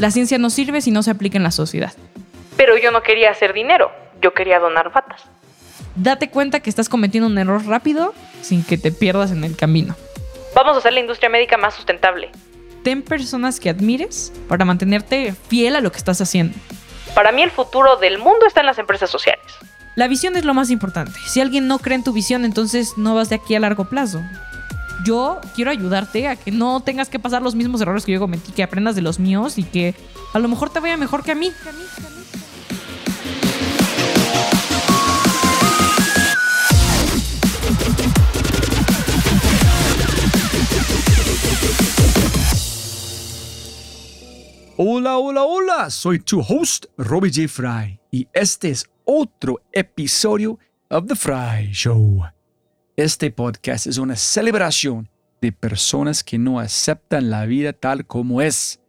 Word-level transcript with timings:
La 0.00 0.10
ciencia 0.10 0.38
no 0.38 0.50
sirve 0.50 0.80
si 0.80 0.90
no 0.90 1.02
se 1.02 1.10
aplica 1.10 1.36
en 1.36 1.44
la 1.44 1.50
sociedad. 1.50 1.92
Pero 2.56 2.76
yo 2.76 2.90
no 2.90 3.02
quería 3.02 3.30
hacer 3.30 3.52
dinero, 3.52 3.90
yo 4.20 4.34
quería 4.34 4.58
donar 4.58 4.92
patas. 4.92 5.22
Date 5.94 6.30
cuenta 6.30 6.60
que 6.60 6.70
estás 6.70 6.88
cometiendo 6.88 7.28
un 7.28 7.38
error 7.38 7.64
rápido 7.66 8.14
sin 8.40 8.64
que 8.64 8.78
te 8.78 8.92
pierdas 8.92 9.30
en 9.30 9.44
el 9.44 9.56
camino. 9.56 9.94
Vamos 10.54 10.76
a 10.76 10.78
hacer 10.78 10.92
la 10.92 11.00
industria 11.00 11.28
médica 11.28 11.56
más 11.56 11.74
sustentable. 11.74 12.30
Ten 12.82 13.02
personas 13.02 13.60
que 13.60 13.70
admires 13.70 14.32
para 14.48 14.64
mantenerte 14.64 15.34
fiel 15.48 15.76
a 15.76 15.80
lo 15.80 15.92
que 15.92 15.98
estás 15.98 16.20
haciendo. 16.20 16.56
Para 17.14 17.30
mí 17.32 17.42
el 17.42 17.50
futuro 17.50 17.96
del 17.96 18.18
mundo 18.18 18.46
está 18.46 18.60
en 18.60 18.66
las 18.66 18.78
empresas 18.78 19.10
sociales. 19.10 19.44
La 19.94 20.08
visión 20.08 20.36
es 20.36 20.44
lo 20.44 20.54
más 20.54 20.70
importante. 20.70 21.18
Si 21.26 21.40
alguien 21.40 21.68
no 21.68 21.78
cree 21.78 21.96
en 21.96 22.04
tu 22.04 22.12
visión, 22.12 22.44
entonces 22.44 22.94
no 22.96 23.14
vas 23.14 23.28
de 23.28 23.36
aquí 23.36 23.54
a 23.54 23.60
largo 23.60 23.84
plazo. 23.84 24.22
Yo 25.04 25.40
quiero 25.56 25.70
ayudarte 25.70 26.28
a 26.28 26.36
que 26.36 26.52
no 26.52 26.80
tengas 26.80 27.08
que 27.08 27.18
pasar 27.18 27.42
los 27.42 27.56
mismos 27.56 27.80
errores 27.80 28.04
que 28.04 28.12
yo 28.12 28.20
cometí, 28.20 28.52
que 28.52 28.62
aprendas 28.62 28.94
de 28.94 29.02
los 29.02 29.18
míos 29.18 29.58
y 29.58 29.64
que 29.64 29.94
a 30.32 30.38
lo 30.38 30.48
mejor 30.48 30.70
te 30.70 30.78
vaya 30.78 30.96
mejor 30.96 31.24
que 31.24 31.32
a 31.32 31.34
mí. 31.34 31.50
Hola, 44.76 45.18
hola, 45.18 45.42
hola, 45.42 45.90
soy 45.90 46.18
tu 46.20 46.40
host, 46.40 46.86
Robbie 46.96 47.30
J. 47.30 47.48
Fry, 47.48 48.00
y 48.10 48.26
este 48.32 48.70
es 48.70 48.88
otro 49.04 49.60
episodio 49.72 50.58
of 50.90 51.06
The 51.06 51.14
Fry 51.14 51.72
Show. 51.72 52.22
Este 52.96 53.30
podcast 53.30 53.86
es 53.86 53.96
una 53.96 54.16
celebración 54.16 55.08
de 55.40 55.50
personas 55.50 56.22
que 56.22 56.36
no 56.36 56.60
aceptan 56.60 57.30
la 57.30 57.46
vida 57.46 57.72
tal 57.72 58.06
como 58.06 58.42
es. 58.42 58.80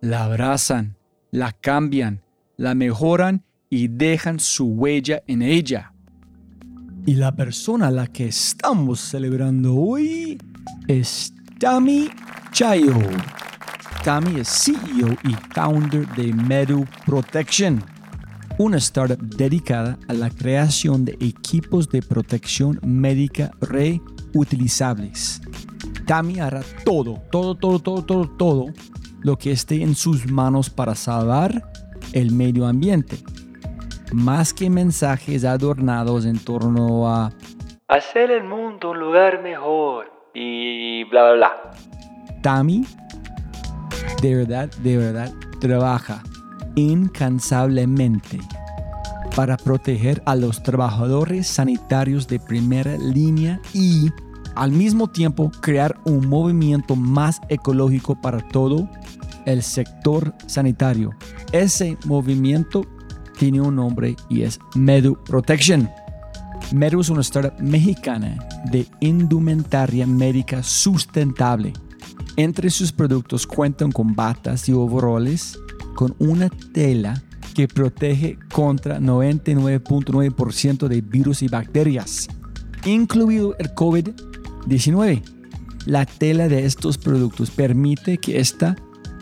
La 0.00 0.24
abrazan, 0.24 0.96
la 1.30 1.52
cambian, 1.52 2.22
la 2.56 2.74
mejoran 2.74 3.44
y 3.68 3.88
dejan 3.88 4.40
su 4.40 4.68
huella 4.68 5.22
en 5.26 5.42
ella. 5.42 5.92
Y 7.04 7.16
la 7.16 7.36
persona 7.36 7.88
a 7.88 7.90
la 7.90 8.06
que 8.06 8.28
estamos 8.28 9.00
celebrando 9.00 9.74
hoy 9.74 10.38
es 10.88 11.34
Tami 11.60 12.08
Chayo. 12.52 12.96
Tami 14.02 14.40
es 14.40 14.48
CEO 14.48 15.14
y 15.24 15.34
founder 15.54 16.08
de 16.14 16.32
Medu 16.32 16.86
Protection, 17.04 17.84
una 18.58 18.76
startup 18.78 19.18
dedicada 19.18 19.98
a 20.08 20.12
la 20.12 20.30
creación 20.30 21.04
de 21.04 21.12
equipos 21.20 21.88
de 21.88 22.02
protección 22.02 22.78
médica 22.82 23.50
reutilizables. 23.60 25.40
Tami 26.06 26.40
hará 26.40 26.62
todo, 26.84 27.22
todo, 27.30 27.54
todo, 27.54 27.78
todo, 27.78 28.04
todo, 28.04 28.28
todo 28.28 28.66
lo 29.20 29.36
que 29.36 29.52
esté 29.52 29.82
en 29.82 29.94
sus 29.94 30.30
manos 30.30 30.70
para 30.70 30.94
salvar 30.94 31.70
el 32.12 32.32
medio 32.32 32.66
ambiente. 32.66 33.18
Más 34.12 34.52
que 34.52 34.68
mensajes 34.68 35.44
adornados 35.44 36.26
en 36.26 36.38
torno 36.38 37.08
a 37.08 37.32
hacer 37.88 38.30
el 38.30 38.44
mundo 38.44 38.90
un 38.90 38.98
lugar 38.98 39.42
mejor 39.42 40.10
y 40.34 41.04
bla, 41.04 41.32
bla, 41.32 41.34
bla. 41.34 41.70
Tami 42.42 42.84
de 44.22 44.36
verdad, 44.36 44.70
de 44.82 44.96
verdad, 44.96 45.32
trabaja 45.60 46.22
incansablemente 46.74 48.38
para 49.34 49.56
proteger 49.56 50.22
a 50.26 50.34
los 50.34 50.62
trabajadores 50.62 51.46
sanitarios 51.46 52.28
de 52.28 52.38
primera 52.38 52.96
línea 52.98 53.60
y 53.72 54.10
al 54.54 54.72
mismo 54.72 55.08
tiempo 55.08 55.50
crear 55.60 55.98
un 56.04 56.28
movimiento 56.28 56.96
más 56.96 57.40
ecológico 57.48 58.20
para 58.20 58.46
todo 58.48 58.88
el 59.46 59.62
sector 59.62 60.34
sanitario. 60.46 61.10
Ese 61.52 61.96
movimiento 62.04 62.86
tiene 63.38 63.60
un 63.60 63.76
nombre 63.76 64.16
y 64.28 64.42
es 64.42 64.58
Medu 64.74 65.16
Protection. 65.24 65.88
Medu 66.72 67.00
es 67.00 67.08
una 67.08 67.22
startup 67.22 67.58
mexicana 67.60 68.36
de 68.70 68.86
indumentaria 69.00 70.06
médica 70.06 70.62
sustentable 70.62 71.72
entre 72.36 72.70
sus 72.70 72.92
productos 72.92 73.46
cuentan 73.46 73.92
con 73.92 74.14
batas 74.14 74.66
y 74.66 74.72
overoles 74.72 75.58
con 75.94 76.14
una 76.18 76.48
tela 76.72 77.22
que 77.54 77.68
protege 77.68 78.38
contra 78.52 78.98
99.9% 78.98 80.88
de 80.88 81.00
virus 81.00 81.42
y 81.42 81.48
bacterias, 81.48 82.28
incluido 82.84 83.56
el 83.58 83.74
COVID-19. 83.74 85.22
La 85.86 86.06
tela 86.06 86.48
de 86.48 86.64
estos 86.64 86.96
productos 86.96 87.50
permite 87.50 88.18
que 88.18 88.38
esta 88.40 88.76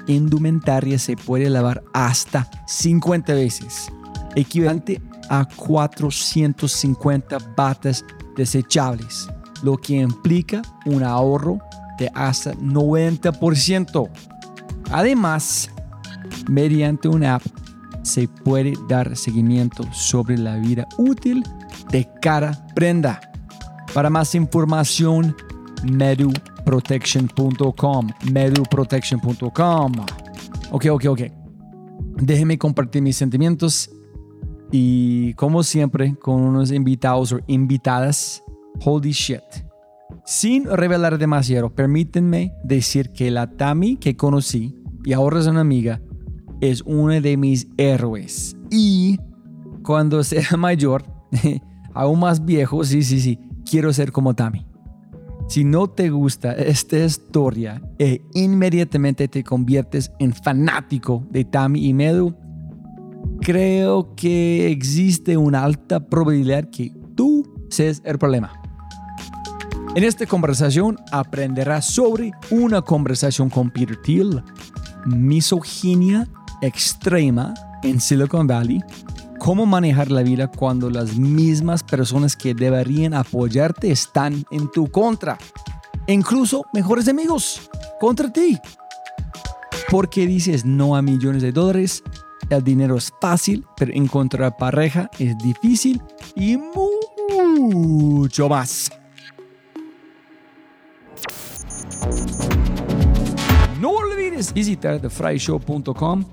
indumentaria 0.06 0.98
se 0.98 1.16
puede 1.16 1.50
lavar 1.50 1.82
hasta 1.92 2.48
50 2.66 3.34
veces, 3.34 3.90
equivalente 4.36 5.00
a 5.28 5.44
450 5.44 7.38
batas 7.56 8.04
desechables, 8.36 9.28
lo 9.62 9.76
que 9.76 9.96
implica 9.96 10.62
un 10.86 11.02
ahorro 11.02 11.58
hasta 12.14 12.54
90%. 12.54 14.08
Además, 14.90 15.70
mediante 16.48 17.08
una 17.08 17.36
app 17.36 17.42
se 18.02 18.28
puede 18.28 18.74
dar 18.88 19.16
seguimiento 19.16 19.84
sobre 19.92 20.38
la 20.38 20.56
vida 20.56 20.86
útil 20.98 21.44
de 21.90 22.08
cada 22.20 22.66
prenda. 22.74 23.20
Para 23.94 24.10
más 24.10 24.34
información, 24.34 25.36
meduprotection.com. 25.84 28.08
Meduprotection.com. 28.32 29.92
Ok, 30.70 30.86
ok, 30.90 31.04
ok. 31.08 31.20
Déjenme 32.22 32.58
compartir 32.58 33.02
mis 33.02 33.16
sentimientos 33.16 33.90
y 34.70 35.34
como 35.34 35.62
siempre 35.62 36.16
con 36.16 36.40
unos 36.40 36.70
invitados 36.70 37.32
o 37.32 37.40
invitadas. 37.46 38.42
Holy 38.84 39.10
shit. 39.10 39.42
Sin 40.24 40.64
revelar 40.64 41.18
demasiado, 41.18 41.74
permítanme 41.74 42.54
decir 42.62 43.12
que 43.12 43.30
la 43.30 43.50
Tami 43.50 43.96
que 43.96 44.16
conocí 44.16 44.80
y 45.04 45.12
ahora 45.12 45.40
es 45.40 45.46
una 45.46 45.60
amiga 45.60 46.00
es 46.60 46.82
uno 46.82 47.20
de 47.20 47.36
mis 47.36 47.66
héroes. 47.76 48.56
Y 48.70 49.18
cuando 49.82 50.22
sea 50.24 50.56
mayor, 50.56 51.04
aún 51.94 52.20
más 52.20 52.44
viejo, 52.44 52.84
sí, 52.84 53.02
sí, 53.02 53.20
sí, 53.20 53.38
quiero 53.68 53.92
ser 53.92 54.12
como 54.12 54.34
Tami. 54.34 54.66
Si 55.48 55.64
no 55.64 55.88
te 55.88 56.10
gusta 56.10 56.52
esta 56.52 56.96
historia 56.98 57.82
e 57.98 58.22
inmediatamente 58.34 59.26
te 59.26 59.42
conviertes 59.42 60.12
en 60.20 60.32
fanático 60.32 61.26
de 61.28 61.44
Tami 61.44 61.86
y 61.86 61.92
Medu, 61.92 62.36
creo 63.40 64.14
que 64.14 64.70
existe 64.70 65.36
una 65.36 65.64
alta 65.64 65.98
probabilidad 65.98 66.70
que 66.70 66.92
tú 67.16 67.42
seas 67.68 68.00
el 68.04 68.16
problema. 68.16 68.52
En 69.96 70.04
esta 70.04 70.24
conversación 70.24 70.98
aprenderás 71.10 71.86
sobre 71.86 72.30
una 72.52 72.80
conversación 72.80 73.50
con 73.50 73.70
Peter 73.70 73.96
Thiel, 74.00 74.44
misoginia 75.04 76.28
extrema 76.62 77.54
en 77.82 78.00
Silicon 78.00 78.46
Valley, 78.46 78.80
cómo 79.38 79.66
manejar 79.66 80.10
la 80.10 80.22
vida 80.22 80.48
cuando 80.48 80.90
las 80.90 81.16
mismas 81.16 81.82
personas 81.82 82.36
que 82.36 82.54
deberían 82.54 83.14
apoyarte 83.14 83.90
están 83.90 84.44
en 84.50 84.70
tu 84.70 84.86
contra, 84.90 85.38
incluso 86.06 86.64
mejores 86.72 87.08
amigos 87.08 87.70
contra 87.98 88.32
ti. 88.32 88.58
Porque 89.90 90.26
dices 90.26 90.64
no 90.64 90.94
a 90.94 91.02
millones 91.02 91.42
de 91.42 91.52
dólares, 91.52 92.02
el 92.50 92.62
dinero 92.62 92.96
es 92.96 93.12
fácil, 93.20 93.64
pero 93.76 93.92
encontrar 93.92 94.56
pareja 94.56 95.10
es 95.18 95.36
difícil 95.38 96.02
y 96.34 96.56
mucho 96.56 98.48
más. 98.48 98.90
No 103.80 103.90
olvides 103.90 104.52
visitar 104.52 105.00
thefryshow.com 105.00 106.24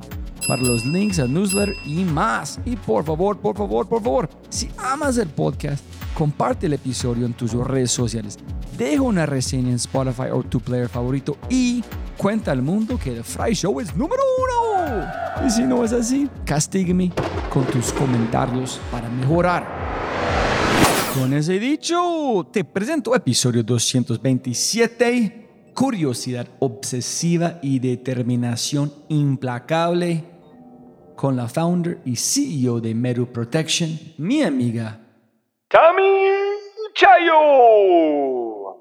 para 0.47 0.61
los 0.61 0.85
links 0.85 1.19
al 1.19 1.33
newsletter 1.33 1.75
y 1.85 2.03
más. 2.03 2.59
Y 2.65 2.75
por 2.75 3.03
favor, 3.03 3.37
por 3.37 3.55
favor, 3.55 3.87
por 3.87 4.01
favor, 4.01 4.29
si 4.49 4.69
amas 4.77 5.17
el 5.17 5.27
podcast, 5.27 5.83
comparte 6.13 6.67
el 6.67 6.73
episodio 6.73 7.25
en 7.25 7.33
tus 7.33 7.53
redes 7.53 7.91
sociales. 7.91 8.37
Deja 8.77 9.01
una 9.01 9.25
reseña 9.25 9.69
en 9.69 9.75
Spotify 9.75 10.29
o 10.31 10.43
tu 10.43 10.59
player 10.59 10.87
favorito 10.87 11.37
y 11.49 11.83
cuenta 12.17 12.51
al 12.51 12.61
mundo 12.61 12.97
que 12.97 13.11
The 13.11 13.23
Fry 13.23 13.53
Show 13.53 13.79
es 13.79 13.95
número 13.95 14.21
uno. 14.39 15.05
Y 15.45 15.49
si 15.49 15.63
no 15.63 15.83
es 15.83 15.93
así, 15.93 16.29
castígueme 16.45 17.11
con 17.51 17.65
tus 17.65 17.91
comentarios 17.91 18.79
para 18.91 19.09
mejorar. 19.09 19.67
Con 21.13 21.33
ese 21.33 21.59
dicho, 21.59 22.47
te 22.51 22.63
presento 22.63 23.15
episodio 23.15 23.63
227 23.63 25.47
curiosidad 25.77 26.47
obsesiva 26.57 27.59
y 27.61 27.77
determinación 27.77 28.91
implacable 29.09 30.23
con 31.17 31.35
la 31.35 31.47
founder 31.49 31.97
y 32.05 32.15
CEO 32.15 32.79
de 32.79 32.93
Meru 32.93 33.25
Protection, 33.33 33.89
mi 34.19 34.43
amiga 34.43 34.99
Tami 35.67 36.03
Chayo. 36.93 38.77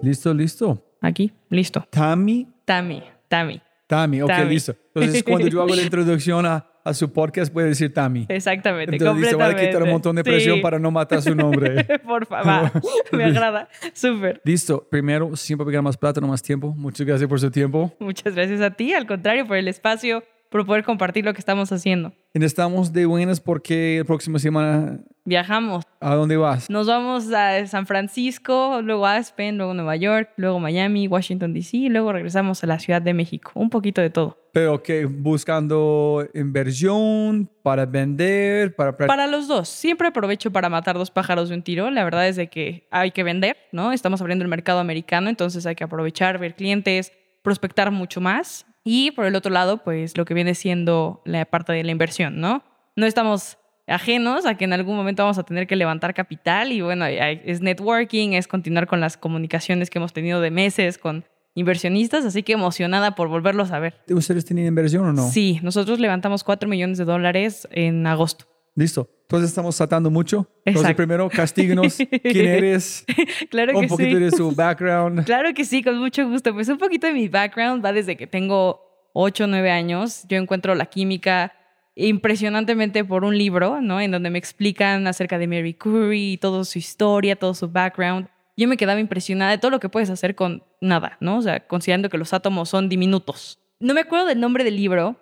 Listo, 0.00 0.32
listo. 0.34 0.96
Aquí, 1.00 1.32
listo. 1.50 1.86
Tami. 1.90 2.48
Tami, 2.64 3.02
Tami. 3.28 3.60
Tami, 3.86 4.22
ok, 4.22 4.30
listo. 4.48 4.74
Entonces, 4.94 5.22
cuando 5.22 5.48
yo 5.48 5.62
hago 5.62 5.74
la 5.74 5.82
introducción 5.90 6.46
a 6.46 6.71
a 6.84 6.94
su 6.94 7.12
podcast, 7.12 7.52
puede 7.52 7.68
decir 7.68 7.92
Tami. 7.94 8.26
Exactamente, 8.28 8.96
Entonces, 8.96 9.22
listo, 9.22 9.38
voy 9.38 9.46
a 9.46 9.56
quitar 9.56 9.82
un 9.82 9.90
montón 9.90 10.16
de 10.16 10.24
presión 10.24 10.56
Sí. 10.56 10.62
para 10.62 10.78
no 10.78 10.90
matar 10.90 11.22
su 11.22 11.34
nombre. 11.34 11.84
Por 12.06 12.26
favor, 12.26 12.70
me 13.12 13.24
agrada. 13.24 13.68
Súper. 13.94 14.40
listo. 14.44 14.86
Primero, 14.90 15.36
siempre 15.36 15.64
pegar 15.66 15.82
más 15.82 15.96
plata, 15.96 16.20
no 16.20 16.26
más 16.28 16.42
tiempo. 16.42 16.74
Muchas 16.76 17.06
gracias 17.06 17.28
por 17.28 17.38
su 17.40 17.50
tiempo. 17.50 17.92
Muchas 18.00 18.34
gracias 18.34 18.60
a 18.60 18.70
ti, 18.70 18.92
al 18.92 19.06
contrario, 19.06 19.46
por 19.46 19.56
el 19.56 19.68
espacio, 19.68 20.24
por 20.50 20.66
poder 20.66 20.84
compartir 20.84 21.24
lo 21.24 21.32
que 21.32 21.38
estamos 21.38 21.70
haciendo. 21.72 22.12
Estamos 22.34 22.92
de 22.92 23.06
buenas 23.06 23.40
porque 23.40 23.96
la 24.00 24.04
próxima 24.04 24.38
semana, 24.38 24.98
Viajamos. 25.24 25.84
¿a 26.00 26.14
dónde 26.16 26.36
vas? 26.36 26.68
Nos 26.68 26.88
vamos 26.88 27.32
a 27.32 27.64
San 27.68 27.86
Francisco, 27.86 28.80
luego 28.82 29.06
a 29.06 29.16
Aspen, 29.16 29.56
luego 29.56 29.72
Nueva 29.72 29.94
York, 29.96 30.30
luego 30.36 30.58
Miami, 30.58 31.06
Washington 31.06 31.54
DC, 31.54 31.76
y 31.76 31.88
luego 31.88 32.12
regresamos 32.12 32.62
a 32.64 32.66
la 32.66 32.78
Ciudad 32.80 33.00
de 33.00 33.14
México. 33.14 33.52
Un 33.54 33.70
poquito 33.70 34.00
de 34.00 34.10
todo. 34.10 34.41
Pero 34.52 34.82
que 34.82 35.06
buscando 35.06 36.28
inversión 36.34 37.50
para 37.62 37.86
vender, 37.86 38.76
para... 38.76 38.94
Para 38.94 39.26
los 39.26 39.48
dos, 39.48 39.68
siempre 39.68 40.08
aprovecho 40.08 40.50
para 40.50 40.68
matar 40.68 40.96
dos 40.98 41.10
pájaros 41.10 41.48
de 41.48 41.54
un 41.54 41.62
tiro. 41.62 41.90
La 41.90 42.04
verdad 42.04 42.28
es 42.28 42.36
de 42.36 42.48
que 42.48 42.86
hay 42.90 43.12
que 43.12 43.22
vender, 43.22 43.56
¿no? 43.72 43.92
Estamos 43.92 44.20
abriendo 44.20 44.44
el 44.44 44.50
mercado 44.50 44.78
americano, 44.78 45.30
entonces 45.30 45.64
hay 45.64 45.74
que 45.74 45.84
aprovechar, 45.84 46.38
ver 46.38 46.54
clientes, 46.54 47.12
prospectar 47.42 47.90
mucho 47.90 48.20
más. 48.20 48.66
Y 48.84 49.12
por 49.12 49.24
el 49.24 49.36
otro 49.36 49.50
lado, 49.50 49.78
pues 49.78 50.18
lo 50.18 50.24
que 50.24 50.34
viene 50.34 50.54
siendo 50.54 51.22
la 51.24 51.44
parte 51.46 51.72
de 51.72 51.84
la 51.84 51.92
inversión, 51.92 52.40
¿no? 52.40 52.62
No 52.94 53.06
estamos 53.06 53.56
ajenos 53.86 54.46
a 54.46 54.56
que 54.56 54.64
en 54.64 54.72
algún 54.72 54.96
momento 54.96 55.22
vamos 55.22 55.38
a 55.38 55.44
tener 55.44 55.66
que 55.66 55.76
levantar 55.76 56.14
capital 56.14 56.72
y 56.72 56.80
bueno, 56.82 57.06
es 57.06 57.60
networking, 57.60 58.32
es 58.32 58.46
continuar 58.46 58.86
con 58.86 59.00
las 59.00 59.16
comunicaciones 59.16 59.90
que 59.90 59.98
hemos 59.98 60.12
tenido 60.12 60.40
de 60.40 60.50
meses 60.50 60.98
con 60.98 61.24
inversionistas, 61.54 62.24
así 62.24 62.42
que 62.42 62.52
emocionada 62.52 63.14
por 63.14 63.28
volverlos 63.28 63.70
a 63.72 63.78
ver. 63.78 63.94
¿Ustedes 64.08 64.44
tienen 64.44 64.66
inversión 64.66 65.04
o 65.06 65.12
no? 65.12 65.28
Sí, 65.30 65.60
nosotros 65.62 66.00
levantamos 66.00 66.44
4 66.44 66.68
millones 66.68 66.98
de 66.98 67.04
dólares 67.04 67.68
en 67.70 68.06
agosto. 68.06 68.46
Listo. 68.74 69.08
Entonces 69.22 69.50
estamos 69.50 69.76
saltando 69.76 70.10
mucho. 70.10 70.46
Entonces 70.64 70.94
primero, 70.94 71.28
castíguenos. 71.28 71.96
¿Quién 71.96 72.46
eres? 72.48 73.04
Claro 73.50 73.74
Un 73.74 73.82
que 73.82 73.88
poquito 73.88 74.16
sí. 74.18 74.22
de 74.24 74.30
su 74.30 74.52
background. 74.52 75.24
Claro 75.24 75.52
que 75.54 75.64
sí, 75.64 75.82
con 75.82 75.98
mucho 75.98 76.28
gusto. 76.28 76.52
Pues 76.52 76.68
un 76.68 76.78
poquito 76.78 77.06
de 77.06 77.12
mi 77.12 77.28
background 77.28 77.84
va 77.84 77.92
desde 77.92 78.16
que 78.16 78.26
tengo 78.26 78.80
8 79.14 79.44
o 79.44 79.46
9 79.46 79.70
años. 79.70 80.24
Yo 80.28 80.38
encuentro 80.38 80.74
la 80.74 80.86
química 80.86 81.52
impresionantemente 81.94 83.04
por 83.04 83.24
un 83.24 83.36
libro, 83.36 83.80
¿no? 83.80 84.00
En 84.00 84.10
donde 84.10 84.30
me 84.30 84.38
explican 84.38 85.06
acerca 85.06 85.38
de 85.38 85.46
Mary 85.46 85.74
Curie, 85.74 86.38
toda 86.38 86.64
su 86.64 86.78
historia, 86.78 87.36
todo 87.36 87.54
su 87.54 87.68
background. 87.68 88.28
Yo 88.56 88.68
me 88.68 88.76
quedaba 88.76 89.00
impresionada 89.00 89.50
de 89.50 89.58
todo 89.58 89.70
lo 89.70 89.80
que 89.80 89.88
puedes 89.88 90.10
hacer 90.10 90.34
con 90.34 90.62
nada, 90.80 91.16
¿no? 91.20 91.38
O 91.38 91.42
sea, 91.42 91.66
considerando 91.66 92.08
que 92.08 92.18
los 92.18 92.32
átomos 92.32 92.68
son 92.68 92.88
diminutos. 92.88 93.58
No 93.80 93.94
me 93.94 94.00
acuerdo 94.02 94.26
del 94.26 94.40
nombre 94.40 94.62
del 94.64 94.76
libro. 94.76 95.16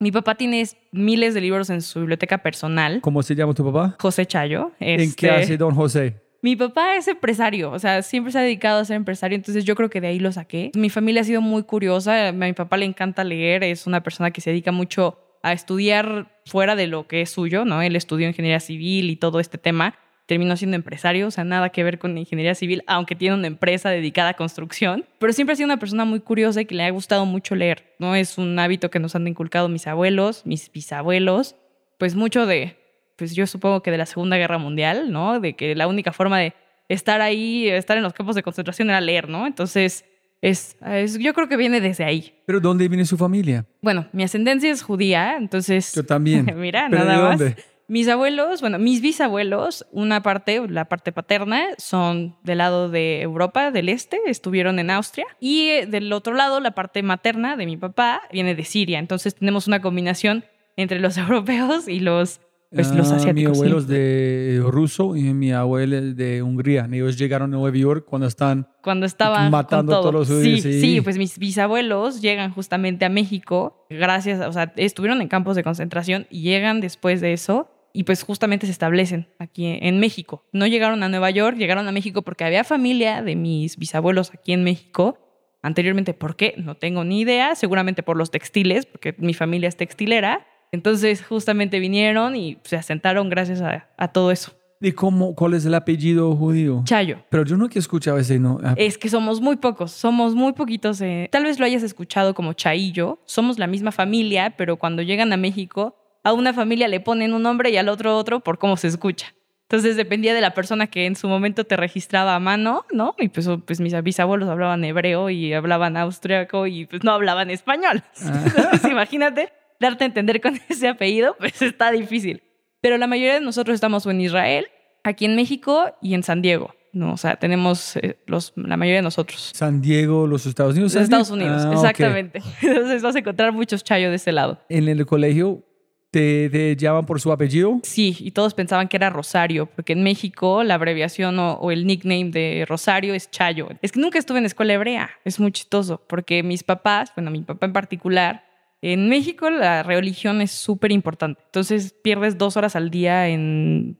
Mi 0.00 0.10
papá 0.10 0.34
tiene 0.34 0.66
miles 0.90 1.34
de 1.34 1.40
libros 1.40 1.70
en 1.70 1.82
su 1.82 2.00
biblioteca 2.00 2.38
personal. 2.38 3.00
¿Cómo 3.02 3.22
se 3.22 3.34
llama 3.34 3.54
tu 3.54 3.64
papá? 3.64 3.96
José 4.00 4.26
Chayo. 4.26 4.72
¿En 4.80 4.98
qué 5.14 5.26
Este, 5.26 5.30
hace 5.30 5.56
don 5.56 5.74
José? 5.74 6.20
Mi 6.44 6.56
papá 6.56 6.96
es 6.96 7.06
empresario, 7.06 7.70
o 7.70 7.78
sea, 7.78 8.02
siempre 8.02 8.32
se 8.32 8.38
ha 8.40 8.42
dedicado 8.42 8.80
a 8.80 8.84
ser 8.84 8.96
empresario, 8.96 9.36
entonces 9.36 9.64
yo 9.64 9.76
creo 9.76 9.88
que 9.90 10.00
de 10.00 10.08
ahí 10.08 10.18
lo 10.18 10.32
saqué. 10.32 10.72
Mi 10.74 10.90
familia 10.90 11.20
ha 11.20 11.24
sido 11.24 11.40
muy 11.40 11.62
curiosa, 11.62 12.28
a 12.28 12.32
mi 12.32 12.52
papá 12.52 12.78
le 12.78 12.84
encanta 12.84 13.22
leer, 13.22 13.62
es 13.62 13.86
una 13.86 14.02
persona 14.02 14.32
que 14.32 14.40
se 14.40 14.50
dedica 14.50 14.72
mucho 14.72 15.20
a 15.44 15.52
estudiar 15.52 16.40
fuera 16.44 16.74
de 16.74 16.88
lo 16.88 17.06
que 17.06 17.20
es 17.22 17.30
suyo, 17.30 17.64
¿no? 17.64 17.80
Él 17.80 17.94
estudió 17.94 18.26
ingeniería 18.26 18.58
civil 18.58 19.08
y 19.10 19.14
todo 19.14 19.38
este 19.38 19.56
tema, 19.56 19.94
terminó 20.26 20.56
siendo 20.56 20.76
empresario, 20.76 21.26
o 21.26 21.30
sea, 21.30 21.44
nada 21.44 21.70
que 21.70 21.82
ver 21.84 21.98
con 21.98 22.16
ingeniería 22.16 22.54
civil, 22.54 22.82
aunque 22.86 23.14
tiene 23.16 23.34
una 23.36 23.46
empresa 23.48 23.90
dedicada 23.90 24.30
a 24.30 24.34
construcción, 24.34 25.04
pero 25.18 25.32
siempre 25.32 25.52
ha 25.52 25.56
sido 25.56 25.66
una 25.66 25.78
persona 25.78 26.04
muy 26.04 26.20
curiosa 26.20 26.60
y 26.60 26.64
que 26.64 26.74
le 26.74 26.84
ha 26.84 26.90
gustado 26.90 27.26
mucho 27.26 27.54
leer, 27.54 27.94
¿no? 27.98 28.14
Es 28.14 28.38
un 28.38 28.58
hábito 28.58 28.90
que 28.90 28.98
nos 29.00 29.14
han 29.16 29.26
inculcado 29.26 29.68
mis 29.68 29.86
abuelos, 29.86 30.46
mis 30.46 30.70
bisabuelos, 30.72 31.56
pues 31.98 32.14
mucho 32.14 32.46
de, 32.46 32.76
pues 33.16 33.34
yo 33.34 33.46
supongo 33.46 33.82
que 33.82 33.90
de 33.90 33.98
la 33.98 34.06
Segunda 34.06 34.36
Guerra 34.36 34.58
Mundial, 34.58 35.10
¿no? 35.12 35.40
De 35.40 35.54
que 35.54 35.74
la 35.74 35.86
única 35.88 36.12
forma 36.12 36.38
de 36.38 36.54
estar 36.88 37.20
ahí, 37.20 37.68
estar 37.68 37.96
en 37.96 38.02
los 38.02 38.12
campos 38.12 38.34
de 38.36 38.42
concentración 38.42 38.90
era 38.90 39.00
leer, 39.00 39.28
¿no? 39.28 39.46
Entonces, 39.46 40.04
es, 40.40 40.76
es- 40.86 41.18
yo 41.18 41.34
creo 41.34 41.48
que 41.48 41.56
viene 41.56 41.80
desde 41.80 42.04
ahí. 42.04 42.34
¿Pero 42.46 42.60
dónde 42.60 42.88
viene 42.88 43.04
su 43.04 43.16
familia? 43.16 43.64
Bueno, 43.80 44.06
mi 44.12 44.22
ascendencia 44.24 44.70
es 44.70 44.82
judía, 44.82 45.36
entonces... 45.36 45.94
Yo 45.94 46.04
también. 46.04 46.46
Mira, 46.56 46.86
¿Pero 46.90 47.04
nada 47.04 47.36
de 47.36 47.46
más. 47.46 47.56
Mis 47.92 48.08
abuelos, 48.08 48.62
bueno, 48.62 48.78
mis 48.78 49.02
bisabuelos, 49.02 49.84
una 49.92 50.22
parte, 50.22 50.66
la 50.66 50.86
parte 50.86 51.12
paterna, 51.12 51.66
son 51.76 52.36
del 52.42 52.56
lado 52.56 52.88
de 52.88 53.20
Europa, 53.20 53.70
del 53.70 53.90
este, 53.90 54.18
estuvieron 54.24 54.78
en 54.78 54.88
Austria. 54.88 55.26
Y 55.40 55.68
eh, 55.68 55.86
del 55.86 56.10
otro 56.14 56.32
lado, 56.32 56.58
la 56.60 56.70
parte 56.70 57.02
materna 57.02 57.54
de 57.54 57.66
mi 57.66 57.76
papá 57.76 58.22
viene 58.32 58.54
de 58.54 58.64
Siria. 58.64 58.98
Entonces 58.98 59.34
tenemos 59.34 59.66
una 59.66 59.82
combinación 59.82 60.46
entre 60.78 61.00
los 61.00 61.18
europeos 61.18 61.86
y 61.86 62.00
los, 62.00 62.40
pues, 62.70 62.94
los 62.94 63.12
Ah, 63.12 63.16
asiáticos. 63.16 63.58
Mi 63.58 63.58
abuelo 63.58 63.78
es 63.80 63.86
de 63.88 64.62
ruso 64.64 65.14
y 65.14 65.24
mi 65.34 65.52
abuela 65.52 65.98
es 65.98 66.16
de 66.16 66.42
Hungría. 66.42 66.88
Ellos 66.90 67.18
llegaron 67.18 67.52
a 67.52 67.58
Nueva 67.58 67.76
York 67.76 68.06
cuando 68.08 68.26
están... 68.26 68.68
cuando 68.82 69.04
estaban 69.04 69.50
Matando 69.50 69.98
a 69.98 70.00
todos 70.00 70.14
los 70.14 70.28
judíos, 70.28 70.62
sí, 70.62 70.72
sí. 70.72 70.80
sí, 70.80 71.00
pues 71.02 71.18
mis 71.18 71.38
bisabuelos 71.38 72.22
llegan 72.22 72.52
justamente 72.52 73.04
a 73.04 73.10
México 73.10 73.84
gracias, 73.90 74.40
o 74.40 74.52
sea, 74.52 74.72
estuvieron 74.76 75.20
en 75.20 75.28
campos 75.28 75.56
de 75.56 75.62
concentración 75.62 76.26
y 76.30 76.40
llegan 76.40 76.80
después 76.80 77.20
de 77.20 77.34
eso 77.34 77.68
y 77.92 78.04
pues 78.04 78.22
justamente 78.22 78.66
se 78.66 78.72
establecen 78.72 79.28
aquí 79.38 79.66
en 79.80 79.98
México. 79.98 80.44
No 80.52 80.66
llegaron 80.66 81.02
a 81.02 81.08
Nueva 81.08 81.30
York, 81.30 81.56
llegaron 81.56 81.86
a 81.88 81.92
México 81.92 82.22
porque 82.22 82.44
había 82.44 82.64
familia 82.64 83.22
de 83.22 83.36
mis 83.36 83.76
bisabuelos 83.76 84.32
aquí 84.34 84.52
en 84.52 84.64
México. 84.64 85.18
Anteriormente, 85.62 86.14
¿por 86.14 86.36
qué? 86.36 86.54
No 86.56 86.74
tengo 86.76 87.04
ni 87.04 87.20
idea. 87.20 87.54
Seguramente 87.54 88.02
por 88.02 88.16
los 88.16 88.30
textiles, 88.30 88.86
porque 88.86 89.14
mi 89.18 89.34
familia 89.34 89.68
es 89.68 89.76
textilera. 89.76 90.46
Entonces, 90.72 91.22
justamente 91.24 91.78
vinieron 91.80 92.34
y 92.34 92.58
se 92.64 92.76
asentaron 92.76 93.28
gracias 93.28 93.60
a, 93.60 93.88
a 93.96 94.08
todo 94.08 94.30
eso. 94.32 94.52
¿Y 94.80 94.90
cómo, 94.92 95.36
cuál 95.36 95.54
es 95.54 95.64
el 95.64 95.74
apellido 95.74 96.34
judío? 96.34 96.82
Chayo. 96.84 97.18
Pero 97.30 97.44
yo 97.44 97.56
no 97.56 97.68
he 97.72 97.78
escuchado 97.78 98.18
ese 98.18 98.40
no. 98.40 98.58
ah, 98.64 98.74
Es 98.76 98.98
que 98.98 99.08
somos 99.08 99.40
muy 99.40 99.54
pocos, 99.56 99.92
somos 99.92 100.34
muy 100.34 100.54
poquitos. 100.54 101.00
eh, 101.02 101.28
Tal 101.30 101.44
vez 101.44 101.60
lo 101.60 101.66
hayas 101.66 101.84
escuchado 101.84 102.34
como 102.34 102.54
Chaillo. 102.54 103.20
Somos 103.24 103.60
la 103.60 103.68
misma 103.68 103.92
familia, 103.92 104.54
pero 104.56 104.78
cuando 104.78 105.02
llegan 105.02 105.32
a 105.32 105.36
México, 105.36 105.94
a 106.24 106.32
una 106.32 106.52
familia 106.52 106.88
le 106.88 107.00
ponen 107.00 107.32
un 107.34 107.42
nombre 107.42 107.70
y 107.70 107.76
al 107.76 107.88
otro 107.88 108.16
otro 108.16 108.40
por 108.40 108.58
cómo 108.58 108.76
se 108.76 108.88
escucha. 108.88 109.34
Entonces 109.72 109.96
dependía 109.96 110.34
de 110.34 110.42
la 110.42 110.52
persona 110.52 110.86
que 110.86 111.06
en 111.06 111.16
su 111.16 111.28
momento 111.28 111.64
te 111.64 111.78
registraba 111.78 112.34
a 112.34 112.38
mano, 112.38 112.84
¿no? 112.92 113.14
Y 113.18 113.28
pues, 113.28 113.48
pues 113.66 113.80
mis 113.80 114.00
bisabuelos 114.02 114.50
hablaban 114.50 114.84
hebreo 114.84 115.30
y 115.30 115.54
hablaban 115.54 115.96
austriaco 115.96 116.66
y 116.66 116.84
pues 116.84 117.02
no 117.04 117.12
hablaban 117.12 117.48
español. 117.48 118.02
Entonces 118.20 118.90
imagínate 118.90 119.50
darte 119.80 120.04
a 120.04 120.06
entender 120.08 120.42
con 120.42 120.60
ese 120.68 120.88
apellido, 120.88 121.36
pues 121.38 121.62
está 121.62 121.90
difícil. 121.90 122.42
Pero 122.82 122.98
la 122.98 123.06
mayoría 123.06 123.34
de 123.34 123.40
nosotros 123.40 123.74
estamos 123.74 124.04
en 124.06 124.20
Israel, 124.20 124.66
aquí 125.04 125.24
en 125.24 125.36
México 125.36 125.96
y 126.02 126.14
en 126.14 126.22
San 126.22 126.42
Diego. 126.42 126.74
No, 126.92 127.14
o 127.14 127.16
sea, 127.16 127.36
tenemos 127.36 127.96
eh, 127.96 128.18
los, 128.26 128.52
la 128.56 128.76
mayoría 128.76 128.98
de 128.98 129.02
nosotros. 129.02 129.52
San 129.54 129.80
Diego, 129.80 130.26
los 130.26 130.44
Estados 130.44 130.74
Unidos. 130.74 130.92
Los. 130.92 131.04
Estados 131.04 131.30
Unidos, 131.30 131.62
Ah, 131.64 131.72
exactamente. 131.72 132.42
Entonces 132.60 133.00
vas 133.00 133.16
a 133.16 133.20
encontrar 133.20 133.52
muchos 133.52 133.82
chayos 133.82 134.10
de 134.10 134.16
ese 134.16 134.32
lado. 134.32 134.60
En 134.68 134.88
el 134.88 135.06
colegio 135.06 135.64
te, 136.12 136.50
te 136.50 136.76
por 137.06 137.20
su 137.20 137.32
apellido. 137.32 137.80
Sí, 137.82 138.16
y 138.20 138.32
todos 138.32 138.52
pensaban 138.52 138.86
que 138.86 138.98
era 138.98 139.08
Rosario, 139.08 139.66
porque 139.66 139.94
en 139.94 140.04
México 140.04 140.62
la 140.62 140.74
abreviación 140.74 141.38
o, 141.38 141.54
o 141.54 141.70
el 141.70 141.86
nickname 141.86 142.30
de 142.30 142.66
Rosario 142.68 143.14
es 143.14 143.30
Chayo. 143.30 143.70
Es 143.80 143.92
que 143.92 144.00
nunca 144.00 144.18
estuve 144.18 144.38
en 144.38 144.44
escuela 144.44 144.74
hebrea, 144.74 145.10
es 145.24 145.40
muy 145.40 145.52
chistoso, 145.52 146.02
porque 146.06 146.42
mis 146.42 146.62
papás, 146.62 147.12
bueno, 147.16 147.30
mi 147.30 147.40
papá 147.40 147.64
en 147.64 147.72
particular, 147.72 148.44
en 148.82 149.08
México 149.08 149.48
la 149.48 149.82
religión 149.82 150.42
es 150.42 150.50
súper 150.50 150.92
importante. 150.92 151.40
Entonces 151.46 151.94
pierdes 152.02 152.36
dos 152.36 152.58
horas 152.58 152.76
al 152.76 152.90
día 152.90 153.28
en 153.28 153.98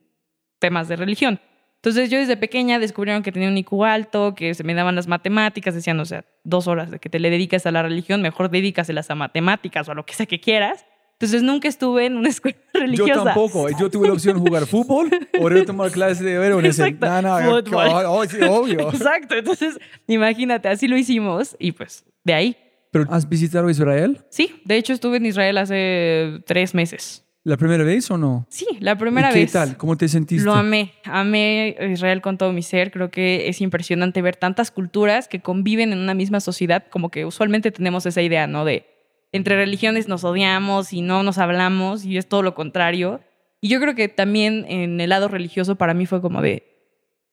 temas 0.58 0.88
de 0.88 0.96
religión. 0.96 1.40
Entonces 1.76 2.10
yo 2.10 2.18
desde 2.18 2.36
pequeña 2.36 2.78
descubrieron 2.78 3.22
que 3.22 3.32
tenía 3.32 3.48
un 3.48 3.56
IQ 3.56 3.84
alto, 3.84 4.34
que 4.34 4.52
se 4.52 4.64
me 4.64 4.74
daban 4.74 4.94
las 4.96 5.08
matemáticas, 5.08 5.74
decían, 5.74 5.98
o 5.98 6.04
sea, 6.04 6.26
dos 6.44 6.68
horas 6.68 6.90
de 6.90 6.98
que 6.98 7.08
te 7.08 7.18
le 7.18 7.30
dedicas 7.30 7.64
a 7.64 7.72
la 7.72 7.82
religión, 7.82 8.20
mejor 8.20 8.50
dedícaselas 8.50 9.10
a 9.10 9.14
matemáticas 9.14 9.88
o 9.88 9.92
a 9.92 9.94
lo 9.94 10.04
que 10.04 10.12
sea 10.12 10.26
que 10.26 10.40
quieras. 10.40 10.84
Entonces 11.22 11.44
nunca 11.44 11.68
estuve 11.68 12.06
en 12.06 12.16
una 12.16 12.28
escuela 12.30 12.58
religiosa. 12.74 13.14
Yo 13.14 13.22
tampoco. 13.22 13.68
Yo 13.78 13.88
tuve 13.88 14.08
la 14.08 14.14
opción 14.14 14.34
de 14.34 14.40
jugar 14.40 14.66
fútbol 14.66 15.08
o 15.40 15.64
tomar 15.64 15.92
clases 15.92 16.18
de 16.24 16.34
hebreo. 16.34 16.60
Exacto. 16.60 17.06
no, 17.22 17.62
no, 17.62 18.12
oh, 18.12 18.24
sí, 18.26 18.38
obvio. 18.42 18.90
Exacto, 18.90 19.36
entonces 19.36 19.78
imagínate, 20.08 20.68
así 20.68 20.88
lo 20.88 20.96
hicimos 20.96 21.54
y 21.60 21.70
pues 21.70 22.04
de 22.24 22.34
ahí. 22.34 22.56
¿Pero 22.90 23.06
has 23.08 23.28
visitado 23.28 23.70
Israel? 23.70 24.18
Sí, 24.30 24.60
de 24.64 24.76
hecho 24.76 24.92
estuve 24.92 25.18
en 25.18 25.26
Israel 25.26 25.58
hace 25.58 26.40
tres 26.44 26.74
meses. 26.74 27.24
¿La 27.44 27.56
primera 27.56 27.84
vez 27.84 28.10
o 28.10 28.18
no? 28.18 28.44
Sí, 28.50 28.66
la 28.80 28.98
primera 28.98 29.30
¿Y 29.30 29.34
qué 29.34 29.40
vez. 29.40 29.52
tal? 29.52 29.76
¿Cómo 29.76 29.96
te 29.96 30.08
sentiste? 30.08 30.44
Lo 30.44 30.54
amé, 30.54 30.92
amé 31.04 31.76
Israel 31.92 32.20
con 32.20 32.36
todo 32.36 32.52
mi 32.52 32.62
ser. 32.62 32.90
Creo 32.90 33.12
que 33.12 33.48
es 33.48 33.60
impresionante 33.60 34.22
ver 34.22 34.34
tantas 34.34 34.72
culturas 34.72 35.28
que 35.28 35.40
conviven 35.40 35.92
en 35.92 36.00
una 36.00 36.14
misma 36.14 36.40
sociedad, 36.40 36.84
como 36.90 37.10
que 37.10 37.24
usualmente 37.24 37.70
tenemos 37.70 38.06
esa 38.06 38.22
idea, 38.22 38.48
¿no? 38.48 38.64
De 38.64 38.91
entre 39.32 39.56
religiones 39.56 40.08
nos 40.08 40.24
odiamos 40.24 40.92
y 40.92 41.00
no 41.00 41.22
nos 41.22 41.38
hablamos 41.38 42.04
y 42.04 42.18
es 42.18 42.28
todo 42.28 42.42
lo 42.42 42.54
contrario. 42.54 43.20
Y 43.60 43.68
yo 43.68 43.80
creo 43.80 43.94
que 43.94 44.08
también 44.08 44.64
en 44.68 45.00
el 45.00 45.10
lado 45.10 45.28
religioso 45.28 45.76
para 45.76 45.94
mí 45.94 46.06
fue 46.06 46.20
como 46.20 46.42
de, 46.42 46.72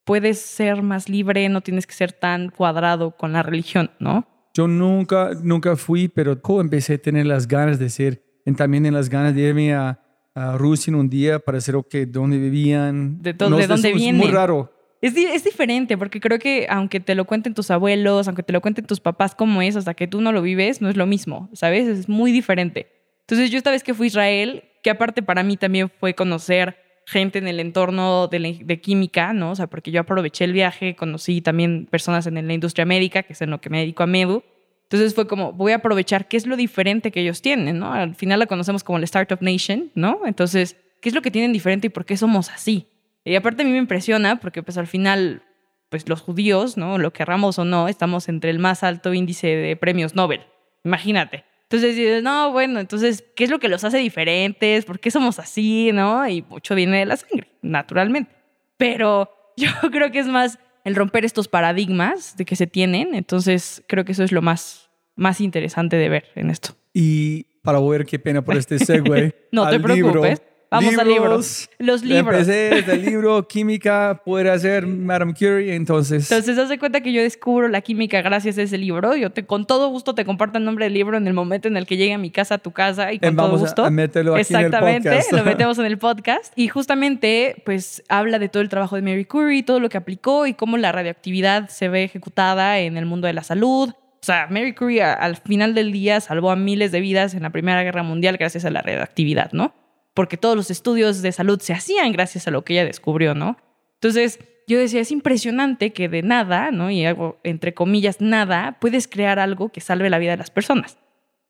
puedes 0.05 0.39
ser 0.39 0.81
más 0.81 1.09
libre, 1.09 1.49
no 1.49 1.61
tienes 1.61 1.85
que 1.85 1.93
ser 1.93 2.13
tan 2.13 2.49
cuadrado 2.49 3.11
con 3.11 3.33
la 3.33 3.43
religión, 3.43 3.91
¿no? 3.99 4.27
Yo 4.53 4.67
nunca, 4.67 5.31
nunca 5.43 5.75
fui, 5.75 6.07
pero 6.07 6.41
como 6.41 6.61
empecé 6.61 6.95
a 6.95 6.97
tener 6.97 7.25
las 7.25 7.47
ganas 7.47 7.79
de 7.79 7.89
ser, 7.89 8.23
y 8.45 8.53
también 8.53 8.85
en 8.85 8.93
las 8.93 9.09
ganas 9.09 9.35
de 9.35 9.41
irme 9.41 9.73
a, 9.73 9.99
a 10.33 10.57
Rusia 10.57 10.91
en 10.91 10.95
un 10.95 11.09
día 11.09 11.39
para 11.39 11.61
saber 11.61 11.77
okay, 11.77 12.05
dónde 12.05 12.37
vivían. 12.37 13.21
De 13.21 13.33
de 13.33 13.37
dónde 13.37 13.63
es 13.63 13.81
muy 13.81 13.93
vienen. 13.93 14.31
raro. 14.31 14.73
Es, 15.01 15.15
di- 15.15 15.25
es 15.25 15.43
diferente, 15.45 15.97
porque 15.97 16.19
creo 16.19 16.39
que 16.39 16.67
aunque 16.69 16.99
te 16.99 17.15
lo 17.15 17.25
cuenten 17.25 17.53
tus 17.53 17.71
abuelos, 17.71 18.27
aunque 18.27 18.43
te 18.43 18.51
lo 18.51 18.59
cuenten 18.61 18.85
tus 18.85 18.99
papás 18.99 19.33
cómo 19.33 19.61
es, 19.61 19.75
hasta 19.77 19.93
que 19.93 20.07
tú 20.07 20.19
no 20.21 20.31
lo 20.31 20.41
vives, 20.41 20.81
no 20.81 20.89
es 20.89 20.97
lo 20.97 21.05
mismo, 21.05 21.49
¿sabes? 21.53 21.87
Es 21.87 22.09
muy 22.09 22.31
diferente. 22.33 22.87
Entonces 23.21 23.49
yo 23.49 23.57
esta 23.57 23.71
vez 23.71 23.83
que 23.83 23.93
fui 23.93 24.07
a 24.07 24.09
Israel, 24.09 24.63
que 24.83 24.89
aparte 24.89 25.21
para 25.23 25.43
mí 25.43 25.55
también 25.55 25.89
fue 25.99 26.15
conocer 26.15 26.77
gente 27.05 27.39
en 27.39 27.47
el 27.47 27.59
entorno 27.59 28.27
de, 28.27 28.59
de 28.63 28.81
química, 28.81 29.33
¿no? 29.33 29.51
O 29.51 29.55
sea, 29.55 29.67
porque 29.67 29.89
yo 29.91 30.01
aproveché 30.01 30.43
el 30.45 30.53
viaje, 30.53 30.95
conocí 30.95 31.41
también 31.41 31.87
personas 31.89 32.27
en 32.27 32.45
la 32.45 32.53
industria 32.53 32.85
médica, 32.85 33.23
que 33.23 33.33
es 33.33 33.41
en 33.41 33.49
lo 33.51 33.61
que 33.61 33.69
me 33.69 33.79
dedico 33.79 34.03
a 34.03 34.07
Medu. 34.07 34.43
Entonces 34.83 35.15
fue 35.15 35.27
como, 35.27 35.53
voy 35.53 35.71
a 35.71 35.75
aprovechar 35.77 36.27
qué 36.27 36.35
es 36.37 36.45
lo 36.45 36.57
diferente 36.57 37.11
que 37.11 37.21
ellos 37.21 37.41
tienen, 37.41 37.79
¿no? 37.79 37.93
Al 37.93 38.15
final 38.15 38.39
la 38.39 38.47
conocemos 38.47 38.83
como 38.83 38.99
la 38.99 39.05
Startup 39.05 39.39
Nation, 39.41 39.91
¿no? 39.95 40.21
Entonces, 40.25 40.75
¿qué 40.99 41.09
es 41.09 41.15
lo 41.15 41.21
que 41.21 41.31
tienen 41.31 41.53
diferente 41.53 41.87
y 41.87 41.89
por 41.89 42.05
qué 42.05 42.17
somos 42.17 42.49
así? 42.49 42.85
Y 43.29 43.35
aparte 43.35 43.61
a 43.61 43.65
mí 43.65 43.71
me 43.71 43.77
impresiona 43.77 44.39
porque 44.39 44.63
pues 44.63 44.77
al 44.77 44.87
final, 44.87 45.43
pues 45.89 46.09
los 46.09 46.19
judíos, 46.21 46.77
¿no? 46.77 46.97
Lo 46.97 47.13
querramos 47.13 47.59
o 47.59 47.65
no, 47.65 47.87
estamos 47.87 48.27
entre 48.27 48.49
el 48.49 48.57
más 48.57 48.83
alto 48.83 49.13
índice 49.13 49.47
de 49.47 49.75
premios 49.75 50.15
Nobel. 50.15 50.41
Imagínate. 50.83 51.45
Entonces 51.63 51.95
dices, 51.95 52.23
no, 52.23 52.51
bueno, 52.51 52.79
entonces, 52.79 53.23
¿qué 53.35 53.43
es 53.43 53.51
lo 53.51 53.59
que 53.59 53.69
los 53.69 53.83
hace 53.83 53.99
diferentes? 53.99 54.85
¿Por 54.85 54.99
qué 54.99 55.11
somos 55.11 55.37
así, 55.37 55.91
no? 55.93 56.27
Y 56.27 56.41
mucho 56.41 56.73
viene 56.73 56.97
de 56.97 57.05
la 57.05 57.17
sangre, 57.17 57.47
naturalmente. 57.61 58.31
Pero 58.77 59.29
yo 59.57 59.69
creo 59.91 60.11
que 60.11 60.17
es 60.17 60.27
más 60.27 60.57
el 60.83 60.95
romper 60.95 61.23
estos 61.23 61.47
paradigmas 61.47 62.35
de 62.35 62.45
que 62.45 62.55
se 62.55 62.65
tienen. 62.65 63.13
Entonces, 63.13 63.83
creo 63.87 64.05
que 64.05 64.13
eso 64.13 64.23
es 64.23 64.31
lo 64.31 64.41
más, 64.41 64.89
más 65.15 65.39
interesante 65.39 65.97
de 65.97 66.09
ver 66.09 66.25
en 66.33 66.49
esto. 66.49 66.75
Y 66.95 67.43
para 67.61 67.79
ver 67.79 68.07
qué 68.07 68.17
pena 68.17 68.43
por 68.43 68.57
este 68.57 68.79
segue. 68.79 69.35
No 69.51 69.69
te 69.69 69.75
al 69.75 69.83
libro. 69.83 70.23
Vamos 70.71 70.97
a 70.99 71.03
libros. 71.03 71.69
Los 71.79 72.03
libros. 72.03 72.35
Empecé 72.35 72.69
desde 72.75 72.93
el 72.93 73.05
libro 73.05 73.47
Química, 73.47 74.21
poder 74.23 74.49
hacer 74.49 74.85
Madame 74.85 75.33
Curie, 75.33 75.73
entonces. 75.73 76.31
Entonces, 76.31 76.57
haz 76.59 76.69
de 76.69 76.77
cuenta 76.77 77.01
que 77.01 77.11
yo 77.11 77.23
descubro 77.23 77.67
la 77.67 77.81
química 77.81 78.21
gracias 78.21 78.57
a 78.59 78.61
ese 78.61 78.77
libro. 78.77 79.15
Yo 79.15 79.31
te, 79.31 79.45
con 79.45 79.65
todo 79.65 79.89
gusto 79.89 80.13
te 80.13 80.25
comparto 80.25 80.59
el 80.59 80.65
nombre 80.65 80.85
del 80.85 80.93
libro 80.93 81.17
en 81.17 81.25
el 81.25 81.33
momento 81.33 81.67
en 81.67 81.75
el 81.75 81.87
que 81.87 81.97
llegue 81.97 82.13
a 82.13 82.19
mi 82.19 82.29
casa, 82.29 82.55
a 82.55 82.57
tu 82.59 82.71
casa, 82.71 83.11
y 83.11 83.19
con 83.19 83.35
todo 83.35 83.57
gusto. 83.57 83.83
a 83.83 83.89
meterlo 83.89 84.35
aquí 84.35 84.53
en 84.53 84.59
el 84.59 84.65
Exactamente, 84.65 85.09
podcast. 85.09 85.31
lo 85.31 85.43
metemos 85.45 85.79
en 85.79 85.85
el 85.85 85.97
podcast. 85.97 86.53
Y 86.55 86.67
justamente, 86.67 87.61
pues, 87.65 88.03
habla 88.07 88.37
de 88.37 88.49
todo 88.49 88.61
el 88.61 88.69
trabajo 88.69 88.95
de 88.95 89.01
Mary 89.01 89.25
Curie, 89.25 89.63
todo 89.63 89.79
lo 89.79 89.89
que 89.89 89.97
aplicó 89.97 90.45
y 90.45 90.53
cómo 90.53 90.77
la 90.77 90.91
radioactividad 90.91 91.69
se 91.69 91.89
ve 91.89 92.03
ejecutada 92.03 92.77
en 92.79 92.95
el 92.95 93.07
mundo 93.07 93.25
de 93.25 93.33
la 93.33 93.43
salud. 93.43 93.89
O 93.89 94.25
sea, 94.25 94.47
Mary 94.51 94.75
Curie 94.75 95.01
al 95.01 95.37
final 95.37 95.73
del 95.73 95.91
día 95.91 96.19
salvó 96.21 96.51
a 96.51 96.55
miles 96.55 96.91
de 96.91 96.99
vidas 96.99 97.33
en 97.33 97.41
la 97.43 97.49
Primera 97.49 97.81
Guerra 97.81 98.03
Mundial 98.03 98.37
gracias 98.37 98.65
a 98.65 98.69
la 98.69 98.81
radioactividad, 98.81 99.51
¿no? 99.53 99.73
Porque 100.19 100.35
todos 100.35 100.57
los 100.57 100.69
estudios 100.69 101.21
de 101.21 101.31
salud 101.31 101.61
se 101.61 101.71
hacían 101.71 102.11
gracias 102.11 102.45
a 102.45 102.51
lo 102.51 102.65
que 102.65 102.73
ella 102.73 102.83
descubrió, 102.83 103.35
¿no? 103.35 103.55
Entonces, 103.93 104.37
yo 104.67 104.77
decía, 104.77 104.99
es 104.99 105.11
impresionante 105.11 105.93
que 105.93 106.09
de 106.09 106.23
nada, 106.23 106.71
¿no? 106.71 106.91
Y 106.91 107.05
hago 107.05 107.39
entre 107.45 107.73
comillas 107.73 108.19
nada, 108.19 108.75
puedes 108.81 109.07
crear 109.07 109.39
algo 109.39 109.69
que 109.69 109.79
salve 109.79 110.09
la 110.09 110.17
vida 110.19 110.31
de 110.31 110.37
las 110.37 110.51
personas. 110.51 110.97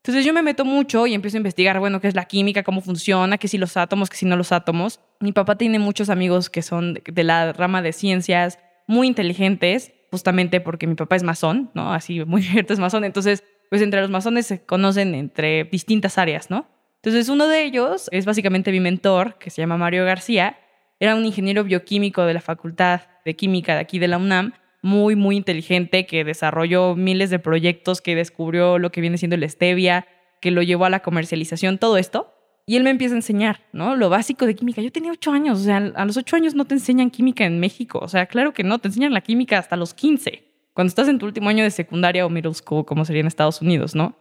Entonces 0.04 0.24
yo 0.24 0.34
me 0.34 0.44
meto 0.44 0.66
mucho 0.66 1.08
y 1.08 1.16
empiezo 1.16 1.38
a 1.38 1.40
investigar, 1.40 1.80
bueno, 1.80 2.00
qué 2.00 2.10
es 2.10 2.14
la 2.14 2.26
química, 2.26 2.62
cómo 2.62 2.82
funciona, 2.82 3.40
qué 3.40 3.48
si 3.48 3.58
los 3.58 3.76
átomos, 3.76 4.08
qué 4.08 4.18
si 4.18 4.28
no 4.28 4.36
los 4.38 4.52
átomos. 4.52 5.00
Mi 5.20 5.32
papá 5.32 5.58
tiene 5.58 5.80
muchos 5.80 6.12
amigos 6.12 6.52
que 6.52 6.62
son 6.62 6.94
de- 6.94 7.02
de 7.12 7.24
la 7.24 7.52
rama 7.54 7.82
de 7.82 7.92
ciencias, 7.92 8.60
muy 8.86 9.08
inteligentes, 9.08 9.94
justamente 10.12 10.62
porque 10.62 10.86
mi 10.86 10.94
papá 10.94 11.16
es 11.16 11.24
masón, 11.24 11.72
¿no? 11.74 11.92
Así, 11.92 12.24
muy 12.24 12.42
abierto 12.48 12.74
es 12.74 12.80
masón. 12.80 13.04
Entonces, 13.04 13.44
pues 13.72 13.82
entre 13.82 14.00
los 14.02 14.12
masones 14.12 14.46
se 14.46 14.64
conocen 14.64 15.16
entre 15.16 15.64
distintas 15.64 16.20
áreas, 16.20 16.52
¿no? 16.52 16.68
Entonces 17.02 17.30
uno 17.30 17.48
de 17.48 17.64
ellos 17.64 18.10
es 18.12 18.26
básicamente 18.26 18.72
mi 18.72 18.80
mentor, 18.80 19.38
que 19.40 19.50
se 19.50 19.62
llama 19.62 19.78
Mario 19.78 20.04
García. 20.04 20.58
Era 21.00 21.16
un 21.16 21.26
ingeniero 21.26 21.64
bioquímico 21.64 22.24
de 22.24 22.34
la 22.34 22.42
Facultad 22.42 23.02
de 23.24 23.36
Química 23.36 23.76
de 23.76 23.80
aquí 23.80 24.00
de 24.00 24.10
la 24.10 24.18
UNAM, 24.18 24.54
muy, 24.82 25.16
muy 25.16 25.38
inteligente, 25.38 26.06
que 26.06 26.24
desarrolló 26.24 26.96
miles 26.96 27.30
de 27.30 27.40
proyectos, 27.40 28.02
que 28.02 28.16
descubrió 28.16 28.80
lo 28.80 28.92
que 28.92 29.02
viene 29.02 29.18
siendo 29.18 29.36
el 29.36 29.50
stevia, 29.50 30.08
que 30.42 30.52
lo 30.52 30.62
llevó 30.62 30.86
a 30.86 30.90
la 30.90 31.02
comercialización, 31.02 31.78
todo 31.78 31.98
esto. 31.98 32.34
Y 32.66 32.76
él 32.76 32.84
me 32.84 32.90
empieza 32.90 33.16
a 33.16 33.18
enseñar, 33.18 33.62
¿no? 33.72 33.96
Lo 33.96 34.10
básico 34.10 34.46
de 34.46 34.56
química. 34.56 34.82
Yo 34.82 34.92
tenía 34.92 35.12
ocho 35.12 35.32
años, 35.32 35.60
o 35.60 35.64
sea, 35.64 35.78
a 35.78 36.06
los 36.06 36.18
ocho 36.18 36.36
años 36.36 36.54
no 36.54 36.66
te 36.66 36.76
enseñan 36.76 37.10
química 37.10 37.46
en 37.46 37.60
México. 37.60 38.00
O 38.02 38.08
sea, 38.08 38.26
claro 38.28 38.54
que 38.54 38.64
no, 38.64 38.80
te 38.80 38.90
enseñan 38.90 39.14
la 39.14 39.22
química 39.22 39.58
hasta 39.58 39.76
los 39.76 39.94
15, 39.94 40.44
cuando 40.74 40.90
estás 40.90 41.08
en 41.08 41.18
tu 41.18 41.26
último 41.26 41.50
año 41.50 41.64
de 41.64 41.72
secundaria 41.72 42.26
o 42.26 42.30
middle 42.30 42.54
school, 42.54 42.86
como 42.86 43.06
sería 43.06 43.22
en 43.22 43.28
Estados 43.28 43.62
Unidos, 43.62 43.96
¿no? 43.96 44.16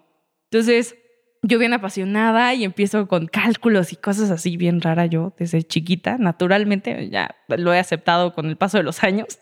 Entonces, 0.51 0.97
yo 1.43 1.59
bien 1.59 1.73
apasionada 1.73 2.55
y 2.55 2.65
empiezo 2.65 3.07
con 3.07 3.27
cálculos 3.27 3.93
y 3.93 3.97
cosas 3.97 4.31
así 4.31 4.57
bien 4.57 4.81
rara 4.81 5.07
yo 5.07 5.33
desde 5.39 5.63
chiquita, 5.63 6.19
naturalmente, 6.19 7.09
ya 7.11 7.37
lo 7.49 7.73
he 7.73 7.79
aceptado 7.79 8.35
con 8.35 8.47
el 8.47 8.57
paso 8.57 8.79
de 8.79 8.85
los 8.85 9.05
años. 9.05 9.39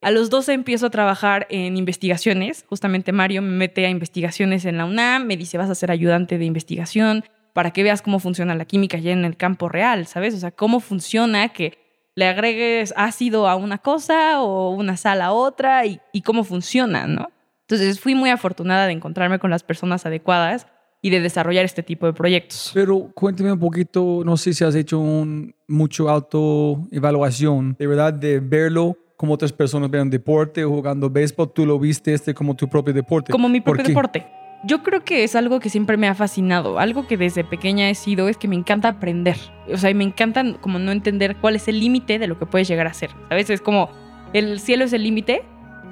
A 0.00 0.10
los 0.10 0.28
12 0.28 0.52
empiezo 0.52 0.86
a 0.86 0.90
trabajar 0.90 1.46
en 1.48 1.78
investigaciones. 1.78 2.66
Justamente 2.68 3.12
Mario 3.12 3.40
me 3.40 3.50
mete 3.50 3.86
a 3.86 3.88
investigaciones 3.90 4.66
en 4.66 4.76
la 4.76 4.84
UNAM, 4.84 5.26
me 5.26 5.36
dice, 5.36 5.56
vas 5.56 5.70
a 5.70 5.74
ser 5.74 5.90
ayudante 5.90 6.36
de 6.36 6.44
investigación 6.44 7.24
para 7.54 7.70
que 7.70 7.82
veas 7.82 8.02
cómo 8.02 8.18
funciona 8.18 8.54
la 8.54 8.66
química 8.66 8.98
ya 8.98 9.12
en 9.12 9.24
el 9.24 9.36
campo 9.36 9.68
real, 9.68 10.06
¿sabes? 10.06 10.34
O 10.34 10.38
sea, 10.38 10.50
cómo 10.50 10.80
funciona 10.80 11.50
que 11.50 11.78
le 12.16 12.26
agregues 12.26 12.92
ácido 12.96 13.48
a 13.48 13.56
una 13.56 13.78
cosa 13.78 14.42
o 14.42 14.70
una 14.70 14.96
sal 14.96 15.22
a 15.22 15.32
otra 15.32 15.86
y, 15.86 16.00
y 16.12 16.22
cómo 16.22 16.44
funciona, 16.44 17.06
¿no? 17.06 17.28
Entonces 17.62 17.98
fui 17.98 18.14
muy 18.14 18.28
afortunada 18.28 18.86
de 18.86 18.92
encontrarme 18.92 19.38
con 19.38 19.50
las 19.50 19.62
personas 19.62 20.04
adecuadas 20.04 20.66
y 21.04 21.10
de 21.10 21.20
desarrollar 21.20 21.66
este 21.66 21.82
tipo 21.82 22.06
de 22.06 22.14
proyectos. 22.14 22.70
Pero 22.72 23.10
cuéntame 23.14 23.52
un 23.52 23.58
poquito, 23.58 24.22
no 24.24 24.38
sé 24.38 24.54
si 24.54 24.64
has 24.64 24.74
hecho 24.74 24.98
un, 24.98 25.54
mucho 25.68 26.08
autoevaluación, 26.08 27.76
de 27.78 27.86
verdad, 27.86 28.14
de 28.14 28.40
verlo 28.40 28.96
como 29.14 29.34
otras 29.34 29.52
personas 29.52 29.90
ven 29.90 30.08
deporte 30.08 30.64
o 30.64 30.70
jugando 30.70 31.10
béisbol, 31.10 31.52
tú 31.52 31.66
lo 31.66 31.78
viste 31.78 32.14
este 32.14 32.32
como 32.32 32.56
tu 32.56 32.70
propio 32.70 32.94
deporte. 32.94 33.32
Como 33.32 33.50
mi 33.50 33.60
¿Por 33.60 33.76
propio 33.76 33.90
deporte. 33.90 34.26
Yo 34.64 34.82
creo 34.82 35.04
que 35.04 35.24
es 35.24 35.36
algo 35.36 35.60
que 35.60 35.68
siempre 35.68 35.98
me 35.98 36.08
ha 36.08 36.14
fascinado. 36.14 36.78
Algo 36.78 37.06
que 37.06 37.18
desde 37.18 37.44
pequeña 37.44 37.90
he 37.90 37.94
sido 37.94 38.30
es 38.30 38.38
que 38.38 38.48
me 38.48 38.56
encanta 38.56 38.88
aprender. 38.88 39.36
O 39.70 39.76
sea, 39.76 39.92
me 39.92 40.04
encanta 40.04 40.42
como 40.62 40.78
no 40.78 40.90
entender 40.90 41.36
cuál 41.36 41.56
es 41.56 41.68
el 41.68 41.80
límite 41.80 42.18
de 42.18 42.28
lo 42.28 42.38
que 42.38 42.46
puedes 42.46 42.66
llegar 42.66 42.86
a 42.86 42.94
ser. 42.94 43.10
A 43.28 43.34
veces 43.34 43.56
es 43.56 43.60
como 43.60 43.90
el 44.32 44.58
cielo 44.58 44.84
es 44.84 44.94
el 44.94 45.02
límite. 45.02 45.44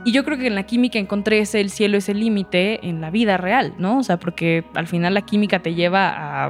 Y 0.05 0.13
yo 0.13 0.25
creo 0.25 0.37
que 0.37 0.49
en 0.49 0.55
la 0.55 0.65
química 0.65 0.99
encontré 0.99 1.39
ese 1.39 1.61
el 1.61 1.71
cielo 1.71 1.97
es 1.97 2.09
el 2.09 2.21
límite 2.21 2.87
en 2.87 3.01
la 3.01 3.11
vida 3.11 3.37
real, 3.37 3.75
¿no? 3.79 3.99
O 3.99 4.03
sea, 4.03 4.19
porque 4.19 4.65
al 4.75 4.87
final 4.87 5.15
la 5.15 5.23
química 5.23 5.61
te 5.61 5.75
lleva 5.75 6.09
a, 6.09 6.47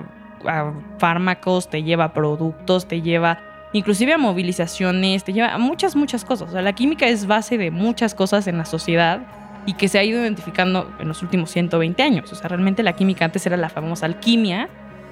a 0.47 0.73
fármacos, 0.99 1.69
te 1.69 1.83
lleva 1.83 2.05
a 2.05 2.13
productos, 2.15 2.89
te 2.89 3.03
lleva 3.03 3.41
inclusive 3.73 4.13
a 4.13 4.19
movilizaciones, 4.19 5.25
te 5.25 5.33
lleva 5.33 5.53
a 5.53 5.59
muchas, 5.59 5.97
muchas 5.97 6.25
cosas. 6.25 6.49
O 6.49 6.53
sea, 6.53 6.63
la 6.63 6.75
química 6.75 7.07
es 7.07 7.27
base 7.27 7.59
de 7.59 7.71
muchas 7.71 8.15
cosas 8.15 8.47
en 8.47 8.59
la 8.59 8.65
sociedad 8.65 9.21
y 9.67 9.75
que 9.75 9.89
se 9.89 9.99
ha 9.99 10.05
ido 10.05 10.21
identificando 10.21 10.93
en 10.99 11.09
los 11.09 11.23
últimos 11.23 11.51
120 11.51 12.03
años. 12.03 12.33
O 12.33 12.35
sea, 12.35 12.49
realmente 12.49 12.83
la 12.83 12.95
química 12.95 13.25
antes 13.25 13.47
era 13.47 13.57
la 13.57 13.69
famosa 13.69 14.07
alquimia, 14.07 14.69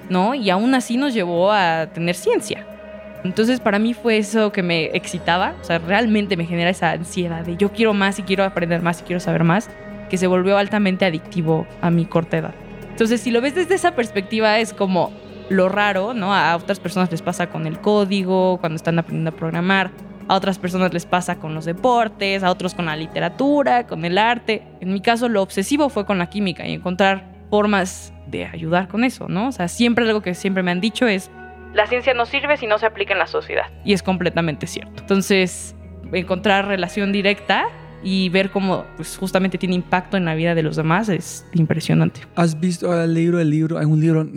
¿no? 0.09 0.35
Y 0.35 0.49
aún 0.49 0.75
así 0.75 0.97
nos 0.97 1.13
llevó 1.13 1.51
a 1.51 1.87
tener 1.93 2.15
ciencia. 2.15 2.65
Entonces, 3.23 3.59
para 3.59 3.77
mí 3.79 3.93
fue 3.93 4.17
eso 4.17 4.51
que 4.51 4.63
me 4.63 4.85
excitaba, 4.93 5.53
o 5.61 5.63
sea, 5.63 5.77
realmente 5.77 6.37
me 6.37 6.45
genera 6.45 6.71
esa 6.71 6.91
ansiedad 6.91 7.45
de 7.45 7.55
yo 7.55 7.71
quiero 7.71 7.93
más 7.93 8.17
y 8.17 8.23
quiero 8.23 8.43
aprender 8.43 8.81
más 8.81 9.01
y 9.01 9.03
quiero 9.03 9.19
saber 9.19 9.43
más, 9.43 9.69
que 10.09 10.17
se 10.17 10.27
volvió 10.27 10.57
altamente 10.57 11.05
adictivo 11.05 11.67
a 11.81 11.91
mi 11.91 12.05
corta 12.05 12.37
edad. 12.37 12.53
Entonces, 12.89 13.21
si 13.21 13.31
lo 13.31 13.41
ves 13.41 13.55
desde 13.55 13.75
esa 13.75 13.95
perspectiva, 13.95 14.59
es 14.59 14.73
como 14.73 15.11
lo 15.49 15.69
raro, 15.69 16.13
¿no? 16.13 16.33
A 16.33 16.55
otras 16.55 16.79
personas 16.79 17.11
les 17.11 17.21
pasa 17.21 17.47
con 17.47 17.67
el 17.67 17.79
código, 17.79 18.57
cuando 18.59 18.75
están 18.75 18.97
aprendiendo 18.99 19.29
a 19.29 19.33
programar, 19.33 19.91
a 20.27 20.35
otras 20.35 20.59
personas 20.59 20.93
les 20.93 21.05
pasa 21.05 21.35
con 21.35 21.53
los 21.53 21.65
deportes, 21.65 22.43
a 22.43 22.51
otros 22.51 22.73
con 22.73 22.85
la 22.85 22.95
literatura, 22.95 23.85
con 23.85 24.05
el 24.05 24.17
arte. 24.17 24.63
En 24.79 24.93
mi 24.93 25.01
caso, 25.01 25.29
lo 25.29 25.41
obsesivo 25.41 25.89
fue 25.89 26.05
con 26.05 26.17
la 26.17 26.29
química 26.29 26.67
y 26.67 26.73
encontrar 26.73 27.25
formas 27.49 28.13
de 28.27 28.45
ayudar 28.45 28.87
con 28.87 29.03
eso, 29.03 29.27
¿no? 29.27 29.47
O 29.47 29.51
sea, 29.51 29.67
siempre 29.67 30.05
algo 30.05 30.21
que 30.21 30.33
siempre 30.33 30.63
me 30.63 30.71
han 30.71 30.79
dicho 30.79 31.07
es, 31.07 31.29
La 31.73 31.87
ciencia 31.87 32.13
no 32.13 32.25
sirve 32.25 32.57
si 32.57 32.67
no 32.67 32.77
se 32.77 32.85
aplica 32.85 33.13
en 33.13 33.19
la 33.19 33.27
sociedad. 33.27 33.65
y 33.85 33.93
es 33.93 34.03
completamente 34.03 34.67
cierto. 34.67 35.01
Entonces, 35.01 35.75
encontrar 36.11 36.67
relación 36.67 37.11
directa 37.11 37.65
y 38.03 38.29
ver 38.29 38.51
cómo 38.51 38.83
pues, 38.97 39.15
justamente 39.17 39.57
tiene 39.57 39.75
impacto 39.75 40.17
en 40.17 40.25
la 40.25 40.35
vida 40.35 40.53
de 40.55 40.63
los 40.63 40.75
demás 40.75 41.07
es 41.07 41.45
impresionante. 41.53 42.21
¿Has 42.35 42.59
visto 42.59 42.91
el 43.01 43.13
libro? 43.13 43.39
El 43.39 43.49
libro, 43.49 43.77
hay 43.77 43.85
un 43.85 43.99
libro, 44.01 44.27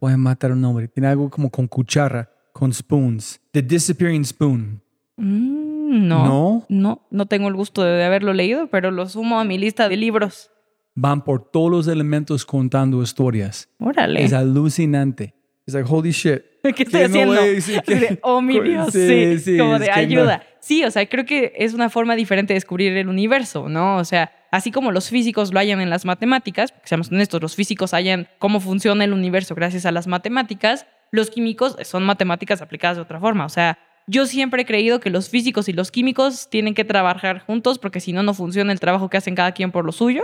voy 0.00 0.12
a 0.12 0.16
matar 0.16 0.52
un 0.52 0.60
nombre, 0.60 0.88
tiene 0.88 1.08
algo 1.08 1.28
como 1.28 1.50
con 1.50 1.66
cuchara, 1.66 2.30
con 2.52 2.72
spoons. 2.72 3.40
The 3.52 3.60
Disappearing 3.62 4.24
Spoon. 4.24 4.80
Mm, 5.16 6.08
no, 6.08 6.24
¿No? 6.26 6.66
no, 6.68 7.06
no 7.10 7.26
tengo 7.26 7.48
el 7.48 7.54
gusto 7.54 7.82
de 7.82 8.04
haberlo 8.04 8.32
leído, 8.32 8.68
pero 8.68 8.90
lo 8.90 9.08
sumo 9.08 9.40
a 9.40 9.44
mi 9.44 9.58
lista 9.58 9.88
de 9.88 9.96
libros. 9.96 10.50
Van 10.94 11.22
por 11.22 11.50
todos 11.50 11.70
los 11.70 11.88
elementos 11.88 12.44
contando 12.46 13.02
historias. 13.02 13.68
Órale. 13.78 14.24
Es 14.24 14.32
alucinante. 14.32 15.34
Es 15.66 15.74
like, 15.74 15.88
holy 15.90 16.10
shit. 16.12 16.42
¿qué 16.76 16.82
estoy 16.84 17.02
haciendo? 17.02 17.40
sí, 17.60 17.78
que- 17.86 18.18
oh, 18.22 18.40
mi 18.40 18.60
Dios, 18.60 18.92
Sí, 18.92 19.58
como 19.58 19.78
de 19.78 19.86
no. 19.88 19.94
ayuda. 19.94 20.42
Sí, 20.60 20.84
o 20.84 20.90
sea, 20.90 21.06
creo 21.08 21.24
que 21.24 21.52
es 21.56 21.74
una 21.74 21.88
forma 21.88 22.16
diferente 22.16 22.52
de 22.52 22.56
descubrir 22.56 22.96
el 22.96 23.08
universo, 23.08 23.68
¿no? 23.68 23.96
O 23.96 24.04
sea, 24.04 24.32
así 24.50 24.70
como 24.70 24.92
los 24.92 25.08
físicos 25.08 25.52
lo 25.52 25.60
hayan 25.60 25.80
en 25.80 25.90
las 25.90 26.04
matemáticas, 26.04 26.72
porque 26.72 26.88
seamos 26.88 27.10
honestos, 27.10 27.40
los 27.40 27.54
físicos 27.54 27.94
hallan 27.94 28.28
cómo 28.38 28.60
funciona 28.60 29.04
el 29.04 29.12
universo 29.12 29.54
gracias 29.54 29.86
a 29.86 29.92
las 29.92 30.06
matemáticas, 30.06 30.86
los 31.10 31.30
químicos 31.30 31.76
son 31.84 32.04
matemáticas 32.04 32.60
aplicadas 32.60 32.96
de 32.96 33.02
otra 33.02 33.18
forma. 33.20 33.44
O 33.46 33.48
sea, 33.48 33.78
yo 34.06 34.26
siempre 34.26 34.62
he 34.62 34.66
creído 34.66 35.00
que 35.00 35.10
los 35.10 35.28
físicos 35.30 35.68
y 35.68 35.72
los 35.72 35.90
químicos 35.90 36.48
tienen 36.50 36.74
que 36.74 36.84
trabajar 36.84 37.40
juntos 37.40 37.78
porque 37.78 38.00
si 38.00 38.12
no, 38.12 38.22
no 38.22 38.34
funciona 38.34 38.72
el 38.72 38.80
trabajo 38.80 39.08
que 39.08 39.16
hacen 39.18 39.34
cada 39.34 39.52
quien 39.52 39.70
por 39.70 39.84
lo 39.84 39.92
suyo. 39.92 40.22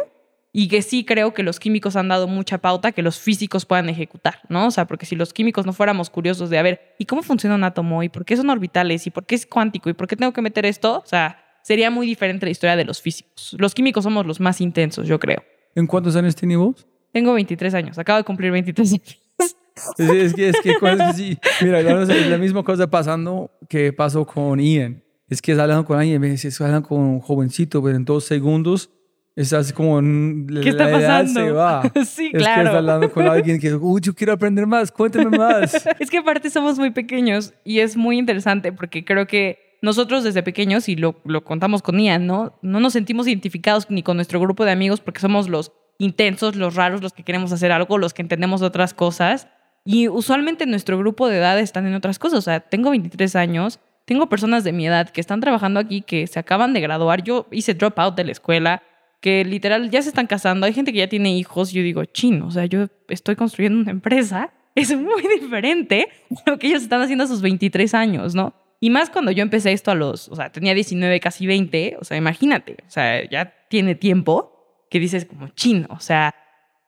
Y 0.56 0.68
que 0.68 0.82
sí 0.82 1.04
creo 1.04 1.34
que 1.34 1.42
los 1.42 1.58
químicos 1.58 1.96
han 1.96 2.06
dado 2.06 2.28
mucha 2.28 2.58
pauta 2.58 2.92
que 2.92 3.02
los 3.02 3.18
físicos 3.18 3.66
puedan 3.66 3.88
ejecutar, 3.88 4.38
¿no? 4.48 4.68
O 4.68 4.70
sea, 4.70 4.86
porque 4.86 5.04
si 5.04 5.16
los 5.16 5.32
químicos 5.32 5.66
no 5.66 5.72
fuéramos 5.72 6.10
curiosos 6.10 6.48
de, 6.48 6.58
a 6.58 6.62
ver, 6.62 6.94
¿y 6.96 7.06
cómo 7.06 7.24
funciona 7.24 7.56
un 7.56 7.64
átomo? 7.64 8.04
¿Y 8.04 8.08
por 8.08 8.24
qué 8.24 8.36
son 8.36 8.48
orbitales? 8.48 9.04
¿Y 9.08 9.10
por 9.10 9.26
qué 9.26 9.34
es 9.34 9.46
cuántico? 9.46 9.90
¿Y 9.90 9.94
por 9.94 10.06
qué 10.06 10.14
tengo 10.14 10.32
que 10.32 10.42
meter 10.42 10.64
esto? 10.64 11.02
O 11.04 11.06
sea, 11.06 11.44
sería 11.64 11.90
muy 11.90 12.06
diferente 12.06 12.46
la 12.46 12.50
historia 12.52 12.76
de 12.76 12.84
los 12.84 13.02
físicos. 13.02 13.56
Los 13.58 13.74
químicos 13.74 14.04
somos 14.04 14.26
los 14.26 14.38
más 14.38 14.60
intensos, 14.60 15.08
yo 15.08 15.18
creo. 15.18 15.42
¿En 15.74 15.88
cuántos 15.88 16.14
años 16.14 16.36
tiene 16.36 16.54
vos? 16.54 16.86
Tengo 17.10 17.34
23 17.34 17.74
años, 17.74 17.98
acabo 17.98 18.18
de 18.18 18.24
cumplir 18.24 18.52
23 18.52 18.92
años. 18.92 19.20
Es, 19.98 20.08
es 20.08 20.34
que, 20.34 20.50
es 20.50 20.60
que, 20.60 20.70
es 20.70 20.78
que 20.78 21.12
sí. 21.16 21.38
Mira, 21.60 21.80
es 21.80 22.28
la 22.28 22.38
misma 22.38 22.62
cosa 22.62 22.88
pasando 22.88 23.50
que 23.68 23.92
pasó 23.92 24.24
con 24.24 24.60
Ian. 24.60 25.02
Es 25.28 25.42
que 25.42 25.50
hablando 25.50 25.84
con 25.84 25.98
alguien, 25.98 26.20
me 26.20 26.30
dice, 26.30 26.48
hablando 26.62 26.86
con 26.88 27.00
un 27.00 27.18
jovencito, 27.18 27.82
pero 27.82 27.96
en 27.96 28.04
dos 28.04 28.24
segundos 28.24 28.90
estás 29.36 29.72
como 29.72 29.98
en 29.98 30.46
¿Qué 30.62 30.70
está 30.70 30.84
la 30.84 30.98
edad 30.98 31.20
pasando? 31.22 31.40
se 31.40 31.50
va. 31.50 31.82
sí, 32.04 32.26
Es 32.26 32.32
que 32.32 32.38
claro. 32.38 32.62
estás 32.62 32.74
hablando 32.76 33.10
con 33.10 33.26
alguien 33.26 33.60
que, 33.60 33.74
uy, 33.74 34.00
yo 34.00 34.14
quiero 34.14 34.32
aprender 34.32 34.66
más, 34.66 34.92
cuéntame 34.92 35.36
más. 35.36 35.86
Es 35.98 36.10
que 36.10 36.18
aparte 36.18 36.50
somos 36.50 36.78
muy 36.78 36.90
pequeños 36.90 37.54
y 37.64 37.80
es 37.80 37.96
muy 37.96 38.18
interesante 38.18 38.72
porque 38.72 39.04
creo 39.04 39.26
que 39.26 39.78
nosotros 39.82 40.24
desde 40.24 40.42
pequeños, 40.42 40.88
y 40.88 40.96
lo, 40.96 41.20
lo 41.24 41.44
contamos 41.44 41.82
con 41.82 41.98
Ian, 42.00 42.26
¿no? 42.26 42.58
No 42.62 42.80
nos 42.80 42.94
sentimos 42.94 43.26
identificados 43.26 43.90
ni 43.90 44.02
con 44.02 44.16
nuestro 44.16 44.40
grupo 44.40 44.64
de 44.64 44.70
amigos 44.72 45.00
porque 45.00 45.20
somos 45.20 45.48
los 45.48 45.72
intensos, 45.98 46.56
los 46.56 46.74
raros, 46.74 47.02
los 47.02 47.12
que 47.12 47.22
queremos 47.22 47.52
hacer 47.52 47.70
algo, 47.70 47.98
los 47.98 48.14
que 48.14 48.22
entendemos 48.22 48.62
otras 48.62 48.94
cosas. 48.94 49.48
Y 49.84 50.08
usualmente 50.08 50.64
nuestro 50.64 50.96
grupo 50.96 51.28
de 51.28 51.36
edad 51.36 51.58
están 51.58 51.86
en 51.86 51.94
otras 51.94 52.18
cosas. 52.18 52.38
O 52.38 52.42
sea, 52.42 52.60
tengo 52.60 52.90
23 52.90 53.36
años, 53.36 53.78
tengo 54.06 54.28
personas 54.28 54.64
de 54.64 54.72
mi 54.72 54.86
edad 54.86 55.10
que 55.10 55.20
están 55.20 55.40
trabajando 55.40 55.80
aquí, 55.80 56.00
que 56.00 56.26
se 56.26 56.38
acaban 56.38 56.72
de 56.72 56.80
graduar. 56.80 57.22
Yo 57.22 57.46
hice 57.50 57.74
dropout 57.74 58.16
de 58.16 58.24
la 58.24 58.32
escuela, 58.32 58.82
que 59.24 59.42
literal 59.42 59.88
ya 59.88 60.02
se 60.02 60.10
están 60.10 60.26
casando. 60.26 60.66
Hay 60.66 60.74
gente 60.74 60.92
que 60.92 60.98
ya 60.98 61.08
tiene 61.08 61.34
hijos. 61.34 61.72
Yo 61.72 61.82
digo, 61.82 62.04
chino, 62.04 62.46
o 62.46 62.50
sea, 62.50 62.66
yo 62.66 62.88
estoy 63.08 63.36
construyendo 63.36 63.80
una 63.80 63.90
empresa. 63.90 64.52
Es 64.74 64.94
muy 64.94 65.22
diferente 65.40 66.08
a 66.44 66.50
lo 66.50 66.58
que 66.58 66.66
ellos 66.66 66.82
están 66.82 67.00
haciendo 67.00 67.22
a 67.22 67.26
sus 67.28 67.40
23 67.40 67.94
años, 67.94 68.34
¿no? 68.34 68.52
Y 68.80 68.90
más 68.90 69.08
cuando 69.08 69.30
yo 69.30 69.40
empecé 69.40 69.70
esto 69.72 69.92
a 69.92 69.94
los, 69.94 70.28
o 70.28 70.34
sea, 70.34 70.50
tenía 70.50 70.74
19, 70.74 71.20
casi 71.20 71.46
20. 71.46 71.96
O 72.00 72.04
sea, 72.04 72.16
imagínate, 72.16 72.78
o 72.84 72.90
sea, 72.90 73.26
ya 73.30 73.54
tiene 73.70 73.94
tiempo 73.94 74.84
que 74.90 74.98
dices 74.98 75.24
como 75.26 75.48
chino, 75.50 75.86
o 75.90 76.00
sea, 76.00 76.34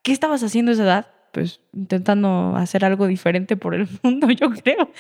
¿qué 0.03 0.11
estabas 0.11 0.43
haciendo 0.43 0.73
a 0.73 0.75
esa 0.75 0.83
edad? 0.83 1.07
Pues 1.33 1.61
intentando 1.75 2.55
hacer 2.57 2.85
algo 2.85 3.07
diferente 3.07 3.57
por 3.57 3.75
el 3.75 3.89
mundo, 4.03 4.31
yo 4.31 4.51
creo. 4.51 4.91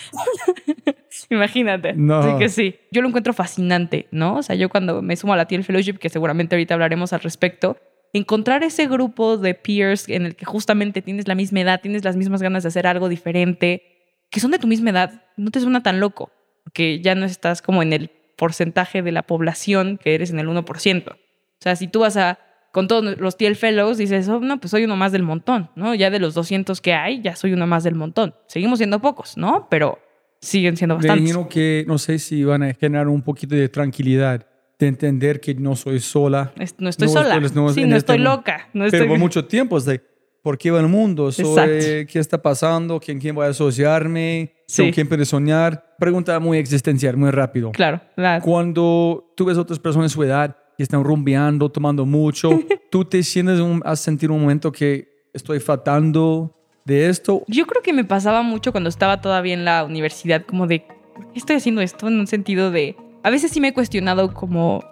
Imagínate. 1.31 1.95
No. 1.95 2.19
Así 2.19 2.39
que 2.39 2.49
sí, 2.49 2.77
yo 2.91 3.03
lo 3.03 3.09
encuentro 3.09 3.33
fascinante, 3.33 4.07
¿no? 4.11 4.37
O 4.37 4.43
sea, 4.43 4.55
yo 4.57 4.69
cuando 4.69 5.03
me 5.03 5.17
sumo 5.17 5.33
a 5.33 5.37
la 5.37 5.47
TL 5.47 5.63
Fellowship, 5.63 5.99
que 5.99 6.09
seguramente 6.09 6.55
ahorita 6.55 6.75
hablaremos 6.75 7.13
al 7.13 7.21
respecto, 7.21 7.79
encontrar 8.13 8.63
ese 8.63 8.87
grupo 8.87 9.37
de 9.39 9.55
peers 9.55 10.09
en 10.09 10.27
el 10.27 10.37
que 10.37 10.45
justamente 10.45 11.03
tienes 11.03 11.29
la 11.29 11.35
misma 11.35 11.61
edad, 11.61 11.81
tienes 11.81 12.05
las 12.05 12.17
mismas 12.17 12.43
ganas 12.43 12.63
de 12.63 12.69
hacer 12.69 12.87
algo 12.87 13.09
diferente, 13.09 13.83
que 14.31 14.41
son 14.41 14.51
de 14.51 14.59
tu 14.59 14.67
misma 14.67 14.91
edad, 14.91 15.25
no 15.37 15.51
te 15.51 15.61
suena 15.61 15.83
tan 15.83 16.01
loco, 16.01 16.33
porque 16.65 17.01
ya 17.01 17.15
no 17.15 17.25
estás 17.25 17.63
como 17.63 17.83
en 17.83 17.93
el 17.93 18.11
porcentaje 18.37 19.03
de 19.03 19.13
la 19.13 19.23
población 19.23 19.99
que 19.99 20.15
eres 20.15 20.31
en 20.31 20.39
el 20.39 20.49
1%. 20.49 21.13
O 21.13 21.17
sea, 21.61 21.77
si 21.77 21.89
tú 21.89 22.01
vas 22.01 22.17
a 22.17 22.39
con 22.73 22.89
todos 22.89 23.19
los 23.19 23.37
TL 23.37 23.55
Fellows, 23.55 23.97
dices, 23.99 24.29
oh, 24.29 24.41
no, 24.41 24.59
pues 24.61 24.71
soy 24.71 24.85
uno 24.85 24.97
más 24.97 25.13
del 25.13 25.23
montón, 25.23 25.71
¿no? 25.77 25.95
Ya 25.95 26.11
de 26.11 26.19
los 26.19 26.35
200 26.35 26.81
que 26.81 26.93
hay, 26.93 27.23
ya 27.23 27.35
soy 27.37 27.53
uno 27.53 27.67
más 27.67 27.85
del 27.85 27.95
montón. 27.95 28.35
Seguimos 28.49 28.79
siendo 28.79 29.01
pocos, 29.01 29.37
¿no? 29.37 29.67
Pero 29.71 29.99
siguen 30.41 30.77
siendo 30.77 30.97
Me 30.97 30.99
bastantes. 31.09 31.31
imagino 31.31 31.49
que, 31.49 31.85
no 31.89 31.97
sé 31.99 32.19
si 32.19 32.45
van 32.45 32.63
a 32.63 32.75
generar 32.75 33.09
un 33.09 33.23
poquito 33.23 33.55
de 33.55 33.69
tranquilidad, 33.69 34.47
de 34.79 34.87
entender 34.89 35.41
que 35.41 35.55
no 35.55 35.75
soy 35.75 36.01
sola. 36.01 36.53
No 36.79 36.89
estoy 36.91 37.07
No 37.09 37.13
sola. 37.13 37.41
no- 37.41 37.71
sí, 37.71 37.81
no 37.83 37.87
este 37.87 37.97
estoy 37.97 38.19
loca. 38.19 38.69
No 38.75 38.85
Pero 38.85 38.97
estoy... 39.05 39.09
por 39.09 39.19
mucho 39.27 39.47
tiempo 39.47 39.79
es 39.79 39.87
de, 39.87 40.03
¿por 40.43 40.59
qué 40.59 40.71
va 40.71 40.81
el 40.81 40.89
mundo? 40.89 41.33
Soy. 41.33 42.05
¿Qué 42.07 42.19
está 42.19 42.43
pasando? 42.43 43.01
¿Quién, 43.01 43.19
quién 43.19 43.35
voy 43.35 43.47
a 43.47 43.49
asociarme? 43.51 44.53
Sí. 44.67 44.83
¿Con 44.83 44.91
quién 44.93 45.09
puede 45.09 45.25
soñar? 45.25 45.95
Pregunta 45.99 46.39
muy 46.41 46.59
existencial, 46.59 47.17
muy 47.17 47.31
rápido. 47.31 47.73
Claro, 47.73 48.03
la- 48.17 48.41
Cuando 48.43 49.33
tú 49.35 49.47
ves 49.47 49.57
otras 49.57 49.79
personas 49.79 50.11
de 50.11 50.15
su 50.15 50.23
edad 50.23 50.57
que 50.77 50.83
están 50.83 51.03
rumbeando, 51.05 51.69
tomando 51.71 52.05
mucho, 52.05 52.51
¿tú 52.91 53.05
te 53.05 53.23
sientes 53.23 53.61
un, 53.61 53.83
a 53.85 53.97
sentir 53.97 54.31
un 54.31 54.41
momento 54.41 54.71
que 54.73 55.09
estoy 55.33 55.61
faltando 55.61 56.55
de 56.85 57.09
esto? 57.09 57.43
Yo 57.49 57.67
creo 57.67 57.83
que 57.83 57.93
me 57.93 58.05
pasaba 58.05 58.43
mucho 58.43 58.73
cuando 58.73 58.89
estaba 58.89 59.21
todavía 59.21 59.55
en 59.55 59.65
la 59.65 59.85
universidad, 59.85 60.45
como 60.45 60.67
de, 60.67 60.85
¿por 61.15 61.33
qué 61.33 61.39
estoy 61.39 61.57
haciendo 61.57 61.81
esto? 61.81 62.09
En 62.09 62.21
un 62.21 62.27
sentido 62.27 62.71
de, 62.71 62.97
a 63.23 63.31
veces 63.31 63.51
sí 63.51 63.61
me 63.61 63.69
he 63.69 63.75
cuestionado 63.75 64.33
como, 64.35 64.85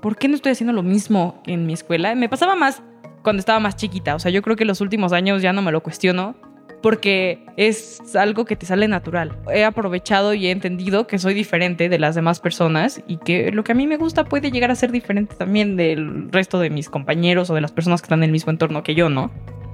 ¿por 0.00 0.16
qué 0.16 0.28
no 0.28 0.34
estoy 0.34 0.52
haciendo 0.52 0.72
lo 0.72 0.82
mismo 0.82 1.42
en 1.46 1.66
mi 1.66 1.72
escuela? 1.72 2.14
Me 2.14 2.28
pasaba 2.28 2.54
más 2.54 2.82
cuando 3.22 3.40
estaba 3.40 3.58
más 3.58 3.76
chiquita, 3.76 4.14
o 4.14 4.18
sea, 4.18 4.30
yo 4.30 4.42
creo 4.42 4.54
que 4.54 4.66
los 4.66 4.80
últimos 4.82 5.12
años 5.12 5.40
ya 5.40 5.52
no 5.52 5.62
me 5.62 5.72
lo 5.72 5.82
cuestiono 5.82 6.36
porque 6.84 7.38
es 7.56 8.14
algo 8.14 8.44
que 8.44 8.56
te 8.56 8.66
sale 8.66 8.88
natural. 8.88 9.38
He 9.50 9.64
aprovechado 9.64 10.34
y 10.34 10.48
he 10.48 10.50
entendido 10.50 11.06
que 11.06 11.18
soy 11.18 11.32
diferente 11.32 11.88
de 11.88 11.98
las 11.98 12.14
demás 12.14 12.40
personas 12.40 13.02
y 13.06 13.16
que 13.16 13.50
lo 13.52 13.64
que 13.64 13.72
a 13.72 13.74
mí 13.74 13.86
me 13.86 13.96
gusta 13.96 14.24
puede 14.24 14.50
llegar 14.50 14.70
a 14.70 14.74
ser 14.74 14.92
diferente 14.92 15.34
también 15.34 15.76
del 15.76 16.30
resto 16.30 16.58
de 16.58 16.68
mis 16.68 16.90
compañeros 16.90 17.48
o 17.48 17.54
de 17.54 17.62
las 17.62 17.72
personas 17.72 18.02
que 18.02 18.04
están 18.04 18.18
en 18.18 18.24
el 18.24 18.32
mismo 18.32 18.50
entorno 18.50 18.82
que 18.82 18.94
yo, 18.94 19.08
¿no? 19.08 19.30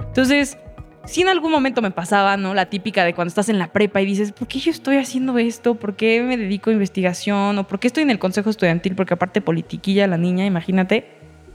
Entonces, 0.07 0.57
si 1.05 1.23
en 1.23 1.29
algún 1.29 1.51
momento 1.51 1.83
me 1.83 1.91
pasaba, 1.91 2.37
¿no? 2.37 2.55
La 2.55 2.67
típica 2.67 3.05
de 3.05 3.13
cuando 3.13 3.31
estás 3.31 3.49
en 3.49 3.59
la 3.59 3.73
prepa 3.73 4.01
y 4.01 4.07
dices, 4.07 4.31
¿por 4.31 4.47
qué 4.47 4.61
yo 4.61 4.71
estoy 4.71 4.99
haciendo 4.99 5.37
esto? 5.37 5.75
¿Por 5.75 5.97
qué 5.97 6.23
me 6.23 6.37
dedico 6.37 6.71
a 6.71 6.75
investigación? 6.75 7.59
¿O 7.59 7.67
por 7.67 7.81
qué 7.81 7.89
estoy 7.89 8.05
en 8.05 8.11
el 8.11 8.21
consejo 8.21 8.51
estudiantil? 8.51 8.95
Porque 8.95 9.15
aparte 9.15 9.41
politiquilla 9.41 10.07
la 10.07 10.17
niña, 10.17 10.47
imagínate, 10.47 11.09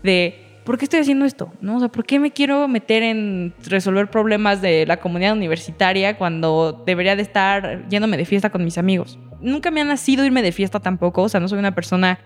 de 0.04 0.45
¿por 0.66 0.78
qué 0.78 0.86
estoy 0.86 1.00
haciendo 1.00 1.26
esto? 1.26 1.54
¿No? 1.62 1.78
O 1.78 1.80
sea, 1.80 1.90
¿por 1.90 2.06
qué 2.06 2.20
me 2.20 2.32
quiero 2.32 2.68
meter 2.68 3.04
en 3.04 3.54
resolver 3.66 4.10
problemas 4.10 4.62
de 4.62 4.86
la 4.86 4.98
comunidad 4.98 5.34
universitaria 5.34 6.18
cuando 6.18 6.84
debería 6.86 7.16
de 7.16 7.22
estar 7.22 7.88
yéndome 7.88 8.18
de 8.18 8.26
fiesta 8.26 8.50
con 8.50 8.66
mis 8.66 8.78
amigos? 8.78 9.18
Nunca 9.40 9.72
me 9.72 9.82
ha 9.82 9.86
nacido 9.86 10.26
irme 10.26 10.42
de 10.42 10.52
fiesta 10.52 10.80
tampoco, 10.80 11.24
o 11.24 11.30
sea, 11.30 11.40
no 11.40 11.48
soy 11.48 11.60
una 11.60 11.76
persona 11.76 12.20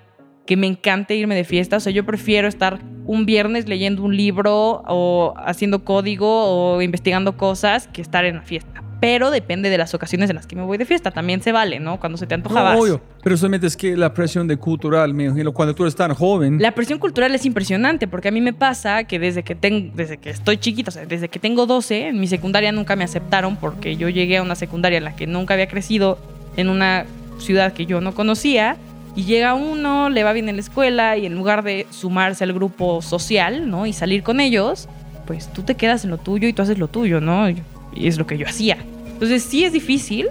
que 0.45 0.57
me 0.57 0.65
encante 0.65 1.15
irme 1.15 1.35
de 1.35 1.43
fiesta. 1.43 1.77
O 1.77 1.79
sea, 1.79 1.91
yo 1.91 2.05
prefiero 2.07 2.47
estar 2.47 2.79
un 3.05 3.27
viernes 3.27 3.67
leyendo 3.67 4.01
un 4.01 4.17
libro 4.17 4.81
o 4.87 5.35
haciendo 5.37 5.85
código 5.85 6.27
o 6.27 6.81
investigando 6.81 7.37
cosas 7.37 7.87
que 7.87 8.01
estar 8.01 8.25
en 8.25 8.37
la 8.37 8.41
fiesta. 8.41 8.83
Pero 8.99 9.31
depende 9.31 9.69
de 9.69 9.77
las 9.77 9.93
ocasiones 9.93 10.29
en 10.29 10.35
las 10.35 10.45
que 10.45 10.55
me 10.55 10.63
voy 10.63 10.77
de 10.77 10.85
fiesta. 10.85 11.11
También 11.11 11.41
se 11.41 11.51
vale, 11.51 11.79
¿no? 11.79 11.99
Cuando 11.99 12.17
se 12.17 12.27
te 12.27 12.35
antoja 12.35 12.73
No, 12.73 12.79
obvio, 12.79 13.01
pero 13.23 13.37
solamente 13.37 13.67
es 13.67 13.77
que 13.77 13.95
la 13.95 14.13
presión 14.13 14.47
de 14.47 14.57
cultural, 14.57 15.13
me 15.13 15.25
imagino, 15.25 15.53
cuando 15.53 15.73
tú 15.73 15.83
eres 15.83 15.95
tan 15.95 16.13
joven, 16.13 16.61
La 16.61 16.71
presión 16.71 16.99
cultural 16.99 17.33
es 17.35 17.45
impresionante 17.45 18.07
porque 18.07 18.27
a 18.27 18.31
mí 18.31 18.41
me 18.41 18.53
pasa 18.53 19.03
que 19.05 19.19
desde 19.19 19.43
que, 19.43 19.55
tengo, 19.55 19.91
desde 19.95 20.17
que 20.17 20.29
estoy 20.29 20.57
chiquita, 20.57 20.89
o 20.89 20.91
sea, 20.91 21.05
desde 21.05 21.29
que 21.29 21.39
tengo 21.39 21.65
12, 21.65 22.09
en 22.09 22.19
mi 22.19 22.27
secundaria 22.27 22.71
nunca 22.71 22.95
me 22.95 23.03
aceptaron 23.03 23.55
porque 23.55 23.95
yo 23.95 24.09
llegué 24.09 24.37
a 24.37 24.43
una 24.43 24.55
secundaria 24.55 24.97
en 24.97 25.03
la 25.03 25.15
que 25.15 25.27
nunca 25.27 25.53
había 25.53 25.67
crecido 25.67 26.19
en 26.57 26.69
una 26.69 27.05
ciudad 27.39 27.73
que 27.73 27.85
yo 27.85 28.01
no 28.01 28.13
conocía 28.13 28.77
y 29.15 29.23
llega 29.23 29.53
uno, 29.53 30.09
le 30.09 30.23
va 30.23 30.33
bien 30.33 30.49
en 30.49 30.55
la 30.55 30.61
escuela 30.61 31.17
y 31.17 31.25
en 31.25 31.35
lugar 31.35 31.63
de 31.63 31.87
sumarse 31.89 32.43
al 32.43 32.53
grupo 32.53 33.01
social, 33.01 33.69
¿no? 33.69 33.85
Y 33.85 33.93
salir 33.93 34.23
con 34.23 34.39
ellos, 34.39 34.87
pues 35.25 35.51
tú 35.51 35.63
te 35.63 35.75
quedas 35.75 36.03
en 36.03 36.11
lo 36.11 36.17
tuyo 36.17 36.47
y 36.47 36.53
tú 36.53 36.61
haces 36.61 36.77
lo 36.77 36.87
tuyo, 36.87 37.19
¿no? 37.19 37.47
Y 37.93 38.07
es 38.07 38.17
lo 38.17 38.27
que 38.27 38.37
yo 38.37 38.47
hacía. 38.47 38.77
Entonces 39.05 39.43
sí 39.43 39.65
es 39.65 39.73
difícil, 39.73 40.27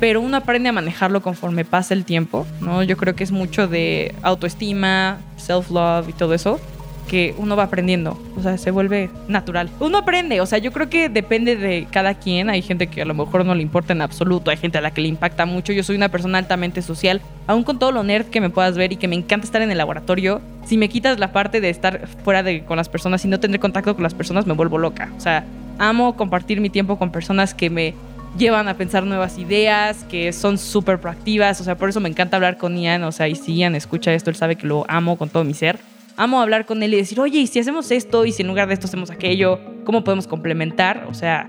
pero 0.00 0.20
uno 0.20 0.36
aprende 0.36 0.68
a 0.68 0.72
manejarlo 0.72 1.22
conforme 1.22 1.64
pasa 1.64 1.94
el 1.94 2.04
tiempo, 2.04 2.46
¿no? 2.60 2.82
Yo 2.82 2.96
creo 2.96 3.14
que 3.14 3.24
es 3.24 3.30
mucho 3.30 3.68
de 3.68 4.14
autoestima, 4.22 5.18
self-love 5.36 6.08
y 6.08 6.12
todo 6.12 6.34
eso 6.34 6.60
que 7.08 7.34
uno 7.38 7.56
va 7.56 7.64
aprendiendo, 7.64 8.18
o 8.36 8.42
sea, 8.42 8.56
se 8.58 8.70
vuelve 8.70 9.10
natural. 9.28 9.68
Uno 9.80 9.98
aprende, 9.98 10.40
o 10.40 10.46
sea, 10.46 10.58
yo 10.58 10.72
creo 10.72 10.88
que 10.88 11.08
depende 11.08 11.56
de 11.56 11.86
cada 11.90 12.14
quien, 12.14 12.48
hay 12.48 12.62
gente 12.62 12.86
que 12.86 13.02
a 13.02 13.04
lo 13.04 13.14
mejor 13.14 13.44
no 13.44 13.54
le 13.54 13.62
importa 13.62 13.92
en 13.92 14.02
absoluto, 14.02 14.50
hay 14.50 14.56
gente 14.56 14.78
a 14.78 14.80
la 14.80 14.92
que 14.92 15.00
le 15.00 15.08
impacta 15.08 15.44
mucho, 15.44 15.72
yo 15.72 15.82
soy 15.82 15.96
una 15.96 16.08
persona 16.08 16.38
altamente 16.38 16.80
social, 16.80 17.20
aún 17.46 17.64
con 17.64 17.78
todo 17.78 17.92
lo 17.92 18.02
nerd 18.02 18.26
que 18.26 18.40
me 18.40 18.50
puedas 18.50 18.76
ver 18.76 18.92
y 18.92 18.96
que 18.96 19.08
me 19.08 19.16
encanta 19.16 19.44
estar 19.44 19.62
en 19.62 19.70
el 19.70 19.78
laboratorio, 19.78 20.40
si 20.64 20.78
me 20.78 20.88
quitas 20.88 21.18
la 21.18 21.32
parte 21.32 21.60
de 21.60 21.70
estar 21.70 22.06
fuera 22.24 22.42
de 22.42 22.64
con 22.64 22.76
las 22.76 22.88
personas 22.88 23.24
y 23.24 23.28
no 23.28 23.40
tener 23.40 23.60
contacto 23.60 23.94
con 23.94 24.02
las 24.02 24.14
personas, 24.14 24.46
me 24.46 24.54
vuelvo 24.54 24.78
loca, 24.78 25.10
o 25.16 25.20
sea, 25.20 25.44
amo 25.78 26.16
compartir 26.16 26.60
mi 26.60 26.70
tiempo 26.70 26.98
con 26.98 27.10
personas 27.10 27.54
que 27.54 27.70
me 27.70 27.94
llevan 28.36 28.68
a 28.68 28.74
pensar 28.74 29.04
nuevas 29.04 29.38
ideas, 29.38 30.04
que 30.04 30.32
son 30.32 30.58
súper 30.58 31.00
proactivas, 31.00 31.60
o 31.60 31.64
sea, 31.64 31.76
por 31.76 31.88
eso 31.88 32.00
me 32.00 32.08
encanta 32.08 32.36
hablar 32.36 32.56
con 32.56 32.76
Ian, 32.76 33.04
o 33.04 33.12
sea, 33.12 33.28
y 33.28 33.34
si 33.34 33.56
Ian 33.56 33.74
escucha 33.74 34.12
esto, 34.14 34.30
él 34.30 34.36
sabe 34.36 34.56
que 34.56 34.66
lo 34.66 34.84
amo 34.88 35.18
con 35.18 35.28
todo 35.28 35.44
mi 35.44 35.54
ser. 35.54 35.78
Amo 36.16 36.40
hablar 36.40 36.66
con 36.66 36.82
él 36.82 36.92
y 36.92 36.96
decir, 36.96 37.20
oye, 37.20 37.38
¿y 37.38 37.46
si 37.46 37.58
hacemos 37.58 37.90
esto? 37.90 38.24
¿Y 38.26 38.32
si 38.32 38.42
en 38.42 38.48
lugar 38.48 38.68
de 38.68 38.74
esto 38.74 38.86
hacemos 38.86 39.10
aquello? 39.10 39.58
¿Cómo 39.84 40.04
podemos 40.04 40.26
complementar? 40.26 41.06
O 41.08 41.14
sea, 41.14 41.48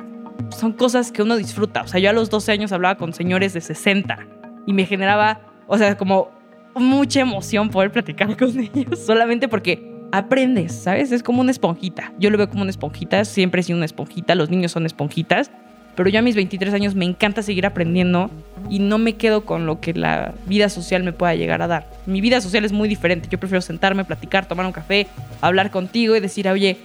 son 0.57 0.71
cosas 0.73 1.11
que 1.11 1.21
uno 1.21 1.35
disfruta. 1.35 1.81
O 1.81 1.87
sea, 1.87 1.99
yo 1.99 2.09
a 2.09 2.13
los 2.13 2.29
12 2.29 2.51
años 2.53 2.71
hablaba 2.71 2.95
con 2.95 3.13
señores 3.13 3.53
de 3.53 3.61
60 3.61 4.19
y 4.65 4.73
me 4.73 4.85
generaba, 4.85 5.41
o 5.67 5.77
sea, 5.77 5.97
como 5.97 6.29
mucha 6.75 7.19
emoción 7.19 7.69
poder 7.69 7.91
platicar 7.91 8.35
con 8.37 8.57
ellos, 8.57 8.99
solamente 9.05 9.47
porque 9.47 9.92
aprendes, 10.13 10.73
¿sabes? 10.73 11.11
Es 11.11 11.23
como 11.23 11.41
una 11.41 11.49
esponjita. 11.49 12.13
Yo 12.19 12.29
lo 12.29 12.37
veo 12.37 12.47
como 12.47 12.61
una 12.61 12.69
esponjita, 12.69 13.25
siempre 13.25 13.61
he 13.61 13.63
sido 13.63 13.77
una 13.77 13.85
esponjita, 13.85 14.35
los 14.35 14.51
niños 14.51 14.71
son 14.71 14.85
esponjitas, 14.85 15.49
pero 15.95 16.07
yo 16.07 16.19
a 16.19 16.21
mis 16.21 16.35
23 16.35 16.71
años 16.75 16.93
me 16.93 17.03
encanta 17.03 17.41
seguir 17.41 17.65
aprendiendo 17.65 18.29
y 18.69 18.77
no 18.77 18.99
me 18.99 19.15
quedo 19.15 19.43
con 19.43 19.65
lo 19.65 19.81
que 19.81 19.95
la 19.95 20.35
vida 20.45 20.69
social 20.69 21.01
me 21.01 21.13
pueda 21.13 21.33
llegar 21.33 21.63
a 21.63 21.67
dar. 21.67 21.89
Mi 22.05 22.21
vida 22.21 22.41
social 22.41 22.63
es 22.63 22.71
muy 22.71 22.87
diferente, 22.87 23.27
yo 23.27 23.39
prefiero 23.39 23.61
sentarme, 23.61 24.05
platicar, 24.05 24.47
tomar 24.47 24.67
un 24.67 24.71
café, 24.71 25.07
hablar 25.41 25.71
contigo 25.71 26.15
y 26.15 26.19
decir, 26.19 26.47
oye, 26.47 26.77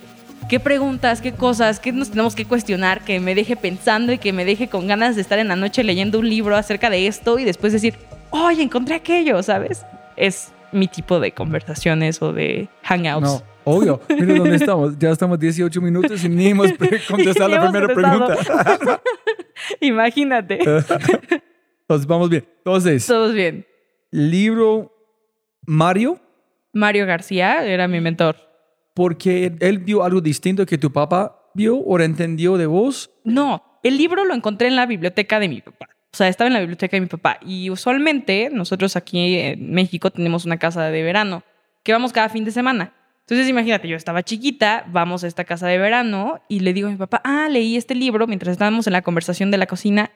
qué 0.49 0.59
preguntas, 0.59 1.21
qué 1.21 1.33
cosas, 1.33 1.81
qué 1.81 1.93
nos 1.93 2.09
tenemos 2.09 2.35
que 2.35 2.47
cuestionar, 2.47 3.03
que 3.03 3.21
me 3.21 3.35
deje 3.35 3.57
pensando 3.57 4.11
y 4.11 4.17
que 4.17 4.33
me 4.33 4.47
deje 4.47 4.69
con 4.69 4.87
ganas 4.87 5.17
de 5.17 5.21
estar 5.21 5.39
en 5.39 5.49
la 5.49 5.57
noche 5.57 5.85
leyendo 5.85 6.19
un 6.19 6.31
libro 6.31 6.57
acerca 6.57 6.89
de 6.89 7.07
esto 7.07 7.39
y 7.39 7.45
después 7.45 7.75
decir, 7.75 7.93
oye, 8.31 8.63
encontré 8.63 8.95
aquello, 8.95 9.43
¿sabes? 9.43 9.85
Es 10.17 10.51
mi 10.73 10.89
tipo 10.89 11.21
de 11.21 11.33
conversaciones 11.33 12.21
o 12.23 12.33
de 12.33 12.69
hangouts. 12.83 13.23
No, 13.23 13.43
obvio. 13.65 14.01
Mira 14.09 14.35
dónde 14.35 14.57
estamos. 14.57 14.99
Ya 14.99 15.11
estamos 15.11 15.39
18 15.39 15.81
minutos 15.81 16.23
y 16.25 16.29
ni 16.29 16.49
hemos 16.49 16.71
contestado 17.09 17.49
la 17.49 17.61
primera 17.71 17.87
contestado. 17.95 18.27
pregunta. 18.37 19.03
Imagínate. 19.81 20.59
Entonces, 20.63 22.07
vamos 22.07 22.29
bien. 22.31 22.45
Entonces, 22.59 23.07
Todos 23.07 23.33
bien. 23.35 23.67
libro 24.11 24.93
Mario, 25.67 26.21
Mario 26.73 27.07
García 27.07 27.65
era 27.67 27.89
mi 27.89 28.01
mentor. 28.01 28.37
porque 28.95 29.53
él 29.61 29.79
vio 29.79 30.03
algo 30.05 30.21
distinto 30.21 30.67
que 30.67 30.79
tu 30.79 30.93
papá 30.93 31.51
vio 31.55 31.77
o 31.79 31.99
entendió 32.01 32.57
de 32.57 32.67
vos. 32.67 33.11
No, 33.25 33.63
el 33.83 33.97
libro 33.97 34.25
lo 34.25 34.35
encontré 34.35 34.69
en 34.69 34.77
la 34.77 34.87
biblioteca 34.87 35.41
de 35.41 35.49
mi 35.49 35.61
papá. 35.61 35.89
O 36.13 36.17
sea, 36.17 36.29
estaba 36.29 36.49
en 36.49 36.55
la 36.55 36.61
biblioteca 36.61 36.97
de 36.97 37.03
mi 37.03 37.07
papá. 37.07 37.39
Y 37.43 37.71
usualmente 37.71 38.51
nosotros 38.53 38.97
aquí 38.97 39.39
en 39.39 39.73
México 39.73 40.11
tenemos 40.11 40.45
una 40.45 40.59
casa 40.59 40.89
de 40.89 41.03
verano 41.03 41.43
que 41.83 41.93
vamos 41.93 42.13
cada 42.13 42.29
fin 42.29 42.45
de 42.45 42.51
semana. 42.51 42.95
Entonces 43.21 43.49
imagínate, 43.49 43.89
yo 43.89 43.97
estaba 43.97 44.23
chiquita, 44.23 44.87
vamos 44.89 45.23
a 45.23 45.27
esta 45.27 45.45
casa 45.45 45.67
de 45.67 45.77
verano 45.77 46.41
y 46.49 46.61
le 46.61 46.73
digo 46.73 46.89
a 46.89 46.91
mi 46.91 46.97
papá, 46.97 47.21
ah, 47.25 47.49
leí 47.51 47.77
este 47.77 47.95
libro 47.95 48.27
mientras 48.27 48.53
estábamos 48.53 48.87
en 48.87 48.95
la 48.95 49.03
conversación 49.03 49.51
de 49.51 49.59
la 49.59 49.67
cocina. 49.67 50.11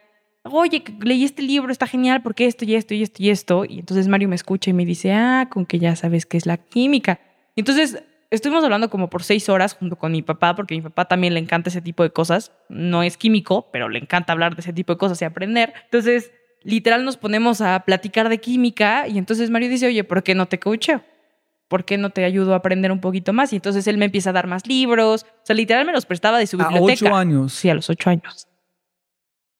Oye, 0.44 0.82
leí 1.02 1.24
este 1.24 1.42
libro, 1.42 1.70
está 1.70 1.86
genial 1.86 2.22
porque 2.22 2.46
esto 2.46 2.64
y 2.64 2.74
esto 2.74 2.94
y 2.94 3.02
esto 3.02 3.22
y 3.22 3.30
esto. 3.30 3.64
Y 3.68 3.80
entonces 3.80 4.08
Mario 4.08 4.28
me 4.28 4.34
escucha 4.34 4.70
y 4.70 4.72
me 4.72 4.86
dice, 4.86 5.12
ah, 5.12 5.48
con 5.50 5.66
que 5.66 5.78
ya 5.78 5.94
sabes 5.94 6.24
qué 6.24 6.38
es 6.38 6.46
la 6.46 6.56
química. 6.56 7.20
Entonces 7.54 8.02
estuvimos 8.32 8.64
hablando 8.64 8.90
como 8.90 9.08
por 9.08 9.22
seis 9.22 9.48
horas 9.48 9.74
junto 9.74 9.96
con 9.96 10.10
mi 10.12 10.22
papá, 10.22 10.56
porque 10.56 10.74
a 10.74 10.76
mi 10.78 10.82
papá 10.82 11.04
también 11.06 11.34
le 11.34 11.40
encanta 11.40 11.70
ese 11.70 11.80
tipo 11.80 12.02
de 12.02 12.10
cosas. 12.10 12.52
No 12.68 13.02
es 13.02 13.16
químico, 13.16 13.68
pero 13.72 13.88
le 13.88 13.98
encanta 13.98 14.32
hablar 14.32 14.54
de 14.56 14.60
ese 14.62 14.72
tipo 14.72 14.92
de 14.92 14.98
cosas 14.98 15.20
y 15.22 15.24
aprender. 15.24 15.72
Entonces, 15.84 16.32
literal 16.62 17.04
nos 17.04 17.16
ponemos 17.16 17.60
a 17.60 17.80
platicar 17.80 18.28
de 18.28 18.38
química 18.38 19.06
y 19.06 19.18
entonces 19.18 19.50
Mario 19.50 19.68
dice, 19.68 19.86
oye, 19.86 20.02
¿por 20.04 20.22
qué 20.22 20.34
no 20.34 20.46
te 20.46 20.58
coacheo? 20.58 21.04
¿Por 21.68 21.84
qué 21.84 21.96
no 21.98 22.10
te 22.10 22.24
ayudo 22.24 22.52
a 22.54 22.56
aprender 22.56 22.90
un 22.92 23.00
poquito 23.00 23.32
más? 23.32 23.52
Y 23.52 23.56
entonces 23.56 23.86
él 23.86 23.96
me 23.96 24.06
empieza 24.06 24.30
a 24.30 24.32
dar 24.32 24.46
más 24.46 24.66
libros. 24.66 25.24
O 25.24 25.46
sea, 25.46 25.56
literal 25.56 25.86
me 25.86 25.92
los 25.92 26.04
prestaba 26.06 26.38
de 26.38 26.46
su 26.46 26.60
A 26.60 26.68
biblioteca. 26.68 27.06
ocho 27.06 27.14
años. 27.16 27.52
Sí, 27.52 27.70
a 27.70 27.74
los 27.74 27.88
ocho 27.88 28.10
años. 28.10 28.48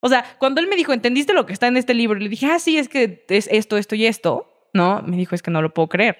O 0.01 0.09
sea, 0.09 0.25
cuando 0.39 0.61
él 0.61 0.67
me 0.67 0.77
dijo, 0.77 0.93
¿entendiste 0.93 1.33
lo 1.33 1.47
que 1.47 1.53
está 1.53 1.69
en 1.69 1.77
este 1.77 1.95
libro? 1.95 2.19
Y 2.19 2.25
le 2.25 2.29
dije, 2.29 2.47
ah, 2.47 2.59
sí, 2.59 2.77
es 2.77 2.89
que 2.89 3.25
es 3.29 3.49
esto, 3.51 3.77
esto 3.77 3.95
y 3.95 4.07
esto. 4.07 4.69
No, 4.75 5.01
me 5.03 5.17
dijo, 5.17 5.35
es 5.35 5.43
que 5.43 5.51
no 5.51 5.63
lo 5.63 5.73
puedo 5.73 5.89
creer, 5.89 6.17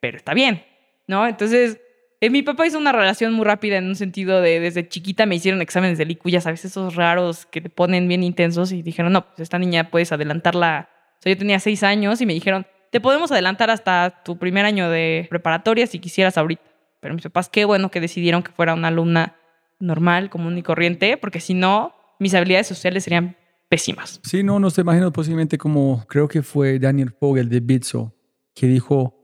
pero 0.00 0.16
está 0.16 0.34
bien. 0.34 0.64
¿No? 1.06 1.26
Entonces, 1.26 1.80
eh, 2.20 2.30
mi 2.30 2.42
papá 2.42 2.66
hizo 2.66 2.78
una 2.78 2.92
relación 2.92 3.32
muy 3.32 3.44
rápida 3.44 3.78
en 3.78 3.86
un 3.86 3.96
sentido 3.96 4.40
de 4.40 4.60
desde 4.60 4.88
chiquita 4.88 5.26
me 5.26 5.36
hicieron 5.36 5.62
exámenes 5.62 5.98
de 5.98 6.04
IQ, 6.04 6.28
ya 6.28 6.40
sabes, 6.40 6.64
esos 6.64 6.94
raros 6.94 7.46
que 7.46 7.60
te 7.60 7.70
ponen 7.70 8.08
bien 8.08 8.22
intensos 8.22 8.72
y 8.72 8.82
dijeron, 8.82 9.12
no, 9.12 9.26
pues 9.26 9.40
esta 9.40 9.58
niña 9.58 9.90
puedes 9.90 10.12
adelantarla. 10.12 10.88
O 11.18 11.22
sea, 11.22 11.32
yo 11.32 11.38
tenía 11.38 11.60
seis 11.60 11.82
años 11.82 12.20
y 12.20 12.26
me 12.26 12.34
dijeron, 12.34 12.66
te 12.90 13.00
podemos 13.00 13.30
adelantar 13.32 13.70
hasta 13.70 14.22
tu 14.24 14.38
primer 14.38 14.66
año 14.66 14.90
de 14.90 15.26
preparatoria 15.30 15.86
si 15.86 15.98
quisieras 15.98 16.36
ahorita. 16.36 16.62
Pero 17.00 17.14
mis 17.14 17.22
papás, 17.22 17.48
qué 17.48 17.64
bueno 17.64 17.90
que 17.90 18.00
decidieron 18.00 18.42
que 18.42 18.52
fuera 18.52 18.74
una 18.74 18.88
alumna 18.88 19.36
normal, 19.78 20.28
común 20.28 20.58
y 20.58 20.62
corriente, 20.62 21.16
porque 21.16 21.40
si 21.40 21.54
no, 21.54 21.94
mis 22.18 22.34
habilidades 22.34 22.66
sociales 22.66 23.04
serían 23.04 23.36
pésimas. 23.68 24.20
Sí, 24.24 24.42
no, 24.42 24.60
no 24.60 24.70
te 24.70 24.82
imagino 24.82 25.12
posiblemente 25.12 25.56
como 25.56 26.04
creo 26.08 26.28
que 26.28 26.42
fue 26.42 26.78
Daniel 26.78 27.12
Fogel 27.12 27.48
de 27.48 27.60
Bitso, 27.60 28.14
que 28.54 28.66
dijo, 28.66 29.19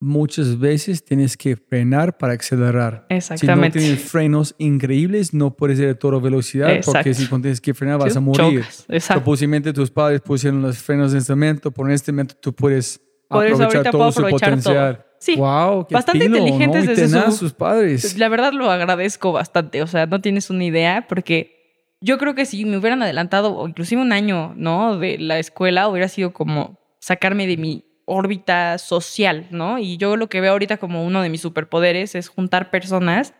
muchas 0.00 0.58
veces 0.58 1.04
tienes 1.04 1.36
que 1.36 1.56
frenar 1.56 2.16
para 2.18 2.34
acelerar. 2.34 3.04
Exactamente. 3.08 3.80
Si 3.80 3.84
no 3.86 3.86
tienes 3.96 4.10
frenos 4.10 4.54
increíbles, 4.58 5.34
no 5.34 5.54
puedes 5.56 5.78
ir 5.80 5.88
a 5.88 5.94
toda 5.94 6.20
velocidad, 6.20 6.78
porque 6.84 7.14
si 7.14 7.26
tienes 7.26 7.60
que 7.60 7.74
frenar 7.74 7.98
vas 7.98 8.12
Sí, 8.12 8.18
a 8.18 8.20
morir. 8.20 8.60
Exacto. 8.88 9.20
So, 9.20 9.24
posiblemente 9.24 9.72
tus 9.72 9.90
padres 9.90 10.20
pusieron 10.20 10.62
los 10.62 10.78
frenos 10.78 11.12
de 11.12 11.20
cemento, 11.20 11.70
por 11.70 11.90
este 11.90 12.12
momento 12.12 12.34
tú 12.40 12.52
puedes 12.54 13.00
aprovechar 13.28 13.90
todo 13.90 14.12
su 14.12 14.20
aprovechar 14.20 14.50
todo. 14.60 14.74
potencial. 14.74 15.04
Sí, 15.20 15.34
wow, 15.34 15.84
qué 15.88 15.94
bastante 15.94 16.24
inteligentes 16.26 16.84
¿no? 16.84 16.90
Desde 16.94 17.08
su- 17.32 17.36
sus 17.36 17.52
padres. 17.52 18.16
La 18.18 18.28
verdad 18.28 18.52
lo 18.52 18.70
agradezco 18.70 19.32
bastante, 19.32 19.82
o 19.82 19.88
sea, 19.88 20.06
no 20.06 20.20
tienes 20.20 20.48
una 20.48 20.62
idea, 20.64 21.06
porque 21.08 21.56
yo 22.00 22.18
creo 22.18 22.36
que 22.36 22.46
si 22.46 22.64
me 22.64 22.78
hubieran 22.78 23.02
adelantado, 23.02 23.52
o 23.56 23.66
inclusive 23.66 24.00
un 24.00 24.12
año, 24.12 24.54
¿no? 24.56 24.96
De 24.96 25.18
la 25.18 25.40
escuela, 25.40 25.88
hubiera 25.88 26.06
sido 26.06 26.32
como 26.32 26.78
sacarme 27.00 27.48
de 27.48 27.56
mi 27.56 27.84
órbita 28.08 28.78
social, 28.78 29.46
¿no? 29.50 29.78
Y 29.78 29.98
yo 29.98 30.16
lo 30.16 30.28
que 30.28 30.40
veo 30.40 30.52
ahorita 30.52 30.78
como 30.78 31.04
uno 31.04 31.22
de 31.22 31.28
mis 31.28 31.42
superpoderes 31.42 32.14
es 32.14 32.28
juntar 32.28 32.70
personas 32.70 33.34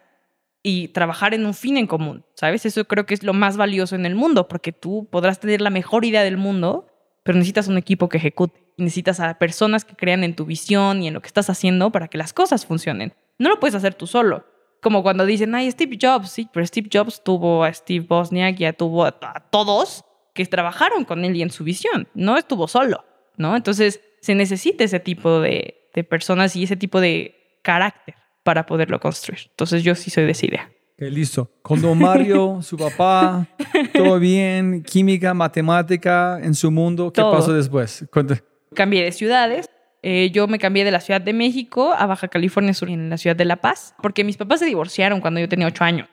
y 0.62 0.88
trabajar 0.88 1.35
en 1.35 1.46
un 1.46 1.54
fin 1.54 1.76
en 1.76 1.87
común, 1.87 2.24
¿sabes? 2.35 2.66
Eso 2.66 2.85
creo 2.85 3.07
que 3.07 3.14
es 3.14 3.22
lo 3.22 3.33
más 3.33 3.57
valioso 3.57 3.94
en 3.94 4.07
el 4.07 4.14
mundo, 4.14 4.48
porque 4.48 4.72
tú 4.72 5.09
podrás 5.11 5.40
tener 5.40 5.61
la 5.61 5.70
mejor 5.70 6.04
idea 6.04 6.22
del 6.22 6.37
mundo, 6.37 6.87
pero 7.22 7.38
necesitas 7.38 7.68
un 7.68 7.78
equipo 7.78 8.09
que 8.09 8.18
ejecute. 8.18 8.61
Y 8.76 8.83
necesitas 8.83 9.18
a 9.20 9.38
personas 9.38 9.85
que 9.85 9.96
crean 9.96 10.22
en 10.22 10.37
tu 10.37 10.44
visión 10.44 11.02
y 11.02 11.09
en 11.09 11.14
lo 11.14 11.20
que 11.20 11.26
estás 11.26 11.50
haciendo 11.50 11.90
para 11.90 12.09
que 12.09 12.18
las 12.18 12.33
cosas 12.33 12.66
funcionen. 12.66 13.14
No 13.38 13.48
lo 13.48 13.59
puedes 13.59 13.74
hacer 13.74 13.94
tú 13.94 14.07
solo. 14.07 14.44
Como 14.81 15.02
cuando 15.02 15.26
dicen, 15.26 15.54
ay, 15.54 15.70
Steve 15.70 15.98
Jobs, 16.00 16.31
sí, 16.31 16.48
pero 16.52 16.64
Steve 16.64 16.88
Jobs 16.92 17.24
tuvo 17.24 17.64
a 17.64 17.72
Steve 17.72 18.07
Bosniak, 18.09 18.57
ya 18.57 18.72
tuvo 18.72 19.04
a 19.04 19.12
todos 19.50 20.04
que 20.35 20.46
trabajaron 20.46 21.04
con 21.04 21.24
él 21.24 21.35
y 21.35 21.42
en 21.42 21.50
su 21.50 21.64
visión. 21.64 22.07
No 22.14 22.37
estuvo 22.37 22.68
solo, 22.68 23.04
¿no? 23.37 23.57
Entonces 23.57 24.00
se 24.20 24.35
necesita 24.35 24.85
ese 24.85 25.00
tipo 25.00 25.40
de, 25.40 25.88
de 25.94 26.04
personas 26.04 26.57
y 26.57 26.64
ese 26.64 26.76
tipo 26.76 27.00
de 27.00 27.61
carácter 27.62 28.14
para 28.42 28.66
poderlo 28.66 28.98
construir. 29.00 29.40
Entonces 29.50 29.83
yo 29.83 29.94
sí 29.94 30.11
soy 30.11 30.24
de 30.24 30.33
esa 30.33 30.46
idea. 30.46 30.70
Ok, 30.94 31.02
listo. 31.11 31.50
Con 31.62 31.81
Don 31.81 31.98
Mario, 31.98 32.59
su 32.62 32.76
papá, 32.76 33.46
todo 33.92 34.18
bien, 34.18 34.83
química, 34.83 35.35
matemática 35.35 36.40
en 36.42 36.54
su 36.54 36.70
mundo. 36.70 37.12
¿Qué 37.12 37.20
Todo. 37.20 37.33
pasó 37.33 37.52
después? 37.52 38.07
Cuenta. 38.12 38.42
cambié 38.74 39.04
de 39.04 39.12
ciudades. 39.12 39.68
Eh, 40.02 40.31
yo 40.33 40.46
me 40.46 40.59
cambié 40.59 40.85
de 40.85 40.92
la 40.92 41.00
Ciudad 41.00 41.20
de 41.20 41.33
México 41.33 41.92
a 41.92 42.07
Baja 42.07 42.28
California 42.28 42.72
Sur, 42.72 42.88
en 42.88 43.11
la 43.11 43.18
Ciudad 43.18 43.35
de 43.35 43.44
La 43.44 43.57
Paz, 43.57 43.94
porque 44.00 44.22
mis 44.24 44.37
papás 44.37 44.61
se 44.61 44.66
divorciaron 44.66 45.20
cuando 45.20 45.40
yo 45.40 45.48
tenía 45.48 45.66
8 45.66 45.85
años. 45.85 46.09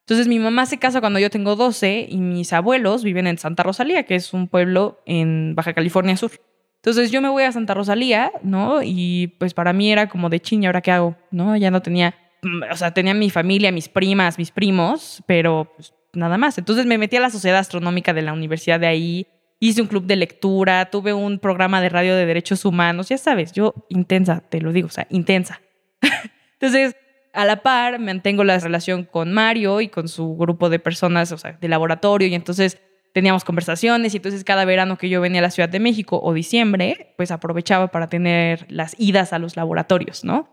Entonces 0.00 0.26
mi 0.26 0.40
mamá 0.40 0.66
se 0.66 0.78
casa 0.78 1.00
cuando 1.00 1.20
yo 1.20 1.30
tengo 1.30 1.54
12 1.54 2.08
y 2.10 2.16
mis 2.18 2.52
abuelos 2.52 3.04
viven 3.04 3.28
en 3.28 3.38
Santa 3.38 3.62
Rosalía, 3.62 4.02
que 4.02 4.16
es 4.16 4.32
un 4.32 4.48
pueblo 4.48 5.00
en 5.06 5.54
Baja 5.54 5.72
California 5.72 6.16
Sur. 6.16 6.32
Entonces 6.80 7.10
yo 7.10 7.20
me 7.20 7.28
voy 7.28 7.42
a 7.42 7.52
Santa 7.52 7.74
Rosalía, 7.74 8.32
¿no? 8.42 8.82
Y 8.82 9.34
pues 9.38 9.52
para 9.52 9.74
mí 9.74 9.92
era 9.92 10.08
como 10.08 10.30
de 10.30 10.40
chiña, 10.40 10.70
¿ahora 10.70 10.80
qué 10.80 10.90
hago? 10.90 11.14
¿No? 11.30 11.54
Ya 11.56 11.70
no 11.70 11.82
tenía, 11.82 12.14
mm, 12.42 12.62
o 12.72 12.76
sea, 12.76 12.94
tenía 12.94 13.12
mi 13.12 13.28
familia, 13.28 13.70
mis 13.70 13.90
primas, 13.90 14.38
mis 14.38 14.50
primos, 14.50 15.22
pero 15.26 15.70
pues 15.76 15.92
nada 16.14 16.38
más. 16.38 16.56
Entonces 16.56 16.86
me 16.86 16.96
metí 16.96 17.16
a 17.16 17.20
la 17.20 17.28
Sociedad 17.28 17.58
Astronómica 17.58 18.14
de 18.14 18.22
la 18.22 18.32
universidad 18.32 18.80
de 18.80 18.86
ahí, 18.86 19.26
hice 19.58 19.82
un 19.82 19.88
club 19.88 20.06
de 20.06 20.16
lectura, 20.16 20.86
tuve 20.86 21.12
un 21.12 21.38
programa 21.38 21.82
de 21.82 21.90
radio 21.90 22.16
de 22.16 22.24
derechos 22.24 22.64
humanos, 22.64 23.10
ya 23.10 23.18
sabes, 23.18 23.52
yo 23.52 23.74
intensa, 23.90 24.42
te 24.48 24.62
lo 24.62 24.72
digo, 24.72 24.86
o 24.86 24.90
sea, 24.90 25.06
intensa. 25.10 25.60
Entonces, 26.54 26.96
a 27.34 27.44
la 27.44 27.62
par, 27.62 27.98
mantengo 27.98 28.42
la 28.42 28.58
relación 28.58 29.04
con 29.04 29.32
Mario 29.32 29.82
y 29.82 29.88
con 29.88 30.08
su 30.08 30.34
grupo 30.34 30.70
de 30.70 30.78
personas, 30.78 31.30
o 31.32 31.36
sea, 31.36 31.58
de 31.60 31.68
laboratorio, 31.68 32.26
y 32.26 32.34
entonces 32.34 32.80
teníamos 33.12 33.44
conversaciones, 33.44 34.14
y 34.14 34.18
entonces 34.18 34.44
cada 34.44 34.64
verano 34.64 34.98
que 34.98 35.08
yo 35.08 35.20
venía 35.20 35.40
a 35.40 35.42
la 35.42 35.50
Ciudad 35.50 35.68
de 35.68 35.80
México 35.80 36.20
o 36.22 36.32
diciembre, 36.32 37.14
pues 37.16 37.30
aprovechaba 37.30 37.88
para 37.88 38.08
tener 38.08 38.66
las 38.68 38.94
idas 38.98 39.32
a 39.32 39.38
los 39.38 39.56
laboratorios, 39.56 40.24
¿no? 40.24 40.48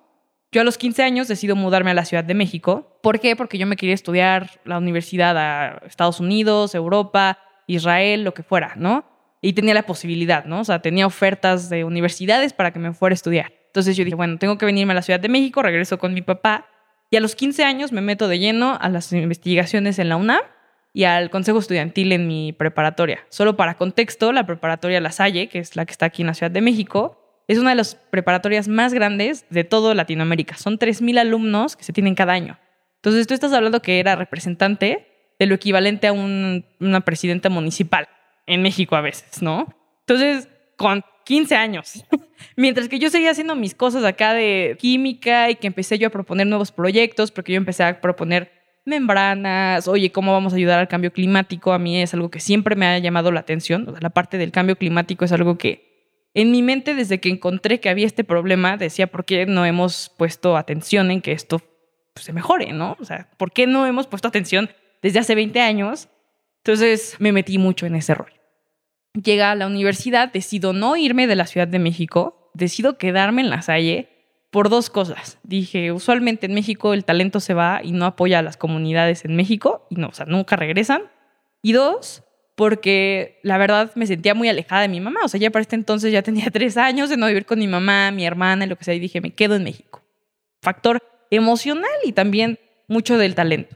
Yo 0.51 0.61
a 0.61 0.63
los 0.63 0.77
15 0.77 1.03
años 1.03 1.27
decido 1.27 1.55
mudarme 1.55 1.91
a 1.91 1.93
la 1.93 2.05
Ciudad 2.05 2.23
de 2.23 2.33
México. 2.33 2.99
¿Por 3.03 3.19
qué? 3.19 3.35
Porque 3.35 3.57
yo 3.57 3.67
me 3.67 3.75
quería 3.75 3.93
estudiar 3.93 4.61
la 4.63 4.77
universidad 4.77 5.37
a 5.37 5.81
Estados 5.85 6.19
Unidos, 6.21 6.73
Europa, 6.73 7.39
Israel, 7.67 8.23
lo 8.23 8.33
que 8.33 8.43
fuera, 8.43 8.73
¿no? 8.77 9.05
Y 9.41 9.53
tenía 9.53 9.73
la 9.73 9.83
posibilidad, 9.83 10.45
¿no? 10.45 10.61
O 10.61 10.63
sea, 10.63 10.81
tenía 10.81 11.05
ofertas 11.05 11.69
de 11.69 11.83
universidades 11.83 12.53
para 12.53 12.71
que 12.71 12.79
me 12.79 12.93
fuera 12.93 13.13
a 13.13 13.15
estudiar. 13.15 13.53
Entonces 13.67 13.97
yo 13.97 14.05
dije, 14.05 14.15
bueno, 14.15 14.37
tengo 14.37 14.57
que 14.57 14.65
venirme 14.65 14.93
a 14.93 14.95
la 14.95 15.01
Ciudad 15.01 15.19
de 15.19 15.29
México, 15.29 15.61
regreso 15.61 15.99
con 15.99 16.13
mi 16.13 16.21
papá. 16.21 16.65
Y 17.11 17.17
a 17.17 17.19
los 17.19 17.35
15 17.35 17.63
años 17.65 17.91
me 17.91 18.01
meto 18.01 18.27
de 18.29 18.39
lleno 18.39 18.77
a 18.79 18.89
las 18.89 19.11
investigaciones 19.11 19.99
en 19.99 20.09
la 20.09 20.15
UNAM 20.15 20.41
y 20.97 21.03
al 21.03 21.29
Consejo 21.29 21.59
Estudiantil 21.59 22.11
en 22.11 22.25
mi 22.27 22.53
preparatoria. 22.53 23.19
Solo 23.29 23.55
para 23.55 23.75
contexto, 23.77 24.31
la 24.31 24.47
preparatoria 24.47 24.99
La 24.99 25.11
Salle, 25.11 25.47
que 25.47 25.59
es 25.59 25.75
la 25.75 25.85
que 25.85 25.91
está 25.91 26.07
aquí 26.07 26.23
en 26.23 26.27
la 26.27 26.33
Ciudad 26.33 26.49
de 26.49 26.59
México, 26.61 27.43
es 27.47 27.59
una 27.59 27.69
de 27.69 27.75
las 27.75 27.93
preparatorias 27.93 28.67
más 28.67 28.95
grandes 28.95 29.45
de 29.51 29.63
todo 29.63 29.93
Latinoamérica. 29.93 30.57
Son 30.57 30.79
3.000 30.79 31.19
alumnos 31.19 31.75
que 31.75 31.83
se 31.83 31.93
tienen 31.93 32.15
cada 32.15 32.33
año. 32.33 32.57
Entonces 32.95 33.27
tú 33.27 33.35
estás 33.35 33.53
hablando 33.53 33.79
que 33.83 33.99
era 33.99 34.15
representante 34.15 35.33
de 35.37 35.45
lo 35.45 35.53
equivalente 35.53 36.07
a 36.07 36.13
un- 36.13 36.65
una 36.79 37.01
presidenta 37.01 37.49
municipal 37.49 38.07
en 38.47 38.63
México 38.63 38.95
a 38.95 39.01
veces, 39.01 39.43
¿no? 39.43 39.67
Entonces, 39.99 40.49
con 40.77 41.03
15 41.25 41.55
años, 41.55 42.03
mientras 42.55 42.89
que 42.89 42.97
yo 42.97 43.11
seguía 43.11 43.29
haciendo 43.29 43.55
mis 43.55 43.75
cosas 43.75 44.03
acá 44.03 44.33
de 44.33 44.75
química 44.79 45.51
y 45.51 45.57
que 45.57 45.67
empecé 45.67 45.99
yo 45.99 46.07
a 46.07 46.11
proponer 46.11 46.47
nuevos 46.47 46.71
proyectos, 46.71 47.29
porque 47.29 47.51
yo 47.53 47.57
empecé 47.57 47.83
a 47.83 48.01
proponer 48.01 48.51
membranas, 48.87 49.87
oye, 49.87 50.11
¿cómo 50.11 50.31
vamos 50.31 50.53
a 50.53 50.55
ayudar 50.55 50.79
al 50.79 50.87
cambio 50.87 51.11
climático? 51.11 51.73
A 51.73 51.79
mí 51.79 52.01
es 52.01 52.13
algo 52.13 52.31
que 52.31 52.39
siempre 52.39 52.75
me 52.75 52.87
ha 52.87 52.97
llamado 52.97 53.31
la 53.31 53.41
atención, 53.41 53.87
o 53.87 53.91
sea, 53.91 53.99
la 54.01 54.09
parte 54.09 54.37
del 54.37 54.51
cambio 54.51 54.77
climático 54.77 55.25
es 55.25 55.31
algo 55.31 55.57
que 55.57 55.87
en 56.33 56.51
mi 56.51 56.61
mente 56.61 56.95
desde 56.95 57.19
que 57.19 57.29
encontré 57.29 57.79
que 57.79 57.89
había 57.89 58.05
este 58.05 58.23
problema, 58.23 58.77
decía, 58.77 59.07
¿por 59.07 59.25
qué 59.25 59.45
no 59.45 59.65
hemos 59.65 60.11
puesto 60.17 60.55
atención 60.55 61.11
en 61.11 61.21
que 61.21 61.31
esto 61.31 61.59
pues, 62.13 62.25
se 62.25 62.33
mejore, 62.33 62.73
¿no? 62.73 62.95
O 62.99 63.05
sea, 63.05 63.29
¿por 63.37 63.51
qué 63.51 63.67
no 63.67 63.85
hemos 63.85 64.07
puesto 64.07 64.27
atención 64.27 64.69
desde 65.01 65.19
hace 65.19 65.35
20 65.35 65.59
años? 65.61 66.09
Entonces 66.63 67.15
me 67.19 67.31
metí 67.31 67.57
mucho 67.57 67.85
en 67.85 67.95
ese 67.95 68.13
rol. 68.13 68.33
Llega 69.13 69.51
a 69.51 69.55
la 69.55 69.67
universidad, 69.67 70.31
decido 70.31 70.73
no 70.73 70.95
irme 70.95 71.27
de 71.27 71.35
la 71.35 71.47
Ciudad 71.47 71.67
de 71.67 71.79
México, 71.79 72.51
decido 72.53 72.97
quedarme 72.97 73.41
en 73.41 73.49
la 73.49 73.61
Salle 73.61 74.16
por 74.49 74.69
dos 74.69 74.89
cosas. 74.89 75.37
Dije, 75.43 75.91
usualmente 75.91 76.45
en 76.45 76.53
México 76.53 76.93
el 76.93 77.05
talento 77.05 77.39
se 77.39 77.53
va 77.53 77.81
y 77.83 77.91
no 77.91 78.05
apoya 78.05 78.39
a 78.39 78.41
las 78.41 78.57
comunidades 78.57 79.25
en 79.25 79.35
México, 79.35 79.85
y 79.89 79.95
no, 79.95 80.07
o 80.09 80.13
sea, 80.13 80.25
nunca 80.25 80.55
regresan. 80.55 81.03
Y 81.61 81.73
dos, 81.73 82.23
porque 82.55 83.39
la 83.43 83.59
verdad 83.59 83.91
me 83.93 84.07
sentía 84.07 84.33
muy 84.33 84.49
alejada 84.49 84.81
de 84.81 84.87
mi 84.87 84.99
mamá. 84.99 85.19
O 85.23 85.27
sea, 85.27 85.39
ya 85.39 85.51
para 85.51 85.61
este 85.61 85.75
entonces 85.75 86.11
ya 86.11 86.23
tenía 86.23 86.45
tres 86.51 86.75
años 86.75 87.09
de 87.09 87.15
no 87.17 87.27
vivir 87.27 87.45
con 87.45 87.59
mi 87.59 87.67
mamá, 87.67 88.11
mi 88.11 88.25
hermana 88.25 88.65
y 88.65 88.67
lo 88.67 88.75
que 88.75 88.83
sea, 88.83 88.95
y 88.95 88.99
dije, 88.99 89.21
me 89.21 89.31
quedo 89.31 89.55
en 89.55 89.63
México. 89.63 90.01
Factor 90.61 91.03
emocional 91.29 91.91
y 92.03 92.13
también 92.13 92.59
mucho 92.87 93.17
del 93.17 93.35
talento. 93.35 93.75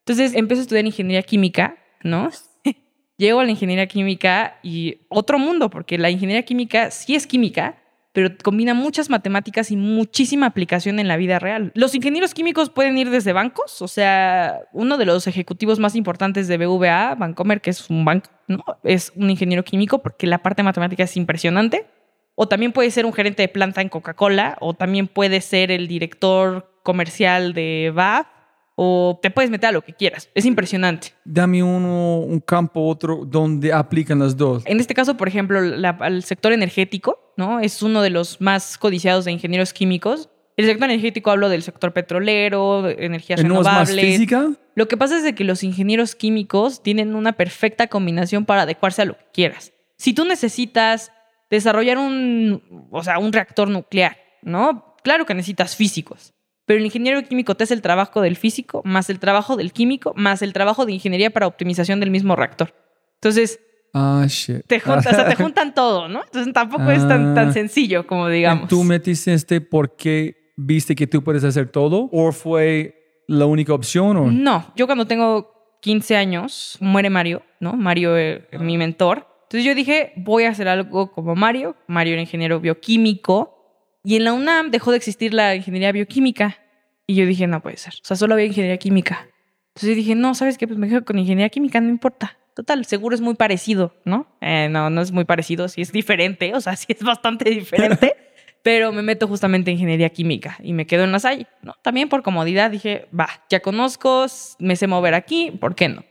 Entonces 0.00 0.34
empecé 0.34 0.60
a 0.60 0.62
estudiar 0.62 0.86
ingeniería 0.86 1.22
química, 1.22 1.76
¿no? 2.02 2.30
Llego 3.16 3.40
a 3.40 3.44
la 3.44 3.50
ingeniería 3.50 3.86
química 3.86 4.58
y 4.62 5.00
otro 5.08 5.38
mundo, 5.38 5.68
porque 5.68 5.98
la 5.98 6.10
ingeniería 6.10 6.44
química 6.44 6.90
sí 6.90 7.14
es 7.16 7.26
química, 7.26 7.82
pero 8.12 8.30
combina 8.42 8.74
muchas 8.74 9.08
matemáticas 9.10 9.70
y 9.70 9.76
muchísima 9.76 10.46
aplicación 10.46 10.98
en 10.98 11.08
la 11.08 11.16
vida 11.16 11.38
real. 11.38 11.70
Los 11.74 11.94
ingenieros 11.94 12.34
químicos 12.34 12.70
pueden 12.70 12.98
ir 12.98 13.10
desde 13.10 13.32
bancos, 13.32 13.82
o 13.82 13.88
sea, 13.88 14.60
uno 14.72 14.98
de 14.98 15.06
los 15.06 15.26
ejecutivos 15.26 15.78
más 15.78 15.94
importantes 15.94 16.48
de 16.48 16.56
BVA, 16.56 17.14
Bancomer, 17.14 17.60
que 17.60 17.70
es 17.70 17.88
un 17.88 18.04
banco, 18.04 18.30
¿no? 18.48 18.64
Es 18.82 19.12
un 19.14 19.30
ingeniero 19.30 19.64
químico 19.64 20.02
porque 20.02 20.26
la 20.26 20.38
parte 20.38 20.62
matemática 20.62 21.04
es 21.04 21.16
impresionante. 21.16 21.86
O 22.34 22.48
también 22.48 22.72
puede 22.72 22.90
ser 22.90 23.04
un 23.04 23.12
gerente 23.12 23.42
de 23.42 23.48
planta 23.48 23.82
en 23.82 23.90
Coca-Cola, 23.90 24.56
o 24.60 24.72
también 24.72 25.08
puede 25.08 25.42
ser 25.42 25.70
el 25.70 25.86
director 25.88 26.72
comercial 26.82 27.52
de 27.52 27.92
BAF, 27.94 28.26
o 28.76 29.18
te 29.22 29.30
puedes 29.30 29.50
meter 29.50 29.68
a 29.68 29.72
lo 29.72 29.82
que 29.82 29.92
quieras. 29.92 30.30
Es 30.34 30.44
impresionante. 30.46 31.08
Dame 31.24 31.62
uno, 31.62 32.18
un 32.20 32.40
campo, 32.40 32.86
otro, 32.86 33.24
donde 33.26 33.72
aplican 33.72 34.18
las 34.20 34.36
dos. 34.36 34.62
En 34.66 34.80
este 34.80 34.94
caso, 34.94 35.16
por 35.16 35.28
ejemplo, 35.28 35.60
la- 35.60 35.98
el 36.02 36.22
sector 36.24 36.52
energético, 36.52 37.32
¿no? 37.36 37.60
Es 37.60 37.82
uno 37.82 38.00
de 38.02 38.10
los 38.10 38.40
más 38.40 38.78
codiciados 38.78 39.24
de 39.26 39.32
ingenieros 39.32 39.72
químicos. 39.72 40.30
El 40.56 40.66
sector 40.66 40.90
energético 40.90 41.30
hablo 41.30 41.48
del 41.48 41.62
sector 41.62 41.92
petrolero, 41.92 42.82
de 42.82 42.96
energías 43.04 43.42
¿No 43.44 43.60
es 43.60 43.64
más 43.66 43.88
renovables. 43.90 44.04
física? 44.16 44.50
Lo 44.74 44.88
que 44.88 44.96
pasa 44.96 45.16
es 45.16 45.22
de 45.24 45.34
que 45.34 45.44
los 45.44 45.62
ingenieros 45.62 46.14
químicos 46.14 46.82
tienen 46.82 47.14
una 47.14 47.32
perfecta 47.32 47.86
combinación 47.86 48.44
para 48.44 48.62
adecuarse 48.62 49.02
a 49.02 49.04
lo 49.06 49.16
que 49.16 49.24
quieras. 49.32 49.72
Si 49.96 50.12
tú 50.14 50.24
necesitas 50.24 51.12
desarrollar 51.50 51.98
un, 51.98 52.88
o 52.90 53.02
sea, 53.02 53.18
un 53.18 53.32
reactor 53.32 53.68
nuclear, 53.68 54.16
¿no? 54.42 54.94
Claro 55.02 55.24
que 55.26 55.34
necesitas 55.34 55.76
físicos, 55.76 56.32
pero 56.70 56.78
el 56.78 56.84
ingeniero 56.86 57.20
químico 57.24 57.56
te 57.56 57.64
hace 57.64 57.74
el 57.74 57.82
trabajo 57.82 58.20
del 58.20 58.36
físico, 58.36 58.80
más 58.84 59.10
el 59.10 59.18
trabajo 59.18 59.56
del 59.56 59.72
químico, 59.72 60.12
más 60.14 60.40
el 60.40 60.52
trabajo 60.52 60.86
de 60.86 60.92
ingeniería 60.92 61.30
para 61.30 61.48
optimización 61.48 61.98
del 61.98 62.12
mismo 62.12 62.36
reactor. 62.36 62.72
Entonces, 63.14 63.58
Ah, 63.92 64.24
shit. 64.28 64.64
te, 64.68 64.78
juntas, 64.78 65.12
o 65.12 65.16
sea, 65.16 65.28
te 65.28 65.34
juntan 65.42 65.74
todo, 65.74 66.06
¿no? 66.06 66.22
Entonces 66.22 66.52
tampoco 66.54 66.88
es 66.92 67.08
tan, 67.08 67.34
tan 67.34 67.48
Ah. 67.48 67.52
sencillo 67.52 68.06
como 68.06 68.28
digamos. 68.28 68.68
¿Tú 68.68 68.84
metiste 68.84 69.34
este 69.34 69.60
porque 69.60 70.52
viste 70.56 70.94
que 70.94 71.08
tú 71.08 71.24
puedes 71.24 71.42
hacer 71.42 71.70
todo? 71.72 72.08
¿O 72.12 72.30
fue 72.30 72.94
la 73.26 73.46
única 73.46 73.74
opción? 73.74 74.16
O? 74.16 74.30
No, 74.30 74.72
yo 74.76 74.86
cuando 74.86 75.08
tengo 75.08 75.52
15 75.82 76.14
años, 76.16 76.76
muere 76.80 77.10
Mario, 77.10 77.42
¿no? 77.58 77.72
Mario, 77.72 78.16
eh, 78.16 78.46
mi 78.60 78.78
mentor. 78.78 79.26
Entonces 79.48 79.64
yo 79.64 79.74
dije, 79.74 80.12
voy 80.18 80.44
a 80.44 80.50
hacer 80.50 80.68
algo 80.68 81.10
como 81.10 81.34
Mario. 81.34 81.74
Mario 81.88 82.12
era 82.12 82.22
ingeniero 82.22 82.60
bioquímico. 82.60 83.56
Y 84.02 84.16
en 84.16 84.24
la 84.24 84.32
UNAM 84.32 84.70
dejó 84.70 84.90
de 84.90 84.96
existir 84.96 85.34
la 85.34 85.54
ingeniería 85.54 85.92
bioquímica. 85.92 86.58
Y 87.06 87.14
yo 87.14 87.26
dije, 87.26 87.46
no 87.46 87.60
puede 87.60 87.76
ser. 87.76 87.94
O 87.94 88.06
sea, 88.06 88.16
solo 88.16 88.34
había 88.34 88.46
ingeniería 88.46 88.78
química. 88.78 89.28
Entonces 89.74 89.96
dije, 89.96 90.14
no, 90.14 90.34
¿sabes 90.34 90.58
qué? 90.58 90.66
Pues 90.66 90.78
me 90.78 90.88
quedo 90.88 91.04
con 91.04 91.18
ingeniería 91.18 91.48
química, 91.48 91.80
no 91.80 91.88
importa. 91.88 92.38
Total, 92.54 92.84
seguro 92.84 93.14
es 93.14 93.20
muy 93.20 93.34
parecido, 93.34 93.94
¿no? 94.04 94.26
Eh, 94.40 94.68
no, 94.70 94.90
no 94.90 95.00
es 95.00 95.12
muy 95.12 95.24
parecido, 95.24 95.68
sí 95.68 95.80
es 95.80 95.92
diferente, 95.92 96.54
o 96.54 96.60
sea, 96.60 96.76
sí 96.76 96.86
es 96.88 97.02
bastante 97.02 97.48
diferente, 97.48 98.16
pero 98.62 98.92
me 98.92 99.02
meto 99.02 99.28
justamente 99.28 99.70
en 99.70 99.76
ingeniería 99.76 100.10
química 100.10 100.58
y 100.62 100.72
me 100.72 100.86
quedo 100.86 101.04
en 101.04 101.12
la 101.12 101.20
Salle, 101.20 101.46
¿no? 101.62 101.74
También 101.82 102.08
por 102.08 102.22
comodidad 102.22 102.70
dije, 102.70 103.06
va, 103.18 103.28
ya 103.48 103.60
conozco, 103.60 104.26
me 104.58 104.76
sé 104.76 104.86
mover 104.86 105.14
aquí, 105.14 105.52
¿por 105.52 105.74
qué 105.74 105.88
no? 105.88 106.04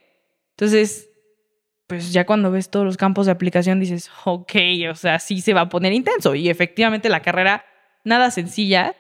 Entonces, 0.52 1.10
pues 1.88 2.14
ya 2.14 2.26
cuando 2.26 2.52
ves 2.52 2.70
todos 2.70 2.86
los 2.86 2.98
campos 2.98 3.26
de 3.26 3.32
aplicación 3.32 3.80
dices, 3.80 4.10
ok, 4.26 4.54
o 4.92 4.96
sea, 4.96 5.20
sí 5.20 5.42
se 5.42 5.54
va 5.54 5.62
a 5.62 5.70
poner 5.70 5.94
intenso 5.94 6.36
y 6.36 6.50
efectivamente 6.50 7.10
la 7.10 7.22
carrera, 7.22 7.66
nada 8.10 8.30
sencilla, 8.32 8.96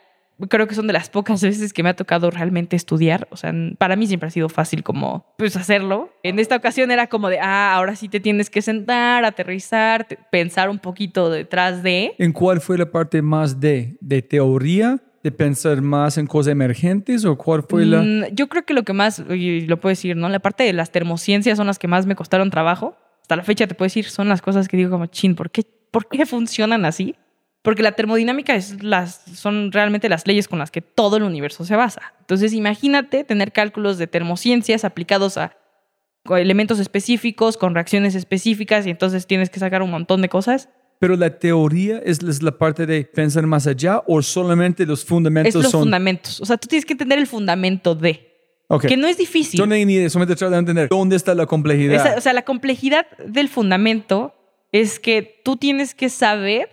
creo 0.48 0.68
que 0.68 0.76
son 0.76 0.88
de 0.88 0.94
las 0.94 1.10
pocas 1.10 1.44
veces 1.44 1.74
que 1.74 1.84
me 1.84 1.90
ha 1.90 1.96
tocado 1.96 2.32
realmente 2.32 2.78
estudiar. 2.78 3.28
O 3.32 3.36
sea, 3.36 3.54
para 3.78 3.98
mí 3.98 4.08
siempre 4.08 4.28
ha 4.28 4.32
sido 4.32 4.48
fácil 4.48 4.84
como, 4.84 5.26
pues, 5.38 5.58
hacerlo. 5.58 6.10
En 6.24 6.40
esta 6.40 6.56
ocasión 6.56 6.92
era 6.92 7.08
como 7.08 7.28
de, 7.30 7.40
ah, 7.42 7.74
ahora 7.76 7.98
sí 7.98 8.08
te 8.08 8.22
tienes 8.22 8.50
que 8.50 8.62
sentar, 8.62 9.26
aterrizar, 9.26 10.06
te- 10.06 10.18
pensar 10.32 10.70
un 10.70 10.80
poquito 10.80 11.30
detrás 11.30 11.84
de. 11.84 12.14
¿En 12.18 12.32
cuál 12.32 12.62
fue 12.62 12.78
la 12.78 12.90
parte 12.90 13.22
más 13.22 13.60
de, 13.60 13.98
de 14.00 14.22
teoría? 14.22 15.02
¿De 15.22 15.34
pensar 15.34 15.82
más 15.82 16.18
en 16.18 16.26
cosas 16.28 16.52
emergentes? 16.54 17.26
¿O 17.26 17.38
cuál 17.38 17.64
fue 17.68 17.86
la...? 17.86 18.02
Mm, 18.02 18.34
yo 18.34 18.48
creo 18.48 18.64
que 18.64 18.74
lo 18.74 18.84
que 18.84 18.94
más, 18.94 19.22
y 19.30 19.68
lo 19.68 19.78
puedo 19.82 19.92
decir, 19.92 20.16
¿no? 20.16 20.30
La 20.30 20.40
parte 20.40 20.64
de 20.64 20.72
las 20.72 20.92
termociencias 20.94 21.58
son 21.58 21.68
las 21.68 21.78
que 21.78 21.90
más 21.90 22.06
me 22.06 22.16
costaron 22.16 22.50
trabajo. 22.50 22.96
Hasta 23.24 23.36
la 23.36 23.44
fecha 23.44 23.68
te 23.68 23.76
puedo 23.76 23.88
decir, 23.88 24.06
son 24.06 24.30
las 24.30 24.42
cosas 24.42 24.70
que 24.70 24.78
digo 24.78 24.90
como, 24.90 25.08
chin, 25.08 25.36
¿por 25.36 25.52
qué, 25.52 25.64
¿por 25.92 26.08
qué 26.08 26.26
funcionan 26.26 26.86
así? 26.86 27.16
Porque 27.62 27.84
la 27.84 27.92
termodinámica 27.92 28.56
es 28.56 28.82
las, 28.84 29.22
son 29.36 29.72
realmente 29.72 30.08
las 30.08 30.26
leyes 30.26 30.48
con 30.48 30.60
las 30.60 30.72
que 30.72 30.82
todo 30.82 31.18
el 31.18 31.24
universo 31.24 31.66
se 31.66 31.76
basa. 31.76 32.14
Entonces, 32.22 32.54
imagínate 32.54 33.24
tener 33.26 33.52
cálculos 33.52 33.98
de 33.98 34.08
termociencias 34.08 34.86
aplicados 34.86 35.38
a 35.38 35.58
elementos 36.30 36.80
específicos, 36.80 37.58
con 37.58 37.74
reacciones 37.76 38.16
específicas, 38.16 38.86
y 38.88 38.92
entonces 38.92 39.26
tienes 39.28 39.50
que 39.50 39.60
sacar 39.60 39.82
un 39.82 39.92
montón 39.92 40.22
de 40.22 40.30
cosas. 40.30 40.70
¿Pero 41.00 41.16
la 41.16 41.38
teoría 41.40 41.98
es, 42.00 42.22
es 42.24 42.42
la 42.44 42.58
parte 42.58 42.86
de 42.86 43.04
pensar 43.06 43.46
más 43.48 43.68
allá 43.68 44.04
o 44.06 44.22
solamente 44.22 44.86
los 44.86 45.04
fundamentos 45.06 45.56
Es 45.56 45.64
los 45.64 45.72
son...? 45.72 45.82
fundamentos. 45.82 46.40
O 46.42 46.46
sea, 46.46 46.58
tú 46.58 46.68
tienes 46.68 46.86
que 46.86 46.94
entender 46.94 47.18
el 47.20 47.28
fundamento 47.28 47.96
de, 47.96 48.28
Ok. 48.68 48.86
que 48.88 48.98
no 48.98 49.08
es 49.08 49.18
difícil. 49.18 49.58
Yo 49.58 49.66
no 49.66 49.76
hay 49.76 49.86
ni 49.86 49.94
idea, 49.96 50.10
solamente 50.10 50.36
trato 50.38 50.52
de 50.54 50.60
entender 50.60 50.88
dónde 50.90 51.16
está 51.16 51.34
la 51.36 51.46
complejidad. 51.46 51.96
Esa- 52.06 52.18
o 52.18 52.22
sea, 52.22 52.34
la 52.34 52.44
complejidad 52.44 53.06
del 53.26 53.48
fundamento 53.50 54.34
es 54.72 55.00
que 55.00 55.42
tú 55.44 55.56
tienes 55.58 55.96
que 55.96 56.10
saber 56.10 56.70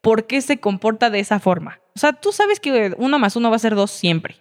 por 0.00 0.26
qué 0.26 0.40
se 0.40 0.58
comporta 0.58 1.10
de 1.10 1.20
esa 1.20 1.38
forma. 1.40 1.80
O 1.94 1.98
sea, 1.98 2.12
tú 2.12 2.32
sabes 2.32 2.60
que 2.60 2.94
uno 2.98 3.18
más 3.18 3.36
uno 3.36 3.50
va 3.50 3.56
a 3.56 3.60
ser 3.60 3.74
dos 3.74 3.90
siempre, 3.90 4.36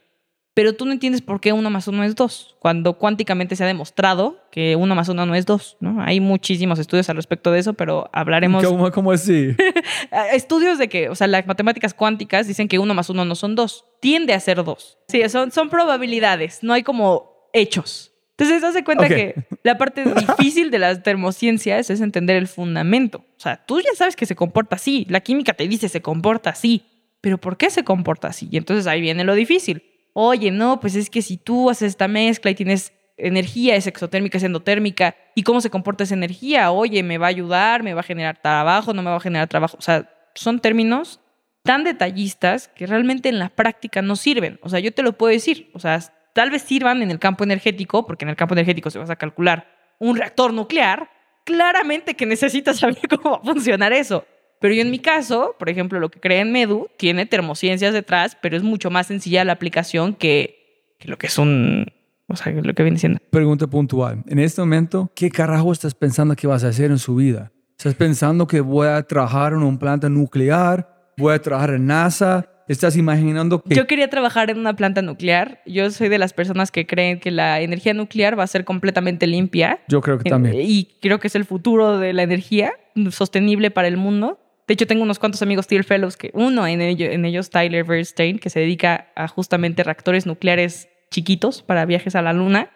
pero 0.53 0.73
tú 0.73 0.85
no 0.85 0.91
entiendes 0.91 1.21
por 1.21 1.39
qué 1.39 1.53
uno 1.53 1.69
más 1.69 1.87
uno 1.87 2.03
es 2.03 2.15
dos, 2.15 2.57
cuando 2.59 2.97
cuánticamente 2.97 3.55
se 3.55 3.63
ha 3.63 3.67
demostrado 3.67 4.39
que 4.51 4.75
uno 4.75 4.93
más 4.95 5.09
uno 5.09 5.25
no 5.25 5.35
es 5.35 5.45
dos. 5.45 5.77
¿no? 5.79 6.01
Hay 6.01 6.19
muchísimos 6.19 6.79
estudios 6.79 7.09
al 7.09 7.15
respecto 7.15 7.51
de 7.51 7.59
eso, 7.59 7.73
pero 7.73 8.09
hablaremos... 8.13 8.65
¿Cómo, 8.65 8.91
cómo 8.91 9.11
así? 9.11 9.55
Estudios 10.33 10.77
de 10.77 10.89
que, 10.89 11.09
o 11.09 11.15
sea, 11.15 11.27
las 11.27 11.47
matemáticas 11.47 11.93
cuánticas 11.93 12.47
dicen 12.47 12.67
que 12.67 12.79
uno 12.79 12.93
más 12.93 13.09
uno 13.09 13.25
no 13.25 13.35
son 13.35 13.55
dos, 13.55 13.85
tiende 14.01 14.33
a 14.33 14.39
ser 14.39 14.63
dos. 14.63 14.97
Sí, 15.07 15.27
son, 15.29 15.51
son 15.51 15.69
probabilidades, 15.69 16.59
no 16.61 16.73
hay 16.73 16.83
como 16.83 17.49
hechos. 17.53 18.13
Entonces, 18.39 18.63
haz 18.63 18.73
de 18.73 18.85
cuenta 18.85 19.09
que 19.09 19.35
la 19.63 19.77
parte 19.77 20.05
difícil 20.05 20.71
de 20.71 20.79
las 20.79 21.03
termociencias 21.03 21.89
es 21.89 21.99
entender 21.99 22.37
el 22.37 22.47
fundamento. 22.47 23.25
O 23.37 23.39
sea, 23.39 23.65
tú 23.65 23.81
ya 23.81 23.89
sabes 23.95 24.15
que 24.15 24.25
se 24.25 24.35
comporta 24.35 24.77
así, 24.77 25.05
la 25.09 25.19
química 25.19 25.53
te 25.53 25.67
dice 25.67 25.89
se 25.89 26.01
comporta 26.01 26.51
así, 26.51 26.83
pero 27.19 27.37
¿por 27.37 27.57
qué 27.57 27.69
se 27.69 27.83
comporta 27.83 28.29
así? 28.29 28.47
Y 28.49 28.55
entonces 28.55 28.87
ahí 28.87 29.01
viene 29.01 29.25
lo 29.25 29.35
difícil. 29.35 29.83
Oye, 30.13 30.51
no, 30.51 30.79
pues 30.79 30.95
es 30.95 31.09
que 31.09 31.21
si 31.21 31.35
tú 31.35 31.69
haces 31.69 31.89
esta 31.89 32.07
mezcla 32.07 32.49
y 32.49 32.55
tienes 32.55 32.93
energía, 33.17 33.75
es 33.75 33.87
exotérmica, 33.87 34.37
es 34.37 34.43
endotérmica, 34.45 35.17
¿y 35.35 35.43
cómo 35.43 35.59
se 35.59 35.69
comporta 35.69 36.05
esa 36.05 36.13
energía? 36.13 36.71
Oye, 36.71 37.03
¿me 37.03 37.17
va 37.17 37.27
a 37.27 37.29
ayudar? 37.29 37.83
¿Me 37.83 37.93
va 37.93 37.99
a 37.99 38.03
generar 38.03 38.41
trabajo? 38.41 38.93
¿No 38.93 39.03
me 39.03 39.09
va 39.09 39.17
a 39.17 39.21
generar 39.21 39.49
trabajo? 39.49 39.75
O 39.77 39.81
sea, 39.81 40.09
son 40.33 40.59
términos 40.59 41.19
tan 41.63 41.83
detallistas 41.83 42.69
que 42.69 42.87
realmente 42.87 43.27
en 43.27 43.37
la 43.37 43.49
práctica 43.49 44.01
no 44.01 44.15
sirven. 44.15 44.59
O 44.63 44.69
sea, 44.69 44.79
yo 44.79 44.93
te 44.93 45.03
lo 45.03 45.13
puedo 45.17 45.31
decir. 45.33 45.69
O 45.73 45.79
sea, 45.79 45.99
tal 46.39 46.51
vez 46.51 46.61
sirvan 46.61 47.01
en 47.01 47.11
el 47.11 47.19
campo 47.19 47.43
energético, 47.43 48.05
porque 48.05 48.23
en 48.23 48.29
el 48.29 48.37
campo 48.37 48.53
energético 48.53 48.89
se 48.89 48.97
vas 48.97 49.09
a 49.09 49.17
calcular 49.17 49.67
un 49.99 50.15
reactor 50.15 50.53
nuclear. 50.53 51.09
Claramente 51.43 52.15
que 52.15 52.25
necesitas 52.25 52.77
saber 52.79 52.97
cómo 53.09 53.31
va 53.31 53.51
a 53.51 53.53
funcionar 53.53 53.91
eso. 53.91 54.23
Pero 54.61 54.73
yo 54.73 54.81
en 54.81 54.89
mi 54.89 54.99
caso, 54.99 55.57
por 55.59 55.69
ejemplo, 55.69 55.99
lo 55.99 56.07
que 56.09 56.21
creé 56.21 56.39
en 56.39 56.53
Medu 56.53 56.87
tiene 56.97 57.25
termociencias 57.25 57.91
detrás, 57.91 58.37
pero 58.41 58.55
es 58.55 58.63
mucho 58.63 58.89
más 58.89 59.07
sencilla 59.07 59.43
la 59.43 59.51
aplicación 59.51 60.13
que, 60.13 60.95
que 60.97 61.09
lo 61.09 61.17
que 61.17 61.27
es 61.27 61.37
un, 61.37 61.87
O 62.29 62.37
sea, 62.37 62.53
lo 62.53 62.73
que 62.73 62.83
viene 62.83 62.99
siendo. 62.99 63.19
Pregunta 63.31 63.67
puntual. 63.67 64.23
En 64.25 64.39
este 64.39 64.61
momento, 64.61 65.11
¿qué 65.13 65.29
carajo 65.29 65.73
estás 65.73 65.93
pensando 65.93 66.37
que 66.37 66.47
vas 66.47 66.63
a 66.63 66.69
hacer 66.69 66.89
en 66.89 66.99
su 66.99 67.15
vida? 67.15 67.51
¿Estás 67.77 67.95
pensando 67.95 68.47
que 68.47 68.61
voy 68.61 68.87
a 68.87 69.03
trabajar 69.03 69.51
en 69.51 69.63
un 69.63 69.77
planta 69.77 70.07
nuclear? 70.07 71.11
¿Voy 71.17 71.33
a 71.33 71.41
trabajar 71.41 71.71
en 71.71 71.85
NASA? 71.85 72.47
¿Estás 72.69 72.95
imaginando 72.95 73.61
que... 73.61 73.75
Yo 73.75 73.87
quería 73.87 74.09
trabajar 74.09 74.49
en 74.49 74.59
una 74.59 74.75
planta 74.75 75.01
nuclear. 75.01 75.61
Yo 75.65 75.89
soy 75.91 76.07
de 76.07 76.17
las 76.19 76.31
personas 76.33 76.71
que 76.71 76.85
creen 76.85 77.19
que 77.19 77.31
la 77.31 77.59
energía 77.61 77.93
nuclear 77.93 78.39
va 78.39 78.43
a 78.43 78.47
ser 78.47 78.63
completamente 78.63 79.27
limpia. 79.27 79.79
Yo 79.89 79.99
creo 80.01 80.17
que 80.19 80.29
también. 80.29 80.55
Y 80.59 80.85
creo 81.01 81.19
que 81.19 81.27
es 81.27 81.35
el 81.35 81.45
futuro 81.45 81.97
de 81.97 82.13
la 82.13 82.21
energía 82.23 82.71
sostenible 83.09 83.71
para 83.71 83.87
el 83.87 83.97
mundo. 83.97 84.39
De 84.67 84.75
hecho, 84.75 84.85
tengo 84.85 85.01
unos 85.03 85.17
cuantos 85.17 85.41
amigos 85.41 85.65
Steel 85.65 85.83
Fellows, 85.83 86.15
que 86.15 86.29
uno 86.35 86.67
en, 86.67 86.79
ello- 86.81 87.09
en 87.09 87.25
ellos, 87.25 87.49
Tyler 87.49 87.83
Bernstein, 87.83 88.37
que 88.37 88.51
se 88.51 88.59
dedica 88.59 89.07
a 89.15 89.27
justamente 89.27 89.83
reactores 89.83 90.27
nucleares 90.27 90.89
chiquitos 91.09 91.63
para 91.63 91.85
viajes 91.85 92.15
a 92.15 92.21
la 92.21 92.33
luna. 92.33 92.69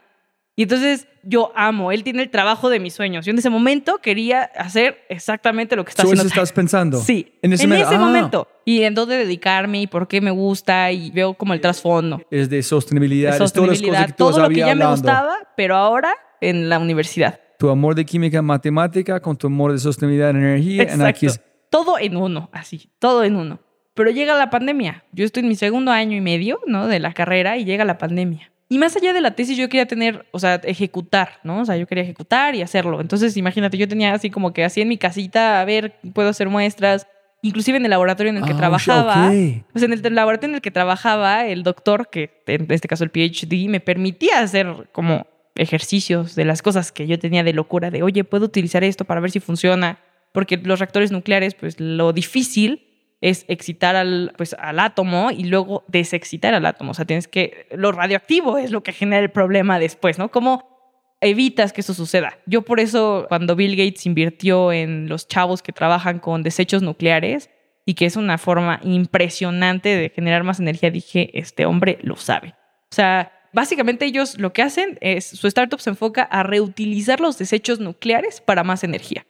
Y 0.55 0.63
entonces 0.63 1.07
yo 1.23 1.51
amo, 1.55 1.91
él 1.91 2.03
tiene 2.03 2.21
el 2.21 2.29
trabajo 2.29 2.69
de 2.69 2.79
mis 2.79 2.93
sueños. 2.93 3.25
Yo 3.25 3.31
en 3.31 3.39
ese 3.39 3.49
momento 3.49 3.97
quería 3.97 4.43
hacer 4.55 4.99
exactamente 5.09 5.75
lo 5.75 5.83
que 5.83 5.89
está 5.89 6.03
¿So 6.03 6.09
eso 6.09 6.13
haciendo. 6.21 6.27
estás 6.33 6.51
pensando? 6.53 6.99
Sí, 6.99 7.33
En 7.41 7.53
ese, 7.53 7.65
momento- 7.67 7.89
ah, 7.91 7.97
momento. 7.97 8.47
Y 8.65 8.83
en 8.83 8.93
dónde 8.93 9.17
dedicarme 9.17 9.81
y 9.81 9.87
por 9.87 10.07
qué 10.07 10.21
me 10.21 10.29
gusta 10.31 10.91
y 10.91 11.09
veo 11.11 11.33
como 11.33 11.53
el 11.53 11.61
trasfondo. 11.61 12.21
Es 12.29 12.49
de 12.51 12.61
sostenibilidad, 12.61 13.31
de 13.37 13.43
es 13.45 13.51
todas 13.51 13.51
las 13.51 13.53
cosas 13.53 13.77
sostenibilidad, 13.77 14.07
que 14.07 14.13
todo 14.13 14.39
lo 14.39 14.49
que 14.49 14.55
ya 14.57 14.65
me 14.67 14.71
hablando. 14.71 14.91
gustaba, 14.91 15.35
pero 15.57 15.75
ahora 15.75 16.13
en 16.39 16.69
la 16.69 16.77
universidad. 16.77 17.39
Tu 17.57 17.69
amor 17.69 17.95
de 17.95 18.05
química 18.05 18.41
matemática 18.41 19.19
con 19.21 19.35
tu 19.37 19.47
amor 19.47 19.71
de 19.71 19.79
sostenibilidad 19.79 20.29
en 20.31 20.37
energía. 20.37 20.83
en 20.83 21.01
aquí 21.01 21.25
Exacto. 21.27 21.49
Todo 21.71 21.97
en 21.97 22.15
uno, 22.15 22.49
así, 22.53 22.89
todo 22.99 23.23
en 23.23 23.35
uno. 23.37 23.59
Pero 23.95 24.11
llega 24.11 24.37
la 24.37 24.51
pandemia. 24.51 25.03
Yo 25.13 25.25
estoy 25.25 25.41
en 25.41 25.49
mi 25.49 25.55
segundo 25.55 25.89
año 25.91 26.15
y 26.15 26.21
medio, 26.21 26.59
¿no? 26.67 26.87
De 26.87 26.99
la 26.99 27.13
carrera 27.13 27.57
y 27.57 27.65
llega 27.65 27.85
la 27.85 27.97
pandemia. 27.97 28.51
Y 28.73 28.79
más 28.79 28.95
allá 28.95 29.13
de 29.13 29.21
la 29.21 29.31
tesis, 29.35 29.55
yo 29.55 29.69
quería 29.69 29.85
tener, 29.85 30.25
o 30.31 30.39
sea, 30.39 30.55
ejecutar, 30.63 31.39
¿no? 31.43 31.61
O 31.61 31.65
sea, 31.65 31.77
yo 31.77 31.85
quería 31.85 32.03
ejecutar 32.03 32.55
y 32.55 32.63
hacerlo. 32.63 33.01
Entonces, 33.01 33.37
imagínate, 33.37 33.77
yo 33.77 33.87
tenía 33.87 34.13
así 34.13 34.31
como 34.31 34.51
que 34.51 34.63
así 34.63 34.81
en 34.81 34.87
mi 34.87 34.97
casita, 34.97 35.61
a 35.61 35.65
ver, 35.65 35.93
puedo 36.13 36.29
hacer 36.29 36.49
muestras. 36.49 37.05
Inclusive 37.43 37.77
en 37.77 37.83
el 37.85 37.91
laboratorio 37.91 38.31
en 38.31 38.37
el 38.37 38.45
que 38.45 38.53
Ah, 38.53 38.57
trabajaba. 38.57 39.27
ok. 39.27 39.65
Pues 39.73 39.83
en 39.83 39.93
el 39.93 40.15
laboratorio 40.15 40.53
en 40.53 40.55
el 40.55 40.61
que 40.61 40.71
trabajaba, 40.71 41.45
el 41.45 41.61
doctor, 41.61 42.09
que 42.09 42.41
en 42.47 42.65
este 42.71 42.87
caso 42.87 43.03
el 43.03 43.11
PhD, 43.11 43.69
me 43.69 43.79
permitía 43.79 44.39
hacer 44.39 44.89
como 44.91 45.27
ejercicios 45.53 46.33
de 46.35 46.45
las 46.45 46.61
cosas 46.63 46.91
que 46.91 47.05
yo 47.05 47.19
tenía 47.19 47.43
de 47.43 47.53
locura, 47.53 47.91
de, 47.91 48.01
oye, 48.01 48.23
puedo 48.23 48.45
utilizar 48.45 48.83
esto 48.83 49.05
para 49.05 49.21
ver 49.21 49.29
si 49.29 49.39
funciona, 49.39 49.99
porque 50.31 50.57
los 50.57 50.79
reactores 50.79 51.11
nucleares, 51.11 51.53
pues 51.53 51.79
lo 51.79 52.11
difícil 52.11 52.87
es 53.23 53.45
excitar 53.47 53.95
al, 53.95 54.33
pues, 54.35 54.53
al 54.59 54.79
átomo 54.79 55.31
y 55.31 55.45
luego 55.45 55.85
desexcitar 55.87 56.53
al 56.53 56.65
átomo. 56.65 56.91
O 56.91 56.93
sea, 56.93 57.05
tienes 57.05 57.29
que, 57.29 57.67
lo 57.71 57.93
radioactivo 57.93 58.57
es 58.57 58.69
lo 58.69 58.83
que 58.83 58.91
genera 58.91 59.23
el 59.23 59.31
problema 59.31 59.79
después, 59.79 60.19
¿no? 60.19 60.29
¿Cómo 60.29 61.17
evitas 61.21 61.71
que 61.71 61.79
eso 61.79 61.93
suceda? 61.93 62.37
Yo 62.45 62.63
por 62.63 62.81
eso, 62.81 63.25
cuando 63.29 63.55
Bill 63.55 63.77
Gates 63.77 64.05
invirtió 64.05 64.73
en 64.73 65.07
los 65.07 65.29
chavos 65.29 65.61
que 65.61 65.71
trabajan 65.71 66.19
con 66.19 66.43
desechos 66.43 66.81
nucleares, 66.81 67.49
y 67.85 67.93
que 67.93 68.05
es 68.05 68.17
una 68.17 68.37
forma 68.37 68.79
impresionante 68.83 69.89
de 69.95 70.09
generar 70.09 70.43
más 70.43 70.59
energía, 70.59 70.91
dije, 70.91 71.31
este 71.33 71.65
hombre 71.65 71.99
lo 72.01 72.17
sabe. 72.17 72.55
O 72.91 72.95
sea, 72.95 73.31
básicamente 73.53 74.05
ellos 74.05 74.37
lo 74.37 74.51
que 74.51 74.63
hacen 74.63 74.97
es, 75.01 75.25
su 75.25 75.47
startup 75.47 75.79
se 75.79 75.91
enfoca 75.91 76.23
a 76.23 76.43
reutilizar 76.43 77.19
los 77.19 77.37
desechos 77.37 77.79
nucleares 77.79 78.41
para 78.41 78.63
más 78.63 78.83
energía. 78.83 79.25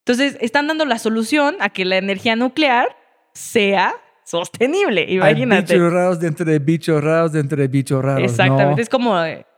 Entonces, 0.00 0.38
están 0.40 0.66
dando 0.66 0.84
la 0.84 0.98
solución 0.98 1.56
a 1.60 1.70
que 1.70 1.84
la 1.84 1.98
energía 1.98 2.34
nuclear 2.34 2.96
sea 3.38 3.94
sostenible, 4.24 5.02
Hay 5.02 5.14
imagínate. 5.14 5.74
bichos 5.74 5.92
raros 5.92 6.20
dentro 6.20 6.44
de 6.44 6.58
bichos 6.58 7.02
raros 7.02 7.32
dentro 7.32 7.56
de 7.56 7.68
bichos 7.68 8.04
raros. 8.04 8.22
Exactamente, 8.22 8.76
¿no? 8.76 8.82
es 8.82 8.88
como, 8.88 9.14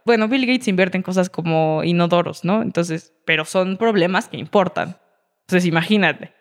bueno, 0.06 0.28
Bill 0.28 0.46
Gates 0.46 0.68
invierte 0.68 0.96
en 0.96 1.02
cosas 1.02 1.28
como 1.28 1.82
inodoros, 1.82 2.44
¿no? 2.44 2.62
Entonces, 2.62 3.12
pero 3.24 3.44
son 3.44 3.76
problemas 3.76 4.28
que 4.28 4.36
importan. 4.36 4.96
Entonces, 5.42 5.66
imagínate. 5.66 6.32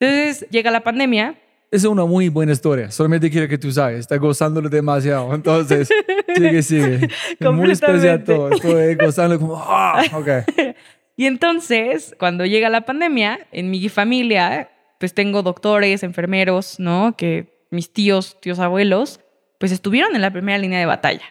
Entonces, 0.00 0.48
llega 0.50 0.70
la 0.70 0.80
pandemia, 0.80 1.36
Es 1.70 1.84
una 1.84 2.04
muy 2.04 2.28
buena 2.28 2.52
historia. 2.52 2.90
Solamente 2.90 3.30
quiero 3.30 3.46
que 3.48 3.58
tú 3.58 3.70
sabes. 3.70 4.00
Está 4.00 4.16
gozándolo 4.16 4.68
demasiado. 4.68 5.32
Entonces, 5.34 5.88
sigue, 6.34 6.62
sigue. 6.62 7.08
muy 7.52 7.70
especial 7.70 8.24
todo. 8.24 8.50
Estoy 8.50 8.94
gozando 8.96 9.38
como... 9.38 9.56
ah, 9.64 10.02
ok. 10.12 10.28
Y 11.18 11.24
entonces, 11.24 12.14
cuando 12.18 12.44
llega 12.44 12.68
la 12.68 12.82
pandemia, 12.82 13.46
en 13.50 13.70
mi 13.70 13.88
familia, 13.88 14.68
pues 14.98 15.14
tengo 15.14 15.42
doctores, 15.42 16.02
enfermeros, 16.02 16.78
¿no? 16.78 17.16
Que 17.16 17.66
mis 17.70 17.92
tíos, 17.92 18.40
tíos 18.40 18.58
abuelos, 18.58 19.20
pues 19.58 19.72
estuvieron 19.72 20.14
en 20.14 20.22
la 20.22 20.30
primera 20.30 20.58
línea 20.58 20.78
de 20.78 20.86
batalla. 20.86 21.24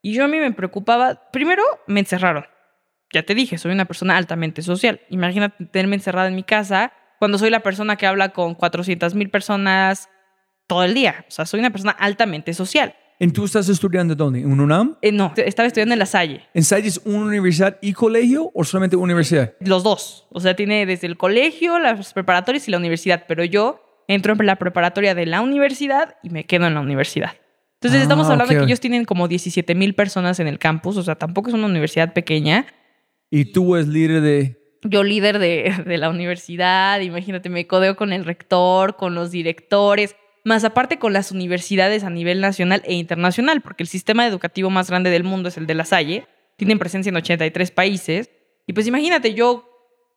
Y 0.00 0.14
yo 0.14 0.24
a 0.24 0.28
mí 0.28 0.38
me 0.38 0.52
preocupaba, 0.52 1.30
primero 1.30 1.62
me 1.86 2.00
encerraron. 2.00 2.46
Ya 3.12 3.22
te 3.22 3.34
dije, 3.34 3.58
soy 3.58 3.72
una 3.72 3.84
persona 3.84 4.16
altamente 4.16 4.62
social. 4.62 5.00
Imagínate 5.10 5.66
tenerme 5.66 5.96
encerrada 5.96 6.28
en 6.28 6.34
mi 6.34 6.42
casa 6.42 6.92
cuando 7.18 7.38
soy 7.38 7.50
la 7.50 7.60
persona 7.60 7.96
que 7.96 8.06
habla 8.06 8.30
con 8.30 8.54
400 8.54 9.14
mil 9.14 9.30
personas 9.30 10.08
todo 10.66 10.84
el 10.84 10.94
día. 10.94 11.24
O 11.28 11.30
sea, 11.30 11.46
soy 11.46 11.60
una 11.60 11.70
persona 11.70 11.92
altamente 11.92 12.54
social. 12.54 12.96
¿Y 13.18 13.28
tú 13.28 13.44
estás 13.44 13.68
estudiando 13.68 14.14
dónde? 14.16 14.40
¿En 14.40 14.58
UNAM? 14.60 14.96
Eh, 15.00 15.12
no, 15.12 15.32
estaba 15.36 15.66
estudiando 15.68 15.92
en 15.92 15.98
La 16.00 16.06
Salle. 16.06 16.42
¿En 16.54 16.64
Salle 16.64 16.88
es 16.88 17.00
una 17.04 17.26
universidad 17.26 17.78
y 17.80 17.92
colegio 17.92 18.50
o 18.52 18.64
solamente 18.64 18.96
universidad? 18.96 19.54
Los 19.60 19.84
dos. 19.84 20.26
O 20.30 20.40
sea, 20.40 20.56
tiene 20.56 20.86
desde 20.86 21.06
el 21.06 21.16
colegio, 21.16 21.78
las 21.78 22.12
preparatorias 22.12 22.66
y 22.66 22.72
la 22.72 22.78
universidad. 22.78 23.24
Pero 23.28 23.44
yo 23.44 23.80
entro 24.08 24.34
en 24.38 24.46
la 24.46 24.56
preparatoria 24.56 25.14
de 25.14 25.26
la 25.26 25.40
universidad 25.40 26.16
y 26.24 26.30
me 26.30 26.44
quedo 26.44 26.66
en 26.66 26.74
la 26.74 26.80
universidad. 26.80 27.32
Entonces, 27.74 28.00
Ah, 28.00 28.02
estamos 28.02 28.26
hablando 28.28 28.52
ok. 28.54 28.58
que 28.60 28.64
ellos 28.64 28.80
tienen 28.80 29.04
como 29.04 29.28
17 29.28 29.74
mil 29.76 29.94
personas 29.94 30.40
en 30.40 30.48
el 30.48 30.58
campus. 30.58 30.96
O 30.96 31.02
sea, 31.04 31.14
tampoco 31.14 31.48
es 31.48 31.54
una 31.54 31.66
universidad 31.66 32.12
pequeña. 32.12 32.66
Y 33.30 33.46
tú 33.46 33.76
eres 33.76 33.88
líder 33.88 34.20
de... 34.20 34.58
Yo 34.84 35.04
líder 35.04 35.38
de, 35.38 35.72
de 35.86 35.96
la 35.98 36.10
universidad, 36.10 37.00
imagínate, 37.00 37.48
me 37.50 37.68
codeo 37.68 37.94
con 37.94 38.12
el 38.12 38.24
rector, 38.24 38.96
con 38.96 39.14
los 39.14 39.30
directores, 39.30 40.16
más 40.44 40.64
aparte 40.64 40.98
con 40.98 41.12
las 41.12 41.30
universidades 41.30 42.04
a 42.04 42.10
nivel 42.10 42.40
nacional 42.40 42.82
e 42.84 42.94
internacional, 42.94 43.60
porque 43.60 43.82
el 43.82 43.88
sistema 43.88 44.26
educativo 44.26 44.70
más 44.70 44.90
grande 44.90 45.10
del 45.10 45.24
mundo 45.24 45.48
es 45.48 45.56
el 45.56 45.66
de 45.66 45.74
la 45.74 45.84
Salle. 45.84 46.26
Tienen 46.56 46.78
presencia 46.78 47.10
en 47.10 47.16
83 47.16 47.70
países. 47.70 48.30
Y 48.66 48.72
pues 48.72 48.86
imagínate, 48.86 49.34
yo 49.34 49.68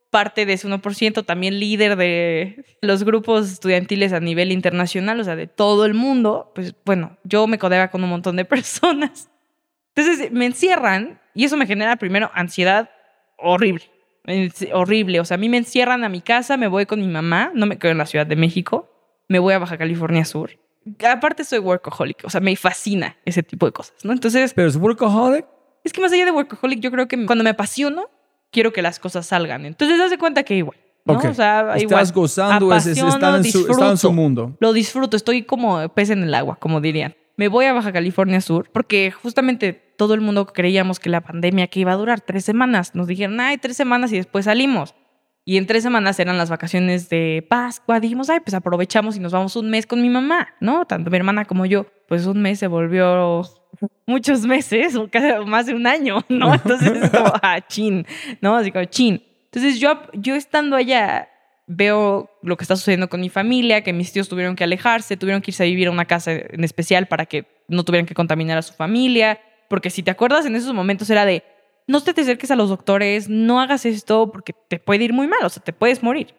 parte 0.09 0.45
de 0.45 0.53
ese 0.53 0.67
1%, 0.67 1.25
también 1.25 1.59
líder 1.59 1.97
de 1.97 2.63
los 2.81 3.03
grupos 3.03 3.51
estudiantiles 3.51 4.13
a 4.13 4.21
nivel 4.21 4.51
internacional, 4.53 5.19
o 5.19 5.23
sea, 5.23 5.35
de 5.35 5.47
todo 5.47 5.85
el 5.85 5.93
mundo, 5.93 6.53
pues 6.55 6.73
bueno, 6.85 7.17
yo 7.25 7.47
me 7.47 7.59
codeaba 7.59 7.89
con 7.89 8.03
un 8.03 8.09
montón 8.09 8.37
de 8.37 8.45
personas. 8.45 9.29
Entonces 9.93 10.31
me 10.31 10.45
encierran 10.45 11.19
y 11.33 11.43
eso 11.43 11.57
me 11.57 11.67
genera 11.67 11.97
primero 11.97 12.31
ansiedad 12.33 12.89
horrible. 13.37 13.83
Horrible. 14.73 15.19
O 15.19 15.25
sea, 15.25 15.35
a 15.35 15.37
mí 15.37 15.49
me 15.49 15.57
encierran 15.57 16.03
a 16.03 16.09
mi 16.09 16.21
casa, 16.21 16.57
me 16.57 16.67
voy 16.67 16.85
con 16.85 16.99
mi 16.99 17.07
mamá, 17.07 17.51
no 17.53 17.65
me 17.65 17.77
quedo 17.77 17.91
en 17.91 17.97
la 17.97 18.05
Ciudad 18.05 18.25
de 18.25 18.35
México, 18.35 18.94
me 19.27 19.39
voy 19.39 19.53
a 19.53 19.59
Baja 19.59 19.77
California 19.77 20.25
Sur. 20.25 20.51
Aparte 21.07 21.43
soy 21.43 21.59
workaholic, 21.59 22.23
o 22.25 22.29
sea, 22.29 22.41
me 22.41 22.55
fascina 22.55 23.15
ese 23.25 23.41
tipo 23.41 23.65
de 23.65 23.71
cosas, 23.71 23.95
¿no? 24.03 24.11
Entonces, 24.13 24.53
¿Pero 24.53 24.67
es 24.67 24.75
workaholic? 24.75 25.45
es 25.83 25.93
que 25.93 26.01
más 26.01 26.11
allá 26.11 26.25
de 26.25 26.31
workaholic, 26.31 26.79
yo 26.79 26.91
creo 26.91 27.07
que 27.07 27.25
cuando 27.25 27.43
me 27.43 27.49
apasiono, 27.51 28.05
quiero 28.51 28.71
que 28.71 28.81
las 28.83 28.99
cosas 28.99 29.25
salgan. 29.25 29.65
Entonces, 29.65 29.99
haz 29.99 30.11
de 30.11 30.17
cuenta 30.19 30.43
que 30.43 30.55
igual, 30.55 30.77
¿no? 31.05 31.15
Ok. 31.15 31.25
O 31.25 31.33
sea, 31.33 31.61
Estás 31.75 31.81
igual. 31.81 32.11
gozando, 32.13 32.73
es, 32.75 32.85
es- 32.85 32.99
Apasiono, 32.99 33.09
está, 33.15 33.37
en 33.37 33.43
su, 33.51 33.71
está 33.71 33.89
en 33.91 33.97
su 33.97 34.11
mundo. 34.11 34.55
Lo 34.59 34.73
disfruto, 34.73 35.17
estoy 35.17 35.41
como 35.43 35.89
pez 35.89 36.11
en 36.11 36.21
el 36.23 36.33
agua, 36.35 36.57
como 36.59 36.79
dirían. 36.81 37.15
Me 37.37 37.47
voy 37.49 37.65
a 37.65 37.73
Baja 37.73 37.91
California 37.91 38.39
Sur 38.39 38.69
porque 38.71 39.11
justamente 39.11 39.73
todo 39.97 40.13
el 40.13 40.21
mundo 40.21 40.45
creíamos 40.45 40.99
que 40.99 41.09
la 41.09 41.19
pandemia 41.21 41.67
que 41.67 41.81
iba 41.81 41.91
a 41.91 41.95
durar 41.95 42.21
tres 42.21 42.45
semanas. 42.45 42.95
Nos 42.95 43.07
dijeron, 43.07 43.39
ay, 43.41 43.57
tres 43.57 43.75
semanas 43.75 44.11
y 44.13 44.17
después 44.17 44.45
salimos. 44.45 44.95
Y 45.47 45.57
en 45.57 45.67
tres 45.67 45.83
semanas 45.83 46.19
eran 46.19 46.39
las 46.39 46.49
vacaciones 46.49 47.07
de 47.07 47.45
Pascua. 47.47 47.99
Dijimos, 47.99 48.31
ay, 48.31 48.39
pues 48.39 48.55
aprovechamos 48.55 49.15
y 49.15 49.19
nos 49.19 49.31
vamos 49.31 49.55
un 49.55 49.69
mes 49.69 49.85
con 49.85 50.01
mi 50.01 50.09
mamá, 50.09 50.55
¿no? 50.59 50.85
Tanto 50.85 51.11
mi 51.11 51.17
hermana 51.17 51.45
como 51.45 51.67
yo. 51.67 51.85
Pues 52.07 52.25
un 52.25 52.41
mes 52.41 52.57
se 52.57 52.65
volvió 52.65 53.43
muchos 54.07 54.41
meses, 54.47 54.95
o 54.95 55.07
casi 55.07 55.27
más 55.45 55.67
de 55.67 55.75
un 55.75 55.85
año, 55.85 56.25
¿no? 56.29 56.51
Entonces 56.55 57.03
es 57.03 57.09
como, 57.11 57.31
ah, 57.43 57.59
chin, 57.67 58.07
¿no? 58.41 58.55
Así 58.55 58.71
como, 58.71 58.85
chin. 58.85 59.23
Entonces 59.45 59.79
yo, 59.79 60.01
yo 60.13 60.33
estando 60.33 60.75
allá 60.75 61.29
veo 61.67 62.29
lo 62.41 62.57
que 62.57 62.63
está 62.63 62.75
sucediendo 62.75 63.07
con 63.07 63.21
mi 63.21 63.29
familia, 63.29 63.83
que 63.83 63.93
mis 63.93 64.11
tíos 64.11 64.27
tuvieron 64.27 64.55
que 64.55 64.63
alejarse, 64.63 65.15
tuvieron 65.15 65.43
que 65.43 65.51
irse 65.51 65.63
a 65.63 65.67
vivir 65.67 65.87
a 65.87 65.91
una 65.91 66.05
casa 66.05 66.31
en 66.31 66.63
especial 66.63 67.07
para 67.07 67.27
que 67.27 67.45
no 67.67 67.83
tuvieran 67.83 68.07
que 68.07 68.15
contaminar 68.15 68.57
a 68.57 68.61
su 68.63 68.73
familia, 68.73 69.39
porque 69.69 69.89
si 69.89 70.03
te 70.03 70.11
acuerdas 70.11 70.45
en 70.45 70.55
esos 70.55 70.73
momentos 70.73 71.09
era 71.09 71.25
de, 71.25 71.43
no 71.87 72.01
te 72.01 72.19
acerques 72.19 72.51
a 72.51 72.55
los 72.55 72.69
doctores, 72.69 73.29
no 73.29 73.59
hagas 73.59 73.85
esto 73.85 74.31
porque 74.31 74.53
te 74.67 74.79
puede 74.79 75.03
ir 75.03 75.13
muy 75.13 75.27
mal, 75.27 75.43
o 75.43 75.49
sea, 75.49 75.63
te 75.63 75.73
puedes 75.73 76.03
morir. 76.03 76.35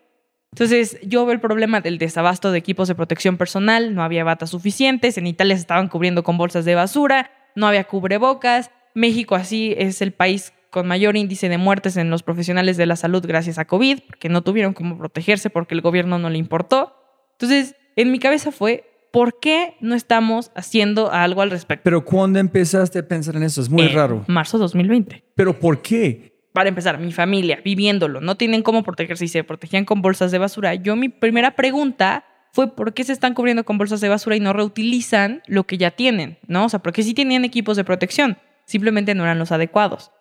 Entonces 0.52 0.98
yo 1.02 1.24
veo 1.26 1.34
el 1.34 1.40
problema 1.40 1.80
del 1.80 1.98
desabasto 1.98 2.50
de 2.50 2.58
equipos 2.58 2.88
de 2.88 2.94
protección 2.94 3.36
personal, 3.36 3.94
no 3.94 4.02
había 4.02 4.24
batas 4.24 4.50
suficientes, 4.50 5.18
en 5.18 5.26
Italia 5.26 5.56
se 5.56 5.60
estaban 5.60 5.88
cubriendo 5.88 6.22
con 6.24 6.38
bolsas 6.38 6.64
de 6.64 6.74
basura, 6.74 7.30
no 7.54 7.66
había 7.66 7.84
cubrebocas, 7.84 8.70
México 8.94 9.34
así 9.34 9.74
es 9.76 10.00
el 10.00 10.12
país 10.12 10.52
con 10.70 10.86
mayor 10.86 11.16
índice 11.16 11.48
de 11.48 11.58
muertes 11.58 11.96
en 11.96 12.10
los 12.10 12.22
profesionales 12.22 12.76
de 12.76 12.86
la 12.86 12.96
salud 12.96 13.24
gracias 13.26 13.58
a 13.58 13.66
COVID, 13.66 14.00
porque 14.06 14.28
no 14.28 14.42
tuvieron 14.42 14.72
cómo 14.72 14.98
protegerse 14.98 15.50
porque 15.50 15.74
el 15.74 15.80
gobierno 15.80 16.18
no 16.18 16.30
le 16.30 16.38
importó. 16.38 16.94
Entonces, 17.32 17.76
en 17.96 18.10
mi 18.10 18.18
cabeza 18.18 18.52
fue, 18.52 18.84
¿por 19.16 19.40
qué 19.40 19.76
no 19.80 19.94
estamos 19.94 20.52
haciendo 20.54 21.10
algo 21.10 21.40
al 21.40 21.50
respecto? 21.50 21.84
Pero 21.84 22.04
¿cuándo 22.04 22.38
empezaste 22.38 22.98
a 22.98 23.08
pensar 23.08 23.34
en 23.36 23.44
eso? 23.44 23.62
Es 23.62 23.70
muy 23.70 23.86
En 23.86 23.94
raro. 23.94 24.24
Marzo 24.26 24.58
2020. 24.58 25.24
¿Pero 25.34 25.58
por 25.58 25.80
qué? 25.80 26.36
Para 26.52 26.68
empezar, 26.68 26.98
mi 26.98 27.12
familia, 27.12 27.60
viviéndolo, 27.64 28.20
no 28.20 28.36
tienen 28.36 28.62
cómo 28.62 28.82
protegerse 28.82 29.24
y 29.24 29.28
se 29.28 29.42
protegían 29.42 29.86
con 29.86 30.02
bolsas 30.02 30.32
de 30.32 30.38
basura. 30.38 30.74
Yo 30.74 30.96
mi 30.96 31.08
primera 31.08 31.56
pregunta 31.56 32.26
fue 32.52 32.76
por 32.76 32.92
qué 32.92 33.04
se 33.04 33.14
están 33.14 33.32
cubriendo 33.32 33.64
con 33.64 33.78
bolsas 33.78 34.02
de 34.02 34.10
basura 34.10 34.36
y 34.36 34.40
no 34.40 34.52
reutilizan 34.52 35.42
lo 35.46 35.64
que 35.64 35.78
ya 35.78 35.92
tienen, 35.92 36.38
¿no? 36.46 36.66
O 36.66 36.68
sea, 36.68 36.80
porque 36.80 37.02
sí 37.02 37.14
tenían 37.14 37.46
equipos 37.46 37.78
de 37.78 37.84
protección, 37.84 38.36
simplemente 38.66 39.14
no 39.14 39.22
eran 39.22 39.38
los 39.38 39.50
adecuados. 39.50 40.12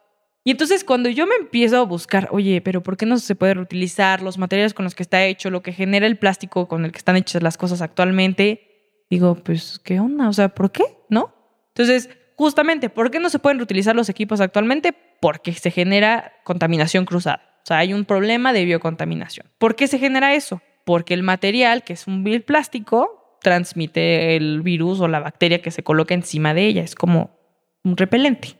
Y 0.45 0.51
entonces 0.51 0.83
cuando 0.83 1.09
yo 1.09 1.25
me 1.25 1.35
empiezo 1.35 1.77
a 1.77 1.83
buscar, 1.83 2.29
oye, 2.31 2.61
pero 2.61 2.81
¿por 2.83 2.95
qué 2.95 3.05
no 3.05 3.17
se 3.17 3.35
puede 3.35 3.55
reutilizar 3.55 4.21
los 4.21 4.37
materiales 4.37 4.73
con 4.73 4.85
los 4.85 4.95
que 4.95 5.03
está 5.03 5.25
hecho, 5.25 5.49
lo 5.49 5.63
que 5.63 5.73
genera 5.73 6.05
el 6.05 6.17
plástico 6.17 6.67
con 6.67 6.85
el 6.85 6.91
que 6.91 6.99
están 6.99 7.15
hechas 7.17 7.41
las 7.41 7.57
cosas 7.57 7.81
actualmente? 7.81 8.64
Digo, 9.09 9.35
pues, 9.35 9.79
¿qué 9.83 9.99
onda? 9.99 10.29
O 10.29 10.33
sea, 10.33 10.49
¿por 10.49 10.71
qué? 10.71 10.83
¿No? 11.09 11.33
Entonces, 11.69 12.09
justamente, 12.35 12.89
¿por 12.89 13.11
qué 13.11 13.19
no 13.19 13.29
se 13.29 13.39
pueden 13.39 13.59
reutilizar 13.59 13.95
los 13.95 14.09
equipos 14.09 14.41
actualmente? 14.41 14.93
Porque 15.21 15.53
se 15.53 15.71
genera 15.71 16.33
contaminación 16.43 17.05
cruzada. 17.05 17.41
O 17.63 17.65
sea, 17.67 17.77
hay 17.79 17.93
un 17.93 18.05
problema 18.05 18.53
de 18.53 18.65
biocontaminación. 18.65 19.47
¿Por 19.57 19.75
qué 19.75 19.87
se 19.87 19.99
genera 19.99 20.35
eso? 20.35 20.61
Porque 20.85 21.13
el 21.13 21.23
material, 21.23 21.83
que 21.83 21.93
es 21.93 22.07
un 22.07 22.23
vil 22.23 22.43
plástico, 22.43 23.39
transmite 23.41 24.35
el 24.35 24.61
virus 24.61 24.99
o 25.01 25.07
la 25.07 25.19
bacteria 25.19 25.61
que 25.61 25.71
se 25.71 25.83
coloca 25.83 26.13
encima 26.13 26.53
de 26.53 26.67
ella. 26.67 26.83
Es 26.83 26.95
como 26.95 27.39
un 27.83 27.97
repelente. 27.97 28.59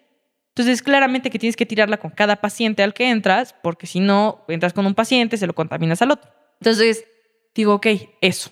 Entonces, 0.50 0.82
claramente 0.82 1.30
que 1.30 1.40
tienes 1.40 1.58
que 1.58 1.66
tirarla 1.66 1.98
con 1.98 2.12
cada 2.12 2.38
paciente 2.38 2.82
al 2.82 2.94
que 2.94 3.10
entras, 3.10 3.54
porque 3.62 3.88
si 3.88 4.00
no, 4.00 4.46
entras 4.48 4.74
con 4.74 4.86
un 4.86 4.96
paciente, 4.96 5.38
se 5.38 5.48
lo 5.48 5.54
contaminas 5.54 6.02
al 6.02 6.12
otro. 6.12 6.32
Entonces, 6.62 7.06
digo, 7.54 7.74
ok, 7.74 7.88
eso. 8.22 8.52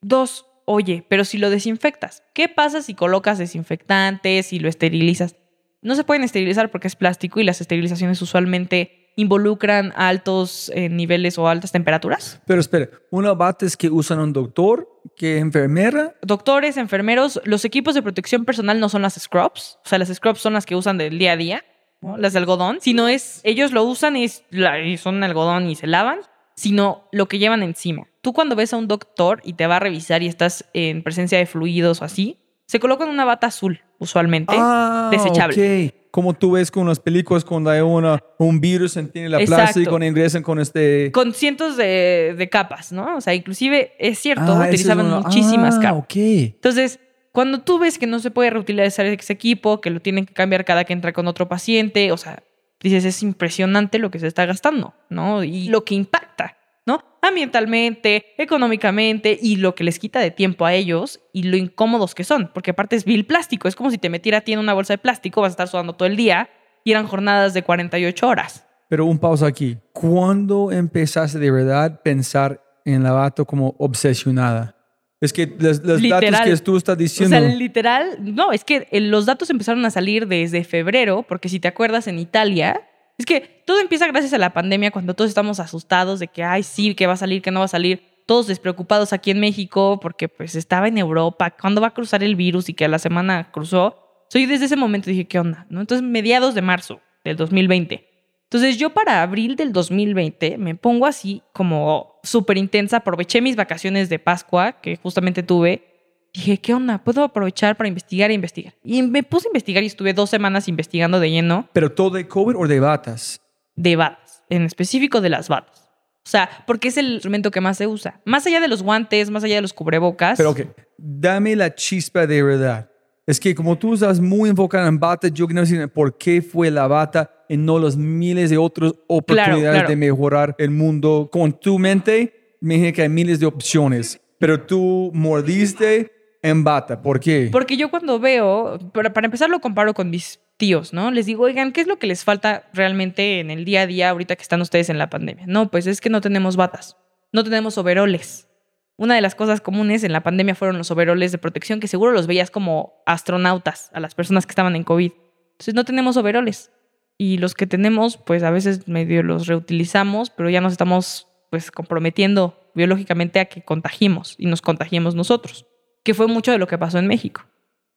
Dos, 0.00 0.46
oye, 0.72 1.04
pero 1.08 1.24
si 1.24 1.38
lo 1.38 1.50
desinfectas, 1.50 2.22
¿qué 2.34 2.48
pasa 2.48 2.82
si 2.82 2.94
colocas 2.94 3.38
desinfectantes 3.38 4.52
y 4.52 4.58
lo 4.58 4.68
esterilizas? 4.68 5.36
No 5.82 5.94
se 5.94 6.04
pueden 6.04 6.22
esterilizar 6.24 6.70
porque 6.70 6.88
es 6.88 6.96
plástico 6.96 7.40
y 7.40 7.44
las 7.44 7.60
esterilizaciones 7.60 8.22
usualmente 8.22 9.12
involucran 9.16 9.92
altos 9.96 10.70
eh, 10.74 10.88
niveles 10.88 11.36
o 11.38 11.46
altas 11.48 11.72
temperaturas. 11.72 12.40
Pero 12.46 12.60
espera, 12.60 12.88
una 13.10 13.34
bata 13.34 13.66
es 13.66 13.76
que 13.76 13.90
usan 13.90 14.18
un 14.20 14.32
doctor, 14.32 14.88
que 15.16 15.38
enfermera. 15.38 16.14
Doctores, 16.22 16.76
enfermeros, 16.76 17.40
los 17.44 17.64
equipos 17.64 17.94
de 17.94 18.02
protección 18.02 18.44
personal 18.44 18.80
no 18.80 18.88
son 18.88 19.02
las 19.02 19.14
scrubs, 19.14 19.78
o 19.84 19.88
sea, 19.88 19.98
las 19.98 20.08
scrubs 20.08 20.40
son 20.40 20.54
las 20.54 20.64
que 20.64 20.76
usan 20.76 20.96
del 20.98 21.18
día 21.18 21.32
a 21.32 21.36
día, 21.36 21.64
¿no? 22.00 22.16
las 22.16 22.32
de 22.32 22.38
algodón, 22.38 22.78
sino 22.80 23.08
es, 23.08 23.40
ellos 23.44 23.72
lo 23.72 23.84
usan 23.84 24.16
y, 24.16 24.24
es 24.24 24.44
la- 24.50 24.80
y 24.80 24.96
son 24.96 25.22
algodón 25.24 25.68
y 25.68 25.74
se 25.74 25.86
lavan, 25.86 26.20
sino 26.56 27.08
lo 27.12 27.26
que 27.28 27.38
llevan 27.38 27.62
encima. 27.62 28.06
Tú 28.22 28.32
cuando 28.32 28.56
ves 28.56 28.72
a 28.72 28.76
un 28.76 28.88
doctor 28.88 29.40
y 29.44 29.52
te 29.54 29.66
va 29.66 29.76
a 29.76 29.80
revisar 29.80 30.22
y 30.22 30.28
estás 30.28 30.64
en 30.72 31.02
presencia 31.02 31.36
de 31.38 31.44
fluidos 31.46 32.00
o 32.02 32.04
así, 32.04 32.38
se 32.66 32.78
colocan 32.80 33.08
una 33.08 33.24
bata 33.24 33.48
azul, 33.48 33.80
usualmente, 33.98 34.54
Ah, 34.56 35.08
desechable. 35.12 35.94
Como 36.10 36.34
tú 36.34 36.52
ves 36.52 36.70
con 36.70 36.86
las 36.86 37.00
películas 37.00 37.44
cuando 37.44 37.70
hay 37.70 37.80
una, 37.80 38.22
un 38.38 38.60
virus 38.60 38.96
en 38.98 39.08
tiene 39.08 39.28
la 39.30 39.40
Exacto. 39.40 39.62
plástico 39.64 39.90
cuando 39.90 40.06
ingresan 40.06 40.42
con 40.42 40.60
este... 40.60 41.10
con 41.10 41.32
cientos 41.34 41.76
de, 41.76 42.34
de 42.36 42.48
capas, 42.50 42.92
¿no? 42.92 43.16
O 43.16 43.20
sea, 43.22 43.34
inclusive 43.34 43.92
es 43.98 44.18
cierto, 44.18 44.44
Ah, 44.56 44.64
es 44.68 44.74
utilizaban 44.74 45.06
uno- 45.06 45.22
muchísimas 45.22 45.76
ah, 45.78 45.80
capas. 45.80 46.02
ok. 46.04 46.16
Entonces, 46.16 47.00
cuando 47.32 47.60
tú 47.62 47.78
ves 47.78 47.98
que 47.98 48.06
no 48.06 48.18
se 48.18 48.30
puede 48.30 48.50
reutilizar 48.50 49.06
ese 49.06 49.32
equipo, 49.32 49.80
que 49.80 49.88
lo 49.90 50.00
tienen 50.00 50.26
que 50.26 50.34
cambiar 50.34 50.64
cada 50.66 50.84
que 50.84 50.92
entra 50.92 51.12
con 51.14 51.26
otro 51.28 51.48
paciente, 51.48 52.12
o 52.12 52.18
sea, 52.18 52.42
dices, 52.82 53.04
es 53.06 53.22
impresionante 53.22 53.98
lo 53.98 54.10
que 54.10 54.18
se 54.18 54.26
está 54.26 54.44
gastando, 54.44 54.94
¿no? 55.08 55.42
Y 55.42 55.68
lo 55.68 55.84
que 55.84 55.94
impacta, 55.94 56.58
¿no? 56.86 57.02
Ambientalmente, 57.22 58.26
económicamente 58.38 59.38
y 59.40 59.56
lo 59.56 59.74
que 59.74 59.84
les 59.84 59.98
quita 59.98 60.20
de 60.20 60.30
tiempo 60.30 60.66
a 60.66 60.74
ellos 60.74 61.20
y 61.32 61.44
lo 61.44 61.56
incómodos 61.56 62.14
que 62.14 62.24
son, 62.24 62.50
porque 62.52 62.72
aparte 62.72 62.96
es 62.96 63.04
vil 63.04 63.26
plástico, 63.26 63.68
es 63.68 63.76
como 63.76 63.90
si 63.90 63.98
te 63.98 64.10
metiera 64.10 64.38
a 64.38 64.40
ti 64.40 64.52
en 64.52 64.58
una 64.58 64.74
bolsa 64.74 64.94
de 64.94 64.98
plástico, 64.98 65.40
vas 65.40 65.50
a 65.50 65.54
estar 65.54 65.68
sudando 65.68 65.94
todo 65.94 66.08
el 66.08 66.16
día 66.16 66.50
y 66.84 66.90
eran 66.90 67.06
jornadas 67.06 67.54
de 67.54 67.62
48 67.62 68.26
horas. 68.26 68.66
Pero 68.88 69.06
un 69.06 69.18
pausa 69.18 69.46
aquí. 69.46 69.78
¿Cuándo 69.92 70.70
empezaste 70.70 71.38
de 71.38 71.50
verdad 71.50 71.84
a 71.84 72.02
pensar 72.02 72.62
en 72.84 73.02
la 73.02 73.12
bata 73.12 73.44
como 73.44 73.74
obsesionada? 73.78 74.76
Es 75.20 75.32
que 75.32 75.46
los, 75.46 75.82
los 75.84 76.02
datos 76.02 76.40
que 76.40 76.56
tú 76.56 76.76
estás 76.76 76.96
O 76.96 76.98
diciendo... 76.98 77.38
sea, 77.38 77.48
literal, 77.48 78.18
no, 78.20 78.50
es 78.50 78.64
que 78.64 78.88
eh, 78.90 79.00
los 79.00 79.24
datos 79.24 79.48
empezaron 79.50 79.84
a 79.86 79.90
salir 79.90 80.26
desde 80.26 80.64
febrero, 80.64 81.24
porque 81.28 81.48
si 81.48 81.60
te 81.60 81.68
acuerdas 81.68 82.08
en 82.08 82.18
Italia, 82.18 82.82
es 83.18 83.26
que 83.26 83.62
todo 83.66 83.80
empieza 83.80 84.06
gracias 84.06 84.32
a 84.32 84.38
la 84.38 84.52
pandemia 84.52 84.90
cuando 84.90 85.14
todos 85.14 85.28
estamos 85.28 85.60
asustados 85.60 86.18
de 86.18 86.28
que, 86.28 86.42
ay, 86.42 86.62
sí, 86.62 86.94
que 86.94 87.06
va 87.06 87.12
a 87.14 87.16
salir, 87.16 87.42
que 87.42 87.50
no 87.50 87.60
va 87.60 87.66
a 87.66 87.68
salir, 87.68 88.02
todos 88.26 88.46
despreocupados 88.46 89.12
aquí 89.12 89.30
en 89.30 89.40
México 89.40 89.98
porque 90.00 90.28
pues 90.28 90.54
estaba 90.54 90.88
en 90.88 90.98
Europa, 90.98 91.50
¿cuándo 91.50 91.80
va 91.80 91.88
a 91.88 91.94
cruzar 91.94 92.22
el 92.22 92.36
virus? 92.36 92.68
Y 92.68 92.74
que 92.74 92.84
a 92.84 92.88
la 92.88 92.98
semana 92.98 93.50
cruzó. 93.52 93.98
Soy 94.28 94.46
desde 94.46 94.66
ese 94.66 94.76
momento 94.76 95.10
dije, 95.10 95.26
¿qué 95.26 95.38
onda? 95.38 95.66
¿No? 95.68 95.80
Entonces, 95.80 96.06
mediados 96.06 96.54
de 96.54 96.62
marzo 96.62 97.00
del 97.24 97.36
2020. 97.36 98.08
Entonces, 98.44 98.78
yo 98.78 98.90
para 98.90 99.22
abril 99.22 99.56
del 99.56 99.72
2020 99.72 100.58
me 100.58 100.74
pongo 100.74 101.06
así 101.06 101.42
como 101.52 102.18
súper 102.22 102.58
intensa, 102.58 102.98
aproveché 102.98 103.40
mis 103.40 103.56
vacaciones 103.56 104.08
de 104.08 104.18
Pascua 104.18 104.80
que 104.80 104.96
justamente 104.96 105.42
tuve 105.42 105.91
dije, 106.34 106.58
¿qué 106.58 106.74
onda? 106.74 106.98
¿Puedo 106.98 107.24
aprovechar 107.24 107.76
para 107.76 107.88
investigar 107.88 108.30
e 108.30 108.34
investigar? 108.34 108.74
Y 108.82 109.02
me 109.02 109.22
puse 109.22 109.48
a 109.48 109.50
investigar 109.50 109.82
y 109.82 109.86
estuve 109.86 110.14
dos 110.14 110.30
semanas 110.30 110.68
investigando 110.68 111.20
de 111.20 111.30
lleno 111.30 111.68
¿Pero 111.72 111.92
todo 111.92 112.10
de 112.10 112.26
COVID 112.26 112.56
o 112.56 112.66
de 112.66 112.80
batas? 112.80 113.40
de 113.76 113.96
batas, 113.96 114.42
en 114.48 114.62
específico 114.62 115.20
de 115.20 115.30
las 115.30 115.48
batas. 115.48 115.90
O 116.24 116.28
sea, 116.28 116.48
porque 116.66 116.88
es 116.88 116.96
el 116.96 117.14
instrumento 117.14 117.50
que 117.50 117.60
más 117.60 117.78
se 117.78 117.86
usa. 117.86 118.20
Más 118.24 118.46
allá 118.46 118.60
de 118.60 118.68
los 118.68 118.82
guantes, 118.82 119.30
más 119.30 119.42
allá 119.42 119.56
de 119.56 119.62
los 119.62 119.72
cubrebocas. 119.72 120.36
Pero 120.36 120.50
ok, 120.50 120.60
dame 120.96 121.56
la 121.56 121.74
chispa 121.74 122.26
de 122.26 122.42
verdad. 122.42 122.88
Es 123.26 123.40
que 123.40 123.54
como 123.54 123.76
tú 123.76 123.94
estás 123.94 124.20
muy 124.20 124.50
enfocada 124.50 124.88
en 124.88 124.98
bata, 124.98 125.28
yo 125.28 125.46
quiero 125.46 125.62
decir 125.62 125.88
por 125.88 126.16
qué 126.16 126.42
fue 126.42 126.70
la 126.70 126.86
bata 126.86 127.30
y 127.48 127.56
no 127.56 127.78
las 127.78 127.96
miles 127.96 128.50
de 128.50 128.58
otras 128.58 128.92
oportunidades 129.08 129.80
claro. 129.80 129.88
de 129.88 129.96
mejorar 129.96 130.54
el 130.58 130.70
mundo. 130.70 131.28
Con 131.32 131.52
tu 131.52 131.78
mente, 131.78 132.56
me 132.60 132.74
dije 132.74 132.92
que 132.92 133.02
hay 133.02 133.08
miles 133.08 133.40
de 133.40 133.46
opciones, 133.46 134.20
pero 134.38 134.60
tú 134.60 135.10
mordiste 135.14 136.10
en 136.42 136.64
bata. 136.64 137.00
¿Por 137.00 137.20
qué? 137.20 137.48
Porque 137.50 137.76
yo 137.76 137.90
cuando 137.90 138.18
veo, 138.18 138.78
para, 138.92 139.12
para 139.12 139.26
empezar 139.26 139.48
lo 139.48 139.60
comparo 139.60 139.94
con 139.94 140.10
mis 140.10 140.40
tíos, 140.56 140.92
¿no? 140.92 141.10
Les 141.10 141.26
digo, 141.26 141.44
oigan, 141.44 141.72
¿qué 141.72 141.80
es 141.80 141.86
lo 141.86 141.98
que 141.98 142.06
les 142.06 142.24
falta 142.24 142.68
realmente 142.72 143.40
en 143.40 143.50
el 143.50 143.64
día 143.64 143.82
a 143.82 143.86
día 143.86 144.10
ahorita 144.10 144.36
que 144.36 144.42
están 144.42 144.60
ustedes 144.60 144.90
en 144.90 144.98
la 144.98 145.08
pandemia? 145.08 145.44
No, 145.46 145.70
pues 145.70 145.86
es 145.86 146.00
que 146.00 146.10
no 146.10 146.20
tenemos 146.20 146.56
batas, 146.56 146.96
no 147.32 147.44
tenemos 147.44 147.78
overoles. 147.78 148.48
Una 148.96 149.14
de 149.14 149.20
las 149.20 149.34
cosas 149.34 149.60
comunes 149.60 150.04
en 150.04 150.12
la 150.12 150.22
pandemia 150.22 150.54
fueron 150.54 150.78
los 150.78 150.90
overoles 150.90 151.32
de 151.32 151.38
protección, 151.38 151.80
que 151.80 151.88
seguro 151.88 152.12
los 152.12 152.26
veías 152.26 152.50
como 152.50 153.02
astronautas 153.06 153.90
a 153.94 154.00
las 154.00 154.14
personas 154.14 154.46
que 154.46 154.50
estaban 154.50 154.76
en 154.76 154.84
COVID. 154.84 155.12
Entonces 155.52 155.74
no 155.74 155.84
tenemos 155.84 156.16
overoles. 156.16 156.70
Y 157.18 157.38
los 157.38 157.54
que 157.54 157.66
tenemos, 157.66 158.16
pues 158.16 158.42
a 158.42 158.50
veces 158.50 158.88
medio 158.88 159.22
los 159.22 159.46
reutilizamos, 159.46 160.30
pero 160.30 160.50
ya 160.50 160.60
nos 160.60 160.72
estamos 160.72 161.28
pues 161.50 161.70
comprometiendo 161.70 162.58
biológicamente 162.74 163.40
a 163.40 163.44
que 163.46 163.62
contagiemos 163.62 164.34
y 164.38 164.46
nos 164.46 164.62
contagiemos 164.62 165.14
nosotros, 165.14 165.66
que 166.02 166.14
fue 166.14 166.26
mucho 166.26 166.52
de 166.52 166.58
lo 166.58 166.66
que 166.66 166.78
pasó 166.78 166.98
en 166.98 167.06
México. 167.06 167.42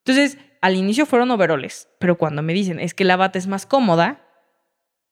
Entonces, 0.05 0.37
al 0.61 0.75
inicio 0.75 1.05
fueron 1.05 1.31
overoles, 1.31 1.89
pero 1.99 2.17
cuando 2.17 2.41
me 2.41 2.53
dicen 2.53 2.79
es 2.79 2.93
que 2.93 3.03
la 3.03 3.17
bata 3.17 3.39
es 3.39 3.47
más 3.47 3.65
cómoda, 3.65 4.21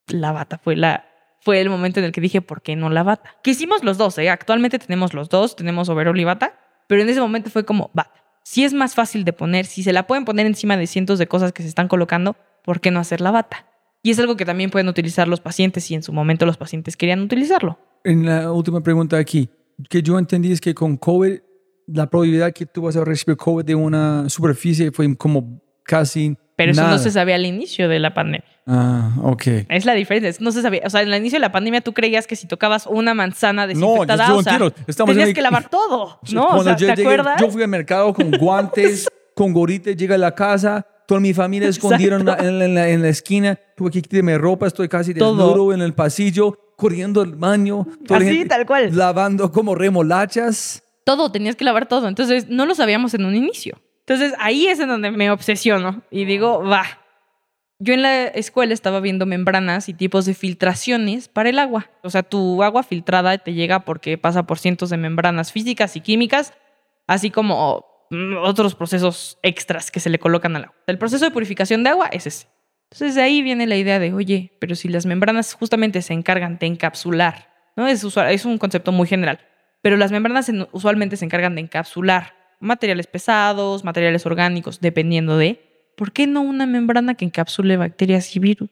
la 0.08 0.32
bata 0.32 0.58
fue 0.58 0.76
la 0.76 1.10
fue 1.41 1.60
el 1.60 1.70
momento 1.70 2.00
en 2.00 2.06
el 2.06 2.14
que 2.14 2.22
dije, 2.22 2.41
¿por 2.41 2.62
qué 2.62 2.76
no 2.78 2.89
la 2.89 3.04
bata? 3.04 3.36
Que 3.44 3.52
hicimos 3.52 3.84
los 3.84 3.98
dos, 3.98 4.18
¿eh? 4.18 4.30
Actualmente 4.30 4.80
tenemos 4.80 5.14
los 5.14 5.28
dos, 5.28 5.58
tenemos 5.58 5.89
overol 5.89 6.18
y 6.18 6.24
bata, 6.24 6.58
pero 6.88 7.02
en 7.02 7.10
ese 7.10 7.20
momento 7.20 7.50
fue 7.50 7.66
como 7.66 7.91
bata. 7.94 8.24
Si 8.44 8.64
es 8.64 8.74
más 8.74 8.96
fácil 8.96 9.26
de 9.26 9.34
poner, 9.34 9.66
si 9.66 9.84
se 9.84 9.91
la 9.91 10.08
pueden 10.08 10.24
poner 10.24 10.46
encima 10.46 10.78
de 10.78 10.88
cientos 10.88 11.20
de 11.20 11.28
cosas 11.28 11.52
que 11.52 11.62
se 11.62 11.70
están 11.70 11.89
colocando, 11.89 12.38
¿por 12.64 12.80
qué 12.80 12.91
no 12.91 13.00
hacer 13.00 13.20
la 13.20 13.32
bata? 13.32 13.68
Y 14.02 14.12
es 14.12 14.20
algo 14.20 14.38
que 14.38 14.46
también 14.46 14.70
pueden 14.70 14.88
utilizar 14.88 15.28
los 15.28 15.41
pacientes 15.41 15.84
si 15.84 15.96
en 15.96 16.04
su 16.04 16.14
momento 16.14 16.46
los 16.46 16.58
pacientes 16.58 16.96
querían 16.96 17.22
utilizarlo. 17.22 17.78
En 18.06 18.26
la 18.26 18.52
última 18.52 18.82
pregunta 18.82 19.18
aquí, 19.18 19.50
que 19.89 20.02
yo 20.02 20.18
entendí 20.18 20.52
es 20.52 20.62
que 20.62 20.74
con 20.74 20.98
COVID, 20.98 21.39
la 21.88 22.09
probabilidad 22.09 22.51
que 22.53 22.65
tú 22.65 22.84
vas 22.84 22.95
a 22.95 23.03
recibir 23.03 23.38
COVID 23.38 23.65
de 23.65 23.75
una 23.75 24.29
superficie 24.29 24.91
fue 24.91 25.15
como 25.17 25.61
casi 25.84 26.36
Pero 26.55 26.71
eso 26.71 26.81
nada. 26.81 26.93
no 26.93 26.99
se 26.99 27.11
sabía 27.11 27.36
al 27.36 27.45
inicio 27.45 27.89
de 27.89 27.99
la 27.99 28.13
pandemia. 28.13 28.45
Ah, 28.65 29.11
ok. 29.21 29.43
Es 29.69 29.86
la 29.86 29.93
diferencia. 29.93 30.41
No 30.43 30.51
se 30.53 30.61
sabía. 30.61 30.81
O 30.86 30.89
sea, 30.89 31.01
en 31.01 31.09
el 31.11 31.19
inicio 31.19 31.36
de 31.38 31.41
la 31.41 31.51
pandemia 31.51 31.81
tú 31.81 31.93
creías 31.93 32.25
que 32.27 32.38
si 32.38 32.47
tocabas 32.47 32.88
una 32.88 33.13
manzana 33.13 33.67
desinfectada, 33.67 34.27
yo 34.29 34.38
o 34.38 34.43
sea. 34.43 34.59
Estamos 34.88 35.09
en 35.11 35.15
tenías 35.15 35.29
el- 35.29 35.36
que 35.36 35.41
lavar 35.41 35.69
todo, 35.69 36.19
¿no? 36.31 36.43
O 36.43 36.47
Cuando 36.47 36.63
sea, 36.63 36.75
yo 36.77 36.88
¿te 36.88 36.95
llegué- 36.95 37.01
acuerdas? 37.01 37.41
Yo 37.41 37.49
fui 37.49 37.61
al 37.61 37.67
mercado 37.67 38.13
con 38.13 38.31
guantes, 38.39 39.07
con 39.36 39.51
gorrita, 39.51 39.91
llegué 39.91 40.13
a 40.13 40.17
la 40.17 40.34
casa, 40.34 40.86
toda 41.05 41.19
mi 41.19 41.34
familia 41.34 41.67
escondieron 41.67 42.21
en 42.21 42.25
la, 42.27 42.36
en 42.38 42.73
la- 42.75 42.89
en 42.89 43.01
la 43.01 43.09
esquina, 43.09 43.59
tuve 43.75 43.91
que 43.91 44.01
quitarme 44.01 44.38
ropa, 44.38 44.67
estoy 44.67 44.88
casi 44.88 45.13
Todo. 45.13 45.36
desnudo 45.47 45.73
en 45.73 45.81
el 45.81 45.93
pasillo, 45.93 46.57
corriendo 46.77 47.21
al 47.21 47.36
baño, 47.36 47.86
Así, 48.09 48.25
gente 48.25 48.45
tal 48.45 48.65
cual. 48.65 48.95
lavando 48.95 49.51
como 49.51 49.75
remolachas. 49.75 50.82
Todo, 51.06 51.32
tenías 51.32 51.56
que 51.56 51.66
lavar 51.66 51.88
todo. 51.88 52.08
Entonces, 52.08 52.47
no 52.49 52.66
lo 52.66 52.76
sabíamos 52.76 53.14
en 53.14 53.26
un 53.26 53.36
inicio. 53.36 53.82
Entonces, 54.01 54.34
ahí 54.39 54.68
es 54.68 54.80
en 54.80 54.89
donde 54.89 55.12
me 55.12 55.32
obsesiono 55.32 56.04
y 56.12 56.26
digo, 56.26 56.64
va. 56.64 56.86
Yo 57.80 57.93
en 57.93 58.01
la 58.01 58.26
escuela 58.28 58.74
estaba 58.74 58.99
viendo 59.01 59.26
membranas 59.26 59.89
y 59.89 59.93
tipos 59.93 60.26
de 60.26 60.34
filtraciones 60.34 61.28
para 61.28 61.49
el 61.49 61.60
agua. 61.60 61.89
O 62.04 62.10
sea, 62.10 62.24
tu 62.24 62.64
agua 62.64 62.84
filtrada 62.84 63.38
te 63.38 63.54
llega 63.54 63.80
porque 63.84 64.18
pasa 64.18 64.43
por 64.43 64.58
cientos 64.60 64.89
de 64.89 64.97
membranas 64.97 65.51
físicas 65.51 65.95
y 65.97 66.01
químicas, 66.01 66.54
así 67.08 67.30
como 67.30 67.86
mm, 68.10 68.38
otros 68.38 68.76
procesos 68.76 69.38
extras 69.43 69.91
que 69.91 69.99
se 69.99 70.10
le 70.10 70.20
colocan 70.20 70.56
al 70.56 70.66
agua. 70.66 70.76
El 70.88 70.97
proceso 70.97 71.26
de 71.26 71.32
purificación 71.32 71.84
de 71.84 71.89
agua 71.89 72.08
es 72.08 72.28
ese. 72.28 72.47
Entonces 72.91 73.16
de 73.16 73.22
ahí 73.24 73.41
viene 73.41 73.68
la 73.68 73.76
idea 73.76 73.99
de, 73.99 74.14
oye, 74.14 74.56
pero 74.62 74.76
si 74.76 74.88
las 74.88 75.06
membranas 75.06 75.54
justamente 75.54 76.01
se 76.01 76.14
encargan 76.14 76.60
de 76.60 76.68
encapsular, 76.68 77.49
¿no? 77.76 77.88
Es, 77.88 78.04
usual- 78.04 78.32
es 78.32 78.45
un 78.45 78.58
concepto 78.60 78.91
muy 78.93 79.08
general, 79.08 79.39
pero 79.84 79.97
las 79.97 80.11
membranas 80.11 80.49
en- 80.49 80.65
usualmente 80.71 81.15
se 81.17 81.25
encargan 81.25 81.53
de 81.53 81.61
encapsular 81.61 82.34
materiales 82.59 83.05
pesados, 83.05 83.84
materiales 83.84 84.25
orgánicos, 84.25 84.79
dependiendo 84.79 85.38
de, 85.38 85.91
¿por 85.97 86.13
qué 86.13 86.25
no 86.25 86.41
una 86.41 86.65
membrana 86.65 87.13
que 87.13 87.25
encapsule 87.25 87.77
bacterias 87.77 88.36
y 88.36 88.39
virus? 88.39 88.69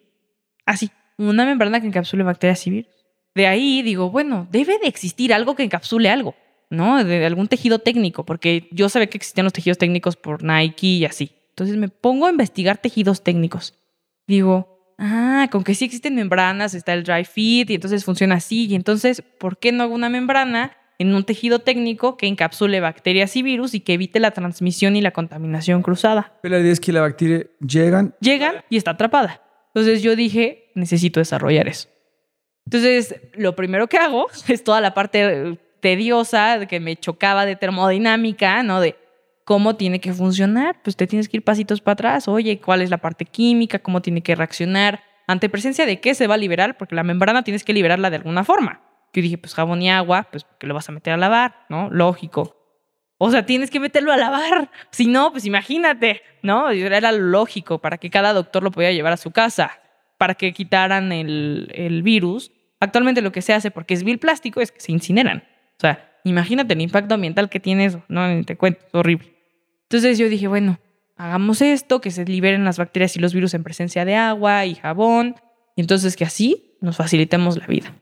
Así, 0.65 0.89
una 1.17 1.45
membrana 1.45 1.81
que 1.81 1.87
encapsule 1.87 2.23
bacterias 2.23 2.65
y 2.65 2.71
virus. 2.71 2.91
De 3.35 3.45
ahí 3.47 3.81
digo, 3.81 4.09
bueno, 4.09 4.47
debe 4.51 4.79
de 4.79 4.87
existir 4.87 5.33
algo 5.33 5.55
que 5.55 5.63
encapsule 5.63 6.09
algo, 6.09 6.35
¿no? 6.69 7.03
De 7.03 7.25
algún 7.25 7.47
tejido 7.49 7.79
técnico, 7.79 8.25
porque 8.25 8.69
yo 8.71 8.87
sabía 8.89 9.07
que 9.07 9.17
existían 9.17 9.43
los 9.43 9.53
tejidos 9.53 9.77
técnicos 9.77 10.15
por 10.15 10.43
Nike 10.43 10.87
y 10.87 11.05
así. 11.05 11.31
Entonces 11.49 11.75
me 11.75 11.89
pongo 11.89 12.27
a 12.27 12.29
investigar 12.31 12.77
tejidos 12.77 13.21
técnicos. 13.23 13.73
Digo, 14.27 14.95
ah, 14.97 15.49
con 15.51 15.65
que 15.65 15.75
sí 15.75 15.83
existen 15.83 16.15
membranas, 16.15 16.73
está 16.73 16.93
el 16.93 17.03
dry 17.03 17.25
fit 17.25 17.69
y 17.69 17.75
entonces 17.75 18.05
funciona 18.05 18.35
así. 18.35 18.67
Y 18.67 18.75
entonces, 18.75 19.21
¿por 19.21 19.57
qué 19.59 19.73
no 19.73 19.87
una 19.89 20.09
membrana 20.09 20.71
en 21.01 21.15
un 21.15 21.23
tejido 21.23 21.59
técnico 21.59 22.15
que 22.15 22.27
encapsule 22.27 22.79
bacterias 22.79 23.35
y 23.35 23.41
virus 23.41 23.73
y 23.73 23.79
que 23.79 23.93
evite 23.93 24.19
la 24.19 24.31
transmisión 24.31 24.95
y 24.95 25.01
la 25.01 25.11
contaminación 25.11 25.81
cruzada? 25.81 26.33
Pero 26.41 26.55
la 26.55 26.61
idea 26.61 26.71
es 26.71 26.79
que 26.79 26.91
la 26.91 27.01
bacteria 27.01 27.45
llegan 27.59 28.15
llegan 28.19 28.63
y 28.69 28.77
está 28.77 28.91
atrapada. 28.91 29.41
Entonces 29.73 30.03
yo 30.03 30.15
dije, 30.15 30.71
necesito 30.75 31.19
desarrollar 31.19 31.67
eso. 31.67 31.89
Entonces, 32.65 33.15
lo 33.33 33.55
primero 33.55 33.87
que 33.87 33.97
hago 33.97 34.27
es 34.47 34.63
toda 34.63 34.81
la 34.81 34.93
parte 34.93 35.23
eh, 35.23 35.57
tediosa 35.81 36.65
que 36.67 36.79
me 36.79 36.95
chocaba 36.95 37.45
de 37.45 37.55
termodinámica, 37.55 38.61
¿no? 38.63 38.79
De 38.79 38.95
cómo 39.43 39.75
tiene 39.75 39.99
que 39.99 40.13
funcionar. 40.13 40.81
Pues 40.83 40.95
te 40.95 41.07
tienes 41.07 41.27
que 41.27 41.37
ir 41.37 41.43
pasitos 41.43 41.81
para 41.81 41.93
atrás. 41.93 42.27
Oye, 42.27 42.59
¿cuál 42.59 42.81
es 42.81 42.89
la 42.89 42.99
parte 42.99 43.25
química? 43.25 43.79
¿Cómo 43.79 44.01
tiene 44.01 44.21
que 44.21 44.35
reaccionar? 44.35 45.01
¿Ante 45.27 45.49
presencia 45.49 45.85
de 45.85 45.99
qué 45.99 46.13
se 46.13 46.27
va 46.27 46.35
a 46.35 46.37
liberar? 46.37 46.77
Porque 46.77 46.95
la 46.95 47.03
membrana 47.03 47.43
tienes 47.43 47.63
que 47.63 47.73
liberarla 47.73 48.09
de 48.09 48.17
alguna 48.17 48.43
forma. 48.43 48.81
Yo 49.13 49.21
dije, 49.21 49.37
pues 49.37 49.53
jabón 49.53 49.81
y 49.81 49.89
agua, 49.89 50.27
pues 50.31 50.43
porque 50.43 50.67
lo 50.67 50.73
vas 50.73 50.87
a 50.89 50.91
meter 50.91 51.13
a 51.13 51.17
lavar, 51.17 51.65
¿no? 51.69 51.89
Lógico. 51.89 52.57
O 53.17 53.29
sea, 53.29 53.45
tienes 53.45 53.69
que 53.69 53.79
meterlo 53.79 54.11
a 54.11 54.17
lavar. 54.17 54.71
Si 54.91 55.07
no, 55.07 55.31
pues 55.31 55.45
imagínate, 55.45 56.21
¿no? 56.41 56.69
Era 56.69 57.11
lógico 57.11 57.79
para 57.79 57.97
que 57.97 58.09
cada 58.09 58.33
doctor 58.33 58.63
lo 58.63 58.71
pudiera 58.71 58.93
llevar 58.93 59.13
a 59.13 59.17
su 59.17 59.31
casa, 59.31 59.79
para 60.17 60.35
que 60.35 60.53
quitaran 60.53 61.11
el, 61.11 61.71
el 61.73 62.03
virus. 62.03 62.51
Actualmente 62.79 63.21
lo 63.21 63.31
que 63.31 63.41
se 63.41 63.53
hace, 63.53 63.69
porque 63.69 63.93
es 63.93 64.03
vil 64.03 64.19
plástico, 64.19 64.61
es 64.61 64.71
que 64.71 64.79
se 64.79 64.91
incineran. 64.91 65.43
O 65.77 65.81
sea, 65.81 66.11
imagínate 66.23 66.73
el 66.73 66.81
impacto 66.81 67.13
ambiental 67.13 67.49
que 67.49 67.59
tiene 67.59 67.85
eso. 67.85 68.03
No, 68.07 68.27
ni 68.27 68.43
te 68.43 68.57
cuento, 68.57 68.85
es 68.87 68.95
horrible. 68.95 69.35
Entonces 69.83 70.17
yo 70.17 70.29
dije, 70.29 70.47
bueno, 70.47 70.79
hagamos 71.17 71.61
esto, 71.61 72.01
que 72.01 72.11
se 72.11 72.25
liberen 72.25 72.65
las 72.65 72.77
bacterias 72.77 73.15
y 73.15 73.19
los 73.19 73.33
virus 73.33 73.53
en 73.53 73.63
presencia 73.63 74.05
de 74.05 74.15
agua 74.15 74.65
y 74.65 74.75
jabón, 74.75 75.35
y 75.75 75.81
entonces 75.81 76.15
que 76.15 76.23
así 76.23 76.77
nos 76.81 76.97
facilitemos 76.97 77.57
la 77.57 77.67
vida. 77.67 77.93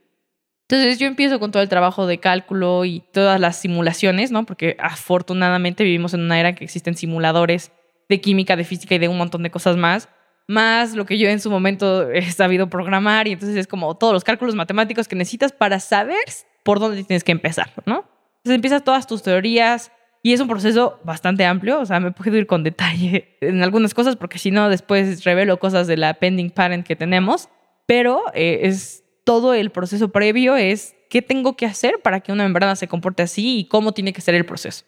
Entonces 0.70 1.00
yo 1.00 1.08
empiezo 1.08 1.40
con 1.40 1.50
todo 1.50 1.64
el 1.64 1.68
trabajo 1.68 2.06
de 2.06 2.20
cálculo 2.20 2.84
y 2.84 3.02
todas 3.12 3.40
las 3.40 3.56
simulaciones, 3.56 4.30
¿no? 4.30 4.46
Porque 4.46 4.76
afortunadamente 4.78 5.82
vivimos 5.82 6.14
en 6.14 6.20
una 6.20 6.38
era 6.38 6.50
en 6.50 6.54
que 6.54 6.62
existen 6.62 6.94
simuladores 6.94 7.72
de 8.08 8.20
química, 8.20 8.54
de 8.54 8.62
física 8.62 8.94
y 8.94 8.98
de 8.98 9.08
un 9.08 9.18
montón 9.18 9.42
de 9.42 9.50
cosas 9.50 9.76
más, 9.76 10.08
más 10.46 10.94
lo 10.94 11.06
que 11.06 11.18
yo 11.18 11.28
en 11.28 11.40
su 11.40 11.50
momento 11.50 12.08
he 12.12 12.22
sabido 12.30 12.70
programar 12.70 13.26
y 13.26 13.32
entonces 13.32 13.56
es 13.56 13.66
como 13.66 13.96
todos 13.96 14.12
los 14.12 14.22
cálculos 14.22 14.54
matemáticos 14.54 15.08
que 15.08 15.16
necesitas 15.16 15.50
para 15.50 15.80
saber 15.80 16.22
por 16.62 16.78
dónde 16.78 17.02
tienes 17.02 17.24
que 17.24 17.32
empezar, 17.32 17.72
¿no? 17.84 18.04
Entonces 18.36 18.54
empiezas 18.54 18.84
todas 18.84 19.08
tus 19.08 19.24
teorías 19.24 19.90
y 20.22 20.34
es 20.34 20.40
un 20.40 20.46
proceso 20.46 21.00
bastante 21.02 21.44
amplio, 21.46 21.80
o 21.80 21.84
sea, 21.84 21.98
me 21.98 22.12
puedo 22.12 22.36
ir 22.36 22.46
con 22.46 22.62
detalle 22.62 23.36
en 23.40 23.64
algunas 23.64 23.92
cosas 23.92 24.14
porque 24.14 24.38
si 24.38 24.52
no 24.52 24.68
después 24.68 25.24
revelo 25.24 25.58
cosas 25.58 25.88
de 25.88 25.96
la 25.96 26.14
pending 26.14 26.50
parent 26.50 26.86
que 26.86 26.94
tenemos, 26.94 27.48
pero 27.86 28.22
eh, 28.34 28.60
es 28.62 29.02
todo 29.24 29.54
el 29.54 29.70
proceso 29.70 30.08
previo 30.08 30.56
es 30.56 30.94
qué 31.08 31.22
tengo 31.22 31.56
que 31.56 31.66
hacer 31.66 32.00
para 32.02 32.20
que 32.20 32.32
una 32.32 32.44
membrana 32.44 32.76
se 32.76 32.88
comporte 32.88 33.22
así 33.22 33.58
y 33.58 33.64
cómo 33.66 33.92
tiene 33.92 34.12
que 34.12 34.20
ser 34.20 34.34
el 34.34 34.46
proceso. 34.46 34.84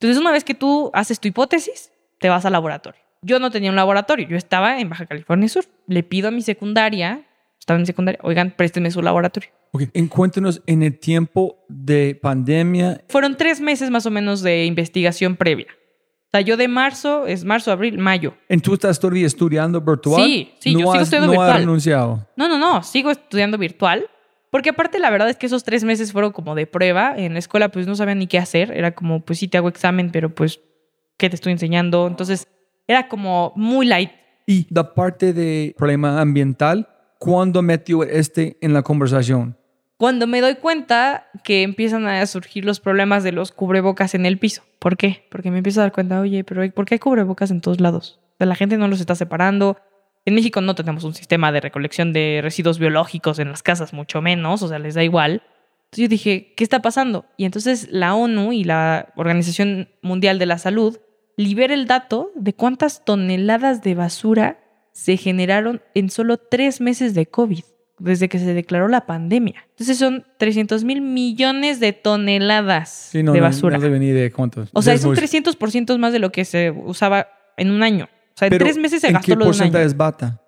Entonces, 0.00 0.20
una 0.20 0.32
vez 0.32 0.44
que 0.44 0.54
tú 0.54 0.90
haces 0.92 1.20
tu 1.20 1.28
hipótesis, 1.28 1.92
te 2.18 2.28
vas 2.28 2.44
al 2.44 2.52
laboratorio. 2.52 3.00
Yo 3.22 3.38
no 3.38 3.50
tenía 3.50 3.70
un 3.70 3.76
laboratorio, 3.76 4.28
yo 4.28 4.36
estaba 4.36 4.80
en 4.80 4.88
Baja 4.88 5.06
California 5.06 5.48
Sur. 5.48 5.64
Le 5.86 6.02
pido 6.02 6.28
a 6.28 6.30
mi 6.30 6.42
secundaria, 6.42 7.26
estaba 7.58 7.76
en 7.76 7.82
mi 7.82 7.86
secundaria, 7.86 8.20
oigan, 8.22 8.50
préstenme 8.50 8.90
su 8.90 9.00
laboratorio. 9.00 9.50
Ok, 9.72 9.84
Encuéntranos 9.94 10.62
en 10.66 10.82
el 10.82 10.98
tiempo 10.98 11.64
de 11.68 12.18
pandemia. 12.20 13.02
Fueron 13.08 13.36
tres 13.36 13.60
meses 13.60 13.90
más 13.90 14.06
o 14.06 14.10
menos 14.10 14.42
de 14.42 14.66
investigación 14.66 15.36
previa. 15.36 15.66
Sea, 16.34 16.40
yo 16.40 16.56
de 16.56 16.66
marzo, 16.66 17.28
es 17.28 17.44
marzo, 17.44 17.70
abril, 17.70 17.96
mayo. 17.96 18.34
¿En 18.48 18.60
tú 18.60 18.74
estás 18.74 18.98
todavía 18.98 19.24
estudiando 19.24 19.80
virtual? 19.80 20.20
Sí, 20.24 20.52
sí, 20.58 20.72
yo 20.72 20.80
no 20.80 20.86
sigo 20.86 20.92
has, 20.94 21.02
estudiando 21.02 21.32
no 21.32 21.40
has 21.40 21.46
virtual. 21.46 21.60
renunciado. 21.60 22.26
No, 22.34 22.48
no, 22.48 22.58
no, 22.58 22.82
sigo 22.82 23.12
estudiando 23.12 23.56
virtual. 23.56 24.10
Porque 24.50 24.70
aparte 24.70 24.98
la 24.98 25.10
verdad 25.10 25.30
es 25.30 25.36
que 25.36 25.46
esos 25.46 25.62
tres 25.62 25.84
meses 25.84 26.10
fueron 26.10 26.32
como 26.32 26.56
de 26.56 26.66
prueba. 26.66 27.14
En 27.16 27.34
la 27.34 27.38
escuela 27.38 27.68
pues 27.68 27.86
no 27.86 27.94
sabía 27.94 28.16
ni 28.16 28.26
qué 28.26 28.38
hacer. 28.38 28.72
Era 28.72 28.96
como, 28.96 29.24
pues 29.24 29.38
sí 29.38 29.46
te 29.46 29.58
hago 29.58 29.68
examen, 29.68 30.10
pero 30.10 30.34
pues, 30.34 30.58
¿qué 31.18 31.28
te 31.30 31.36
estoy 31.36 31.52
enseñando? 31.52 32.08
Entonces 32.08 32.48
era 32.88 33.06
como 33.06 33.52
muy 33.54 33.86
light. 33.86 34.10
Y 34.44 34.66
la 34.74 34.92
parte 34.92 35.34
de 35.34 35.72
problema 35.78 36.20
ambiental, 36.20 36.88
¿cuándo 37.20 37.62
metió 37.62 38.02
este 38.02 38.58
en 38.60 38.72
la 38.72 38.82
conversación? 38.82 39.56
Cuando 39.96 40.26
me 40.26 40.40
doy 40.40 40.56
cuenta 40.56 41.28
que 41.44 41.62
empiezan 41.62 42.06
a 42.06 42.26
surgir 42.26 42.64
los 42.64 42.80
problemas 42.80 43.22
de 43.22 43.30
los 43.30 43.52
cubrebocas 43.52 44.14
en 44.14 44.26
el 44.26 44.38
piso. 44.38 44.62
¿Por 44.80 44.96
qué? 44.96 45.26
Porque 45.30 45.50
me 45.50 45.58
empiezo 45.58 45.80
a 45.80 45.84
dar 45.84 45.92
cuenta, 45.92 46.20
oye, 46.20 46.42
pero 46.42 46.68
¿por 46.72 46.84
qué 46.84 46.96
hay 46.96 46.98
cubrebocas 46.98 47.50
en 47.50 47.60
todos 47.60 47.80
lados? 47.80 48.20
O 48.34 48.36
sea, 48.38 48.46
la 48.46 48.56
gente 48.56 48.76
no 48.76 48.88
los 48.88 49.00
está 49.00 49.14
separando. 49.14 49.78
En 50.24 50.34
México 50.34 50.60
no 50.60 50.74
tenemos 50.74 51.04
un 51.04 51.14
sistema 51.14 51.52
de 51.52 51.60
recolección 51.60 52.12
de 52.12 52.40
residuos 52.42 52.78
biológicos 52.78 53.38
en 53.38 53.50
las 53.50 53.62
casas, 53.62 53.92
mucho 53.92 54.20
menos, 54.20 54.62
o 54.62 54.68
sea, 54.68 54.78
les 54.78 54.94
da 54.94 55.04
igual. 55.04 55.42
Entonces 55.84 56.02
yo 56.02 56.08
dije, 56.08 56.54
¿qué 56.56 56.64
está 56.64 56.82
pasando? 56.82 57.26
Y 57.36 57.44
entonces 57.44 57.88
la 57.92 58.14
ONU 58.14 58.52
y 58.52 58.64
la 58.64 59.12
Organización 59.14 59.90
Mundial 60.02 60.40
de 60.40 60.46
la 60.46 60.58
Salud 60.58 60.98
libera 61.36 61.74
el 61.74 61.86
dato 61.86 62.32
de 62.34 62.52
cuántas 62.52 63.04
toneladas 63.04 63.82
de 63.82 63.94
basura 63.94 64.58
se 64.92 65.16
generaron 65.16 65.82
en 65.94 66.10
solo 66.10 66.38
tres 66.38 66.80
meses 66.80 67.14
de 67.14 67.26
COVID, 67.26 67.64
desde 67.98 68.28
que 68.28 68.38
se 68.38 68.52
declaró 68.54 68.88
la 68.88 69.06
pandemia. 69.06 69.66
Entonces 69.70 69.98
son 69.98 70.24
300 70.38 70.84
mil 70.84 71.00
millones 71.00 71.80
de 71.80 71.92
toneladas 71.92 72.88
Sí, 73.12 73.22
no, 73.22 73.32
de 73.32 73.38
no- 73.38 73.44
basura. 73.44 73.78
No, 73.78 73.88
ni 73.88 74.10
de 74.10 74.30
cuántos. 74.32 74.68
o 74.72 74.82
sea, 74.82 74.94
es 74.94 75.02
un 75.04 75.10
muy- 75.10 75.16
300% 75.16 75.96
más 75.98 76.12
de 76.12 76.18
lo 76.18 76.30
que 76.32 76.44
se 76.44 76.70
usaba 76.70 77.28
en 77.56 77.70
un 77.70 77.82
año. 77.82 78.04
O 78.06 78.36
sea, 78.36 78.46
en 78.46 78.50
Pero, 78.50 78.64
tres 78.64 78.78
meses 78.78 79.00
se 79.00 79.06
¿En 79.08 79.12
gastó 79.14 79.26
qué 79.26 79.32
lo 79.32 79.36
de 79.36 79.42
un 79.44 79.48
año. 79.48 79.58
porcentaje 79.58 79.84
es 79.84 79.96
bata? 79.96 80.40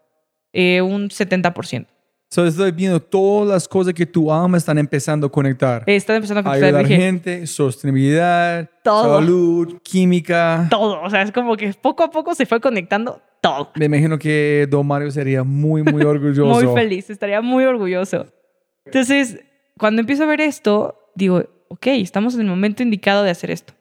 Eh, 0.53 0.81
un 0.83 1.09
70%. 1.11 1.87
So, 2.29 2.45
estoy 2.45 2.73
viendo 2.73 3.01
todas 3.01 3.49
las 3.49 3.69
cosas 3.69 3.95
que 3.95 4.05
tu 4.05 4.33
alma 4.33 4.59
están 4.59 4.79
empezando 4.79 5.29
a 5.29 5.31
conectar. 5.31 5.85
Están 5.87 6.17
empezando 6.17 6.41
a 6.41 6.43
conquistar 6.43 6.69
Ayudar 6.69 6.85
dije, 6.87 7.01
gente, 7.01 7.47
sostenibilidad, 7.47 8.69
Todo. 8.83 9.21
salud, 9.21 9.79
química. 9.83 10.67
todo. 10.69 11.01
O 11.03 11.09
sea, 11.09 11.23
es 11.23 11.31
como 11.31 11.57
que 11.57 11.73
poco 11.75 12.03
a 12.03 12.11
poco 12.11 12.35
se 12.35 12.45
fue 12.45 12.61
conectando 12.61 13.23
todo. 13.41 13.71
Me 13.77 13.85
imagino 13.87 14.19
que 14.19 14.67
Don 14.69 14.87
Mario 14.87 15.11
sería 15.13 15.45
muy, 15.45 15.85
muy 15.85 16.03
orgulloso. 16.05 16.67
Muy 16.67 16.75
feliz, 16.75 17.09
estaría 17.11 17.41
muy 17.41 17.65
orgulloso. 17.65 18.27
Entonces, 18.85 19.39
cuando 19.79 20.01
empiezo 20.01 20.25
a 20.25 20.27
ver 20.27 20.41
esto, 20.41 20.99
digo, 21.15 21.45
ok, 21.69 21.87
estamos 21.89 22.35
en 22.35 22.41
el 22.41 22.47
momento 22.49 22.83
indicado 22.83 23.23
de 23.23 23.31
hacer 23.31 23.53
esto. 23.53 23.73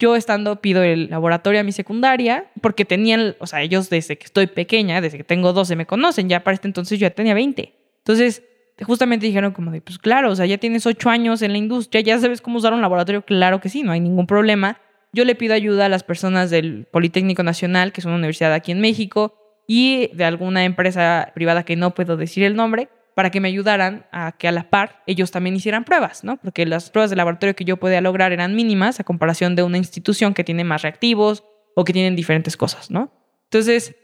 Yo 0.00 0.16
estando 0.16 0.60
pido 0.60 0.82
el 0.82 1.10
laboratorio 1.10 1.60
a 1.60 1.62
mi 1.62 1.70
secundaria, 1.70 2.50
porque 2.60 2.84
tenían, 2.84 3.36
o 3.38 3.46
sea, 3.46 3.62
ellos 3.62 3.88
desde 3.88 4.18
que 4.18 4.24
estoy 4.24 4.48
pequeña, 4.48 5.00
desde 5.00 5.18
que 5.18 5.24
tengo 5.24 5.52
12, 5.52 5.76
me 5.76 5.86
conocen, 5.86 6.28
ya 6.28 6.42
para 6.42 6.56
este 6.56 6.66
entonces 6.66 6.98
yo 6.98 7.06
ya 7.06 7.14
tenía 7.14 7.34
20. 7.34 7.83
Entonces, 8.04 8.42
justamente 8.82 9.24
dijeron 9.26 9.52
como 9.52 9.70
de, 9.70 9.80
pues 9.80 9.98
claro, 9.98 10.30
o 10.30 10.36
sea, 10.36 10.44
ya 10.44 10.58
tienes 10.58 10.86
8 10.86 11.08
años 11.08 11.40
en 11.40 11.52
la 11.52 11.58
industria, 11.58 12.02
ya 12.02 12.18
sabes 12.18 12.42
cómo 12.42 12.58
usar 12.58 12.74
un 12.74 12.82
laboratorio, 12.82 13.22
claro 13.22 13.60
que 13.60 13.70
sí, 13.70 13.82
no 13.82 13.92
hay 13.92 14.00
ningún 14.00 14.26
problema. 14.26 14.78
Yo 15.12 15.24
le 15.24 15.34
pido 15.34 15.54
ayuda 15.54 15.86
a 15.86 15.88
las 15.88 16.02
personas 16.02 16.50
del 16.50 16.86
Politécnico 16.90 17.42
Nacional, 17.42 17.92
que 17.92 18.00
es 18.00 18.04
una 18.04 18.16
universidad 18.16 18.52
aquí 18.52 18.72
en 18.72 18.80
México, 18.80 19.38
y 19.66 20.10
de 20.14 20.24
alguna 20.24 20.64
empresa 20.64 21.32
privada 21.34 21.64
que 21.64 21.76
no 21.76 21.94
puedo 21.94 22.18
decir 22.18 22.44
el 22.44 22.56
nombre, 22.56 22.90
para 23.14 23.30
que 23.30 23.40
me 23.40 23.48
ayudaran 23.48 24.06
a 24.12 24.32
que 24.32 24.48
a 24.48 24.52
la 24.52 24.68
par 24.68 25.02
ellos 25.06 25.30
también 25.30 25.54
hicieran 25.56 25.84
pruebas, 25.84 26.24
¿no? 26.24 26.36
Porque 26.36 26.66
las 26.66 26.90
pruebas 26.90 27.10
de 27.10 27.16
laboratorio 27.16 27.54
que 27.54 27.64
yo 27.64 27.76
podía 27.78 28.00
lograr 28.00 28.32
eran 28.32 28.54
mínimas 28.54 29.00
a 29.00 29.04
comparación 29.04 29.54
de 29.54 29.62
una 29.62 29.78
institución 29.78 30.34
que 30.34 30.44
tiene 30.44 30.64
más 30.64 30.82
reactivos 30.82 31.44
o 31.76 31.84
que 31.84 31.92
tienen 31.92 32.16
diferentes 32.16 32.56
cosas, 32.56 32.90
¿no? 32.90 33.12
Entonces, 33.44 33.94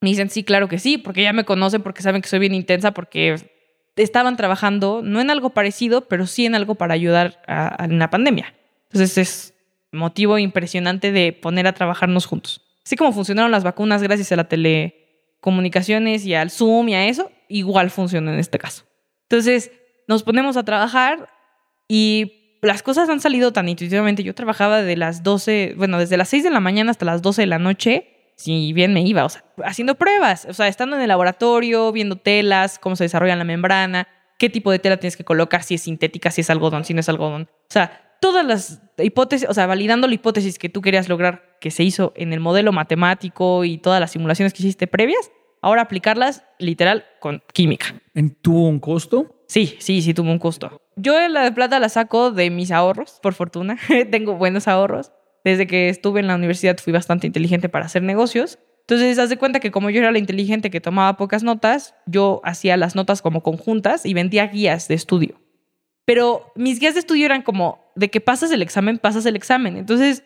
me 0.00 0.08
dicen, 0.08 0.30
sí, 0.30 0.44
claro 0.44 0.68
que 0.68 0.78
sí, 0.78 0.98
porque 0.98 1.22
ya 1.22 1.32
me 1.32 1.44
conocen, 1.44 1.82
porque 1.82 2.02
saben 2.02 2.22
que 2.22 2.28
soy 2.28 2.38
bien 2.38 2.54
intensa, 2.54 2.92
porque 2.92 3.36
estaban 3.96 4.36
trabajando, 4.36 5.02
no 5.04 5.20
en 5.20 5.30
algo 5.30 5.50
parecido, 5.50 6.08
pero 6.08 6.26
sí 6.26 6.46
en 6.46 6.54
algo 6.54 6.74
para 6.76 6.94
ayudar 6.94 7.42
a, 7.46 7.68
a- 7.68 7.86
la 7.86 8.08
pandemia. 8.10 8.54
Entonces, 8.90 9.18
es 9.18 9.54
motivo 9.92 10.38
impresionante 10.38 11.12
de 11.12 11.32
poner 11.32 11.66
a 11.66 11.72
trabajarnos 11.74 12.24
juntos. 12.26 12.62
Así 12.84 12.96
como 12.96 13.12
funcionaron 13.12 13.50
las 13.50 13.62
vacunas 13.64 14.02
gracias 14.02 14.32
a 14.32 14.36
la 14.36 14.48
telecomunicaciones 15.40 16.24
y 16.24 16.34
al 16.34 16.50
Zoom 16.50 16.88
y 16.88 16.94
a 16.94 17.06
eso, 17.06 17.30
igual 17.48 17.90
funciona 17.90 18.32
en 18.32 18.38
este 18.38 18.58
caso. 18.58 18.84
Entonces, 19.28 19.70
nos 20.08 20.22
ponemos 20.22 20.56
a 20.56 20.64
trabajar 20.64 21.28
y 21.88 22.58
las 22.62 22.82
cosas 22.82 23.08
han 23.08 23.20
salido 23.20 23.52
tan 23.52 23.68
intuitivamente. 23.68 24.22
Yo 24.22 24.34
trabajaba 24.34 24.82
de 24.82 24.96
las 24.96 25.22
12, 25.22 25.74
bueno, 25.76 25.98
desde 25.98 26.16
las 26.16 26.28
6 26.28 26.42
de 26.44 26.50
la 26.50 26.60
mañana 26.60 26.90
hasta 26.90 27.04
las 27.04 27.22
12 27.22 27.42
de 27.42 27.46
la 27.46 27.58
noche, 27.58 28.19
si 28.40 28.72
bien 28.72 28.94
me 28.94 29.02
iba, 29.02 29.26
o 29.26 29.28
sea, 29.28 29.44
haciendo 29.64 29.96
pruebas, 29.96 30.46
o 30.48 30.54
sea, 30.54 30.66
estando 30.66 30.96
en 30.96 31.02
el 31.02 31.08
laboratorio, 31.08 31.92
viendo 31.92 32.16
telas, 32.16 32.78
cómo 32.78 32.96
se 32.96 33.04
desarrolla 33.04 33.36
la 33.36 33.44
membrana, 33.44 34.08
qué 34.38 34.48
tipo 34.48 34.70
de 34.70 34.78
tela 34.78 34.96
tienes 34.96 35.18
que 35.18 35.24
colocar, 35.24 35.62
si 35.62 35.74
es 35.74 35.82
sintética, 35.82 36.30
si 36.30 36.40
es 36.40 36.48
algodón, 36.48 36.86
si 36.86 36.94
no 36.94 37.00
es 37.00 37.08
algodón. 37.10 37.50
O 37.50 37.68
sea, 37.68 38.16
todas 38.22 38.46
las 38.46 38.80
hipótesis, 38.96 39.46
o 39.46 39.52
sea, 39.52 39.66
validando 39.66 40.08
la 40.08 40.14
hipótesis 40.14 40.58
que 40.58 40.70
tú 40.70 40.80
querías 40.80 41.10
lograr, 41.10 41.58
que 41.60 41.70
se 41.70 41.84
hizo 41.84 42.14
en 42.16 42.32
el 42.32 42.40
modelo 42.40 42.72
matemático 42.72 43.62
y 43.64 43.76
todas 43.76 44.00
las 44.00 44.12
simulaciones 44.12 44.54
que 44.54 44.62
hiciste 44.62 44.86
previas, 44.86 45.30
ahora 45.60 45.82
aplicarlas 45.82 46.42
literal 46.58 47.04
con 47.20 47.42
química. 47.52 48.00
¿Tuvo 48.40 48.68
un 48.68 48.80
costo? 48.80 49.42
Sí, 49.48 49.76
sí, 49.80 50.00
sí 50.00 50.14
tuvo 50.14 50.30
un 50.30 50.38
costo. 50.38 50.80
Yo 50.96 51.28
la 51.28 51.42
de 51.42 51.52
plata 51.52 51.78
la 51.78 51.90
saco 51.90 52.30
de 52.30 52.48
mis 52.48 52.70
ahorros, 52.70 53.18
por 53.22 53.34
fortuna. 53.34 53.76
Tengo 54.10 54.36
buenos 54.36 54.66
ahorros. 54.66 55.12
Desde 55.44 55.66
que 55.66 55.88
estuve 55.88 56.20
en 56.20 56.26
la 56.26 56.34
universidad 56.34 56.78
fui 56.78 56.92
bastante 56.92 57.26
inteligente 57.26 57.68
para 57.68 57.86
hacer 57.86 58.02
negocios. 58.02 58.58
Entonces, 58.80 59.18
haz 59.18 59.30
de 59.30 59.36
cuenta 59.36 59.60
que 59.60 59.70
como 59.70 59.90
yo 59.90 60.00
era 60.00 60.10
la 60.10 60.18
inteligente 60.18 60.70
que 60.70 60.80
tomaba 60.80 61.16
pocas 61.16 61.42
notas, 61.42 61.94
yo 62.06 62.40
hacía 62.44 62.76
las 62.76 62.96
notas 62.96 63.22
como 63.22 63.42
conjuntas 63.42 64.04
y 64.04 64.14
vendía 64.14 64.46
guías 64.48 64.88
de 64.88 64.94
estudio. 64.94 65.40
Pero 66.04 66.52
mis 66.56 66.80
guías 66.80 66.94
de 66.94 67.00
estudio 67.00 67.26
eran 67.26 67.42
como 67.42 67.92
de 67.94 68.10
que 68.10 68.20
pasas 68.20 68.50
el 68.50 68.62
examen, 68.62 68.98
pasas 68.98 69.26
el 69.26 69.36
examen. 69.36 69.76
Entonces, 69.76 70.24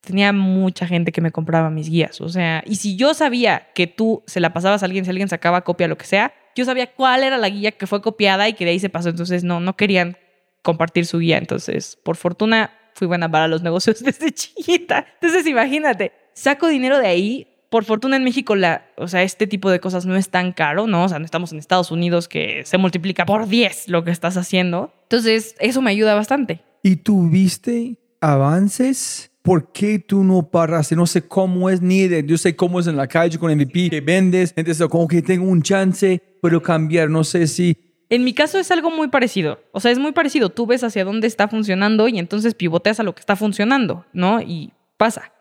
tenía 0.00 0.32
mucha 0.32 0.86
gente 0.86 1.12
que 1.12 1.20
me 1.20 1.30
compraba 1.30 1.68
mis 1.68 1.90
guías. 1.90 2.20
O 2.22 2.28
sea, 2.30 2.62
y 2.66 2.76
si 2.76 2.96
yo 2.96 3.12
sabía 3.12 3.68
que 3.74 3.86
tú 3.86 4.22
se 4.26 4.40
la 4.40 4.52
pasabas 4.52 4.82
a 4.82 4.86
alguien, 4.86 5.04
si 5.04 5.10
alguien 5.10 5.28
sacaba 5.28 5.62
copia, 5.62 5.88
lo 5.88 5.98
que 5.98 6.06
sea, 6.06 6.32
yo 6.56 6.64
sabía 6.64 6.94
cuál 6.94 7.22
era 7.22 7.36
la 7.36 7.50
guía 7.50 7.72
que 7.72 7.86
fue 7.86 8.00
copiada 8.00 8.48
y 8.48 8.54
que 8.54 8.64
de 8.64 8.70
ahí 8.70 8.80
se 8.80 8.88
pasó. 8.88 9.10
Entonces, 9.10 9.44
no, 9.44 9.60
no 9.60 9.76
querían 9.76 10.16
compartir 10.62 11.04
su 11.04 11.18
guía. 11.18 11.38
Entonces, 11.38 11.98
por 12.02 12.16
fortuna, 12.16 12.72
fui 12.94 13.06
buena 13.06 13.30
para 13.30 13.48
los 13.48 13.62
negocios 13.62 14.00
desde 14.04 14.32
chiquita. 14.32 15.06
Entonces, 15.20 15.46
imagínate, 15.46 16.12
saco 16.34 16.68
dinero 16.68 16.98
de 16.98 17.06
ahí. 17.06 17.46
Por 17.70 17.84
fortuna 17.84 18.16
en 18.16 18.24
México, 18.24 18.56
la, 18.56 18.84
o 18.96 19.06
sea, 19.06 19.22
este 19.22 19.46
tipo 19.46 19.70
de 19.70 19.78
cosas 19.78 20.04
no 20.04 20.16
es 20.16 20.28
tan 20.28 20.50
caro, 20.50 20.88
¿no? 20.88 21.04
O 21.04 21.08
sea, 21.08 21.20
no 21.20 21.24
estamos 21.24 21.52
en 21.52 21.58
Estados 21.60 21.92
Unidos 21.92 22.26
que 22.26 22.62
se 22.64 22.78
multiplica 22.78 23.24
por 23.24 23.46
10 23.46 23.86
lo 23.86 24.02
que 24.02 24.10
estás 24.10 24.36
haciendo. 24.36 24.92
Entonces, 25.04 25.54
eso 25.60 25.80
me 25.80 25.92
ayuda 25.92 26.16
bastante. 26.16 26.62
¿Y 26.82 26.96
tuviste 26.96 27.96
avances? 28.20 29.30
¿Por 29.42 29.72
qué 29.72 29.98
tú 29.98 30.24
no 30.24 30.50
paraste? 30.50 30.96
No 30.96 31.06
sé 31.06 31.22
cómo 31.22 31.70
es 31.70 31.80
ni 31.80 32.08
de, 32.08 32.24
yo 32.26 32.36
sé 32.36 32.56
cómo 32.56 32.80
es 32.80 32.86
en 32.86 32.96
la 32.96 33.06
calle 33.06 33.38
con 33.38 33.54
MVP 33.54 33.88
que 33.88 34.00
vendes, 34.00 34.52
entonces 34.54 34.86
como 34.88 35.08
que 35.08 35.22
tengo 35.22 35.46
un 35.46 35.62
chance, 35.62 36.20
pero 36.42 36.60
cambiar, 36.62 37.08
no 37.08 37.24
sé 37.24 37.46
si 37.46 37.89
En 38.10 38.24
mi 38.24 38.34
caso 38.34 38.58
es 38.58 38.70
algo 38.72 38.90
muy 38.90 39.08
parecido. 39.08 39.62
O 39.72 39.80
sea, 39.80 39.92
es 39.92 39.98
muy 39.98 40.12
parecido. 40.12 40.50
Tú 40.50 40.66
ves 40.66 40.82
hacia 40.82 41.04
dónde 41.04 41.28
está 41.28 41.46
funcionando 41.46 42.08
y 42.08 42.18
entonces 42.18 42.54
pivoteas 42.54 42.98
a 42.98 43.04
lo 43.04 43.14
que 43.14 43.20
está 43.20 43.36
funcionando, 43.36 44.04
¿no? 44.12 44.40
Y 44.40 44.72
pasa. 44.96 45.32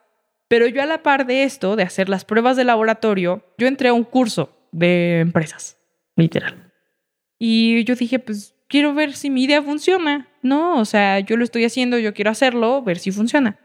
Pero 0.48 0.68
yo 0.68 0.82
a 0.82 0.86
la 0.86 1.02
par 1.02 1.26
de 1.26 1.44
esto, 1.44 1.76
de 1.76 1.84
hacer 1.84 2.10
las 2.10 2.26
pruebas 2.26 2.58
de 2.58 2.64
laboratorio, 2.64 3.44
yo 3.58 3.68
entré 3.68 3.90
a 3.90 3.94
un 3.94 4.04
curso 4.04 4.56
de 4.72 5.20
empresas, 5.20 5.78
literal. 6.16 6.72
Y 7.40 7.84
yo 7.86 7.96
dije, 7.96 8.20
pues 8.20 8.56
quiero 8.68 8.94
ver 8.94 9.14
si 9.14 9.30
mi 9.30 9.44
idea 9.44 9.62
funciona, 9.64 10.28
¿no? 10.44 10.80
O 10.80 10.86
sea, 10.86 11.20
yo 11.20 11.38
lo 11.38 11.44
estoy 11.44 11.66
haciendo, 11.66 11.98
yo 11.98 12.14
quiero 12.14 12.30
hacerlo, 12.30 12.84
ver 12.84 13.00
si 13.00 13.12
funciona. 13.12 13.58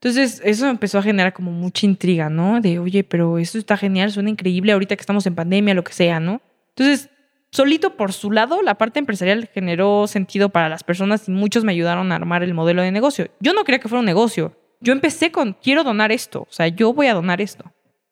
Entonces, 0.00 0.40
eso 0.44 0.68
empezó 0.68 0.98
a 0.98 1.02
generar 1.02 1.32
como 1.32 1.50
mucha 1.50 1.86
intriga, 1.86 2.28
¿no? 2.30 2.60
De, 2.60 2.78
oye, 2.78 3.02
pero 3.02 3.38
esto 3.38 3.58
está 3.58 3.76
genial, 3.76 4.12
suena 4.12 4.30
increíble 4.30 4.72
ahorita 4.72 4.96
que 4.96 5.00
estamos 5.00 5.26
en 5.26 5.34
pandemia, 5.34 5.74
lo 5.74 5.84
que 5.84 5.92
sea, 5.92 6.20
¿no? 6.20 6.40
Entonces, 6.70 7.10
solito 7.50 7.96
por 7.96 8.12
su 8.12 8.30
lado, 8.30 8.62
la 8.62 8.76
parte 8.76 8.98
empresarial 8.98 9.48
generó 9.52 10.06
sentido 10.06 10.48
para 10.50 10.68
las 10.68 10.84
personas 10.84 11.28
y 11.28 11.32
muchos 11.32 11.64
me 11.64 11.72
ayudaron 11.72 12.12
a 12.12 12.16
armar 12.16 12.42
el 12.42 12.54
modelo 12.54 12.82
de 12.82 12.92
negocio. 12.92 13.28
Yo 13.40 13.52
no 13.52 13.64
quería 13.64 13.78
que 13.80 13.88
fuera 13.88 14.00
un 14.00 14.06
negocio. 14.06 14.54
Yo 14.80 14.92
empecé 14.92 15.32
con, 15.32 15.54
quiero 15.54 15.82
donar 15.82 16.12
esto, 16.12 16.42
o 16.42 16.52
sea, 16.52 16.68
yo 16.68 16.92
voy 16.92 17.06
a 17.08 17.14
donar 17.14 17.40
esto. 17.40 17.64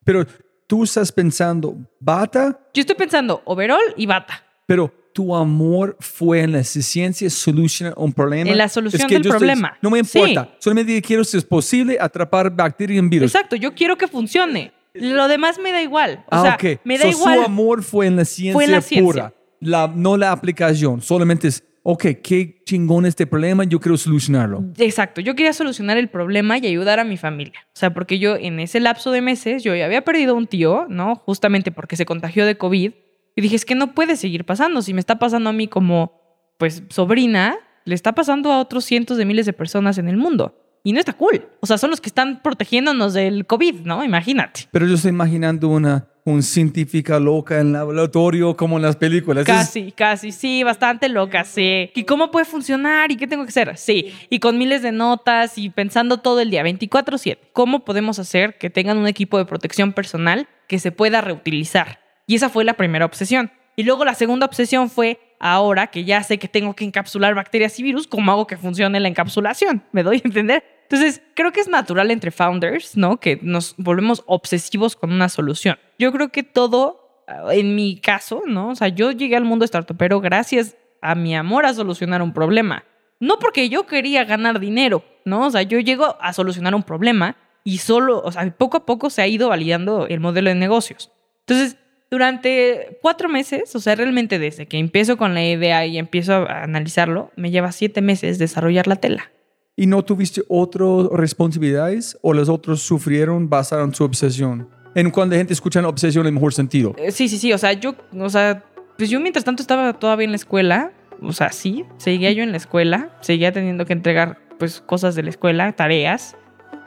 Pero 0.04 0.26
tú 0.66 0.82
estás 0.84 1.12
pensando, 1.12 1.76
bata, 2.00 2.58
Yo 2.74 2.80
estoy 2.80 2.96
pensando 2.96 3.40
overall 3.44 3.94
y 3.96 4.06
bata. 4.06 4.42
pero 4.66 4.92
tu 5.12 5.34
amor 5.34 5.96
fue 6.00 6.40
en 6.42 6.52
la 6.52 6.62
ciencia 6.64 7.30
solucionar 7.30 7.94
un 7.96 8.12
problema. 8.12 8.50
En 8.50 8.58
la 8.58 8.68
solución 8.68 9.00
Es 9.00 9.06
que 9.06 9.14
del 9.14 9.22
yo 9.22 9.30
estoy- 9.30 9.38
problema. 9.48 9.78
no 9.80 9.88
me 9.90 10.04
Sí. 10.04 10.18
importa. 10.18 10.54
Solamente 10.58 11.00
quiero 11.00 11.24
si 11.24 11.38
es 11.38 11.44
posible 11.44 11.96
atrapar 11.98 12.50
bacterias 12.54 12.98
en 12.98 13.08
virus. 13.08 13.32
Exacto, 13.34 13.56
yo 13.56 13.72
quiero 13.74 13.96
que 13.96 14.08
funcione. 14.08 14.72
Lo 15.00 15.28
demás 15.28 15.58
me 15.58 15.72
da 15.72 15.82
igual. 15.82 16.24
O 16.26 16.28
ah, 16.30 16.56
sea, 16.58 16.78
me 16.84 16.98
da 16.98 17.04
So, 17.04 17.10
igual. 17.10 17.38
Su 17.38 17.44
amor 17.44 17.82
fue 17.82 18.06
en 18.06 18.16
la 18.16 18.24
ciencia, 18.24 18.52
Fue 18.52 18.64
en 18.64 18.72
la 18.72 18.80
ciencia. 18.80 19.04
pura. 19.04 19.34
La, 19.60 19.92
no 19.94 20.16
la 20.16 20.32
aplicación. 20.32 21.00
Solamente 21.00 21.48
es, 21.48 21.64
ok, 21.82 22.04
qué 22.22 22.62
chingón 22.64 23.06
este 23.06 23.26
problema, 23.26 23.64
yo 23.64 23.80
quiero 23.80 23.96
solucionarlo. 23.96 24.64
Exacto, 24.78 25.20
yo 25.20 25.34
quería 25.34 25.52
solucionar 25.52 25.96
el 25.96 26.08
problema 26.08 26.58
y 26.58 26.66
ayudar 26.66 26.98
a 26.98 27.04
mi 27.04 27.16
familia. 27.16 27.60
O 27.68 27.78
sea, 27.78 27.94
porque 27.94 28.18
yo 28.18 28.36
en 28.36 28.60
ese 28.60 28.80
lapso 28.80 29.10
de 29.12 29.22
meses, 29.22 29.62
yo 29.62 29.74
ya 29.74 29.86
había 29.86 30.02
perdido 30.02 30.34
un 30.34 30.46
tío, 30.46 30.86
¿no? 30.88 31.16
Justamente 31.16 31.70
porque 31.70 31.96
se 31.96 32.04
contagió 32.04 32.44
de 32.44 32.58
COVID. 32.58 32.92
Y 33.36 33.40
dije, 33.40 33.56
es 33.56 33.64
que 33.64 33.74
no 33.74 33.94
puede 33.94 34.16
seguir 34.16 34.44
pasando. 34.44 34.82
Si 34.82 34.94
me 34.94 35.00
está 35.00 35.18
pasando 35.18 35.50
a 35.50 35.52
mí 35.52 35.68
como, 35.68 36.20
pues, 36.58 36.82
sobrina, 36.88 37.56
le 37.84 37.94
está 37.94 38.14
pasando 38.14 38.50
a 38.50 38.60
otros 38.60 38.84
cientos 38.84 39.16
de 39.16 39.24
miles 39.24 39.46
de 39.46 39.52
personas 39.52 39.98
en 39.98 40.08
el 40.08 40.16
mundo. 40.16 40.65
Y 40.86 40.92
no 40.92 41.00
está 41.00 41.14
cool. 41.14 41.44
O 41.58 41.66
sea, 41.66 41.78
son 41.78 41.90
los 41.90 42.00
que 42.00 42.08
están 42.08 42.40
protegiéndonos 42.44 43.12
del 43.12 43.44
COVID, 43.44 43.80
¿no? 43.80 44.04
Imagínate. 44.04 44.68
Pero 44.70 44.86
yo 44.86 44.94
estoy 44.94 45.08
imaginando 45.08 45.68
una 45.68 46.06
un 46.24 46.44
científica 46.44 47.18
loca 47.18 47.58
en 47.60 47.72
laboratorio 47.72 48.56
como 48.56 48.76
en 48.76 48.82
las 48.82 48.94
películas. 48.94 49.42
Es- 49.48 49.54
Casi, 49.54 49.90
casi, 49.90 50.30
sí, 50.30 50.62
bastante 50.62 51.08
loca, 51.08 51.42
sí. 51.44 51.90
¿Y 51.94 52.04
cómo 52.04 52.30
puede 52.30 52.44
funcionar? 52.44 53.10
¿Y 53.10 53.16
qué 53.16 53.26
tengo 53.26 53.42
que 53.44 53.48
hacer? 53.48 53.76
Sí, 53.76 54.12
y 54.30 54.38
con 54.38 54.58
miles 54.58 54.82
de 54.82 54.92
notas 54.92 55.58
y 55.58 55.70
pensando 55.70 56.18
todo 56.18 56.38
el 56.40 56.50
día, 56.50 56.62
24/7. 56.62 57.38
¿Cómo 57.52 57.84
podemos 57.84 58.20
hacer 58.20 58.56
que 58.56 58.70
tengan 58.70 58.96
un 58.96 59.08
equipo 59.08 59.38
de 59.38 59.44
protección 59.44 59.92
personal 59.92 60.46
que 60.68 60.78
se 60.78 60.92
pueda 60.92 61.20
reutilizar? 61.20 61.98
Y 62.28 62.36
esa 62.36 62.48
fue 62.48 62.64
la 62.64 62.74
primera 62.74 63.06
obsesión. 63.06 63.50
Y 63.74 63.82
luego 63.82 64.04
la 64.04 64.14
segunda 64.14 64.46
obsesión 64.46 64.88
fue, 64.88 65.18
ahora 65.38 65.88
que 65.88 66.04
ya 66.04 66.22
sé 66.22 66.38
que 66.38 66.48
tengo 66.48 66.74
que 66.74 66.84
encapsular 66.84 67.34
bacterias 67.34 67.78
y 67.78 67.82
virus, 67.82 68.06
¿cómo 68.06 68.32
hago 68.32 68.46
que 68.46 68.56
funcione 68.56 68.98
la 69.00 69.08
encapsulación? 69.08 69.82
¿Me 69.92 70.02
doy 70.02 70.16
a 70.16 70.20
entender? 70.24 70.64
Entonces, 70.88 71.20
creo 71.34 71.52
que 71.52 71.60
es 71.60 71.68
natural 71.68 72.12
entre 72.12 72.30
founders, 72.30 72.96
¿no? 72.96 73.18
Que 73.18 73.40
nos 73.42 73.74
volvemos 73.76 74.22
obsesivos 74.26 74.94
con 74.94 75.12
una 75.12 75.28
solución. 75.28 75.78
Yo 75.98 76.12
creo 76.12 76.30
que 76.30 76.44
todo, 76.44 77.24
ah, 77.26 77.52
en 77.52 77.74
mi 77.74 78.00
caso, 78.00 78.44
¿no? 78.46 78.68
O 78.68 78.74
sea, 78.76 78.88
yo 78.88 79.10
llegué 79.10 79.36
al 79.36 79.44
mundo 79.44 79.66
startupero 79.66 80.20
gracias 80.20 80.76
a 81.02 81.16
mi 81.16 81.34
amor 81.34 81.66
a 81.66 81.74
solucionar 81.74 82.22
un 82.22 82.32
problema. 82.32 82.84
No 83.18 83.38
porque 83.40 83.68
yo 83.68 83.86
quería 83.86 84.24
ganar 84.24 84.60
dinero, 84.60 85.02
¿no? 85.24 85.46
O 85.46 85.50
sea, 85.50 85.62
yo 85.62 85.80
llego 85.80 86.16
a 86.20 86.32
solucionar 86.32 86.74
un 86.74 86.84
problema 86.84 87.36
y 87.64 87.78
solo, 87.78 88.22
o 88.22 88.30
sea, 88.30 88.48
poco 88.56 88.76
a 88.76 88.86
poco 88.86 89.10
se 89.10 89.22
ha 89.22 89.26
ido 89.26 89.48
validando 89.48 90.06
el 90.06 90.20
modelo 90.20 90.50
de 90.50 90.54
negocios. 90.54 91.10
Entonces, 91.40 91.78
durante 92.10 92.98
cuatro 93.02 93.28
meses, 93.28 93.74
o 93.74 93.80
sea, 93.80 93.96
realmente 93.96 94.38
desde 94.38 94.66
que 94.66 94.78
empiezo 94.78 95.16
con 95.16 95.34
la 95.34 95.44
idea 95.44 95.84
y 95.84 95.98
empiezo 95.98 96.34
a 96.34 96.62
analizarlo, 96.62 97.32
me 97.34 97.50
lleva 97.50 97.72
siete 97.72 98.02
meses 98.02 98.38
desarrollar 98.38 98.86
la 98.86 98.96
tela. 98.96 99.32
¿Y 99.78 99.86
no 99.86 100.02
tuviste 100.02 100.42
otras 100.48 101.08
responsabilidades 101.12 102.18
o 102.22 102.32
los 102.32 102.48
otros 102.48 102.80
sufrieron 102.80 103.50
basado 103.50 103.84
en 103.84 103.94
su 103.94 104.04
obsesión? 104.04 104.66
En 104.94 105.10
cuando 105.10 105.34
la 105.34 105.38
gente 105.40 105.52
escucha 105.52 105.86
obsesión 105.86 106.22
en 106.22 106.28
el 106.28 106.32
mejor 106.32 106.54
sentido. 106.54 106.94
Eh, 106.96 107.10
Sí, 107.12 107.28
sí, 107.28 107.36
sí. 107.36 107.52
O 107.52 107.58
sea, 107.58 107.74
yo, 107.74 107.94
o 108.18 108.30
sea, 108.30 108.64
pues 108.96 109.10
yo 109.10 109.20
mientras 109.20 109.44
tanto 109.44 109.60
estaba 109.60 109.92
todavía 109.92 110.24
en 110.24 110.30
la 110.30 110.36
escuela. 110.36 110.92
O 111.20 111.32
sea, 111.32 111.52
sí, 111.52 111.84
seguía 111.98 112.32
yo 112.32 112.42
en 112.42 112.52
la 112.52 112.56
escuela. 112.56 113.10
Seguía 113.20 113.52
teniendo 113.52 113.84
que 113.84 113.92
entregar, 113.92 114.38
pues, 114.58 114.80
cosas 114.80 115.14
de 115.14 115.24
la 115.24 115.28
escuela, 115.28 115.70
tareas. 115.72 116.36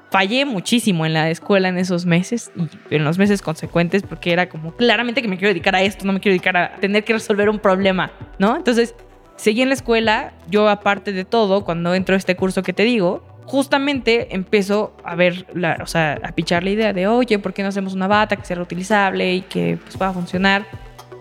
Fallé 0.10 0.46
muchísimo 0.46 1.06
en 1.06 1.14
la 1.14 1.30
escuela 1.30 1.70
en 1.70 1.78
esos 1.78 2.08
meses 2.08 2.52
y 2.90 2.96
en 2.96 3.04
los 3.04 3.20
meses 3.20 3.44
consecuentes 3.44 4.02
porque 4.02 4.34
era 4.34 4.50
como 4.50 4.76
claramente 4.76 5.22
que 5.22 5.28
me 5.28 5.38
quiero 5.38 5.50
dedicar 5.50 5.76
a 5.76 5.84
esto, 5.84 6.04
no 6.06 6.14
me 6.14 6.20
quiero 6.20 6.34
dedicar 6.34 6.58
a 6.58 6.76
tener 6.78 7.04
que 7.04 7.14
resolver 7.14 7.48
un 7.48 7.60
problema, 7.60 8.12
¿no? 8.40 8.56
Entonces, 8.58 8.96
seguí 9.40 9.62
en 9.62 9.70
la 9.70 9.74
escuela. 9.74 10.34
Yo, 10.50 10.70
aparte 10.70 11.12
de 11.14 11.26
todo, 11.26 11.64
cuando 11.64 11.96
entro 11.96 12.16
a 12.16 12.18
este 12.18 12.36
curso 12.36 12.62
que 12.62 12.74
te 12.74 12.84
digo, 12.84 13.24
justamente 13.46 14.36
empiezo 14.36 14.94
a 15.04 15.16
ver, 15.16 15.48
la, 15.54 15.80
o 15.82 15.88
sea, 15.88 16.20
a 16.22 16.32
pichar 16.34 16.64
la 16.64 16.70
idea 16.70 16.94
de, 16.94 17.08
oye, 17.08 17.40
¿por 17.40 17.54
qué 17.54 17.64
no 17.64 17.70
hacemos 17.70 17.94
una 17.94 18.08
bata 18.08 18.36
que 18.36 18.46
sea 18.46 18.58
reutilizable 18.58 19.34
y 19.34 19.42
que 19.42 19.80
pues, 19.82 19.98
pueda 19.98 20.14
funcionar? 20.14 20.66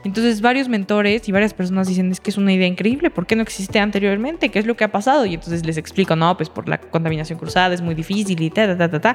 Entonces 0.04 0.40
varios 0.40 0.68
mentores 0.68 1.28
y 1.28 1.32
varias 1.32 1.54
personas 1.54 1.88
dicen, 1.88 2.10
es 2.12 2.20
que 2.20 2.30
es 2.30 2.36
una 2.36 2.52
idea 2.52 2.66
increíble, 2.66 3.10
¿por 3.10 3.26
qué 3.26 3.34
no 3.34 3.42
existe 3.42 3.78
anteriormente? 3.78 4.48
¿Qué 4.48 4.58
es 4.58 4.66
lo 4.66 4.76
que 4.76 4.84
ha 4.84 4.92
pasado? 4.92 5.26
Y 5.26 5.34
entonces 5.34 5.64
les 5.64 5.76
explico, 5.76 6.16
no, 6.16 6.36
pues 6.36 6.50
por 6.50 6.68
la 6.68 6.78
contaminación 6.78 7.38
cruzada 7.38 7.74
es 7.74 7.82
muy 7.82 7.94
difícil 7.94 8.40
y 8.40 8.50
ta, 8.50 8.66
ta, 8.66 8.76
ta, 8.76 8.90
ta, 8.90 9.00
ta. 9.00 9.14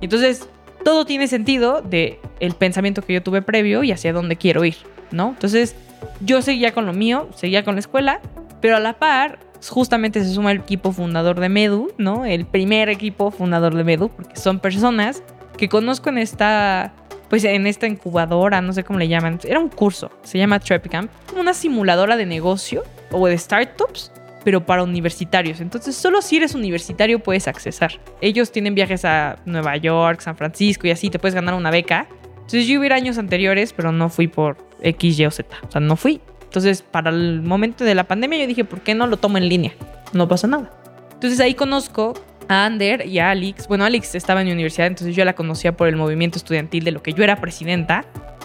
Entonces 0.00 0.48
todo 0.84 1.04
tiene 1.04 1.28
sentido 1.28 1.82
de 1.82 2.20
el 2.40 2.54
pensamiento 2.54 3.02
que 3.02 3.14
yo 3.14 3.22
tuve 3.22 3.42
previo 3.42 3.84
y 3.84 3.92
hacia 3.92 4.12
dónde 4.12 4.36
quiero 4.36 4.64
ir, 4.64 4.76
¿no? 5.12 5.30
Entonces 5.30 5.76
yo 6.20 6.42
seguía 6.42 6.72
con 6.72 6.86
lo 6.86 6.92
mío, 6.92 7.28
seguía 7.34 7.64
con 7.64 7.74
la 7.74 7.80
escuela, 7.80 8.20
pero 8.60 8.76
a 8.76 8.80
la 8.80 8.98
par 8.98 9.38
justamente 9.68 10.22
se 10.22 10.32
suma 10.32 10.52
el 10.52 10.58
equipo 10.58 10.92
fundador 10.92 11.40
de 11.40 11.48
Medu, 11.48 11.92
¿no? 11.98 12.24
El 12.24 12.46
primer 12.46 12.88
equipo 12.88 13.30
fundador 13.30 13.74
de 13.74 13.84
Medu, 13.84 14.08
porque 14.08 14.36
son 14.36 14.60
personas 14.60 15.22
que 15.56 15.68
conozco 15.68 16.10
en 16.10 16.18
esta, 16.18 16.92
pues 17.28 17.44
en 17.44 17.66
esta 17.66 17.86
incubadora, 17.86 18.60
no 18.60 18.72
sé 18.72 18.84
cómo 18.84 18.98
le 18.98 19.08
llaman. 19.08 19.40
Era 19.44 19.58
un 19.58 19.68
curso, 19.68 20.10
se 20.22 20.38
llama 20.38 20.60
Trepicamp, 20.60 21.10
una 21.36 21.54
simuladora 21.54 22.16
de 22.16 22.26
negocio 22.26 22.84
o 23.10 23.26
de 23.26 23.36
startups 23.36 24.12
pero 24.44 24.64
para 24.64 24.82
universitarios. 24.82 25.60
Entonces, 25.60 25.94
solo 25.94 26.22
si 26.22 26.36
eres 26.36 26.54
universitario 26.54 27.18
puedes 27.18 27.48
accesar. 27.48 28.00
Ellos 28.22 28.50
tienen 28.50 28.74
viajes 28.74 29.04
a 29.04 29.36
Nueva 29.44 29.76
York, 29.76 30.20
San 30.20 30.36
Francisco 30.36 30.86
y 30.86 30.90
así 30.90 31.10
te 31.10 31.18
puedes 31.18 31.34
ganar 31.34 31.52
una 31.54 31.70
beca. 31.70 32.06
Entonces, 32.36 32.66
yo 32.66 32.82
iba 32.82 32.94
años 32.94 33.18
anteriores, 33.18 33.74
pero 33.74 33.92
no 33.92 34.08
fui 34.08 34.26
por 34.26 34.67
X, 34.82 35.18
Y 35.18 35.26
o 35.26 35.30
Z. 35.30 35.56
O 35.66 35.70
sea, 35.70 35.80
no 35.80 35.96
fui. 35.96 36.20
Entonces, 36.42 36.82
para 36.82 37.10
el 37.10 37.42
momento 37.42 37.84
de 37.84 37.94
la 37.94 38.04
pandemia, 38.04 38.38
yo 38.38 38.46
dije, 38.46 38.64
¿por 38.64 38.80
qué 38.80 38.94
no 38.94 39.06
lo 39.06 39.16
tomo 39.16 39.38
en 39.38 39.48
línea? 39.48 39.72
No 40.12 40.28
pasa 40.28 40.46
nada. 40.46 40.70
Entonces, 41.12 41.40
ahí 41.40 41.54
conozco 41.54 42.14
a 42.48 42.64
Ander 42.66 43.06
y 43.06 43.18
a 43.18 43.30
Alex. 43.30 43.68
Bueno, 43.68 43.84
Alex 43.84 44.14
estaba 44.14 44.40
en 44.40 44.46
mi 44.46 44.52
universidad, 44.52 44.86
entonces 44.86 45.14
yo 45.14 45.24
la 45.24 45.34
conocía 45.34 45.76
por 45.76 45.88
el 45.88 45.96
movimiento 45.96 46.38
estudiantil 46.38 46.84
de 46.84 46.92
lo 46.92 47.02
que 47.02 47.12
yo 47.12 47.22
era 47.22 47.40
presidenta. 47.40 48.04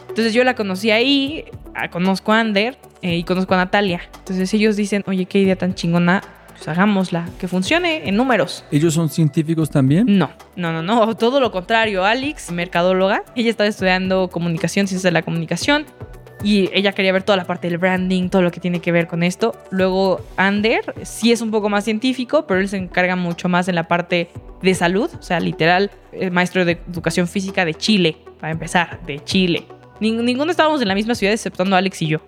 Entonces 0.10 0.34
yo 0.34 0.44
la 0.44 0.54
conocí 0.54 0.92
ahí, 0.92 1.46
ah, 1.74 1.90
conozco 1.90 2.34
a 2.34 2.40
Ander 2.40 2.78
eh, 3.02 3.16
y 3.16 3.24
conozco 3.24 3.56
a 3.56 3.58
Natalia. 3.58 4.02
Entonces 4.20 4.54
ellos 4.54 4.76
dicen, 4.76 5.04
oye, 5.08 5.26
qué 5.26 5.40
idea 5.40 5.56
tan 5.56 5.74
chingona, 5.74 6.22
pues 6.50 6.68
hagámosla, 6.68 7.28
que 7.40 7.48
funcione 7.48 8.08
en 8.08 8.16
números. 8.16 8.64
¿Ellos 8.72 8.94
son 8.94 9.10
científicos 9.10 9.72
también? 9.72 10.06
No, 10.18 10.30
no, 10.56 10.72
no, 10.72 10.84
no, 10.84 11.16
todo 11.16 11.40
lo 11.40 11.52
contrario. 11.52 12.06
Alex, 12.06 12.52
mercadóloga, 12.52 13.24
ella 13.36 13.50
estaba 13.50 13.68
estudiando 13.68 14.30
comunicación, 14.30 14.86
ciencias 14.88 15.02
de 15.02 15.12
la 15.12 15.24
comunicación. 15.24 15.86
Y 16.44 16.70
ella 16.74 16.92
quería 16.92 17.14
ver 17.14 17.24
toda 17.24 17.38
la 17.38 17.46
parte 17.46 17.70
del 17.70 17.78
branding, 17.78 18.28
todo 18.30 18.42
lo 18.42 18.52
que 18.52 18.60
tiene 18.60 18.82
que 18.82 18.92
ver 18.92 19.08
con 19.08 19.24
esto. 19.24 19.56
Luego, 19.72 20.20
Ander 20.36 20.94
sí 21.04 21.32
es 21.32 21.42
un 21.42 21.52
poco 21.52 21.70
más 21.70 21.86
científico, 21.86 22.46
pero 22.46 22.60
él 22.60 22.68
se 22.68 22.78
encarga 22.78 23.16
mucho 23.16 23.48
más 23.48 23.70
en 23.70 23.76
la 23.76 23.88
parte 23.88 24.30
de 24.62 24.76
salud, 24.76 25.10
o 25.18 25.22
sea, 25.22 25.40
literal, 25.40 25.92
es 26.12 26.32
maestro 26.32 26.66
de 26.66 26.80
educación 26.92 27.28
física 27.28 27.64
de 27.66 27.74
Chile, 27.74 28.18
para 28.40 28.52
empezar, 28.52 29.00
de 29.06 29.24
Chile. 29.24 29.66
Ning- 30.00 30.22
ninguno 30.24 30.52
estábamos 30.52 30.82
en 30.82 30.88
la 30.90 30.96
misma 30.96 31.16
ciudad, 31.16 31.34
exceptuando 31.34 31.76
Alex 31.76 32.02
y 32.02 32.08
yo. 32.08 32.20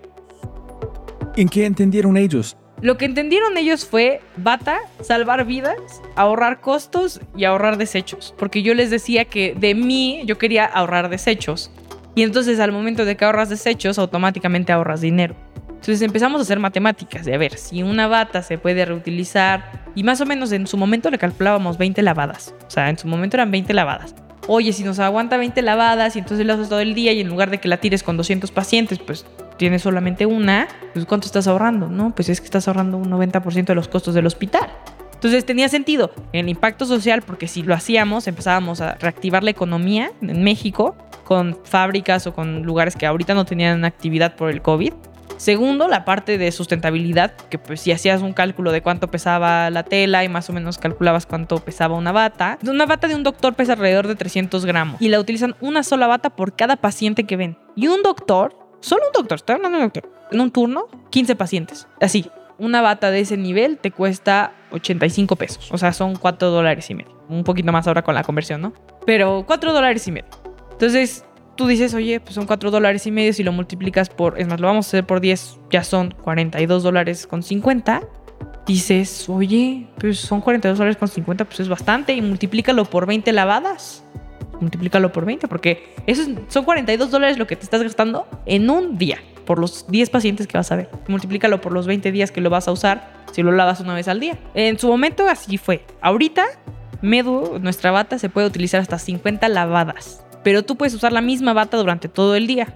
¿En 1.36 1.48
qué 1.48 1.66
entendieron 1.66 2.16
ellos? 2.16 2.56
Lo 2.82 2.98
que 2.98 3.06
entendieron 3.06 3.56
ellos 3.56 3.86
fue, 3.86 4.20
bata, 4.36 4.78
salvar 5.02 5.46
vidas, 5.46 5.76
ahorrar 6.14 6.60
costos 6.60 7.20
y 7.36 7.44
ahorrar 7.44 7.78
desechos. 7.78 8.34
Porque 8.38 8.62
yo 8.62 8.74
les 8.74 8.90
decía 8.90 9.24
que 9.24 9.54
de 9.54 9.74
mí 9.74 10.22
yo 10.26 10.36
quería 10.36 10.66
ahorrar 10.66 11.08
desechos. 11.08 11.70
Y 12.16 12.22
entonces 12.22 12.58
al 12.60 12.72
momento 12.72 13.04
de 13.04 13.14
que 13.14 13.26
ahorras 13.26 13.50
desechos, 13.50 13.98
automáticamente 13.98 14.72
ahorras 14.72 15.02
dinero. 15.02 15.36
Entonces 15.68 16.00
empezamos 16.00 16.40
a 16.40 16.42
hacer 16.42 16.58
matemáticas 16.58 17.26
de 17.26 17.34
a 17.34 17.38
ver 17.38 17.58
si 17.58 17.82
una 17.82 18.08
bata 18.08 18.42
se 18.42 18.56
puede 18.56 18.86
reutilizar. 18.86 19.84
Y 19.94 20.02
más 20.02 20.22
o 20.22 20.26
menos 20.26 20.50
en 20.52 20.66
su 20.66 20.78
momento 20.78 21.10
le 21.10 21.18
calculábamos 21.18 21.76
20 21.76 22.00
lavadas. 22.00 22.54
O 22.66 22.70
sea, 22.70 22.88
en 22.88 22.96
su 22.96 23.06
momento 23.06 23.36
eran 23.36 23.50
20 23.50 23.74
lavadas. 23.74 24.14
Oye, 24.48 24.72
si 24.72 24.82
nos 24.82 24.98
aguanta 24.98 25.36
20 25.36 25.60
lavadas 25.60 26.16
y 26.16 26.20
entonces 26.20 26.46
la 26.46 26.54
usas 26.54 26.70
todo 26.70 26.80
el 26.80 26.94
día 26.94 27.12
y 27.12 27.20
en 27.20 27.28
lugar 27.28 27.50
de 27.50 27.58
que 27.58 27.68
la 27.68 27.76
tires 27.76 28.02
con 28.02 28.16
200 28.16 28.50
pacientes, 28.50 28.98
pues 28.98 29.26
tienes 29.58 29.82
solamente 29.82 30.24
una, 30.24 30.68
pues 30.94 31.04
¿cuánto 31.04 31.26
estás 31.26 31.46
ahorrando? 31.46 31.88
No, 31.88 32.14
pues 32.14 32.30
es 32.30 32.40
que 32.40 32.46
estás 32.46 32.66
ahorrando 32.66 32.96
un 32.96 33.10
90% 33.10 33.66
de 33.66 33.74
los 33.74 33.88
costos 33.88 34.14
del 34.14 34.24
hospital. 34.24 34.70
Entonces 35.26 35.44
tenía 35.44 35.68
sentido 35.68 36.12
el 36.32 36.48
impacto 36.48 36.86
social 36.86 37.20
porque 37.20 37.48
si 37.48 37.64
lo 37.64 37.74
hacíamos 37.74 38.28
empezábamos 38.28 38.80
a 38.80 38.94
reactivar 38.94 39.42
la 39.42 39.50
economía 39.50 40.12
en 40.22 40.44
México 40.44 40.94
con 41.24 41.58
fábricas 41.64 42.28
o 42.28 42.32
con 42.32 42.62
lugares 42.62 42.94
que 42.94 43.06
ahorita 43.06 43.34
no 43.34 43.44
tenían 43.44 43.84
actividad 43.84 44.36
por 44.36 44.50
el 44.50 44.62
COVID. 44.62 44.92
Segundo, 45.36 45.88
la 45.88 46.04
parte 46.04 46.38
de 46.38 46.52
sustentabilidad, 46.52 47.34
que 47.50 47.58
pues 47.58 47.80
si 47.80 47.90
hacías 47.90 48.22
un 48.22 48.34
cálculo 48.34 48.70
de 48.70 48.82
cuánto 48.82 49.10
pesaba 49.10 49.68
la 49.70 49.82
tela 49.82 50.22
y 50.22 50.28
más 50.28 50.48
o 50.48 50.52
menos 50.52 50.78
calculabas 50.78 51.26
cuánto 51.26 51.58
pesaba 51.58 51.96
una 51.96 52.12
bata. 52.12 52.56
Una 52.64 52.86
bata 52.86 53.08
de 53.08 53.16
un 53.16 53.24
doctor 53.24 53.54
pesa 53.54 53.72
alrededor 53.72 54.06
de 54.06 54.14
300 54.14 54.64
gramos 54.64 55.02
y 55.02 55.08
la 55.08 55.18
utilizan 55.18 55.56
una 55.60 55.82
sola 55.82 56.06
bata 56.06 56.30
por 56.30 56.54
cada 56.54 56.76
paciente 56.76 57.24
que 57.24 57.36
ven. 57.36 57.58
Y 57.74 57.88
un 57.88 58.04
doctor, 58.04 58.56
solo 58.78 59.02
un 59.08 59.12
doctor, 59.12 59.38
estoy 59.38 59.56
hablando 59.56 59.78
de 59.78 59.84
un 59.86 59.90
doctor, 59.92 60.12
en 60.30 60.40
un 60.40 60.52
turno, 60.52 60.86
15 61.10 61.34
pacientes. 61.34 61.88
Así, 62.00 62.30
una 62.58 62.80
bata 62.80 63.10
de 63.10 63.20
ese 63.20 63.36
nivel 63.36 63.78
te 63.78 63.90
cuesta 63.90 64.52
85 64.70 65.36
pesos. 65.36 65.70
O 65.72 65.78
sea, 65.78 65.92
son 65.92 66.16
4 66.16 66.50
dólares 66.50 66.88
y 66.90 66.94
medio. 66.94 67.16
Un 67.28 67.44
poquito 67.44 67.72
más 67.72 67.86
ahora 67.86 68.02
con 68.02 68.14
la 68.14 68.22
conversión, 68.22 68.60
¿no? 68.62 68.72
Pero 69.04 69.44
4 69.46 69.72
dólares 69.72 70.06
y 70.08 70.12
medio. 70.12 70.28
Entonces, 70.72 71.24
tú 71.56 71.66
dices, 71.66 71.94
oye, 71.94 72.20
pues 72.20 72.34
son 72.34 72.46
4 72.46 72.70
dólares 72.70 73.06
y 73.06 73.10
medio. 73.10 73.32
Si 73.32 73.42
lo 73.42 73.52
multiplicas 73.52 74.08
por, 74.08 74.40
es 74.40 74.46
más, 74.46 74.60
lo 74.60 74.66
vamos 74.66 74.86
a 74.86 74.88
hacer 74.88 75.06
por 75.06 75.20
10, 75.20 75.60
ya 75.70 75.84
son 75.84 76.14
42 76.22 76.82
dólares 76.82 77.26
con 77.26 77.42
50. 77.42 78.02
Dices, 78.66 79.28
oye, 79.28 79.88
pues 79.98 80.18
son 80.18 80.40
42 80.40 80.78
dólares 80.78 80.96
con 80.96 81.08
50, 81.08 81.44
pues 81.44 81.60
es 81.60 81.68
bastante. 81.68 82.14
Y 82.14 82.22
multiplícalo 82.22 82.84
por 82.84 83.06
20 83.06 83.32
lavadas. 83.32 84.04
Multiplícalo 84.60 85.12
por 85.12 85.24
20, 85.24 85.48
porque 85.48 85.94
eso 86.06 86.22
es- 86.22 86.30
son 86.48 86.64
42 86.64 87.10
dólares 87.10 87.38
lo 87.38 87.46
que 87.46 87.56
te 87.56 87.64
estás 87.64 87.82
gastando 87.82 88.26
en 88.46 88.68
un 88.70 88.96
día 88.98 89.18
por 89.44 89.58
los 89.58 89.86
10 89.88 90.10
pacientes 90.10 90.46
que 90.46 90.56
vas 90.56 90.72
a 90.72 90.76
ver. 90.76 90.90
Multiplícalo 91.08 91.60
por 91.60 91.72
los 91.72 91.86
20 91.86 92.10
días 92.12 92.30
que 92.30 92.40
lo 92.40 92.50
vas 92.50 92.66
a 92.68 92.72
usar 92.72 93.12
si 93.32 93.42
lo 93.42 93.52
lavas 93.52 93.80
una 93.80 93.94
vez 93.94 94.08
al 94.08 94.18
día. 94.20 94.38
En 94.54 94.78
su 94.78 94.88
momento 94.88 95.28
así 95.28 95.58
fue. 95.58 95.84
Ahorita, 96.00 96.44
Medu, 97.02 97.58
nuestra 97.60 97.90
bata, 97.90 98.18
se 98.18 98.28
puede 98.30 98.46
utilizar 98.46 98.80
hasta 98.80 98.98
50 98.98 99.48
lavadas. 99.48 100.24
Pero 100.42 100.64
tú 100.64 100.76
puedes 100.76 100.94
usar 100.94 101.12
la 101.12 101.20
misma 101.20 101.52
bata 101.52 101.76
durante 101.76 102.08
todo 102.08 102.34
el 102.36 102.46
día, 102.46 102.68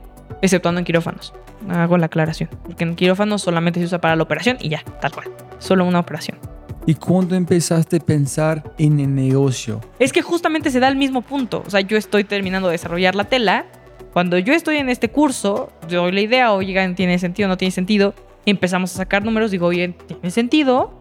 exceptuando 0.42 0.78
en 0.80 0.84
quirófanos. 0.84 1.32
Hago 1.68 1.96
la 1.98 2.06
aclaración. 2.06 2.50
Porque 2.64 2.84
en 2.84 2.96
quirófanos 2.96 3.42
solamente 3.42 3.80
se 3.80 3.86
usa 3.86 4.00
para 4.00 4.16
la 4.16 4.22
operación 4.22 4.58
y 4.60 4.68
ya, 4.68 4.82
tal 5.00 5.12
cual. 5.12 5.28
Solo 5.58 5.84
una 5.84 6.00
operación. 6.00 6.38
¿Y 6.90 6.96
cuándo 6.96 7.36
empezaste 7.36 7.98
a 7.98 8.00
pensar 8.00 8.74
en 8.76 8.98
el 8.98 9.14
negocio? 9.14 9.80
Es 10.00 10.12
que 10.12 10.22
justamente 10.22 10.72
se 10.72 10.80
da 10.80 10.88
el 10.88 10.96
mismo 10.96 11.22
punto. 11.22 11.62
O 11.64 11.70
sea, 11.70 11.82
yo 11.82 11.96
estoy 11.96 12.24
terminando 12.24 12.66
de 12.66 12.72
desarrollar 12.72 13.14
la 13.14 13.26
tela. 13.26 13.66
Cuando 14.12 14.38
yo 14.38 14.52
estoy 14.52 14.78
en 14.78 14.88
este 14.88 15.08
curso, 15.08 15.72
doy 15.88 16.10
la 16.10 16.20
idea, 16.20 16.52
oigan, 16.52 16.96
¿tiene 16.96 17.20
sentido 17.20 17.48
no 17.48 17.56
tiene 17.56 17.70
sentido? 17.70 18.12
Empezamos 18.44 18.92
a 18.92 18.96
sacar 18.96 19.24
números, 19.24 19.52
digo, 19.52 19.68
oye, 19.68 19.94
tiene 20.08 20.32
sentido. 20.32 20.92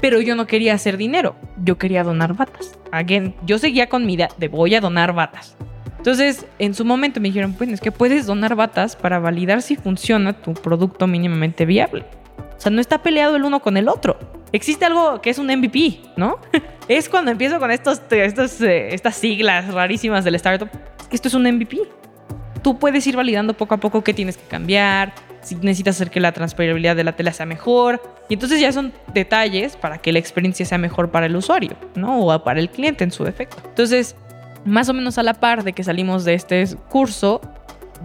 Pero 0.00 0.22
yo 0.22 0.36
no 0.36 0.46
quería 0.46 0.72
hacer 0.72 0.96
dinero. 0.96 1.36
Yo 1.62 1.76
quería 1.76 2.02
donar 2.02 2.32
batas. 2.32 2.78
Again, 2.90 3.34
yo 3.44 3.58
seguía 3.58 3.90
con 3.90 4.06
mi 4.06 4.14
idea 4.14 4.30
de 4.38 4.48
voy 4.48 4.74
a 4.74 4.80
donar 4.80 5.12
batas. 5.12 5.54
Entonces, 5.98 6.46
en 6.58 6.72
su 6.72 6.86
momento 6.86 7.20
me 7.20 7.28
dijeron, 7.28 7.52
pues 7.52 7.68
es 7.68 7.82
que 7.82 7.92
puedes 7.92 8.24
donar 8.24 8.54
batas 8.54 8.96
para 8.96 9.18
validar 9.18 9.60
si 9.60 9.76
funciona 9.76 10.32
tu 10.32 10.54
producto 10.54 11.06
mínimamente 11.06 11.66
viable. 11.66 12.06
O 12.60 12.62
sea, 12.62 12.70
no 12.70 12.82
está 12.82 12.98
peleado 12.98 13.36
el 13.36 13.44
uno 13.44 13.60
con 13.60 13.78
el 13.78 13.88
otro. 13.88 14.18
Existe 14.52 14.84
algo 14.84 15.22
que 15.22 15.30
es 15.30 15.38
un 15.38 15.46
MVP, 15.46 15.98
¿no? 16.18 16.38
es 16.88 17.08
cuando 17.08 17.30
empiezo 17.30 17.58
con 17.58 17.70
estos, 17.70 18.02
estos, 18.10 18.60
eh, 18.60 18.92
estas 18.92 19.16
siglas 19.16 19.72
rarísimas 19.72 20.26
del 20.26 20.34
startup. 20.34 20.68
Esto 21.10 21.28
es 21.28 21.32
un 21.34 21.44
MVP. 21.44 21.78
Tú 22.62 22.78
puedes 22.78 23.06
ir 23.06 23.16
validando 23.16 23.54
poco 23.54 23.76
a 23.76 23.78
poco 23.78 24.04
qué 24.04 24.12
tienes 24.12 24.36
que 24.36 24.46
cambiar, 24.46 25.14
si 25.40 25.54
necesitas 25.54 25.96
hacer 25.96 26.10
que 26.10 26.20
la 26.20 26.32
transferibilidad 26.32 26.94
de 26.94 27.02
la 27.02 27.12
tela 27.12 27.32
sea 27.32 27.46
mejor. 27.46 28.02
Y 28.28 28.34
entonces 28.34 28.60
ya 28.60 28.70
son 28.72 28.92
detalles 29.14 29.76
para 29.76 29.96
que 29.96 30.12
la 30.12 30.18
experiencia 30.18 30.66
sea 30.66 30.76
mejor 30.76 31.10
para 31.10 31.24
el 31.24 31.36
usuario, 31.36 31.78
¿no? 31.94 32.26
O 32.26 32.44
para 32.44 32.60
el 32.60 32.68
cliente 32.68 33.04
en 33.04 33.10
su 33.10 33.24
defecto. 33.24 33.56
Entonces, 33.64 34.16
más 34.66 34.86
o 34.90 34.92
menos 34.92 35.16
a 35.16 35.22
la 35.22 35.32
par 35.32 35.64
de 35.64 35.72
que 35.72 35.82
salimos 35.82 36.26
de 36.26 36.34
este 36.34 36.62
curso, 36.90 37.40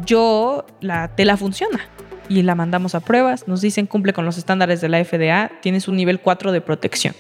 yo, 0.06 0.66
la 0.80 1.10
tela 1.10 1.36
funciona. 1.36 1.90
Y 2.28 2.42
la 2.42 2.56
mandamos 2.56 2.96
a 2.96 3.02
pruebas, 3.02 3.48
nos 3.48 3.62
dicen 3.62 3.86
cumple 3.86 4.14
con 4.14 4.26
los 4.26 4.38
estándares 4.38 4.82
de 4.82 4.90
la 4.90 5.04
FDA, 5.04 5.52
tienes 5.62 5.88
un 5.88 5.96
nivel 5.96 6.20
4 6.20 6.52
de 6.52 6.62
protección. 6.62 7.14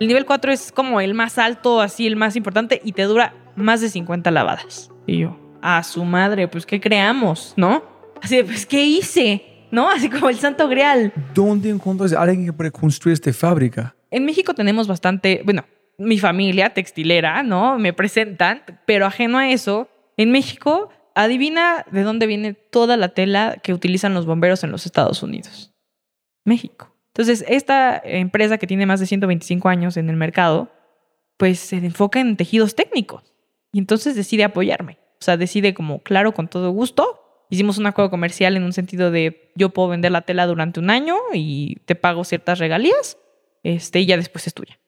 El 0.00 0.08
nivel 0.08 0.26
4 0.26 0.52
es 0.52 0.72
como 0.72 1.00
el 1.00 1.14
más 1.14 1.38
alto, 1.38 1.80
así 1.80 2.06
el 2.06 2.16
más 2.16 2.34
importante, 2.34 2.80
y 2.84 2.92
te 2.92 3.02
dura 3.02 3.34
más 3.54 3.80
de 3.80 3.88
50 3.88 4.30
lavadas. 4.32 4.90
Y 5.06 5.18
yo, 5.18 5.38
a 5.62 5.82
su 5.84 6.04
madre, 6.04 6.48
pues 6.48 6.66
¿qué 6.66 6.80
creamos? 6.80 7.54
¿No? 7.56 7.84
Así 8.20 8.36
de, 8.36 8.44
pues 8.44 8.66
¿qué 8.66 8.84
hice? 8.84 9.66
¿No? 9.70 9.88
Así 9.88 10.10
como 10.10 10.28
el 10.28 10.36
santo 10.36 10.68
grial. 10.68 11.12
¿Dónde 11.32 11.70
encuentras 11.70 12.12
a 12.12 12.22
alguien 12.22 12.46
que 12.46 12.52
puede 12.52 12.72
construir 12.72 13.14
esta 13.14 13.32
fábrica? 13.32 13.94
En 14.10 14.24
México 14.24 14.52
tenemos 14.52 14.88
bastante, 14.88 15.42
bueno, 15.44 15.64
mi 15.96 16.18
familia 16.18 16.74
textilera, 16.74 17.42
¿no? 17.42 17.78
Me 17.78 17.92
presentan, 17.92 18.62
pero 18.86 19.06
ajeno 19.06 19.38
a 19.38 19.48
eso, 19.48 19.88
en 20.16 20.32
México, 20.32 20.90
adivina 21.14 21.84
de 21.90 22.02
dónde 22.02 22.26
viene 22.26 22.54
toda 22.54 22.96
la 22.96 23.08
tela 23.10 23.56
que 23.62 23.72
utilizan 23.72 24.14
los 24.14 24.26
bomberos 24.26 24.64
en 24.64 24.70
los 24.70 24.86
Estados 24.86 25.22
Unidos. 25.22 25.72
México. 26.44 26.94
Entonces, 27.08 27.44
esta 27.48 28.00
empresa 28.04 28.58
que 28.58 28.66
tiene 28.66 28.86
más 28.86 29.00
de 29.00 29.06
125 29.06 29.68
años 29.68 29.96
en 29.96 30.10
el 30.10 30.16
mercado, 30.16 30.72
pues 31.36 31.60
se 31.60 31.76
enfoca 31.76 32.20
en 32.20 32.36
tejidos 32.36 32.74
técnicos. 32.74 33.32
Y 33.72 33.78
entonces 33.78 34.16
decide 34.16 34.44
apoyarme. 34.44 34.98
O 35.20 35.24
sea, 35.24 35.36
decide 35.36 35.74
como, 35.74 36.02
claro, 36.02 36.34
con 36.34 36.48
todo 36.48 36.70
gusto. 36.70 37.46
Hicimos 37.50 37.78
un 37.78 37.86
acuerdo 37.86 38.10
comercial 38.10 38.56
en 38.56 38.64
un 38.64 38.72
sentido 38.72 39.10
de 39.10 39.52
yo 39.54 39.70
puedo 39.70 39.88
vender 39.88 40.10
la 40.12 40.22
tela 40.22 40.46
durante 40.46 40.80
un 40.80 40.90
año 40.90 41.16
y 41.32 41.76
te 41.84 41.94
pago 41.94 42.24
ciertas 42.24 42.58
regalías 42.58 43.16
este, 43.62 44.00
y 44.00 44.06
ya 44.06 44.16
después 44.16 44.46
es 44.46 44.54
tuya. 44.54 44.78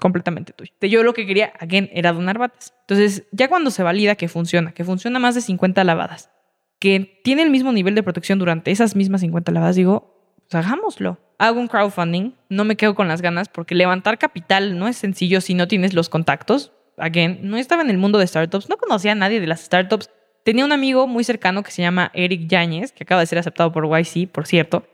Completamente 0.00 0.52
tuya. 0.52 0.72
Yo 0.80 1.02
lo 1.02 1.14
que 1.14 1.26
quería, 1.26 1.52
again, 1.58 1.88
era 1.92 2.12
donar 2.12 2.38
batas. 2.38 2.74
Entonces, 2.82 3.24
ya 3.32 3.48
cuando 3.48 3.70
se 3.70 3.82
valida 3.82 4.14
que 4.14 4.28
funciona, 4.28 4.72
que 4.72 4.84
funciona 4.84 5.18
más 5.18 5.34
de 5.34 5.40
50 5.40 5.82
lavadas, 5.84 6.30
que 6.78 7.20
tiene 7.24 7.42
el 7.42 7.50
mismo 7.50 7.72
nivel 7.72 7.94
de 7.94 8.02
protección 8.02 8.38
durante 8.38 8.70
esas 8.70 8.94
mismas 8.94 9.22
50 9.22 9.52
lavadas, 9.52 9.76
digo, 9.76 10.34
pues 10.48 10.64
hagámoslo. 10.64 11.18
Hago 11.38 11.60
un 11.60 11.68
crowdfunding, 11.68 12.32
no 12.48 12.64
me 12.64 12.76
quedo 12.76 12.94
con 12.94 13.08
las 13.08 13.20
ganas 13.22 13.48
porque 13.48 13.74
levantar 13.74 14.18
capital 14.18 14.78
no 14.78 14.88
es 14.88 14.96
sencillo 14.96 15.40
si 15.40 15.54
no 15.54 15.68
tienes 15.68 15.94
los 15.94 16.08
contactos. 16.08 16.72
Again, 16.98 17.40
no 17.42 17.56
estaba 17.58 17.82
en 17.82 17.90
el 17.90 17.98
mundo 17.98 18.18
de 18.18 18.26
startups, 18.26 18.68
no 18.68 18.76
conocía 18.78 19.12
a 19.12 19.16
nadie 19.16 19.40
de 19.40 19.46
las 19.46 19.60
startups. 19.60 20.10
Tenía 20.44 20.64
un 20.64 20.72
amigo 20.72 21.06
muy 21.06 21.24
cercano 21.24 21.62
que 21.62 21.70
se 21.70 21.82
llama 21.82 22.10
Eric 22.14 22.48
Yáñez, 22.48 22.92
que 22.92 23.04
acaba 23.04 23.20
de 23.20 23.26
ser 23.26 23.38
aceptado 23.38 23.72
por 23.72 23.84
YC, 23.86 24.30
por 24.30 24.46
cierto. 24.46 24.86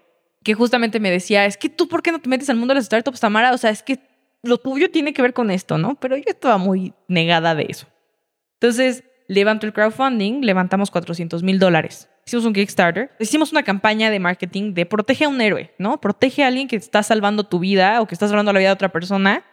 que 0.43 0.55
justamente 0.55 0.99
me 0.99 1.11
decía, 1.11 1.47
es 1.47 1.57
que 1.57 1.69
tú, 1.69 1.87
¿por 1.87 2.03
qué 2.03 2.11
no 2.11 2.19
te 2.19 2.29
metes 2.29 2.51
al 2.51 2.57
mundo 2.57 2.75
de 2.75 2.81
las 2.81 2.87
startups, 2.87 3.21
Tamara? 3.21 3.53
O 3.53 3.59
sea, 3.59 3.71
es 3.71 3.85
que 3.85 4.01
lo 4.43 4.59
tuyo 4.59 4.91
tiene 4.91 5.13
que 5.13 5.23
ver 5.23 5.33
con 5.33 5.51
esto, 5.51 5.79
¿no? 5.79 5.95
Pero 5.97 6.17
yo 6.17 6.25
estaba 6.27 6.59
muy 6.59 6.95
negada 7.09 7.55
de 7.55 7.67
eso. 7.69 7.87
Entonces, 8.61 9.05
levanto 9.29 9.67
el 9.67 9.73
crowdfunding, 9.73 10.43
levantamos 10.43 10.91
400 10.91 11.43
mil 11.43 11.59
dólares. 11.59 12.09
Hicimos 12.27 12.45
un 12.45 12.53
Kickstarter, 12.53 13.11
hicimos 13.19 13.51
una 13.51 13.65
campaña 13.65 14.11
de 14.11 14.21
marketing 14.21 14.75
de 14.75 14.87
protege 14.87 15.25
a 15.25 15.29
un 15.29 15.41
héroe, 15.41 15.73
¿no? 15.79 16.01
Protege 16.01 16.45
a 16.45 16.49
alguien 16.49 16.69
que 16.69 16.77
está 16.77 17.03
salvando 17.03 17.45
tu 17.45 17.59
vida 17.59 18.01
o 18.01 18.07
que 18.07 18.15
está 18.15 18.29
salvando 18.29 18.53
la 18.53 18.61
vida 18.61 18.69
de 18.69 18.75
otra 18.75 18.91
persona 18.91 19.45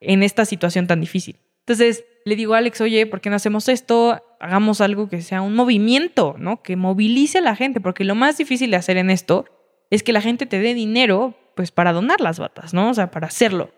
en 0.00 0.22
esta 0.22 0.44
situación 0.44 0.86
tan 0.86 1.00
difícil. 1.00 1.40
Entonces, 1.60 2.04
le 2.24 2.36
digo 2.36 2.54
a 2.54 2.58
Alex, 2.58 2.80
oye, 2.80 3.06
¿por 3.06 3.20
qué 3.20 3.30
no 3.30 3.36
hacemos 3.36 3.68
esto? 3.68 4.20
Hagamos 4.40 4.80
algo 4.80 5.08
que 5.08 5.22
sea 5.22 5.42
un 5.42 5.54
movimiento, 5.54 6.36
¿no? 6.38 6.62
Que 6.62 6.76
movilice 6.76 7.38
a 7.38 7.42
la 7.42 7.56
gente, 7.56 7.80
porque 7.80 8.04
lo 8.04 8.14
más 8.14 8.38
difícil 8.38 8.70
de 8.70 8.76
hacer 8.76 8.96
en 8.96 9.10
esto 9.10 9.46
es 9.90 10.02
que 10.02 10.12
la 10.12 10.20
gente 10.20 10.46
te 10.46 10.60
dé 10.60 10.74
dinero, 10.74 11.34
pues, 11.56 11.70
para 11.70 11.92
donar 11.92 12.20
las 12.20 12.38
batas, 12.38 12.74
¿no? 12.74 12.90
O 12.90 12.94
sea, 12.94 13.10
para 13.10 13.26
hacerlo. 13.28 13.70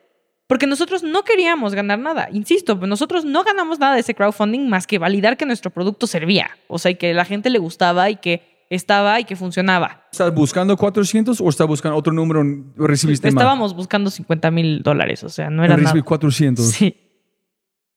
Porque 0.46 0.66
nosotros 0.66 1.02
no 1.02 1.22
queríamos 1.24 1.74
ganar 1.74 1.98
nada. 1.98 2.28
Insisto, 2.30 2.74
nosotros 2.74 3.24
no 3.24 3.44
ganamos 3.44 3.78
nada 3.78 3.94
de 3.94 4.00
ese 4.00 4.14
crowdfunding 4.14 4.68
más 4.68 4.86
que 4.86 4.98
validar 4.98 5.36
que 5.36 5.46
nuestro 5.46 5.70
producto 5.70 6.06
servía. 6.06 6.50
O 6.68 6.78
sea, 6.78 6.90
y 6.90 6.96
que 6.96 7.14
la 7.14 7.24
gente 7.24 7.48
le 7.48 7.58
gustaba 7.58 8.10
y 8.10 8.16
que 8.16 8.66
estaba 8.68 9.20
y 9.20 9.24
que 9.24 9.36
funcionaba. 9.36 10.06
¿Estás 10.12 10.34
buscando 10.34 10.76
400 10.76 11.40
o 11.40 11.48
estás 11.48 11.66
buscando 11.66 11.96
otro 11.96 12.12
número? 12.12 12.42
¿Recibiste 12.76 13.28
más? 13.28 13.34
Estábamos 13.34 13.74
buscando 13.74 14.10
50 14.10 14.50
mil 14.50 14.82
dólares, 14.82 15.24
o 15.24 15.28
sea, 15.28 15.48
no 15.48 15.64
era 15.64 15.76
Recibí 15.76 16.00
nada. 16.00 16.06
400. 16.08 16.66
Sí. 16.66 16.94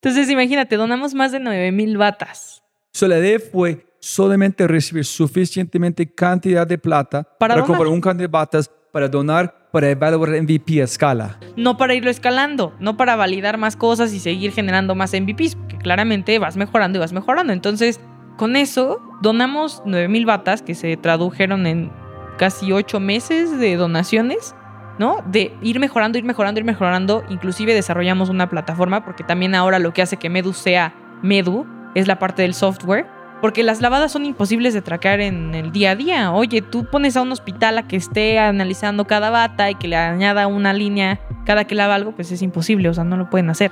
Entonces, 0.01 0.29
imagínate, 0.29 0.77
donamos 0.77 1.13
más 1.13 1.31
de 1.31 1.39
9 1.39 1.71
mil 1.71 1.97
batas. 1.97 2.63
So, 2.93 3.07
la 3.07 3.17
idea 3.19 3.39
fue 3.39 3.85
solamente 3.99 4.67
recibir 4.67 5.05
suficientemente 5.05 6.13
cantidad 6.13 6.65
de 6.65 6.77
plata 6.77 7.23
Para 7.23 7.55
donar. 7.55 7.67
comprar 7.67 7.87
un 7.87 7.99
cantidad 7.99 8.29
de 8.29 8.31
batas 8.31 8.71
para 8.97 9.09
donar 9.09 9.53
para 9.71 9.91
evaluar 9.91 10.31
MVP 10.41 10.81
a 10.81 10.85
escala. 10.85 11.37
No 11.55 11.77
para 11.77 11.93
irlo 11.93 12.09
escalando, 12.09 12.73
no 12.79 12.97
para 12.97 13.15
validar 13.15 13.59
más 13.59 13.75
cosas 13.75 14.11
y 14.11 14.19
seguir 14.19 14.51
generando 14.53 14.95
más 14.95 15.13
MVPs, 15.13 15.53
porque 15.55 15.77
claramente 15.77 16.39
vas 16.39 16.57
mejorando 16.57 16.97
y 16.97 17.01
vas 17.01 17.13
mejorando. 17.13 17.53
Entonces, 17.53 17.99
con 18.37 18.55
eso, 18.55 18.99
donamos 19.21 19.83
9 19.85 20.07
mil 20.07 20.25
batas 20.25 20.63
que 20.63 20.73
se 20.73 20.97
tradujeron 20.97 21.67
en 21.67 21.91
casi 22.39 22.71
8 22.71 22.99
meses 22.99 23.59
de 23.59 23.75
donaciones, 23.75 24.55
¿no? 24.97 25.17
De 25.27 25.53
ir 25.61 25.79
mejorando, 25.79 26.17
ir 26.17 26.23
mejorando, 26.23 26.59
ir 26.59 26.65
mejorando. 26.65 27.23
Inclusive 27.29 27.75
desarrollamos 27.75 28.29
una 28.29 28.49
plataforma, 28.49 29.05
porque 29.05 29.23
también 29.23 29.53
ahora 29.53 29.77
lo 29.77 29.93
que 29.93 30.01
hace 30.01 30.17
que 30.17 30.31
Medu 30.31 30.53
sea 30.53 30.95
Medu 31.21 31.67
es 31.93 32.07
la 32.07 32.17
parte 32.17 32.41
del 32.41 32.55
software. 32.55 33.05
Porque 33.41 33.63
las 33.63 33.81
lavadas 33.81 34.11
son 34.11 34.25
imposibles 34.25 34.73
de 34.73 34.81
tracar 34.81 35.19
en 35.21 35.53
el 35.53 35.71
día 35.71 35.91
a 35.91 35.95
día. 35.95 36.31
Oye, 36.31 36.61
tú 36.61 36.85
pones 36.85 37.15
a 37.15 37.21
un 37.21 37.31
hospital 37.31 37.77
a 37.77 37.87
que 37.87 37.95
esté 37.95 38.39
analizando 38.39 39.05
cada 39.05 39.29
bata 39.29 39.69
y 39.69 39.75
que 39.75 39.87
le 39.87 39.95
añada 39.95 40.47
una 40.47 40.73
línea 40.73 41.19
cada 41.45 41.65
que 41.65 41.75
lava 41.75 41.95
algo, 41.95 42.11
pues 42.11 42.31
es 42.31 42.41
imposible, 42.41 42.89
o 42.89 42.93
sea, 42.93 43.03
no 43.03 43.15
lo 43.15 43.29
pueden 43.29 43.49
hacer. 43.49 43.71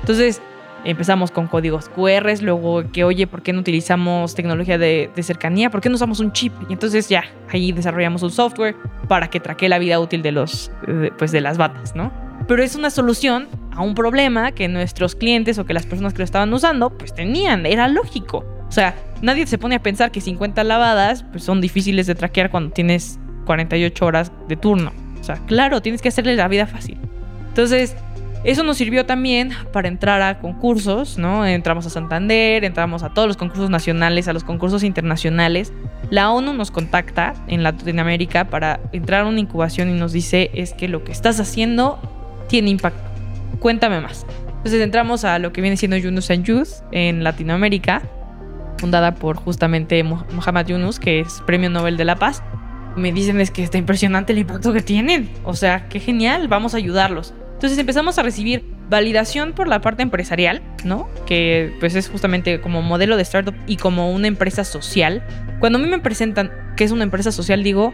Entonces 0.00 0.40
empezamos 0.84 1.30
con 1.30 1.46
códigos 1.46 1.88
QR, 1.88 2.30
luego 2.40 2.84
que, 2.90 3.04
oye, 3.04 3.26
¿por 3.26 3.42
qué 3.42 3.52
no 3.52 3.60
utilizamos 3.60 4.34
tecnología 4.34 4.78
de, 4.78 5.10
de 5.14 5.22
cercanía? 5.22 5.70
¿Por 5.70 5.80
qué 5.80 5.88
no 5.88 5.96
usamos 5.96 6.20
un 6.20 6.32
chip? 6.32 6.52
Y 6.68 6.72
entonces 6.72 7.08
ya, 7.08 7.24
ahí 7.52 7.72
desarrollamos 7.72 8.22
un 8.22 8.30
software 8.30 8.76
para 9.08 9.28
que 9.28 9.40
traque 9.40 9.68
la 9.68 9.78
vida 9.78 10.00
útil 10.00 10.22
de, 10.22 10.32
los, 10.32 10.70
eh, 10.86 11.10
pues 11.18 11.32
de 11.32 11.40
las 11.40 11.58
batas, 11.58 11.94
¿no? 11.94 12.10
Pero 12.48 12.62
es 12.62 12.74
una 12.74 12.90
solución 12.90 13.48
a 13.72 13.82
un 13.82 13.94
problema 13.94 14.52
que 14.52 14.68
nuestros 14.68 15.14
clientes 15.14 15.58
o 15.58 15.66
que 15.66 15.74
las 15.74 15.86
personas 15.86 16.14
que 16.14 16.18
lo 16.18 16.24
estaban 16.24 16.52
usando, 16.52 16.90
pues 16.90 17.14
tenían, 17.14 17.66
era 17.66 17.86
lógico. 17.88 18.44
O 18.70 18.72
sea, 18.72 18.94
nadie 19.20 19.48
se 19.48 19.58
pone 19.58 19.74
a 19.74 19.82
pensar 19.82 20.12
que 20.12 20.20
50 20.20 20.62
lavadas 20.62 21.24
pues, 21.24 21.42
son 21.42 21.60
difíciles 21.60 22.06
de 22.06 22.14
traquear 22.14 22.50
cuando 22.50 22.70
tienes 22.70 23.18
48 23.46 24.06
horas 24.06 24.30
de 24.46 24.54
turno. 24.54 24.92
O 25.20 25.24
sea, 25.24 25.38
claro, 25.46 25.82
tienes 25.82 26.00
que 26.00 26.08
hacerle 26.08 26.36
la 26.36 26.46
vida 26.46 26.68
fácil. 26.68 26.96
Entonces, 27.48 27.96
eso 28.44 28.62
nos 28.62 28.76
sirvió 28.76 29.04
también 29.04 29.50
para 29.72 29.88
entrar 29.88 30.22
a 30.22 30.38
concursos, 30.38 31.18
¿no? 31.18 31.44
Entramos 31.44 31.84
a 31.86 31.90
Santander, 31.90 32.64
entramos 32.64 33.02
a 33.02 33.12
todos 33.12 33.26
los 33.26 33.36
concursos 33.36 33.70
nacionales, 33.70 34.28
a 34.28 34.32
los 34.32 34.44
concursos 34.44 34.84
internacionales. 34.84 35.72
La 36.10 36.30
ONU 36.30 36.52
nos 36.52 36.70
contacta 36.70 37.34
en 37.48 37.64
Latinoamérica 37.64 38.44
para 38.44 38.78
entrar 38.92 39.22
a 39.22 39.26
una 39.26 39.40
incubación 39.40 39.90
y 39.90 39.94
nos 39.94 40.12
dice 40.12 40.52
es 40.54 40.74
que 40.74 40.86
lo 40.86 41.02
que 41.02 41.10
estás 41.10 41.40
haciendo 41.40 41.98
tiene 42.48 42.70
impacto. 42.70 43.02
Cuéntame 43.58 44.00
más. 44.00 44.24
Entonces 44.46 44.80
entramos 44.80 45.24
a 45.24 45.40
lo 45.40 45.52
que 45.52 45.60
viene 45.60 45.76
siendo 45.76 45.96
Yunus 45.96 46.30
and 46.30 46.44
Youth 46.44 46.68
en 46.92 47.24
Latinoamérica, 47.24 48.02
fundada 48.80 49.14
por 49.14 49.36
justamente 49.36 50.02
Muhammad 50.02 50.66
Yunus, 50.66 50.98
que 50.98 51.20
es 51.20 51.42
Premio 51.46 51.70
Nobel 51.70 51.96
de 51.96 52.04
la 52.04 52.16
Paz. 52.16 52.42
Me 52.96 53.12
dicen 53.12 53.40
es 53.40 53.50
que 53.50 53.62
está 53.62 53.78
impresionante 53.78 54.32
el 54.32 54.38
impacto 54.38 54.72
que 54.72 54.80
tienen. 54.80 55.30
O 55.44 55.54
sea, 55.54 55.88
qué 55.88 56.00
genial, 56.00 56.48
vamos 56.48 56.74
a 56.74 56.78
ayudarlos. 56.78 57.34
Entonces 57.52 57.78
empezamos 57.78 58.18
a 58.18 58.22
recibir 58.22 58.64
validación 58.88 59.52
por 59.52 59.68
la 59.68 59.82
parte 59.82 60.02
empresarial, 60.02 60.62
¿no? 60.82 61.08
Que 61.26 61.76
pues 61.78 61.94
es 61.94 62.08
justamente 62.08 62.60
como 62.60 62.82
modelo 62.82 63.16
de 63.16 63.22
startup 63.22 63.54
y 63.66 63.76
como 63.76 64.10
una 64.12 64.26
empresa 64.26 64.64
social. 64.64 65.22
Cuando 65.60 65.78
a 65.78 65.82
mí 65.82 65.86
me 65.86 65.98
presentan 65.98 66.50
que 66.76 66.84
es 66.84 66.90
una 66.90 67.04
empresa 67.04 67.30
social, 67.30 67.62
digo, 67.62 67.92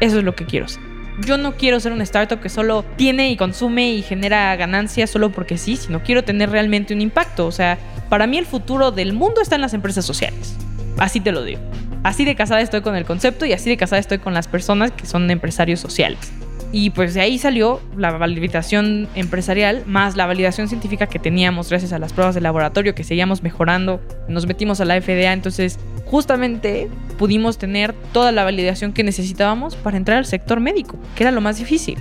eso 0.00 0.18
es 0.18 0.24
lo 0.24 0.34
que 0.34 0.46
quiero 0.46 0.68
ser. 0.68 0.82
Yo 1.24 1.36
no 1.36 1.52
quiero 1.52 1.78
ser 1.78 1.92
una 1.92 2.02
startup 2.02 2.40
que 2.40 2.48
solo 2.48 2.84
tiene 2.96 3.30
y 3.30 3.36
consume 3.36 3.92
y 3.92 4.02
genera 4.02 4.56
ganancias 4.56 5.10
solo 5.10 5.30
porque 5.30 5.58
sí, 5.58 5.76
sino 5.76 6.02
quiero 6.02 6.24
tener 6.24 6.50
realmente 6.50 6.92
un 6.92 7.00
impacto. 7.00 7.46
O 7.46 7.52
sea, 7.52 7.78
para 8.08 8.26
mí 8.26 8.38
el 8.38 8.46
futuro 8.46 8.90
del 8.90 9.12
mundo 9.12 9.40
está 9.40 9.54
en 9.54 9.60
las 9.60 9.74
empresas 9.74 10.04
sociales. 10.04 10.56
Así 10.98 11.20
te 11.20 11.32
lo 11.32 11.42
digo. 11.42 11.60
Así 12.02 12.24
de 12.24 12.34
casada 12.34 12.60
estoy 12.60 12.82
con 12.82 12.96
el 12.96 13.04
concepto 13.04 13.46
y 13.46 13.52
así 13.52 13.70
de 13.70 13.76
casada 13.76 13.98
estoy 13.98 14.18
con 14.18 14.34
las 14.34 14.46
personas 14.46 14.92
que 14.92 15.06
son 15.06 15.30
empresarios 15.30 15.80
sociales. 15.80 16.32
Y 16.70 16.90
pues 16.90 17.14
de 17.14 17.20
ahí 17.20 17.38
salió 17.38 17.80
la 17.96 18.10
validación 18.10 19.08
empresarial 19.14 19.84
más 19.86 20.16
la 20.16 20.26
validación 20.26 20.68
científica 20.68 21.06
que 21.06 21.20
teníamos 21.20 21.70
gracias 21.70 21.92
a 21.92 22.00
las 22.00 22.12
pruebas 22.12 22.34
de 22.34 22.40
laboratorio 22.40 22.94
que 22.94 23.04
seguíamos 23.04 23.42
mejorando. 23.44 24.00
Nos 24.28 24.46
metimos 24.46 24.80
a 24.80 24.84
la 24.84 25.00
FDA, 25.00 25.32
entonces 25.32 25.78
justamente 26.04 26.90
pudimos 27.16 27.58
tener 27.58 27.94
toda 28.12 28.32
la 28.32 28.42
validación 28.42 28.92
que 28.92 29.04
necesitábamos 29.04 29.76
para 29.76 29.96
entrar 29.96 30.18
al 30.18 30.26
sector 30.26 30.58
médico, 30.58 30.98
que 31.14 31.22
era 31.22 31.30
lo 31.30 31.40
más 31.40 31.58
difícil. 31.58 31.96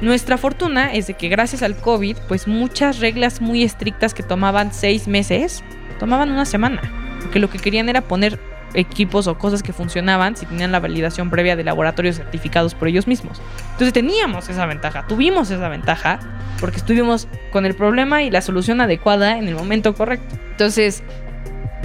Nuestra 0.00 0.38
fortuna 0.38 0.94
es 0.94 1.06
de 1.06 1.14
que 1.14 1.28
gracias 1.28 1.62
al 1.62 1.76
COVID, 1.76 2.16
pues 2.26 2.48
muchas 2.48 3.00
reglas 3.00 3.40
muy 3.40 3.62
estrictas 3.62 4.14
que 4.14 4.22
tomaban 4.22 4.72
seis 4.72 5.06
meses, 5.06 5.62
tomaban 5.98 6.30
una 6.30 6.46
semana. 6.46 6.80
Porque 7.20 7.38
lo 7.38 7.50
que 7.50 7.58
querían 7.58 7.88
era 7.88 8.00
poner 8.00 8.38
equipos 8.74 9.26
o 9.26 9.36
cosas 9.36 9.62
que 9.62 9.72
funcionaban 9.72 10.36
si 10.36 10.46
tenían 10.46 10.72
la 10.72 10.80
validación 10.80 11.28
previa 11.28 11.56
de 11.56 11.64
laboratorios 11.64 12.16
certificados 12.16 12.74
por 12.74 12.88
ellos 12.88 13.06
mismos. 13.06 13.40
Entonces 13.72 13.92
teníamos 13.92 14.48
esa 14.48 14.64
ventaja, 14.66 15.06
tuvimos 15.06 15.50
esa 15.50 15.68
ventaja 15.68 16.20
porque 16.60 16.78
estuvimos 16.78 17.28
con 17.52 17.66
el 17.66 17.74
problema 17.74 18.22
y 18.22 18.30
la 18.30 18.40
solución 18.40 18.80
adecuada 18.80 19.38
en 19.38 19.48
el 19.48 19.54
momento 19.54 19.94
correcto. 19.94 20.36
Entonces 20.52 21.02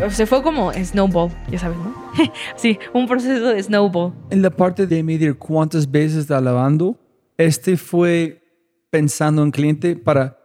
se 0.09 0.25
fue 0.25 0.43
como 0.43 0.71
snowball, 0.73 1.31
ya 1.49 1.59
sabes, 1.59 1.77
¿no? 1.77 1.93
sí, 2.55 2.77
un 2.93 3.07
proceso 3.07 3.47
de 3.47 3.63
snowball. 3.63 4.13
En 4.29 4.41
la 4.41 4.49
parte 4.49 4.87
de 4.87 5.03
medir 5.03 5.37
cuántas 5.37 5.89
veces 5.89 6.17
está 6.19 6.39
lavando, 6.41 6.97
este 7.37 7.77
fue 7.77 8.41
pensando 8.89 9.43
en 9.43 9.51
cliente 9.51 9.95
para 9.95 10.37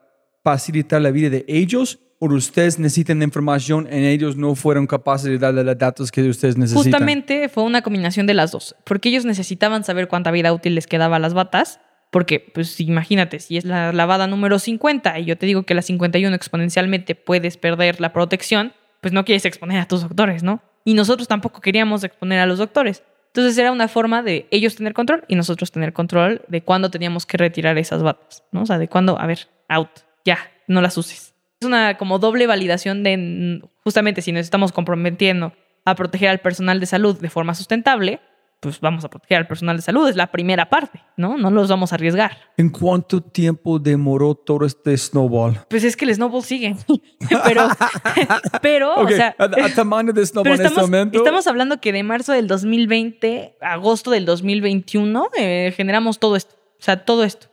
facilitar 0.43 1.01
la 1.01 1.11
vida 1.11 1.31
de 1.31 1.45
ellos 1.49 1.99
o 2.21 2.27
ustedes 2.27 2.79
necesitan 2.79 3.23
información 3.23 3.89
en 3.91 4.05
ellos 4.05 4.37
no 4.37 4.55
fueron 4.55 4.87
capaces 4.87 5.31
de 5.31 5.39
darle 5.39 5.65
los 5.65 5.79
datos 5.79 6.13
que 6.13 6.23
ustedes 6.29 6.57
necesitan. 6.59 6.93
Justamente 6.93 7.49
fue 7.49 7.65
una 7.65 7.81
combinación 7.81 8.27
de 8.27 8.35
las 8.35 8.53
dos, 8.53 8.77
porque 8.85 9.09
ellos 9.09 9.25
necesitaban 9.25 9.85
saber 9.85 10.07
cuánta 10.07 10.31
vida 10.31 10.53
útil 10.53 10.75
les 10.75 10.87
quedaba 10.87 11.17
a 11.17 11.19
las 11.19 11.33
batas, 11.33 11.81
porque 12.11 12.39
pues 12.39 12.79
imagínate, 12.81 13.41
si 13.41 13.57
es 13.57 13.65
la 13.65 13.93
lavada 13.93 14.27
número 14.27 14.59
50 14.59 15.19
y 15.19 15.25
yo 15.25 15.39
te 15.39 15.47
digo 15.47 15.63
que 15.63 15.75
la 15.75 15.81
51 15.81 16.35
exponencialmente 16.37 17.15
puedes 17.15 17.57
perder 17.57 18.01
la 18.03 18.13
protección, 18.13 18.75
pues 19.01 19.15
no 19.15 19.25
quieres 19.25 19.47
exponer 19.47 19.81
a 19.81 19.89
tus 19.89 20.03
doctores, 20.03 20.43
¿no? 20.43 20.63
Y 20.85 20.95
nosotros 20.95 21.27
tampoco 21.27 21.63
queríamos 21.63 22.05
exponer 22.05 22.41
a 22.41 22.47
los 22.47 22.59
doctores. 22.59 23.03
Entonces 23.31 23.57
era 23.59 23.71
una 23.71 23.87
forma 23.87 24.23
de 24.23 24.49
ellos 24.51 24.75
tener 24.75 24.93
control 24.93 25.25
y 25.29 25.37
nosotros 25.37 25.71
tener 25.71 25.93
control 25.93 26.43
de 26.49 26.63
cuándo 26.63 26.91
teníamos 26.91 27.27
que 27.27 27.37
retirar 27.37 27.79
esas 27.79 28.03
batas, 28.03 28.43
¿no? 28.51 28.63
O 28.63 28.67
sea, 28.67 28.79
de 28.79 28.89
cuándo, 28.89 29.21
a 29.21 29.27
ver, 29.27 29.49
out, 29.69 29.91
ya, 30.25 30.39
no 30.67 30.81
las 30.81 30.97
uses. 30.99 31.35
Es 31.61 31.67
una 31.67 31.97
como 31.97 32.19
doble 32.19 32.47
validación 32.47 33.05
de 33.05 33.63
justamente 33.85 34.23
si 34.23 34.33
nos 34.33 34.41
estamos 34.41 34.73
comprometiendo 34.73 35.53
a 35.85 35.95
proteger 35.95 36.29
al 36.29 36.41
personal 36.41 36.81
de 36.81 36.87
salud 36.87 37.21
de 37.21 37.31
forma 37.31 37.55
sustentable, 37.55 38.21
pues 38.61 38.79
vamos 38.81 39.05
a 39.05 39.09
proteger 39.09 39.39
al 39.39 39.47
personal 39.47 39.77
de 39.77 39.83
salud, 39.83 40.07
es 40.09 40.17
la 40.17 40.31
primera 40.31 40.69
parte, 40.69 41.03
¿no? 41.17 41.39
No 41.39 41.51
los 41.51 41.69
vamos 41.69 41.93
a 41.93 41.95
arriesgar. 41.95 42.37
¿En 42.59 42.69
cuánto 42.69 43.23
tiempo 43.23 43.79
demoró 43.79 44.35
todo 44.35 44.67
este 44.67 44.97
snowball? 44.97 45.61
Pues 45.69 45.83
es 45.83 45.97
que 45.97 46.05
el 46.05 46.15
snowball 46.15 46.43
sigue, 46.45 46.77
pero, 47.45 47.69
pero, 48.63 48.95
Ok, 48.97 49.11
o 49.11 49.17
sea, 49.17 49.35
a, 49.39 49.45
a 49.45 49.75
tamaño 49.75 50.13
de 50.13 50.27
snowball 50.27 50.45
pero 50.45 50.55
en 50.57 50.61
este 50.61 50.69
estamos, 50.69 50.91
momento. 50.91 51.19
estamos 51.19 51.47
hablando 51.47 51.81
que 51.81 51.93
de 51.93 52.03
marzo 52.03 52.33
del 52.33 52.47
2020 52.47 53.57
a 53.63 53.73
agosto 53.73 54.11
del 54.11 54.27
2021 54.27 55.31
eh, 55.39 55.73
generamos 55.75 56.19
todo 56.19 56.37
esto, 56.37 56.55
o 56.79 56.83
sea, 56.83 57.05
todo 57.05 57.25
esto. 57.25 57.47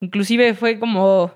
Inclusive 0.00 0.52
fue 0.52 0.78
como 0.78 1.32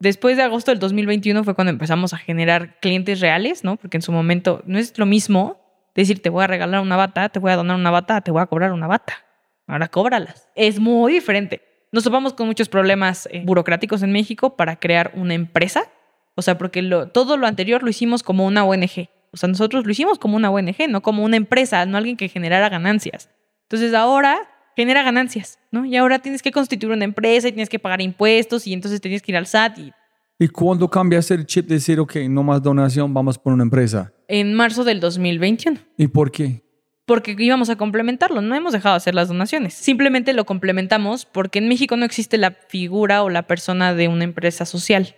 después 0.00 0.38
de 0.38 0.42
agosto 0.44 0.70
del 0.70 0.78
2021 0.78 1.44
fue 1.44 1.54
cuando 1.54 1.70
empezamos 1.72 2.14
a 2.14 2.16
generar 2.16 2.78
clientes 2.80 3.20
reales, 3.20 3.64
¿no? 3.64 3.76
Porque 3.76 3.98
en 3.98 4.02
su 4.02 4.12
momento 4.12 4.62
no 4.64 4.78
es 4.78 4.96
lo 4.98 5.04
mismo 5.04 5.65
decir 6.02 6.22
te 6.22 6.30
voy 6.30 6.44
a 6.44 6.46
regalar 6.46 6.80
una 6.80 6.96
bata, 6.96 7.28
te 7.28 7.38
voy 7.38 7.52
a 7.52 7.56
donar 7.56 7.76
una 7.76 7.90
bata, 7.90 8.20
te 8.20 8.30
voy 8.30 8.42
a 8.42 8.46
cobrar 8.46 8.72
una 8.72 8.86
bata. 8.86 9.14
ahora 9.66 9.88
cóbralas. 9.88 10.48
Es 10.54 10.78
muy 10.78 11.12
diferente. 11.12 11.62
Nos 11.92 12.04
topamos 12.04 12.34
con 12.34 12.46
muchos 12.46 12.68
problemas 12.68 13.28
eh, 13.32 13.42
burocráticos 13.44 14.02
en 14.02 14.12
México 14.12 14.56
para 14.56 14.76
crear 14.76 15.12
una 15.14 15.34
empresa. 15.34 15.90
O 16.34 16.42
sea, 16.42 16.58
porque 16.58 16.82
todo 17.12 17.36
lo 17.36 17.46
anterior 17.46 17.82
lo 17.82 17.88
hicimos 17.88 18.22
como 18.22 18.44
una 18.44 18.64
ONG. 18.64 19.08
O 19.32 19.36
sea, 19.36 19.48
nosotros 19.48 19.84
lo 19.84 19.90
hicimos 19.90 20.18
como 20.18 20.36
una 20.36 20.50
ONG, 20.50 20.88
no 20.88 21.02
como 21.02 21.24
una 21.24 21.36
empresa, 21.36 21.84
no 21.86 21.96
alguien 21.96 22.16
que 22.16 22.28
generara 22.28 22.68
ganancias. 22.68 23.30
Entonces 23.62 23.94
ahora 23.94 24.38
genera 24.76 25.02
ganancias, 25.02 25.58
¿no? 25.70 25.86
Y 25.86 25.96
ahora 25.96 26.18
tienes 26.18 26.42
que 26.42 26.52
constituir 26.52 26.92
una 26.92 27.04
empresa 27.04 27.48
y 27.48 27.52
tienes 27.52 27.70
que 27.70 27.78
pagar 27.78 28.02
impuestos 28.02 28.66
y 28.66 28.74
entonces 28.74 29.00
tienes 29.00 29.22
que 29.22 29.32
ir 29.32 29.36
al 29.36 29.46
SAT. 29.46 29.78
Y 29.78 29.92
¿Y 30.38 30.48
cuándo 30.48 30.88
cambias 30.88 31.30
el 31.30 31.46
chip 31.46 31.66
de 31.66 31.76
decir, 31.76 31.98
ok, 31.98 32.16
no 32.28 32.42
más 32.42 32.62
donación, 32.62 33.14
vamos 33.14 33.38
por 33.38 33.52
una 33.52 33.62
empresa? 33.62 34.12
en 34.28 34.54
marzo 34.54 34.84
del 34.84 35.00
2021. 35.00 35.78
¿Y 35.96 36.08
por 36.08 36.30
qué? 36.30 36.62
porque 37.06 37.36
íbamos 37.38 37.70
a 37.70 37.76
complementarlo. 37.76 38.42
No 38.42 38.54
hemos 38.56 38.72
dejado 38.72 38.94
de 38.94 38.98
hacer 38.98 39.14
las 39.14 39.28
donaciones. 39.28 39.74
Simplemente 39.74 40.32
lo 40.32 40.44
complementamos 40.44 41.24
porque 41.24 41.60
en 41.60 41.68
México 41.68 41.96
no 41.96 42.04
existe 42.04 42.36
la 42.36 42.50
figura 42.50 43.22
o 43.22 43.30
la 43.30 43.46
persona 43.46 43.94
de 43.94 44.08
una 44.08 44.24
empresa 44.24 44.66
social. 44.66 45.14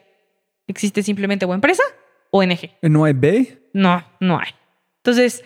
Existe 0.67 1.03
simplemente 1.03 1.47
o 1.47 1.55
empresa 1.55 1.83
o 2.31 2.41
ONG. 2.41 2.77
¿No 2.83 3.05
hay 3.05 3.15
B? 3.15 3.71
No, 3.73 4.05
no 4.21 4.39
hay. 4.39 4.51
Entonces, 4.99 5.43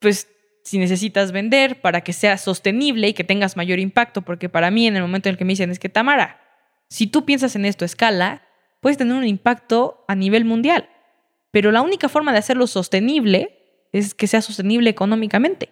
pues 0.00 0.28
si 0.64 0.78
necesitas 0.78 1.30
vender 1.30 1.82
para 1.82 2.00
que 2.00 2.14
sea 2.14 2.38
sostenible 2.38 3.08
y 3.08 3.12
que 3.12 3.22
tengas 3.22 3.58
mayor 3.58 3.78
impacto, 3.78 4.22
porque 4.22 4.48
para 4.48 4.70
mí 4.70 4.86
en 4.86 4.96
el 4.96 5.02
momento 5.02 5.28
en 5.28 5.34
el 5.34 5.38
que 5.38 5.44
me 5.44 5.52
dicen 5.52 5.70
es 5.70 5.78
que 5.78 5.90
Tamara, 5.90 6.40
si 6.88 7.06
tú 7.06 7.26
piensas 7.26 7.54
en 7.54 7.66
esto 7.66 7.84
a 7.84 7.86
escala, 7.86 8.45
puedes 8.86 8.98
tener 8.98 9.16
un 9.16 9.26
impacto 9.26 10.04
a 10.06 10.14
nivel 10.14 10.44
mundial. 10.44 10.88
Pero 11.50 11.72
la 11.72 11.82
única 11.82 12.08
forma 12.08 12.30
de 12.30 12.38
hacerlo 12.38 12.68
sostenible 12.68 13.88
es 13.92 14.14
que 14.14 14.28
sea 14.28 14.40
sostenible 14.40 14.88
económicamente. 14.88 15.70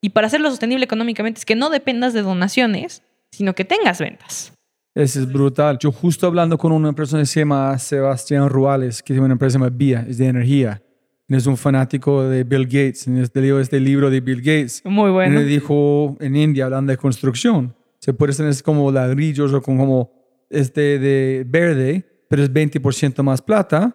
Y 0.00 0.08
para 0.08 0.28
hacerlo 0.28 0.48
sostenible 0.48 0.82
económicamente 0.82 1.40
es 1.40 1.44
que 1.44 1.56
no 1.56 1.68
dependas 1.68 2.14
de 2.14 2.22
donaciones, 2.22 3.02
sino 3.32 3.54
que 3.54 3.66
tengas 3.66 4.00
ventas. 4.00 4.54
Eso 4.94 5.20
es 5.20 5.30
brutal. 5.30 5.76
Yo 5.78 5.92
justo 5.92 6.26
hablando 6.26 6.56
con 6.56 6.72
una 6.72 6.94
persona 6.94 7.20
que 7.24 7.26
se 7.26 7.40
llama 7.40 7.78
Sebastián 7.78 8.48
Ruales, 8.48 9.02
que 9.02 9.12
tiene 9.12 9.26
una 9.26 9.34
empresa 9.34 9.58
llamada 9.58 9.76
Vía, 9.76 10.06
es 10.08 10.16
de 10.16 10.26
energía. 10.26 10.80
Él 11.28 11.36
es 11.36 11.46
un 11.46 11.58
fanático 11.58 12.22
de 12.22 12.44
Bill 12.44 12.64
Gates. 12.64 13.06
Este 13.06 13.42
leo 13.42 13.60
este 13.60 13.78
libro 13.78 14.08
de 14.08 14.22
Bill 14.22 14.40
Gates. 14.40 14.80
Muy 14.86 15.10
bueno. 15.10 15.38
le 15.38 15.44
dijo 15.44 16.16
en 16.18 16.34
India, 16.34 16.64
hablando 16.64 16.92
de 16.92 16.96
construcción, 16.96 17.76
se 17.98 18.14
puede 18.14 18.32
tener 18.32 18.54
como 18.62 18.90
ladrillos 18.90 19.52
o 19.52 19.60
como 19.60 20.12
este 20.48 20.98
de 20.98 21.44
verde, 21.46 22.13
pero 22.34 22.42
es 22.42 22.52
20% 22.52 23.22
más 23.22 23.40
plata. 23.40 23.94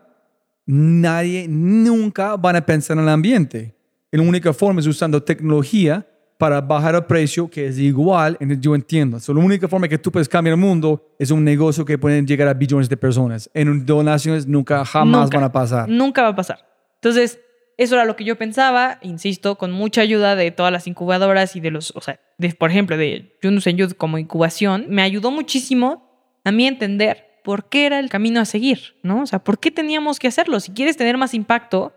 Nadie 0.65 1.45
nunca 1.49 2.37
van 2.37 2.55
a 2.55 2.65
pensar 2.65 2.95
en 2.95 3.03
el 3.03 3.09
ambiente. 3.09 3.75
La 4.11 4.23
única 4.23 4.53
forma 4.53 4.79
es 4.79 4.87
usando 4.87 5.21
tecnología 5.21 6.07
para 6.37 6.61
bajar 6.61 6.95
el 6.95 7.03
precio, 7.03 7.49
que 7.49 7.67
es 7.67 7.77
igual, 7.77 8.37
yo 8.61 8.75
entiendo. 8.75 9.19
So, 9.19 9.33
la 9.33 9.41
única 9.41 9.67
forma 9.67 9.89
que 9.89 9.97
tú 9.97 10.09
puedes 10.09 10.29
cambiar 10.29 10.53
el 10.53 10.61
mundo 10.61 11.05
es 11.19 11.31
un 11.31 11.43
negocio 11.43 11.83
que 11.83 11.97
pueden 11.97 12.25
llegar 12.25 12.47
a 12.47 12.53
billones 12.53 12.87
de 12.87 12.95
personas. 12.95 13.49
En 13.53 13.85
donaciones 13.85 14.47
nunca, 14.47 14.85
jamás 14.85 15.23
Nunca. 15.23 15.37
van 15.37 15.43
a 15.43 15.51
pasar. 15.51 15.89
Nunca 15.89 16.21
va 16.21 16.29
a 16.29 16.35
pasar. 16.37 16.65
Entonces, 16.95 17.41
eso 17.75 17.95
era 17.95 18.05
lo 18.05 18.15
que 18.15 18.23
yo 18.23 18.37
pensaba, 18.37 18.99
insisto, 19.01 19.57
con 19.57 19.73
mucha 19.73 19.99
ayuda 19.99 20.37
de 20.37 20.51
todas 20.51 20.71
las 20.71 20.87
incubadoras 20.87 21.57
y 21.57 21.59
de 21.59 21.71
los, 21.71 21.91
o 21.93 21.99
sea, 21.99 22.21
de, 22.37 22.53
por 22.53 22.69
ejemplo, 22.71 22.95
de 22.95 23.37
Yunus 23.41 23.67
en 23.67 23.75
Youth 23.75 23.95
como 23.97 24.17
incubación, 24.17 24.85
me 24.87 25.01
ayudó 25.01 25.29
muchísimo 25.29 26.05
a 26.45 26.53
mí 26.53 26.65
entender 26.65 27.28
por 27.43 27.69
qué 27.69 27.85
era 27.85 27.99
el 27.99 28.09
camino 28.09 28.39
a 28.39 28.45
seguir, 28.45 28.95
¿no? 29.03 29.21
O 29.21 29.25
sea, 29.25 29.39
por 29.39 29.59
qué 29.59 29.71
teníamos 29.71 30.19
que 30.19 30.27
hacerlo. 30.27 30.59
Si 30.59 30.71
quieres 30.71 30.97
tener 30.97 31.17
más 31.17 31.33
impacto, 31.33 31.93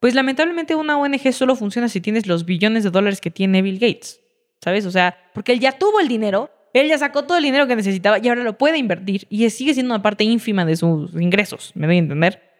pues 0.00 0.14
lamentablemente 0.14 0.74
una 0.74 0.98
ONG 0.98 1.32
solo 1.32 1.56
funciona 1.56 1.88
si 1.88 2.00
tienes 2.00 2.26
los 2.26 2.44
billones 2.44 2.84
de 2.84 2.90
dólares 2.90 3.20
que 3.20 3.30
tiene 3.30 3.62
Bill 3.62 3.78
Gates, 3.78 4.20
¿sabes? 4.60 4.86
O 4.86 4.90
sea, 4.90 5.16
porque 5.34 5.52
él 5.52 5.60
ya 5.60 5.72
tuvo 5.72 6.00
el 6.00 6.08
dinero, 6.08 6.50
él 6.72 6.88
ya 6.88 6.98
sacó 6.98 7.24
todo 7.24 7.38
el 7.38 7.44
dinero 7.44 7.66
que 7.66 7.76
necesitaba 7.76 8.18
y 8.18 8.28
ahora 8.28 8.42
lo 8.42 8.58
puede 8.58 8.78
invertir 8.78 9.26
y 9.30 9.48
sigue 9.50 9.74
siendo 9.74 9.94
una 9.94 10.02
parte 10.02 10.24
ínfima 10.24 10.64
de 10.64 10.76
sus 10.76 11.14
ingresos, 11.14 11.72
¿me 11.74 11.86
doy 11.86 11.96
a 11.96 12.00
entender? 12.00 12.54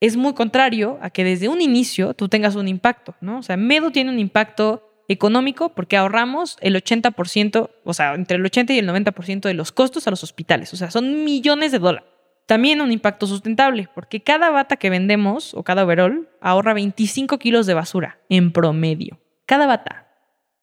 es 0.00 0.16
muy 0.16 0.32
contrario 0.32 0.98
a 1.02 1.10
que 1.10 1.24
desde 1.24 1.48
un 1.48 1.60
inicio 1.60 2.14
tú 2.14 2.28
tengas 2.28 2.56
un 2.56 2.68
impacto, 2.68 3.14
¿no? 3.20 3.38
O 3.38 3.42
sea, 3.42 3.56
Medu 3.56 3.90
tiene 3.90 4.10
un 4.10 4.18
impacto 4.18 4.89
económico 5.12 5.70
porque 5.70 5.96
ahorramos 5.96 6.56
el 6.60 6.76
80%, 6.76 7.70
o 7.84 7.94
sea, 7.94 8.14
entre 8.14 8.36
el 8.36 8.44
80 8.46 8.72
y 8.72 8.78
el 8.78 8.88
90% 8.88 9.40
de 9.40 9.54
los 9.54 9.72
costos 9.72 10.06
a 10.06 10.10
los 10.10 10.22
hospitales, 10.22 10.72
o 10.72 10.76
sea, 10.76 10.90
son 10.90 11.24
millones 11.24 11.72
de 11.72 11.80
dólares. 11.80 12.08
También 12.46 12.80
un 12.80 12.90
impacto 12.90 13.26
sustentable, 13.26 13.88
porque 13.94 14.22
cada 14.22 14.50
bata 14.50 14.76
que 14.76 14.90
vendemos 14.90 15.54
o 15.54 15.62
cada 15.62 15.84
overall 15.84 16.28
ahorra 16.40 16.74
25 16.74 17.38
kilos 17.38 17.66
de 17.66 17.74
basura 17.74 18.18
en 18.28 18.52
promedio. 18.52 19.20
Cada 19.46 19.66
bata. 19.66 20.08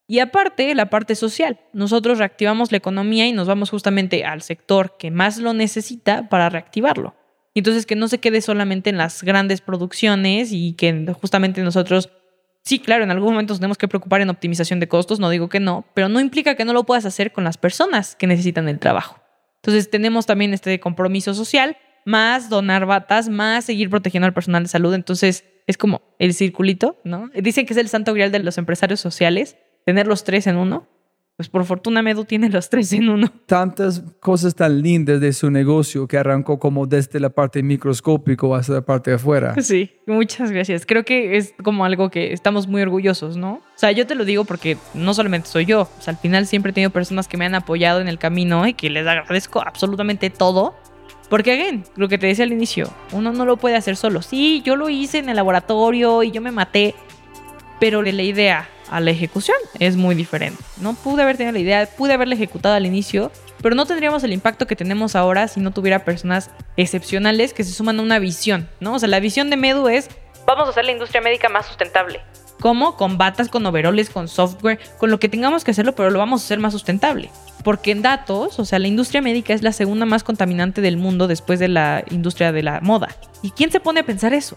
Y 0.07 0.19
aparte, 0.19 0.73
la 0.75 0.89
parte 0.89 1.15
social. 1.15 1.59
Nosotros 1.73 2.17
reactivamos 2.17 2.71
la 2.71 2.77
economía 2.77 3.27
y 3.27 3.33
nos 3.33 3.47
vamos 3.47 3.69
justamente 3.69 4.23
al 4.23 4.41
sector 4.41 4.97
que 4.97 5.11
más 5.11 5.37
lo 5.37 5.53
necesita 5.53 6.29
para 6.29 6.49
reactivarlo. 6.49 7.15
Y 7.53 7.59
Entonces, 7.59 7.85
que 7.85 7.95
no 7.95 8.07
se 8.07 8.19
quede 8.19 8.41
solamente 8.41 8.89
en 8.89 8.97
las 8.97 9.23
grandes 9.23 9.61
producciones 9.61 10.51
y 10.51 10.73
que 10.73 11.13
justamente 11.19 11.61
nosotros, 11.63 12.09
sí, 12.67 12.79
claro, 12.79 13.03
en 13.03 13.11
algún 13.11 13.31
momento 13.31 13.55
tenemos 13.55 13.77
que 13.77 13.87
preocupar 13.87 14.19
en 14.21 14.29
optimización 14.29 14.79
de 14.79 14.87
costos, 14.87 15.19
no 15.19 15.29
digo 15.29 15.47
que 15.47 15.61
no, 15.61 15.85
pero 15.93 16.09
no 16.09 16.19
implica 16.19 16.55
que 16.55 16.65
no 16.65 16.73
lo 16.73 16.83
puedas 16.83 17.05
hacer 17.05 17.31
con 17.31 17.45
las 17.45 17.57
personas 17.57 18.15
que 18.15 18.27
necesitan 18.27 18.67
el 18.67 18.77
trabajo. 18.77 19.21
Entonces, 19.61 19.89
tenemos 19.89 20.25
también 20.25 20.53
este 20.53 20.79
compromiso 20.79 21.33
social, 21.33 21.77
más 22.05 22.49
donar 22.49 22.85
batas, 22.85 23.29
más 23.29 23.65
seguir 23.65 23.89
protegiendo 23.89 24.27
al 24.27 24.33
personal 24.33 24.63
de 24.63 24.69
salud. 24.69 24.93
Entonces, 24.93 25.45
es 25.65 25.77
como 25.77 26.01
el 26.19 26.33
circulito, 26.33 26.99
¿no? 27.03 27.29
Dicen 27.33 27.65
que 27.65 27.73
es 27.73 27.77
el 27.77 27.89
santo 27.89 28.13
grial 28.13 28.31
de 28.31 28.39
los 28.39 28.57
empresarios 28.57 28.99
sociales, 28.99 29.57
tener 29.85 30.07
los 30.07 30.23
tres 30.23 30.47
en 30.47 30.57
uno. 30.57 30.87
Pues 31.37 31.49
por 31.49 31.65
fortuna 31.65 32.01
Medu 32.01 32.25
tiene 32.25 32.49
los 32.49 32.67
tres 32.67 32.91
en 32.93 33.09
uno. 33.09 33.31
tantas 33.45 34.01
cosas 34.19 34.55
tan 34.55 34.81
lindas 34.81 35.21
de 35.21 35.31
su 35.33 35.51
negocio 35.51 36.07
que 36.07 36.17
arrancó 36.17 36.57
como 36.57 36.87
desde 36.87 37.19
la 37.19 37.29
parte 37.29 37.61
microscópica 37.61 38.47
hasta 38.57 38.73
la 38.73 38.81
parte 38.81 39.11
de 39.11 39.17
afuera. 39.17 39.53
Sí, 39.61 39.91
muchas 40.07 40.49
gracias. 40.49 40.87
Creo 40.87 41.05
que 41.05 41.37
es 41.37 41.53
como 41.61 41.85
algo 41.85 42.09
que 42.09 42.33
estamos 42.33 42.67
muy 42.67 42.81
orgullosos, 42.81 43.37
¿no? 43.37 43.53
O 43.53 43.61
sea, 43.75 43.91
yo 43.91 44.07
te 44.07 44.15
lo 44.15 44.25
digo 44.25 44.45
porque 44.45 44.77
no 44.95 45.13
solamente 45.13 45.47
soy 45.47 45.65
yo, 45.65 45.81
o 45.81 46.01
sea, 46.01 46.13
al 46.13 46.17
final 46.19 46.47
siempre 46.47 46.71
he 46.71 46.73
tenido 46.73 46.89
personas 46.89 47.27
que 47.27 47.37
me 47.37 47.45
han 47.45 47.53
apoyado 47.53 48.01
en 48.01 48.07
el 48.07 48.17
camino 48.17 48.65
y 48.65 48.73
que 48.73 48.89
les 48.89 49.05
agradezco 49.05 49.61
absolutamente 49.61 50.31
todo. 50.31 50.73
Porque, 51.29 51.51
again, 51.51 51.83
lo 51.97 52.07
que 52.07 52.17
te 52.17 52.25
decía 52.25 52.45
al 52.45 52.51
inicio, 52.53 52.89
uno 53.11 53.31
no 53.31 53.45
lo 53.45 53.57
puede 53.57 53.75
hacer 53.75 53.95
solo. 53.95 54.23
Sí, 54.23 54.63
yo 54.65 54.75
lo 54.75 54.89
hice 54.89 55.19
en 55.19 55.29
el 55.29 55.35
laboratorio 55.35 56.23
y 56.23 56.31
yo 56.31 56.41
me 56.41 56.51
maté, 56.51 56.95
pero 57.79 58.01
la 58.01 58.23
idea 58.23 58.67
a 58.89 58.99
la 58.99 59.11
ejecución 59.11 59.57
es 59.79 59.95
muy 59.95 60.15
diferente. 60.15 60.61
No 60.81 60.93
pude 60.93 61.23
haber 61.23 61.37
tenido 61.37 61.53
la 61.53 61.59
idea, 61.59 61.85
pude 61.85 62.13
haberla 62.13 62.35
ejecutado 62.35 62.75
al 62.75 62.85
inicio, 62.85 63.31
pero 63.61 63.75
no 63.75 63.85
tendríamos 63.85 64.23
el 64.23 64.33
impacto 64.33 64.67
que 64.67 64.75
tenemos 64.75 65.15
ahora 65.15 65.47
si 65.47 65.59
no 65.59 65.71
tuviera 65.71 66.05
personas 66.05 66.49
excepcionales 66.77 67.53
que 67.53 67.63
se 67.63 67.73
suman 67.73 67.99
a 67.99 68.03
una 68.03 68.19
visión, 68.19 68.69
¿no? 68.79 68.93
O 68.95 68.99
sea, 68.99 69.09
la 69.09 69.19
visión 69.19 69.49
de 69.49 69.57
Medu 69.57 69.87
es 69.87 70.09
Vamos 70.45 70.67
a 70.67 70.71
hacer 70.71 70.85
la 70.85 70.93
industria 70.93 71.21
médica 71.21 71.49
más 71.49 71.65
sustentable. 71.65 72.21
cómo 72.61 72.95
con 72.95 73.17
batas, 73.17 73.49
con 73.49 73.65
overoles, 73.65 74.09
con 74.09 74.27
software, 74.27 74.79
con 74.97 75.11
lo 75.11 75.19
que 75.19 75.27
tengamos 75.29 75.63
que 75.63 75.71
hacerlo, 75.71 75.93
pero 75.93 76.09
lo 76.09 76.19
vamos 76.19 76.41
a 76.41 76.45
hacer 76.45 76.59
más 76.59 76.73
sustentable. 76.73 77.29
Porque 77.63 77.91
en 77.91 78.01
datos, 78.01 78.57
o 78.59 78.65
sea, 78.65 78.79
la 78.79 78.87
industria 78.87 79.21
médica 79.21 79.53
es 79.53 79.61
la 79.61 79.73
segunda 79.73 80.05
más 80.05 80.23
contaminante 80.23 80.79
del 80.79 80.95
mundo 80.95 81.27
después 81.27 81.59
de 81.59 81.67
la 81.67 82.03
industria 82.11 82.53
de 82.53 82.63
la 82.63 82.79
moda. 82.79 83.09
¿Y 83.41 83.51
quién 83.51 83.71
se 83.71 83.81
pone 83.81 83.99
a 83.99 84.05
pensar 84.05 84.33
eso? 84.33 84.55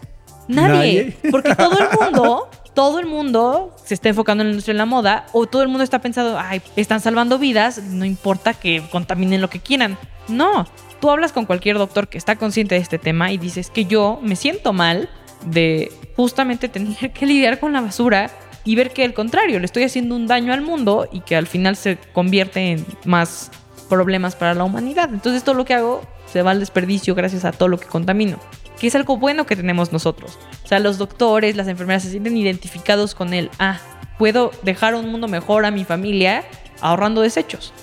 Nadie. 0.51 1.17
Nadie. 1.23 1.31
Porque 1.31 1.55
todo 1.55 1.79
el 1.79 1.99
mundo, 1.99 2.49
todo 2.75 2.99
el 2.99 3.07
mundo 3.07 3.77
se 3.85 3.95
está 3.95 4.09
enfocando 4.09 4.43
en 4.43 4.49
la 4.49 4.53
industria 4.53 4.75
de 4.75 4.79
la 4.79 4.87
moda 4.87 5.27
o 5.33 5.47
todo 5.47 5.63
el 5.63 5.69
mundo 5.69 5.85
está 5.85 6.01
pensando, 6.01 6.39
ay, 6.39 6.63
están 6.77 7.01
salvando 7.01 7.39
vidas, 7.39 7.83
no 7.83 8.05
importa 8.05 8.55
que 8.55 8.83
contaminen 8.91 9.41
lo 9.41 9.51
que 9.51 9.61
quieran. 9.61 9.97
No, 10.29 10.67
tú 11.01 11.11
hablas 11.11 11.33
con 11.33 11.47
cualquier 11.47 11.79
doctor 11.79 12.09
que 12.09 12.19
está 12.19 12.37
consciente 12.37 12.75
de 12.75 12.81
este 12.81 12.99
tema 12.99 13.33
y 13.33 13.39
dices 13.39 13.71
que 13.71 13.85
yo 13.85 14.19
me 14.23 14.37
siento 14.37 14.73
mal 14.73 15.09
de 15.45 15.91
justamente 16.17 16.69
tener 16.69 17.13
que 17.13 17.27
lidiar 17.27 17.59
con 17.59 17.73
la 17.73 17.81
basura 17.81 18.31
y 18.65 18.75
ver 18.75 18.91
que 18.91 19.05
al 19.05 19.15
contrario, 19.15 19.59
le 19.59 19.65
estoy 19.65 19.85
haciendo 19.85 20.15
un 20.15 20.27
daño 20.27 20.53
al 20.53 20.61
mundo 20.61 21.09
y 21.11 21.21
que 21.21 21.37
al 21.37 21.47
final 21.47 21.77
se 21.77 21.97
convierte 22.13 22.73
en 22.73 22.87
más 23.05 23.51
problemas 23.89 24.37
para 24.37 24.55
la 24.55 24.65
humanidad. 24.65 25.11
Entonces 25.13 25.43
todo 25.43 25.55
lo 25.55 25.65
que 25.65 25.75
hago 25.75 26.03
se 26.27 26.43
va 26.43 26.53
al 26.53 26.61
desperdicio 26.61 27.15
gracias 27.15 27.45
a 27.45 27.53
todo 27.53 27.69
lo 27.69 27.79
que 27.79 27.87
contamino, 27.87 28.39
que 28.81 28.87
es 28.87 28.95
algo 28.95 29.19
bueno 29.19 29.45
que 29.47 29.57
tenemos 29.57 29.93
nosotros. 29.93 30.39
O 30.65 30.67
sea, 30.67 30.79
los 30.79 30.97
doctores, 30.97 31.55
las 31.55 31.69
enfermeras 31.69 32.03
se 32.03 32.11
sienten 32.11 32.37
identificados 32.37 33.15
con 33.15 33.35
él. 33.35 33.51
Ah, 33.59 33.79
puedo 34.19 34.51
dejar 34.63 34.95
un 34.95 35.09
mundo 35.11 35.29
mejor 35.29 35.67
a 35.67 35.71
mi 35.71 35.85
familia 35.85 36.45
ahorrando 36.81 37.21
desechos. 37.21 37.75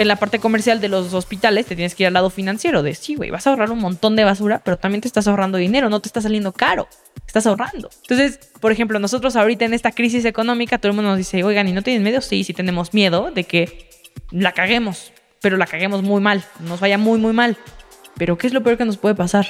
En 0.00 0.08
la 0.08 0.16
parte 0.16 0.40
comercial 0.40 0.80
de 0.80 0.88
los 0.88 1.14
hospitales 1.14 1.66
te 1.66 1.76
tienes 1.76 1.94
que 1.94 2.02
ir 2.02 2.08
al 2.08 2.14
lado 2.14 2.28
financiero 2.28 2.82
de 2.82 2.96
sí, 2.96 3.14
güey, 3.14 3.30
vas 3.30 3.46
a 3.46 3.50
ahorrar 3.50 3.70
un 3.70 3.78
montón 3.78 4.16
de 4.16 4.24
basura, 4.24 4.60
pero 4.64 4.76
también 4.76 5.00
te 5.00 5.06
estás 5.06 5.28
ahorrando 5.28 5.56
dinero, 5.56 5.88
no 5.88 6.00
te 6.00 6.08
está 6.08 6.20
saliendo 6.20 6.50
caro, 6.50 6.88
estás 7.24 7.46
ahorrando. 7.46 7.88
Entonces, 8.02 8.40
por 8.58 8.72
ejemplo, 8.72 8.98
nosotros 8.98 9.36
ahorita 9.36 9.64
en 9.64 9.72
esta 9.72 9.92
crisis 9.92 10.24
económica, 10.24 10.78
todo 10.78 10.90
el 10.90 10.96
mundo 10.96 11.10
nos 11.10 11.18
dice, 11.18 11.44
oigan, 11.44 11.68
¿y 11.68 11.72
no 11.72 11.82
tienen 11.82 12.02
miedo? 12.02 12.20
Sí, 12.20 12.42
sí 12.42 12.52
tenemos 12.52 12.92
miedo 12.92 13.30
de 13.30 13.44
que 13.44 13.88
la 14.32 14.50
caguemos, 14.50 15.12
pero 15.40 15.56
la 15.56 15.66
caguemos 15.66 16.02
muy 16.02 16.20
mal, 16.20 16.42
nos 16.58 16.80
vaya 16.80 16.98
muy, 16.98 17.20
muy 17.20 17.32
mal. 17.32 17.56
Pero 18.16 18.36
¿qué 18.36 18.48
es 18.48 18.52
lo 18.52 18.64
peor 18.64 18.76
que 18.76 18.84
nos 18.84 18.96
puede 18.96 19.14
pasar? 19.14 19.46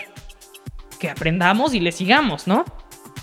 Que 1.05 1.11
aprendamos 1.11 1.75
y 1.75 1.81
le 1.81 1.93
sigamos, 1.93 2.47
¿no? 2.47 2.65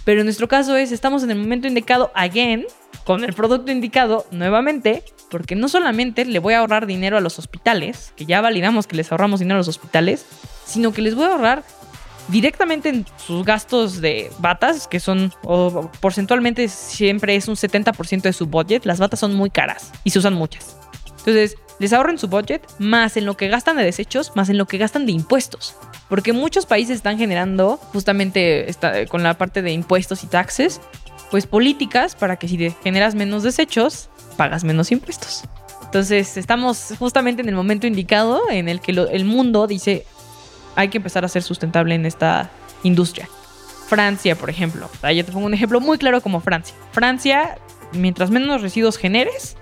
Pero 0.05 0.21
en 0.21 0.27
nuestro 0.27 0.47
caso 0.47 0.75
es, 0.75 0.91
estamos 0.91 1.23
en 1.23 1.31
el 1.31 1.39
momento 1.39 1.67
indicado, 1.67 2.11
again, 2.13 2.67
con 3.05 3.23
el 3.23 3.33
producto 3.33 3.71
indicado, 3.71 4.27
nuevamente, 4.29 5.03
porque 5.31 5.55
no 5.55 5.67
solamente 5.67 6.23
le 6.25 6.37
voy 6.37 6.53
a 6.53 6.59
ahorrar 6.59 6.85
dinero 6.85 7.17
a 7.17 7.21
los 7.21 7.39
hospitales, 7.39 8.13
que 8.15 8.27
ya 8.27 8.39
validamos 8.39 8.85
que 8.85 8.97
les 8.97 9.11
ahorramos 9.11 9.39
dinero 9.39 9.55
a 9.55 9.61
los 9.61 9.67
hospitales, 9.67 10.27
sino 10.63 10.93
que 10.93 11.01
les 11.01 11.15
voy 11.15 11.25
a 11.25 11.31
ahorrar 11.31 11.63
directamente 12.27 12.89
en 12.89 13.03
sus 13.17 13.43
gastos 13.43 13.99
de 13.99 14.31
batas, 14.37 14.87
que 14.87 14.99
son 14.99 15.33
o 15.41 15.89
porcentualmente 16.01 16.67
siempre 16.67 17.35
es 17.35 17.47
un 17.47 17.55
70% 17.55 18.21
de 18.21 18.33
su 18.33 18.45
budget. 18.45 18.85
Las 18.85 18.99
batas 18.99 19.19
son 19.19 19.33
muy 19.33 19.49
caras 19.49 19.91
y 20.03 20.11
se 20.11 20.19
usan 20.19 20.35
muchas. 20.35 20.77
Entonces, 21.17 21.57
les 21.79 21.93
ahorran 21.93 22.19
su 22.19 22.27
budget 22.27 22.61
más 22.77 23.17
en 23.17 23.25
lo 23.25 23.35
que 23.37 23.47
gastan 23.47 23.75
de 23.75 23.83
desechos, 23.83 24.33
más 24.35 24.49
en 24.49 24.59
lo 24.59 24.67
que 24.67 24.77
gastan 24.77 25.07
de 25.07 25.13
impuestos. 25.13 25.75
Porque 26.11 26.33
muchos 26.33 26.65
países 26.65 26.97
están 26.97 27.17
generando, 27.17 27.77
justamente 27.93 28.69
esta- 28.69 29.05
con 29.05 29.23
la 29.23 29.37
parte 29.37 29.61
de 29.61 29.71
impuestos 29.71 30.25
y 30.25 30.27
taxes, 30.27 30.81
pues 31.31 31.47
políticas 31.47 32.15
para 32.15 32.35
que 32.35 32.49
si 32.49 32.69
generas 32.83 33.15
menos 33.15 33.43
desechos, 33.43 34.09
pagas 34.35 34.65
menos 34.65 34.91
impuestos. 34.91 35.45
Entonces, 35.85 36.35
estamos 36.35 36.93
justamente 36.99 37.41
en 37.41 37.47
el 37.47 37.55
momento 37.55 37.87
indicado 37.87 38.41
en 38.49 38.67
el 38.67 38.81
que 38.81 38.91
lo- 38.91 39.07
el 39.07 39.23
mundo 39.23 39.67
dice, 39.67 40.05
hay 40.75 40.89
que 40.89 40.97
empezar 40.97 41.23
a 41.23 41.29
ser 41.29 41.43
sustentable 41.43 41.95
en 41.95 42.05
esta 42.05 42.51
industria. 42.83 43.29
Francia, 43.87 44.35
por 44.35 44.49
ejemplo. 44.49 44.89
Yo 45.15 45.23
te 45.25 45.31
pongo 45.31 45.45
un 45.45 45.53
ejemplo 45.53 45.79
muy 45.79 45.97
claro 45.97 46.19
como 46.19 46.41
Francia. 46.41 46.75
Francia, 46.91 47.57
mientras 47.93 48.31
menos 48.31 48.61
residuos 48.61 48.97
generes, 48.97 49.55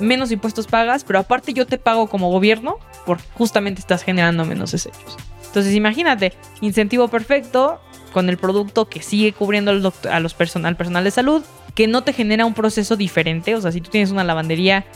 menos 0.00 0.32
impuestos 0.32 0.66
pagas, 0.66 1.04
pero 1.04 1.20
aparte 1.20 1.52
yo 1.52 1.64
te 1.64 1.78
pago 1.78 2.08
como 2.08 2.28
gobierno 2.28 2.80
porque 3.06 3.22
justamente 3.34 3.80
estás 3.80 4.02
generando 4.02 4.44
menos 4.44 4.72
desechos. 4.72 5.16
Entonces 5.46 5.74
imagínate, 5.74 6.32
incentivo 6.60 7.08
perfecto 7.08 7.80
con 8.12 8.28
el 8.28 8.38
producto 8.38 8.88
que 8.88 9.02
sigue 9.02 9.32
cubriendo 9.32 9.70
al, 9.70 9.92
a 10.10 10.20
los 10.20 10.36
person- 10.38 10.66
al 10.66 10.76
personal 10.76 11.04
de 11.04 11.10
salud, 11.10 11.42
que 11.74 11.86
no 11.86 12.02
te 12.02 12.12
genera 12.12 12.46
un 12.46 12.54
proceso 12.54 12.96
diferente. 12.96 13.54
O 13.54 13.60
sea, 13.60 13.72
si 13.72 13.80
tú 13.80 13.90
tienes 13.90 14.10
una 14.10 14.24
lavandería, 14.24 14.86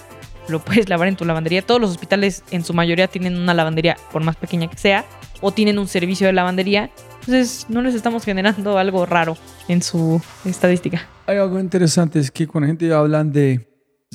lo 0.49 0.59
puedes 0.61 0.89
lavar 0.89 1.09
en 1.09 1.17
tu 1.17 1.25
lavandería. 1.25 1.63
Todos 1.63 1.81
los 1.81 1.91
hospitales 1.91 2.43
en 2.51 2.65
su 2.65 2.73
mayoría 2.73 3.09
tienen 3.09 3.37
una 3.39 3.55
lavandería, 3.55 3.97
por 4.13 4.23
más 4.23 4.37
pequeña 4.37 4.69
que 4.69 4.79
sea, 4.79 5.05
o 5.43 5.53
tienen 5.53 5.79
un 5.79 5.87
servicio 5.87 6.27
de 6.27 6.33
lavandería. 6.33 6.91
Entonces 7.21 7.67
no 7.69 7.83
les 7.83 7.95
estamos 7.95 8.25
generando 8.25 8.79
algo 8.79 9.05
raro 9.07 9.37
en 9.69 9.83
su 9.83 10.21
estadística. 10.45 11.07
Hay 11.27 11.37
algo 11.37 11.61
interesante, 11.61 12.19
es 12.19 12.31
que 12.31 12.49
la 12.53 12.67
gente 12.67 12.93
hablan 12.93 13.31
de 13.31 13.69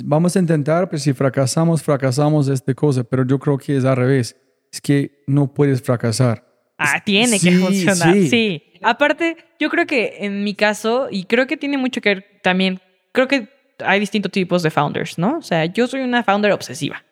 vamos 0.04 0.36
a 0.36 0.40
intentar, 0.40 0.90
pero 0.90 1.00
si 1.00 1.14
fracasamos, 1.14 1.82
fracasamos 1.84 2.48
esta 2.48 2.74
cosa, 2.74 3.04
pero 3.04 3.26
yo 3.26 3.40
creo 3.40 3.58
que 3.58 3.78
es 3.78 3.86
al 3.86 3.96
revés. 3.96 4.36
Es 4.76 4.82
que 4.82 5.24
no 5.26 5.54
puedes 5.54 5.82
fracasar. 5.82 6.46
Ah, 6.78 7.02
tiene 7.06 7.40
que 7.40 7.52
funcionar. 7.54 8.14
sí. 8.14 8.28
Sí. 8.28 8.64
Aparte, 8.82 9.38
yo 9.58 9.70
creo 9.70 9.88
que 9.88 10.18
en 10.20 10.44
mi 10.44 10.54
caso, 10.54 11.08
y 11.10 11.24
creo 11.24 11.48
que 11.48 11.56
tiene 11.56 11.78
mucho 11.78 12.02
que 12.02 12.10
ver 12.10 12.26
también, 12.44 12.82
creo 13.14 13.30
que 13.30 13.48
hay 13.80 14.02
distintos 14.02 14.34
tipos 14.34 14.64
de 14.64 14.72
founders, 14.72 15.18
¿no? 15.18 15.38
O 15.38 15.42
sea, 15.42 15.64
yo 15.64 15.88
soy 15.88 16.02
una 16.02 16.24
founder 16.24 16.52
obsesiva. 16.52 17.06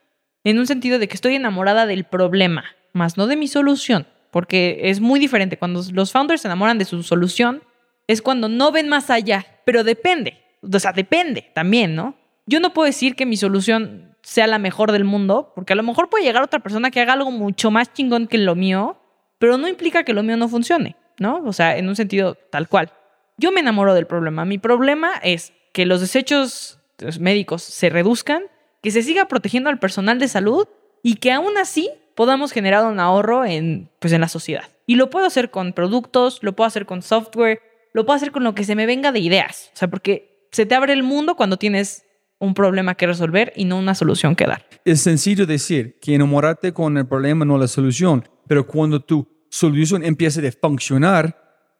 En 0.43 0.59
un 0.59 0.67
sentido 0.67 0.99
de 0.99 1.07
que 1.07 1.15
estoy 1.15 1.35
enamorada 1.35 1.85
del 1.85 2.03
problema, 2.03 2.65
más 2.91 3.15
no 3.15 3.27
de 3.27 3.37
mi 3.37 3.47
solución. 3.47 4.07
Porque 4.29 4.81
es 4.83 4.99
muy 4.99 5.21
diferente. 5.21 5.57
Cuando 5.57 5.81
los 5.93 6.11
founders 6.11 6.41
se 6.41 6.49
enamoran 6.49 6.77
de 6.77 6.85
su 6.85 7.01
solución, 7.01 7.63
es 8.07 8.21
cuando 8.21 8.49
no 8.49 8.73
ven 8.73 8.89
más 8.89 9.09
allá. 9.09 9.45
Pero 9.63 9.85
depende. 9.85 10.41
O 10.61 10.79
sea, 10.79 10.91
depende 10.91 11.49
también, 11.55 11.95
¿no? 11.95 12.17
Yo 12.45 12.59
no 12.59 12.73
puedo 12.73 12.87
decir 12.87 13.15
que 13.15 13.25
mi 13.25 13.37
solución 13.37 14.12
sea 14.23 14.47
la 14.47 14.57
mejor 14.57 14.91
del 14.91 15.03
mundo, 15.03 15.51
porque 15.53 15.73
a 15.73 15.75
lo 15.75 15.83
mejor 15.83 16.09
puede 16.09 16.23
llegar 16.23 16.41
otra 16.41 16.59
persona 16.59 16.89
que 16.89 17.01
haga 17.01 17.13
algo 17.13 17.29
mucho 17.29 17.69
más 17.69 17.93
chingón 17.93 18.27
que 18.27 18.37
lo 18.37 18.55
mío, 18.55 18.97
pero 19.37 19.57
no 19.57 19.67
implica 19.67 20.03
que 20.03 20.13
lo 20.13 20.23
mío 20.23 20.37
no 20.37 20.47
funcione, 20.47 20.95
¿no? 21.19 21.43
O 21.45 21.53
sea, 21.53 21.77
en 21.77 21.89
un 21.89 21.95
sentido 21.95 22.35
tal 22.49 22.69
cual. 22.69 22.91
Yo 23.37 23.51
me 23.51 23.59
enamoro 23.59 23.93
del 23.93 24.07
problema. 24.07 24.45
Mi 24.45 24.57
problema 24.57 25.11
es 25.21 25.53
que 25.73 25.85
los 25.85 25.99
desechos 25.99 26.79
médicos 27.19 27.63
se 27.63 27.89
reduzcan, 27.89 28.43
que 28.81 28.91
se 28.91 29.03
siga 29.03 29.27
protegiendo 29.27 29.69
al 29.69 29.79
personal 29.79 30.19
de 30.19 30.27
salud 30.29 30.67
y 31.01 31.15
que 31.15 31.31
aún 31.31 31.57
así 31.57 31.89
podamos 32.15 32.51
generar 32.53 32.85
un 32.85 32.99
ahorro 32.99 33.43
en, 33.43 33.89
pues, 33.99 34.13
en 34.13 34.21
la 34.21 34.29
sociedad. 34.29 34.69
Y 34.85 34.95
lo 34.95 35.09
puedo 35.09 35.25
hacer 35.25 35.51
con 35.51 35.73
productos, 35.73 36.39
lo 36.41 36.53
puedo 36.53 36.67
hacer 36.67 36.85
con 36.85 37.01
software, 37.01 37.61
lo 37.91 38.05
puedo 38.05 38.15
hacer 38.15 38.31
con 38.31 38.43
lo 38.43 38.55
que 38.55 38.63
se 38.63 38.75
me 38.75 38.85
venga 38.85 39.11
de 39.11 39.19
ideas. 39.19 39.71
O 39.73 39.77
sea, 39.77 39.89
porque 39.89 40.47
se 40.51 40.65
te 40.65 40.75
abre 40.75 40.93
el 40.93 41.03
mundo 41.03 41.35
cuando 41.35 41.57
tienes 41.57 42.05
un 42.43 42.53
problema 42.53 42.95
que 42.95 43.07
resolver 43.07 43.53
y 43.55 43.65
no 43.65 43.77
una 43.77 43.95
solución 43.95 44.35
que 44.35 44.45
dar. 44.45 44.65
Es 44.85 45.01
sencillo 45.01 45.45
decir 45.45 45.97
que 46.01 46.13
enamorarte 46.13 46.73
con 46.73 46.97
el 46.97 47.07
problema 47.07 47.45
no 47.45 47.57
la 47.57 47.67
solución, 47.67 48.27
pero 48.47 48.67
cuando 48.67 48.99
tu 48.99 49.27
solución 49.49 50.03
empieza 50.03 50.41
a 50.41 50.51
funcionar, 50.51 51.37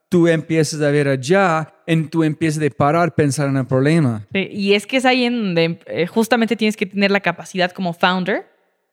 tú 0.09 0.28
empiezas 0.28 0.82
a 0.82 0.91
ver 0.91 1.07
allá, 1.07 1.74
y 1.88 2.03
tú 2.03 2.24
empiezas 2.24 2.64
a 2.64 2.70
parar, 2.70 3.16
pensar 3.16 3.49
en 3.49 3.57
el 3.57 3.66
problema. 3.66 4.26
Sí, 4.32 4.47
y 4.51 4.74
es 4.74 4.88
que 4.88 4.97
es 4.97 5.05
ahí 5.05 5.26
en 5.26 5.38
donde 5.38 5.80
eh, 5.88 6.07
justamente 6.07 6.55
tienes 6.55 6.78
que 6.78 6.86
tener 6.86 7.11
la 7.11 7.20
capacidad 7.20 7.72
como 7.72 7.93
founder 7.93 8.47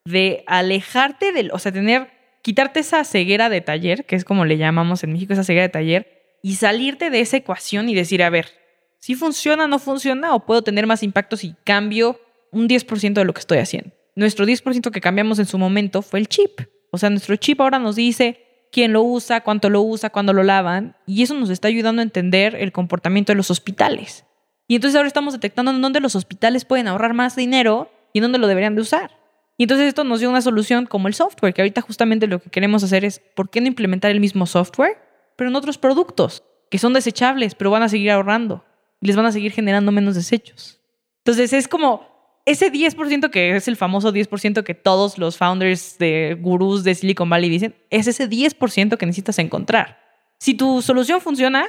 de 0.04 0.42
alejarte 0.46 1.32
del, 1.32 1.50
o 1.52 1.58
sea, 1.58 1.72
tener, 1.72 2.08
quitarte 2.42 2.80
esa 2.80 3.04
ceguera 3.04 3.48
de 3.48 3.60
taller, 3.60 4.06
que 4.06 4.16
es 4.16 4.24
como 4.24 4.44
le 4.44 4.56
llamamos 4.56 5.04
en 5.04 5.12
México, 5.12 5.34
esa 5.34 5.44
ceguera 5.44 5.66
de 5.66 5.72
taller, 5.72 6.20
y 6.42 6.54
salirte 6.54 7.10
de 7.10 7.20
esa 7.20 7.36
ecuación 7.36 7.88
y 7.88 7.94
decir, 7.94 8.22
a 8.22 8.30
ver, 8.30 8.59
si 9.00 9.14
funciona, 9.14 9.66
no 9.66 9.78
funciona, 9.78 10.34
o 10.34 10.44
puedo 10.44 10.62
tener 10.62 10.86
más 10.86 11.02
impacto 11.02 11.36
si 11.36 11.54
cambio 11.64 12.20
un 12.52 12.68
10% 12.68 13.14
de 13.14 13.24
lo 13.24 13.32
que 13.32 13.40
estoy 13.40 13.58
haciendo. 13.58 13.92
Nuestro 14.14 14.44
10% 14.44 14.90
que 14.90 15.00
cambiamos 15.00 15.38
en 15.38 15.46
su 15.46 15.56
momento 15.56 16.02
fue 16.02 16.20
el 16.20 16.28
chip. 16.28 16.60
O 16.90 16.98
sea, 16.98 17.08
nuestro 17.08 17.34
chip 17.36 17.60
ahora 17.62 17.78
nos 17.78 17.96
dice 17.96 18.68
quién 18.70 18.92
lo 18.92 19.02
usa, 19.02 19.40
cuánto 19.40 19.70
lo 19.70 19.80
usa, 19.80 20.10
cuándo 20.10 20.34
lo 20.34 20.42
lavan, 20.42 20.96
y 21.06 21.22
eso 21.22 21.34
nos 21.34 21.48
está 21.48 21.68
ayudando 21.68 22.00
a 22.00 22.02
entender 22.02 22.54
el 22.54 22.72
comportamiento 22.72 23.32
de 23.32 23.36
los 23.36 23.50
hospitales. 23.50 24.26
Y 24.68 24.74
entonces 24.74 24.96
ahora 24.96 25.08
estamos 25.08 25.32
detectando 25.32 25.70
en 25.70 25.80
dónde 25.80 26.00
los 26.00 26.14
hospitales 26.14 26.66
pueden 26.66 26.86
ahorrar 26.86 27.14
más 27.14 27.34
dinero 27.34 27.90
y 28.12 28.18
en 28.18 28.24
dónde 28.24 28.38
lo 28.38 28.48
deberían 28.48 28.74
de 28.74 28.82
usar. 28.82 29.12
Y 29.56 29.64
entonces 29.64 29.88
esto 29.88 30.04
nos 30.04 30.20
dio 30.20 30.28
una 30.28 30.42
solución 30.42 30.84
como 30.84 31.08
el 31.08 31.14
software, 31.14 31.54
que 31.54 31.62
ahorita 31.62 31.80
justamente 31.80 32.26
lo 32.26 32.40
que 32.40 32.50
queremos 32.50 32.84
hacer 32.84 33.04
es, 33.06 33.20
¿por 33.34 33.48
qué 33.48 33.62
no 33.62 33.66
implementar 33.66 34.10
el 34.10 34.20
mismo 34.20 34.46
software, 34.46 34.98
pero 35.36 35.48
en 35.48 35.56
otros 35.56 35.78
productos 35.78 36.44
que 36.70 36.78
son 36.78 36.92
desechables, 36.92 37.54
pero 37.54 37.70
van 37.70 37.82
a 37.82 37.88
seguir 37.88 38.10
ahorrando 38.10 38.64
y 39.00 39.06
les 39.06 39.16
van 39.16 39.26
a 39.26 39.32
seguir 39.32 39.52
generando 39.52 39.92
menos 39.92 40.14
desechos? 40.14 40.80
Entonces 41.24 41.52
es 41.52 41.68
como 41.68 42.08
ese 42.46 42.72
10% 42.72 43.30
que 43.30 43.54
es 43.56 43.68
el 43.68 43.76
famoso 43.76 44.12
10% 44.12 44.62
que 44.64 44.74
todos 44.74 45.18
los 45.18 45.36
founders 45.36 45.98
de 45.98 46.36
gurús 46.40 46.84
de 46.84 46.94
Silicon 46.94 47.28
Valley 47.28 47.50
dicen, 47.50 47.74
es 47.90 48.06
ese 48.06 48.28
10% 48.28 48.96
que 48.96 49.06
necesitas 49.06 49.38
encontrar. 49.38 49.98
Si 50.38 50.54
tu 50.54 50.80
solución 50.82 51.20
funciona, 51.20 51.66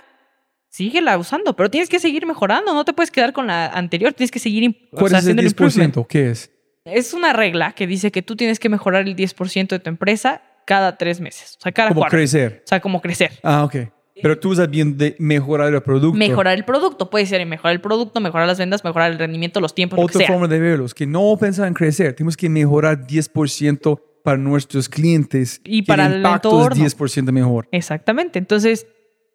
síguela 0.69 1.17
usando, 1.17 1.55
pero 1.55 1.69
tienes 1.69 1.89
que 1.89 1.99
seguir 1.99 2.25
mejorando, 2.25 2.73
no 2.73 2.85
te 2.85 2.93
puedes 2.93 3.11
quedar 3.11 3.33
con 3.33 3.47
la 3.47 3.67
anterior, 3.67 4.13
tienes 4.13 4.31
que 4.31 4.39
seguir 4.39 4.63
im- 4.63 4.87
o 4.93 4.97
¿Cuál 4.97 5.09
sea, 5.09 5.19
es 5.19 5.25
el 5.25 5.31
haciendo 5.31 5.41
el 5.41 5.47
improvement. 5.47 5.95
10%? 5.95 6.07
¿Qué 6.07 6.29
es? 6.31 6.51
Es 6.85 7.13
una 7.13 7.33
regla 7.33 7.73
que 7.73 7.85
dice 7.85 8.11
que 8.11 8.21
tú 8.21 8.35
tienes 8.35 8.57
que 8.59 8.69
mejorar 8.69 9.05
el 9.07 9.15
10% 9.15 9.75
de 9.75 9.79
tu 9.79 9.89
empresa 9.89 10.41
cada 10.65 10.97
tres 10.97 11.19
meses, 11.19 11.57
o 11.59 11.61
sea, 11.63 11.71
cada 11.73 11.89
Como 11.89 12.01
cuarto. 12.01 12.15
crecer. 12.15 12.61
O 12.65 12.67
sea, 12.67 12.79
como 12.79 13.01
crecer. 13.01 13.31
Ah, 13.43 13.63
ok. 13.65 13.75
Pero 14.21 14.39
tú 14.39 14.51
estás 14.51 14.69
bien 14.69 14.97
de 14.97 15.15
mejorar 15.19 15.73
el 15.73 15.81
producto. 15.81 16.17
Mejorar 16.17 16.57
el 16.57 16.65
producto, 16.65 17.09
puede 17.09 17.25
ser 17.25 17.45
mejorar 17.45 17.73
el 17.73 17.81
producto, 17.81 18.19
mejorar 18.19 18.47
las 18.47 18.57
ventas, 18.57 18.83
mejorar 18.83 19.11
el 19.11 19.19
rendimiento, 19.19 19.61
los 19.61 19.73
tiempos, 19.73 19.97
lo 19.97 20.05
que 20.07 20.17
Otra 20.17 20.27
sea. 20.27 20.35
forma 20.35 20.47
de 20.47 20.59
verlo 20.59 20.85
es 20.85 20.93
que 20.93 21.07
no 21.07 21.35
pensar 21.39 21.67
en 21.67 21.73
crecer. 21.73 22.13
Tenemos 22.13 22.37
que 22.37 22.49
mejorar 22.49 23.07
10% 23.07 24.01
para 24.23 24.37
nuestros 24.37 24.89
clientes. 24.89 25.61
Y 25.63 25.81
que 25.81 25.87
para 25.87 26.05
el 26.07 26.17
impacto 26.17 26.49
entorno. 26.51 26.85
es 26.85 26.97
10% 26.97 27.31
mejor. 27.31 27.67
Exactamente. 27.71 28.37
Entonces, 28.37 28.87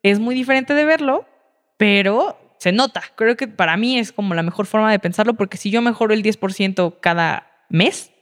es 0.02 0.18
muy 0.20 0.34
diferente 0.34 0.74
de 0.74 0.84
verlo, 0.84 1.26
pero 1.76 2.38
se 2.58 2.72
nota. 2.72 3.02
Creo 3.16 3.36
que 3.36 3.48
para 3.48 3.76
mí 3.76 3.98
es 3.98 4.12
como 4.12 4.34
la 4.34 4.42
mejor 4.42 4.66
forma 4.66 4.90
de 4.90 4.98
pensarlo, 4.98 5.34
porque 5.34 5.56
si 5.56 5.70
yo 5.70 5.82
mejoro 5.82 6.14
el 6.14 6.22
10% 6.22 6.96
cada 7.00 7.46
mes, 7.68 8.12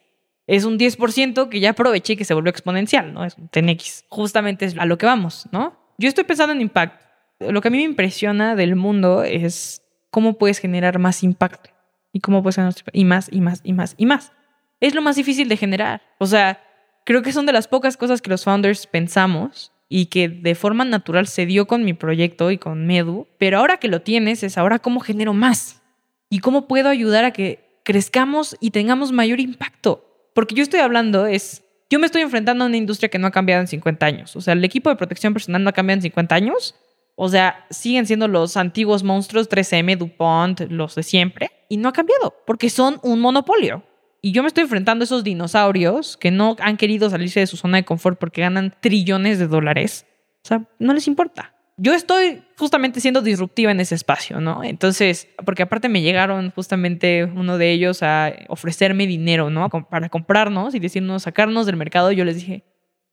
es 0.46 0.64
un 0.64 0.78
10% 0.78 1.48
que 1.48 1.60
ya 1.60 1.70
aproveché 1.70 2.14
y 2.14 2.16
que 2.16 2.24
se 2.24 2.34
volvió 2.34 2.50
exponencial, 2.50 3.12
¿no? 3.12 3.24
Es 3.24 3.36
un 3.36 3.48
10x. 3.50 4.04
Justamente 4.08 4.64
es 4.64 4.76
a 4.78 4.86
lo 4.86 4.98
que 4.98 5.06
vamos, 5.06 5.48
¿no? 5.52 5.83
Yo 5.98 6.08
estoy 6.08 6.24
pensando 6.24 6.52
en 6.52 6.60
impacto. 6.60 7.04
Lo 7.40 7.60
que 7.60 7.68
a 7.68 7.70
mí 7.70 7.78
me 7.78 7.84
impresiona 7.84 8.54
del 8.54 8.76
mundo 8.76 9.22
es 9.22 9.82
cómo 10.10 10.38
puedes 10.38 10.58
generar 10.58 10.98
más 10.98 11.22
impacto 11.22 11.70
y 12.12 12.20
cómo 12.20 12.42
puedes 12.42 12.56
generar 12.56 12.74
y 12.92 13.04
más 13.04 13.28
y 13.30 13.40
más 13.40 13.60
y 13.64 13.72
más 13.72 13.94
y 13.96 14.06
más. 14.06 14.32
Es 14.80 14.94
lo 14.94 15.02
más 15.02 15.16
difícil 15.16 15.48
de 15.48 15.56
generar. 15.56 16.02
O 16.18 16.26
sea, 16.26 16.62
creo 17.04 17.22
que 17.22 17.32
son 17.32 17.46
de 17.46 17.52
las 17.52 17.68
pocas 17.68 17.96
cosas 17.96 18.22
que 18.22 18.30
los 18.30 18.44
founders 18.44 18.86
pensamos 18.86 19.72
y 19.88 20.06
que 20.06 20.28
de 20.28 20.54
forma 20.54 20.84
natural 20.84 21.26
se 21.26 21.46
dio 21.46 21.66
con 21.66 21.84
mi 21.84 21.92
proyecto 21.92 22.50
y 22.50 22.58
con 22.58 22.86
Medu, 22.86 23.26
pero 23.38 23.58
ahora 23.58 23.78
que 23.78 23.88
lo 23.88 24.02
tienes 24.02 24.42
es 24.42 24.56
ahora 24.56 24.78
cómo 24.78 25.00
genero 25.00 25.34
más 25.34 25.82
y 26.30 26.38
cómo 26.38 26.66
puedo 26.68 26.88
ayudar 26.88 27.24
a 27.24 27.32
que 27.32 27.80
crezcamos 27.84 28.56
y 28.60 28.70
tengamos 28.70 29.12
mayor 29.12 29.40
impacto. 29.40 30.30
Porque 30.34 30.54
yo 30.54 30.62
estoy 30.62 30.80
hablando 30.80 31.26
es, 31.26 31.63
yo 31.90 31.98
me 31.98 32.06
estoy 32.06 32.22
enfrentando 32.22 32.64
a 32.64 32.66
una 32.66 32.76
industria 32.76 33.08
que 33.08 33.18
no 33.18 33.26
ha 33.26 33.30
cambiado 33.30 33.60
en 33.60 33.68
50 33.68 34.06
años. 34.06 34.36
O 34.36 34.40
sea, 34.40 34.54
el 34.54 34.64
equipo 34.64 34.90
de 34.90 34.96
protección 34.96 35.32
personal 35.32 35.62
no 35.62 35.70
ha 35.70 35.72
cambiado 35.72 35.98
en 35.98 36.02
50 36.02 36.34
años. 36.34 36.74
O 37.16 37.28
sea, 37.28 37.66
siguen 37.70 38.06
siendo 38.06 38.26
los 38.26 38.56
antiguos 38.56 39.04
monstruos 39.04 39.48
3M, 39.48 39.96
DuPont, 39.96 40.62
los 40.70 40.94
de 40.96 41.02
siempre, 41.02 41.50
y 41.68 41.76
no 41.76 41.88
ha 41.88 41.92
cambiado, 41.92 42.34
porque 42.46 42.70
son 42.70 42.98
un 43.02 43.20
monopolio. 43.20 43.84
Y 44.20 44.32
yo 44.32 44.42
me 44.42 44.48
estoy 44.48 44.64
enfrentando 44.64 45.02
a 45.02 45.04
esos 45.04 45.22
dinosaurios 45.22 46.16
que 46.16 46.30
no 46.30 46.56
han 46.58 46.76
querido 46.76 47.10
salirse 47.10 47.40
de 47.40 47.46
su 47.46 47.56
zona 47.56 47.76
de 47.76 47.84
confort 47.84 48.18
porque 48.18 48.40
ganan 48.40 48.74
trillones 48.80 49.38
de 49.38 49.46
dólares. 49.46 50.06
O 50.42 50.48
sea, 50.48 50.66
no 50.78 50.94
les 50.94 51.06
importa. 51.06 51.53
Yo 51.76 51.92
estoy 51.94 52.42
justamente 52.56 53.00
siendo 53.00 53.20
disruptiva 53.20 53.70
en 53.72 53.80
ese 53.80 53.94
espacio, 53.96 54.40
¿no? 54.40 54.62
Entonces, 54.62 55.28
porque 55.44 55.64
aparte 55.64 55.88
me 55.88 56.02
llegaron 56.02 56.50
justamente 56.52 57.24
uno 57.24 57.58
de 57.58 57.72
ellos 57.72 58.02
a 58.02 58.32
ofrecerme 58.48 59.06
dinero, 59.06 59.50
¿no? 59.50 59.68
Para 59.68 60.08
comprarnos 60.08 60.74
y 60.74 60.78
decirnos, 60.78 61.24
sacarnos 61.24 61.66
del 61.66 61.76
mercado. 61.76 62.12
Yo 62.12 62.24
les 62.24 62.36
dije, 62.36 62.64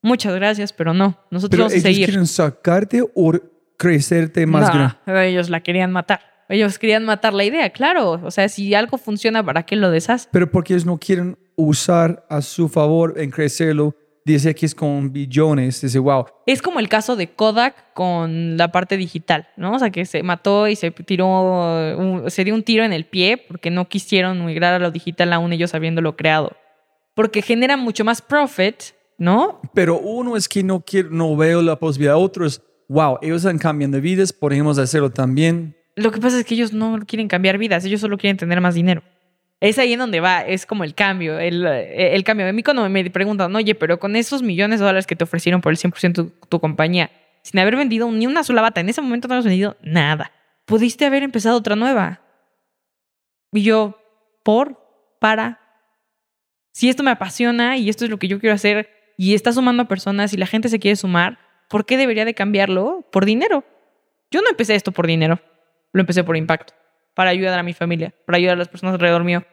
muchas 0.03 0.35
gracias, 0.35 0.73
pero 0.73 0.93
no, 0.93 1.17
nosotros 1.31 1.49
Pero 1.57 1.63
vamos 1.63 1.73
a 1.73 1.75
ellos 1.77 1.83
seguir. 1.83 2.05
quieren 2.07 2.27
sacarte 2.27 3.01
o 3.15 3.33
crecerte 3.77 4.45
más 4.45 4.67
No, 4.73 4.95
grande. 5.05 5.27
ellos 5.29 5.49
la 5.49 5.61
querían 5.61 5.91
matar. 5.91 6.21
Ellos 6.49 6.77
querían 6.77 7.05
matar 7.05 7.33
la 7.33 7.45
idea, 7.45 7.69
claro. 7.71 8.19
O 8.23 8.29
sea, 8.29 8.47
si 8.49 8.75
algo 8.75 8.97
funciona, 8.97 9.43
¿para 9.43 9.63
qué 9.63 9.75
lo 9.77 9.89
deshaces? 9.89 10.27
Pero 10.31 10.51
porque 10.51 10.73
ellos 10.73 10.85
no 10.85 10.97
quieren 10.99 11.39
usar 11.55 12.25
a 12.29 12.41
su 12.41 12.67
favor 12.69 13.13
en 13.17 13.31
crecerlo. 13.31 13.95
Dice 14.23 14.53
que 14.53 14.65
es 14.67 14.75
con 14.75 15.11
billones. 15.11 15.81
Dice, 15.81 15.97
wow. 15.99 16.25
Es 16.45 16.61
como 16.61 16.79
el 16.79 16.87
caso 16.89 17.15
de 17.15 17.27
Kodak 17.31 17.93
con 17.93 18.55
la 18.57 18.71
parte 18.71 18.95
digital, 18.97 19.47
¿no? 19.57 19.73
O 19.73 19.79
sea, 19.79 19.89
que 19.89 20.05
se 20.05 20.21
mató 20.21 20.67
y 20.67 20.75
se 20.75 20.91
tiró, 20.91 21.27
un- 21.97 22.29
se 22.29 22.43
dio 22.43 22.53
un 22.53 22.63
tiro 22.63 22.83
en 22.83 22.93
el 22.93 23.05
pie 23.05 23.37
porque 23.47 23.71
no 23.71 23.87
quisieron 23.87 24.45
migrar 24.45 24.73
a 24.75 24.79
lo 24.79 24.91
digital 24.91 25.33
aún 25.33 25.53
ellos 25.53 25.73
habiéndolo 25.73 26.15
creado. 26.15 26.55
Porque 27.15 27.41
genera 27.41 27.77
mucho 27.77 28.05
más 28.05 28.21
profit, 28.21 28.75
¿no? 29.17 29.59
Pero 29.73 29.99
uno 29.99 30.37
es 30.37 30.47
que 30.47 30.63
no 30.63 30.81
quiero, 30.81 31.09
no 31.09 31.35
veo 31.35 31.61
la 31.61 31.77
posibilidad. 31.77 32.15
Otro 32.17 32.45
es, 32.45 32.61
wow, 32.89 33.17
ellos 33.21 33.37
están 33.43 33.57
cambiando 33.57 33.99
vidas, 33.99 34.31
podemos 34.31 34.77
hacerlo 34.77 35.09
también. 35.09 35.75
Lo 35.95 36.11
que 36.11 36.21
pasa 36.21 36.39
es 36.39 36.45
que 36.45 36.53
ellos 36.53 36.71
no 36.73 36.99
quieren 37.05 37.27
cambiar 37.27 37.57
vidas, 37.57 37.83
ellos 37.85 37.99
solo 38.01 38.17
quieren 38.17 38.37
tener 38.37 38.61
más 38.61 38.75
dinero. 38.75 39.01
Es 39.61 39.77
ahí 39.77 39.93
en 39.93 39.99
donde 39.99 40.19
va, 40.19 40.41
es 40.41 40.65
como 40.65 40.83
el 40.83 40.95
cambio, 40.95 41.39
el, 41.39 41.65
eh, 41.65 42.21
cambio. 42.25 42.47
A 42.47 42.51
mí 42.51 42.63
cuando 42.63 42.89
me 42.89 43.09
preguntan, 43.11 43.55
oye, 43.55 43.75
pero 43.75 43.99
con 43.99 44.15
esos 44.15 44.41
millones 44.41 44.79
de 44.79 44.85
dólares 44.85 45.05
que 45.05 45.15
te 45.15 45.23
ofrecieron 45.23 45.61
por 45.61 45.71
el 45.71 45.77
100% 45.77 46.13
tu, 46.13 46.33
tu 46.49 46.59
compañía, 46.59 47.11
sin 47.43 47.59
haber 47.59 47.75
vendido 47.75 48.11
ni 48.11 48.25
una 48.25 48.43
sola 48.43 48.63
bata, 48.63 48.81
en 48.81 48.89
ese 48.89 49.01
momento 49.01 49.27
no 49.27 49.35
has 49.35 49.45
vendido 49.45 49.77
nada. 49.83 50.31
Pudiste 50.65 51.05
haber 51.05 51.21
empezado 51.21 51.57
otra 51.57 51.75
nueva. 51.75 52.21
Y 53.51 53.61
yo, 53.61 54.01
por, 54.43 54.83
para, 55.19 55.59
si 56.71 56.89
esto 56.89 57.03
me 57.03 57.11
apasiona 57.11 57.77
y 57.77 57.89
esto 57.89 58.05
es 58.05 58.09
lo 58.11 58.17
que 58.17 58.27
yo 58.27 58.39
quiero 58.39 58.55
hacer 58.55 58.89
y 59.17 59.35
está 59.35 59.51
sumando 59.51 59.83
a 59.83 59.87
personas 59.87 60.33
y 60.33 60.37
la 60.37 60.47
gente 60.47 60.69
se 60.69 60.79
quiere 60.79 60.95
sumar, 60.95 61.37
¿por 61.69 61.85
qué 61.85 61.97
debería 61.97 62.25
de 62.25 62.33
cambiarlo 62.33 63.07
por 63.11 63.25
dinero? 63.25 63.63
Yo 64.31 64.41
no 64.41 64.49
empecé 64.49 64.75
esto 64.75 64.91
por 64.91 65.05
dinero, 65.05 65.39
lo 65.91 66.01
empecé 66.01 66.23
por 66.23 66.37
impacto, 66.37 66.73
para 67.13 67.29
ayudar 67.29 67.57
a 67.59 67.63
mi 67.63 67.73
familia, 67.73 68.13
para 68.25 68.37
ayudar 68.37 68.55
a 68.55 68.59
las 68.59 68.67
personas 68.67 68.93
alrededor 68.93 69.23
mío. 69.23 69.43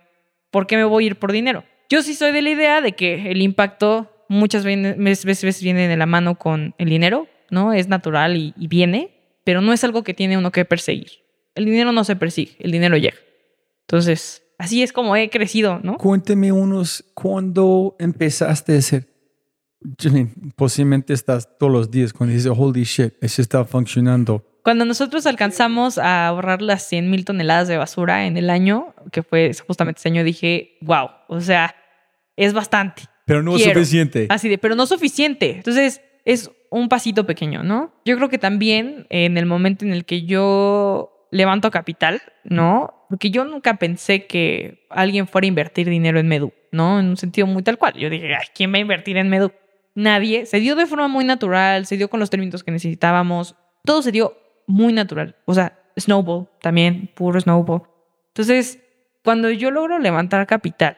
¿Por 0.51 0.66
qué 0.66 0.76
me 0.76 0.85
voy 0.85 1.05
a 1.05 1.06
ir 1.09 1.16
por 1.16 1.32
dinero? 1.32 1.64
Yo 1.89 2.02
sí 2.02 2.14
soy 2.14 2.32
de 2.32 2.43
la 2.43 2.51
idea 2.51 2.80
de 2.80 2.93
que 2.93 3.30
el 3.30 3.43
impacto 3.43 4.10
muchas 4.28 4.64
veces, 4.64 5.62
viene 5.62 5.89
de 5.89 5.97
la 5.97 6.06
mano 6.06 6.39
con 6.39 6.74
el 6.78 6.89
dinero, 6.89 7.26
¿no? 7.51 7.72
Es 7.72 7.89
natural 7.89 8.36
y, 8.36 8.66
viene, 8.68 9.40
pero 9.44 9.60
no 9.60 9.72
es 9.72 9.82
algo 9.85 10.02
que 10.02 10.14
tiene 10.14 10.36
uno 10.36 10.52
que 10.52 10.64
perseguir. 10.64 11.10
El 11.55 11.64
dinero 11.64 11.93
no 11.93 12.05
se 12.05 12.14
persigue, 12.14 12.56
el 12.60 12.70
dinero 12.70 12.97
llega. 12.97 13.16
Entonces, 13.82 14.43
así 14.59 14.82
es 14.82 14.93
como 14.93 15.16
he 15.16 15.30
crecido, 15.30 15.80
¿no? 15.82 15.97
Cuénteme 15.97 16.52
unos, 16.52 17.05
¿cuándo 17.14 17.97
empezaste 17.98 18.76
a? 18.76 18.80
Janine, 19.98 20.32
posiblemente 20.56 21.12
estás 21.12 21.56
todos 21.59 21.72
los 21.72 21.90
días 21.90 22.12
cuando 22.12 22.35
dices, 22.35 22.52
holy 22.55 22.82
shit, 22.82 23.14
eso 23.20 23.40
está 23.40 23.64
funcionando. 23.64 24.44
Cuando 24.68 24.84
nosotros 24.84 25.24
alcanzamos 25.24 25.96
a 25.96 26.26
ahorrar 26.26 26.60
las 26.60 26.86
100 26.86 27.08
mil 27.08 27.24
toneladas 27.24 27.68
de 27.68 27.78
basura 27.78 28.26
en 28.26 28.36
el 28.36 28.50
año, 28.50 28.94
que 29.12 29.22
fue 29.22 29.50
justamente 29.66 30.00
ese 30.00 30.10
año, 30.10 30.22
dije, 30.22 30.76
wow, 30.82 31.08
o 31.26 31.40
sea, 31.40 31.74
es 32.36 32.52
bastante. 32.52 33.04
Pero 33.24 33.42
no 33.42 33.56
es 33.56 33.62
suficiente. 33.62 34.26
Así 34.28 34.46
de, 34.50 34.58
pero 34.58 34.74
no 34.74 34.84
suficiente. 34.84 35.52
Entonces, 35.52 36.02
es 36.26 36.50
un 36.70 36.90
pasito 36.90 37.24
pequeño, 37.24 37.62
¿no? 37.62 37.94
Yo 38.04 38.14
creo 38.18 38.28
que 38.28 38.36
también 38.36 39.06
en 39.08 39.38
el 39.38 39.46
momento 39.46 39.86
en 39.86 39.94
el 39.94 40.04
que 40.04 40.24
yo 40.24 41.28
levanto 41.30 41.70
capital, 41.70 42.20
¿no? 42.44 43.06
Porque 43.08 43.30
yo 43.30 43.46
nunca 43.46 43.78
pensé 43.78 44.26
que 44.26 44.86
alguien 44.90 45.26
fuera 45.26 45.46
a 45.46 45.48
invertir 45.48 45.88
dinero 45.88 46.20
en 46.20 46.28
Medu, 46.28 46.52
¿no? 46.72 47.00
En 47.00 47.06
un 47.06 47.16
sentido 47.16 47.46
muy 47.46 47.62
tal 47.62 47.78
cual. 47.78 47.94
Yo 47.94 48.10
dije, 48.10 48.34
Ay, 48.34 48.48
¿quién 48.54 48.70
va 48.70 48.76
a 48.76 48.80
invertir 48.80 49.16
en 49.16 49.30
Medu? 49.30 49.50
Nadie. 49.94 50.44
Se 50.44 50.60
dio 50.60 50.76
de 50.76 50.84
forma 50.84 51.08
muy 51.08 51.24
natural, 51.24 51.86
se 51.86 51.96
dio 51.96 52.10
con 52.10 52.20
los 52.20 52.28
términos 52.28 52.62
que 52.62 52.70
necesitábamos. 52.70 53.54
Todo 53.82 54.02
se 54.02 54.12
dio 54.12 54.36
muy 54.68 54.92
natural. 54.92 55.34
O 55.46 55.54
sea, 55.54 55.76
snowball 55.98 56.48
también, 56.60 57.10
puro 57.14 57.40
snowball. 57.40 57.82
Entonces, 58.28 58.78
cuando 59.24 59.50
yo 59.50 59.72
logro 59.72 59.98
levantar 59.98 60.46
capital 60.46 60.96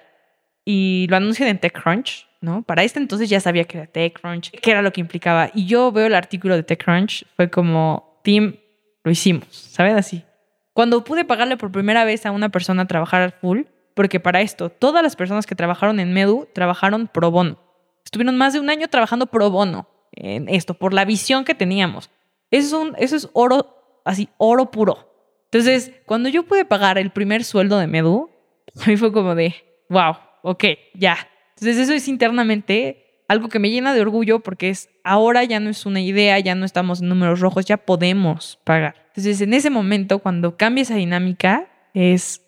y 0.64 1.06
lo 1.08 1.16
anuncian 1.16 1.48
en 1.48 1.58
TechCrunch, 1.58 2.26
¿no? 2.42 2.62
Para 2.62 2.82
este 2.82 2.98
entonces 2.98 3.30
ya 3.30 3.40
sabía 3.40 3.64
que 3.64 3.78
era 3.78 3.86
TechCrunch, 3.86 4.50
qué 4.50 4.70
era 4.70 4.82
lo 4.82 4.92
que 4.92 5.00
implicaba. 5.00 5.50
Y 5.54 5.66
yo 5.66 5.90
veo 5.92 6.06
el 6.06 6.14
artículo 6.14 6.56
de 6.56 6.62
TechCrunch, 6.62 7.24
fue 7.36 7.48
como, 7.48 8.20
Tim, 8.22 8.56
lo 9.04 9.10
hicimos, 9.10 9.46
¿saben? 9.50 9.96
Así. 9.96 10.24
Cuando 10.72 11.02
pude 11.04 11.24
pagarle 11.24 11.56
por 11.56 11.72
primera 11.72 12.04
vez 12.04 12.26
a 12.26 12.30
una 12.30 12.48
persona 12.50 12.82
a 12.82 12.86
trabajar 12.86 13.34
full, 13.40 13.62
porque 13.94 14.20
para 14.20 14.40
esto, 14.40 14.68
todas 14.68 15.02
las 15.02 15.16
personas 15.16 15.46
que 15.46 15.54
trabajaron 15.54 16.00
en 16.00 16.12
Medu 16.12 16.48
trabajaron 16.52 17.06
pro 17.06 17.30
bono. 17.30 17.58
Estuvieron 18.04 18.36
más 18.36 18.52
de 18.52 18.60
un 18.60 18.70
año 18.70 18.88
trabajando 18.88 19.26
pro 19.26 19.50
bono 19.50 19.88
en 20.12 20.48
esto, 20.48 20.74
por 20.74 20.92
la 20.92 21.04
visión 21.04 21.44
que 21.44 21.54
teníamos. 21.54 22.10
Eso 22.50 22.66
es, 22.66 22.72
un, 22.88 22.94
eso 22.98 23.16
es 23.16 23.28
oro, 23.32 24.00
así, 24.04 24.28
oro 24.38 24.70
puro. 24.70 25.10
Entonces, 25.44 25.92
cuando 26.06 26.28
yo 26.28 26.44
pude 26.44 26.64
pagar 26.64 26.98
el 26.98 27.10
primer 27.10 27.44
sueldo 27.44 27.78
de 27.78 27.86
Medu, 27.86 28.30
a 28.84 28.88
mí 28.88 28.96
fue 28.96 29.12
como 29.12 29.34
de, 29.34 29.54
wow, 29.88 30.16
ok, 30.42 30.64
ya. 30.94 31.16
Entonces, 31.50 31.78
eso 31.78 31.92
es 31.92 32.08
internamente 32.08 33.24
algo 33.28 33.48
que 33.48 33.58
me 33.60 33.70
llena 33.70 33.94
de 33.94 34.00
orgullo 34.00 34.40
porque 34.40 34.70
es 34.70 34.88
ahora 35.04 35.44
ya 35.44 35.60
no 35.60 35.70
es 35.70 35.86
una 35.86 36.00
idea, 36.00 36.38
ya 36.40 36.54
no 36.54 36.64
estamos 36.64 37.00
en 37.00 37.08
números 37.08 37.40
rojos, 37.40 37.64
ya 37.64 37.76
podemos 37.76 38.58
pagar. 38.64 39.06
Entonces, 39.08 39.40
en 39.40 39.54
ese 39.54 39.70
momento, 39.70 40.18
cuando 40.18 40.56
cambia 40.56 40.82
esa 40.82 40.96
dinámica, 40.96 41.68
es, 41.94 42.42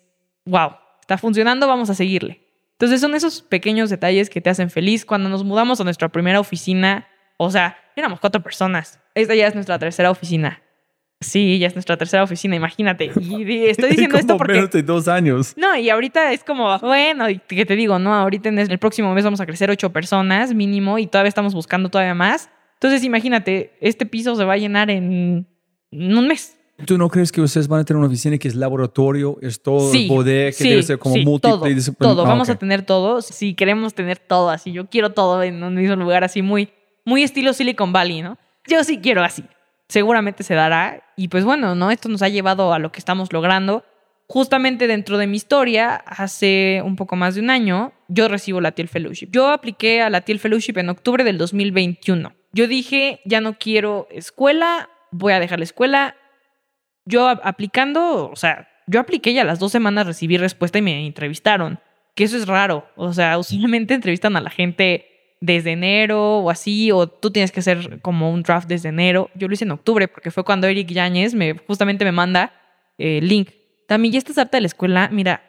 wow, 0.45 0.71
está 0.99 1.17
funcionando, 1.17 1.67
vamos 1.67 1.89
a 1.89 1.93
seguirle. 1.93 2.41
Entonces, 2.73 2.99
son 2.99 3.15
esos 3.15 3.41
pequeños 3.41 3.89
detalles 3.89 4.29
que 4.29 4.41
te 4.41 4.49
hacen 4.49 4.69
feliz. 4.69 5.05
Cuando 5.05 5.29
nos 5.29 5.43
mudamos 5.43 5.79
a 5.79 5.83
nuestra 5.83 6.09
primera 6.09 6.39
oficina, 6.39 7.07
o 7.37 7.49
sea, 7.49 7.77
éramos 7.95 8.19
cuatro 8.19 8.41
personas. 8.41 8.99
Esta 9.15 9.35
ya 9.35 9.47
es 9.47 9.53
nuestra 9.55 9.77
tercera 9.79 10.09
oficina. 10.11 10.61
Sí, 11.21 11.57
ya 11.57 11.67
es 11.67 11.75
nuestra 11.75 11.95
tercera 11.95 12.23
oficina, 12.23 12.55
imagínate. 12.55 13.11
Y 13.21 13.65
estoy 13.67 13.89
diciendo 13.91 14.17
esto 14.17 14.35
porque... 14.37 14.53
menos 14.53 14.71
de 14.71 14.83
dos 14.83 15.07
años. 15.07 15.53
No, 15.55 15.75
y 15.77 15.89
ahorita 15.89 16.33
es 16.33 16.43
como, 16.43 16.77
bueno, 16.79 17.25
que 17.47 17.65
te 17.65 17.75
digo, 17.75 17.97
¿no? 17.99 18.13
Ahorita 18.13 18.49
en 18.49 18.59
el 18.59 18.77
próximo 18.79 19.13
mes 19.13 19.23
vamos 19.23 19.39
a 19.39 19.45
crecer 19.45 19.69
ocho 19.69 19.91
personas 19.93 20.53
mínimo 20.53 20.99
y 20.99 21.07
todavía 21.07 21.29
estamos 21.29 21.53
buscando 21.53 21.87
todavía 21.89 22.13
más. 22.13 22.49
Entonces, 22.73 23.03
imagínate, 23.05 23.77
este 23.79 24.05
piso 24.05 24.35
se 24.35 24.43
va 24.43 24.53
a 24.53 24.57
llenar 24.57 24.89
en, 24.89 25.47
en 25.91 26.17
un 26.17 26.27
mes. 26.27 26.57
¿Tú 26.85 26.97
no 26.97 27.07
crees 27.07 27.31
que 27.31 27.39
ustedes 27.39 27.69
van 27.69 27.79
a 27.81 27.85
tener 27.85 27.99
una 27.99 28.07
oficina 28.07 28.37
que 28.37 28.49
es 28.49 28.55
laboratorio, 28.55 29.37
es 29.41 29.61
todo 29.61 29.91
Sí, 29.91 30.09
bodega, 30.09 30.47
que 30.47 30.53
sí, 30.53 30.69
debe 30.69 30.83
ser 30.83 30.97
como 30.99 31.15
sí, 31.15 31.23
todo, 31.39 31.63
multidisciplin- 31.65 31.95
todo. 31.99 32.25
Ah, 32.25 32.27
Vamos 32.29 32.49
ok. 32.49 32.55
a 32.55 32.59
tener 32.59 32.81
todo. 32.81 33.21
Si 33.21 33.53
queremos 33.53 33.93
tener 33.93 34.17
todo 34.17 34.49
así, 34.49 34.73
yo 34.73 34.87
quiero 34.89 35.11
todo 35.11 35.41
en 35.43 35.63
un 35.63 35.75
mismo 35.75 35.95
lugar 35.95 36.25
así 36.25 36.41
muy, 36.41 36.69
muy 37.05 37.23
estilo 37.23 37.53
Silicon 37.53 37.93
Valley, 37.93 38.23
¿no? 38.23 38.37
Yo 38.67 38.83
sí 38.83 38.99
quiero 38.99 39.23
así. 39.23 39.43
Seguramente 39.89 40.43
se 40.43 40.55
dará. 40.55 41.03
Y 41.15 41.27
pues 41.27 41.43
bueno, 41.43 41.75
¿no? 41.75 41.91
Esto 41.91 42.09
nos 42.09 42.21
ha 42.21 42.29
llevado 42.29 42.73
a 42.73 42.79
lo 42.79 42.91
que 42.91 42.99
estamos 42.99 43.31
logrando. 43.31 43.85
Justamente 44.27 44.87
dentro 44.87 45.17
de 45.17 45.27
mi 45.27 45.35
historia, 45.35 45.95
hace 45.95 46.81
un 46.83 46.95
poco 46.95 47.15
más 47.15 47.35
de 47.35 47.41
un 47.41 47.49
año, 47.49 47.93
yo 48.07 48.27
recibo 48.27 48.61
la 48.61 48.71
TIL 48.71 48.87
Fellowship. 48.87 49.29
Yo 49.31 49.49
apliqué 49.49 50.01
a 50.01 50.09
la 50.09 50.21
TIL 50.21 50.39
Fellowship 50.39 50.77
en 50.77 50.89
octubre 50.89 51.23
del 51.23 51.37
2021. 51.37 52.33
Yo 52.53 52.67
dije, 52.67 53.19
ya 53.25 53.41
no 53.41 53.57
quiero 53.57 54.07
escuela, 54.11 54.89
voy 55.11 55.33
a 55.33 55.39
dejar 55.39 55.59
la 55.59 55.65
escuela. 55.65 56.15
Yo 57.05 57.27
aplicando, 57.27 58.29
o 58.31 58.35
sea, 58.35 58.69
yo 58.87 58.99
apliqué 58.99 59.31
y 59.31 59.39
a 59.39 59.43
las 59.43 59.59
dos 59.59 59.71
semanas 59.71 60.07
recibí 60.07 60.37
respuesta 60.37 60.79
y 60.79 60.81
me 60.81 61.05
entrevistaron. 61.05 61.79
Que 62.15 62.23
eso 62.23 62.37
es 62.37 62.47
raro. 62.47 62.87
O 62.95 63.13
sea, 63.13 63.37
usualmente 63.37 63.93
entrevistan 63.93 64.35
a 64.35 64.41
la 64.41 64.49
gente 64.49 65.12
desde 65.45 65.71
enero 65.71 66.39
o 66.39 66.49
así, 66.49 66.91
o 66.91 67.07
tú 67.07 67.31
tienes 67.31 67.51
que 67.51 67.59
hacer 67.59 67.99
como 68.01 68.31
un 68.31 68.43
draft 68.43 68.67
desde 68.67 68.89
enero. 68.89 69.29
Yo 69.35 69.47
lo 69.47 69.53
hice 69.53 69.65
en 69.65 69.71
octubre 69.71 70.07
porque 70.07 70.31
fue 70.31 70.43
cuando 70.45 70.67
Eric 70.67 70.89
Yáñez 70.89 71.33
me, 71.33 71.53
justamente 71.67 72.05
me 72.05 72.11
manda 72.13 72.53
el 72.97 73.27
link. 73.27 73.49
También 73.87 74.13
ya 74.13 74.19
estás 74.19 74.37
harta 74.37 74.57
de 74.57 74.61
la 74.61 74.67
escuela, 74.67 75.09
mira, 75.11 75.43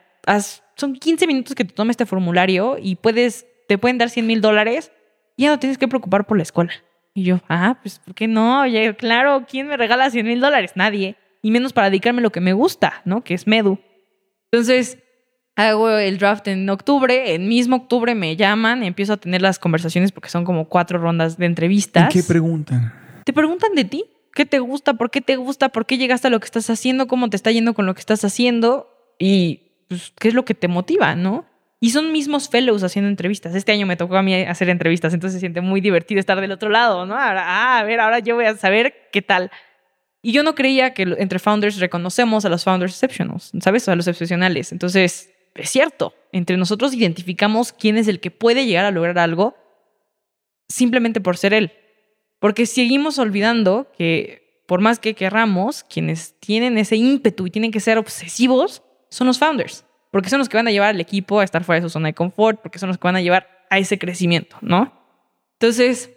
son 0.75 0.95
15 0.95 1.27
minutos 1.27 1.55
que 1.55 1.63
te 1.63 1.73
toma 1.73 1.91
este 1.91 2.05
formulario 2.05 2.77
y 2.81 2.95
puedes, 2.95 3.45
te 3.67 3.77
pueden 3.77 3.97
dar 3.97 4.09
100 4.09 4.27
mil 4.27 4.41
dólares 4.41 4.91
ya 5.37 5.49
no 5.49 5.59
tienes 5.59 5.77
que 5.77 5.87
preocupar 5.87 6.25
por 6.25 6.37
la 6.37 6.43
escuela. 6.43 6.71
Y 7.13 7.23
yo, 7.23 7.39
ah, 7.47 7.79
pues, 7.81 7.99
¿por 7.99 8.13
qué 8.13 8.27
no? 8.27 8.61
Oye, 8.61 8.95
claro, 8.95 9.45
¿quién 9.47 9.67
me 9.67 9.77
regala 9.77 10.09
100 10.09 10.25
mil 10.25 10.41
dólares? 10.41 10.73
Nadie. 10.75 11.15
Y 11.41 11.51
menos 11.51 11.73
para 11.73 11.89
dedicarme 11.89 12.19
a 12.19 12.23
lo 12.23 12.31
que 12.31 12.41
me 12.41 12.53
gusta, 12.53 13.01
¿no? 13.05 13.23
Que 13.23 13.33
es 13.33 13.47
Medu. 13.47 13.79
Entonces, 14.51 14.97
hago 15.55 15.89
el 15.89 16.17
draft 16.17 16.47
en 16.47 16.69
octubre. 16.69 17.33
En 17.33 17.47
mismo 17.47 17.77
octubre 17.77 18.15
me 18.15 18.35
llaman, 18.35 18.83
empiezo 18.83 19.13
a 19.13 19.17
tener 19.17 19.41
las 19.41 19.59
conversaciones 19.59 20.11
porque 20.11 20.29
son 20.29 20.45
como 20.45 20.67
cuatro 20.69 20.99
rondas 20.99 21.37
de 21.37 21.45
¿En 21.45 21.51
entrevistas. 21.51 22.13
qué 22.13 22.23
preguntan? 22.23 22.93
Te 23.23 23.33
preguntan 23.33 23.73
de 23.73 23.85
ti. 23.85 24.05
¿Qué 24.33 24.45
te 24.45 24.59
gusta? 24.59 24.95
¿Por 24.95 25.11
qué 25.11 25.21
te 25.21 25.37
gusta? 25.37 25.69
¿Por 25.69 25.85
qué 25.85 25.97
llegaste 25.97 26.27
a 26.27 26.29
lo 26.29 26.39
que 26.41 26.45
estás 26.45 26.69
haciendo? 26.69 27.07
¿Cómo 27.07 27.29
te 27.29 27.37
está 27.37 27.51
yendo 27.51 27.73
con 27.73 27.85
lo 27.85 27.93
que 27.93 28.01
estás 28.01 28.25
haciendo? 28.25 28.89
Y 29.17 29.71
pues, 29.87 30.11
qué 30.19 30.27
es 30.27 30.33
lo 30.33 30.43
que 30.43 30.53
te 30.53 30.67
motiva, 30.67 31.15
¿no? 31.15 31.45
Y 31.79 31.91
son 31.91 32.11
mismos 32.11 32.49
fellows 32.49 32.83
haciendo 32.83 33.09
entrevistas. 33.09 33.55
Este 33.55 33.71
año 33.71 33.85
me 33.85 33.95
tocó 33.95 34.17
a 34.17 34.23
mí 34.23 34.33
hacer 34.33 34.69
entrevistas, 34.69 35.13
entonces 35.13 35.35
se 35.35 35.39
siente 35.39 35.61
muy 35.61 35.79
divertido 35.79 36.19
estar 36.19 36.41
del 36.41 36.51
otro 36.51 36.69
lado, 36.69 37.05
¿no? 37.05 37.15
Ahora, 37.15 37.43
ah, 37.45 37.79
a 37.79 37.83
ver, 37.83 37.99
ahora 37.99 38.19
yo 38.19 38.35
voy 38.35 38.45
a 38.45 38.57
saber 38.57 38.93
qué 39.11 39.21
tal. 39.21 39.51
Y 40.21 40.31
yo 40.31 40.43
no 40.43 40.55
creía 40.55 40.93
que 40.93 41.03
entre 41.03 41.39
founders 41.39 41.79
reconocemos 41.79 42.43
a 42.43 42.49
los 42.49 42.63
founders 42.63 42.93
exceptionals, 42.93 43.51
¿sabes? 43.61 43.87
A 43.87 43.95
los 43.95 44.07
excepcionales. 44.07 44.71
Entonces, 44.71 45.29
es 45.55 45.69
cierto, 45.69 46.13
entre 46.31 46.57
nosotros 46.57 46.93
identificamos 46.93 47.71
quién 47.71 47.97
es 47.97 48.07
el 48.07 48.19
que 48.19 48.31
puede 48.31 48.65
llegar 48.65 48.85
a 48.85 48.91
lograr 48.91 49.17
algo 49.17 49.55
simplemente 50.67 51.21
por 51.21 51.37
ser 51.37 51.53
él. 51.53 51.71
Porque 52.39 52.65
seguimos 52.65 53.17
olvidando 53.17 53.87
que 53.97 54.63
por 54.67 54.81
más 54.81 54.99
que 54.99 55.13
querramos, 55.13 55.83
quienes 55.83 56.37
tienen 56.39 56.77
ese 56.77 56.95
ímpetu 56.95 57.47
y 57.47 57.51
tienen 57.51 57.71
que 57.71 57.79
ser 57.79 57.97
obsesivos 57.97 58.83
son 59.09 59.27
los 59.27 59.39
founders. 59.39 59.85
Porque 60.11 60.29
son 60.29 60.39
los 60.39 60.49
que 60.49 60.57
van 60.57 60.67
a 60.67 60.71
llevar 60.71 60.89
al 60.89 61.01
equipo 61.01 61.39
a 61.39 61.43
estar 61.43 61.63
fuera 61.63 61.81
de 61.81 61.87
su 61.87 61.91
zona 61.91 62.09
de 62.09 62.13
confort, 62.13 62.61
porque 62.61 62.79
son 62.79 62.89
los 62.89 62.97
que 62.97 63.07
van 63.07 63.15
a 63.15 63.21
llevar 63.21 63.65
a 63.69 63.79
ese 63.79 63.97
crecimiento, 63.97 64.57
¿no? 64.61 64.93
Entonces, 65.53 66.11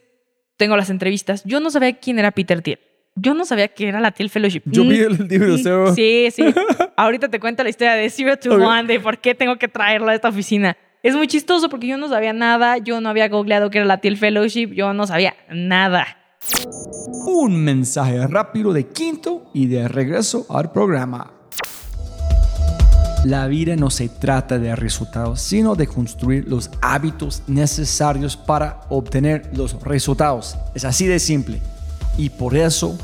tengo 0.57 0.77
las 0.77 0.91
entrevistas. 0.91 1.45
Yo 1.45 1.61
no 1.61 1.71
sabía 1.71 1.99
quién 1.99 2.19
era 2.19 2.33
Peter 2.33 2.63
Thiel. 2.63 2.81
Yo 3.21 3.35
no 3.35 3.45
sabía 3.45 3.69
que 3.69 3.89
era 3.89 4.01
la 4.01 4.13
Thiel 4.13 4.31
Fellowship. 4.31 4.63
Yo 4.67 4.83
vi 4.85 4.99
el 4.99 5.29
libro 5.29 5.57
de 5.57 5.63
Zero. 5.63 5.95
Sí, 5.95 6.29
sí. 6.33 6.45
Ahorita 6.97 7.29
te 7.29 7.41
cuento 7.41 7.63
la 7.63 7.71
historia 7.71 7.95
de 7.95 8.09
Zero 8.11 8.37
to 8.37 8.55
Ok. 8.55 8.61
One, 8.61 8.85
de 8.85 9.01
por 9.01 9.19
qué 9.19 9.35
tengo 9.35 9.57
que 9.57 9.69
traerlo 9.69 10.09
a 10.09 10.15
esta 10.15 10.29
oficina. 10.29 10.77
Es 11.03 11.15
muy 11.15 11.27
chistoso 11.27 11.69
porque 11.69 11.87
yo 11.87 11.97
no 11.97 12.09
sabía 12.09 12.33
nada, 12.33 12.79
yo 12.79 13.01
no 13.01 13.09
había 13.09 13.29
googleado 13.29 13.71
que 13.71 13.79
era 13.79 13.87
la 13.87 13.99
Thiel 13.99 14.17
Fellowship, 14.17 14.73
yo 14.75 14.93
no 14.93 15.07
sabía 15.07 15.35
nada. 15.51 16.07
Un 17.27 17.65
mensaje 17.65 18.27
rápido 18.27 18.73
de 18.73 18.87
quinto 18.87 19.51
y 19.55 19.67
de 19.67 19.87
regreso 19.89 20.47
al 20.51 20.73
programa. 20.73 21.33
La 23.25 23.47
vida 23.49 23.75
no 23.77 23.91
se 23.91 24.09
trata 24.09 24.59
de 24.59 24.75
resultados, 24.77 25.41
sino 25.41 25.75
de 25.75 25.87
construir 25.87 26.49
los 26.49 26.71
hábitos 26.81 27.43
necesarios 27.47 28.37
para 28.37 28.81
obtener 28.89 29.51
los 29.55 29.83
resultados. 29.83 30.57
Es 30.75 30.85
así 30.85 31.07
de 31.07 31.19
simple. 31.19 31.61
Y 32.19 32.29
por 32.29 32.55
eso 32.57 32.99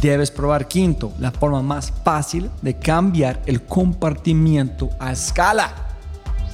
debes 0.00 0.32
probar 0.32 0.66
quinto, 0.66 1.12
la 1.20 1.30
forma 1.30 1.62
más 1.62 1.92
fácil 2.02 2.50
de 2.62 2.74
cambiar 2.74 3.40
el 3.46 3.62
compartimiento 3.62 4.90
a 4.98 5.12
escala. 5.12 5.72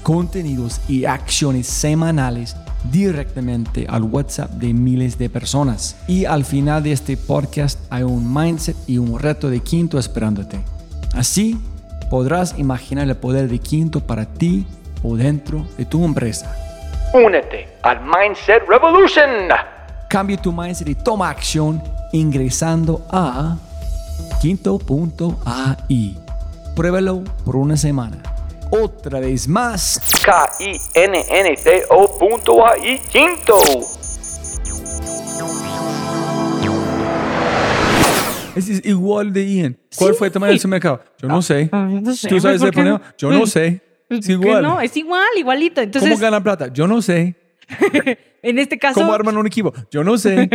Contenidos 0.02 0.80
y 0.88 1.04
acciones 1.04 1.68
semanales 1.68 2.56
directamente 2.90 3.86
al 3.88 4.02
WhatsApp 4.02 4.50
de 4.50 4.74
miles 4.74 5.16
de 5.16 5.30
personas. 5.30 5.96
Y 6.08 6.24
al 6.24 6.44
final 6.44 6.82
de 6.82 6.92
este 6.92 7.16
podcast 7.16 7.78
hay 7.88 8.02
un 8.02 8.34
mindset 8.34 8.76
y 8.88 8.98
un 8.98 9.18
reto 9.18 9.48
de 9.48 9.60
quinto 9.60 9.98
esperándote. 9.98 10.60
Así 11.14 11.58
podrás 12.10 12.58
imaginar 12.58 13.08
el 13.08 13.16
poder 13.16 13.48
de 13.48 13.58
quinto 13.58 14.00
para 14.00 14.26
ti 14.26 14.66
o 15.02 15.16
dentro 15.16 15.66
de 15.78 15.84
tu 15.84 16.04
empresa. 16.04 16.54
Únete 17.14 17.68
al 17.82 18.00
Mindset 18.00 18.66
Revolution. 18.68 19.48
Cambia 20.12 20.36
tu 20.36 20.52
mindset 20.52 20.86
y 20.90 20.94
toma 20.94 21.30
acción 21.30 21.82
ingresando 22.12 23.02
a 23.10 23.56
quinto.ai. 24.42 26.18
Pruébalo 26.76 27.24
por 27.46 27.56
una 27.56 27.78
semana. 27.78 28.18
Otra 28.70 29.20
vez 29.20 29.48
más. 29.48 29.98
K-I-N-N-T-O 30.22 32.18
punto 32.18 32.66
A-I 32.66 32.98
quinto. 33.10 33.56
Ese 38.54 38.72
es 38.74 38.84
igual 38.84 39.32
de 39.32 39.46
Ian. 39.50 39.78
¿Cuál 39.96 40.12
Sí. 40.12 40.18
fue 40.18 40.26
el 40.26 40.32
tamaño 40.34 40.50
del 40.50 40.60
supermercado? 40.60 41.00
Yo 41.22 41.28
no 41.28 41.40
sé. 41.40 41.70
no 41.72 42.14
sé, 42.14 42.28
¿Tú 42.28 42.38
sabes 42.38 42.58
¿por 42.58 42.68
el 42.68 42.74
problema? 42.74 43.00
Yo 43.16 43.30
no 43.30 43.46
sé. 43.46 43.80
Es 44.10 44.26
¿Qué 44.26 44.32
igual. 44.32 44.62
No, 44.62 44.78
es 44.78 44.94
igual, 44.94 45.24
igualito. 45.38 45.80
¿Cómo 45.98 46.18
ganan 46.18 46.42
plata? 46.42 46.70
Yo 46.70 46.86
no 46.86 47.00
sé. 47.00 47.34
en 48.42 48.58
este 48.58 48.78
caso, 48.78 49.00
¿Cómo 49.00 49.12
arman 49.12 49.36
un 49.36 49.46
equipo? 49.46 49.72
Yo 49.90 50.04
no 50.04 50.18
sé. 50.18 50.48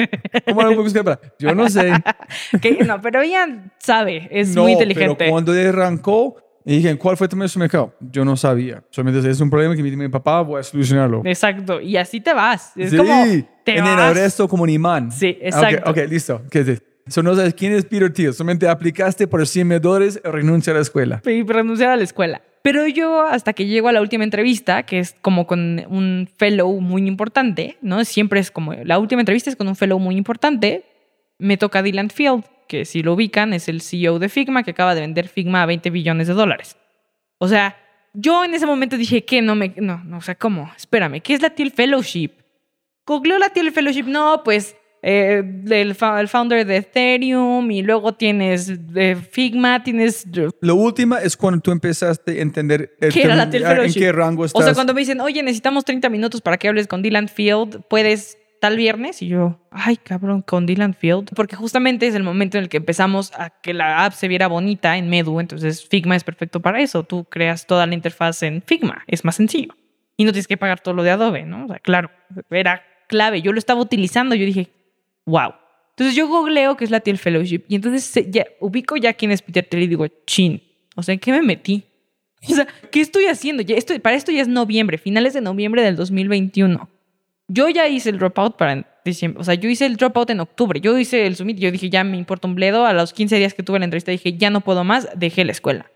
¿Cómo 0.45 0.61
arman 0.61 0.79
un 0.79 0.91
plata? 0.91 1.19
Yo 1.39 1.53
no 1.55 1.69
sé. 1.69 1.91
que- 2.61 2.83
no, 2.85 3.01
pero 3.01 3.21
ella 3.21 3.71
sabe, 3.79 4.27
es 4.31 4.55
no, 4.55 4.63
muy 4.63 4.73
inteligente. 4.73 5.15
Pero 5.19 5.31
cuando 5.31 5.51
arrancó, 5.53 6.37
y 6.65 6.77
dije, 6.77 6.97
¿cuál 6.97 7.15
fue 7.15 7.29
del 7.29 7.47
supermercado? 7.47 7.93
Yo 8.01 8.25
no 8.25 8.35
sabía. 8.35 8.83
Solamente 8.89 9.29
es 9.29 9.39
un 9.39 9.49
problema 9.49 9.73
que 9.73 9.81
me 9.81 9.89
dice 9.89 9.95
mi 9.97 10.09
papá, 10.09 10.41
voy 10.41 10.59
a 10.59 10.63
solucionarlo. 10.63 11.21
Exacto, 11.23 11.79
y 11.79 11.95
así 11.95 12.19
te 12.19 12.33
vas. 12.33 12.73
Es 12.75 12.89
sí, 12.89 12.97
como, 12.97 13.23
te 13.63 13.77
en 13.77 13.85
vas. 13.85 14.09
el 14.09 14.15
resto 14.23 14.49
como 14.49 14.63
un 14.63 14.69
imán. 14.69 15.09
Sí, 15.11 15.37
Ah, 15.41 15.45
exacto. 15.45 15.89
Ok, 15.89 15.97
ok, 15.97 16.09
listo. 16.09 16.41
¿Qué 16.51 16.59
es? 16.59 16.83
So, 17.07 17.23
no 17.23 17.33
sabes 17.35 17.53
quién 17.53 17.71
es 17.71 17.85
Peter 17.85 18.11
Thiel. 18.11 18.33
Solamente 18.33 18.67
aplicaste 18.67 19.27
por 19.27 19.47
100 19.47 19.65
mil 19.65 19.79
dólares 19.79 20.19
y 20.21 20.27
renuncia 20.27 20.73
a 20.73 20.75
la 20.75 20.81
escuela. 20.81 21.21
y 21.25 21.41
renunciar 21.43 21.91
a 21.91 21.95
la 21.95 22.03
escuela. 22.03 22.41
Pero 22.61 22.87
yo, 22.87 23.21
hasta 23.21 23.53
que 23.53 23.65
llego 23.65 23.87
a 23.87 23.91
la 23.91 24.01
última 24.01 24.23
entrevista, 24.23 24.83
que 24.83 24.99
es 24.99 25.15
como 25.21 25.47
con 25.47 25.85
un 25.89 26.29
fellow 26.37 26.79
muy 26.81 27.07
importante, 27.07 27.77
¿no? 27.81 28.03
Siempre 28.03 28.39
es 28.39 28.51
como, 28.51 28.73
la 28.73 28.99
última 28.99 29.21
entrevista 29.21 29.49
es 29.49 29.55
con 29.55 29.67
un 29.67 29.75
fellow 29.75 29.99
muy 29.99 30.17
importante, 30.17 30.83
me 31.37 31.57
toca 31.57 31.83
Dylan 31.83 32.09
Field, 32.09 32.43
que 32.67 32.85
si 32.85 33.03
lo 33.03 33.13
ubican 33.13 33.53
es 33.53 33.67
el 33.69 33.81
CEO 33.81 34.19
de 34.19 34.29
Figma, 34.29 34.63
que 34.63 34.71
acaba 34.71 34.95
de 34.95 35.01
vender 35.01 35.27
Figma 35.27 35.63
a 35.63 35.65
20 35.65 35.89
billones 35.89 36.27
de 36.27 36.33
dólares. 36.33 36.77
O 37.37 37.47
sea, 37.47 37.77
yo 38.13 38.43
en 38.43 38.53
ese 38.53 38.65
momento 38.65 38.97
dije, 38.97 39.23
¿qué? 39.23 39.41
No 39.41 39.55
me, 39.55 39.73
no, 39.77 40.03
no, 40.03 40.17
o 40.17 40.21
sea, 40.21 40.35
¿cómo? 40.35 40.71
Espérame, 40.75 41.21
¿qué 41.21 41.33
es 41.33 41.41
la 41.41 41.51
Thiel 41.51 41.71
Fellowship? 41.71 42.31
Googleó 43.05 43.37
la 43.37 43.49
Thiel 43.49 43.71
Fellowship, 43.71 44.05
no, 44.05 44.41
pues 44.43 44.75
eh, 45.01 45.43
el, 45.65 45.95
el 45.99 46.27
founder 46.27 46.65
de 46.65 46.77
Ethereum 46.77 47.69
y 47.71 47.81
luego 47.81 48.13
tienes 48.13 48.73
eh, 48.95 49.15
Figma, 49.15 49.83
tienes 49.83 50.25
Lo 50.61 50.75
último 50.75 51.17
es 51.17 51.37
cuando 51.37 51.61
tú 51.61 51.71
empezaste 51.71 52.39
a 52.39 52.41
entender 52.41 52.95
el 52.99 53.13
¿Qué 53.13 53.23
era 53.23 53.35
la 53.35 53.49
Thiel 53.49 53.63
en 53.63 53.93
qué 53.93 54.11
rango 54.11 54.45
estás. 54.45 54.61
O 54.61 54.63
sea, 54.63 54.73
cuando 54.73 54.93
me 54.93 55.01
dicen, 55.01 55.21
oye, 55.21 55.43
necesitamos 55.43 55.85
30 55.85 56.09
minutos 56.09 56.41
para 56.41 56.57
que 56.57 56.67
hables 56.67 56.87
con 56.87 57.01
Dylan 57.01 57.27
Field, 57.27 57.83
¿puedes 57.89 58.37
tal 58.59 58.75
viernes? 58.75 59.21
Y 59.21 59.27
yo, 59.27 59.59
ay, 59.71 59.97
cabrón, 59.97 60.41
con 60.41 60.65
Dylan 60.65 60.93
Field. 60.93 61.29
Porque 61.35 61.55
justamente 61.55 62.07
es 62.07 62.15
el 62.15 62.23
momento 62.23 62.57
en 62.57 62.63
el 62.63 62.69
que 62.69 62.77
empezamos 62.77 63.31
a 63.33 63.49
que 63.49 63.73
la 63.73 64.05
app 64.05 64.13
se 64.13 64.27
viera 64.27 64.47
bonita 64.47 64.97
en 64.97 65.09
Medu. 65.09 65.39
Entonces, 65.39 65.87
Figma 65.87 66.15
es 66.15 66.23
perfecto 66.23 66.59
para 66.59 66.81
eso. 66.81 67.03
Tú 67.03 67.25
creas 67.25 67.67
toda 67.67 67.85
la 67.85 67.93
interfaz 67.93 68.43
en 68.43 68.61
Figma. 68.65 69.03
Es 69.07 69.23
más 69.23 69.35
sencillo. 69.35 69.75
Y 70.17 70.25
no 70.25 70.31
tienes 70.31 70.47
que 70.47 70.57
pagar 70.57 70.79
todo 70.79 70.95
lo 70.95 71.03
de 71.03 71.11
Adobe, 71.11 71.43
¿no? 71.43 71.65
O 71.65 71.67
sea, 71.67 71.79
claro, 71.79 72.09
era 72.49 72.81
clave. 73.07 73.41
Yo 73.41 73.53
lo 73.53 73.59
estaba 73.59 73.81
utilizando. 73.81 74.35
Yo 74.35 74.45
dije, 74.45 74.69
wow. 75.27 75.53
Entonces, 75.91 76.15
yo 76.15 76.27
googleo 76.27 76.75
que 76.75 76.85
es 76.85 76.91
la 76.91 76.99
Thiel 76.99 77.17
Fellowship. 77.17 77.63
Y 77.67 77.75
entonces 77.75 78.11
ubico 78.59 78.97
ya 78.97 79.13
quién 79.13 79.31
es 79.31 79.41
Peter 79.41 79.65
Thiel 79.65 79.83
y 79.83 79.87
digo, 79.87 80.07
chin. 80.25 80.61
O 80.95 81.03
sea, 81.03 81.13
¿en 81.13 81.19
qué 81.19 81.31
me 81.31 81.41
metí? 81.43 81.83
O 82.49 82.53
sea, 82.53 82.67
¿qué 82.91 83.01
estoy 83.01 83.25
haciendo? 83.25 83.63
Para 84.01 84.15
esto 84.15 84.31
ya 84.31 84.41
es 84.41 84.47
noviembre, 84.47 84.97
finales 84.97 85.33
de 85.33 85.41
noviembre 85.41 85.81
del 85.81 85.95
2021. 85.95 86.89
Yo 87.47 87.69
ya 87.69 87.87
hice 87.87 88.09
el 88.09 88.19
dropout 88.19 88.57
para 88.57 88.99
diciembre. 89.05 89.41
O 89.41 89.43
sea, 89.43 89.53
yo 89.53 89.69
hice 89.69 89.85
el 89.85 89.95
dropout 89.95 90.29
en 90.29 90.39
octubre. 90.39 90.79
Yo 90.81 90.97
hice 90.97 91.25
el 91.25 91.35
summit. 91.35 91.57
Yo 91.57 91.71
dije, 91.71 91.89
ya 91.89 92.03
me 92.03 92.17
importa 92.17 92.47
un 92.47 92.55
bledo. 92.55 92.85
A 92.85 92.93
los 92.93 93.13
15 93.13 93.37
días 93.37 93.53
que 93.53 93.63
tuve 93.63 93.79
la 93.79 93.85
entrevista 93.85 94.11
dije, 94.11 94.37
ya 94.37 94.49
no 94.49 94.61
puedo 94.61 94.83
más. 94.83 95.07
Dejé 95.15 95.45
la 95.45 95.51
escuela. 95.51 95.89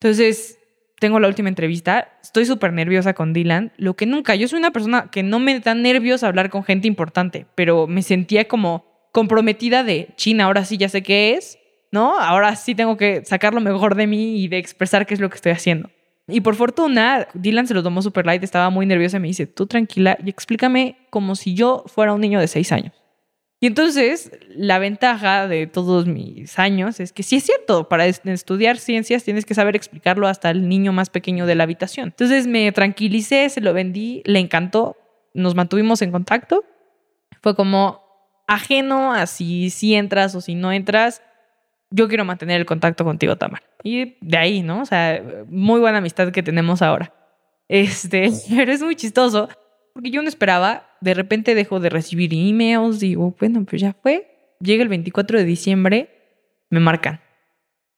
Entonces, 0.00 0.58
tengo 0.98 1.20
la 1.20 1.28
última 1.28 1.48
entrevista. 1.48 2.08
Estoy 2.22 2.46
súper 2.46 2.72
nerviosa 2.72 3.14
con 3.14 3.32
Dylan. 3.32 3.72
Lo 3.76 3.94
que 3.94 4.06
nunca. 4.06 4.34
Yo 4.34 4.48
soy 4.48 4.58
una 4.58 4.70
persona 4.70 5.08
que 5.10 5.22
no 5.22 5.38
me 5.38 5.60
da 5.60 5.74
nervios 5.74 6.22
hablar 6.22 6.50
con 6.50 6.64
gente 6.64 6.88
importante. 6.88 7.46
Pero 7.54 7.86
me 7.86 8.02
sentía 8.02 8.48
como 8.48 8.84
comprometida 9.12 9.84
de, 9.84 10.08
China, 10.16 10.44
ahora 10.44 10.64
sí 10.64 10.76
ya 10.76 10.88
sé 10.88 11.02
qué 11.02 11.34
es. 11.34 11.58
¿No? 11.92 12.18
Ahora 12.18 12.56
sí 12.56 12.74
tengo 12.74 12.96
que 12.96 13.24
sacar 13.24 13.54
lo 13.54 13.60
mejor 13.60 13.94
de 13.94 14.06
mí 14.06 14.42
y 14.42 14.48
de 14.48 14.58
expresar 14.58 15.06
qué 15.06 15.14
es 15.14 15.20
lo 15.20 15.30
que 15.30 15.36
estoy 15.36 15.52
haciendo. 15.52 15.90
Y 16.28 16.40
por 16.40 16.56
fortuna, 16.56 17.28
Dylan 17.34 17.68
se 17.68 17.74
lo 17.74 17.82
tomó 17.84 18.02
super 18.02 18.26
light, 18.26 18.42
estaba 18.42 18.68
muy 18.68 18.84
nerviosa 18.84 19.18
y 19.18 19.20
me 19.20 19.28
dice, 19.28 19.46
tú 19.46 19.66
tranquila 19.66 20.18
y 20.24 20.28
explícame 20.28 20.96
como 21.10 21.36
si 21.36 21.54
yo 21.54 21.84
fuera 21.86 22.12
un 22.12 22.20
niño 22.20 22.40
de 22.40 22.48
seis 22.48 22.72
años. 22.72 22.92
Y 23.58 23.66
entonces, 23.68 24.30
la 24.50 24.78
ventaja 24.78 25.48
de 25.48 25.66
todos 25.66 26.06
mis 26.06 26.58
años 26.58 27.00
es 27.00 27.12
que 27.12 27.22
sí 27.22 27.36
es 27.36 27.44
cierto, 27.44 27.88
para 27.88 28.06
es- 28.06 28.20
estudiar 28.24 28.76
ciencias 28.76 29.24
tienes 29.24 29.46
que 29.46 29.54
saber 29.54 29.74
explicarlo 29.76 30.28
hasta 30.28 30.50
el 30.50 30.68
niño 30.68 30.92
más 30.92 31.08
pequeño 31.08 31.46
de 31.46 31.54
la 31.54 31.64
habitación. 31.64 32.08
Entonces 32.08 32.46
me 32.46 32.70
tranquilicé, 32.72 33.48
se 33.48 33.62
lo 33.62 33.72
vendí, 33.72 34.22
le 34.26 34.40
encantó, 34.40 34.96
nos 35.32 35.54
mantuvimos 35.54 36.02
en 36.02 36.12
contacto. 36.12 36.64
Fue 37.42 37.56
como 37.56 38.02
ajeno 38.46 39.12
a 39.14 39.26
si, 39.26 39.70
si 39.70 39.94
entras 39.94 40.34
o 40.34 40.40
si 40.42 40.54
no 40.54 40.70
entras, 40.72 41.22
yo 41.90 42.08
quiero 42.08 42.24
mantener 42.24 42.60
el 42.60 42.66
contacto 42.66 43.04
contigo, 43.04 43.36
Tamar. 43.36 43.62
Y 43.82 44.16
de 44.20 44.36
ahí, 44.36 44.62
¿no? 44.62 44.82
O 44.82 44.86
sea, 44.86 45.22
muy 45.48 45.80
buena 45.80 45.98
amistad 45.98 46.30
que 46.30 46.42
tenemos 46.42 46.82
ahora. 46.82 47.14
Este, 47.68 48.30
pero 48.54 48.70
es 48.70 48.82
muy 48.82 48.96
chistoso 48.96 49.48
porque 49.96 50.10
yo 50.10 50.20
no 50.20 50.28
esperaba, 50.28 50.90
de 51.00 51.14
repente 51.14 51.54
dejo 51.54 51.80
de 51.80 51.88
recibir 51.88 52.34
emails, 52.34 53.00
digo, 53.00 53.34
bueno, 53.40 53.64
pues 53.64 53.80
ya 53.80 53.94
fue. 53.94 54.54
Llega 54.60 54.82
el 54.82 54.90
24 54.90 55.38
de 55.38 55.44
diciembre, 55.46 56.10
me 56.68 56.80
marcan. 56.80 57.22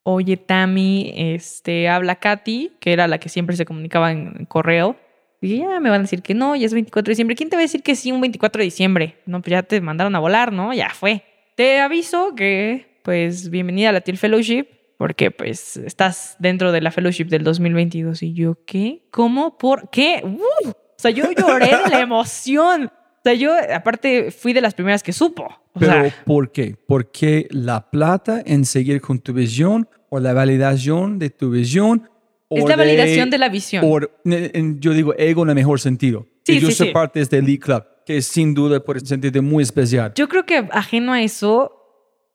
Oye, 0.05 0.37
Tami, 0.37 1.12
este, 1.16 1.89
habla 1.89 2.15
Katy, 2.15 2.70
que 2.79 2.93
era 2.93 3.09
la 3.09 3.19
que 3.19 3.29
siempre 3.29 3.57
se 3.57 3.65
comunicaba 3.65 4.12
en, 4.12 4.45
correo. 4.45 4.97
Y 5.41 5.59
ya 5.59 5.81
me 5.81 5.91
van 5.91 5.99
a 5.99 6.03
decir 6.05 6.23
que 6.23 6.35
no, 6.35 6.55
ya 6.55 6.66
es 6.66 6.73
24 6.73 7.11
de 7.11 7.12
diciembre. 7.15 7.35
¿Quién 7.35 7.51
te 7.51 7.57
va 7.57 7.62
a 7.62 7.66
decir 7.66 7.83
que 7.83 7.97
sí 7.97 8.12
un 8.12 8.20
24 8.20 8.61
de 8.61 8.65
diciembre? 8.65 9.16
No, 9.27 9.43
pues 9.43 9.51
ya 9.51 9.65
te 9.65 9.81
mandaron 9.81 10.15
a 10.15 10.20
volar, 10.20 10.53
¿no? 10.53 10.73
Ya 10.73 10.91
fue. 10.91 11.25
Te 11.57 11.81
aviso 11.81 12.37
que, 12.37 13.01
pues, 13.03 13.51
bienvenida 13.51 13.89
a 13.89 13.93
la 13.93 14.03
Teal 14.03 14.19
Fellowship, 14.19 14.69
porque, 14.99 15.33
pues, 15.33 15.77
estás 15.77 16.37
dentro 16.39 16.70
de 16.70 16.81
la 16.81 16.93
Fellowship 16.93 17.25
del 17.25 17.43
2022. 17.43 18.23
Y 18.23 18.35
yo, 18.35 18.57
¿qué? 18.66 19.09
¿Cómo? 19.11 19.59
¿Por 19.59 19.91
qué? 19.91 20.23
¡Uh! 20.25 20.88
O 20.99 21.01
sea, 21.03 21.11
yo 21.12 21.31
lloré 21.33 21.66
de 21.66 21.91
la 21.91 22.01
emoción. 22.03 22.87
O 22.87 23.20
sea, 23.23 23.35
yo, 23.35 23.53
aparte, 23.75 24.31
fui 24.31 24.53
de 24.53 24.61
las 24.61 24.75
primeras 24.75 25.03
que 25.03 25.12
supo. 25.12 25.45
O 25.75 25.79
Pero 25.81 25.93
sea, 25.93 26.15
¿por 26.25 26.51
qué? 26.51 26.77
Porque 26.87 27.47
la 27.51 27.89
plata 27.91 28.43
en 28.45 28.65
seguir 28.65 29.01
con 29.01 29.20
tu 29.20 29.33
visión 29.33 29.89
o 30.11 30.19
la 30.19 30.33
validación 30.33 31.19
de 31.19 31.31
tu 31.31 31.51
visión. 31.51 32.09
es 32.51 32.65
la 32.65 32.77
validación 32.77 33.31
de 33.31 33.39
la 33.39 33.49
visión. 33.49 33.85
o- 33.87 34.01
yo 34.25 34.93
digo 34.93 35.15
ego 35.19 35.43
en 35.45 35.51
el 35.51 35.55
mejor 35.55 35.79
sentido. 35.81 36.27
Sí, 36.45 36.59
yo 36.61 36.69
sí, 36.69 36.75
soy 36.75 36.87
sí. 36.89 36.93
parte 36.93 37.19
de 37.19 37.25
este 37.25 37.39
Elite 37.39 37.62
Club, 37.65 37.85
que 38.07 38.23
sin 38.23 38.55
duda 38.55 38.81
por 38.81 38.99
sentirte 39.07 39.41
muy 39.41 39.62
especial. 39.62 40.12
Yo 40.16 40.29
creo 40.29 40.47
que 40.47 40.66
ajeno 40.73 41.12
a 41.12 41.23
eso, 41.23 41.73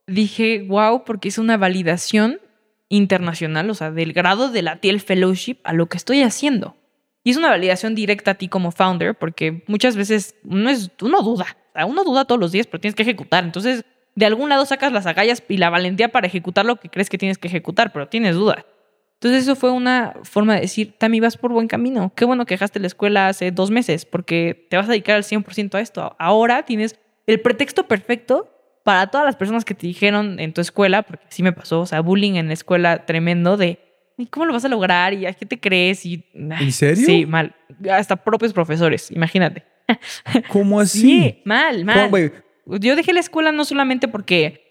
dije, 0.08 0.66
wow, 0.70 1.04
porque 1.04 1.30
es 1.30 1.38
una 1.38 1.58
validación 1.58 2.40
internacional, 2.90 3.70
o 3.70 3.74
sea, 3.74 3.92
del 3.92 4.14
grado 4.14 4.50
de 4.50 4.62
la 4.62 4.80
TL 4.80 5.00
Fellowship 5.00 5.58
a 5.64 5.74
lo 5.74 5.88
que 5.88 5.98
estoy 5.98 6.22
haciendo. 6.22 6.76
Y 7.24 7.32
es 7.32 7.38
una 7.38 7.50
validación 7.50 7.96
directa 7.96 8.32
a 8.32 8.34
ti 8.36 8.48
como 8.50 8.72
founder, 8.72 9.16
porque 9.16 9.64
muchas 9.68 9.96
veces 9.96 10.36
uno, 10.44 10.70
es, 10.70 10.92
uno 11.02 11.22
duda. 11.22 11.58
Uno 11.88 12.04
duda 12.04 12.26
todos 12.26 12.40
los 12.40 12.52
días, 12.52 12.68
pero 12.68 12.82
tienes 12.82 12.96
que 12.96 13.04
ejecutar. 13.04 13.44
Entonces, 13.44 13.86
de 14.16 14.26
algún 14.26 14.50
lado 14.50 14.66
sacas 14.66 14.92
las 14.92 15.06
agallas 15.06 15.42
y 15.48 15.58
la 15.58 15.70
valentía 15.70 16.10
para 16.10 16.28
ejecutar 16.28 16.66
lo 16.66 16.76
que 16.76 16.90
crees 16.90 17.10
que 17.10 17.18
tienes 17.18 17.38
que 17.38 17.48
ejecutar, 17.48 17.92
pero 17.94 18.08
tienes 18.08 18.36
duda. 18.36 18.66
Entonces, 19.16 19.44
eso 19.44 19.56
fue 19.56 19.72
una 19.72 20.16
forma 20.24 20.56
de 20.56 20.62
decir, 20.62 20.96
Tami, 20.98 21.22
vas 21.22 21.38
por 21.38 21.54
buen 21.54 21.68
camino. 21.68 22.12
Qué 22.16 22.26
bueno 22.26 22.46
que 22.46 22.56
dejaste 22.56 22.80
la 22.80 22.88
escuela 22.88 23.30
hace 23.30 23.52
dos 23.52 23.72
meses, 23.72 24.06
porque 24.06 24.68
te 24.70 24.76
vas 24.76 24.88
a 24.88 24.92
dedicar 24.92 25.16
al 25.16 25.24
100% 25.24 25.76
a 25.76 25.80
esto. 25.80 26.16
Ahora 26.20 26.64
tienes 26.64 27.00
el 27.26 27.40
pretexto 27.40 27.88
perfecto 27.88 28.50
para 28.84 29.08
todas 29.08 29.26
las 29.26 29.38
personas 29.38 29.64
que 29.64 29.76
te 29.76 29.88
dijeron 29.88 30.42
en 30.42 30.54
tu 30.54 30.60
escuela, 30.60 31.04
porque 31.04 31.26
sí 31.30 31.42
me 31.42 31.54
pasó, 31.54 31.82
o 31.82 31.86
sea, 31.86 32.02
bullying 32.02 32.34
en 32.34 32.48
la 32.48 32.54
escuela 32.54 33.06
tremendo 33.06 33.56
de, 33.56 33.80
¿y 34.18 34.26
cómo 34.28 34.46
lo 34.46 34.54
vas 34.54 34.66
a 34.66 34.70
lograr? 34.70 35.14
¿Y 35.14 35.26
a 35.26 35.34
qué 35.34 35.46
te 35.46 35.60
crees? 35.60 36.06
Y, 36.06 36.24
¿En 36.34 36.72
serio? 36.72 37.06
Sí, 37.06 37.26
mal. 37.26 37.56
Hasta 37.90 38.16
propios 38.16 38.54
profesores, 38.54 39.12
imagínate. 39.12 39.64
¿Cómo 40.50 40.80
así? 40.80 41.02
Sí, 41.02 41.42
mal, 41.46 41.86
mal. 41.86 42.12
Yo 42.66 42.96
dejé 42.96 43.14
la 43.14 43.20
escuela 43.20 43.52
no 43.52 43.66
solamente 43.66 44.08
porque 44.08 44.64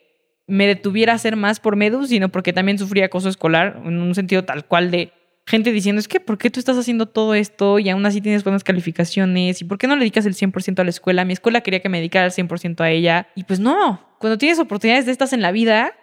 me 0.47 0.67
detuviera 0.67 1.13
a 1.13 1.17
hacer 1.17 1.37
más 1.37 1.61
por 1.61 1.77
Medu, 1.77 2.07
sino 2.07 2.31
porque 2.31 2.53
también 2.53 2.79
sufría 2.79 3.07
acoso 3.07 3.29
escolar 3.29 3.81
en 3.85 4.01
un 4.01 4.15
sentido 4.15 4.45
tal 4.45 4.67
cual 4.67 4.91
de 4.91 5.13
gente 5.47 5.73
diciendo, 5.73 6.01
es 6.01 6.09
que 6.09 6.21
¿por 6.21 6.39
qué 6.39 6.51
tú 6.51 6.61
estás 6.61 6.79
haciendo 6.79 7.07
todo 7.07 7.35
esto 7.35 7.79
y 7.79 7.89
aún 7.91 8.07
así 8.07 8.21
tienes 8.21 8.45
buenas 8.45 8.65
calificaciones? 8.65 9.61
¿Y 9.61 9.65
por 9.65 9.79
qué 9.79 9.87
no 9.87 9.95
le 9.95 10.01
dedicas 10.01 10.27
el 10.27 10.35
100% 10.35 10.79
a 10.79 10.85
la 10.85 10.91
escuela? 10.91 11.25
Mi 11.25 11.33
escuela 11.33 11.61
quería 11.61 11.81
que 11.81 11.89
me 11.89 11.99
dedicara 11.99 12.27
el 12.27 12.33
100% 12.33 12.81
a 12.81 12.91
ella. 12.91 13.29
Y 13.35 13.45
pues 13.45 13.61
no, 13.61 14.01
cuando 14.19 14.39
tienes 14.39 14.59
oportunidades 14.59 15.07
de 15.07 15.13
estas 15.13 15.33
en 15.33 15.43
la 15.43 15.53
vida, 15.53 15.95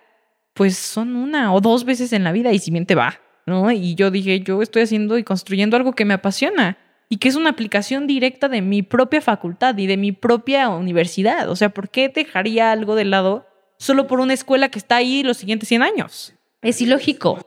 pues 0.54 0.78
son 0.78 1.16
una 1.16 1.54
o 1.54 1.62
dos 1.62 1.86
veces 1.86 2.12
en 2.14 2.24
la 2.24 2.32
vida 2.32 2.52
y 2.52 2.60
si 2.60 2.72
bien 2.72 2.86
te 2.86 2.96
va, 2.96 3.20
¿no? 3.50 3.72
Y 3.72 3.96
yo 3.96 4.12
dije, 4.12 4.40
yo 4.40 4.62
estoy 4.62 4.84
haciendo 4.84 5.18
y 5.18 5.24
construyendo 5.24 5.76
algo 5.76 5.94
que 5.94 6.06
me 6.06 6.14
apasiona 6.14 6.78
y 7.10 7.18
que 7.18 7.28
es 7.28 7.36
una 7.36 7.50
aplicación 7.50 8.08
directa 8.08 8.48
de 8.48 8.62
mi 8.62 8.84
propia 8.84 9.20
facultad 9.20 9.78
y 9.78 9.88
de 9.88 9.98
mi 9.98 10.12
propia 10.12 10.70
universidad. 10.70 11.50
O 11.50 11.56
sea, 11.56 11.70
¿por 11.70 11.90
qué 11.90 12.08
dejaría 12.10 12.72
algo 12.72 12.96
de 12.96 13.06
lado 13.06 13.48
solo 13.78 14.08
por 14.08 14.20
una 14.20 14.34
escuela 14.34 14.70
que 14.70 14.80
está 14.80 14.98
ahí 14.98 15.24
los 15.24 15.38
siguientes 15.38 15.68
100 15.70 15.82
años? 15.82 16.34
Es 16.62 16.80
ilógico. 16.82 17.40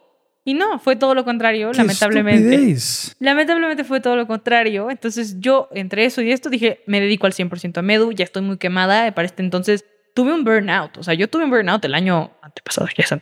Y 0.44 0.54
no, 0.54 0.80
fue 0.80 0.96
todo 0.96 1.14
lo 1.14 1.24
contrario, 1.24 1.70
¡Qué 1.70 1.78
lamentablemente. 1.78 2.54
estupidez! 2.54 3.16
Lamentablemente 3.20 3.84
fue 3.84 4.00
todo 4.00 4.16
lo 4.16 4.26
contrario. 4.26 4.90
Entonces 4.90 5.36
yo, 5.38 5.68
entre 5.72 6.04
eso 6.04 6.20
y 6.20 6.32
esto, 6.32 6.50
dije, 6.50 6.80
me 6.86 7.00
dedico 7.00 7.26
al 7.26 7.32
100% 7.32 7.78
a 7.78 7.82
Medu, 7.82 8.10
ya 8.10 8.24
estoy 8.24 8.42
muy 8.42 8.58
quemada. 8.58 9.12
Para 9.14 9.26
este 9.26 9.44
entonces 9.44 9.84
tuve 10.14 10.32
un 10.32 10.42
burnout. 10.42 10.98
O 10.98 11.04
sea, 11.04 11.14
yo 11.14 11.28
tuve 11.28 11.44
un 11.44 11.50
burnout 11.50 11.84
el 11.84 11.94
año 11.94 12.32
antepasado, 12.42 12.88
ya 12.96 13.04
es 13.04 13.14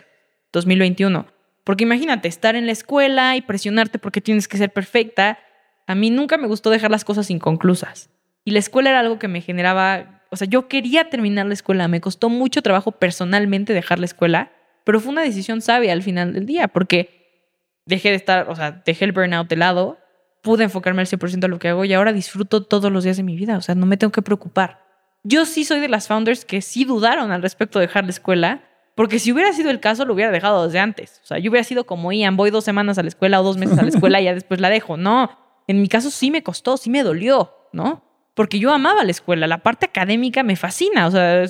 2021. 0.53 1.27
Porque 1.71 1.85
imagínate, 1.85 2.27
estar 2.27 2.57
en 2.57 2.67
la 2.67 2.73
escuela 2.73 3.37
y 3.37 3.43
presionarte 3.43 4.01
porque 4.01 4.21
tienes 4.21 4.49
que 4.49 4.59
ser 4.59 4.73
perfecta. 4.73 5.39
A 5.87 5.95
mí 5.95 6.11
nunca 6.11 6.37
me 6.37 6.49
gustó 6.49 6.69
dejar 6.69 6.91
las 6.91 7.05
cosas 7.05 7.31
inconclusas. 7.31 8.11
Y 8.45 8.51
la 8.51 8.59
escuela 8.59 8.91
era 8.91 8.99
algo 8.99 9.21
que 9.21 9.29
me 9.29 9.41
generaba, 9.41 10.25
o 10.33 10.37
sea, 10.37 10.49
yo 10.49 10.67
quería 10.67 11.11
terminar 11.11 11.47
la 11.47 11.55
escuela. 11.55 11.87
Me 11.87 12.01
costó 12.01 12.29
mucho 12.29 12.61
trabajo 12.61 12.91
personalmente 12.91 13.73
dejar 13.73 14.01
la 14.01 14.07
escuela, 14.07 14.51
pero 14.83 14.99
fue 14.99 15.13
una 15.13 15.23
decisión 15.23 15.61
sabia 15.61 15.93
al 15.93 16.03
final 16.03 16.33
del 16.33 16.45
día, 16.45 16.67
porque 16.67 17.45
dejé 17.87 18.09
de 18.09 18.17
estar, 18.17 18.51
o 18.51 18.57
sea, 18.57 18.83
dejé 18.85 19.05
el 19.05 19.13
burnout 19.13 19.49
de 19.49 19.55
lado, 19.55 19.97
pude 20.43 20.65
enfocarme 20.65 21.03
al 21.03 21.07
100% 21.07 21.45
a 21.45 21.47
lo 21.47 21.61
que 21.61 21.69
hago 21.69 21.85
y 21.85 21.93
ahora 21.93 22.13
disfruto 22.13 22.65
todos 22.65 22.91
los 22.91 23.05
días 23.05 23.17
de 23.17 23.23
mi 23.23 23.37
vida, 23.37 23.57
o 23.57 23.61
sea, 23.61 23.77
no 23.77 23.87
me 23.87 23.97
tengo 23.97 24.11
que 24.11 24.23
preocupar. 24.23 24.85
Yo 25.23 25.47
sí 25.47 25.63
soy 25.63 25.79
de 25.79 25.89
las 25.89 26.09
founders 26.09 26.45
que 26.45 26.63
sí 26.63 26.85
dudaron 26.85 27.31
al 27.31 27.43
respecto 27.43 27.79
de 27.79 27.87
dejar 27.87 28.03
la 28.03 28.11
escuela, 28.11 28.65
porque 29.01 29.19
si 29.19 29.33
hubiera 29.33 29.51
sido 29.55 29.71
el 29.71 29.81
caso, 29.81 30.05
lo 30.05 30.13
hubiera 30.13 30.31
dejado 30.31 30.67
desde 30.67 30.79
antes. 30.79 31.23
O 31.25 31.27
sea, 31.27 31.39
yo 31.39 31.51
hubiera 31.51 31.65
sido 31.65 31.85
como 31.85 32.13
Ian, 32.13 32.37
voy 32.37 32.51
dos 32.51 32.65
semanas 32.65 32.99
a 32.99 33.03
la 33.03 33.09
escuela 33.09 33.41
o 33.41 33.43
dos 33.43 33.57
meses 33.57 33.79
a 33.79 33.83
la 33.83 33.89
escuela 33.89 34.21
y 34.21 34.25
ya 34.25 34.35
después 34.35 34.61
la 34.61 34.69
dejo. 34.69 34.99
No, 34.99 35.31
en 35.67 35.81
mi 35.81 35.89
caso 35.89 36.11
sí 36.11 36.31
me 36.31 36.43
costó, 36.43 36.77
sí 36.77 36.91
me 36.91 37.03
dolió, 37.03 37.51
¿no? 37.73 38.05
Porque 38.35 38.59
yo 38.59 38.75
amaba 38.75 39.03
la 39.03 39.11
escuela, 39.11 39.47
la 39.47 39.63
parte 39.63 39.87
académica 39.87 40.43
me 40.43 40.55
fascina, 40.55 41.07
o 41.07 41.11
sea, 41.11 41.47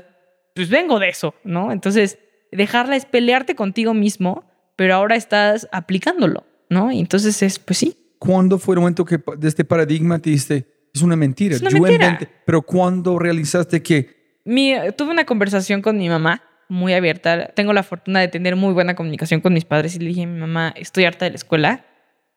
pues 0.54 0.70
vengo 0.70 1.00
de 1.00 1.08
eso, 1.08 1.34
¿no? 1.42 1.72
Entonces, 1.72 2.20
dejarla 2.52 2.94
es 2.94 3.04
pelearte 3.04 3.56
contigo 3.56 3.94
mismo, 3.94 4.44
pero 4.76 4.94
ahora 4.94 5.16
estás 5.16 5.66
aplicándolo, 5.72 6.44
¿no? 6.68 6.92
Y 6.92 7.00
entonces 7.00 7.42
es, 7.42 7.58
pues 7.58 7.78
sí, 7.78 7.96
¿Cuándo 8.20 8.60
fue 8.60 8.76
el 8.76 8.80
momento 8.80 9.04
que 9.04 9.18
de 9.38 9.48
este 9.48 9.64
paradigma 9.64 10.20
te 10.20 10.30
diste, 10.30 10.68
es 10.94 11.02
una 11.02 11.16
mentira? 11.16 11.56
Es 11.56 11.62
una 11.62 11.70
yo 11.70 11.80
mentira. 11.80 12.06
inventé, 12.06 12.28
pero 12.46 12.62
¿cuándo 12.62 13.18
realizaste 13.18 13.82
que 13.82 14.38
Mi, 14.44 14.74
tuve 14.96 15.10
una 15.10 15.24
conversación 15.24 15.82
con 15.82 15.98
mi 15.98 16.08
mamá 16.08 16.44
muy 16.70 16.94
abierta. 16.94 17.48
Tengo 17.48 17.72
la 17.72 17.82
fortuna 17.82 18.20
de 18.20 18.28
tener 18.28 18.56
muy 18.56 18.72
buena 18.72 18.94
comunicación 18.94 19.40
con 19.40 19.52
mis 19.52 19.64
padres 19.64 19.96
y 19.96 19.98
le 19.98 20.06
dije 20.06 20.22
a 20.22 20.26
mi 20.26 20.38
mamá, 20.38 20.72
estoy 20.76 21.04
harta 21.04 21.24
de 21.26 21.32
la 21.32 21.36
escuela 21.36 21.84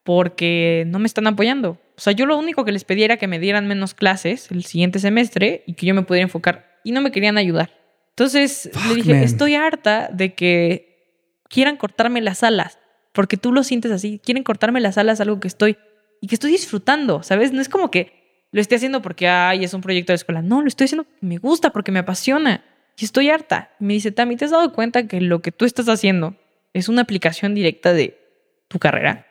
porque 0.04 0.84
no 0.88 1.00
me 1.00 1.06
están 1.06 1.28
apoyando. 1.28 1.80
O 1.96 2.02
sea, 2.02 2.12
yo 2.14 2.26
lo 2.26 2.38
único 2.38 2.66
que 2.66 2.72
les 2.72 2.84
pedía 2.84 3.06
era 3.06 3.18
que 3.18 3.28
me 3.28 3.40
dieran 3.40 3.68
menos 3.68 3.94
clases 3.94 4.52
el 4.52 4.64
siguiente 4.66 5.00
semestre 5.00 5.64
y 5.66 5.76
que 5.76 5.86
yo 5.86 5.94
me 5.94 6.02
pudiera 6.02 6.24
enfocar 6.24 6.80
y 6.84 6.92
no 6.92 7.02
me 7.02 7.12
querían 7.12 7.38
ayudar. 7.38 7.72
Entonces 8.10 8.70
le 8.74 8.80
Fuck, 8.80 8.96
dije, 8.96 9.14
man. 9.14 9.24
estoy 9.24 9.56
harta 9.56 10.10
de 10.12 10.34
que 10.34 11.38
quieran 11.50 11.78
cortarme 11.78 12.20
las 12.22 12.44
alas, 12.44 12.80
porque 13.14 13.38
tú 13.38 13.54
lo 13.54 13.64
sientes 13.64 13.92
así, 13.92 14.20
quieren 14.24 14.44
cortarme 14.44 14.82
las 14.82 14.98
alas 14.98 15.22
algo 15.22 15.40
que 15.40 15.48
estoy 15.48 15.78
y 16.20 16.28
que 16.28 16.36
estoy 16.36 16.52
disfrutando, 16.52 17.24
¿sabes? 17.24 17.54
No 17.54 17.62
es 17.62 17.70
como 17.70 17.92
que 17.92 18.48
lo 18.52 18.62
esté 18.62 18.76
haciendo 18.76 19.02
porque, 19.02 19.28
ay, 19.28 19.64
es 19.64 19.74
un 19.74 19.82
proyecto 19.82 20.12
de 20.12 20.16
escuela. 20.16 20.42
No, 20.42 20.62
lo 20.62 20.68
estoy 20.68 20.86
haciendo 20.86 21.04
porque 21.06 21.26
me 21.26 21.38
gusta, 21.38 21.72
porque 21.72 21.92
me 21.92 22.00
apasiona. 22.00 22.64
Y 22.98 23.06
estoy 23.06 23.30
harta. 23.30 23.72
Me 23.80 23.94
dice, 23.94 24.12
Tami, 24.12 24.36
¿te 24.36 24.46
has 24.46 24.52
dado 24.52 24.72
cuenta 24.74 25.08
que 25.08 25.22
lo 25.22 25.42
que 25.42 25.52
tú 25.52 25.66
estás 25.66 25.90
haciendo 25.90 26.36
es 26.74 26.90
una 26.90 27.02
aplicación 27.02 27.56
directa 27.56 27.94
de 27.94 28.20
tu 28.68 28.80
carrera? 28.80 29.28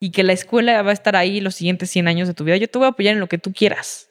Y 0.00 0.10
que 0.10 0.22
la 0.22 0.32
escuela 0.32 0.82
va 0.82 0.90
a 0.90 0.94
estar 0.94 1.16
ahí 1.16 1.40
los 1.40 1.54
siguientes 1.54 1.90
100 1.90 2.08
años 2.08 2.28
de 2.28 2.34
tu 2.34 2.44
vida. 2.44 2.56
Yo 2.56 2.68
te 2.68 2.78
voy 2.78 2.86
a 2.86 2.90
apoyar 2.90 3.14
en 3.14 3.20
lo 3.20 3.28
que 3.28 3.38
tú 3.38 3.52
quieras. 3.52 4.08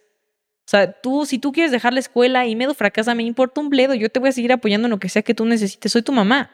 O 0.66 0.70
sea, 0.70 0.92
tú, 0.92 1.26
si 1.26 1.40
tú 1.40 1.52
quieres 1.52 1.72
dejar 1.72 1.94
la 1.94 2.00
escuela 2.00 2.48
y 2.48 2.56
medio 2.56 2.74
fracasa, 2.74 3.14
me 3.16 3.24
importa 3.24 3.60
un 3.60 3.70
bledo. 3.70 3.94
Yo 3.94 4.10
te 4.10 4.20
voy 4.20 4.30
a 4.30 4.32
seguir 4.32 4.54
apoyando 4.54 4.88
en 4.88 4.92
lo 4.92 5.00
que 5.00 5.10
sea 5.10 5.22
que 5.22 5.34
tú 5.34 5.46
necesites. 5.46 5.92
Soy 5.92 6.02
tu 6.02 6.14
mamá. 6.14 6.52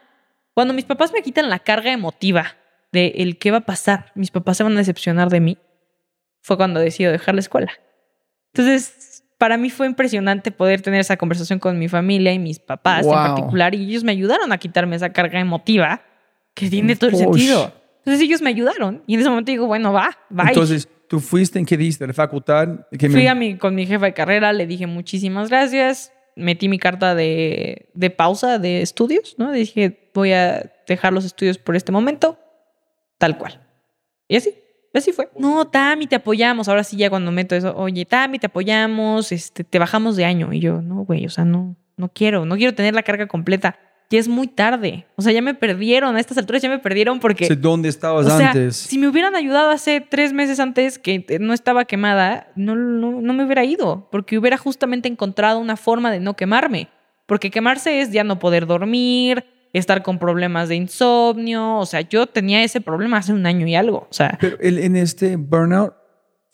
Cuando 0.53 0.73
mis 0.73 0.85
papás 0.85 1.13
me 1.13 1.21
quitan 1.21 1.49
la 1.49 1.59
carga 1.59 1.91
emotiva 1.91 2.57
de 2.91 3.13
el 3.17 3.37
qué 3.37 3.51
va 3.51 3.57
a 3.57 3.65
pasar, 3.65 4.11
mis 4.15 4.31
papás 4.31 4.57
se 4.57 4.63
van 4.63 4.73
a 4.73 4.79
decepcionar 4.79 5.29
de 5.29 5.39
mí, 5.39 5.57
fue 6.41 6.57
cuando 6.57 6.79
decido 6.79 7.11
dejar 7.11 7.35
la 7.35 7.41
escuela. 7.41 7.71
Entonces, 8.53 9.18
para 9.39 9.57
mí 9.57 9.71
fue 9.71 9.87
impresionante 9.87 10.51
poder 10.51 10.81
tener 10.81 10.99
esa 10.99 11.17
conversación 11.17 11.57
con 11.57 11.79
mi 11.79 11.87
familia 11.87 12.31
y 12.33 12.37
mis 12.37 12.59
papás 12.59 13.03
Wow. 13.05 13.13
en 13.15 13.19
particular, 13.23 13.73
y 13.73 13.83
ellos 13.89 14.03
me 14.03 14.11
ayudaron 14.11 14.51
a 14.51 14.57
quitarme 14.59 14.95
esa 14.95 15.11
carga 15.11 15.39
emotiva 15.39 16.01
que 16.53 16.69
tiene 16.69 16.95
todo 16.95 17.09
el 17.09 17.15
sentido. 17.15 17.73
Entonces 17.99 18.21
ellos 18.21 18.41
me 18.41 18.49
ayudaron 18.49 19.01
y 19.07 19.15
en 19.15 19.21
ese 19.21 19.29
momento 19.29 19.51
digo, 19.51 19.65
bueno, 19.65 19.91
va, 19.93 20.15
va. 20.37 20.49
entonces 20.49 20.87
tú 21.07 21.19
fuiste 21.19 21.57
en 21.57 21.65
qué 21.65 21.75
diste? 21.77 22.03
¿A 22.03 22.07
la 22.07 22.13
facultad? 22.13 22.67
¿Qué 22.97 23.07
me- 23.09 23.15
Fui 23.15 23.27
a 23.27 23.33
mi, 23.33 23.57
con 23.57 23.73
mi 23.75 23.85
jefa 23.87 24.05
de 24.05 24.13
carrera, 24.13 24.53
le 24.53 24.67
dije 24.67 24.85
muchísimas 24.87 25.49
gracias, 25.49 26.11
metí 26.35 26.67
mi 26.69 26.77
carta 26.79 27.15
de, 27.15 27.89
de 27.93 28.09
pausa 28.09 28.59
de 28.59 28.81
estudios, 28.81 29.35
¿no? 29.37 29.51
Dije, 29.51 30.11
voy 30.13 30.33
a 30.33 30.71
dejar 30.87 31.13
los 31.13 31.25
estudios 31.25 31.57
por 31.57 31.75
este 31.75 31.91
momento, 31.91 32.37
tal 33.17 33.37
cual. 33.37 33.61
Y 34.27 34.35
así, 34.37 34.53
así 34.93 35.11
fue. 35.11 35.29
No, 35.37 35.65
Tami, 35.67 36.07
te 36.07 36.15
apoyamos. 36.15 36.67
Ahora 36.67 36.83
sí, 36.83 36.97
ya 36.97 37.09
cuando 37.09 37.31
meto 37.31 37.55
eso, 37.55 37.75
oye, 37.75 38.05
Tami, 38.05 38.39
te 38.39 38.47
apoyamos, 38.47 39.31
este, 39.31 39.63
te 39.63 39.79
bajamos 39.79 40.15
de 40.15 40.25
año. 40.25 40.53
Y 40.53 40.59
yo, 40.59 40.81
no, 40.81 41.05
güey, 41.05 41.25
o 41.25 41.29
sea, 41.29 41.45
no, 41.45 41.75
no 41.97 42.09
quiero, 42.09 42.45
no 42.45 42.55
quiero 42.55 42.73
tener 42.73 42.93
la 42.93 43.03
carga 43.03 43.27
completa. 43.27 43.77
Ya 44.11 44.17
es 44.17 44.27
muy 44.27 44.47
tarde. 44.47 45.05
O 45.17 45.21
sea, 45.21 45.31
ya 45.31 45.41
me 45.43 45.53
perdieron. 45.53 46.15
A 46.15 46.19
estas 46.19 46.37
alturas 46.39 46.63
ya 46.63 46.69
me 46.69 46.79
perdieron 46.79 47.19
porque. 47.19 47.45
sé 47.45 47.55
¿Dónde 47.55 47.89
estabas 47.89 48.25
O 48.25 48.37
sea, 48.37 48.47
antes? 48.49 48.75
si 48.75 48.97
me 48.97 49.07
hubieran 49.07 49.35
ayudado 49.35 49.69
hace 49.69 50.01
tres 50.01 50.33
meses 50.33 50.59
antes 50.59 50.97
que 50.97 51.23
no 51.39 51.53
estaba 51.53 51.85
quemada, 51.85 52.47
no, 52.55 52.75
no, 52.75 53.21
no 53.21 53.33
me 53.33 53.43
hubiera 53.45 53.63
ido, 53.65 54.07
porque 54.11 54.39
hubiera 54.39 54.57
justamente 54.57 55.07
encontrado 55.07 55.59
una 55.59 55.77
forma 55.77 56.09
de 56.09 56.19
no 56.19 56.35
quemarme. 56.35 56.89
Porque 57.27 57.51
quemarse 57.51 58.01
es 58.01 58.11
ya 58.11 58.23
no 58.23 58.39
poder 58.39 58.65
dormir, 58.65 59.45
estar 59.73 60.01
con 60.03 60.17
problemas 60.19 60.69
de 60.69 60.75
insomnio. 60.75 61.77
O 61.77 61.85
sea, 61.85 62.01
yo 62.01 62.27
tenía 62.27 62.63
ese 62.63 62.81
problema 62.81 63.17
hace 63.17 63.33
un 63.33 63.45
año 63.45 63.67
y 63.67 63.75
algo. 63.75 64.07
O 64.09 64.13
sea, 64.13 64.37
Pero 64.39 64.57
el- 64.59 64.79
en 64.79 64.95
este 64.95 65.35
burnout 65.35 65.93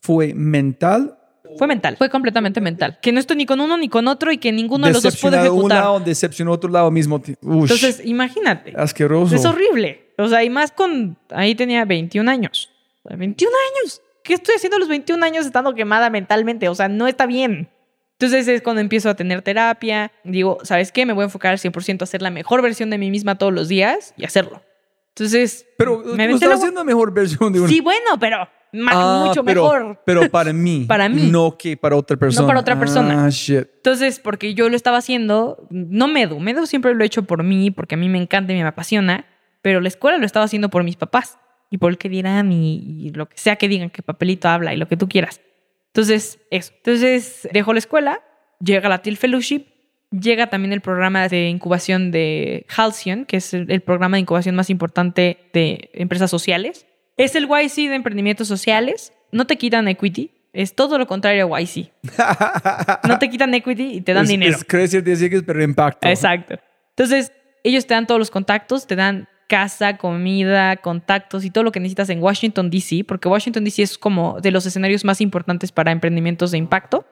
fue 0.01 0.33
mental, 0.33 1.17
fue 1.57 1.67
mental, 1.67 1.95
fue 1.95 2.09
completamente 2.09 2.59
mental. 2.59 2.99
Que 3.01 3.11
no 3.13 3.19
estoy 3.19 3.37
ni 3.37 3.45
con 3.45 3.61
uno 3.61 3.77
ni 3.77 3.87
con 3.87 4.07
otro 4.09 4.31
y 4.31 4.37
que 4.37 4.51
ninguno 4.51 4.87
de 4.87 4.93
los 4.93 5.01
dos 5.03 5.15
puede 5.21 5.37
decepcionado 5.37 5.53
un 5.53 5.59
ejecutar. 5.71 5.83
lado, 5.83 5.99
decepcionó 6.01 6.51
otro 6.51 6.69
lado 6.69 6.91
mismo. 6.91 7.15
Ush, 7.41 7.61
Entonces, 7.71 8.01
imagínate. 8.03 8.73
asqueroso. 8.75 9.33
Es 9.35 9.45
horrible. 9.45 10.11
O 10.17 10.27
sea, 10.27 10.43
y 10.43 10.49
más 10.49 10.71
con. 10.71 11.17
Ahí 11.29 11.55
tenía 11.55 11.85
21 11.85 12.27
años. 12.29 12.69
O 13.03 13.09
sea, 13.09 13.17
21 13.17 13.53
años. 13.81 14.01
¿Qué 14.23 14.33
estoy 14.33 14.55
haciendo 14.55 14.77
a 14.77 14.79
los 14.79 14.89
21 14.89 15.23
años 15.23 15.45
estando 15.45 15.73
quemada 15.75 16.09
mentalmente? 16.09 16.67
O 16.67 16.75
sea, 16.75 16.89
no 16.89 17.07
está 17.07 17.25
bien. 17.25 17.69
Entonces 18.19 18.47
es 18.47 18.61
cuando 18.61 18.81
empiezo 18.81 19.09
a 19.09 19.15
tener 19.15 19.41
terapia. 19.41 20.11
Digo, 20.23 20.57
¿sabes 20.63 20.91
qué? 20.91 21.05
Me 21.05 21.13
voy 21.13 21.23
a 21.23 21.25
enfocar 21.25 21.51
al 21.51 21.59
100% 21.59 22.01
a 22.01 22.03
hacer 22.05 22.21
la 22.21 22.31
mejor 22.31 22.61
versión 22.61 22.89
de 22.89 22.97
mí 22.97 23.11
misma 23.11 23.37
todos 23.37 23.53
los 23.53 23.67
días 23.67 24.13
y 24.17 24.25
hacerlo. 24.25 24.61
Entonces, 25.09 25.65
Pero 25.77 25.99
me 25.99 26.27
tú 26.27 26.35
estás 26.35 26.55
haciendo 26.55 26.81
la 26.81 26.85
mejor 26.85 27.13
versión 27.13 27.51
de 27.53 27.59
uno. 27.59 27.69
Sí, 27.69 27.81
bueno, 27.81 28.19
pero 28.19 28.47
Ah, 28.91 29.23
mucho 29.27 29.43
pero, 29.43 29.63
mejor. 29.63 30.01
Pero 30.05 30.29
para 30.29 30.53
mí. 30.53 30.85
Para 30.87 31.09
mí. 31.09 31.29
No 31.31 31.57
que 31.57 31.77
para 31.77 31.95
otra 31.95 32.17
persona. 32.17 32.47
para 32.47 32.59
otra 32.59 32.79
persona. 32.79 33.25
Ah, 33.25 33.29
shit. 33.29 33.67
Entonces, 33.77 34.19
porque 34.19 34.53
yo 34.53 34.69
lo 34.69 34.75
estaba 34.75 34.97
haciendo, 34.97 35.67
no 35.69 36.07
Medu, 36.07 36.39
Medu 36.39 36.65
siempre 36.65 36.93
lo 36.93 37.03
he 37.03 37.07
hecho 37.07 37.23
por 37.23 37.43
mí, 37.43 37.71
porque 37.71 37.95
a 37.95 37.97
mí 37.97 38.09
me 38.09 38.17
encanta 38.17 38.53
y 38.53 38.55
me 38.55 38.63
apasiona, 38.63 39.25
pero 39.61 39.81
la 39.81 39.87
escuela 39.87 40.17
lo 40.17 40.25
estaba 40.25 40.45
haciendo 40.45 40.69
por 40.69 40.83
mis 40.83 40.95
papás 40.95 41.37
y 41.69 41.77
por 41.77 41.91
el 41.91 41.97
que 41.97 42.09
dirán 42.09 42.51
y, 42.51 43.07
y 43.07 43.11
lo 43.11 43.27
que 43.27 43.37
sea 43.37 43.55
que 43.55 43.67
digan, 43.67 43.89
que 43.89 44.01
papelito 44.01 44.47
habla 44.47 44.73
y 44.73 44.77
lo 44.77 44.87
que 44.87 44.97
tú 44.97 45.07
quieras. 45.07 45.41
Entonces, 45.95 46.39
eso. 46.51 46.73
Entonces, 46.75 47.47
dejo 47.53 47.71
la 47.71 47.79
escuela, 47.79 48.21
llega 48.59 48.89
la 48.89 48.97
TIL 49.01 49.15
Fellowship, 49.15 49.65
llega 50.11 50.47
también 50.47 50.73
el 50.73 50.81
programa 50.81 51.29
de 51.29 51.47
incubación 51.47 52.11
de 52.11 52.65
Halcyon, 52.75 53.23
que 53.23 53.37
es 53.37 53.53
el, 53.53 53.71
el 53.71 53.79
programa 53.79 54.17
de 54.17 54.21
incubación 54.21 54.55
más 54.57 54.69
importante 54.69 55.37
de 55.53 55.89
empresas 55.93 56.29
sociales. 56.29 56.85
Es 57.15 57.33
el 57.35 57.45
YC 57.47 57.87
de 57.89 57.95
emprendimientos 57.95 58.49
sociales. 58.49 59.13
No 59.31 59.47
te 59.47 59.55
quitan 59.57 59.87
equity, 59.87 60.31
es 60.51 60.75
todo 60.75 60.97
lo 60.97 61.07
contrario 61.07 61.55
a 61.55 61.61
YC. 61.61 61.89
No 63.07 63.17
te 63.17 63.29
quitan 63.29 63.53
equity 63.53 63.93
y 63.93 64.01
te 64.01 64.13
dan 64.13 64.23
Es- 64.23 64.29
dinero. 64.29 64.57
Es 64.57 64.65
crecer 64.65 65.01
10x, 65.01 65.43
pero 65.45 65.63
impacto. 65.63 66.07
Exacto. 66.09 66.59
Entonces, 66.89 67.31
ellos 67.63 67.87
te 67.87 67.93
dan 67.93 68.05
todos 68.05 68.19
los 68.19 68.31
contactos, 68.31 68.85
te 68.85 68.97
dan 68.97 69.29
casa, 69.47 69.97
comida, 69.97 70.77
contactos 70.77 71.45
y 71.45 71.51
todo 71.51 71.63
lo 71.63 71.71
que 71.71 71.79
necesitas 71.79 72.09
en 72.09 72.21
Washington, 72.21 72.69
D.C., 72.69 73.03
porque 73.03 73.27
Washington, 73.27 73.63
D.C. 73.63 73.83
es 73.83 73.97
como 73.97 74.39
de 74.41 74.51
los 74.51 74.65
escenarios 74.65 75.05
más 75.05 75.21
importantes 75.21 75.71
para 75.71 75.91
emprendimientos 75.91 76.51
de 76.51 76.57
impacto. 76.57 77.05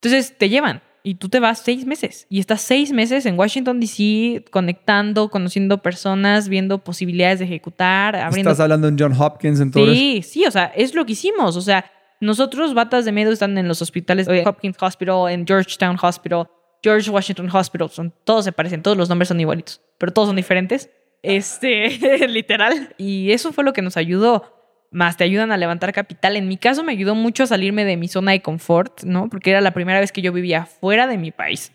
Entonces, 0.00 0.36
te 0.36 0.48
llevan 0.48 0.82
y 1.02 1.14
tú 1.14 1.28
te 1.28 1.38
vas 1.40 1.60
seis 1.60 1.86
meses 1.86 2.26
y 2.28 2.40
estás 2.40 2.60
seis 2.60 2.92
meses 2.92 3.26
en 3.26 3.38
Washington, 3.38 3.80
D.C., 3.80 4.44
conectando, 4.50 5.30
conociendo 5.30 5.80
personas, 5.82 6.48
viendo 6.48 6.78
posibilidades 6.78 7.38
de 7.38 7.44
ejecutar, 7.44 8.16
abriendo 8.16 8.50
Estás 8.50 8.62
hablando 8.62 8.88
en 8.88 8.98
John 8.98 9.14
Hopkins, 9.18 9.60
entonces. 9.60 9.96
Sí, 9.96 10.22
sí, 10.22 10.46
o 10.46 10.50
sea, 10.50 10.66
es 10.74 10.94
lo 10.94 11.06
que 11.06 11.12
hicimos. 11.12 11.56
O 11.56 11.60
sea, 11.60 11.90
nosotros, 12.20 12.74
batas 12.74 13.04
de 13.04 13.12
medio, 13.12 13.30
están 13.30 13.56
en 13.56 13.68
los 13.68 13.80
hospitales, 13.82 14.26
eh, 14.28 14.42
Hopkins 14.46 14.76
Hospital, 14.80 15.30
en 15.30 15.46
Georgetown 15.46 15.96
Hospital, 16.00 16.48
George 16.82 17.10
Washington 17.10 17.48
Hospital, 17.52 17.90
son, 17.90 18.12
todos 18.24 18.44
se 18.44 18.52
parecen, 18.52 18.82
todos 18.82 18.96
los 18.96 19.08
nombres 19.08 19.28
son 19.28 19.40
igualitos, 19.40 19.80
pero 19.98 20.12
todos 20.12 20.28
son 20.28 20.36
diferentes. 20.36 20.90
Este, 21.22 21.88
literal. 22.28 22.94
Y 22.98 23.32
eso 23.32 23.52
fue 23.52 23.64
lo 23.64 23.72
que 23.72 23.82
nos 23.82 23.96
ayudó. 23.96 24.52
Más 24.92 25.16
te 25.16 25.24
ayudan 25.24 25.50
a 25.52 25.56
levantar 25.56 25.92
capital. 25.92 26.36
En 26.36 26.48
mi 26.48 26.56
caso 26.56 26.84
me 26.84 26.92
ayudó 26.92 27.14
mucho 27.14 27.42
a 27.42 27.46
salirme 27.46 27.84
de 27.84 27.96
mi 27.96 28.08
zona 28.08 28.32
de 28.32 28.42
confort, 28.42 29.02
¿no? 29.02 29.28
Porque 29.28 29.50
era 29.50 29.60
la 29.60 29.72
primera 29.72 30.00
vez 30.00 30.12
que 30.12 30.22
yo 30.22 30.32
vivía 30.32 30.64
fuera 30.66 31.06
de 31.06 31.18
mi 31.18 31.32
país. 31.32 31.72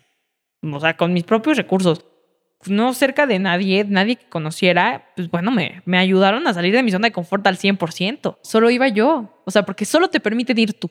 O 0.62 0.80
sea, 0.80 0.96
con 0.96 1.12
mis 1.12 1.24
propios 1.24 1.56
recursos 1.56 2.06
no 2.66 2.94
cerca 2.94 3.26
de 3.26 3.40
nadie, 3.40 3.84
nadie 3.88 4.16
que 4.16 4.28
conociera, 4.28 5.10
pues 5.16 5.28
bueno, 5.28 5.50
me, 5.50 5.82
me 5.84 5.98
ayudaron 5.98 6.46
a 6.46 6.54
salir 6.54 6.72
de 6.72 6.84
mi 6.84 6.92
zona 6.92 7.08
de 7.08 7.12
confort 7.12 7.44
al 7.48 7.56
100%. 7.58 8.38
Solo 8.42 8.70
iba 8.70 8.86
yo. 8.88 9.42
O 9.44 9.50
sea, 9.50 9.64
porque 9.64 9.84
solo 9.84 10.08
te 10.08 10.20
permiten 10.20 10.58
ir 10.58 10.72
tú. 10.74 10.88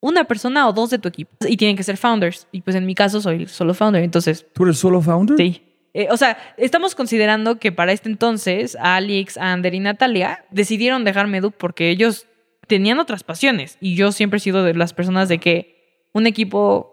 Una 0.00 0.24
persona 0.24 0.68
o 0.68 0.72
dos 0.72 0.90
de 0.90 0.98
tu 0.98 1.08
equipo. 1.08 1.30
Y 1.48 1.56
tienen 1.56 1.76
que 1.76 1.84
ser 1.84 1.96
founders. 1.96 2.48
Y 2.52 2.60
pues 2.60 2.76
en 2.76 2.84
mi 2.84 2.94
caso 2.94 3.20
soy 3.20 3.46
solo 3.46 3.72
founder. 3.72 4.02
Entonces, 4.02 4.46
¿Tú 4.52 4.64
eres 4.64 4.78
solo 4.78 5.00
founder? 5.00 5.36
sí. 5.36 5.62
Eh, 5.98 6.08
o 6.10 6.16
sea, 6.18 6.36
estamos 6.58 6.94
considerando 6.94 7.58
que 7.58 7.72
para 7.72 7.92
este 7.92 8.10
entonces, 8.10 8.76
Alex, 8.78 9.38
Ander 9.38 9.72
y 9.74 9.80
Natalia 9.80 10.44
decidieron 10.50 11.04
dejar 11.04 11.26
Medu 11.26 11.52
porque 11.52 11.88
ellos 11.88 12.26
tenían 12.66 12.98
otras 12.98 13.24
pasiones. 13.24 13.78
Y 13.80 13.94
yo 13.94 14.12
siempre 14.12 14.36
he 14.36 14.40
sido 14.40 14.62
de 14.62 14.74
las 14.74 14.92
personas 14.92 15.28
de 15.30 15.38
que 15.38 16.04
un 16.12 16.26
equipo 16.26 16.92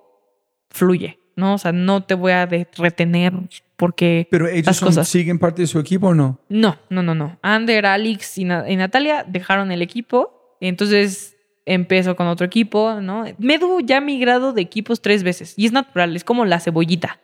fluye, 0.69 1.19
¿no? 1.35 1.55
O 1.55 1.57
sea, 1.57 1.71
no 1.73 2.03
te 2.03 2.13
voy 2.13 2.31
a 2.31 2.45
retener 2.45 3.33
porque 3.75 4.27
Pero 4.31 4.47
ellos 4.47 4.67
las 4.67 4.77
son- 4.77 4.87
cosas. 4.89 5.07
siguen 5.09 5.37
parte 5.39 5.63
de 5.63 5.67
su 5.67 5.79
equipo 5.79 6.07
o 6.07 6.13
no? 6.13 6.39
No, 6.47 6.77
no, 6.89 7.03
no, 7.03 7.13
no. 7.13 7.37
Ander, 7.41 7.85
Alex 7.85 8.37
y, 8.37 8.45
Na- 8.45 8.69
y 8.69 8.75
Natalia 8.77 9.25
dejaron 9.27 9.71
el 9.71 9.81
equipo. 9.81 10.55
Entonces 10.61 11.35
empezó 11.65 12.15
con 12.15 12.27
otro 12.27 12.45
equipo, 12.45 13.01
¿no? 13.01 13.25
Medu 13.37 13.81
ya 13.81 13.97
ha 13.97 14.01
migrado 14.01 14.53
de 14.53 14.61
equipos 14.61 15.01
tres 15.01 15.23
veces. 15.23 15.55
Y 15.57 15.65
es 15.65 15.71
natural, 15.71 16.15
es 16.15 16.23
como 16.23 16.45
la 16.45 16.59
cebollita. 16.59 17.19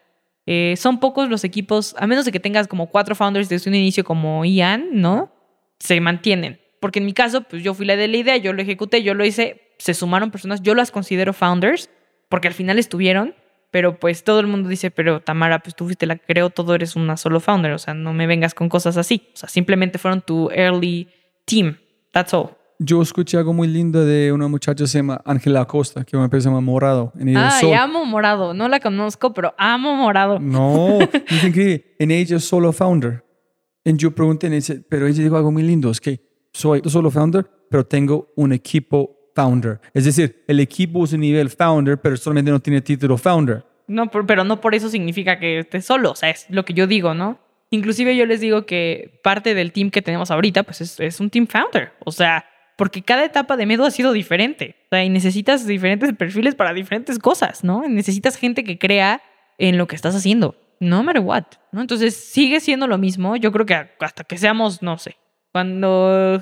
Eh, 0.45 0.75
son 0.77 0.99
pocos 0.99 1.29
los 1.29 1.43
equipos, 1.43 1.95
a 1.99 2.07
menos 2.07 2.25
de 2.25 2.31
que 2.31 2.39
tengas 2.39 2.67
como 2.67 2.87
cuatro 2.87 3.15
founders 3.15 3.49
desde 3.49 3.69
un 3.69 3.75
inicio 3.75 4.03
como 4.03 4.43
Ian, 4.45 4.89
¿no? 4.93 5.31
Se 5.79 5.99
mantienen. 6.01 6.59
Porque 6.79 6.99
en 6.99 7.05
mi 7.05 7.13
caso, 7.13 7.41
pues 7.41 7.63
yo 7.63 7.73
fui 7.73 7.85
la 7.85 7.95
de 7.95 8.07
la 8.07 8.17
idea, 8.17 8.37
yo 8.37 8.53
lo 8.53 8.61
ejecuté, 8.61 9.03
yo 9.03 9.13
lo 9.13 9.25
hice, 9.25 9.61
se 9.77 9.93
sumaron 9.93 10.31
personas, 10.31 10.61
yo 10.61 10.75
las 10.75 10.91
considero 10.91 11.33
founders, 11.33 11.89
porque 12.29 12.47
al 12.47 12.53
final 12.53 12.79
estuvieron, 12.79 13.35
pero 13.71 13.99
pues 13.99 14.23
todo 14.23 14.39
el 14.39 14.47
mundo 14.47 14.69
dice, 14.69 14.89
pero 14.91 15.19
Tamara, 15.21 15.59
pues 15.59 15.75
tú 15.75 15.85
fuiste 15.85 16.05
la 16.05 16.15
que 16.15 16.25
creó 16.25 16.49
todo, 16.49 16.73
eres 16.73 16.95
una 16.95 17.17
solo 17.17 17.39
founder, 17.39 17.73
o 17.73 17.77
sea, 17.77 17.93
no 17.93 18.13
me 18.13 18.25
vengas 18.25 18.53
con 18.53 18.69
cosas 18.69 18.97
así. 18.97 19.29
O 19.33 19.37
sea, 19.37 19.49
simplemente 19.49 19.99
fueron 19.99 20.21
tu 20.21 20.49
early 20.51 21.09
team. 21.45 21.77
That's 22.11 22.33
all. 22.33 22.58
Yo 22.81 23.01
escuché 23.01 23.37
algo 23.37 23.51
muy 23.51 23.67
lindo 23.67 24.05
de 24.05 24.31
una 24.31 24.47
muchacha 24.47 24.83
que 24.83 24.87
se 24.87 24.99
llama 24.99 25.21
Ángela 25.25 25.61
Acosta, 25.61 26.05
que 26.05 26.15
una 26.15 26.25
empresa 26.25 26.43
se 26.43 26.49
llama 26.49 26.61
Morado. 26.61 27.11
En 27.19 27.35
Ah, 27.35 27.51
sol- 27.51 27.69
y 27.69 27.73
amo 27.73 28.05
Morado. 28.05 28.53
No 28.53 28.69
la 28.69 28.79
conozco, 28.79 29.33
pero 29.33 29.53
amo 29.57 29.95
Morado. 29.95 30.39
No, 30.39 30.97
dicen 31.29 31.51
que 31.51 31.95
en 31.99 32.11
ella 32.11 32.37
es 32.37 32.45
solo 32.45 32.71
founder. 32.71 33.25
Y 33.83 33.97
yo 33.97 34.11
pregunté, 34.11 34.47
y 34.47 34.51
dice, 34.51 34.81
pero 34.87 35.07
ella 35.07 35.21
dijo 35.23 35.35
algo 35.35 35.51
muy 35.51 35.63
lindo, 35.63 35.89
es 35.91 35.99
que 35.99 36.21
soy 36.53 36.81
solo 36.85 37.11
founder, 37.11 37.45
pero 37.69 37.85
tengo 37.85 38.31
un 38.37 38.53
equipo 38.53 39.29
founder. 39.35 39.81
Es 39.93 40.05
decir, 40.05 40.43
el 40.47 40.59
equipo 40.61 41.03
es 41.03 41.11
un 41.13 41.19
nivel 41.21 41.49
founder, 41.49 41.99
pero 41.99 42.15
solamente 42.15 42.49
no 42.49 42.59
tiene 42.61 42.81
título 42.81 43.17
founder. 43.17 43.65
No, 43.87 44.09
pero 44.09 44.43
no 44.45 44.61
por 44.61 44.73
eso 44.73 44.87
significa 44.89 45.37
que 45.37 45.59
estés 45.59 45.83
solo. 45.85 46.11
O 46.11 46.15
sea, 46.15 46.29
es 46.29 46.45
lo 46.49 46.63
que 46.63 46.73
yo 46.73 46.87
digo, 46.87 47.13
¿no? 47.13 47.39
Inclusive 47.71 48.15
yo 48.15 48.25
les 48.25 48.39
digo 48.39 48.65
que 48.65 49.19
parte 49.23 49.53
del 49.53 49.71
team 49.73 49.91
que 49.91 50.01
tenemos 50.01 50.31
ahorita, 50.31 50.63
pues 50.63 50.79
es, 50.81 50.99
es 50.99 51.19
un 51.19 51.29
team 51.29 51.45
founder. 51.47 51.91
O 52.05 52.11
sea, 52.11 52.45
porque 52.79 53.03
cada 53.03 53.25
etapa 53.25 53.57
de 53.57 53.65
Medo 53.65 53.85
ha 53.85 53.91
sido 53.91 54.13
diferente. 54.13 54.77
O 54.85 54.87
sea, 54.95 55.03
y 55.03 55.09
necesitas 55.09 55.67
diferentes 55.67 56.13
perfiles 56.13 56.55
para 56.55 56.73
diferentes 56.73 57.19
cosas, 57.19 57.63
¿no? 57.63 57.83
Necesitas 57.87 58.37
gente 58.37 58.63
que 58.63 58.79
crea 58.79 59.21
en 59.57 59.77
lo 59.77 59.85
que 59.85 59.97
estás 59.97 60.15
haciendo. 60.15 60.55
No 60.79 61.03
matter 61.03 61.21
what, 61.21 61.43
¿no? 61.73 61.81
Entonces 61.81 62.15
sigue 62.15 62.61
siendo 62.61 62.87
lo 62.87 62.97
mismo. 62.97 63.35
Yo 63.35 63.51
creo 63.51 63.65
que 63.65 63.75
hasta 63.99 64.23
que 64.23 64.37
seamos, 64.37 64.81
no 64.81 64.97
sé, 64.97 65.17
cuando 65.51 66.41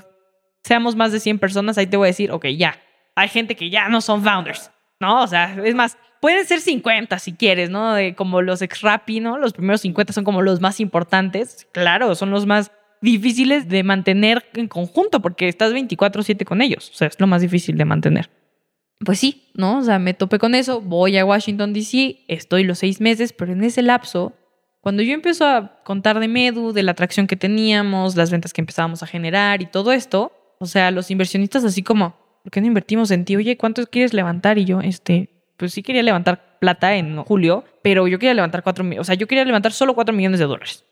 seamos 0.63 0.95
más 0.95 1.11
de 1.11 1.19
100 1.19 1.39
personas, 1.39 1.77
ahí 1.77 1.87
te 1.87 1.97
voy 1.97 2.05
a 2.05 2.13
decir, 2.13 2.31
ok, 2.31 2.45
ya. 2.55 2.79
Hay 3.15 3.29
gente 3.29 3.55
que 3.55 3.69
ya 3.71 3.89
no 3.89 3.99
son 4.01 4.23
founders, 4.23 4.69
¿no? 4.99 5.23
O 5.23 5.27
sea, 5.27 5.57
es 5.65 5.73
más, 5.73 5.97
pueden 6.21 6.45
ser 6.45 6.61
50 6.61 7.17
si 7.17 7.33
quieres, 7.33 7.71
¿no? 7.71 7.93
De- 7.95 8.13
como 8.13 8.43
los 8.43 8.61
ex 8.61 8.81
Rappi, 8.81 9.19
¿no? 9.19 9.37
Los 9.39 9.53
primeros 9.53 9.81
50 9.81 10.13
son 10.13 10.23
como 10.23 10.43
los 10.43 10.61
más 10.61 10.79
importantes. 10.79 11.67
Claro, 11.71 12.13
son 12.13 12.29
los 12.29 12.45
más 12.45 12.71
difíciles 13.01 13.67
de 13.67 13.83
mantener 13.83 14.45
en 14.53 14.67
conjunto 14.67 15.21
porque 15.21 15.47
estás 15.47 15.73
24/7 15.73 16.45
con 16.45 16.61
ellos. 16.61 16.89
O 16.93 16.93
sea, 16.93 17.07
es 17.07 17.19
lo 17.19 17.27
más 17.27 17.41
difícil 17.41 17.77
de 17.77 17.85
mantener. 17.85 18.29
Pues 18.99 19.19
sí, 19.19 19.49
¿no? 19.53 19.77
O 19.77 19.83
sea, 19.83 19.99
me 19.99 20.13
topé 20.13 20.39
con 20.39 20.55
eso, 20.55 20.81
voy 20.81 21.17
a 21.17 21.25
Washington, 21.25 21.73
D.C., 21.73 22.25
estoy 22.27 22.63
los 22.63 22.79
seis 22.79 22.99
meses, 22.99 23.31
pero 23.31 23.53
en 23.53 23.63
ese 23.63 23.83
lapso, 23.83 24.33
cuando 24.81 25.03
yo 25.03 25.13
empiezo 25.13 25.45
a 25.45 25.83
contar 25.83 26.19
de 26.19 26.27
Medu, 26.27 26.73
de 26.73 26.81
la 26.81 26.93
atracción 26.93 27.27
que 27.27 27.35
teníamos, 27.35 28.15
las 28.15 28.31
ventas 28.31 28.53
que 28.53 28.61
empezábamos 28.61 29.03
a 29.03 29.07
generar 29.07 29.61
y 29.61 29.67
todo 29.67 29.91
esto, 29.91 30.31
o 30.59 30.65
sea, 30.65 30.89
los 30.89 31.11
inversionistas 31.11 31.63
así 31.63 31.83
como, 31.83 32.15
¿por 32.43 32.51
qué 32.51 32.59
no 32.59 32.67
invertimos 32.67 33.11
en 33.11 33.23
ti? 33.23 33.35
Oye, 33.35 33.55
¿cuánto 33.55 33.85
quieres 33.85 34.15
levantar? 34.15 34.57
Y 34.57 34.65
yo, 34.65 34.81
este, 34.81 35.29
pues 35.57 35.73
sí 35.73 35.83
quería 35.83 36.01
levantar 36.01 36.57
plata 36.59 36.95
en 36.95 37.17
julio, 37.23 37.65
pero 37.83 38.07
yo 38.07 38.17
quería 38.17 38.33
levantar 38.33 38.63
cuatro, 38.63 38.83
o 38.97 39.03
sea, 39.03 39.13
yo 39.13 39.27
quería 39.27 39.45
levantar 39.45 39.73
solo 39.73 39.93
cuatro 39.93 40.15
millones 40.15 40.39
de 40.39 40.45
dólares. 40.45 40.83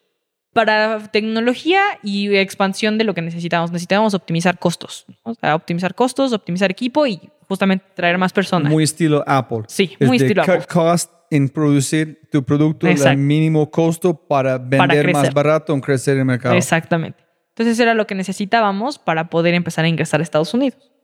Para 0.55 0.99
tecnología 1.11 1.81
y 2.01 2.33
expansión 2.37 2.97
de 2.97 3.03
lo 3.03 3.13
que 3.13 3.21
necesitábamos, 3.21 3.73
necesitábamos 3.73 4.13
optimizar 4.13 4.57
costos, 4.57 5.05
o 5.23 5.33
sea, 5.33 5.53
optimizar 5.53 5.93
costos, 5.95 6.31
optimizar 6.31 6.71
equipo 6.71 7.05
y 7.05 7.19
justamente 7.49 7.85
traer 7.93 8.17
más 8.17 8.31
personas. 8.31 8.71
Muy 8.71 8.85
estilo 8.85 9.21
Apple. 9.27 9.63
Sí, 9.67 9.97
Es 9.99 10.07
muy 10.07 10.15
estilo 10.15 10.43
cut 10.43 10.53
Apple. 10.53 10.67
cost 10.67 11.11
en 11.29 11.49
producir 11.49 12.21
tu 12.31 12.41
producto 12.45 12.87
al 12.87 13.17
mínimo 13.17 13.69
costo 13.69 14.13
para 14.13 14.57
vender 14.57 15.11
más 15.11 15.33
barato 15.33 15.73
en 15.73 15.81
crecer 15.81 16.15
el 16.15 16.23
mercado. 16.23 16.55
Exactamente. 16.55 17.21
Entonces 17.49 17.77
era 17.77 17.93
lo 17.93 18.07
que 18.07 18.15
necesitábamos 18.15 18.97
para 18.97 19.29
poder 19.29 19.55
empezar 19.55 19.83
a 19.83 19.89
ingresar 19.89 20.21
a 20.21 20.23
Estados 20.23 20.53
Unidos. 20.53 20.94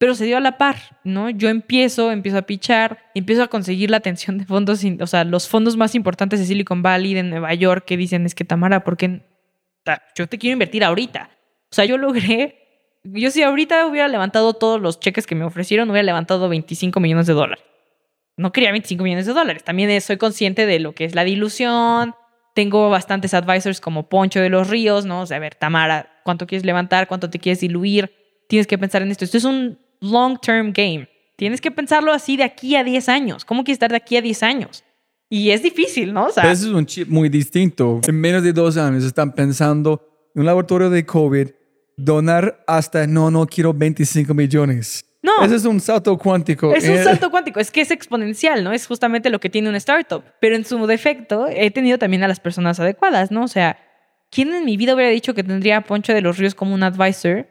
Pero 0.00 0.14
se 0.14 0.24
dio 0.24 0.38
a 0.38 0.40
la 0.40 0.56
par, 0.56 0.76
¿no? 1.04 1.28
Yo 1.28 1.50
empiezo, 1.50 2.10
empiezo 2.10 2.38
a 2.38 2.42
pichar, 2.42 3.10
empiezo 3.14 3.42
a 3.42 3.48
conseguir 3.48 3.90
la 3.90 3.98
atención 3.98 4.38
de 4.38 4.46
fondos, 4.46 4.82
o 4.98 5.06
sea, 5.06 5.24
los 5.24 5.46
fondos 5.46 5.76
más 5.76 5.94
importantes 5.94 6.40
de 6.40 6.46
Silicon 6.46 6.82
Valley, 6.82 7.12
de 7.12 7.22
Nueva 7.22 7.52
York, 7.52 7.84
que 7.84 7.98
dicen, 7.98 8.24
es 8.24 8.34
que 8.34 8.46
Tamara, 8.46 8.82
¿por 8.82 8.96
qué? 8.96 9.20
yo 10.16 10.26
te 10.26 10.38
quiero 10.38 10.54
invertir 10.54 10.84
ahorita. 10.84 11.28
O 11.70 11.74
sea, 11.74 11.84
yo 11.84 11.98
logré, 11.98 12.96
yo 13.04 13.30
si 13.30 13.42
ahorita 13.42 13.86
hubiera 13.88 14.08
levantado 14.08 14.54
todos 14.54 14.80
los 14.80 15.00
cheques 15.00 15.26
que 15.26 15.34
me 15.34 15.44
ofrecieron, 15.44 15.90
hubiera 15.90 16.06
levantado 16.06 16.48
25 16.48 16.98
millones 16.98 17.26
de 17.26 17.34
dólares. 17.34 17.62
No 18.38 18.52
quería 18.52 18.70
25 18.70 19.04
millones 19.04 19.26
de 19.26 19.34
dólares. 19.34 19.64
También 19.64 20.00
soy 20.00 20.16
consciente 20.16 20.64
de 20.64 20.80
lo 20.80 20.94
que 20.94 21.04
es 21.04 21.14
la 21.14 21.24
dilución, 21.24 22.14
tengo 22.54 22.88
bastantes 22.88 23.34
advisors 23.34 23.82
como 23.82 24.08
Poncho 24.08 24.40
de 24.40 24.48
los 24.48 24.70
Ríos, 24.70 25.04
¿no? 25.04 25.20
O 25.20 25.26
sea, 25.26 25.36
a 25.36 25.40
ver, 25.40 25.56
Tamara, 25.56 26.22
¿cuánto 26.24 26.46
quieres 26.46 26.64
levantar? 26.64 27.06
¿Cuánto 27.06 27.28
te 27.28 27.38
quieres 27.38 27.60
diluir? 27.60 28.14
Tienes 28.48 28.66
que 28.66 28.78
pensar 28.78 29.02
en 29.02 29.10
esto. 29.10 29.26
Esto 29.26 29.36
es 29.36 29.44
un 29.44 29.78
long-term 30.00 30.72
game. 30.72 31.08
Tienes 31.36 31.60
que 31.60 31.70
pensarlo 31.70 32.12
así 32.12 32.36
de 32.36 32.44
aquí 32.44 32.76
a 32.76 32.84
10 32.84 33.08
años. 33.08 33.44
¿Cómo 33.44 33.64
quieres 33.64 33.76
estar 33.76 33.90
de 33.90 33.96
aquí 33.96 34.16
a 34.16 34.22
10 34.22 34.42
años? 34.42 34.84
Y 35.28 35.50
es 35.50 35.62
difícil, 35.62 36.12
¿no? 36.12 36.26
O 36.26 36.30
sea, 36.30 36.50
ese 36.50 36.66
es 36.66 36.72
un 36.72 36.84
chip 36.86 37.08
muy 37.08 37.28
distinto. 37.28 38.00
En 38.06 38.20
menos 38.20 38.42
de 38.42 38.52
dos 38.52 38.76
años 38.76 39.04
están 39.04 39.32
pensando 39.32 40.30
en 40.34 40.40
un 40.40 40.46
laboratorio 40.46 40.90
de 40.90 41.06
COVID 41.06 41.48
donar 41.96 42.62
hasta, 42.66 43.06
no, 43.06 43.30
no 43.30 43.46
quiero 43.46 43.72
25 43.72 44.34
millones. 44.34 45.04
No. 45.22 45.44
Ese 45.44 45.56
es 45.56 45.64
un 45.66 45.80
salto 45.80 46.16
cuántico. 46.16 46.74
Es 46.74 46.84
un 46.84 46.94
Eh, 46.96 47.04
salto 47.04 47.30
cuántico, 47.30 47.60
es 47.60 47.70
que 47.70 47.82
es 47.82 47.90
exponencial, 47.90 48.64
¿no? 48.64 48.72
Es 48.72 48.86
justamente 48.86 49.28
lo 49.30 49.38
que 49.38 49.50
tiene 49.50 49.68
una 49.68 49.76
startup. 49.78 50.24
Pero 50.40 50.56
en 50.56 50.64
su 50.64 50.84
defecto, 50.86 51.46
he 51.48 51.70
tenido 51.70 51.98
también 51.98 52.22
a 52.24 52.28
las 52.28 52.40
personas 52.40 52.80
adecuadas, 52.80 53.30
¿no? 53.30 53.44
O 53.44 53.48
sea, 53.48 53.76
¿quién 54.30 54.52
en 54.54 54.64
mi 54.64 54.76
vida 54.78 54.94
hubiera 54.94 55.10
dicho 55.10 55.34
que 55.34 55.44
tendría 55.44 55.76
a 55.76 55.80
Poncho 55.82 56.14
de 56.14 56.22
los 56.22 56.38
Ríos 56.38 56.54
como 56.54 56.74
un 56.74 56.82
advisor? 56.82 57.46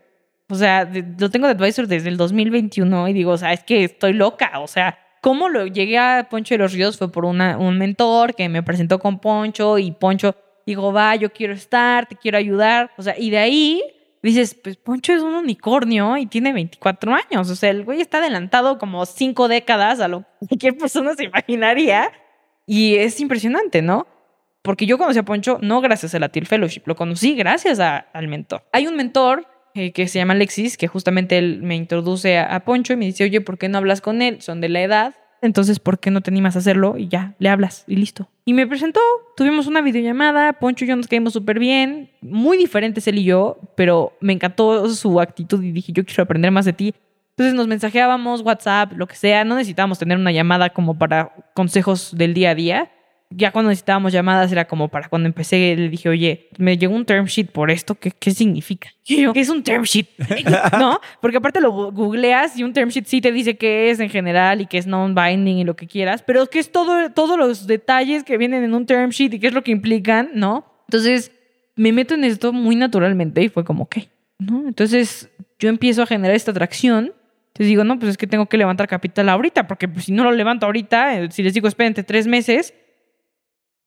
O 0.49 0.55
sea, 0.55 0.85
de- 0.85 1.05
lo 1.19 1.29
tengo 1.29 1.47
de 1.47 1.53
advisor 1.53 1.87
desde 1.87 2.09
el 2.09 2.17
2021 2.17 3.07
y 3.07 3.13
digo, 3.13 3.31
o 3.31 3.37
sea, 3.37 3.53
es 3.53 3.63
que 3.63 3.83
estoy 3.83 4.13
loca. 4.13 4.59
O 4.59 4.67
sea, 4.67 4.97
¿cómo 5.21 5.47
lo 5.49 5.67
llegué 5.67 5.97
a 5.97 6.27
Poncho 6.29 6.53
de 6.55 6.59
los 6.59 6.73
Ríos? 6.73 6.97
Fue 6.97 7.11
por 7.11 7.25
una, 7.25 7.57
un 7.57 7.77
mentor 7.77 8.33
que 8.35 8.49
me 8.49 8.63
presentó 8.63 8.99
con 8.99 9.19
Poncho 9.19 9.77
y 9.77 9.91
Poncho 9.91 10.35
digo, 10.65 10.91
va, 10.93 11.15
yo 11.15 11.31
quiero 11.31 11.53
estar, 11.53 12.07
te 12.07 12.15
quiero 12.15 12.37
ayudar. 12.37 12.91
O 12.97 13.01
sea, 13.03 13.15
y 13.17 13.29
de 13.29 13.37
ahí 13.37 13.83
dices, 14.21 14.55
pues 14.55 14.75
Poncho 14.77 15.13
es 15.13 15.21
un 15.21 15.33
unicornio 15.33 16.17
y 16.17 16.25
tiene 16.25 16.51
24 16.53 17.13
años. 17.13 17.49
O 17.49 17.55
sea, 17.55 17.69
el 17.69 17.83
güey 17.85 18.01
está 18.01 18.17
adelantado 18.17 18.77
como 18.79 19.05
cinco 19.05 19.47
décadas 19.47 19.99
a 19.99 20.07
lo 20.07 20.21
que 20.39 20.47
cualquier 20.47 20.77
persona 20.77 21.13
se 21.15 21.25
imaginaría. 21.25 22.11
Y 22.65 22.95
es 22.95 23.19
impresionante, 23.19 23.81
¿no? 23.81 24.05
Porque 24.61 24.85
yo 24.85 24.97
conocí 24.97 25.17
a 25.17 25.23
Poncho 25.23 25.57
no 25.61 25.81
gracias 25.81 26.13
a 26.15 26.19
la 26.19 26.29
Teal 26.29 26.45
Fellowship, 26.45 26.81
lo 26.85 26.95
conocí 26.95 27.33
gracias 27.35 27.79
a- 27.79 27.97
al 28.13 28.27
mentor. 28.27 28.63
Hay 28.73 28.85
un 28.87 28.95
mentor 28.95 29.47
eh, 29.75 29.91
que 29.91 30.07
se 30.07 30.19
llama 30.19 30.33
Alexis, 30.33 30.77
que 30.77 30.87
justamente 30.87 31.37
él 31.37 31.61
me 31.61 31.75
introduce 31.75 32.37
a, 32.37 32.55
a 32.55 32.59
Poncho 32.61 32.93
y 32.93 32.97
me 32.97 33.05
dice, 33.05 33.23
oye, 33.23 33.41
¿por 33.41 33.57
qué 33.57 33.69
no 33.69 33.77
hablas 33.77 34.01
con 34.01 34.21
él? 34.21 34.41
Son 34.41 34.61
de 34.61 34.69
la 34.69 34.81
edad. 34.81 35.15
Entonces, 35.41 35.79
¿por 35.79 35.99
qué 35.99 36.11
no 36.11 36.21
te 36.21 36.31
animas 36.31 36.55
a 36.55 36.59
hacerlo? 36.59 36.97
Y 36.97 37.07
ya, 37.07 37.35
le 37.39 37.49
hablas 37.49 37.85
y 37.87 37.95
listo. 37.95 38.29
Y 38.45 38.53
me 38.53 38.67
presentó, 38.67 38.99
tuvimos 39.37 39.67
una 39.67 39.81
videollamada, 39.81 40.53
Poncho 40.53 40.85
y 40.85 40.87
yo 40.87 40.95
nos 40.95 41.07
caímos 41.07 41.33
súper 41.33 41.59
bien, 41.59 42.09
muy 42.21 42.57
diferentes 42.57 43.07
él 43.07 43.19
y 43.19 43.23
yo, 43.23 43.59
pero 43.75 44.13
me 44.19 44.33
encantó 44.33 44.89
su 44.89 45.21
actitud 45.21 45.63
y 45.63 45.71
dije, 45.71 45.93
yo 45.93 46.03
quiero 46.05 46.23
aprender 46.23 46.51
más 46.51 46.65
de 46.65 46.73
ti. 46.73 46.93
Entonces 47.31 47.53
nos 47.53 47.67
mensajeábamos, 47.67 48.41
WhatsApp, 48.41 48.91
lo 48.97 49.07
que 49.07 49.15
sea, 49.15 49.45
no 49.45 49.55
necesitábamos 49.55 49.97
tener 49.97 50.17
una 50.17 50.31
llamada 50.31 50.71
como 50.71 50.97
para 50.97 51.33
consejos 51.53 52.17
del 52.17 52.33
día 52.33 52.49
a 52.49 52.55
día. 52.55 52.91
Ya 53.31 53.51
cuando 53.51 53.69
necesitábamos 53.69 54.11
llamadas 54.11 54.51
era 54.51 54.65
como 54.65 54.87
para 54.87 55.07
cuando 55.07 55.27
empecé, 55.27 55.75
le 55.75 55.89
dije, 55.89 56.09
oye, 56.09 56.49
me 56.57 56.77
llegó 56.77 56.95
un 56.95 57.05
term 57.05 57.25
sheet 57.25 57.51
por 57.51 57.69
esto, 57.69 57.93
¿qué, 57.95 58.11
qué 58.11 58.31
significa? 58.31 58.89
Y 59.05 59.21
yo, 59.21 59.33
¿qué 59.33 59.41
es 59.41 59.49
un 59.49 59.61
term 59.61 59.83
sheet? 59.83 60.07
¿No? 60.79 60.99
Porque 61.21 61.37
aparte 61.37 61.61
lo 61.61 61.91
googleas 61.91 62.57
y 62.57 62.63
un 62.63 62.73
term 62.73 62.89
sheet 62.89 63.05
sí 63.05 63.21
te 63.21 63.31
dice 63.31 63.55
qué 63.55 63.91
es 63.91 63.99
en 63.99 64.09
general 64.09 64.61
y 64.61 64.65
que 64.65 64.79
es 64.79 64.87
non-binding 64.87 65.59
y 65.59 65.63
lo 65.63 65.75
que 65.75 65.85
quieras, 65.85 66.23
pero 66.23 66.47
que 66.47 66.57
es 66.57 66.71
todo, 66.71 67.11
todos 67.11 67.37
los 67.37 67.67
detalles 67.67 68.23
que 68.23 68.37
vienen 68.37 68.63
en 68.63 68.73
un 68.73 68.87
term 68.87 69.11
sheet 69.11 69.35
y 69.35 69.39
qué 69.39 69.47
es 69.47 69.53
lo 69.53 69.63
que 69.63 69.71
implican, 69.71 70.31
¿no? 70.33 70.65
Entonces 70.87 71.31
me 71.75 71.93
meto 71.93 72.15
en 72.15 72.23
esto 72.23 72.51
muy 72.51 72.75
naturalmente 72.75 73.43
y 73.43 73.49
fue 73.49 73.63
como, 73.63 73.83
ok, 73.83 73.97
¿no? 74.39 74.67
Entonces 74.67 75.29
yo 75.59 75.69
empiezo 75.69 76.01
a 76.01 76.07
generar 76.07 76.35
esta 76.35 76.51
atracción. 76.51 77.13
Entonces 77.49 77.67
digo, 77.67 77.83
no, 77.83 77.99
pues 77.99 78.11
es 78.11 78.17
que 78.17 78.27
tengo 78.27 78.47
que 78.47 78.57
levantar 78.57 78.87
capital 78.87 79.29
ahorita, 79.29 79.67
porque 79.67 79.87
pues, 79.87 80.05
si 80.05 80.11
no 80.11 80.23
lo 80.23 80.31
levanto 80.31 80.65
ahorita, 80.65 81.19
eh, 81.19 81.31
si 81.31 81.43
les 81.43 81.53
digo, 81.53 81.67
espérense 81.67 82.03
tres 82.03 82.27
meses, 82.27 82.73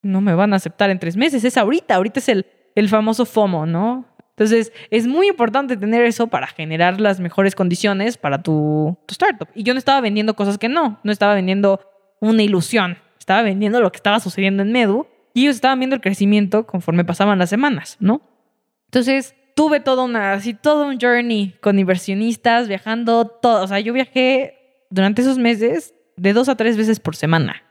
no 0.02 0.20
me 0.20 0.34
van 0.34 0.52
a 0.52 0.56
aceptar 0.56 0.90
en 0.90 0.98
tres 0.98 1.16
meses, 1.16 1.44
es 1.44 1.56
ahorita, 1.56 1.94
ahorita 1.94 2.20
es 2.20 2.28
el, 2.28 2.46
el 2.74 2.88
famoso 2.88 3.24
FOMO, 3.24 3.66
¿no? 3.66 4.06
Entonces, 4.30 4.72
es 4.90 5.06
muy 5.06 5.28
importante 5.28 5.76
tener 5.76 6.04
eso 6.04 6.26
para 6.26 6.46
generar 6.46 7.00
las 7.00 7.20
mejores 7.20 7.54
condiciones 7.54 8.16
para 8.16 8.42
tu, 8.42 8.98
tu 9.06 9.12
startup. 9.12 9.48
Y 9.54 9.62
yo 9.62 9.74
no 9.74 9.78
estaba 9.78 10.00
vendiendo 10.00 10.34
cosas 10.34 10.58
que 10.58 10.68
no, 10.68 10.98
no 11.04 11.12
estaba 11.12 11.34
vendiendo 11.34 11.80
una 12.20 12.42
ilusión, 12.42 12.98
estaba 13.18 13.42
vendiendo 13.42 13.80
lo 13.80 13.92
que 13.92 13.96
estaba 13.96 14.20
sucediendo 14.20 14.62
en 14.62 14.72
Medu 14.72 15.06
y 15.34 15.42
ellos 15.42 15.56
estaban 15.56 15.78
viendo 15.78 15.96
el 15.96 16.02
crecimiento 16.02 16.66
conforme 16.66 17.04
pasaban 17.04 17.38
las 17.38 17.50
semanas, 17.50 17.96
¿no? 18.00 18.22
Entonces, 18.86 19.34
tuve 19.54 19.80
todo 19.80 20.04
una, 20.04 20.32
así, 20.32 20.54
todo 20.54 20.86
un 20.86 20.98
journey 20.98 21.54
con 21.60 21.78
inversionistas, 21.78 22.68
viajando, 22.68 23.26
todo. 23.26 23.62
O 23.62 23.66
sea, 23.66 23.80
yo 23.80 23.92
viajé 23.92 24.86
durante 24.90 25.22
esos 25.22 25.38
meses 25.38 25.94
de 26.16 26.32
dos 26.32 26.48
a 26.48 26.56
tres 26.56 26.76
veces 26.76 27.00
por 27.00 27.16
semana. 27.16 27.62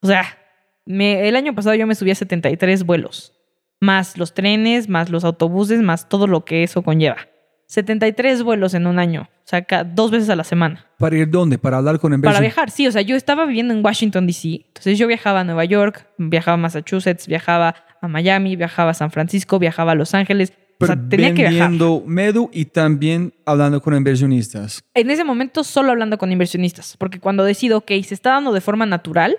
O 0.00 0.06
sea, 0.06 0.38
me, 0.86 1.28
el 1.28 1.36
año 1.36 1.54
pasado 1.54 1.74
yo 1.74 1.86
me 1.86 1.94
subí 1.94 2.10
a 2.10 2.14
73 2.14 2.84
vuelos, 2.84 3.32
más 3.80 4.16
los 4.16 4.34
trenes, 4.34 4.88
más 4.88 5.10
los 5.10 5.24
autobuses, 5.24 5.80
más 5.80 6.08
todo 6.08 6.26
lo 6.26 6.44
que 6.44 6.62
eso 6.62 6.82
conlleva. 6.82 7.28
73 7.66 8.42
vuelos 8.42 8.74
en 8.74 8.86
un 8.86 8.98
año, 8.98 9.30
o 9.32 9.44
sea, 9.44 9.64
dos 9.84 10.10
veces 10.10 10.28
a 10.28 10.36
la 10.36 10.44
semana. 10.44 10.86
¿Para 10.98 11.16
ir 11.16 11.30
dónde? 11.30 11.56
¿Para 11.56 11.78
hablar 11.78 11.98
con 11.98 12.10
Para 12.10 12.16
inversores? 12.16 12.40
viajar, 12.42 12.70
sí, 12.70 12.86
o 12.86 12.92
sea, 12.92 13.00
yo 13.00 13.16
estaba 13.16 13.46
viviendo 13.46 13.72
en 13.72 13.82
Washington, 13.82 14.26
D.C., 14.26 14.66
entonces 14.66 14.98
yo 14.98 15.06
viajaba 15.06 15.40
a 15.40 15.44
Nueva 15.44 15.64
York, 15.64 16.06
viajaba 16.18 16.54
a 16.54 16.58
Massachusetts, 16.58 17.26
viajaba 17.26 17.74
a 18.02 18.08
Miami, 18.08 18.56
viajaba 18.56 18.90
a 18.90 18.94
San 18.94 19.10
Francisco, 19.10 19.58
viajaba 19.58 19.92
a 19.92 19.94
Los 19.94 20.12
Ángeles, 20.14 20.52
o 20.78 20.86
sea, 20.86 20.96
tenía 21.08 21.32
que 21.32 21.48
viajar. 21.48 21.70
vendiendo 21.70 22.02
Medu 22.06 22.50
y 22.52 22.66
también 22.66 23.32
hablando 23.46 23.80
con 23.80 23.94
inversionistas. 23.94 24.82
En 24.94 25.10
ese 25.10 25.24
momento 25.24 25.64
solo 25.64 25.92
hablando 25.92 26.18
con 26.18 26.30
inversionistas, 26.30 26.96
porque 26.98 27.20
cuando 27.20 27.42
decido, 27.44 27.78
ok, 27.78 27.92
se 28.04 28.14
está 28.14 28.32
dando 28.32 28.52
de 28.52 28.60
forma 28.60 28.84
natural, 28.84 29.38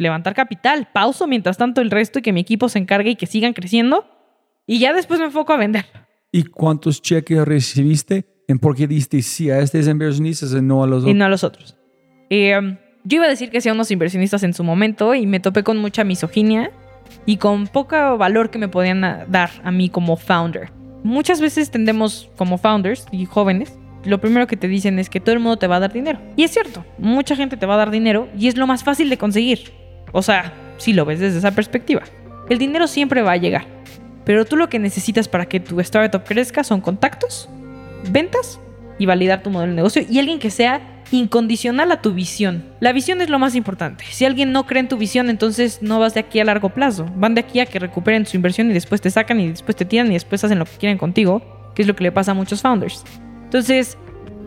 levantar 0.00 0.34
capital, 0.34 0.88
pauso 0.92 1.26
mientras 1.26 1.56
tanto 1.56 1.80
el 1.80 1.90
resto 1.90 2.18
y 2.18 2.22
que 2.22 2.32
mi 2.32 2.40
equipo 2.40 2.68
se 2.68 2.78
encargue 2.78 3.10
y 3.10 3.16
que 3.16 3.26
sigan 3.26 3.52
creciendo, 3.52 4.06
y 4.66 4.78
ya 4.78 4.92
después 4.92 5.20
me 5.20 5.26
enfoco 5.26 5.52
a 5.52 5.56
vender. 5.56 5.86
¿Y 6.32 6.44
cuántos 6.44 7.00
cheques 7.00 7.44
recibiste? 7.44 8.26
¿En 8.48 8.58
por 8.58 8.76
qué 8.76 8.86
diste 8.86 9.20
sí 9.22 9.50
a 9.50 9.58
estos 9.58 9.86
inversionistas 9.86 10.52
y 10.52 10.62
no 10.62 10.82
a 10.82 10.86
los 10.86 11.00
y 11.00 11.06
otros? 11.06 11.16
no 11.16 11.24
a 11.24 11.28
los 11.28 11.44
otros. 11.44 11.76
Eh, 12.30 12.58
yo 13.04 13.16
iba 13.16 13.26
a 13.26 13.28
decir 13.28 13.50
que 13.50 13.60
sí 13.60 13.68
a 13.68 13.72
unos 13.72 13.90
inversionistas 13.90 14.42
en 14.42 14.54
su 14.54 14.64
momento 14.64 15.14
y 15.14 15.26
me 15.26 15.40
topé 15.40 15.62
con 15.62 15.78
mucha 15.78 16.04
misoginia 16.04 16.70
y 17.24 17.38
con 17.38 17.66
poco 17.66 18.18
valor 18.18 18.50
que 18.50 18.58
me 18.58 18.68
podían 18.68 19.00
dar 19.00 19.50
a 19.64 19.70
mí 19.70 19.88
como 19.88 20.16
founder. 20.16 20.70
Muchas 21.04 21.40
veces 21.40 21.70
tendemos 21.70 22.30
como 22.36 22.58
founders 22.58 23.06
y 23.12 23.24
jóvenes, 23.24 23.78
lo 24.04 24.20
primero 24.20 24.46
que 24.46 24.56
te 24.56 24.68
dicen 24.68 24.98
es 24.98 25.10
que 25.10 25.20
todo 25.20 25.34
el 25.34 25.40
mundo 25.40 25.58
te 25.58 25.66
va 25.66 25.76
a 25.76 25.80
dar 25.80 25.92
dinero. 25.92 26.20
Y 26.36 26.44
es 26.44 26.50
cierto, 26.50 26.84
mucha 26.98 27.36
gente 27.36 27.56
te 27.56 27.66
va 27.66 27.74
a 27.74 27.78
dar 27.78 27.90
dinero 27.90 28.28
y 28.38 28.48
es 28.48 28.56
lo 28.56 28.66
más 28.66 28.84
fácil 28.84 29.10
de 29.10 29.18
conseguir. 29.18 29.72
O 30.12 30.22
sea, 30.22 30.52
si 30.78 30.92
lo 30.92 31.04
ves 31.04 31.20
desde 31.20 31.38
esa 31.38 31.52
perspectiva. 31.52 32.02
El 32.48 32.58
dinero 32.58 32.86
siempre 32.86 33.22
va 33.22 33.32
a 33.32 33.36
llegar. 33.36 33.66
Pero 34.24 34.44
tú 34.44 34.56
lo 34.56 34.68
que 34.68 34.78
necesitas 34.78 35.28
para 35.28 35.46
que 35.46 35.60
tu 35.60 35.80
startup 35.80 36.24
crezca 36.24 36.64
son 36.64 36.80
contactos, 36.80 37.48
ventas 38.10 38.60
y 38.98 39.06
validar 39.06 39.42
tu 39.42 39.50
modelo 39.50 39.70
de 39.70 39.76
negocio 39.76 40.04
y 40.08 40.18
alguien 40.18 40.38
que 40.38 40.50
sea 40.50 40.98
incondicional 41.10 41.90
a 41.92 42.02
tu 42.02 42.12
visión. 42.12 42.64
La 42.80 42.92
visión 42.92 43.20
es 43.20 43.30
lo 43.30 43.38
más 43.38 43.54
importante. 43.54 44.04
Si 44.10 44.24
alguien 44.24 44.52
no 44.52 44.66
cree 44.66 44.80
en 44.80 44.88
tu 44.88 44.98
visión, 44.98 45.30
entonces 45.30 45.80
no 45.80 45.98
vas 45.98 46.14
de 46.14 46.20
aquí 46.20 46.40
a 46.40 46.44
largo 46.44 46.70
plazo. 46.70 47.06
Van 47.16 47.34
de 47.34 47.40
aquí 47.40 47.60
a 47.60 47.66
que 47.66 47.78
recuperen 47.78 48.26
su 48.26 48.36
inversión 48.36 48.70
y 48.70 48.74
después 48.74 49.00
te 49.00 49.10
sacan 49.10 49.40
y 49.40 49.48
después 49.48 49.76
te 49.76 49.84
tiran 49.84 50.08
y 50.08 50.14
después 50.14 50.44
hacen 50.44 50.58
lo 50.58 50.66
que 50.66 50.76
quieren 50.78 50.98
contigo, 50.98 51.72
que 51.74 51.82
es 51.82 51.88
lo 51.88 51.96
que 51.96 52.04
le 52.04 52.12
pasa 52.12 52.32
a 52.32 52.34
muchos 52.34 52.60
founders. 52.60 53.04
Entonces, 53.44 53.96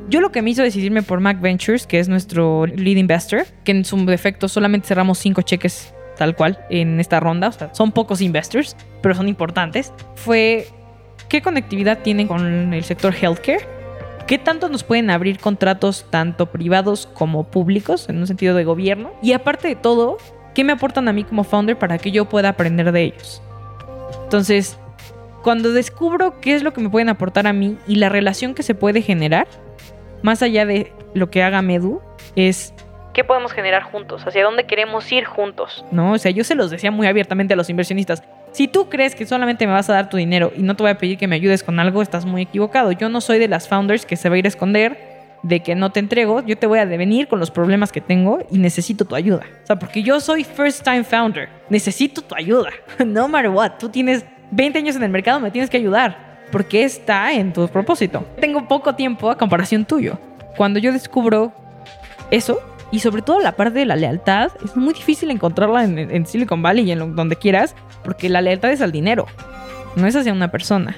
yo 0.10 0.22
lo 0.22 0.32
que 0.32 0.42
me 0.42 0.50
hizo 0.50 0.64
decidirme 0.64 1.04
por 1.04 1.20
Mac 1.20 1.40
Ventures, 1.40 1.88
que 1.88 2.00
es 2.00 2.10
nuestro 2.10 2.66
lead 2.66 2.98
investor, 2.98 3.46
que 3.64 3.72
en 3.72 3.86
su 3.86 3.98
defecto 4.06 4.48
solamente 4.48 4.88
cerramos 4.88 5.20
cinco 5.20 5.42
cheques 5.42 5.94
tal 6.18 6.36
cual 6.36 6.60
en 6.70 7.00
esta 7.00 7.20
ronda, 7.20 7.48
o 7.48 7.52
sea, 7.52 7.74
son 7.74 7.92
pocos 7.92 8.22
investors, 8.22 8.76
pero 9.02 9.16
son 9.16 9.28
importantes, 9.28 9.92
fue 10.16 10.68
qué 11.30 11.42
conectividad 11.42 12.00
tienen 12.00 12.28
con 12.28 12.74
el 12.74 12.84
sector 12.84 13.16
healthcare, 13.20 13.66
qué 14.28 14.38
tanto 14.38 14.70
nos 14.70 14.84
pueden 14.84 15.10
abrir 15.10 15.40
contratos 15.40 16.06
tanto 16.10 16.52
privados 16.52 17.08
como 17.08 17.46
públicos, 17.46 18.08
en 18.08 18.18
un 18.18 18.28
sentido 18.28 18.56
de 18.56 18.66
gobierno, 18.66 19.12
y 19.24 19.32
aparte 19.32 19.68
de 19.68 19.76
todo, 19.76 20.18
qué 20.54 20.64
me 20.64 20.74
aportan 20.74 21.08
a 21.08 21.14
mí 21.14 21.24
como 21.24 21.44
founder 21.44 21.80
para 21.80 21.98
que 21.98 22.12
yo 22.12 22.30
pueda 22.30 22.50
aprender 22.50 22.92
de 22.92 23.04
ellos. 23.04 23.42
Entonces, 24.26 24.78
cuando 25.42 25.72
descubro 25.72 26.40
qué 26.40 26.54
es 26.54 26.62
lo 26.62 26.72
que 26.72 26.82
me 26.82 26.90
pueden 26.90 27.10
aportar 27.10 27.48
a 27.48 27.54
mí 27.54 27.78
y 27.88 27.96
la 27.96 28.10
relación 28.10 28.54
que 28.54 28.62
se 28.62 28.76
puede 28.76 29.02
generar, 29.02 29.48
más 30.22 30.42
allá 30.42 30.66
de 30.66 30.92
lo 31.14 31.30
que 31.30 31.44
haga 31.44 31.62
Medu, 31.62 32.02
es 32.36 32.74
¿Qué 33.14 33.26
podemos 33.26 33.52
generar 33.52 33.84
juntos? 33.84 34.26
¿Hacia 34.26 34.44
dónde 34.44 34.64
queremos 34.64 35.12
ir 35.12 35.26
juntos? 35.26 35.84
¿no? 35.92 36.14
O 36.14 36.18
sea, 36.18 36.32
yo 36.32 36.46
se 36.46 36.56
los 36.56 36.72
decía 36.72 36.92
muy 36.92 37.08
abiertamente 37.08 37.54
a 37.54 37.58
los 37.58 37.70
inversionistas. 37.70 38.24
Si 38.54 38.68
tú 38.68 38.90
crees 38.90 39.16
que 39.16 39.26
solamente 39.26 39.68
me 39.68 39.74
vas 39.74 39.90
a 39.90 39.94
dar 39.94 40.10
tu 40.10 40.18
dinero 40.18 40.52
y 40.56 40.62
no 40.62 40.76
te 40.76 40.84
voy 40.84 40.92
a 40.92 40.98
pedir 40.98 41.18
que 41.18 41.28
me 41.28 41.36
ayudes 41.36 41.64
con 41.64 41.80
algo, 41.80 42.02
estás 42.02 42.26
muy 42.26 42.44
equivocado. 42.44 42.92
Yo 42.94 43.10
no 43.10 43.20
soy 43.20 43.38
de 43.38 43.50
las 43.50 43.68
founders 43.68 44.06
que 44.06 44.16
se 44.16 44.30
va 44.30 44.36
a 44.36 44.38
ir 44.38 44.46
a 44.46 44.48
esconder 44.48 45.12
de 45.44 45.62
que 45.62 45.76
no 45.76 45.92
te 45.92 46.00
entrego. 46.00 46.42
Yo 46.46 46.58
te 46.58 46.68
voy 46.68 46.80
a 46.80 46.86
devenir 46.86 47.28
con 47.28 47.40
los 47.40 47.52
problemas 47.52 47.92
que 47.92 48.00
tengo 48.00 48.40
y 48.50 48.60
necesito 48.60 49.04
tu 49.06 49.16
ayuda. 49.16 49.46
O 49.64 49.68
sea, 49.68 49.78
porque 49.78 50.04
yo 50.04 50.20
soy 50.22 50.46
first 50.46 50.84
time 50.84 51.04
founder. 51.04 51.50
Necesito 51.70 52.22
tu 52.22 52.36
ayuda. 52.36 52.70
No 53.06 53.28
matter 53.28 53.50
what. 53.50 53.74
Tú 53.80 53.90
tienes 53.90 54.26
20 54.52 54.80
años 54.80 54.96
en 54.96 55.04
el 55.04 55.10
mercado, 55.10 55.40
me 55.40 55.52
tienes 55.52 55.70
que 55.70 55.78
ayudar. 55.78 56.31
Porque 56.52 56.84
está 56.84 57.32
en 57.34 57.54
tu 57.54 57.68
propósito. 57.68 58.26
Tengo 58.40 58.68
poco 58.68 58.96
tiempo 58.96 59.30
a 59.30 59.38
comparación 59.38 59.86
tuyo. 59.86 60.18
Cuando 60.58 60.80
yo 60.80 60.92
descubro 60.92 61.54
eso, 62.30 62.60
y 62.92 63.00
sobre 63.00 63.22
todo 63.22 63.40
la 63.40 63.54
parte 63.54 63.80
de 63.80 63.86
la 63.86 63.96
lealtad, 63.96 64.52
es 64.66 64.76
muy 64.76 64.94
difícil 64.94 65.32
encontrarla 65.32 65.86
en, 65.86 65.98
en 65.98 66.26
Silicon 66.26 66.62
Valley 66.62 66.86
y 66.88 66.92
en 66.92 67.00
lo- 67.00 67.08
donde 67.08 67.38
quieras, 67.38 67.74
porque 68.04 68.28
la 68.28 68.42
lealtad 68.42 68.70
es 68.72 68.82
al 68.82 68.92
dinero, 68.92 69.28
no 69.96 70.08
es 70.08 70.16
hacia 70.16 70.34
una 70.34 70.52
persona. 70.52 70.98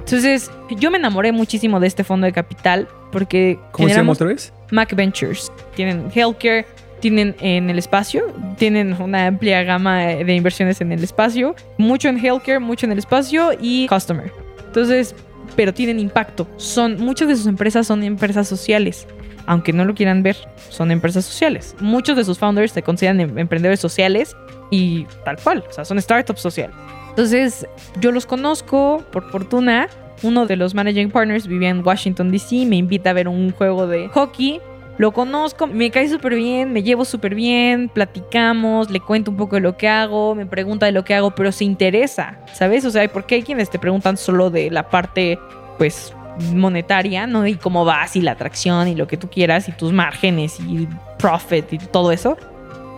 Entonces, 0.00 0.50
yo 0.70 0.90
me 0.90 0.98
enamoré 0.98 1.30
muchísimo 1.30 1.78
de 1.78 1.86
este 1.86 2.02
fondo 2.02 2.24
de 2.26 2.32
capital 2.32 2.88
porque 3.12 3.60
¿Cómo 3.70 3.88
se 3.88 3.94
llama 3.94 4.12
otra 4.12 4.26
vez? 4.28 4.52
Mac 4.72 4.92
Ventures. 4.96 5.52
tienen 5.76 6.10
healthcare, 6.12 6.66
tienen 7.00 7.36
en 7.40 7.70
el 7.70 7.78
espacio, 7.78 8.24
tienen 8.58 9.00
una 9.00 9.26
amplia 9.28 9.62
gama 9.62 9.98
de 10.00 10.34
inversiones 10.34 10.80
en 10.80 10.90
el 10.90 11.04
espacio, 11.04 11.54
mucho 11.78 12.08
en 12.08 12.18
healthcare, 12.24 12.58
mucho 12.58 12.86
en 12.86 12.92
el 12.92 12.98
espacio 12.98 13.50
y 13.60 13.86
customer. 13.86 14.32
Entonces, 14.70 15.16
pero 15.56 15.74
tienen 15.74 15.98
impacto. 15.98 16.46
Son 16.56 17.00
muchas 17.00 17.26
de 17.26 17.34
sus 17.34 17.48
empresas 17.48 17.88
son 17.88 18.04
empresas 18.04 18.46
sociales, 18.46 19.08
aunque 19.46 19.72
no 19.72 19.84
lo 19.84 19.94
quieran 19.94 20.22
ver, 20.22 20.36
son 20.68 20.92
empresas 20.92 21.24
sociales. 21.24 21.74
Muchos 21.80 22.16
de 22.16 22.24
sus 22.24 22.38
founders 22.38 22.70
se 22.70 22.82
consideran 22.82 23.18
em- 23.18 23.36
emprendedores 23.36 23.80
sociales 23.80 24.36
y 24.70 25.06
tal 25.24 25.38
cual, 25.42 25.64
o 25.68 25.72
sea, 25.72 25.84
son 25.84 26.00
startups 26.00 26.40
sociales. 26.40 26.76
Entonces, 27.08 27.66
yo 28.00 28.12
los 28.12 28.26
conozco 28.26 29.02
por 29.10 29.28
fortuna. 29.32 29.88
Uno 30.22 30.46
de 30.46 30.54
los 30.54 30.72
managing 30.74 31.10
partners 31.10 31.48
vivía 31.48 31.70
en 31.70 31.84
Washington 31.84 32.30
DC, 32.30 32.64
me 32.66 32.76
invita 32.76 33.10
a 33.10 33.12
ver 33.12 33.26
un 33.26 33.50
juego 33.50 33.88
de 33.88 34.06
hockey. 34.08 34.60
Lo 35.00 35.12
conozco, 35.12 35.66
me 35.66 35.90
cae 35.90 36.10
súper 36.10 36.34
bien, 36.34 36.74
me 36.74 36.82
llevo 36.82 37.06
súper 37.06 37.34
bien, 37.34 37.88
platicamos, 37.88 38.90
le 38.90 39.00
cuento 39.00 39.30
un 39.30 39.38
poco 39.38 39.56
de 39.56 39.62
lo 39.62 39.78
que 39.78 39.88
hago, 39.88 40.34
me 40.34 40.44
pregunta 40.44 40.84
de 40.84 40.92
lo 40.92 41.04
que 41.04 41.14
hago, 41.14 41.30
pero 41.30 41.52
se 41.52 41.64
interesa, 41.64 42.40
¿sabes? 42.52 42.84
O 42.84 42.90
sea, 42.90 43.10
porque 43.10 43.36
hay 43.36 43.42
quienes 43.42 43.70
te 43.70 43.78
preguntan 43.78 44.18
solo 44.18 44.50
de 44.50 44.70
la 44.70 44.90
parte, 44.90 45.38
pues, 45.78 46.12
monetaria, 46.52 47.26
¿no? 47.26 47.46
Y 47.46 47.54
cómo 47.54 47.86
vas 47.86 48.14
y 48.14 48.20
la 48.20 48.32
atracción 48.32 48.88
y 48.88 48.94
lo 48.94 49.06
que 49.06 49.16
tú 49.16 49.30
quieras 49.30 49.70
y 49.70 49.72
tus 49.72 49.90
márgenes 49.90 50.60
y 50.60 50.86
profit 51.18 51.72
y 51.72 51.78
todo 51.78 52.12
eso. 52.12 52.36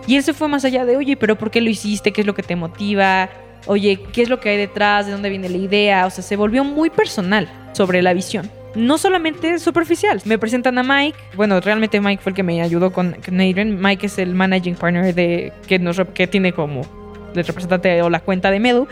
Y 0.05 0.17
él 0.17 0.23
se 0.23 0.33
fue 0.33 0.49
más 0.49 0.65
allá 0.65 0.83
de, 0.83 0.97
oye, 0.97 1.15
pero 1.15 1.37
¿por 1.37 1.51
qué 1.51 1.61
lo 1.61 1.69
hiciste? 1.69 2.11
¿Qué 2.11 2.19
es 2.19 2.27
lo 2.27 2.35
que 2.35 2.43
te 2.43 2.57
motiva? 2.57 3.29
Oye, 3.65 3.97
¿qué 4.11 4.23
es 4.23 4.29
lo 4.29 4.41
que 4.41 4.49
hay 4.49 4.57
detrás? 4.57 5.05
¿De 5.05 5.13
dónde 5.13 5.29
viene 5.29 5.47
la 5.47 5.55
idea? 5.55 6.05
O 6.05 6.09
sea, 6.09 6.21
se 6.21 6.35
volvió 6.35 6.65
muy 6.65 6.89
personal 6.89 7.47
sobre 7.71 8.01
la 8.01 8.11
visión. 8.11 8.51
No 8.75 8.97
solamente 8.97 9.59
superficial. 9.59 10.21
Me 10.25 10.37
presentan 10.37 10.77
a 10.77 10.83
Mike. 10.83 11.17
Bueno, 11.35 11.59
realmente 11.59 12.01
Mike 12.01 12.21
fue 12.23 12.31
el 12.31 12.35
que 12.35 12.43
me 12.43 12.61
ayudó 12.61 12.91
con, 12.91 13.15
con. 13.23 13.37
Mike 13.37 14.05
es 14.07 14.17
el 14.17 14.33
managing 14.33 14.75
partner 14.75 15.13
de 15.13 15.53
que, 15.67 15.79
nos, 15.79 16.01
que 16.13 16.27
tiene 16.27 16.53
como 16.53 16.81
el 17.35 17.45
representante 17.45 18.01
o 18.01 18.09
la 18.09 18.19
cuenta 18.19 18.51
de 18.51 18.59
Medu. 18.59 18.87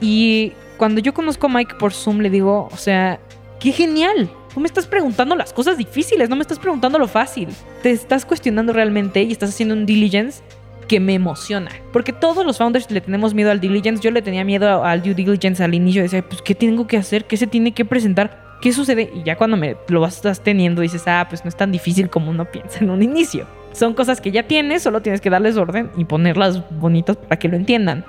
Y 0.00 0.52
cuando 0.76 1.00
yo 1.00 1.12
conozco 1.12 1.46
a 1.46 1.50
Mike 1.50 1.74
por 1.78 1.92
Zoom, 1.92 2.20
le 2.20 2.30
digo, 2.30 2.68
o 2.72 2.76
sea, 2.76 3.20
qué 3.58 3.72
genial. 3.72 4.30
Tú 4.54 4.60
me 4.60 4.66
estás 4.66 4.86
preguntando 4.86 5.36
las 5.36 5.52
cosas 5.52 5.76
difíciles, 5.76 6.28
no 6.28 6.36
me 6.36 6.42
estás 6.42 6.58
preguntando 6.58 6.98
lo 6.98 7.06
fácil. 7.06 7.48
Te 7.82 7.90
estás 7.90 8.24
cuestionando 8.24 8.72
realmente 8.72 9.22
y 9.22 9.30
estás 9.30 9.50
haciendo 9.50 9.74
un 9.74 9.86
diligence 9.86 10.42
que 10.88 10.98
me 10.98 11.14
emociona. 11.14 11.70
Porque 11.92 12.12
todos 12.12 12.44
los 12.44 12.58
founders 12.58 12.90
le 12.90 13.00
tenemos 13.00 13.32
miedo 13.32 13.52
al 13.52 13.60
diligence. 13.60 14.02
Yo 14.02 14.10
le 14.10 14.22
tenía 14.22 14.42
miedo 14.44 14.82
al 14.82 15.02
due 15.02 15.14
diligence 15.14 15.62
al 15.62 15.72
inicio. 15.72 16.02
Decía, 16.02 16.28
pues, 16.28 16.42
¿qué 16.42 16.56
tengo 16.56 16.88
que 16.88 16.96
hacer? 16.96 17.26
¿Qué 17.26 17.36
se 17.36 17.46
tiene 17.46 17.72
que 17.72 17.84
presentar? 17.84 18.49
¿Qué 18.60 18.72
sucede? 18.72 19.10
Y 19.14 19.22
ya 19.22 19.36
cuando 19.36 19.56
me 19.56 19.76
lo 19.88 20.04
estás 20.04 20.42
teniendo, 20.42 20.82
dices, 20.82 21.04
ah, 21.06 21.26
pues 21.28 21.44
no 21.44 21.48
es 21.48 21.56
tan 21.56 21.72
difícil 21.72 22.10
como 22.10 22.30
uno 22.30 22.44
piensa 22.44 22.80
en 22.80 22.90
un 22.90 23.02
inicio. 23.02 23.46
Son 23.72 23.94
cosas 23.94 24.20
que 24.20 24.30
ya 24.30 24.42
tienes, 24.42 24.82
solo 24.82 25.00
tienes 25.00 25.20
que 25.20 25.30
darles 25.30 25.56
orden 25.56 25.90
y 25.96 26.04
ponerlas 26.04 26.62
bonitas 26.78 27.16
para 27.16 27.38
que 27.38 27.48
lo 27.48 27.56
entiendan. 27.56 28.04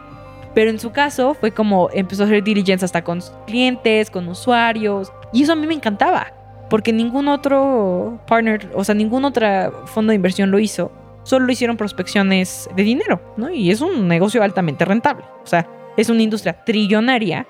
Pero 0.53 0.69
en 0.69 0.79
su 0.79 0.91
caso 0.91 1.33
fue 1.33 1.51
como 1.51 1.89
empezó 1.93 2.23
a 2.23 2.25
hacer 2.25 2.43
diligence 2.43 2.83
hasta 2.83 3.03
con 3.03 3.21
clientes, 3.47 4.11
con 4.11 4.27
usuarios. 4.27 5.13
Y 5.31 5.43
eso 5.43 5.53
a 5.53 5.55
mí 5.55 5.65
me 5.67 5.73
encantaba. 5.73 6.33
Porque 6.69 6.91
ningún 6.91 7.27
otro 7.27 8.19
partner, 8.27 8.69
o 8.73 8.83
sea, 8.83 8.95
ningún 8.95 9.23
otro 9.23 9.85
fondo 9.87 10.11
de 10.11 10.15
inversión 10.15 10.51
lo 10.51 10.59
hizo. 10.59 10.91
Solo 11.23 11.45
lo 11.45 11.51
hicieron 11.51 11.77
prospecciones 11.77 12.69
de 12.75 12.83
dinero, 12.83 13.21
¿no? 13.37 13.49
Y 13.49 13.71
es 13.71 13.79
un 13.81 14.07
negocio 14.07 14.43
altamente 14.43 14.83
rentable. 14.83 15.23
O 15.43 15.47
sea, 15.47 15.69
es 15.95 16.09
una 16.09 16.23
industria 16.23 16.63
trillonaria 16.65 17.47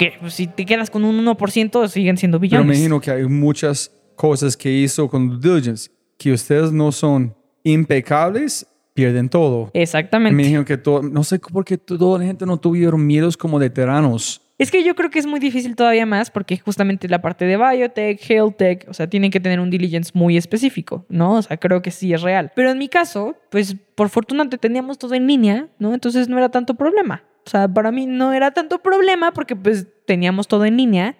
que 0.00 0.14
pues, 0.18 0.32
si 0.32 0.46
te 0.46 0.64
quedas 0.64 0.88
con 0.88 1.04
un 1.04 1.22
1% 1.26 1.88
siguen 1.88 2.16
siendo 2.16 2.40
Pero 2.40 2.64
me 2.64 2.74
imagino 2.74 2.98
que 3.02 3.10
hay 3.10 3.24
muchas 3.26 3.92
cosas 4.16 4.56
que 4.56 4.72
hizo 4.72 5.10
con 5.10 5.38
due 5.38 5.56
diligence 5.56 5.90
que 6.16 6.32
ustedes 6.32 6.72
no 6.72 6.90
son 6.90 7.36
impecables, 7.64 8.66
pierden 8.94 9.28
todo. 9.28 9.70
Me 9.74 9.82
Exactamente. 9.82 10.40
imagino 10.40 10.64
que 10.64 10.78
todo, 10.78 11.02
no 11.02 11.22
sé 11.22 11.38
por 11.38 11.66
qué 11.66 11.76
toda 11.76 12.18
la 12.18 12.24
gente 12.24 12.46
no 12.46 12.56
tuvieron 12.56 13.06
miedos 13.06 13.36
como 13.36 13.58
veteranos. 13.58 14.40
Es 14.56 14.70
que 14.70 14.82
yo 14.84 14.94
creo 14.94 15.10
que 15.10 15.18
es 15.18 15.26
muy 15.26 15.38
difícil 15.38 15.76
todavía 15.76 16.06
más 16.06 16.30
porque 16.30 16.56
justamente 16.56 17.06
la 17.06 17.20
parte 17.20 17.44
de 17.44 17.58
biotech, 17.58 18.30
health 18.30 18.56
tech, 18.56 18.86
o 18.88 18.94
sea, 18.94 19.06
tienen 19.06 19.30
que 19.30 19.40
tener 19.40 19.60
un 19.60 19.68
diligence 19.68 20.12
muy 20.14 20.38
específico, 20.38 21.04
¿no? 21.10 21.34
O 21.34 21.42
sea, 21.42 21.58
creo 21.58 21.82
que 21.82 21.90
sí 21.90 22.14
es 22.14 22.22
real. 22.22 22.52
Pero 22.56 22.70
en 22.70 22.78
mi 22.78 22.88
caso, 22.88 23.36
pues 23.50 23.76
por 23.94 24.08
fortuna 24.08 24.48
te 24.48 24.56
teníamos 24.56 24.96
todo 24.96 25.12
en 25.12 25.26
línea, 25.26 25.68
¿no? 25.78 25.92
Entonces 25.92 26.28
no 26.28 26.38
era 26.38 26.48
tanto 26.48 26.72
problema. 26.72 27.22
O 27.46 27.50
sea, 27.50 27.68
para 27.68 27.90
mí 27.90 28.06
no 28.06 28.32
era 28.32 28.50
tanto 28.50 28.78
problema 28.78 29.32
porque 29.32 29.56
pues 29.56 29.86
teníamos 30.06 30.48
todo 30.48 30.64
en 30.64 30.76
línea. 30.76 31.16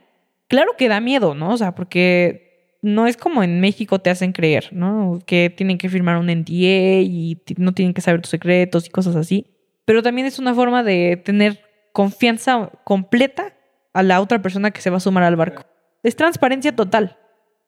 Claro 0.48 0.72
que 0.76 0.88
da 0.88 1.00
miedo, 1.00 1.34
¿no? 1.34 1.50
O 1.50 1.56
sea, 1.56 1.74
porque 1.74 2.76
no 2.82 3.06
es 3.06 3.16
como 3.16 3.42
en 3.42 3.60
México 3.60 3.98
te 3.98 4.10
hacen 4.10 4.32
creer, 4.32 4.68
¿no? 4.72 5.18
Que 5.26 5.52
tienen 5.54 5.78
que 5.78 5.88
firmar 5.88 6.16
un 6.16 6.26
NDA 6.26 7.00
y 7.02 7.42
no 7.56 7.72
tienen 7.72 7.94
que 7.94 8.00
saber 8.00 8.20
tus 8.20 8.30
secretos 8.30 8.86
y 8.86 8.90
cosas 8.90 9.16
así. 9.16 9.46
Pero 9.84 10.02
también 10.02 10.26
es 10.26 10.38
una 10.38 10.54
forma 10.54 10.82
de 10.82 11.20
tener 11.24 11.60
confianza 11.92 12.70
completa 12.84 13.54
a 13.92 14.02
la 14.02 14.20
otra 14.20 14.40
persona 14.40 14.70
que 14.70 14.80
se 14.80 14.90
va 14.90 14.98
a 14.98 15.00
sumar 15.00 15.24
al 15.24 15.36
barco. 15.36 15.64
Es 16.02 16.16
transparencia 16.16 16.74
total. 16.74 17.18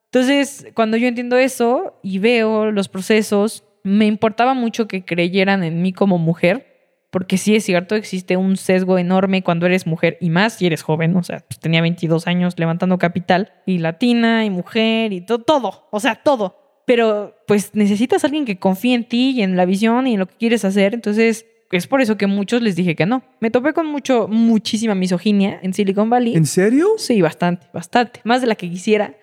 Entonces, 0.07 0.67
cuando 0.75 0.97
yo 0.97 1.09
entiendo 1.09 1.37
eso 1.37 1.99
y 2.03 2.19
veo 2.19 2.71
los 2.71 2.89
procesos, 2.89 3.65
me 3.83 4.07
importaba 4.07 4.55
mucho 4.55 4.87
que 4.87 5.05
creyeran 5.05 5.65
en 5.65 5.83
mí 5.83 5.93
como 5.93 6.19
mujer, 6.19 6.72
porque 7.13 7.39
sí 7.39 7.55
es 7.55 7.65
cierto, 7.65 7.95
existe 7.95 8.37
un 8.37 8.57
sesgo 8.57 8.99
enorme 8.99 9.45
cuando 9.45 9.67
eres 9.67 9.87
mujer 9.87 10.17
y 10.21 10.31
más 10.31 10.55
si 10.55 10.67
eres 10.67 10.83
joven, 10.83 11.15
o 11.15 11.23
sea, 11.23 11.45
pues, 11.47 11.61
tenía 11.61 11.81
22 11.83 12.27
años 12.27 12.55
levantando 12.59 12.99
capital 12.99 13.53
y 13.67 13.79
latina 13.79 14.45
y 14.45 14.51
mujer 14.51 15.13
y 15.13 15.21
to- 15.21 15.39
todo, 15.39 15.87
o 15.93 16.01
sea, 16.01 16.17
todo. 16.17 16.57
Pero 16.85 17.37
pues 17.47 17.71
necesitas 17.75 18.25
a 18.25 18.27
alguien 18.27 18.45
que 18.45 18.59
confíe 18.59 18.95
en 18.95 19.05
ti 19.09 19.31
y 19.37 19.43
en 19.43 19.57
la 19.57 19.67
visión 19.67 20.09
y 20.09 20.15
en 20.15 20.19
lo 20.19 20.27
que 20.27 20.35
quieres 20.37 20.65
hacer, 20.65 20.95
entonces 20.95 21.47
es 21.71 21.87
por 21.87 22.01
eso 22.01 22.17
que 22.17 22.27
muchos 22.27 22.61
les 22.61 22.75
dije 22.77 22.97
que 22.97 23.07
no. 23.07 23.23
Me 23.41 23.51
topé 23.51 23.73
con 23.73 23.87
mucho, 23.87 24.27
muchísima 24.29 24.95
misoginia 24.97 25.61
en 25.63 25.73
Silicon 25.75 26.11
Valley. 26.11 26.35
¿En 26.35 26.45
serio? 26.47 26.89
Sí, 26.97 27.23
bastante, 27.23 27.67
bastante. 27.73 28.21
Más 28.25 28.41
de 28.41 28.47
la 28.49 28.57
que 28.57 28.69
quisiera. 28.69 29.15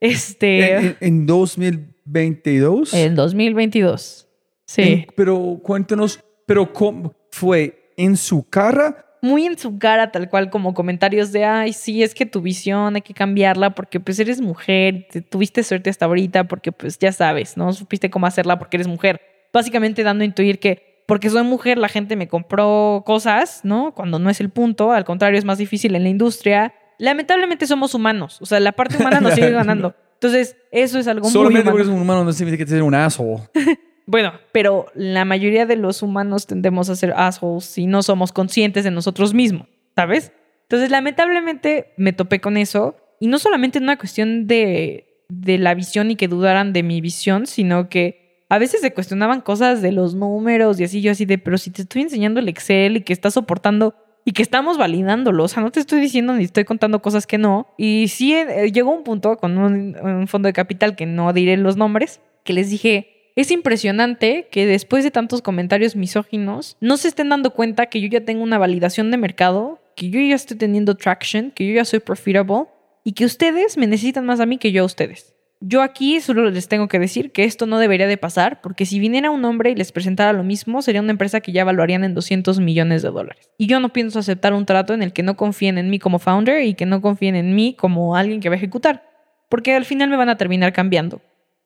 Este. 0.00 0.72
¿En, 0.76 0.84
en- 0.86 0.96
en 1.00 1.26
2022? 1.26 2.94
En 2.94 3.14
2022. 3.14 4.28
Sí. 4.66 4.82
En- 4.82 5.06
pero 5.16 5.60
cuéntanos, 5.62 6.20
pero 6.46 6.72
¿cómo 6.72 7.14
fue 7.34 7.90
en 7.96 8.16
su 8.16 8.48
cara? 8.48 9.04
Muy 9.20 9.46
en 9.46 9.58
su 9.58 9.78
cara, 9.78 10.12
tal 10.12 10.28
cual, 10.28 10.50
como 10.50 10.74
comentarios 10.74 11.32
de, 11.32 11.44
ay, 11.44 11.72
sí, 11.72 12.02
es 12.02 12.14
que 12.14 12.26
tu 12.26 12.40
visión 12.42 12.94
hay 12.94 13.00
que 13.02 13.14
cambiarla 13.14 13.70
porque 13.74 13.98
pues 13.98 14.18
eres 14.18 14.40
mujer, 14.40 15.06
te- 15.10 15.22
tuviste 15.22 15.62
suerte 15.62 15.88
hasta 15.90 16.04
ahorita 16.04 16.44
porque 16.44 16.72
pues 16.72 16.98
ya 16.98 17.10
sabes, 17.10 17.56
¿no? 17.56 17.72
Supiste 17.72 18.10
cómo 18.10 18.26
hacerla 18.26 18.58
porque 18.58 18.76
eres 18.76 18.86
mujer. 18.86 19.20
Básicamente 19.52 20.02
dando 20.02 20.22
a 20.22 20.26
intuir 20.26 20.58
que 20.60 21.02
porque 21.06 21.28
soy 21.30 21.42
mujer 21.42 21.78
la 21.78 21.88
gente 21.88 22.16
me 22.16 22.28
compró 22.28 23.02
cosas, 23.06 23.60
¿no? 23.64 23.92
Cuando 23.94 24.18
no 24.18 24.30
es 24.30 24.40
el 24.40 24.50
punto, 24.50 24.92
al 24.92 25.04
contrario, 25.04 25.38
es 25.38 25.44
más 25.44 25.58
difícil 25.58 25.94
en 25.96 26.02
la 26.02 26.08
industria. 26.10 26.74
Lamentablemente 26.98 27.66
somos 27.66 27.94
humanos, 27.94 28.40
o 28.42 28.46
sea, 28.46 28.60
la 28.60 28.72
parte 28.72 28.96
humana 28.98 29.20
nos 29.20 29.34
sigue 29.34 29.50
ganando. 29.52 29.94
Entonces, 30.14 30.56
eso 30.70 30.98
es 30.98 31.06
algo 31.08 31.24
muy 31.24 31.32
Solamente 31.32 31.60
humano. 31.62 31.70
porque 31.72 31.82
eres 31.82 31.94
un 31.94 32.00
humano 32.02 32.24
no 32.24 32.32
significa 32.32 32.64
que 32.64 32.70
eres 32.70 32.82
un 32.84 32.94
asshole. 32.94 33.42
Bueno, 34.06 34.32
pero 34.52 34.86
la 34.94 35.24
mayoría 35.24 35.66
de 35.66 35.76
los 35.76 36.02
humanos 36.02 36.46
tendemos 36.46 36.90
a 36.90 36.96
ser 36.96 37.12
assholes 37.16 37.64
si 37.64 37.86
no 37.86 38.02
somos 38.02 38.32
conscientes 38.32 38.84
de 38.84 38.90
nosotros 38.90 39.32
mismos, 39.32 39.66
¿sabes? 39.96 40.32
Entonces, 40.62 40.90
lamentablemente 40.90 41.92
me 41.96 42.12
topé 42.12 42.40
con 42.40 42.56
eso. 42.56 42.96
Y 43.20 43.28
no 43.28 43.38
solamente 43.38 43.78
en 43.78 43.84
una 43.84 43.96
cuestión 43.96 44.46
de, 44.46 45.24
de 45.28 45.58
la 45.58 45.74
visión 45.74 46.10
y 46.10 46.16
que 46.16 46.28
dudaran 46.28 46.72
de 46.72 46.82
mi 46.82 47.00
visión, 47.00 47.46
sino 47.46 47.88
que 47.88 48.44
a 48.48 48.58
veces 48.58 48.82
se 48.82 48.92
cuestionaban 48.92 49.40
cosas 49.40 49.82
de 49.82 49.92
los 49.92 50.14
números 50.14 50.78
y 50.78 50.84
así, 50.84 51.00
yo 51.00 51.12
así 51.12 51.24
de, 51.24 51.38
pero 51.38 51.56
si 51.56 51.70
te 51.70 51.82
estoy 51.82 52.02
enseñando 52.02 52.40
el 52.40 52.48
Excel 52.48 52.98
y 52.98 53.00
que 53.00 53.12
estás 53.12 53.34
soportando 53.34 53.94
y 54.26 54.32
que 54.32 54.42
estamos 54.42 54.78
validándolo, 54.78 55.44
o 55.44 55.48
sea, 55.48 55.62
no 55.62 55.70
te 55.70 55.80
estoy 55.80 56.00
diciendo 56.00 56.34
ni 56.34 56.44
estoy 56.44 56.64
contando 56.64 57.02
cosas 57.02 57.26
que 57.26 57.38
no. 57.38 57.68
Y 57.78 58.08
sí, 58.08 58.34
eh, 58.34 58.70
llegó 58.72 58.90
un 58.90 59.04
punto 59.04 59.36
con 59.36 59.58
un, 59.58 59.96
un 59.96 60.28
fondo 60.28 60.46
de 60.46 60.52
capital 60.52 60.96
que 60.96 61.06
no 61.06 61.32
diré 61.32 61.56
los 61.56 61.76
nombres, 61.76 62.20
que 62.42 62.52
les 62.52 62.70
dije, 62.70 63.13
es 63.36 63.50
impresionante 63.50 64.48
que 64.50 64.66
después 64.66 65.02
de 65.02 65.10
tantos 65.10 65.42
comentarios 65.42 65.96
misóginos 65.96 66.76
no 66.80 66.96
se 66.96 67.08
estén 67.08 67.28
dando 67.28 67.50
cuenta 67.50 67.86
que 67.86 68.00
yo 68.00 68.08
ya 68.08 68.24
tengo 68.24 68.42
una 68.42 68.58
validación 68.58 69.10
de 69.10 69.16
mercado, 69.16 69.80
que 69.96 70.10
yo 70.10 70.20
ya 70.20 70.36
estoy 70.36 70.56
teniendo 70.56 70.96
traction, 70.96 71.50
que 71.50 71.66
yo 71.66 71.74
ya 71.74 71.84
soy 71.84 71.98
profitable 71.98 72.66
y 73.02 73.12
que 73.12 73.24
ustedes 73.24 73.76
me 73.76 73.86
necesitan 73.86 74.24
más 74.24 74.40
a 74.40 74.46
mí 74.46 74.58
que 74.58 74.70
yo 74.70 74.82
a 74.82 74.86
ustedes. 74.86 75.34
Yo 75.60 75.82
aquí 75.82 76.20
solo 76.20 76.50
les 76.50 76.68
tengo 76.68 76.88
que 76.88 76.98
decir 76.98 77.32
que 77.32 77.44
esto 77.44 77.66
no 77.66 77.78
debería 77.78 78.06
de 78.06 78.18
pasar 78.18 78.60
porque 78.60 78.86
si 78.86 78.98
viniera 78.98 79.30
un 79.30 79.44
hombre 79.44 79.70
y 79.70 79.74
les 79.74 79.92
presentara 79.92 80.32
lo 80.32 80.44
mismo 80.44 80.82
sería 80.82 81.00
una 81.00 81.12
empresa 81.12 81.40
que 81.40 81.52
ya 81.52 81.62
evaluarían 81.62 82.04
en 82.04 82.14
200 82.14 82.60
millones 82.60 83.02
de 83.02 83.10
dólares. 83.10 83.50
Y 83.56 83.66
yo 83.66 83.80
no 83.80 83.92
pienso 83.92 84.18
aceptar 84.18 84.52
un 84.52 84.66
trato 84.66 84.94
en 84.94 85.02
el 85.02 85.12
que 85.12 85.22
no 85.22 85.36
confíen 85.36 85.78
en 85.78 85.90
mí 85.90 85.98
como 85.98 86.18
founder 86.18 86.64
y 86.64 86.74
que 86.74 86.86
no 86.86 87.00
confíen 87.00 87.34
en 87.34 87.54
mí 87.54 87.74
como 87.78 88.14
alguien 88.14 88.40
que 88.40 88.48
va 88.48 88.56
a 88.56 88.58
ejecutar. 88.58 89.10
Porque 89.48 89.74
al 89.74 89.84
final 89.84 90.10
me 90.10 90.16
van 90.16 90.28
a 90.28 90.36
terminar 90.36 90.72
cambiando. 90.72 91.22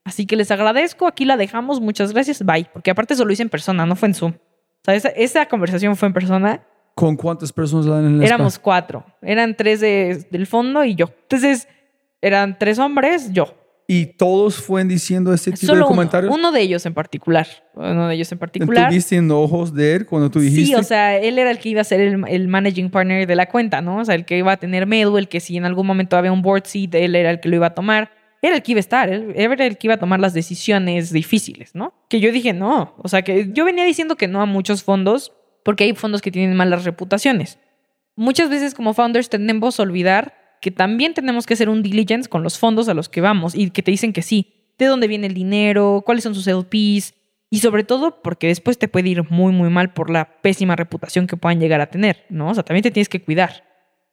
Así 0.09 0.25
que 0.25 0.37
les 0.37 0.51
agradezco, 0.51 1.07
aquí 1.07 1.27
la 1.27 1.37
dejamos, 1.37 1.83
muchas 1.83 2.15
gracias, 2.15 2.43
bye. 2.43 2.67
Porque 2.73 2.91
aparte 2.91 3.13
eso 3.13 3.27
lo 3.27 3.33
hice 3.33 3.43
en 3.43 3.51
persona, 3.51 3.85
no 3.85 3.95
fue 3.95 4.09
en 4.09 4.15
Zoom. 4.15 4.33
O 4.33 4.81
sea, 4.85 4.95
esa, 4.95 5.09
esa 5.11 5.47
conversación 5.47 5.97
fue 5.97 6.07
en 6.09 6.15
persona. 6.15 6.63
¿Con 6.95 7.15
cuántas 7.17 7.53
personas 7.53 7.87
en 8.05 8.17
el 8.17 8.23
Éramos 8.23 8.59
cuatro. 8.59 9.05
Eran 9.21 9.55
tres 9.55 9.81
de- 9.81 10.27
del 10.31 10.47
fondo 10.47 10.83
y 10.85 10.95
yo. 10.95 11.11
Entonces, 11.23 11.69
eran 12.23 12.59
tres 12.59 12.79
hombres, 12.79 13.31
yo. 13.35 13.55
Y 13.87 14.07
todos 14.07 14.57
fueron 14.57 14.89
diciendo 14.89 15.33
este 15.35 15.51
tipo 15.53 15.67
Solo 15.67 15.77
de 15.79 15.83
uno, 15.83 15.89
comentarios. 15.89 16.35
uno 16.35 16.53
de 16.53 16.61
ellos 16.61 16.85
en 16.87 16.95
particular. 16.95 17.47
Uno 17.75 18.09
de 18.09 18.15
ellos 18.15 18.33
en 18.33 18.39
particular. 18.39 18.89
¿Tuviste 18.89 19.17
enojos 19.17 19.75
de 19.75 19.95
él 19.95 20.07
cuando 20.07 20.31
tú 20.31 20.41
dijiste? 20.41 20.67
Sí, 20.67 20.75
o 20.75 20.83
sea, 20.83 21.17
él 21.19 21.39
era 21.39 21.51
el 21.51 21.59
que 21.59 21.69
iba 21.71 21.81
a 21.81 21.85
ser 21.85 22.01
el, 22.01 22.23
el 22.29 22.49
managing 22.49 22.91
partner 22.91 23.27
de 23.27 23.35
la 23.37 23.47
cuenta, 23.47 23.81
¿no? 23.83 23.99
O 23.99 24.05
sea, 24.05 24.15
el 24.15 24.25
que 24.25 24.37
iba 24.39 24.53
a 24.53 24.57
tener 24.57 24.87
Medu, 24.87 25.17
el 25.19 25.29
que 25.29 25.41
si 25.41 25.57
en 25.57 25.65
algún 25.65 25.87
momento 25.87 26.17
había 26.17 26.33
un 26.33 26.43
board 26.43 26.65
seat, 26.67 26.95
él 26.95 27.15
era 27.15 27.31
el 27.31 27.41
que 27.41 27.49
lo 27.49 27.57
iba 27.57 27.67
a 27.69 27.75
tomar. 27.75 28.11
Era 28.41 28.57
el 28.57 28.63
que 28.63 28.73
iba 28.73 28.79
a 28.79 28.81
estar, 28.81 29.09
era 29.11 29.67
el 29.67 29.79
que 29.79 29.87
iba 29.87 29.95
a 29.95 29.99
tomar 29.99 30.21
las 30.21 30.33
decisiones 30.33 31.13
difíciles, 31.13 31.75
¿no? 31.75 31.93
Que 32.09 32.21
yo 32.21 32.31
dije 32.31 32.53
no. 32.53 32.95
O 32.99 33.09
sea, 33.09 33.23
que 33.23 33.51
yo 33.53 33.65
venía 33.65 33.85
diciendo 33.85 34.17
que 34.17 34.29
no 34.29 34.41
a 34.41 34.47
muchos 34.47 34.85
fondos 34.85 35.33
porque 35.65 35.85
hay 35.85 35.95
fondos 35.95 36.23
que 36.23 36.31
tienen 36.31 36.57
malas 36.57 36.85
reputaciones. 36.85 37.59
Muchas 38.17 38.49
veces 38.49 38.75
como 38.75 38.95
founders 38.95 39.29
tendemos 39.29 39.79
a 39.79 39.83
olvidar 39.83 40.35
que 40.61 40.71
también 40.71 41.15
tenemos 41.15 41.47
que 41.47 41.55
hacer 41.55 41.69
un 41.69 41.83
diligence 41.83 42.29
con 42.29 42.43
los 42.43 42.59
fondos 42.59 42.89
a 42.89 42.95
los 42.95 43.09
que 43.09 43.21
vamos 43.21 43.55
y 43.55 43.71
que 43.71 43.83
te 43.83 43.91
dicen 43.91 44.13
que 44.13 44.23
sí, 44.23 44.73
de 44.79 44.87
dónde 44.87 45.09
viene 45.09 45.27
el 45.27 45.35
dinero, 45.35 46.03
cuáles 46.05 46.25
son 46.25 46.35
sus 46.35 46.47
LPs 46.47 47.15
y 47.51 47.59
sobre 47.61 47.85
todo 47.85 48.23
porque 48.23 48.49
después 48.49 48.79
te 48.79 48.89
puede 48.89 49.09
ir 49.09 49.31
muy 49.31 49.53
muy 49.53 49.71
mal 49.71 49.93
por 49.93 50.11
la 50.11 50.41
pésima 50.43 50.77
reputación 50.77 51.27
que 51.27 51.37
puedan 51.37 51.61
llegar 51.61 51.81
a 51.81 51.91
tener, 51.91 52.25
¿no? 52.29 52.51
O 52.51 52.55
sea, 52.55 52.63
también 52.63 52.83
te 52.83 52.91
tienes 52.91 53.09
que 53.09 53.23
cuidar. 53.23 53.68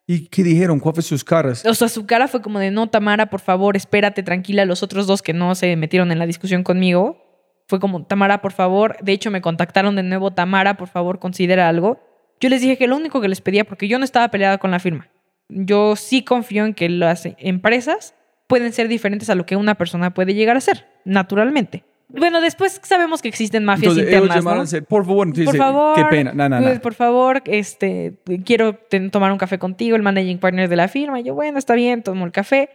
¿Y 0.07 0.27
qué 0.27 0.43
dijeron? 0.43 0.79
¿Cuáles 0.79 0.95
fueron 0.95 1.09
sus 1.09 1.23
caras? 1.23 1.65
O 1.65 1.73
sea, 1.73 1.89
su 1.89 2.05
cara 2.05 2.27
fue 2.27 2.41
como 2.41 2.59
de, 2.59 2.69
no, 2.71 2.87
Tamara, 2.87 3.29
por 3.29 3.39
favor, 3.39 3.75
espérate, 3.75 4.21
tranquila. 4.21 4.65
Los 4.65 4.83
otros 4.83 5.07
dos 5.07 5.21
que 5.21 5.33
no 5.33 5.55
se 5.55 5.75
metieron 5.75 6.11
en 6.11 6.19
la 6.19 6.27
discusión 6.27 6.63
conmigo, 6.63 7.21
fue 7.67 7.79
como, 7.79 8.05
Tamara, 8.05 8.41
por 8.41 8.51
favor. 8.51 8.97
De 9.01 9.11
hecho, 9.13 9.31
me 9.31 9.41
contactaron 9.41 9.95
de 9.95 10.03
nuevo, 10.03 10.31
Tamara, 10.31 10.77
por 10.77 10.87
favor, 10.87 11.19
considera 11.19 11.67
algo. 11.67 11.99
Yo 12.39 12.49
les 12.49 12.61
dije 12.61 12.77
que 12.77 12.87
lo 12.87 12.97
único 12.97 13.21
que 13.21 13.27
les 13.27 13.41
pedía, 13.41 13.63
porque 13.63 13.87
yo 13.87 13.97
no 13.97 14.05
estaba 14.05 14.29
peleada 14.29 14.57
con 14.57 14.69
la 14.69 14.79
firma, 14.79 15.09
yo 15.49 15.95
sí 15.95 16.23
confío 16.23 16.65
en 16.65 16.73
que 16.73 16.89
las 16.89 17.27
empresas 17.37 18.13
pueden 18.47 18.73
ser 18.73 18.87
diferentes 18.87 19.29
a 19.29 19.35
lo 19.35 19.45
que 19.45 19.55
una 19.55 19.75
persona 19.75 20.13
puede 20.13 20.33
llegar 20.33 20.57
a 20.57 20.61
ser, 20.61 20.85
naturalmente. 21.05 21.83
Bueno, 22.19 22.41
después 22.41 22.79
sabemos 22.83 23.21
que 23.21 23.27
existen 23.27 23.65
mafias 23.65 23.93
Entonces 23.93 24.07
ellos 24.07 24.23
internas, 24.23 24.43
llamaron 24.43 24.67
¿no? 24.71 24.87
por 24.87 25.05
favor, 25.05 25.33
Por 25.45 25.57
favor, 25.57 25.95
qué 25.95 26.05
pena, 26.05 26.33
no, 26.33 26.49
no, 26.49 26.59
no. 26.59 26.67
pues, 26.67 26.79
por 26.79 26.93
favor, 26.93 27.41
este, 27.45 28.19
quiero 28.45 28.79
tomar 29.11 29.31
un 29.31 29.37
café 29.37 29.59
contigo, 29.59 29.95
el 29.95 30.01
managing 30.01 30.39
partner 30.39 30.69
de 30.69 30.75
la 30.75 30.87
firma. 30.87 31.19
Y 31.19 31.23
yo, 31.23 31.35
bueno, 31.35 31.57
está 31.57 31.75
bien, 31.75 32.03
tomo 32.03 32.25
el 32.25 32.31
café. 32.31 32.69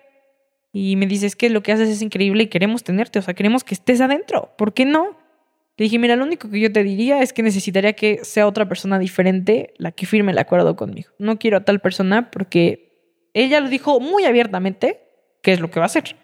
Y 0.73 0.97
me 0.97 1.07
dices 1.07 1.35
que 1.35 1.51
lo 1.51 1.63
que 1.63 1.73
haces 1.73 1.89
es 1.89 2.03
increíble 2.03 2.45
y 2.45 2.47
queremos 2.47 2.85
tenerte, 2.85 3.19
o 3.19 3.23
sea, 3.23 3.35
queremos 3.35 3.65
que 3.65 3.75
estés 3.75 4.01
adentro. 4.01 4.53
¿Por 4.57 4.73
qué 4.73 4.85
no? 4.85 5.17
Le 5.77 5.85
dije, 5.85 5.99
mira, 5.99 6.15
lo 6.15 6.25
único 6.25 6.51
que 6.51 6.61
yo 6.61 6.71
te 6.71 6.85
diría 6.85 7.23
es 7.23 7.33
que 7.33 7.43
necesitaría 7.43 7.95
que 7.95 8.21
sea 8.23 8.47
otra 8.47 8.69
persona 8.69 8.99
diferente 8.99 9.73
la 9.79 9.93
que 9.93 10.07
firme 10.07 10.33
el 10.33 10.39
acuerdo 10.39 10.77
conmigo. 10.77 11.11
No 11.19 11.39
quiero 11.39 11.57
a 11.57 11.65
tal 11.65 11.81
persona 11.81 12.31
porque 12.31 12.91
ella 13.35 13.61
lo 13.61 13.69
dijo 13.69 13.99
muy 13.99 14.25
abiertamente 14.25 15.01
qué 15.43 15.53
es 15.53 15.61
lo 15.61 15.71
que 15.71 15.81
va 15.81 15.85
a 15.85 15.87
hacer. 15.87 16.17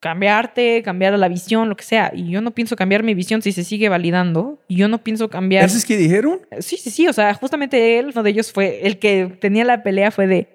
Cambiarte, 0.00 0.82
cambiar 0.82 1.18
la 1.18 1.28
visión, 1.28 1.68
lo 1.68 1.76
que 1.76 1.84
sea. 1.84 2.12
Y 2.14 2.30
yo 2.30 2.40
no 2.40 2.52
pienso 2.52 2.76
cambiar 2.76 3.02
mi 3.02 3.14
visión 3.14 3.42
si 3.42 3.52
se 3.52 3.64
sigue 3.64 3.88
validando. 3.88 4.58
Y 4.68 4.76
yo 4.76 4.88
no 4.88 5.02
pienso 5.02 5.28
cambiar... 5.28 5.64
¿Eso 5.64 5.78
es 5.78 5.84
que 5.84 5.96
dijeron? 5.96 6.40
Sí, 6.60 6.76
sí, 6.76 6.90
sí. 6.90 7.08
O 7.08 7.12
sea, 7.12 7.32
justamente 7.34 7.98
él, 7.98 8.10
uno 8.12 8.22
de 8.22 8.30
ellos 8.30 8.52
fue 8.52 8.86
el 8.86 8.98
que 8.98 9.36
tenía 9.40 9.64
la 9.64 9.82
pelea, 9.82 10.10
fue 10.10 10.26
de. 10.26 10.48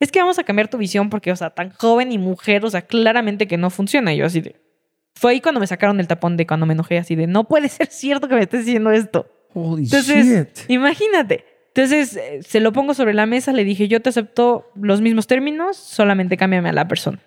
Es 0.00 0.10
que 0.12 0.18
vamos 0.18 0.38
a 0.38 0.44
cambiar 0.44 0.68
tu 0.68 0.78
visión 0.78 1.08
porque, 1.08 1.32
o 1.32 1.36
sea, 1.36 1.50
tan 1.50 1.70
joven 1.70 2.12
y 2.12 2.18
mujer, 2.18 2.64
o 2.64 2.70
sea, 2.70 2.82
claramente 2.82 3.46
que 3.46 3.56
no 3.56 3.70
funciona. 3.70 4.12
Y 4.12 4.18
yo 4.18 4.26
así 4.26 4.40
de. 4.40 4.56
Fue 5.14 5.32
ahí 5.32 5.40
cuando 5.40 5.60
me 5.60 5.66
sacaron 5.66 5.98
el 5.98 6.06
tapón 6.06 6.36
de 6.36 6.46
cuando 6.46 6.66
me 6.66 6.74
enojé, 6.74 6.98
así 6.98 7.16
de, 7.16 7.26
no 7.26 7.44
puede 7.44 7.68
ser 7.68 7.86
cierto 7.86 8.28
que 8.28 8.34
me 8.34 8.42
estés 8.42 8.66
diciendo 8.66 8.90
esto. 8.90 9.26
Holy 9.54 9.84
Entonces, 9.84 10.26
shit. 10.26 10.70
imagínate. 10.70 11.44
Entonces, 11.68 12.16
eh, 12.16 12.40
se 12.46 12.60
lo 12.60 12.72
pongo 12.72 12.92
sobre 12.94 13.14
la 13.14 13.26
mesa, 13.26 13.52
le 13.52 13.64
dije, 13.64 13.88
yo 13.88 14.00
te 14.00 14.10
acepto 14.10 14.70
los 14.74 15.00
mismos 15.00 15.26
términos, 15.26 15.76
solamente 15.76 16.36
cámbiame 16.36 16.68
a 16.68 16.72
la 16.72 16.88
persona. 16.88 17.20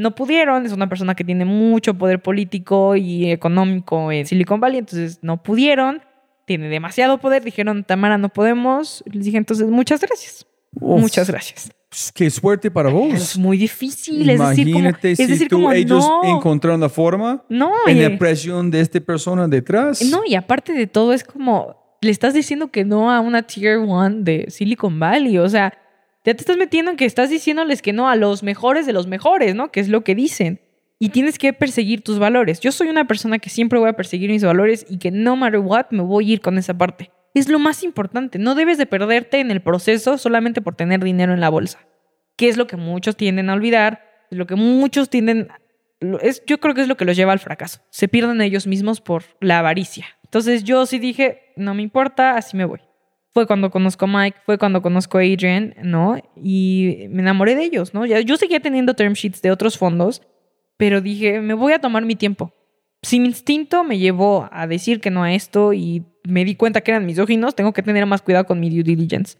No 0.00 0.14
pudieron, 0.14 0.64
es 0.64 0.72
una 0.72 0.88
persona 0.88 1.14
que 1.14 1.24
tiene 1.24 1.44
mucho 1.44 1.92
poder 1.92 2.22
político 2.22 2.96
y 2.96 3.30
económico 3.30 4.10
en 4.10 4.24
Silicon 4.24 4.58
Valley, 4.58 4.78
entonces 4.78 5.18
no 5.20 5.42
pudieron, 5.42 6.00
tiene 6.46 6.68
demasiado 6.68 7.18
poder, 7.18 7.44
dijeron, 7.44 7.84
Tamara, 7.84 8.16
no 8.16 8.30
podemos. 8.30 9.04
Les 9.04 9.26
dije, 9.26 9.36
entonces, 9.36 9.68
muchas 9.68 10.00
gracias. 10.00 10.46
Uf, 10.72 11.02
Muchas 11.02 11.28
gracias. 11.28 11.70
pues, 11.90 12.12
Qué 12.12 12.30
suerte 12.30 12.70
para 12.70 12.88
vos. 12.88 13.12
Es 13.12 13.36
muy 13.36 13.58
difícil, 13.58 14.30
es 14.30 14.38
decir, 14.40 14.72
como, 14.72 14.78
Imagínate 14.78 15.10
es 15.10 15.18
si 15.18 15.26
decir, 15.26 15.48
tú, 15.48 15.56
como 15.56 15.72
ellos 15.72 16.02
no, 16.02 16.38
encontraron 16.38 16.80
la 16.80 16.88
forma 16.88 17.44
no, 17.50 17.72
en 17.86 17.98
eh, 17.98 18.08
la 18.08 18.18
presión 18.18 18.70
de 18.70 18.80
esta 18.80 19.00
persona 19.00 19.46
detrás. 19.48 20.00
No, 20.02 20.22
y 20.26 20.34
aparte 20.34 20.72
de 20.72 20.86
todo, 20.86 21.12
es 21.12 21.24
como 21.24 21.76
le 22.00 22.10
estás 22.10 22.32
diciendo 22.32 22.70
que 22.70 22.86
no 22.86 23.10
a 23.10 23.20
una 23.20 23.42
tier 23.42 23.76
one 23.76 24.22
de 24.22 24.46
Silicon 24.48 24.98
Valley. 24.98 25.36
O 25.36 25.48
sea, 25.48 25.74
ya 26.24 26.34
te 26.34 26.42
estás 26.42 26.56
metiendo 26.56 26.90
en 26.90 26.96
que 26.96 27.06
estás 27.06 27.30
diciéndoles 27.30 27.82
que 27.82 27.92
no 27.92 28.08
a 28.08 28.16
los 28.16 28.42
mejores 28.42 28.86
de 28.86 28.92
los 28.92 29.06
mejores, 29.06 29.54
¿no? 29.54 29.70
Que 29.72 29.80
es 29.80 29.88
lo 29.88 30.02
que 30.02 30.14
dicen. 30.14 30.60
Y 30.98 31.08
tienes 31.08 31.38
que 31.38 31.54
perseguir 31.54 32.02
tus 32.02 32.18
valores. 32.18 32.60
Yo 32.60 32.72
soy 32.72 32.88
una 32.88 33.06
persona 33.06 33.38
que 33.38 33.48
siempre 33.48 33.78
voy 33.78 33.88
a 33.88 33.94
perseguir 33.94 34.30
mis 34.30 34.44
valores 34.44 34.84
y 34.88 34.98
que 34.98 35.10
no 35.10 35.34
matter 35.34 35.60
what 35.60 35.86
me 35.90 36.02
voy 36.02 36.30
a 36.30 36.32
ir 36.34 36.40
con 36.42 36.58
esa 36.58 36.76
parte. 36.76 37.10
Es 37.32 37.48
lo 37.48 37.58
más 37.58 37.82
importante. 37.82 38.38
No 38.38 38.54
debes 38.54 38.76
de 38.76 38.84
perderte 38.84 39.40
en 39.40 39.50
el 39.50 39.62
proceso 39.62 40.18
solamente 40.18 40.60
por 40.60 40.74
tener 40.74 41.02
dinero 41.02 41.32
en 41.32 41.40
la 41.40 41.48
bolsa. 41.48 41.78
Que 42.36 42.48
es 42.48 42.58
lo 42.58 42.66
que 42.66 42.76
muchos 42.76 43.16
tienden 43.16 43.48
a 43.48 43.54
olvidar, 43.54 44.04
lo 44.30 44.46
que 44.46 44.56
muchos 44.56 45.08
tienden 45.08 45.48
es, 46.20 46.42
yo 46.46 46.60
creo 46.60 46.74
que 46.74 46.82
es 46.82 46.88
lo 46.88 46.96
que 46.96 47.04
los 47.04 47.16
lleva 47.16 47.32
al 47.32 47.38
fracaso. 47.38 47.80
Se 47.90 48.08
pierden 48.08 48.40
ellos 48.40 48.66
mismos 48.66 49.00
por 49.00 49.24
la 49.40 49.58
avaricia. 49.58 50.06
Entonces 50.24 50.64
yo 50.64 50.86
sí 50.86 50.98
dije, 50.98 51.52
no 51.56 51.74
me 51.74 51.82
importa, 51.82 52.36
así 52.36 52.56
me 52.56 52.64
voy. 52.64 52.80
Fue 53.32 53.46
cuando 53.46 53.70
conozco 53.70 54.06
a 54.06 54.08
Mike, 54.08 54.38
fue 54.44 54.58
cuando 54.58 54.82
conozco 54.82 55.18
a 55.18 55.20
Adrian, 55.20 55.74
¿no? 55.82 56.20
Y 56.36 57.06
me 57.10 57.22
enamoré 57.22 57.54
de 57.54 57.64
ellos, 57.64 57.94
¿no? 57.94 58.04
Yo 58.04 58.36
seguía 58.36 58.60
teniendo 58.60 58.94
term 58.94 59.12
sheets 59.12 59.40
de 59.40 59.52
otros 59.52 59.78
fondos, 59.78 60.22
pero 60.76 61.00
dije, 61.00 61.40
me 61.40 61.54
voy 61.54 61.72
a 61.72 61.78
tomar 61.78 62.04
mi 62.04 62.16
tiempo. 62.16 62.52
Si 63.02 63.20
mi 63.20 63.28
instinto 63.28 63.84
me 63.84 63.98
llevó 63.98 64.48
a 64.50 64.66
decir 64.66 65.00
que 65.00 65.10
no 65.10 65.22
a 65.22 65.32
esto 65.32 65.72
y 65.72 66.04
me 66.24 66.44
di 66.44 66.54
cuenta 66.56 66.80
que 66.80 66.90
eran 66.90 67.06
misóginos, 67.06 67.54
tengo 67.54 67.72
que 67.72 67.82
tener 67.82 68.04
más 68.04 68.20
cuidado 68.20 68.46
con 68.46 68.60
mi 68.60 68.68
due 68.68 68.82
diligence. 68.82 69.38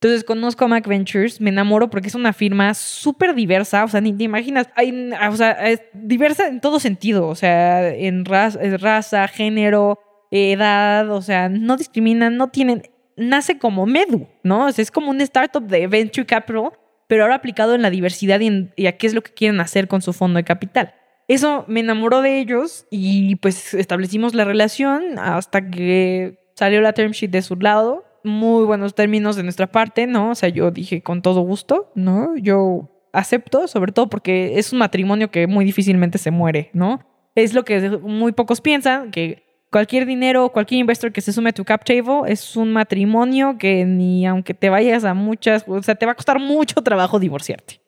Entonces 0.00 0.24
conozco 0.24 0.66
a 0.66 0.68
Mac 0.68 0.86
Ventures, 0.86 1.40
me 1.40 1.50
enamoro 1.50 1.88
porque 1.88 2.08
es 2.08 2.14
una 2.14 2.32
firma 2.32 2.74
súper 2.74 3.34
diversa, 3.34 3.84
o 3.84 3.88
sea, 3.88 4.00
ni 4.00 4.12
te 4.12 4.24
imaginas, 4.24 4.68
hay, 4.76 5.12
o 5.30 5.36
sea, 5.36 5.52
es 5.70 5.80
diversa 5.94 6.46
en 6.46 6.60
todo 6.60 6.78
sentido, 6.78 7.26
o 7.26 7.34
sea, 7.34 7.88
en 7.88 8.24
raza, 8.26 8.58
raza 8.76 9.26
género, 9.28 9.98
edad, 10.30 11.10
o 11.10 11.22
sea, 11.22 11.48
no 11.48 11.76
discriminan, 11.76 12.36
no 12.36 12.48
tienen, 12.48 12.82
nace 13.16 13.58
como 13.58 13.86
Medu, 13.86 14.26
¿no? 14.42 14.68
Es 14.68 14.90
como 14.90 15.10
un 15.10 15.20
startup 15.20 15.62
de 15.66 15.86
venture 15.86 16.26
capital, 16.26 16.72
pero 17.06 17.22
ahora 17.22 17.34
aplicado 17.36 17.74
en 17.74 17.82
la 17.82 17.90
diversidad 17.90 18.40
y, 18.40 18.46
en- 18.46 18.72
y 18.76 18.86
a 18.86 18.96
qué 18.96 19.06
es 19.06 19.14
lo 19.14 19.22
que 19.22 19.32
quieren 19.32 19.60
hacer 19.60 19.88
con 19.88 20.02
su 20.02 20.12
fondo 20.12 20.38
de 20.38 20.44
capital. 20.44 20.94
Eso 21.28 21.64
me 21.68 21.80
enamoró 21.80 22.20
de 22.20 22.38
ellos 22.38 22.86
y 22.90 23.36
pues 23.36 23.72
establecimos 23.74 24.34
la 24.34 24.44
relación 24.44 25.18
hasta 25.18 25.70
que 25.70 26.38
salió 26.54 26.80
la 26.80 26.92
term 26.92 27.12
sheet 27.12 27.30
de 27.30 27.42
su 27.42 27.56
lado. 27.56 28.04
Muy 28.24 28.64
buenos 28.64 28.94
términos 28.94 29.36
de 29.36 29.42
nuestra 29.42 29.66
parte, 29.70 30.06
¿no? 30.06 30.30
O 30.30 30.34
sea, 30.34 30.48
yo 30.48 30.70
dije 30.70 31.02
con 31.02 31.22
todo 31.22 31.40
gusto, 31.42 31.90
¿no? 31.94 32.36
Yo 32.36 32.90
acepto, 33.12 33.68
sobre 33.68 33.92
todo 33.92 34.08
porque 34.10 34.58
es 34.58 34.72
un 34.72 34.78
matrimonio 34.80 35.30
que 35.30 35.46
muy 35.46 35.64
difícilmente 35.64 36.18
se 36.18 36.30
muere, 36.30 36.70
¿no? 36.72 37.00
Es 37.34 37.52
lo 37.54 37.64
que 37.64 37.90
muy 37.90 38.32
pocos 38.32 38.60
piensan, 38.60 39.10
que 39.10 39.43
cualquier 39.74 40.06
dinero, 40.06 40.50
cualquier 40.50 40.78
investor 40.78 41.10
que 41.10 41.20
se 41.20 41.32
sume 41.32 41.50
a 41.50 41.52
tu 41.52 41.64
cap 41.64 41.84
table 41.84 42.32
es 42.32 42.54
un 42.54 42.72
matrimonio 42.72 43.56
que 43.58 43.84
ni 43.84 44.24
aunque 44.24 44.54
te 44.54 44.70
vayas 44.70 45.02
a 45.02 45.14
muchas, 45.14 45.64
o 45.66 45.82
sea, 45.82 45.96
te 45.96 46.06
va 46.06 46.12
a 46.12 46.14
costar 46.14 46.38
mucho 46.38 46.80
trabajo 46.80 47.18
divorciarte. 47.18 47.80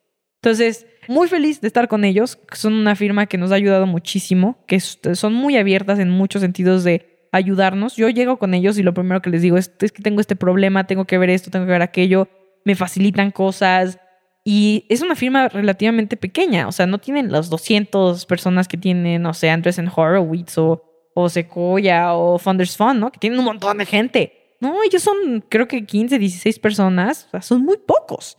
Entonces, 0.43 0.85
muy 1.07 1.29
feliz 1.29 1.61
de 1.61 1.69
estar 1.69 1.87
con 1.87 2.05
ellos. 2.05 2.41
Son 2.51 2.73
una 2.75 2.97
firma 2.97 3.27
que 3.27 3.39
nos 3.39 3.53
ha 3.53 3.55
ayudado 3.55 3.87
muchísimo, 3.87 4.59
que 4.67 4.81
son 4.81 5.33
muy 5.33 5.57
abiertas 5.57 6.01
en 6.01 6.11
muchos 6.11 6.43
sentidos 6.43 6.83
de 6.83 7.29
ayudarnos. 7.31 7.95
Yo 7.95 8.09
llego 8.09 8.37
con 8.39 8.55
ellos 8.55 8.77
y 8.79 8.83
lo 8.83 8.93
primero 8.93 9.23
que 9.23 9.31
les 9.31 9.43
digo 9.43 9.57
es, 9.57 9.69
que 9.69 10.03
tengo 10.03 10.21
este 10.21 10.35
problema, 10.35 10.89
tengo 10.89 11.05
que 11.05 11.19
ver 11.19 11.31
esto, 11.31 11.53
tengo 11.53 11.67
que 11.67 11.73
ver 11.73 11.83
aquello, 11.83 12.27
me 12.65 12.75
facilitan 12.75 13.31
cosas. 13.31 14.01
Y 14.43 14.87
es 14.89 15.03
una 15.03 15.15
firma 15.15 15.49
relativamente 15.51 16.17
pequeña, 16.17 16.67
o 16.67 16.73
sea, 16.73 16.87
no 16.89 16.99
tienen 16.99 17.31
las 17.31 17.49
200 17.49 18.27
personas 18.27 18.67
que 18.67 18.77
tienen, 18.77 19.23
no 19.23 19.35
sé, 19.35 19.51
Andresen 19.51 19.89
Horowitz 19.95 20.59
o, 20.59 20.83
o 21.19 21.29
Sequoia 21.29 22.13
o 22.15 22.39
Founders 22.39 22.77
Fund, 22.77 23.01
¿no? 23.01 23.11
Que 23.11 23.19
tienen 23.19 23.39
un 23.39 23.45
montón 23.47 23.79
de 23.79 23.87
gente. 23.87 24.33
No, 24.61 24.83
ellos 24.83 25.03
son, 25.03 25.43
creo 25.49 25.67
que 25.67 25.85
15, 25.87 26.19
16 26.19 26.59
personas, 26.59 27.25
o 27.29 27.31
sea, 27.31 27.43
son 27.43 27.63
muy 27.63 27.77
pocos 27.79 28.37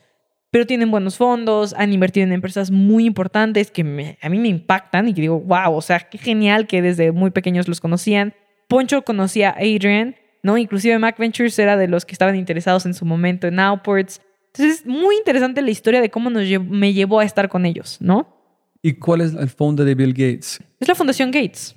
pero 0.49 0.65
tienen 0.65 0.89
buenos 0.89 1.17
fondos, 1.17 1.73
han 1.77 1.91
invertido 1.91 2.23
en 2.25 2.31
empresas 2.31 2.71
muy 2.71 3.05
importantes 3.05 3.69
que 3.69 3.83
me- 3.83 4.17
a 4.21 4.29
mí 4.29 4.39
me 4.39 4.47
impactan 4.47 5.07
y 5.07 5.13
que 5.13 5.19
digo, 5.21 5.39
wow, 5.41 5.73
o 5.75 5.81
sea, 5.81 5.99
qué 5.99 6.17
genial 6.17 6.67
que 6.67 6.81
desde 6.81 7.11
muy 7.11 7.31
pequeños 7.31 7.67
los 7.67 7.81
conocían. 7.81 8.33
Poncho 8.69 9.03
conocía 9.03 9.49
a 9.49 9.57
Adrian, 9.57 10.15
¿no? 10.43 10.57
Inclusive 10.57 10.97
Mac 10.99 11.17
Ventures 11.19 11.59
era 11.59 11.75
de 11.75 11.89
los 11.89 12.05
que 12.05 12.13
estaban 12.13 12.35
interesados 12.37 12.85
en 12.85 12.93
su 12.93 13.05
momento 13.05 13.45
en 13.45 13.59
Outports. 13.59 14.21
Entonces 14.53 14.79
es 14.79 14.85
muy 14.87 15.17
interesante 15.17 15.61
la 15.61 15.69
historia 15.69 15.99
de 16.01 16.09
cómo 16.09 16.29
nos 16.29 16.43
lle- 16.43 16.65
me 16.65 16.93
llevó 16.93 17.19
a 17.19 17.25
estar 17.25 17.49
con 17.49 17.65
ellos, 17.65 17.97
¿no? 17.99 18.33
¿Y 18.81 18.93
cuál 18.93 19.21
es 19.21 19.33
el 19.33 19.49
fondo 19.49 19.83
de 19.83 19.95
Bill 19.95 20.13
Gates? 20.13 20.59
Es 20.79 20.87
la 20.87 20.95
Fundación 20.95 21.29
Gates. 21.29 21.75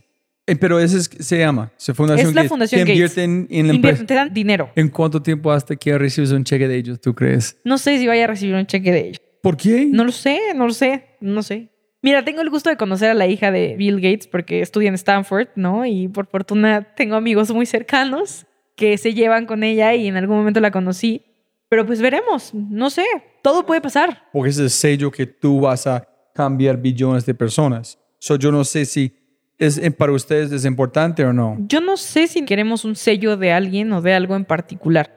Eh, 0.50 0.56
pero 0.56 0.80
ese 0.80 0.98
es- 0.98 1.10
se 1.20 1.38
llama, 1.38 1.70
se 1.76 1.94
Fundación 1.94 2.28
Es 2.28 2.34
la 2.34 2.40
Gates. 2.42 2.48
Fundación 2.48 2.78
que 2.84 2.94
Gates. 2.94 3.16
invierten 3.18 3.46
en 3.50 3.66
la 3.68 3.72
empresa. 3.74 3.74
Invierten, 4.02 4.06
te 4.06 4.14
dan 4.14 4.34
dinero. 4.34 4.70
¿En 4.74 4.88
cuánto 4.88 5.22
tiempo 5.22 5.52
hasta 5.52 5.76
que 5.76 5.96
recibes 5.96 6.32
un 6.32 6.42
cheque 6.44 6.66
de 6.66 6.76
ellos, 6.76 7.00
tú 7.00 7.14
crees? 7.14 7.58
No 7.64 7.78
sé 7.78 7.98
si 7.98 8.06
vaya 8.06 8.24
a 8.24 8.26
recibir 8.26 8.54
un 8.56 8.66
cheque 8.66 8.90
de 8.90 9.00
ellos. 9.08 9.20
¿Por 9.42 9.56
qué? 9.56 9.86
No 9.86 10.04
lo 10.04 10.12
sé, 10.12 10.38
no 10.56 10.66
lo 10.66 10.72
sé, 10.72 11.04
no 11.20 11.42
sé. 11.42 11.68
Mira, 12.02 12.24
tengo 12.24 12.40
el 12.40 12.50
gusto 12.50 12.68
de 12.70 12.76
conocer 12.76 13.10
a 13.10 13.14
la 13.14 13.26
hija 13.26 13.50
de 13.52 13.76
Bill 13.76 13.96
Gates 14.00 14.26
porque 14.26 14.60
estudia 14.60 14.88
en 14.88 14.94
Stanford, 14.94 15.48
¿no? 15.54 15.84
Y 15.86 16.08
por 16.08 16.26
fortuna 16.26 16.94
tengo 16.96 17.14
amigos 17.14 17.50
muy 17.52 17.66
cercanos 17.66 18.46
que 18.76 18.96
se 18.98 19.14
llevan 19.14 19.46
con 19.46 19.62
ella 19.62 19.94
y 19.94 20.06
en 20.08 20.16
algún 20.16 20.36
momento 20.38 20.60
la 20.60 20.70
conocí. 20.70 21.22
Pero 21.68 21.86
pues 21.86 22.00
veremos, 22.00 22.52
no 22.54 22.90
sé, 22.90 23.04
todo 23.42 23.64
puede 23.66 23.80
pasar. 23.80 24.24
Porque 24.32 24.50
es 24.50 24.58
el 24.58 24.70
sello 24.70 25.10
que 25.10 25.26
tú 25.26 25.60
vas 25.60 25.86
a 25.86 26.08
cambiar 26.34 26.76
billones 26.80 27.24
de 27.26 27.34
personas. 27.34 27.98
So, 28.18 28.36
yo 28.36 28.50
no 28.50 28.64
sé 28.64 28.84
si 28.86 29.14
es, 29.60 29.78
eh, 29.78 29.90
para 29.90 30.12
ustedes 30.12 30.50
es 30.50 30.64
importante 30.64 31.24
o 31.24 31.32
no. 31.32 31.56
Yo 31.68 31.80
no 31.80 31.96
sé 31.96 32.26
si 32.26 32.44
queremos 32.44 32.84
un 32.84 32.96
sello 32.96 33.36
de 33.36 33.52
alguien 33.52 33.92
o 33.92 34.02
de 34.02 34.14
algo 34.14 34.34
en 34.34 34.44
particular. 34.44 35.10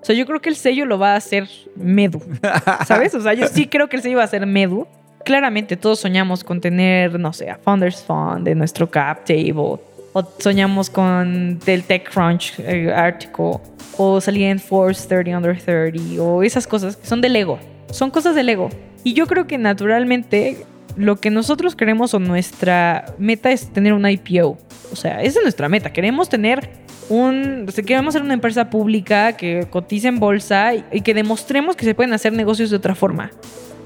O 0.00 0.04
sea, 0.04 0.16
yo 0.16 0.26
creo 0.26 0.40
que 0.40 0.48
el 0.48 0.56
sello 0.56 0.86
lo 0.86 0.98
va 0.98 1.12
a 1.12 1.16
hacer 1.16 1.46
Medu, 1.76 2.22
¿sabes? 2.86 3.14
O 3.14 3.20
sea, 3.20 3.34
yo 3.34 3.46
sí 3.46 3.66
creo 3.66 3.88
que 3.88 3.96
el 3.96 4.02
sello 4.02 4.16
va 4.16 4.24
a 4.24 4.28
ser 4.28 4.46
Medu. 4.46 4.86
Claramente 5.24 5.76
todos 5.76 6.00
soñamos 6.00 6.42
con 6.42 6.62
tener, 6.62 7.20
no 7.20 7.34
sé, 7.34 7.50
a 7.50 7.56
Founders 7.58 8.02
Fund 8.02 8.44
de 8.44 8.54
nuestro 8.54 8.90
cap 8.90 9.26
table, 9.26 9.78
o 10.14 10.24
soñamos 10.38 10.88
con 10.88 11.58
del 11.58 11.84
TechCrunch 11.84 12.58
eh, 12.60 12.90
article, 12.90 13.58
o 13.98 14.18
salir 14.22 14.44
en 14.44 14.58
Force 14.58 15.06
30 15.06 15.36
Under 15.36 15.62
30, 15.62 16.22
o 16.22 16.42
esas 16.42 16.66
cosas 16.66 16.96
que 16.96 17.06
son 17.06 17.20
del 17.20 17.36
ego. 17.36 17.58
Son 17.90 18.10
cosas 18.10 18.34
del 18.34 18.48
ego. 18.48 18.70
Y 19.04 19.12
yo 19.12 19.26
creo 19.26 19.46
que 19.46 19.58
naturalmente 19.58 20.64
lo 20.96 21.16
que 21.16 21.30
nosotros 21.30 21.76
queremos 21.76 22.14
o 22.14 22.18
nuestra 22.18 23.14
meta 23.18 23.50
es 23.50 23.72
tener 23.72 23.92
un 23.92 24.08
IPO. 24.08 24.58
O 24.92 24.96
sea, 24.96 25.22
esa 25.22 25.38
es 25.38 25.44
nuestra 25.44 25.68
meta. 25.68 25.92
Queremos 25.92 26.28
tener 26.28 26.68
un. 27.08 27.66
O 27.68 27.70
sea, 27.70 27.84
queremos 27.84 28.14
ser 28.14 28.22
una 28.22 28.34
empresa 28.34 28.70
pública 28.70 29.32
que 29.36 29.66
cotice 29.70 30.08
en 30.08 30.18
bolsa 30.18 30.74
y, 30.74 31.00
que 31.02 31.14
demostremos 31.14 31.76
que 31.76 31.84
se 31.84 31.94
pueden 31.94 32.12
hacer 32.12 32.32
negocios 32.32 32.70
de 32.70 32.76
otra 32.76 32.94
forma. 32.94 33.30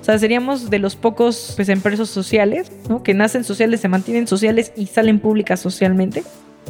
O 0.00 0.04
sea, 0.04 0.18
seríamos 0.18 0.68
de 0.68 0.78
los 0.78 0.96
pocos 0.96 1.54
pues, 1.56 1.68
empresas 1.70 2.08
sociales, 2.10 2.70
¿no? 2.88 3.02
Que 3.02 3.14
nacen 3.14 3.42
sociales, 3.42 3.80
se 3.80 3.88
mantienen 3.88 4.26
sociales 4.26 4.72
y 4.76 4.86
salen 4.86 5.18
públicas 5.18 5.60
socialmente. 5.60 6.22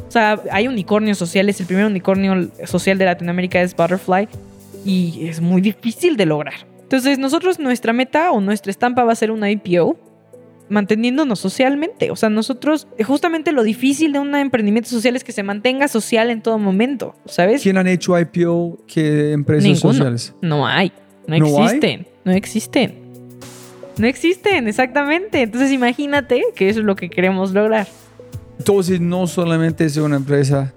O 0.06 0.10
sea, 0.10 0.40
hay 0.52 0.68
unicornios 0.68 1.18
sociales. 1.18 1.58
El 1.60 1.66
primer 1.66 1.86
unicornio 1.86 2.48
social 2.64 2.96
de 2.98 3.06
Latinoamérica 3.06 3.60
es 3.60 3.74
Butterfly 3.74 4.28
y 4.84 5.26
es 5.28 5.40
muy 5.40 5.60
difícil 5.60 6.16
de 6.16 6.26
lograr. 6.26 6.54
Entonces, 6.82 7.18
nosotros, 7.18 7.58
nuestra 7.58 7.92
meta 7.92 8.30
o 8.30 8.40
nuestra 8.40 8.70
estampa 8.70 9.02
va 9.02 9.12
a 9.12 9.16
ser 9.16 9.32
una 9.32 9.50
IPO 9.50 10.13
manteniéndonos 10.74 11.38
socialmente. 11.38 12.10
O 12.10 12.16
sea, 12.16 12.28
nosotros, 12.28 12.86
justamente 13.06 13.52
lo 13.52 13.62
difícil 13.62 14.12
de 14.12 14.18
un 14.18 14.34
emprendimiento 14.34 14.90
social 14.90 15.16
es 15.16 15.24
que 15.24 15.32
se 15.32 15.42
mantenga 15.42 15.88
social 15.88 16.28
en 16.28 16.42
todo 16.42 16.58
momento, 16.58 17.14
¿sabes? 17.24 17.62
¿Quién 17.62 17.78
han 17.78 17.86
hecho 17.86 18.18
IPO 18.18 18.80
que 18.86 19.32
empresas 19.32 19.78
sociales? 19.78 20.34
No 20.42 20.66
hay, 20.66 20.92
no, 21.26 21.36
existen, 21.36 22.06
no 22.24 22.32
existen. 22.32 23.04
No 23.96 24.08
existen, 24.08 24.66
exactamente. 24.66 25.42
Entonces 25.42 25.70
imagínate 25.70 26.42
que 26.56 26.68
eso 26.68 26.80
es 26.80 26.84
lo 26.84 26.96
que 26.96 27.08
queremos 27.08 27.52
lograr. 27.52 27.86
Entonces 28.58 29.00
no 29.00 29.26
solamente 29.28 29.84
es 29.84 29.96
una 29.96 30.16
empresa 30.16 30.74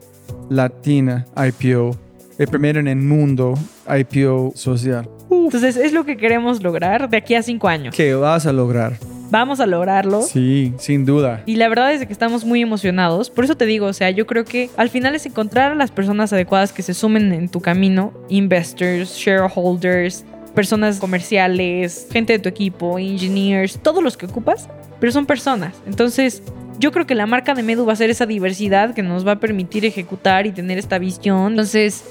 latina 0.49 1.25
IPO, 1.35 1.97
el 2.37 2.47
primero 2.47 2.79
en 2.79 2.87
el 2.87 2.97
mundo 2.97 3.55
IPO 3.87 4.53
social. 4.55 5.09
Entonces 5.31 5.77
es 5.77 5.93
lo 5.93 6.05
que 6.05 6.17
queremos 6.17 6.61
lograr 6.61 7.09
de 7.09 7.17
aquí 7.17 7.33
a 7.33 7.41
cinco 7.41 7.67
años. 7.67 7.95
¿Qué 7.95 8.13
vas 8.13 8.45
a 8.45 8.53
lograr? 8.53 8.99
Vamos 9.29 9.59
a 9.59 9.65
lograrlo. 9.65 10.21
Sí, 10.21 10.73
sin 10.77 11.05
duda. 11.05 11.43
Y 11.45 11.55
la 11.55 11.67
verdad 11.67 11.93
es 11.93 12.05
que 12.05 12.13
estamos 12.13 12.45
muy 12.45 12.61
emocionados. 12.61 13.29
Por 13.29 13.43
eso 13.43 13.57
te 13.57 13.65
digo, 13.65 13.87
o 13.87 13.93
sea, 13.93 14.09
yo 14.09 14.25
creo 14.25 14.45
que 14.45 14.69
al 14.77 14.89
final 14.89 15.15
es 15.15 15.25
encontrar 15.25 15.71
a 15.71 15.75
las 15.75 15.91
personas 15.91 16.31
adecuadas 16.31 16.71
que 16.71 16.81
se 16.81 16.93
sumen 16.93 17.33
en 17.33 17.49
tu 17.49 17.59
camino. 17.59 18.13
Investors, 18.29 19.15
shareholders, 19.17 20.23
personas 20.55 20.99
comerciales, 20.99 22.07
gente 22.11 22.33
de 22.33 22.39
tu 22.39 22.49
equipo, 22.49 22.97
engineers, 22.97 23.79
todos 23.79 24.03
los 24.03 24.17
que 24.17 24.25
ocupas, 24.25 24.69
pero 24.99 25.11
son 25.11 25.25
personas. 25.25 25.75
Entonces, 25.85 26.41
yo 26.79 26.91
creo 26.91 27.05
que 27.05 27.15
la 27.15 27.25
marca 27.25 27.53
de 27.53 27.63
Medu 27.63 27.85
va 27.85 27.93
a 27.93 27.95
ser 27.95 28.09
esa 28.09 28.25
diversidad 28.25 28.93
que 28.93 29.03
nos 29.03 29.27
va 29.27 29.33
a 29.33 29.39
permitir 29.39 29.85
ejecutar 29.85 30.47
y 30.47 30.51
tener 30.51 30.77
esta 30.77 30.99
visión. 30.99 31.51
Entonces, 31.51 32.03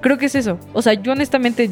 creo 0.00 0.18
que 0.18 0.26
es 0.26 0.34
eso. 0.34 0.58
O 0.72 0.82
sea, 0.82 0.94
yo 0.94 1.12
honestamente 1.12 1.70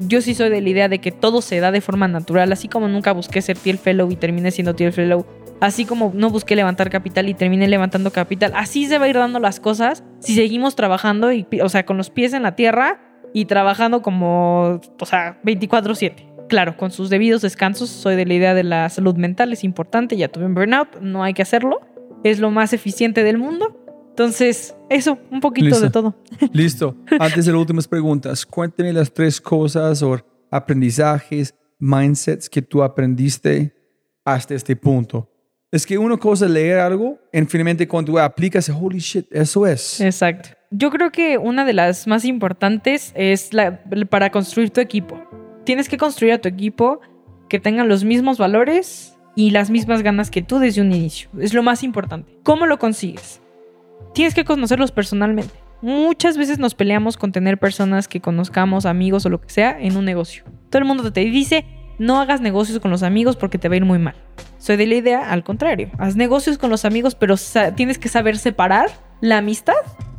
yo 0.00 0.20
sí 0.20 0.34
soy 0.34 0.50
de 0.50 0.60
la 0.60 0.68
idea 0.68 0.88
de 0.88 0.98
que 0.98 1.12
todo 1.12 1.42
se 1.42 1.60
da 1.60 1.70
de 1.72 1.80
forma 1.80 2.08
natural, 2.08 2.52
así 2.52 2.68
como 2.68 2.88
nunca 2.88 3.12
busqué 3.12 3.42
ser 3.42 3.56
Tiel 3.56 3.78
Fellow 3.78 4.10
y 4.10 4.16
terminé 4.16 4.50
siendo 4.50 4.74
Tiel 4.74 4.92
Fellow, 4.92 5.26
así 5.60 5.84
como 5.84 6.12
no 6.14 6.30
busqué 6.30 6.56
levantar 6.56 6.90
capital 6.90 7.28
y 7.28 7.34
terminé 7.34 7.68
levantando 7.68 8.10
capital, 8.10 8.52
así 8.54 8.86
se 8.86 8.98
va 8.98 9.06
a 9.06 9.08
ir 9.08 9.16
dando 9.16 9.40
las 9.40 9.60
cosas 9.60 10.04
si 10.20 10.34
seguimos 10.34 10.76
trabajando, 10.76 11.32
y, 11.32 11.46
o 11.62 11.68
sea, 11.68 11.86
con 11.86 11.96
los 11.96 12.10
pies 12.10 12.32
en 12.32 12.42
la 12.42 12.56
tierra 12.56 13.00
y 13.32 13.46
trabajando 13.46 14.02
como, 14.02 14.80
o 15.00 15.06
sea, 15.06 15.38
24/7. 15.44 16.32
Claro, 16.48 16.76
con 16.76 16.92
sus 16.92 17.10
debidos 17.10 17.42
descansos, 17.42 17.90
soy 17.90 18.14
de 18.14 18.24
la 18.24 18.34
idea 18.34 18.54
de 18.54 18.62
la 18.62 18.88
salud 18.88 19.16
mental, 19.16 19.52
es 19.52 19.64
importante, 19.64 20.16
ya 20.16 20.28
tuve 20.28 20.46
un 20.46 20.54
burnout, 20.54 21.00
no 21.00 21.24
hay 21.24 21.34
que 21.34 21.42
hacerlo, 21.42 21.80
es 22.22 22.38
lo 22.38 22.50
más 22.50 22.72
eficiente 22.72 23.24
del 23.24 23.38
mundo, 23.38 23.85
entonces, 24.16 24.74
eso, 24.88 25.18
un 25.30 25.40
poquito 25.40 25.78
de 25.78 25.90
todo. 25.90 26.16
Listo. 26.54 26.96
Antes 27.20 27.44
de 27.44 27.52
las 27.52 27.60
últimas 27.60 27.86
preguntas, 27.86 28.46
cuénteme 28.46 28.90
las 28.90 29.12
tres 29.12 29.38
cosas 29.38 30.02
o 30.02 30.18
aprendizajes, 30.50 31.54
mindsets 31.78 32.48
que 32.48 32.62
tú 32.62 32.82
aprendiste 32.82 33.74
hasta 34.24 34.54
este 34.54 34.74
punto. 34.74 35.30
Es 35.70 35.84
que 35.84 35.98
una 35.98 36.16
cosa 36.16 36.46
es 36.46 36.50
leer 36.50 36.78
algo, 36.78 37.18
en 37.30 37.46
finalmente 37.46 37.86
cuando 37.86 38.18
aplicas, 38.18 38.70
holy 38.70 39.00
shit, 39.00 39.26
eso 39.30 39.66
es. 39.66 40.00
Exacto. 40.00 40.48
Yo 40.70 40.88
creo 40.88 41.12
que 41.12 41.36
una 41.36 41.66
de 41.66 41.74
las 41.74 42.06
más 42.06 42.24
importantes 42.24 43.12
es 43.14 43.52
la, 43.52 43.84
para 44.08 44.30
construir 44.30 44.70
tu 44.70 44.80
equipo. 44.80 45.22
Tienes 45.64 45.90
que 45.90 45.98
construir 45.98 46.32
a 46.32 46.40
tu 46.40 46.48
equipo 46.48 47.00
que 47.50 47.60
tengan 47.60 47.86
los 47.86 48.02
mismos 48.02 48.38
valores 48.38 49.18
y 49.34 49.50
las 49.50 49.68
mismas 49.68 50.02
ganas 50.02 50.30
que 50.30 50.40
tú 50.40 50.58
desde 50.58 50.80
un 50.80 50.90
inicio. 50.94 51.28
Es 51.38 51.52
lo 51.52 51.62
más 51.62 51.82
importante. 51.82 52.38
¿Cómo 52.44 52.64
lo 52.64 52.78
consigues? 52.78 53.42
Tienes 54.16 54.32
que 54.32 54.46
conocerlos 54.46 54.92
personalmente. 54.92 55.52
Muchas 55.82 56.38
veces 56.38 56.58
nos 56.58 56.74
peleamos 56.74 57.18
con 57.18 57.32
tener 57.32 57.58
personas 57.58 58.08
que 58.08 58.22
conozcamos, 58.22 58.86
amigos 58.86 59.26
o 59.26 59.28
lo 59.28 59.42
que 59.42 59.50
sea, 59.50 59.76
en 59.78 59.94
un 59.94 60.06
negocio. 60.06 60.42
Todo 60.70 60.78
el 60.78 60.86
mundo 60.86 61.12
te 61.12 61.20
dice, 61.20 61.66
no 61.98 62.18
hagas 62.18 62.40
negocios 62.40 62.80
con 62.80 62.90
los 62.90 63.02
amigos 63.02 63.36
porque 63.36 63.58
te 63.58 63.68
va 63.68 63.74
a 63.74 63.76
ir 63.76 63.84
muy 63.84 63.98
mal. 63.98 64.14
Soy 64.56 64.78
de 64.78 64.86
la 64.86 64.94
idea 64.94 65.30
al 65.30 65.44
contrario. 65.44 65.90
Haz 65.98 66.16
negocios 66.16 66.56
con 66.56 66.70
los 66.70 66.86
amigos, 66.86 67.14
pero 67.14 67.34
tienes 67.76 67.98
que 67.98 68.08
saber 68.08 68.38
separar 68.38 68.88
la 69.20 69.36
amistad 69.36 69.74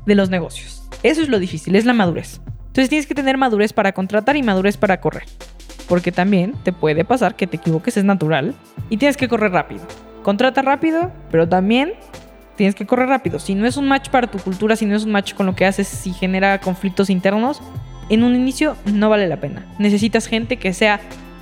de 0.05 0.13
los 0.13 0.29
negocios. 0.29 0.87
Eso 1.01 1.23
es 1.23 1.29
lo 1.29 1.39
difícil, 1.39 1.75
es 1.75 1.85
la 1.85 1.93
madurez. 1.93 2.39
Entonces 2.67 2.89
tienes 2.89 3.07
que 3.07 3.15
tener 3.15 3.39
madurez 3.39 3.73
para 3.73 3.93
contratar 3.93 4.37
y 4.37 4.43
madurez 4.43 4.77
para 4.77 5.01
correr. 5.01 5.23
Porque 5.89 6.11
también 6.11 6.53
te 6.63 6.71
puede 6.71 7.03
pasar 7.03 7.35
que 7.35 7.47
te 7.47 7.57
equivoques, 7.57 7.97
es 7.97 8.03
natural. 8.03 8.53
Y 8.91 8.97
tienes 8.97 9.17
que 9.17 9.27
correr 9.27 9.53
rápido. 9.53 9.87
Contrata 10.21 10.61
rápido, 10.61 11.11
pero 11.31 11.49
también 11.49 11.93
tienes 12.57 12.75
que 12.75 12.85
correr 12.85 13.07
rápido. 13.07 13.39
Si 13.39 13.55
no 13.55 13.65
es 13.65 13.77
un 13.77 13.87
match 13.87 14.09
para 14.09 14.27
tu 14.27 14.39
cultura, 14.39 14.75
si 14.75 14.85
no 14.85 14.95
es 14.95 15.05
un 15.05 15.11
match 15.11 15.33
con 15.33 15.45
lo 15.45 15.55
que 15.55 15.65
haces, 15.65 15.87
si 15.87 16.11
genera 16.11 16.59
conflictos 16.59 17.09
internos, 17.09 17.61
en 18.09 18.23
un 18.23 18.35
inicio 18.35 18.75
no 18.85 19.09
vale 19.09 19.27
la 19.27 19.39
pena. 19.39 19.65
Necesitas 19.79 20.27
gente 20.27 20.57
que 20.57 20.73
sea 20.73 20.99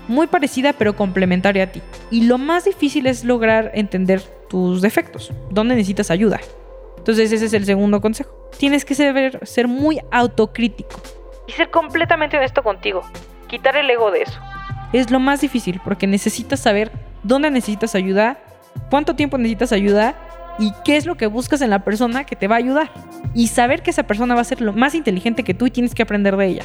muy 0.08 0.28
parecida 0.28 0.74
pero 0.74 0.96
complementaria 0.96 1.64
a 1.64 1.68
ti. 1.68 1.82
Y 2.12 2.26
lo 2.26 2.38
más 2.38 2.66
difícil 2.66 3.08
es 3.08 3.24
lograr 3.24 3.72
entender 3.74 4.22
tus 4.50 4.82
defectos, 4.82 5.34
dónde 5.50 5.76
necesitas 5.76 6.12
ayuda. 6.12 6.40
Entonces 6.98 7.32
ese 7.32 7.46
es 7.46 7.54
el 7.54 7.66
segundo 7.66 8.02
consejo. 8.02 8.50
Tienes 8.58 8.86
que 8.86 8.96
saber 8.96 9.40
ser 9.44 9.68
muy 9.68 10.00
autocrítico. 10.12 11.02
Y 11.48 11.52
ser 11.54 11.70
completamente 11.70 12.38
honesto 12.38 12.64
contigo. 12.64 13.04
Quitar 13.48 13.78
el 13.78 13.90
ego 13.90 14.12
de 14.12 14.24
eso. 14.24 14.40
Es 14.94 15.12
lo 15.12 15.20
más 15.20 15.42
difícil 15.42 15.80
porque 15.84 16.08
necesitas 16.08 16.60
saber 16.60 16.92
dónde 17.24 17.52
necesitas 17.52 17.96
ayuda, 17.96 18.40
cuánto 18.90 19.16
tiempo 19.16 19.38
necesitas 19.38 19.72
ayuda 19.72 20.16
y 20.60 20.74
qué 20.84 20.98
es 20.98 21.06
lo 21.06 21.16
que 21.16 21.28
buscas 21.28 21.62
en 21.62 21.70
la 21.70 21.84
persona 21.84 22.24
que 22.24 22.36
te 22.36 22.48
va 22.48 22.56
a 22.56 22.60
ayudar. 22.60 22.92
Y 23.34 23.48
saber 23.48 23.82
que 23.82 23.92
esa 23.92 24.04
persona 24.04 24.36
va 24.36 24.42
a 24.42 24.46
ser 24.46 24.62
lo 24.62 24.74
más 24.74 24.96
inteligente 24.96 25.44
que 25.44 25.54
tú 25.54 25.68
y 25.68 25.72
tienes 25.72 25.94
que 25.94 26.04
aprender 26.04 26.38
de 26.38 26.48
ella. 26.48 26.64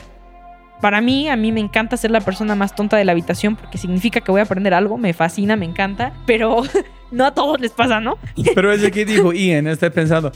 Para 0.81 1.01
mí, 1.03 1.29
a 1.29 1.37
mí 1.37 1.53
me 1.53 1.61
encanta 1.61 1.97
ser 1.97 2.11
la 2.11 2.23
persona 2.23 2.55
más 2.55 2.75
tonta 2.75 2.97
de 2.97 3.05
la 3.05 3.13
habitación 3.13 3.57
porque 3.57 3.77
significa 3.77 4.23
que 4.23 4.31
voy 4.31 4.41
a 4.41 4.45
aprender 4.45 4.73
algo, 4.73 4.97
me 4.97 5.13
fascina, 5.13 5.55
me 5.55 5.67
encanta, 5.67 6.15
pero 6.27 6.63
no 7.11 7.27
a 7.27 7.35
todos 7.35 7.61
les 7.61 7.73
pasa, 7.73 8.01
¿no? 8.01 8.17
Pero 8.55 8.73
es 8.73 8.91
que 8.91 9.05
dijo 9.05 9.33
Ian, 9.33 9.67
estoy 9.67 9.91
pensando, 9.91 10.33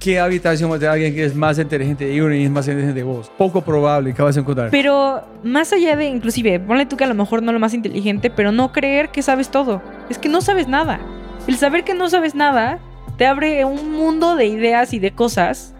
¿qué 0.00 0.18
habitación 0.18 0.70
va 0.70 0.76
a 0.76 0.78
tener 0.78 0.92
alguien 0.92 1.14
que 1.14 1.24
es 1.24 1.36
más 1.36 1.58
inteligente 1.58 2.06
de 2.06 2.22
uno 2.22 2.34
y 2.34 2.44
es 2.44 2.50
más 2.50 2.66
inteligente 2.66 2.98
de 2.98 3.04
vos? 3.04 3.30
Poco 3.38 3.60
probable 3.60 4.14
que 4.14 4.22
vas 4.22 4.36
a 4.36 4.40
encontrar. 4.40 4.70
Pero 4.70 5.22
más 5.44 5.72
allá 5.72 5.94
de, 5.94 6.06
inclusive, 6.06 6.58
ponle 6.58 6.86
tú 6.86 6.96
que 6.96 7.04
a 7.04 7.08
lo 7.08 7.14
mejor 7.14 7.42
no 7.42 7.52
lo 7.52 7.60
más 7.60 7.74
inteligente, 7.74 8.30
pero 8.30 8.50
no 8.50 8.72
creer 8.72 9.10
que 9.10 9.22
sabes 9.22 9.50
todo. 9.50 9.80
Es 10.08 10.18
que 10.18 10.28
no 10.28 10.40
sabes 10.40 10.66
nada. 10.66 10.98
El 11.46 11.56
saber 11.56 11.84
que 11.84 11.94
no 11.94 12.08
sabes 12.08 12.34
nada 12.34 12.80
te 13.16 13.26
abre 13.26 13.64
un 13.64 13.92
mundo 13.92 14.36
de 14.36 14.46
ideas 14.46 14.92
y 14.92 14.98
de 14.98 15.12
cosas 15.12 15.74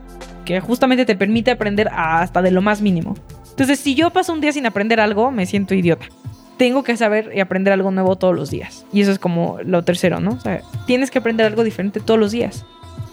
que 0.45 0.61
justamente 0.61 1.05
te 1.05 1.17
permite 1.17 1.51
aprender 1.51 1.89
hasta 1.93 2.43
de 2.43 2.51
lo 2.51 2.63
más 2.63 2.81
mínimo. 2.81 3.15
Entonces, 3.51 3.79
si 3.79 3.95
yo 3.95 4.11
paso 4.11 4.33
un 4.33 4.41
día 4.41 4.53
sin 4.53 4.67
aprender 4.67 5.01
algo, 5.01 5.31
me 5.31 5.47
siento 5.47 5.75
idiota. 5.75 6.07
Tengo 6.57 6.83
que 6.83 6.97
saber 6.97 7.33
y 7.35 7.41
aprender 7.41 7.73
algo 7.73 7.91
nuevo 7.91 8.17
todos 8.17 8.35
los 8.35 8.51
días. 8.51 8.85
Y 8.93 9.01
eso 9.01 9.11
es 9.11 9.19
como 9.19 9.59
lo 9.65 9.83
tercero, 9.83 10.21
¿no? 10.21 10.33
O 10.33 10.41
sea, 10.41 10.63
tienes 10.87 11.11
que 11.11 11.19
aprender 11.19 11.47
algo 11.47 11.65
diferente 11.65 12.01
todos 12.01 12.21
los 12.21 12.33
días. 12.33 12.65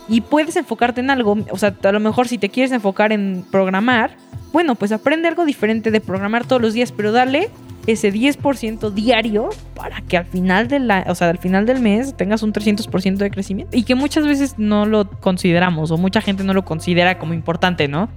Y 0.10 0.22
puedes 0.22 0.56
enfocarte 0.56 0.99
en 0.99 1.10
algo, 1.10 1.38
o 1.49 1.57
sea, 1.57 1.76
a 1.84 1.91
lo 1.91 1.99
mejor 1.99 2.27
si 2.27 2.38
te 2.38 2.49
quieres 2.49 2.72
enfocar 2.72 3.11
en 3.11 3.45
programar, 3.49 4.18
bueno, 4.52 4.76
pues 4.76 4.91
aprende 4.91 5.27
algo 5.27 5.45
diferente 5.45 5.89
de 5.91 6.02
programar 6.02 6.45
todos 6.45 6.61
los 6.61 6.73
días, 6.73 6.91
pero 6.91 7.11
dale 7.11 7.49
ese 7.87 8.13
10% 8.13 8.91
diario 8.91 9.49
para 9.75 10.01
que 10.01 10.17
al 10.17 10.25
final, 10.25 10.67
de 10.67 10.79
la, 10.79 11.05
o 11.07 11.15
sea, 11.15 11.29
al 11.29 11.37
final 11.37 11.65
del 11.65 11.81
mes 11.81 12.15
tengas 12.15 12.43
un 12.43 12.53
300% 12.53 13.17
de 13.17 13.31
crecimiento. 13.31 13.75
Y 13.75 13.83
que 13.83 13.95
muchas 13.95 14.25
veces 14.25 14.55
no 14.57 14.85
lo 14.85 15.09
consideramos 15.09 15.91
o 15.91 15.97
mucha 15.97 16.21
gente 16.21 16.43
no 16.43 16.53
lo 16.53 16.63
considera 16.63 17.17
como 17.17 17.33
importante, 17.33 17.87
¿no? 17.87 18.09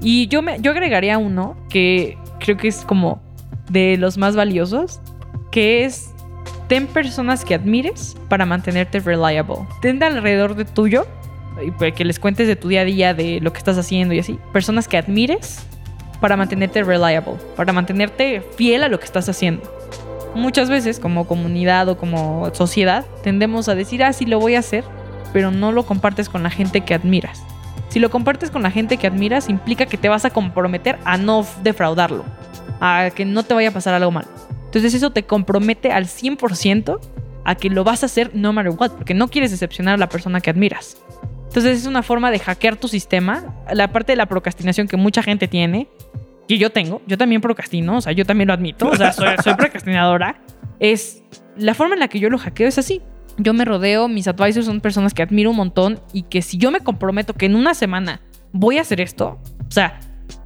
Y 0.00 0.28
yo, 0.28 0.42
me, 0.42 0.60
yo 0.60 0.72
agregaría 0.72 1.18
uno 1.18 1.56
que 1.68 2.18
creo 2.38 2.56
que 2.56 2.68
es 2.68 2.84
como 2.84 3.20
de 3.70 3.96
los 3.96 4.18
más 4.18 4.36
valiosos, 4.36 5.00
que 5.50 5.84
es 5.84 6.10
ten 6.68 6.86
personas 6.86 7.44
que 7.44 7.54
admires 7.54 8.16
para 8.28 8.44
mantenerte 8.46 9.00
reliable. 9.00 9.56
Ten 9.80 10.02
alrededor 10.02 10.54
de 10.54 10.64
tuyo, 10.64 11.06
y 11.64 11.70
pues 11.70 11.94
que 11.94 12.04
les 12.04 12.18
cuentes 12.18 12.46
de 12.46 12.56
tu 12.56 12.68
día 12.68 12.82
a 12.82 12.84
día, 12.84 13.14
de 13.14 13.40
lo 13.40 13.52
que 13.52 13.58
estás 13.58 13.78
haciendo 13.78 14.14
y 14.14 14.18
así, 14.18 14.38
personas 14.52 14.88
que 14.88 14.96
admires 14.96 15.66
para 16.26 16.36
mantenerte 16.36 16.82
reliable, 16.82 17.34
para 17.54 17.72
mantenerte 17.72 18.40
fiel 18.56 18.82
a 18.82 18.88
lo 18.88 18.98
que 18.98 19.04
estás 19.04 19.28
haciendo. 19.28 19.62
Muchas 20.34 20.68
veces, 20.68 20.98
como 20.98 21.28
comunidad 21.28 21.88
o 21.88 21.96
como 21.96 22.52
sociedad, 22.52 23.04
tendemos 23.22 23.68
a 23.68 23.76
decir, 23.76 24.02
ah, 24.02 24.12
sí 24.12 24.26
lo 24.26 24.40
voy 24.40 24.56
a 24.56 24.58
hacer, 24.58 24.82
pero 25.32 25.52
no 25.52 25.70
lo 25.70 25.86
compartes 25.86 26.28
con 26.28 26.42
la 26.42 26.50
gente 26.50 26.80
que 26.80 26.94
admiras. 26.94 27.44
Si 27.90 28.00
lo 28.00 28.10
compartes 28.10 28.50
con 28.50 28.64
la 28.64 28.72
gente 28.72 28.96
que 28.96 29.06
admiras, 29.06 29.48
implica 29.48 29.86
que 29.86 29.98
te 29.98 30.08
vas 30.08 30.24
a 30.24 30.30
comprometer 30.30 30.98
a 31.04 31.16
no 31.16 31.46
defraudarlo, 31.62 32.24
a 32.80 33.10
que 33.14 33.24
no 33.24 33.44
te 33.44 33.54
vaya 33.54 33.68
a 33.68 33.72
pasar 33.72 33.94
algo 33.94 34.10
mal. 34.10 34.26
Entonces 34.64 34.94
eso 34.94 35.10
te 35.10 35.22
compromete 35.22 35.92
al 35.92 36.06
100% 36.06 36.98
a 37.44 37.54
que 37.54 37.70
lo 37.70 37.84
vas 37.84 38.02
a 38.02 38.06
hacer 38.06 38.32
no 38.34 38.52
matter 38.52 38.72
what, 38.72 38.90
porque 38.90 39.14
no 39.14 39.28
quieres 39.28 39.52
decepcionar 39.52 39.94
a 39.94 39.98
la 39.98 40.08
persona 40.08 40.40
que 40.40 40.50
admiras. 40.50 40.96
Entonces 41.56 41.80
es 41.80 41.86
una 41.86 42.02
forma 42.02 42.30
de 42.30 42.38
hackear 42.38 42.76
tu 42.76 42.86
sistema, 42.86 43.56
la 43.72 43.90
parte 43.90 44.12
de 44.12 44.16
la 44.16 44.26
procrastinación 44.26 44.88
que 44.88 44.98
mucha 44.98 45.22
gente 45.22 45.48
tiene, 45.48 45.88
que 46.46 46.58
yo 46.58 46.68
tengo, 46.68 47.00
yo 47.06 47.16
también 47.16 47.40
procrastino, 47.40 47.96
o 47.96 48.00
sea, 48.02 48.12
yo 48.12 48.26
también 48.26 48.48
lo 48.48 48.52
admito, 48.52 48.86
o 48.86 48.94
sea, 48.94 49.10
soy, 49.14 49.28
soy 49.42 49.54
procrastinadora, 49.54 50.38
es 50.80 51.22
la 51.56 51.72
forma 51.72 51.94
en 51.94 52.00
la 52.00 52.08
que 52.08 52.20
yo 52.20 52.28
lo 52.28 52.36
hackeo 52.36 52.68
es 52.68 52.76
así. 52.76 53.00
Yo 53.38 53.54
me 53.54 53.64
rodeo, 53.64 54.06
mis 54.06 54.28
advisors 54.28 54.66
son 54.66 54.82
personas 54.82 55.14
que 55.14 55.22
admiro 55.22 55.48
un 55.48 55.56
montón 55.56 55.98
y 56.12 56.24
que 56.24 56.42
si 56.42 56.58
yo 56.58 56.70
me 56.70 56.80
comprometo 56.80 57.32
que 57.32 57.46
en 57.46 57.56
una 57.56 57.72
semana 57.72 58.20
voy 58.52 58.76
a 58.76 58.82
hacer 58.82 59.00
esto, 59.00 59.40
o 59.66 59.70
sea, 59.70 59.98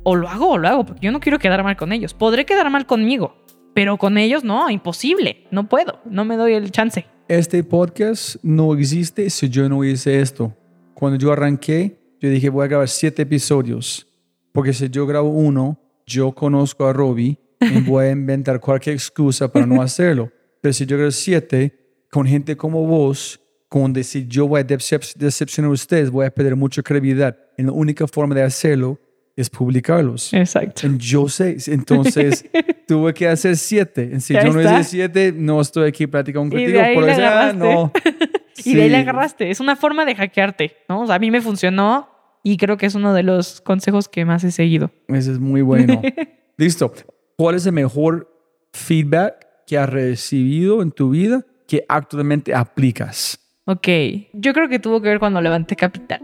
o 0.05 0.15
lo 0.15 0.29
hago 0.29 0.51
o 0.51 0.59
lo 0.59 0.69
hago, 0.69 0.87
porque 0.87 1.07
yo 1.07 1.11
no 1.11 1.19
quiero 1.19 1.41
quedar 1.41 1.65
mal 1.65 1.77
con 1.77 1.93
ellos. 1.93 2.15
Podré 2.15 2.47
quedar 2.47 2.71
mal 2.71 2.87
conmigo, 2.87 3.35
pero 3.75 3.97
con 3.99 4.17
ellos 4.17 4.45
no, 4.45 4.71
imposible, 4.71 5.49
no 5.51 5.69
puedo, 5.69 5.99
no 6.05 6.25
me 6.25 6.37
doy 6.37 6.53
el 6.53 6.71
chance. 6.71 7.05
Este 7.27 7.65
podcast 7.65 8.37
no 8.45 8.75
existe 8.75 9.29
si 9.29 9.49
yo 9.49 9.69
no 9.69 9.83
hice 9.83 10.21
esto. 10.21 10.55
Cuando 11.01 11.19
yo 11.19 11.33
arranqué, 11.33 11.97
yo 12.21 12.29
dije 12.29 12.51
voy 12.51 12.67
a 12.67 12.69
grabar 12.69 12.89
siete 12.89 13.23
episodios, 13.23 14.07
porque 14.53 14.75
si 14.75 14.91
yo 14.91 15.07
grabo 15.07 15.31
uno, 15.31 15.81
yo 16.07 16.33
conozco 16.33 16.87
a 16.87 16.93
Robbie 16.93 17.39
y 17.59 17.81
voy 17.89 18.05
a 18.05 18.11
inventar 18.11 18.61
cualquier 18.61 18.97
excusa 18.97 19.51
para 19.51 19.65
no 19.67 19.81
hacerlo. 19.81 20.31
Pero 20.61 20.75
si 20.75 20.85
yo 20.85 20.99
grabo 20.99 21.11
siete, 21.11 22.05
con 22.11 22.27
gente 22.27 22.55
como 22.55 22.87
vos, 22.87 23.41
con 23.71 23.95
decir 23.95 24.29
yo 24.29 24.47
voy 24.47 24.61
a 24.61 24.67
decep- 24.67 25.15
decepcionar 25.17 25.71
a 25.71 25.73
ustedes, 25.73 26.11
voy 26.11 26.27
a 26.27 26.31
perder 26.31 26.55
mucha 26.55 26.83
credibilidad. 26.83 27.35
Y 27.57 27.63
la 27.63 27.73
única 27.73 28.07
forma 28.07 28.35
de 28.35 28.43
hacerlo 28.43 29.01
es 29.37 29.49
publicarlos. 29.49 30.35
Exacto. 30.35 30.87
En 30.87 30.99
Yo 30.99 31.29
sé, 31.31 31.57
entonces 31.69 32.45
tuve 32.87 33.15
que 33.15 33.27
hacer 33.27 33.57
siete. 33.57 34.21
Si 34.21 34.35
yo 34.35 34.53
no 34.53 34.61
está. 34.61 34.81
hice 34.81 34.91
siete, 34.91 35.33
no 35.35 35.63
estoy 35.63 35.89
aquí 35.89 36.07
platicando 36.07 36.55
contigo. 36.55 36.79
Por 36.93 37.09
eso, 37.09 37.23
ah, 37.23 37.49
agarraste. 37.49 38.01
Y 38.65 38.75
de 38.75 38.83
ahí 38.83 38.89
le 38.91 38.97
Sí. 38.97 39.03
agarraste. 39.03 39.51
Es 39.51 39.61
una 39.61 39.77
forma 39.77 40.05
de 40.05 40.15
hackearte, 40.15 40.77
¿no? 40.89 41.03
O 41.03 41.07
sea, 41.07 41.17
a 41.17 41.19
mí 41.19 41.31
me 41.31 41.41
funcionó 41.41 42.09
y 42.43 42.57
creo 42.57 42.77
que 42.77 42.87
es 42.87 42.95
uno 42.95 43.13
de 43.15 43.23
los 43.23 43.61
consejos 43.61 44.09
que 44.09 44.25
más 44.25 44.43
he 44.45 44.51
seguido. 44.51 44.91
Ese 45.09 45.33
es 45.33 45.39
muy 45.39 45.63
bueno. 45.63 46.01
Listo. 46.57 46.93
¿Cuál 47.37 47.55
es 47.57 47.67
el 47.67 47.73
mejor 47.73 48.31
feedback 48.73 49.47
que 49.67 49.79
has 49.79 49.89
recibido 49.89 50.83
en 50.83 50.91
tu 50.93 51.11
vida 51.11 51.45
que 51.67 51.85
actualmente 51.89 52.55
aplicas? 52.55 53.39
Ok, 53.67 53.89
yo 54.33 54.53
creo 54.53 54.69
que 54.69 54.79
tuvo 54.79 55.01
que 55.01 55.09
ver 55.09 55.19
cuando 55.21 55.41
levanté 55.41 55.77
capital. 55.77 56.21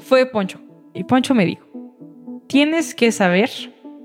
Fue 0.00 0.26
Poncho. 0.26 0.60
Y 0.94 1.04
Poncho 1.04 1.34
me 1.34 1.44
dijo, 1.46 1.64
tienes 2.48 2.94
que 2.94 3.12
saber 3.12 3.50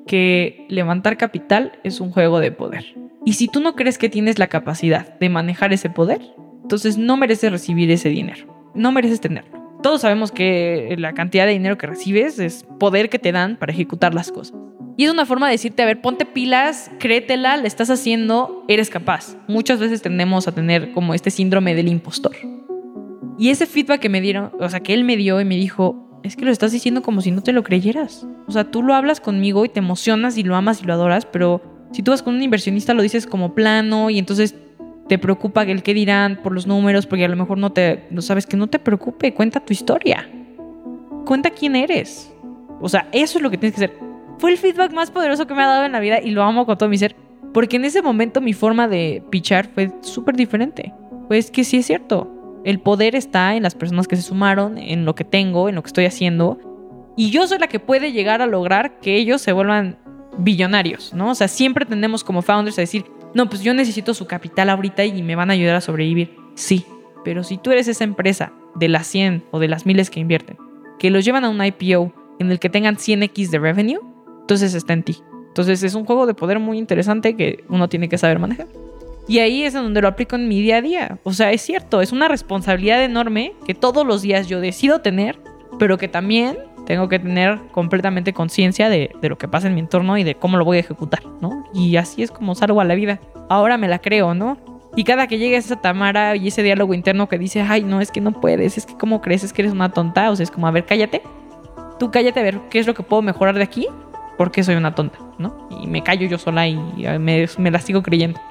que 0.08 0.66
levantar 0.70 1.18
capital 1.18 1.80
es 1.84 2.00
un 2.02 2.12
juego 2.12 2.40
de 2.40 2.52
poder. 2.52 2.86
Y 3.26 3.34
si 3.34 3.48
tú 3.48 3.60
no 3.60 3.76
crees 3.76 3.98
que 3.98 4.10
tienes 4.10 4.40
la 4.40 4.48
capacidad 4.48 5.18
de 5.20 5.30
manejar 5.30 5.74
ese 5.74 5.90
poder, 5.90 6.22
entonces 6.70 7.00
no 7.00 7.18
mereces 7.18 7.52
recibir 7.52 7.90
ese 7.90 8.10
dinero. 8.10 8.46
No 8.76 8.92
mereces 8.92 9.20
tenerlo. 9.20 9.58
Todos 9.82 10.02
sabemos 10.02 10.32
que 10.32 10.94
la 11.00 11.14
cantidad 11.16 11.48
de 11.48 11.54
dinero 11.54 11.80
que 11.80 11.88
recibes 11.88 12.38
es 12.38 12.64
poder 12.80 13.10
que 13.10 13.18
te 13.18 13.32
dan 13.32 13.58
para 13.58 13.74
ejecutar 13.74 14.14
las 14.14 14.32
cosas. 14.32 14.56
Y 14.96 15.06
es 15.06 15.12
una 15.12 15.26
forma 15.26 15.48
de 15.48 15.54
decirte, 15.54 15.82
a 15.82 15.88
ver, 15.88 16.00
ponte 16.00 16.28
pilas, 16.28 16.92
créetela, 17.00 17.58
le 17.58 17.68
estás 17.68 17.90
haciendo, 17.90 18.66
eres 18.68 18.92
capaz. 18.92 19.36
Muchas 19.48 19.80
veces 19.80 20.04
tendemos 20.04 20.48
a 20.48 20.52
tener 20.52 20.92
como 20.92 21.16
este 21.16 21.32
síndrome 21.32 21.74
del 21.74 21.88
impostor. 21.88 22.36
Y 23.40 23.50
ese 23.50 23.66
feedback 23.66 24.00
que 24.00 24.10
me 24.10 24.22
dieron, 24.22 24.52
o 24.60 24.70
sea, 24.70 24.82
que 24.82 24.94
él 24.94 25.04
me 25.04 25.18
dio 25.18 25.42
y 25.42 25.46
me 25.46 25.56
dijo, 25.56 26.22
es 26.22 26.36
que 26.36 26.46
lo 26.46 26.52
estás 26.52 26.72
diciendo 26.72 27.02
como 27.02 27.22
si 27.22 27.32
no 27.32 27.42
te 27.42 27.52
lo 27.52 27.64
creyeras. 27.64 28.28
O 28.48 28.52
sea, 28.52 28.70
tú 28.70 28.84
lo 28.84 28.94
hablas 28.94 29.22
conmigo 29.22 29.66
y 29.66 29.70
te 29.70 29.80
emocionas 29.80 30.38
y 30.38 30.44
lo 30.44 30.56
amas 30.56 30.84
y 30.84 30.86
lo 30.86 30.94
adoras, 30.94 31.26
pero 31.26 31.64
si 31.94 32.04
tú 32.04 32.12
vas 32.12 32.22
con 32.22 32.36
un 32.36 32.44
inversionista 32.44 32.94
lo 32.94 33.02
dices 33.02 33.26
como 33.26 33.56
plano 33.56 34.12
y 34.12 34.20
entonces 34.20 34.54
te 35.10 35.18
preocupa 35.18 35.64
el 35.64 35.82
qué 35.82 35.96
dirán 35.96 36.40
por 36.42 36.54
los 36.54 36.68
números, 36.68 37.08
porque 37.08 37.26
a 37.26 37.28
lo 37.28 37.36
mejor 37.36 37.58
no 37.58 37.72
te, 37.72 38.06
no 38.12 38.22
sabes 38.22 38.46
que 38.46 38.56
no 38.56 38.68
te 38.68 38.78
preocupe, 38.78 39.34
cuenta 39.34 39.60
tu 39.60 39.74
historia. 39.74 40.30
Cuenta 41.26 41.50
quién 41.50 41.76
eres. 41.76 42.32
O 42.80 42.88
sea, 42.88 43.10
eso 43.12 43.40
es 43.40 43.42
lo 43.42 43.50
que 43.50 43.58
tienes 43.58 43.78
que 43.78 43.86
hacer. 43.86 43.98
Fue 44.38 44.52
el 44.52 44.58
feedback 44.58 44.94
más 44.94 45.10
poderoso 45.10 45.48
que 45.48 45.56
me 45.56 45.64
ha 45.64 45.68
dado 45.68 45.86
en 45.86 45.92
la 45.92 46.00
vida 46.00 46.22
y 46.22 46.30
lo 46.30 46.44
amo 46.44 46.68
con 46.68 46.78
todo 46.78 46.88
mi 46.88 46.98
ser, 46.98 47.16
porque 47.54 47.78
en 47.78 47.86
ese 47.86 48.04
momento 48.04 48.40
mi 48.40 48.54
forma 48.54 48.88
de 48.88 49.24
pichar 49.32 49.68
fue 49.74 49.92
súper 50.02 50.36
diferente. 50.36 50.94
Pues 51.28 51.50
que 51.50 51.64
sí 51.64 51.78
es 51.78 51.88
cierto. 51.88 52.32
El 52.64 52.80
poder 52.80 53.16
está 53.16 53.56
en 53.56 53.64
las 53.64 53.74
personas 53.74 54.08
que 54.08 54.16
se 54.16 54.22
sumaron, 54.22 54.78
en 54.78 55.06
lo 55.06 55.16
que 55.16 55.24
tengo, 55.24 55.70
en 55.70 55.76
lo 55.76 55.82
que 55.82 55.88
estoy 55.88 56.06
haciendo. 56.06 56.60
Y 57.18 57.32
yo 57.32 57.48
soy 57.48 57.58
la 57.58 57.68
que 57.68 57.80
puede 57.80 58.12
llegar 58.12 58.44
a 58.44 58.48
lograr 58.48 59.00
que 59.00 59.16
ellos 59.16 59.42
se 59.42 59.54
vuelvan 59.54 59.98
billonarios, 60.38 61.16
¿no? 61.16 61.32
O 61.32 61.36
sea, 61.36 61.48
siempre 61.48 61.86
tendemos 61.86 62.24
como 62.24 62.44
founders 62.44 62.78
a 62.78 62.82
decir, 62.82 63.06
no, 63.34 63.50
pues 63.50 63.62
yo 63.62 63.74
necesito 63.74 64.14
su 64.14 64.26
capital 64.26 64.70
ahorita 64.70 65.06
y 65.06 65.22
me 65.22 65.36
van 65.36 65.50
a 65.50 65.54
ayudar 65.54 65.76
a 65.76 65.82
sobrevivir. 65.82 66.36
Sí, 66.56 66.86
pero 67.24 67.44
si 67.44 67.58
tú 67.58 67.72
eres 67.72 67.88
esa 67.88 68.04
empresa 68.04 68.54
de 68.76 68.90
las 68.90 69.08
100 69.08 69.44
o 69.52 69.60
de 69.60 69.68
las 69.68 69.86
miles 69.86 70.10
que 70.10 70.20
invierten, 70.20 70.58
que 70.98 71.10
los 71.10 71.24
llevan 71.26 71.46
a 71.46 71.50
un 71.50 71.64
IPO 71.64 72.14
en 72.40 72.52
el 72.52 72.60
que 72.60 72.70
tengan 72.70 72.98
100x 72.98 73.50
de 73.50 73.60
revenue, 73.60 74.00
entonces 74.42 74.74
está 74.74 74.94
en 74.94 75.04
ti. 75.04 75.18
Entonces 75.48 75.84
es 75.84 75.96
un 75.96 76.06
juego 76.06 76.26
de 76.26 76.34
poder 76.34 76.60
muy 76.60 76.78
interesante 76.78 77.36
que 77.36 77.64
uno 77.70 77.90
tiene 77.90 78.10
que 78.10 78.18
saber 78.18 78.40
manejar. 78.40 78.68
Y 79.28 79.40
ahí 79.40 79.64
es 79.64 79.74
donde 79.74 80.02
lo 80.02 80.08
aplico 80.08 80.36
en 80.36 80.48
mi 80.48 80.60
día 80.62 80.78
a 80.78 80.82
día. 80.82 81.20
O 81.24 81.34
sea, 81.34 81.52
es 81.52 81.62
cierto, 81.62 82.02
es 82.02 82.12
una 82.12 82.28
responsabilidad 82.28 83.04
enorme 83.04 83.54
que 83.66 83.76
todos 83.76 84.06
los 84.06 84.24
días 84.24 84.48
yo 84.48 84.60
decido 84.60 85.02
tener, 85.02 85.40
pero 85.78 85.98
que 86.00 86.08
también 86.08 86.58
tengo 86.90 87.08
que 87.08 87.20
tener 87.20 87.60
completamente 87.72 88.34
conciencia 88.34 88.90
de, 88.90 89.12
de 89.22 89.30
lo 89.30 89.38
que 89.38 89.48
pasa 89.48 89.68
en 89.68 89.76
mi 89.76 89.80
entorno 89.80 90.18
y 90.18 90.24
de 90.24 90.34
cómo 90.34 90.58
lo 90.58 90.66
voy 90.66 90.78
a 90.78 90.80
ejecutar, 90.80 91.22
¿no? 91.40 91.64
Y 91.72 91.98
así 91.98 92.24
es 92.24 92.32
como 92.32 92.56
salgo 92.56 92.82
a 92.82 92.84
la 92.84 92.96
vida. 92.96 93.20
Ahora 93.48 93.78
me 93.78 93.88
la 93.88 94.00
creo, 94.00 94.34
¿no? 94.34 94.58
Y 94.96 95.04
cada 95.04 95.28
que 95.28 95.38
llega 95.38 95.56
esa 95.56 95.80
Tamara 95.80 96.36
y 96.36 96.48
ese 96.48 96.64
diálogo 96.64 96.96
interno 96.96 97.30
que 97.30 97.38
dice, 97.38 97.62
ay, 97.62 97.84
no, 97.84 98.02
es 98.02 98.10
que 98.10 98.22
no 98.22 98.32
puedes, 98.32 98.76
es 98.76 98.88
que 98.88 98.98
cómo 98.98 99.22
crees, 99.22 99.44
es 99.44 99.54
que 99.54 99.62
eres 99.62 99.72
una 99.72 99.90
tonta, 99.90 100.32
o 100.32 100.36
sea, 100.36 100.44
es 100.44 100.50
como, 100.50 100.66
a 100.66 100.72
ver, 100.72 100.88
cállate. 100.88 101.22
Tú 102.00 102.10
cállate 102.10 102.40
a 102.40 102.44
ver 102.44 102.60
qué 102.72 102.80
es 102.80 102.88
lo 102.88 102.96
que 102.96 103.04
puedo 103.04 103.22
mejorar 103.22 103.54
de 103.54 103.62
aquí, 103.62 103.86
porque 104.36 104.64
soy 104.64 104.74
una 104.74 104.96
tonta, 104.96 105.20
¿no? 105.38 105.70
Y 105.70 105.86
me 105.86 106.02
callo 106.02 106.26
yo 106.26 106.40
sola 106.40 106.68
y 106.68 106.76
me, 107.20 107.48
me 107.60 107.70
la 107.70 107.80
sigo 107.82 108.02
creyendo. 108.02 108.42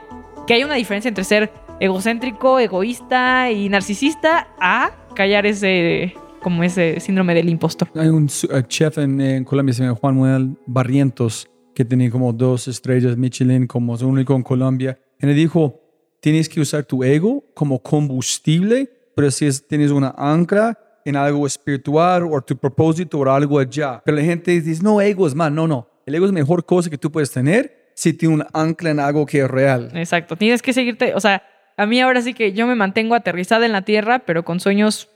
Que 0.46 0.54
hay 0.54 0.62
una 0.62 0.76
diferencia 0.76 1.08
entre 1.08 1.24
ser 1.24 1.52
egocéntrico, 1.80 2.60
egoísta 2.60 3.50
y 3.50 3.68
narcisista 3.68 4.46
a 4.60 4.92
callar 5.16 5.44
ese, 5.44 6.14
como 6.40 6.62
ese 6.64 7.00
síndrome 7.00 7.34
del 7.34 7.48
impostor. 7.48 7.88
Hay 7.94 8.08
un 8.08 8.28
eh, 8.50 8.62
chef 8.66 8.98
en, 8.98 9.20
en 9.20 9.44
Colombia, 9.44 9.74
se 9.74 9.82
llama 9.82 9.96
Juan 9.96 10.14
Manuel 10.18 10.56
Barrientos, 10.66 11.48
que 11.74 11.84
tenía 11.84 12.10
como 12.10 12.32
dos 12.32 12.68
estrellas 12.68 13.16
Michelin, 13.16 13.66
como 13.66 13.94
es 13.94 14.00
el 14.00 14.06
único 14.08 14.34
en 14.34 14.42
Colombia. 14.42 14.98
Y 15.20 15.26
le 15.26 15.34
dijo, 15.34 15.80
tienes 16.20 16.48
que 16.48 16.60
usar 16.60 16.84
tu 16.84 17.04
ego 17.04 17.44
como 17.54 17.80
combustible, 17.82 18.88
pero 19.14 19.30
si 19.30 19.46
es- 19.46 19.66
tienes 19.66 19.90
una 19.90 20.14
ancla 20.16 20.78
en 21.04 21.16
algo 21.16 21.46
espiritual 21.46 22.24
o 22.30 22.40
tu 22.42 22.56
propósito 22.56 23.18
o 23.18 23.30
algo 23.30 23.58
allá. 23.58 24.02
Pero 24.04 24.16
la 24.16 24.24
gente 24.24 24.60
dice, 24.60 24.82
no, 24.82 25.00
ego 25.00 25.26
es 25.26 25.34
mal. 25.34 25.54
No, 25.54 25.66
no. 25.66 25.88
El 26.06 26.14
ego 26.14 26.24
es 26.26 26.30
la 26.32 26.34
mejor 26.40 26.64
cosa 26.66 26.90
que 26.90 26.98
tú 26.98 27.10
puedes 27.10 27.30
tener 27.30 27.92
si 27.94 28.12
tiene 28.12 28.34
un 28.36 28.44
ancla 28.52 28.90
en 28.90 29.00
algo 29.00 29.26
que 29.26 29.40
es 29.40 29.48
real. 29.50 29.90
Exacto, 29.94 30.36
tienes 30.36 30.62
que 30.62 30.72
seguirte, 30.72 31.14
o 31.14 31.20
sea, 31.20 31.42
a 31.76 31.86
mí 31.86 32.00
ahora 32.00 32.22
sí 32.22 32.32
que 32.34 32.52
yo 32.52 32.66
me 32.66 32.74
mantengo 32.74 33.14
aterrizada 33.14 33.66
en 33.66 33.72
la 33.72 33.82
tierra, 33.82 34.20
pero 34.20 34.44
con 34.44 34.60
sueños 34.60 35.08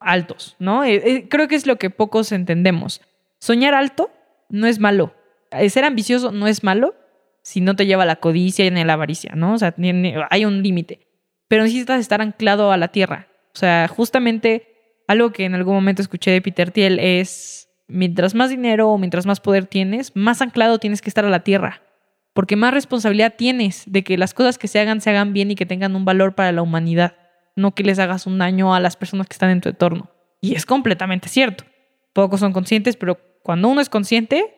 altos, 0.00 0.56
¿no? 0.58 0.82
Eh, 0.84 1.02
eh, 1.04 1.28
creo 1.28 1.46
que 1.46 1.54
es 1.54 1.66
lo 1.66 1.76
que 1.76 1.90
pocos 1.90 2.32
entendemos. 2.32 3.00
Soñar 3.38 3.74
alto 3.74 4.10
no 4.48 4.66
es 4.66 4.78
malo. 4.78 5.14
Ser 5.68 5.84
ambicioso 5.84 6.32
no 6.32 6.46
es 6.46 6.62
malo 6.62 6.94
si 7.42 7.60
no 7.60 7.74
te 7.74 7.86
lleva 7.86 8.04
a 8.04 8.06
la 8.06 8.16
codicia 8.16 8.68
ni 8.70 8.80
a 8.80 8.84
la 8.84 8.92
avaricia, 8.92 9.32
¿no? 9.34 9.54
O 9.54 9.58
sea, 9.58 9.74
hay 10.30 10.44
un 10.44 10.62
límite. 10.62 11.06
Pero 11.48 11.64
necesitas 11.64 12.00
estar 12.00 12.20
anclado 12.20 12.70
a 12.70 12.76
la 12.76 12.88
tierra. 12.88 13.28
O 13.52 13.58
sea, 13.58 13.88
justamente 13.88 15.02
algo 15.08 15.32
que 15.32 15.44
en 15.44 15.54
algún 15.54 15.74
momento 15.74 16.02
escuché 16.02 16.30
de 16.30 16.40
Peter 16.40 16.70
Thiel 16.70 17.00
es, 17.00 17.68
mientras 17.88 18.34
más 18.34 18.50
dinero 18.50 18.90
o 18.90 18.98
mientras 18.98 19.26
más 19.26 19.40
poder 19.40 19.66
tienes, 19.66 20.14
más 20.14 20.40
anclado 20.40 20.78
tienes 20.78 21.02
que 21.02 21.10
estar 21.10 21.24
a 21.24 21.30
la 21.30 21.42
tierra. 21.42 21.82
porque 22.32 22.54
más 22.54 22.72
responsabilidad 22.72 23.34
tienes 23.36 23.82
de 23.86 24.04
que 24.04 24.16
las 24.16 24.34
cosas 24.34 24.56
que 24.56 24.68
se 24.68 24.78
hagan 24.78 25.00
se 25.00 25.10
hagan 25.10 25.32
bien 25.32 25.50
y 25.50 25.56
que 25.56 25.66
tengan 25.66 25.96
un 25.96 26.04
valor 26.04 26.36
para 26.36 26.52
la 26.52 26.62
humanidad, 26.62 27.16
no 27.60 27.74
que 27.74 27.82
les 27.84 27.98
hagas 27.98 28.26
un 28.26 28.38
daño 28.38 28.74
a 28.74 28.80
las 28.80 28.96
personas 28.96 29.26
que 29.28 29.34
están 29.34 29.50
en 29.50 29.60
tu 29.60 29.68
entorno. 29.68 30.10
Y 30.40 30.54
es 30.54 30.64
completamente 30.66 31.28
cierto. 31.28 31.64
Pocos 32.12 32.40
son 32.40 32.52
conscientes, 32.52 32.96
pero 32.96 33.18
cuando 33.42 33.68
uno 33.68 33.80
es 33.80 33.88
consciente, 33.88 34.54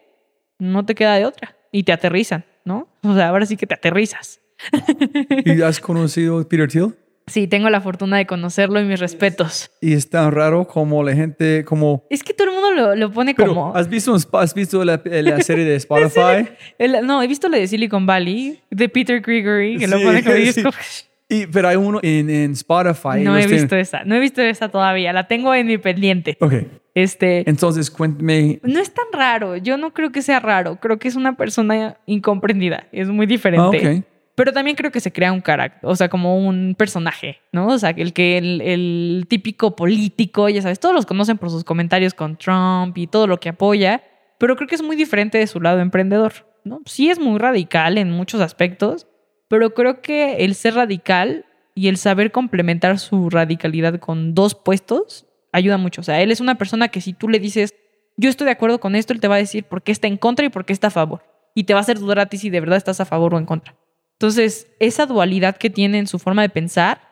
no 0.58 0.84
te 0.86 0.94
queda 0.94 1.16
de 1.16 1.26
otra 1.26 1.56
y 1.72 1.82
te 1.82 1.92
aterrizan, 1.92 2.44
¿no? 2.64 2.88
O 3.02 3.14
sea, 3.14 3.28
ahora 3.28 3.46
sí 3.46 3.56
que 3.56 3.66
te 3.66 3.74
aterrizas. 3.74 4.40
¿Y 5.44 5.60
has 5.62 5.80
conocido 5.80 6.38
a 6.38 6.48
Peter 6.48 6.68
Thiel? 6.68 6.94
Sí, 7.28 7.46
tengo 7.46 7.70
la 7.70 7.80
fortuna 7.80 8.16
de 8.16 8.26
conocerlo 8.26 8.80
y 8.80 8.84
mis 8.84 8.98
respetos. 8.98 9.70
Y 9.80 9.92
es 9.94 10.10
tan 10.10 10.32
raro 10.32 10.66
como 10.66 11.04
la 11.04 11.14
gente, 11.14 11.64
como... 11.64 12.04
Es 12.10 12.22
que 12.22 12.34
todo 12.34 12.48
el 12.48 12.54
mundo 12.54 12.70
lo, 12.72 12.94
lo 12.96 13.12
pone 13.12 13.34
Pero, 13.34 13.48
como... 13.54 13.74
¿has 13.76 13.88
visto, 13.88 14.12
un 14.12 14.20
has 14.32 14.54
visto 14.54 14.84
la, 14.84 15.00
la 15.04 15.40
serie 15.40 15.64
de 15.64 15.76
Spotify? 15.76 16.48
El- 16.78 17.06
no, 17.06 17.22
he 17.22 17.28
visto 17.28 17.48
lo 17.48 17.56
de 17.56 17.66
Silicon 17.68 18.06
Valley, 18.06 18.60
de 18.70 18.88
Peter 18.88 19.20
Gregory, 19.20 19.78
que 19.78 19.86
lo 19.86 19.98
Sí, 19.98 20.04
pone 20.04 20.22
como... 20.24 20.36
sí. 20.82 21.04
Y, 21.32 21.46
pero 21.46 21.68
hay 21.68 21.76
uno 21.76 21.98
en, 22.02 22.28
en 22.30 22.52
Spotify. 22.52 23.20
No 23.22 23.36
he 23.36 23.40
tienen- 23.46 23.60
visto 23.62 23.76
esa, 23.76 24.04
no 24.04 24.14
he 24.14 24.20
visto 24.20 24.42
esa 24.42 24.68
todavía, 24.68 25.12
la 25.12 25.26
tengo 25.28 25.54
en 25.54 25.66
mi 25.66 25.78
pendiente. 25.78 26.36
Ok, 26.40 26.54
Este, 26.94 27.48
entonces 27.48 27.90
cuéntame. 27.90 28.60
no 28.62 28.78
es 28.78 28.92
tan 28.92 29.06
raro, 29.12 29.56
yo 29.56 29.76
no 29.78 29.92
creo 29.94 30.12
que 30.12 30.22
sea 30.22 30.40
raro, 30.40 30.76
creo 30.76 30.98
que 30.98 31.08
es 31.08 31.16
una 31.16 31.36
persona 31.36 31.96
incomprendida, 32.06 32.86
es 32.92 33.08
muy 33.08 33.24
Ah, 33.24 33.28
diferente. 33.28 33.88
ok. 33.98 34.04
Pero 34.34 34.52
también 34.54 34.76
creo 34.76 34.90
que 34.90 35.00
se 35.00 35.12
crea 35.12 35.30
un 35.30 35.42
carácter, 35.42 35.80
o 35.82 35.94
sea, 35.94 36.08
como 36.08 36.38
un 36.38 36.74
personaje, 36.76 37.38
¿no? 37.52 37.66
O 37.66 37.78
sea, 37.78 37.90
el 37.90 38.14
que 38.14 38.38
el, 38.38 38.62
el 38.62 39.26
típico 39.28 39.76
político, 39.76 40.48
ya 40.48 40.62
sabes, 40.62 40.80
todos 40.80 40.94
los 40.94 41.04
conocen 41.04 41.36
por 41.36 41.50
sus 41.50 41.64
comentarios 41.64 42.14
con 42.14 42.36
Trump 42.38 42.96
y 42.96 43.06
todo 43.06 43.26
lo 43.26 43.38
que 43.40 43.50
apoya, 43.50 44.02
pero 44.38 44.56
creo 44.56 44.66
que 44.68 44.74
es 44.74 44.82
muy 44.82 44.96
diferente 44.96 45.36
de 45.36 45.46
su 45.46 45.60
lado 45.60 45.80
emprendedor, 45.80 46.32
¿no? 46.64 46.80
Sí 46.86 47.10
es 47.10 47.18
muy 47.18 47.38
radical 47.38 47.98
en 47.98 48.10
muchos 48.10 48.40
aspectos, 48.40 49.06
pero 49.52 49.74
creo 49.74 50.00
que 50.00 50.46
el 50.46 50.54
ser 50.54 50.76
radical 50.76 51.44
y 51.74 51.88
el 51.88 51.98
saber 51.98 52.32
complementar 52.32 52.98
su 52.98 53.28
radicalidad 53.28 54.00
con 54.00 54.34
dos 54.34 54.54
puestos 54.54 55.26
ayuda 55.52 55.76
mucho. 55.76 56.00
O 56.00 56.04
sea, 56.04 56.22
él 56.22 56.30
es 56.30 56.40
una 56.40 56.54
persona 56.54 56.88
que 56.88 57.02
si 57.02 57.12
tú 57.12 57.28
le 57.28 57.38
dices, 57.38 57.74
yo 58.16 58.30
estoy 58.30 58.46
de 58.46 58.52
acuerdo 58.52 58.80
con 58.80 58.96
esto, 58.96 59.12
él 59.12 59.20
te 59.20 59.28
va 59.28 59.34
a 59.34 59.38
decir 59.38 59.64
por 59.64 59.82
qué 59.82 59.92
está 59.92 60.06
en 60.06 60.16
contra 60.16 60.46
y 60.46 60.48
por 60.48 60.64
qué 60.64 60.72
está 60.72 60.86
a 60.86 60.90
favor. 60.90 61.22
Y 61.54 61.64
te 61.64 61.74
va 61.74 61.80
a 61.80 61.82
hacer 61.82 61.98
dudar 61.98 62.20
a 62.20 62.30
ti 62.30 62.38
si 62.38 62.48
de 62.48 62.60
verdad 62.60 62.78
estás 62.78 62.98
a 63.02 63.04
favor 63.04 63.34
o 63.34 63.38
en 63.38 63.44
contra. 63.44 63.76
Entonces, 64.14 64.68
esa 64.80 65.04
dualidad 65.04 65.58
que 65.58 65.68
tiene 65.68 65.98
en 65.98 66.06
su 66.06 66.18
forma 66.18 66.40
de 66.40 66.48
pensar, 66.48 67.02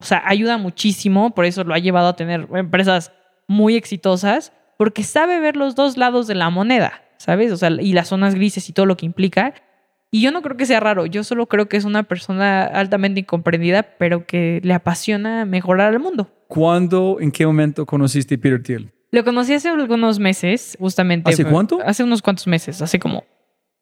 o 0.00 0.04
sea, 0.04 0.22
ayuda 0.26 0.58
muchísimo, 0.58 1.34
por 1.34 1.46
eso 1.46 1.64
lo 1.64 1.72
ha 1.72 1.78
llevado 1.78 2.08
a 2.08 2.16
tener 2.16 2.46
empresas 2.52 3.10
muy 3.48 3.74
exitosas, 3.74 4.52
porque 4.76 5.02
sabe 5.02 5.40
ver 5.40 5.56
los 5.56 5.76
dos 5.76 5.96
lados 5.96 6.26
de 6.26 6.34
la 6.34 6.50
moneda, 6.50 7.04
¿sabes? 7.16 7.50
O 7.52 7.56
sea, 7.56 7.70
y 7.70 7.94
las 7.94 8.08
zonas 8.08 8.34
grises 8.34 8.68
y 8.68 8.74
todo 8.74 8.84
lo 8.84 8.98
que 8.98 9.06
implica. 9.06 9.54
Y 10.10 10.22
yo 10.22 10.32
no 10.32 10.42
creo 10.42 10.56
que 10.56 10.66
sea 10.66 10.80
raro, 10.80 11.06
yo 11.06 11.22
solo 11.22 11.46
creo 11.46 11.68
que 11.68 11.76
es 11.76 11.84
una 11.84 12.02
persona 12.02 12.64
altamente 12.64 13.20
incomprendida, 13.20 13.82
pero 13.98 14.26
que 14.26 14.60
le 14.64 14.74
apasiona 14.74 15.44
mejorar 15.44 15.92
al 15.92 16.00
mundo. 16.00 16.28
¿Cuándo, 16.48 17.18
en 17.20 17.30
qué 17.30 17.46
momento 17.46 17.86
conociste 17.86 18.34
a 18.34 18.38
Peter 18.38 18.60
Thiel? 18.60 18.92
Lo 19.12 19.24
conocí 19.24 19.54
hace 19.54 19.68
algunos 19.68 20.18
meses, 20.18 20.76
justamente. 20.80 21.30
¿Hace 21.30 21.44
cuánto? 21.44 21.78
Hace 21.84 22.02
unos 22.02 22.22
cuantos 22.22 22.46
meses, 22.48 22.82
hace 22.82 22.98
como 22.98 23.24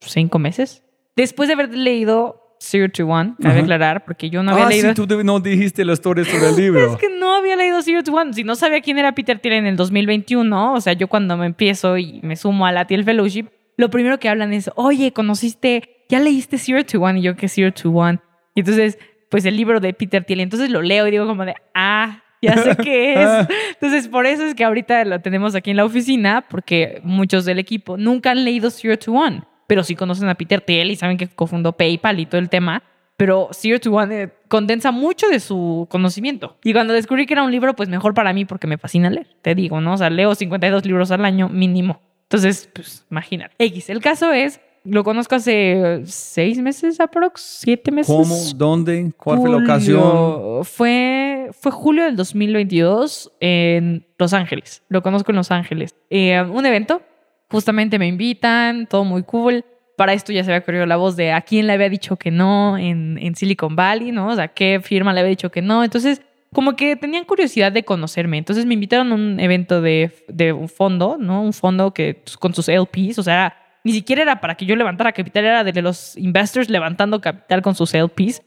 cinco 0.00 0.38
meses. 0.38 0.82
Después 1.16 1.48
de 1.48 1.54
haber 1.54 1.74
leído 1.74 2.56
Zero 2.60 2.90
to 2.90 3.06
One, 3.06 3.34
cabe 3.40 3.54
Ajá. 3.54 3.62
aclarar, 3.62 4.04
porque 4.04 4.30
yo 4.30 4.42
no 4.42 4.52
había 4.52 4.66
ah, 4.66 4.68
leído. 4.68 4.94
sí, 4.94 5.06
tú 5.06 5.24
no 5.24 5.40
dijiste 5.40 5.84
la 5.84 5.92
historia 5.94 6.24
sobre 6.24 6.48
el 6.48 6.56
libro. 6.56 6.92
Es 6.92 6.98
que 6.98 7.08
no 7.08 7.34
había 7.34 7.56
leído 7.56 7.80
Zero 7.82 8.02
to 8.02 8.12
One. 8.12 8.32
Si 8.32 8.44
no 8.44 8.54
sabía 8.54 8.80
quién 8.80 8.98
era 8.98 9.14
Peter 9.14 9.38
Thiel 9.38 9.54
en 9.54 9.66
el 9.66 9.76
2021, 9.76 10.74
o 10.74 10.80
sea, 10.80 10.92
yo 10.92 11.08
cuando 11.08 11.36
me 11.36 11.46
empiezo 11.46 11.96
y 11.98 12.20
me 12.22 12.36
sumo 12.36 12.66
a 12.66 12.72
la 12.72 12.86
Thiel 12.86 13.04
Fellowship, 13.04 13.46
lo 13.76 13.90
primero 13.90 14.18
que 14.18 14.28
hablan 14.28 14.52
es, 14.52 14.70
oye, 14.74 15.12
conociste, 15.12 15.97
ya 16.08 16.20
leíste 16.20 16.58
Zero 16.58 16.84
to 16.84 17.00
One 17.00 17.20
y 17.20 17.22
yo 17.22 17.36
que 17.36 17.48
Zero 17.48 17.72
to 17.72 17.90
One. 17.90 18.20
Y 18.54 18.60
entonces, 18.60 18.98
pues 19.30 19.44
el 19.44 19.56
libro 19.56 19.80
de 19.80 19.92
Peter 19.92 20.24
Thiel. 20.24 20.40
Entonces 20.40 20.70
lo 20.70 20.82
leo 20.82 21.06
y 21.06 21.10
digo 21.10 21.26
como 21.26 21.44
de, 21.44 21.54
ah, 21.74 22.22
ya 22.40 22.56
sé 22.56 22.76
qué 22.76 23.14
es. 23.22 23.48
Entonces, 23.74 24.08
por 24.08 24.26
eso 24.26 24.44
es 24.44 24.54
que 24.54 24.64
ahorita 24.64 25.04
lo 25.04 25.20
tenemos 25.20 25.54
aquí 25.54 25.70
en 25.70 25.76
la 25.76 25.84
oficina, 25.84 26.44
porque 26.48 27.00
muchos 27.04 27.44
del 27.44 27.58
equipo 27.58 27.96
nunca 27.96 28.30
han 28.30 28.44
leído 28.44 28.70
Zero 28.70 28.98
to 28.98 29.12
One, 29.12 29.42
pero 29.66 29.82
sí 29.84 29.94
conocen 29.94 30.28
a 30.28 30.34
Peter 30.34 30.60
Thiel 30.60 30.90
y 30.90 30.96
saben 30.96 31.16
que 31.16 31.28
cofundó 31.28 31.72
PayPal 31.72 32.20
y 32.20 32.26
todo 32.26 32.40
el 32.40 32.48
tema. 32.48 32.82
Pero 33.16 33.48
Zero 33.52 33.80
to 33.80 33.92
One 33.92 34.22
eh, 34.22 34.28
condensa 34.46 34.92
mucho 34.92 35.28
de 35.28 35.40
su 35.40 35.88
conocimiento. 35.90 36.56
Y 36.62 36.72
cuando 36.72 36.94
descubrí 36.94 37.26
que 37.26 37.34
era 37.34 37.42
un 37.42 37.50
libro, 37.50 37.74
pues 37.74 37.88
mejor 37.88 38.14
para 38.14 38.32
mí 38.32 38.44
porque 38.44 38.68
me 38.68 38.78
fascina 38.78 39.10
leer. 39.10 39.26
Te 39.42 39.56
digo, 39.56 39.80
¿no? 39.80 39.94
O 39.94 39.96
sea, 39.96 40.08
leo 40.08 40.36
52 40.36 40.86
libros 40.86 41.10
al 41.10 41.24
año 41.24 41.48
mínimo. 41.48 42.00
Entonces, 42.22 42.70
pues 42.72 43.04
imagínate. 43.10 43.56
X, 43.58 43.90
el 43.90 44.00
caso 44.00 44.32
es, 44.32 44.60
lo 44.90 45.04
conozco 45.04 45.34
hace 45.34 46.02
seis 46.04 46.58
meses 46.58 47.00
aprox, 47.00 47.40
siete 47.40 47.90
meses. 47.90 48.14
¿Cómo? 48.14 48.36
¿Dónde? 48.56 49.12
¿Cuál 49.16 49.38
fue 49.38 49.50
la 49.50 49.56
Julio. 49.56 49.72
ocasión? 49.72 50.64
Fue, 50.64 51.50
fue 51.52 51.72
julio 51.72 52.04
del 52.04 52.16
2022 52.16 53.32
en 53.40 54.06
Los 54.18 54.32
Ángeles. 54.32 54.82
Lo 54.88 55.02
conozco 55.02 55.32
en 55.32 55.36
Los 55.36 55.50
Ángeles. 55.50 55.94
Eh, 56.10 56.40
un 56.42 56.66
evento, 56.66 57.02
justamente 57.50 57.98
me 57.98 58.06
invitan, 58.06 58.86
todo 58.86 59.04
muy 59.04 59.22
cool. 59.22 59.64
Para 59.96 60.12
esto 60.12 60.32
ya 60.32 60.44
se 60.44 60.52
había 60.52 60.64
corrido 60.64 60.86
la 60.86 60.96
voz 60.96 61.16
de 61.16 61.32
a 61.32 61.40
quién 61.40 61.66
le 61.66 61.72
había 61.72 61.88
dicho 61.88 62.16
que 62.16 62.30
no 62.30 62.78
en, 62.78 63.18
en 63.18 63.34
Silicon 63.34 63.74
Valley, 63.74 64.12
¿no? 64.12 64.28
O 64.28 64.34
sea, 64.36 64.48
qué 64.48 64.80
firma 64.82 65.12
le 65.12 65.20
había 65.20 65.30
dicho 65.30 65.50
que 65.50 65.60
no. 65.60 65.82
Entonces, 65.82 66.22
como 66.52 66.76
que 66.76 66.96
tenían 66.96 67.24
curiosidad 67.24 67.72
de 67.72 67.84
conocerme. 67.84 68.38
Entonces 68.38 68.64
me 68.64 68.74
invitaron 68.74 69.12
a 69.12 69.14
un 69.14 69.40
evento 69.40 69.82
de, 69.82 70.12
de 70.28 70.52
un 70.52 70.68
fondo, 70.68 71.16
¿no? 71.18 71.42
Un 71.42 71.52
fondo 71.52 71.92
que 71.92 72.22
con 72.38 72.54
sus 72.54 72.68
LPs, 72.68 73.18
o 73.18 73.22
sea, 73.22 73.54
ni 73.84 73.92
siquiera 73.92 74.22
era 74.22 74.40
para 74.40 74.54
que 74.54 74.66
yo 74.66 74.76
levantara 74.76 75.12
capital, 75.12 75.44
era 75.44 75.64
de 75.64 75.82
los 75.82 76.16
investors 76.16 76.68
levantando 76.68 77.20
capital 77.20 77.62
con 77.62 77.74
sus 77.74 77.94
LPs. 77.94 78.42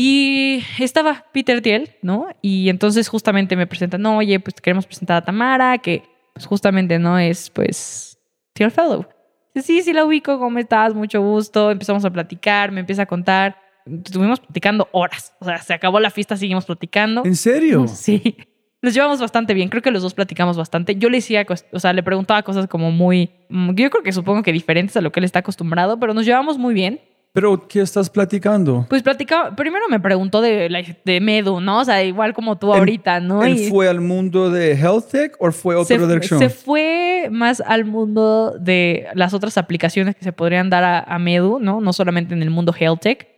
Y 0.00 0.62
estaba 0.78 1.26
Peter 1.32 1.60
Thiel, 1.60 1.96
¿no? 2.02 2.28
Y 2.40 2.68
entonces 2.68 3.08
justamente 3.08 3.56
me 3.56 3.66
presentan, 3.66 4.02
no, 4.02 4.18
oye, 4.18 4.38
pues 4.38 4.54
queremos 4.60 4.86
presentar 4.86 5.16
a 5.16 5.24
Tamara, 5.24 5.78
que 5.78 6.04
pues 6.34 6.46
justamente 6.46 7.00
no 7.00 7.18
es, 7.18 7.50
pues, 7.50 8.16
Thiel 8.52 8.70
Fellow. 8.70 9.08
Sí, 9.56 9.82
sí 9.82 9.92
la 9.92 10.04
ubico, 10.04 10.38
¿cómo 10.38 10.58
estás? 10.58 10.94
Mucho 10.94 11.20
gusto. 11.20 11.72
Empezamos 11.72 12.04
a 12.04 12.10
platicar, 12.10 12.70
me 12.70 12.80
empieza 12.80 13.02
a 13.02 13.06
contar. 13.06 13.56
Estuvimos 13.86 14.40
platicando 14.40 14.88
horas. 14.92 15.34
O 15.40 15.44
sea, 15.44 15.58
se 15.58 15.74
acabó 15.74 15.98
la 15.98 16.10
fiesta, 16.10 16.36
seguimos 16.36 16.64
platicando. 16.64 17.24
¿En 17.24 17.34
serio? 17.34 17.88
Sí. 17.88 18.36
Nos 18.80 18.94
llevamos 18.94 19.20
bastante 19.20 19.54
bien. 19.54 19.68
Creo 19.68 19.82
que 19.82 19.90
los 19.90 20.02
dos 20.02 20.14
platicamos 20.14 20.56
bastante. 20.56 20.94
Yo 20.94 21.10
le 21.10 21.18
decía, 21.18 21.44
o 21.72 21.80
sea, 21.80 21.92
le 21.92 22.02
preguntaba 22.02 22.42
cosas 22.42 22.68
como 22.68 22.92
muy, 22.92 23.30
mm, 23.48 23.74
yo 23.74 23.90
creo 23.90 24.04
que 24.04 24.12
supongo 24.12 24.42
que 24.42 24.52
diferentes 24.52 24.96
a 24.96 25.00
lo 25.00 25.10
que 25.10 25.20
él 25.20 25.24
está 25.24 25.40
acostumbrado, 25.40 25.98
pero 25.98 26.14
nos 26.14 26.24
llevamos 26.24 26.58
muy 26.58 26.74
bien. 26.74 27.00
¿Pero 27.32 27.68
qué 27.68 27.80
estás 27.80 28.08
platicando? 28.08 28.86
Pues 28.88 29.02
platicaba, 29.02 29.54
primero 29.54 29.84
me 29.88 30.00
preguntó 30.00 30.40
de, 30.40 30.96
de 31.04 31.20
Medu, 31.20 31.60
¿no? 31.60 31.80
O 31.80 31.84
sea, 31.84 32.02
igual 32.02 32.32
como 32.32 32.56
tú 32.56 32.72
ahorita, 32.72 33.20
¿no? 33.20 33.44
¿Él 33.44 33.58
Y 33.58 33.68
fue 33.68 33.88
al 33.88 34.00
mundo 34.00 34.50
de 34.50 34.72
Health 34.72 35.10
Tech 35.10 35.36
o 35.38 35.52
fue 35.52 35.74
a 35.74 35.80
otra 35.80 35.98
se, 35.98 36.06
dirección? 36.06 36.38
se 36.40 36.48
fue 36.48 37.28
más 37.30 37.60
al 37.60 37.84
mundo 37.84 38.56
de 38.58 39.06
las 39.14 39.34
otras 39.34 39.58
aplicaciones 39.58 40.16
que 40.16 40.24
se 40.24 40.32
podrían 40.32 40.70
dar 40.70 40.84
a, 40.84 41.00
a 41.00 41.18
Medu, 41.18 41.58
¿no? 41.60 41.80
No 41.80 41.92
solamente 41.92 42.32
en 42.32 42.42
el 42.42 42.50
mundo 42.50 42.74
Health 42.76 43.00
Tech. 43.00 43.28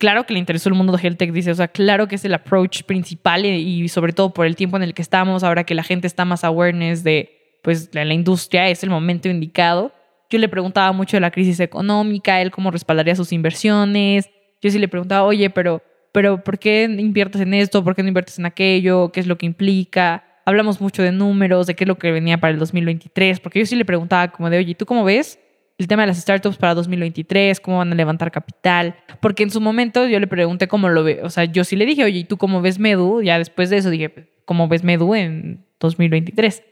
Claro 0.00 0.24
que 0.24 0.32
le 0.32 0.38
interesó 0.38 0.70
el 0.70 0.76
mundo 0.76 0.94
de 0.94 1.06
Health 1.06 1.18
Tech, 1.18 1.30
dice, 1.30 1.50
o 1.50 1.54
sea, 1.54 1.68
claro 1.68 2.08
que 2.08 2.14
es 2.14 2.24
el 2.24 2.32
approach 2.32 2.84
principal 2.84 3.44
y, 3.44 3.86
sobre 3.90 4.14
todo 4.14 4.32
por 4.32 4.46
el 4.46 4.56
tiempo 4.56 4.78
en 4.78 4.82
el 4.82 4.94
que 4.94 5.02
estamos, 5.02 5.44
ahora 5.44 5.64
que 5.64 5.74
la 5.74 5.82
gente 5.82 6.06
está 6.06 6.24
más 6.24 6.42
awareness 6.42 7.04
de, 7.04 7.58
pues, 7.62 7.90
de 7.90 8.06
la 8.06 8.14
industria, 8.14 8.70
es 8.70 8.82
el 8.82 8.88
momento 8.88 9.28
indicado. 9.28 9.92
Yo 10.30 10.38
le 10.38 10.48
preguntaba 10.48 10.90
mucho 10.92 11.18
de 11.18 11.20
la 11.20 11.30
crisis 11.30 11.60
económica, 11.60 12.40
él 12.40 12.50
cómo 12.50 12.70
respaldaría 12.70 13.14
sus 13.14 13.30
inversiones. 13.30 14.30
Yo 14.62 14.70
sí 14.70 14.78
le 14.78 14.88
preguntaba, 14.88 15.24
oye, 15.24 15.50
pero, 15.50 15.82
pero 16.12 16.42
¿por 16.42 16.58
qué 16.58 16.84
inviertes 16.84 17.42
en 17.42 17.52
esto? 17.52 17.84
¿Por 17.84 17.94
qué 17.94 18.02
no 18.02 18.08
inviertes 18.08 18.38
en 18.38 18.46
aquello? 18.46 19.12
¿Qué 19.12 19.20
es 19.20 19.26
lo 19.26 19.36
que 19.36 19.44
implica? 19.44 20.24
Hablamos 20.46 20.80
mucho 20.80 21.02
de 21.02 21.12
números, 21.12 21.66
de 21.66 21.74
qué 21.74 21.84
es 21.84 21.88
lo 21.88 21.98
que 21.98 22.10
venía 22.10 22.38
para 22.38 22.54
el 22.54 22.58
2023, 22.58 23.38
porque 23.40 23.58
yo 23.58 23.66
sí 23.66 23.76
le 23.76 23.84
preguntaba 23.84 24.32
como 24.32 24.48
de, 24.48 24.56
oye, 24.56 24.74
¿tú 24.74 24.86
cómo 24.86 25.04
ves 25.04 25.38
el 25.80 25.88
tema 25.88 26.02
de 26.02 26.08
las 26.08 26.18
startups 26.18 26.56
para 26.56 26.74
2023? 26.74 27.58
¿Cómo 27.60 27.78
van 27.78 27.92
a 27.92 27.94
levantar 27.94 28.30
capital? 28.30 28.94
Porque 29.20 29.42
en 29.42 29.50
su 29.50 29.60
momento 29.60 30.06
yo 30.06 30.20
le 30.20 30.26
pregunté 30.26 30.68
cómo 30.68 30.88
lo 30.88 31.02
ve, 31.02 31.20
o 31.22 31.30
sea, 31.30 31.44
yo 31.44 31.64
sí 31.64 31.76
le 31.76 31.86
dije, 31.86 32.04
oye, 32.04 32.20
¿y 32.20 32.24
tú 32.24 32.36
cómo 32.36 32.60
ves 32.60 32.78
Medu? 32.78 33.22
Ya 33.22 33.38
después 33.38 33.70
de 33.70 33.78
eso 33.78 33.90
dije, 33.90 34.28
¿cómo 34.44 34.68
ves 34.68 34.84
Medu 34.84 35.14
en 35.14 35.64
2023? 35.80 36.62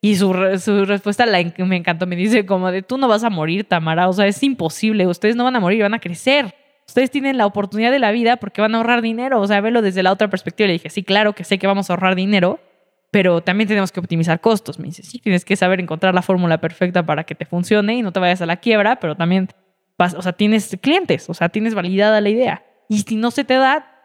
Y 0.00 0.14
su, 0.14 0.32
su 0.60 0.84
respuesta 0.84 1.26
la 1.26 1.38
me 1.58 1.76
encantó. 1.76 2.06
Me 2.06 2.16
dice 2.16 2.46
como 2.46 2.70
de, 2.70 2.82
tú 2.82 2.98
no 2.98 3.08
vas 3.08 3.24
a 3.24 3.30
morir, 3.30 3.64
Tamara. 3.64 4.08
O 4.08 4.12
sea, 4.12 4.26
es 4.26 4.42
imposible. 4.42 5.06
Ustedes 5.06 5.34
no 5.34 5.44
van 5.44 5.56
a 5.56 5.60
morir, 5.60 5.82
van 5.82 5.94
a 5.94 5.98
crecer. 5.98 6.54
Ustedes 6.86 7.10
tienen 7.10 7.36
la 7.36 7.46
oportunidad 7.46 7.90
de 7.90 7.98
la 7.98 8.12
vida 8.12 8.36
porque 8.36 8.60
van 8.60 8.74
a 8.74 8.78
ahorrar 8.78 9.02
dinero. 9.02 9.40
O 9.40 9.46
sea, 9.46 9.60
velo 9.60 9.82
desde 9.82 10.02
la 10.02 10.12
otra 10.12 10.28
perspectiva. 10.28 10.68
Le 10.68 10.74
dije, 10.74 10.90
sí, 10.90 11.02
claro 11.02 11.32
que 11.32 11.44
sé 11.44 11.58
que 11.58 11.66
vamos 11.66 11.90
a 11.90 11.94
ahorrar 11.94 12.14
dinero, 12.14 12.60
pero 13.10 13.40
también 13.40 13.68
tenemos 13.68 13.92
que 13.92 14.00
optimizar 14.00 14.40
costos. 14.40 14.78
Me 14.78 14.86
dice, 14.86 15.02
sí, 15.02 15.18
tienes 15.18 15.44
que 15.44 15.56
saber 15.56 15.80
encontrar 15.80 16.14
la 16.14 16.22
fórmula 16.22 16.60
perfecta 16.60 17.04
para 17.04 17.24
que 17.24 17.34
te 17.34 17.44
funcione 17.44 17.96
y 17.96 18.02
no 18.02 18.12
te 18.12 18.20
vayas 18.20 18.42
a 18.42 18.46
la 18.46 18.56
quiebra, 18.56 19.00
pero 19.00 19.16
también, 19.16 19.48
vas, 19.96 20.14
o 20.14 20.22
sea, 20.22 20.32
tienes 20.32 20.76
clientes, 20.80 21.28
o 21.28 21.34
sea, 21.34 21.48
tienes 21.48 21.74
validada 21.74 22.20
la 22.20 22.28
idea. 22.28 22.64
Y 22.88 23.00
si 23.00 23.16
no 23.16 23.30
se 23.30 23.44
te 23.44 23.54
da, 23.54 23.98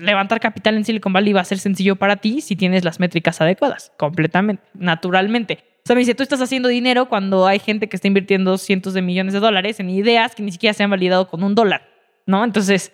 levantar 0.00 0.40
capital 0.40 0.76
en 0.76 0.84
Silicon 0.84 1.12
Valley 1.12 1.32
va 1.32 1.40
a 1.40 1.44
ser 1.44 1.58
sencillo 1.58 1.96
para 1.96 2.16
ti 2.16 2.40
si 2.40 2.56
tienes 2.56 2.84
las 2.84 3.00
métricas 3.00 3.40
adecuadas, 3.40 3.92
completamente, 3.96 4.62
naturalmente. 4.74 5.64
O 5.78 5.86
sea, 5.86 5.94
me 5.94 6.00
dice, 6.00 6.14
tú 6.14 6.22
estás 6.22 6.40
haciendo 6.40 6.68
dinero 6.68 7.08
cuando 7.08 7.46
hay 7.46 7.60
gente 7.60 7.88
que 7.88 7.96
está 7.96 8.08
invirtiendo 8.08 8.58
cientos 8.58 8.92
de 8.94 9.02
millones 9.02 9.34
de 9.34 9.40
dólares 9.40 9.78
en 9.78 9.88
ideas 9.88 10.34
que 10.34 10.42
ni 10.42 10.50
siquiera 10.52 10.74
se 10.74 10.82
han 10.82 10.90
validado 10.90 11.28
con 11.28 11.44
un 11.44 11.54
dólar, 11.54 11.88
¿no? 12.26 12.42
Entonces, 12.42 12.92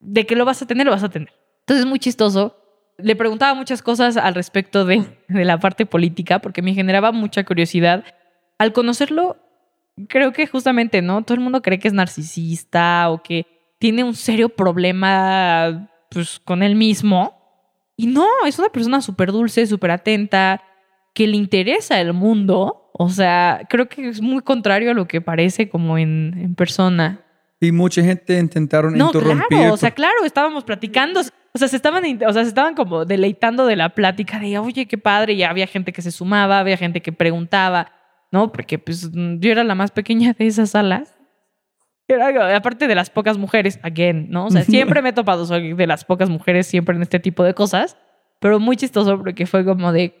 ¿de 0.00 0.26
qué 0.26 0.36
lo 0.36 0.44
vas 0.44 0.60
a 0.60 0.66
tener? 0.66 0.84
Lo 0.86 0.92
vas 0.92 1.02
a 1.02 1.08
tener. 1.08 1.32
Entonces, 1.60 1.84
es 1.84 1.88
muy 1.88 1.98
chistoso. 1.98 2.65
Le 2.98 3.16
preguntaba 3.16 3.54
muchas 3.54 3.82
cosas 3.82 4.16
al 4.16 4.34
respecto 4.34 4.84
de, 4.84 5.04
de 5.28 5.44
la 5.44 5.58
parte 5.58 5.86
política 5.86 6.38
porque 6.38 6.62
me 6.62 6.74
generaba 6.74 7.12
mucha 7.12 7.44
curiosidad. 7.44 8.04
Al 8.58 8.72
conocerlo, 8.72 9.36
creo 10.08 10.32
que 10.32 10.46
justamente, 10.46 11.02
¿no? 11.02 11.22
Todo 11.22 11.34
el 11.34 11.40
mundo 11.40 11.62
cree 11.62 11.78
que 11.78 11.88
es 11.88 11.94
narcisista 11.94 13.10
o 13.10 13.22
que 13.22 13.46
tiene 13.78 14.04
un 14.04 14.14
serio 14.14 14.48
problema 14.48 15.90
pues, 16.10 16.40
con 16.40 16.62
él 16.62 16.76
mismo. 16.76 17.34
Y 17.96 18.06
no, 18.06 18.26
es 18.46 18.58
una 18.58 18.68
persona 18.68 19.00
súper 19.00 19.32
dulce, 19.32 19.66
súper 19.66 19.90
atenta, 19.90 20.62
que 21.14 21.26
le 21.26 21.36
interesa 21.36 22.00
el 22.00 22.12
mundo. 22.12 22.90
O 22.92 23.08
sea, 23.08 23.62
creo 23.68 23.88
que 23.88 24.08
es 24.08 24.20
muy 24.20 24.42
contrario 24.42 24.90
a 24.90 24.94
lo 24.94 25.06
que 25.06 25.20
parece 25.20 25.68
como 25.68 25.98
en, 25.98 26.34
en 26.36 26.54
persona. 26.54 27.25
Y 27.60 27.72
mucha 27.72 28.02
gente 28.02 28.38
intentaron 28.38 28.94
No, 28.96 29.06
interrumpir. 29.06 29.46
claro, 29.48 29.74
o 29.74 29.76
sea, 29.76 29.90
claro, 29.92 30.24
estábamos 30.24 30.64
platicando. 30.64 31.20
O 31.52 31.58
sea, 31.58 31.68
se 31.68 31.76
estaban, 31.76 32.04
o 32.04 32.32
sea, 32.32 32.42
se 32.42 32.48
estaban 32.48 32.74
como 32.74 33.06
deleitando 33.06 33.64
de 33.66 33.76
la 33.76 33.90
plática 33.90 34.38
de, 34.38 34.58
oye, 34.58 34.86
qué 34.86 34.98
padre. 34.98 35.32
Y 35.32 35.42
había 35.42 35.66
gente 35.66 35.92
que 35.92 36.02
se 36.02 36.10
sumaba, 36.10 36.58
había 36.58 36.76
gente 36.76 37.00
que 37.00 37.12
preguntaba, 37.12 37.92
¿no? 38.30 38.52
Porque 38.52 38.78
pues 38.78 39.10
yo 39.12 39.50
era 39.50 39.64
la 39.64 39.74
más 39.74 39.90
pequeña 39.90 40.34
de 40.38 40.46
esas 40.46 40.70
salas. 40.70 41.16
Era, 42.08 42.54
aparte 42.56 42.86
de 42.86 42.94
las 42.94 43.08
pocas 43.10 43.38
mujeres, 43.38 43.80
again, 43.82 44.28
¿no? 44.28 44.46
O 44.46 44.50
sea, 44.50 44.62
siempre 44.64 45.00
me 45.00 45.08
he 45.08 45.12
topado, 45.14 45.46
soy 45.46 45.72
de 45.72 45.86
las 45.86 46.04
pocas 46.04 46.28
mujeres 46.28 46.66
siempre 46.66 46.94
en 46.94 47.02
este 47.02 47.20
tipo 47.20 47.42
de 47.42 47.54
cosas. 47.54 47.96
Pero 48.38 48.60
muy 48.60 48.76
chistoso 48.76 49.16
porque 49.16 49.46
fue 49.46 49.64
como 49.64 49.92
de, 49.92 50.14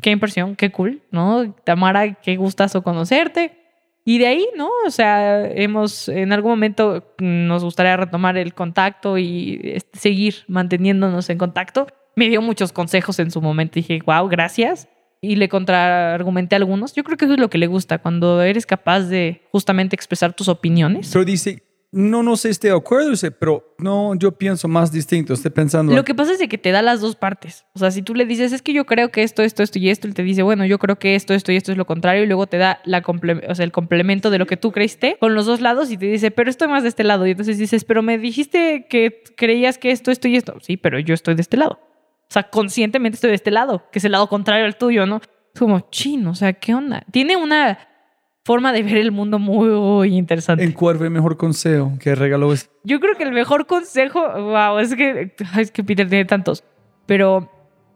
qué 0.00 0.10
impresión, 0.10 0.54
qué 0.54 0.70
cool, 0.70 1.02
¿no? 1.10 1.52
Tamara, 1.64 2.14
qué 2.14 2.36
gustazo 2.36 2.82
conocerte. 2.84 3.63
Y 4.04 4.18
de 4.18 4.26
ahí, 4.26 4.46
¿no? 4.56 4.68
O 4.86 4.90
sea, 4.90 5.46
hemos, 5.50 6.08
en 6.08 6.32
algún 6.32 6.52
momento 6.52 7.14
nos 7.18 7.64
gustaría 7.64 7.96
retomar 7.96 8.36
el 8.36 8.52
contacto 8.52 9.16
y 9.16 9.60
este, 9.64 9.98
seguir 9.98 10.34
manteniéndonos 10.46 11.30
en 11.30 11.38
contacto. 11.38 11.86
Me 12.14 12.28
dio 12.28 12.42
muchos 12.42 12.72
consejos 12.72 13.18
en 13.18 13.30
su 13.30 13.40
momento. 13.40 13.74
Dije, 13.76 14.00
wow, 14.04 14.28
gracias. 14.28 14.88
Y 15.22 15.36
le 15.36 15.48
contraargumenté 15.48 16.54
algunos. 16.54 16.92
Yo 16.92 17.02
creo 17.02 17.16
que 17.16 17.24
eso 17.24 17.34
es 17.34 17.40
lo 17.40 17.48
que 17.48 17.56
le 17.56 17.66
gusta, 17.66 17.98
cuando 17.98 18.42
eres 18.42 18.66
capaz 18.66 19.00
de 19.00 19.40
justamente 19.50 19.96
expresar 19.96 20.34
tus 20.34 20.48
opiniones. 20.48 21.08
Pero 21.10 21.24
dice, 21.24 21.62
no, 21.96 22.24
no 22.24 22.36
sé, 22.36 22.50
estoy 22.50 22.70
de 22.70 22.76
acuerdo, 22.76 23.12
pero 23.38 23.76
no, 23.78 24.16
yo 24.16 24.32
pienso 24.32 24.66
más 24.66 24.90
distinto, 24.90 25.32
estoy 25.32 25.52
pensando. 25.52 25.94
Lo 25.94 26.04
que 26.04 26.12
pasa 26.12 26.32
es 26.32 26.40
de 26.40 26.48
que 26.48 26.58
te 26.58 26.72
da 26.72 26.82
las 26.82 27.00
dos 27.00 27.14
partes. 27.14 27.66
O 27.72 27.78
sea, 27.78 27.92
si 27.92 28.02
tú 28.02 28.16
le 28.16 28.26
dices, 28.26 28.52
es 28.52 28.62
que 28.62 28.72
yo 28.72 28.84
creo 28.84 29.12
que 29.12 29.22
esto, 29.22 29.42
esto, 29.42 29.62
esto 29.62 29.78
y 29.78 29.88
esto, 29.88 30.08
él 30.08 30.14
te 30.14 30.24
dice, 30.24 30.42
bueno, 30.42 30.64
yo 30.64 30.80
creo 30.80 30.98
que 30.98 31.14
esto, 31.14 31.34
esto 31.34 31.52
y 31.52 31.56
esto 31.56 31.70
es 31.70 31.78
lo 31.78 31.86
contrario, 31.86 32.24
y 32.24 32.26
luego 32.26 32.48
te 32.48 32.58
da 32.58 32.80
el 32.84 33.72
complemento 33.72 34.30
de 34.30 34.38
lo 34.38 34.46
que 34.46 34.56
tú 34.56 34.72
creíste 34.72 35.16
con 35.20 35.36
los 35.36 35.46
dos 35.46 35.60
lados 35.60 35.92
y 35.92 35.96
te 35.96 36.06
dice, 36.06 36.32
pero 36.32 36.50
estoy 36.50 36.66
más 36.66 36.82
de 36.82 36.88
este 36.88 37.04
lado. 37.04 37.28
Y 37.28 37.30
entonces 37.30 37.58
dices, 37.58 37.84
pero 37.84 38.02
me 38.02 38.18
dijiste 38.18 38.86
que 38.90 39.22
creías 39.36 39.78
que 39.78 39.92
esto, 39.92 40.10
esto 40.10 40.26
y 40.26 40.34
esto. 40.34 40.56
Sí, 40.62 40.76
pero 40.76 40.98
yo 40.98 41.14
estoy 41.14 41.36
de 41.36 41.42
este 41.42 41.56
lado. 41.56 41.78
O 42.28 42.32
sea, 42.34 42.42
conscientemente 42.50 43.14
estoy 43.14 43.30
de 43.30 43.36
este 43.36 43.52
lado, 43.52 43.88
que 43.92 44.00
es 44.00 44.04
el 44.04 44.12
lado 44.12 44.28
contrario 44.28 44.64
al 44.64 44.76
tuyo, 44.76 45.06
¿no? 45.06 45.20
Es 45.54 45.60
como, 45.60 45.88
chin, 45.90 46.26
o 46.26 46.34
sea, 46.34 46.54
¿qué 46.54 46.74
onda? 46.74 47.04
Tiene 47.12 47.36
una 47.36 47.78
forma 48.44 48.72
de 48.72 48.82
ver 48.82 48.98
el 48.98 49.10
mundo 49.10 49.38
muy 49.38 50.14
interesante. 50.14 50.64
¿En 50.64 50.72
cuál 50.72 50.96
fue 50.98 51.06
el 51.06 51.12
mejor 51.12 51.36
consejo 51.36 51.92
que 51.98 52.14
regaló? 52.14 52.52
ese? 52.52 52.68
Yo 52.84 53.00
creo 53.00 53.14
que 53.16 53.22
el 53.22 53.32
mejor 53.32 53.66
consejo, 53.66 54.20
wow, 54.20 54.78
es 54.78 54.94
que, 54.94 55.34
es 55.58 55.70
que 55.70 55.82
Peter 55.82 56.08
tiene 56.08 56.26
tantos, 56.26 56.62
pero 57.06 57.50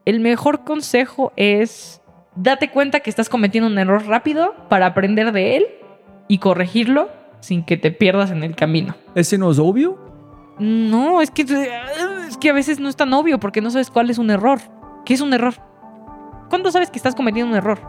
el 0.05 0.19
mejor 0.19 0.63
consejo 0.63 1.31
es 1.35 2.01
date 2.35 2.71
cuenta 2.71 3.01
que 3.01 3.09
estás 3.09 3.29
cometiendo 3.29 3.69
un 3.69 3.77
error 3.77 4.05
rápido 4.07 4.55
para 4.69 4.87
aprender 4.87 5.31
de 5.31 5.57
él 5.57 5.65
y 6.27 6.39
corregirlo 6.39 7.09
sin 7.41 7.63
que 7.63 7.77
te 7.77 7.91
pierdas 7.91 8.31
en 8.31 8.43
el 8.43 8.55
camino. 8.55 8.95
¿Ese 9.13 9.37
no 9.37 9.51
es 9.51 9.59
obvio? 9.59 9.99
No, 10.57 11.21
es 11.21 11.31
que, 11.31 11.43
es 11.43 12.37
que 12.37 12.49
a 12.49 12.53
veces 12.53 12.79
no 12.79 12.89
es 12.89 12.95
tan 12.95 13.13
obvio 13.13 13.39
porque 13.39 13.61
no 13.61 13.69
sabes 13.69 13.91
cuál 13.91 14.09
es 14.09 14.17
un 14.17 14.29
error. 14.31 14.59
¿Qué 15.05 15.13
es 15.13 15.21
un 15.21 15.31
error? 15.31 15.53
¿Cuándo 16.49 16.71
sabes 16.71 16.89
que 16.89 16.97
estás 16.97 17.15
cometiendo 17.15 17.51
un 17.51 17.57
error? 17.57 17.79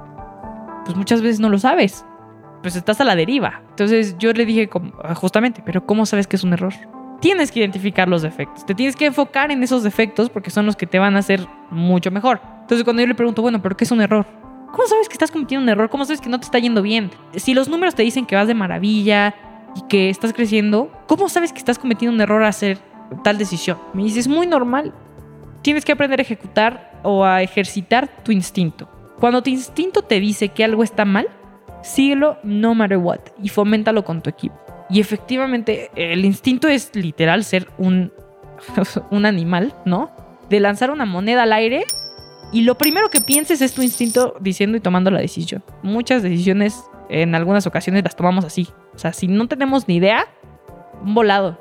Pues 0.84 0.96
muchas 0.96 1.22
veces 1.22 1.40
no 1.40 1.48
lo 1.48 1.58
sabes. 1.58 2.04
Pues 2.62 2.76
estás 2.76 3.00
a 3.00 3.04
la 3.04 3.16
deriva. 3.16 3.62
Entonces 3.70 4.16
yo 4.18 4.32
le 4.32 4.44
dije 4.44 4.68
ah, 5.02 5.14
justamente, 5.14 5.62
pero 5.64 5.86
¿cómo 5.86 6.06
sabes 6.06 6.26
que 6.26 6.36
es 6.36 6.44
un 6.44 6.52
error? 6.52 6.74
Tienes 7.20 7.52
que 7.52 7.60
identificar 7.60 8.08
los 8.08 8.22
defectos. 8.22 8.64
Te 8.64 8.74
tienes 8.74 8.96
que 8.96 9.06
enfocar 9.06 9.50
en 9.50 9.62
esos 9.62 9.82
defectos 9.82 10.30
porque 10.30 10.50
son 10.50 10.66
los 10.66 10.76
que 10.76 10.86
te 10.86 10.98
van 10.98 11.16
a 11.16 11.20
hacer 11.20 11.46
mucho 11.70 12.10
mejor. 12.10 12.40
Entonces 12.62 12.84
cuando 12.84 13.02
yo 13.02 13.08
le 13.08 13.14
pregunto, 13.14 13.42
bueno, 13.42 13.60
¿pero 13.60 13.76
qué 13.76 13.84
es 13.84 13.90
un 13.90 14.00
error? 14.00 14.26
¿Cómo 14.72 14.86
sabes 14.86 15.08
que 15.08 15.14
estás 15.14 15.30
cometiendo 15.30 15.64
un 15.64 15.68
error? 15.68 15.90
¿Cómo 15.90 16.04
sabes 16.04 16.20
que 16.20 16.28
no 16.28 16.38
te 16.38 16.44
está 16.44 16.58
yendo 16.58 16.82
bien? 16.82 17.10
Si 17.34 17.54
los 17.54 17.68
números 17.68 17.94
te 17.94 18.02
dicen 18.02 18.24
que 18.24 18.36
vas 18.36 18.46
de 18.46 18.54
maravilla 18.54 19.34
y 19.74 19.82
que 19.88 20.10
estás 20.10 20.32
creciendo, 20.32 20.90
¿cómo 21.06 21.28
sabes 21.28 21.52
que 21.52 21.58
estás 21.58 21.78
cometiendo 21.78 22.14
un 22.14 22.20
error 22.20 22.42
a 22.44 22.48
hacer 22.48 22.78
tal 23.24 23.36
decisión? 23.36 23.78
Me 23.92 24.04
dice, 24.04 24.20
es 24.20 24.28
muy 24.28 24.46
normal. 24.46 24.94
Tienes 25.62 25.84
que 25.84 25.92
aprender 25.92 26.20
a 26.20 26.22
ejecutar 26.22 27.00
o 27.02 27.24
a 27.24 27.42
ejercitar 27.42 28.08
tu 28.22 28.32
instinto. 28.32 28.88
Cuando 29.18 29.42
tu 29.42 29.50
instinto 29.50 30.02
te 30.02 30.20
dice 30.20 30.48
que 30.50 30.64
algo 30.64 30.82
está 30.82 31.04
mal, 31.04 31.28
síguelo 31.82 32.38
no 32.42 32.74
matter 32.74 32.98
what 32.98 33.20
y 33.42 33.48
foméntalo 33.48 34.04
con 34.04 34.22
tu 34.22 34.30
equipo. 34.30 34.58
Y 34.88 35.00
efectivamente, 35.00 35.90
el 35.94 36.24
instinto 36.24 36.68
es 36.68 36.94
literal 36.94 37.44
ser 37.44 37.68
un, 37.78 38.12
un 39.10 39.26
animal, 39.26 39.74
¿no? 39.84 40.10
De 40.48 40.60
lanzar 40.60 40.90
una 40.90 41.06
moneda 41.06 41.44
al 41.44 41.52
aire 41.52 41.84
y 42.52 42.62
lo 42.62 42.76
primero 42.76 43.10
que 43.10 43.20
pienses 43.20 43.62
es 43.62 43.72
tu 43.72 43.82
instinto 43.82 44.34
diciendo 44.40 44.76
y 44.76 44.80
tomando 44.80 45.10
la 45.10 45.20
decisión. 45.20 45.62
Muchas 45.82 46.22
decisiones 46.22 46.82
en 47.08 47.34
algunas 47.34 47.66
ocasiones 47.66 48.02
las 48.02 48.16
tomamos 48.16 48.44
así. 48.44 48.68
O 48.94 48.98
sea, 48.98 49.12
si 49.12 49.28
no 49.28 49.46
tenemos 49.46 49.86
ni 49.86 49.96
idea, 49.96 50.26
volado. 51.02 51.60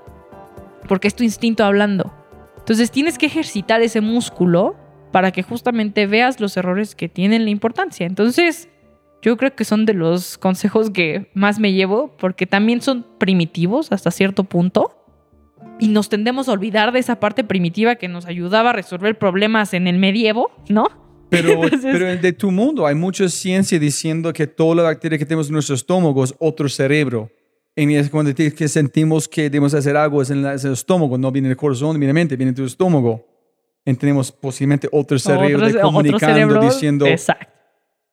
Porque 0.87 1.07
es 1.07 1.15
tu 1.15 1.23
instinto 1.23 1.63
hablando. 1.63 2.11
Entonces 2.57 2.89
tienes 2.89 3.17
que 3.17 3.27
ejercitar 3.27 3.81
ese 3.81 4.01
músculo 4.01 4.75
para 5.11 5.31
que 5.31 5.43
justamente 5.43 6.07
veas 6.07 6.39
los 6.39 6.57
errores 6.57 6.95
que 6.95 7.09
tienen 7.09 7.43
la 7.45 7.51
importancia. 7.51 8.05
Entonces, 8.05 8.69
yo 9.21 9.35
creo 9.37 9.55
que 9.55 9.65
son 9.65 9.85
de 9.85 9.93
los 9.93 10.37
consejos 10.37 10.89
que 10.91 11.29
más 11.33 11.59
me 11.59 11.73
llevo 11.73 12.15
porque 12.17 12.45
también 12.47 12.81
son 12.81 13.05
primitivos 13.17 13.91
hasta 13.91 14.11
cierto 14.11 14.43
punto. 14.45 14.95
Y 15.79 15.89
nos 15.89 16.09
tendemos 16.09 16.47
a 16.49 16.53
olvidar 16.53 16.91
de 16.91 16.99
esa 16.99 17.19
parte 17.19 17.43
primitiva 17.43 17.95
que 17.95 18.07
nos 18.07 18.25
ayudaba 18.25 18.69
a 18.71 18.73
resolver 18.73 19.17
problemas 19.17 19.73
en 19.73 19.87
el 19.87 19.97
medievo, 19.97 20.51
¿no? 20.69 20.87
Pero, 21.29 21.51
Entonces- 21.63 21.89
pero 21.97 22.05
de 22.17 22.33
tu 22.33 22.51
mundo 22.51 22.85
hay 22.87 22.95
mucha 22.95 23.27
ciencia 23.29 23.77
diciendo 23.79 24.31
que 24.33 24.47
toda 24.47 24.75
la 24.75 24.83
bacteria 24.83 25.17
que 25.17 25.25
tenemos 25.25 25.47
en 25.47 25.53
nuestro 25.53 25.75
estómago 25.75 26.23
es 26.23 26.33
otro 26.39 26.67
cerebro. 26.69 27.29
Y 27.75 27.93
es 27.95 28.09
cuando 28.09 28.33
te- 28.33 28.53
que 28.53 28.67
sentimos 28.67 29.27
que 29.27 29.43
debemos 29.43 29.73
hacer 29.73 29.95
algo 29.95 30.21
es 30.21 30.29
en, 30.31 30.41
la- 30.43 30.53
es 30.53 30.65
el 30.65 30.73
estómago, 30.73 31.17
no 31.17 31.31
viene 31.31 31.49
el 31.49 31.55
corazón, 31.57 31.91
viene 31.99 32.07
la 32.07 32.13
mente, 32.13 32.35
viene 32.35 32.51
tu 32.53 32.65
estómago. 32.65 33.25
Y 33.85 33.93
tenemos 33.95 34.31
posiblemente 34.31 34.89
otro 34.91 35.17
cerebro 35.19 35.57
Otro- 35.57 35.67
de 35.67 35.73
otro 35.77 35.81
comunicando, 35.87 36.25
cerebro, 36.35 36.61
diciendo, 36.61 37.05
Exacto. 37.05 37.53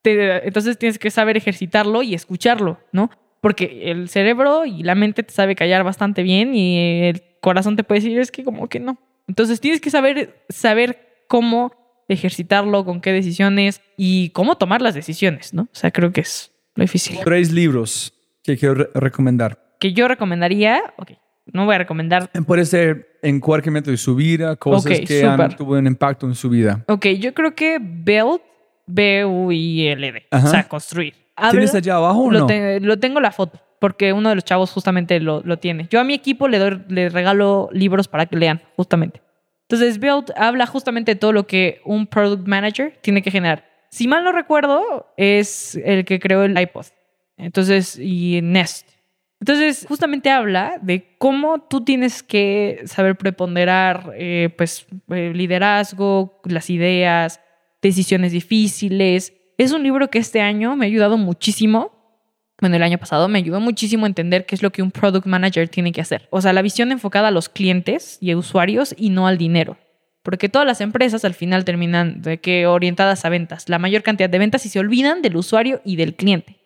Te- 0.06 0.46
entonces 0.46 0.78
tienes 0.78 1.00
que 1.00 1.10
saber 1.10 1.36
ejercitarlo 1.36 2.00
y 2.04 2.14
escucharlo, 2.14 2.78
¿no? 2.92 3.10
Porque 3.40 3.90
el 3.90 4.08
cerebro 4.08 4.64
y 4.64 4.84
la 4.84 4.94
mente 4.94 5.24
te 5.24 5.32
sabe 5.32 5.56
callar 5.56 5.82
bastante 5.82 6.22
bien 6.22 6.54
y 6.54 7.08
el 7.08 7.22
corazón 7.40 7.74
te 7.74 7.82
puede 7.82 8.00
decir, 8.02 8.16
es 8.20 8.30
que 8.30 8.44
como 8.44 8.68
que 8.68 8.78
no. 8.78 8.98
Entonces 9.26 9.60
tienes 9.60 9.80
que 9.80 9.90
saber, 9.90 10.44
saber 10.48 11.24
cómo 11.26 11.72
ejercitarlo, 12.06 12.84
con 12.84 13.00
qué 13.00 13.10
decisiones 13.12 13.80
y 13.96 14.30
cómo 14.30 14.56
tomar 14.58 14.80
las 14.80 14.94
decisiones, 14.94 15.52
¿no? 15.52 15.62
O 15.62 15.68
sea, 15.74 15.90
creo 15.90 16.12
que 16.12 16.20
es 16.20 16.52
lo 16.76 16.82
difícil. 16.82 17.18
tres 17.24 17.50
libros 17.52 18.12
que 18.44 18.56
quiero 18.56 18.74
re- 18.76 18.90
recomendar. 18.94 19.74
Que 19.80 19.92
yo 19.92 20.06
recomendaría, 20.06 20.94
ok, 20.98 21.12
no 21.52 21.64
voy 21.64 21.74
a 21.74 21.78
recomendar 21.78 22.30
Puede 22.46 22.64
ser 22.64 23.18
en 23.22 23.40
cualquier 23.40 23.72
momento 23.72 23.90
de 23.90 23.96
su 23.96 24.14
vida, 24.14 24.54
cosas 24.54 25.00
Ok, 25.00 25.06
que 25.06 25.24
han 25.24 25.32
súper. 25.36 25.56
tuvo 25.56 25.72
un 25.76 25.86
impacto 25.88 26.26
en 26.26 26.36
su 26.36 26.48
vida. 26.48 26.84
Ok, 26.86 27.06
yo 27.18 27.34
creo 27.34 27.56
que 27.56 27.78
build, 27.80 28.40
B-U-I-L-D, 28.86 30.26
o 30.30 30.46
sea, 30.46 30.68
construir. 30.68 31.14
¿Tienes 31.50 31.70
Habla- 31.70 31.78
allá 31.78 31.94
abajo 31.96 32.22
o 32.24 32.30
lo, 32.30 32.38
no? 32.40 32.46
te- 32.46 32.80
lo 32.80 32.98
tengo 32.98 33.20
la 33.20 33.30
foto, 33.30 33.60
porque 33.78 34.12
uno 34.12 34.28
de 34.30 34.36
los 34.36 34.44
chavos 34.44 34.70
justamente 34.72 35.20
lo, 35.20 35.42
lo 35.44 35.58
tiene. 35.58 35.86
Yo 35.90 36.00
a 36.00 36.04
mi 36.04 36.14
equipo 36.14 36.48
le, 36.48 36.58
doy, 36.58 36.82
le 36.88 37.08
regalo 37.10 37.68
libros 37.72 38.08
para 38.08 38.26
que 38.26 38.36
lean, 38.36 38.62
justamente. 38.76 39.20
Entonces, 39.68 39.98
Build 39.98 40.32
habla 40.36 40.66
justamente 40.66 41.12
de 41.14 41.16
todo 41.20 41.32
lo 41.32 41.46
que 41.46 41.80
un 41.84 42.06
product 42.06 42.46
manager 42.46 42.96
tiene 43.02 43.20
que 43.20 43.30
generar. 43.30 43.64
Si 43.90 44.06
mal 44.08 44.22
no 44.24 44.32
recuerdo, 44.32 45.12
es 45.16 45.74
el 45.84 46.04
que 46.04 46.20
creó 46.20 46.44
el 46.44 46.58
iPod. 46.58 46.86
Entonces, 47.36 47.98
y 47.98 48.40
Nest. 48.42 48.88
Entonces, 49.40 49.84
justamente 49.88 50.30
habla 50.30 50.78
de 50.80 51.16
cómo 51.18 51.60
tú 51.60 51.84
tienes 51.84 52.22
que 52.22 52.80
saber 52.86 53.16
preponderar, 53.16 54.12
eh, 54.16 54.48
pues, 54.56 54.86
eh, 55.10 55.32
liderazgo, 55.34 56.40
las 56.44 56.70
ideas, 56.70 57.40
decisiones 57.86 58.32
difíciles. 58.32 59.32
Es 59.58 59.72
un 59.72 59.82
libro 59.82 60.10
que 60.10 60.18
este 60.18 60.40
año 60.40 60.76
me 60.76 60.86
ha 60.86 60.88
ayudado 60.88 61.16
muchísimo. 61.16 61.92
Bueno, 62.60 62.76
el 62.76 62.82
año 62.82 62.98
pasado 62.98 63.28
me 63.28 63.38
ayudó 63.38 63.60
muchísimo 63.60 64.06
a 64.06 64.08
entender 64.08 64.46
qué 64.46 64.54
es 64.54 64.62
lo 64.62 64.70
que 64.70 64.82
un 64.82 64.90
product 64.90 65.26
manager 65.26 65.68
tiene 65.68 65.92
que 65.92 66.00
hacer. 66.00 66.28
O 66.30 66.40
sea, 66.40 66.52
la 66.52 66.62
visión 66.62 66.90
enfocada 66.92 67.28
a 67.28 67.30
los 67.30 67.48
clientes 67.48 68.18
y 68.20 68.30
a 68.30 68.36
usuarios 68.36 68.94
y 68.96 69.10
no 69.10 69.26
al 69.26 69.38
dinero. 69.38 69.76
Porque 70.22 70.48
todas 70.48 70.66
las 70.66 70.80
empresas 70.80 71.24
al 71.24 71.34
final 71.34 71.64
terminan 71.64 72.22
de 72.22 72.38
que 72.38 72.66
orientadas 72.66 73.24
a 73.24 73.28
ventas, 73.28 73.68
la 73.68 73.78
mayor 73.78 74.02
cantidad 74.02 74.28
de 74.28 74.38
ventas 74.38 74.66
y 74.66 74.68
se 74.68 74.80
olvidan 74.80 75.22
del 75.22 75.36
usuario 75.36 75.80
y 75.84 75.96
del 75.96 76.16
cliente. 76.16 76.56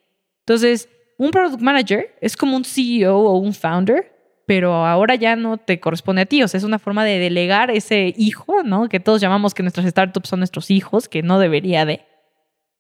Entonces, 0.41 0.89
un 1.19 1.31
product 1.31 1.61
manager 1.61 2.17
es 2.21 2.37
como 2.37 2.57
un 2.57 2.65
CEO 2.65 3.19
o 3.19 3.37
un 3.37 3.53
founder, 3.53 4.11
pero 4.51 4.85
ahora 4.85 5.15
ya 5.15 5.37
no 5.37 5.59
te 5.59 5.79
corresponde 5.79 6.23
a 6.23 6.27
ti. 6.27 6.43
O 6.43 6.49
sea, 6.49 6.59
es 6.59 6.65
una 6.65 6.81
forma 6.81 7.05
de 7.05 7.21
delegar 7.21 7.71
ese 7.71 8.13
hijo, 8.17 8.65
¿no? 8.65 8.89
Que 8.89 8.99
todos 8.99 9.21
llamamos 9.21 9.55
que 9.55 9.63
nuestras 9.63 9.87
startups 9.87 10.29
son 10.29 10.41
nuestros 10.41 10.73
hijos, 10.73 11.09
que 11.09 11.23
no 11.23 11.39
debería 11.39 11.85
de 11.85 12.05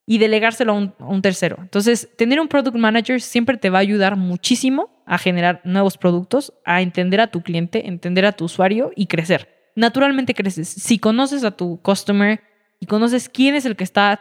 y 0.05 0.19
delegárselo 0.19 0.73
a 0.73 0.75
un, 0.75 0.95
a 0.99 1.07
un, 1.07 1.23
tercero. 1.23 1.59
Entonces, 1.61 2.09
tener 2.17 2.41
un 2.41 2.49
product 2.49 2.77
manager 2.77 3.21
siempre 3.21 3.57
te 3.57 3.71
va 3.71 3.79
a 3.79 3.83
ayudar 3.83 4.17
muchísimo 4.17 4.91
a 5.07 5.17
generar 5.17 5.61
nuevos 5.63 5.97
productos, 5.97 6.53
a 6.65 6.83
entender 6.83 7.21
a 7.21 7.29
tu 7.29 7.41
cliente, 7.43 7.87
entender 7.87 8.27
a 8.27 8.33
tu 8.33 8.47
usuario 8.47 8.91
y 8.97 9.07
crecer. 9.07 9.71
Naturalmente 9.77 10.35
creces. 10.35 10.67
Si 10.67 10.99
conoces 10.99 11.45
a 11.45 11.53
tu 11.53 11.81
customer 11.83 12.41
y 12.81 12.87
conoces 12.87 13.29
quién 13.29 13.55
es 13.55 13.65
el 13.65 13.77
que 13.77 13.85
está 13.85 14.21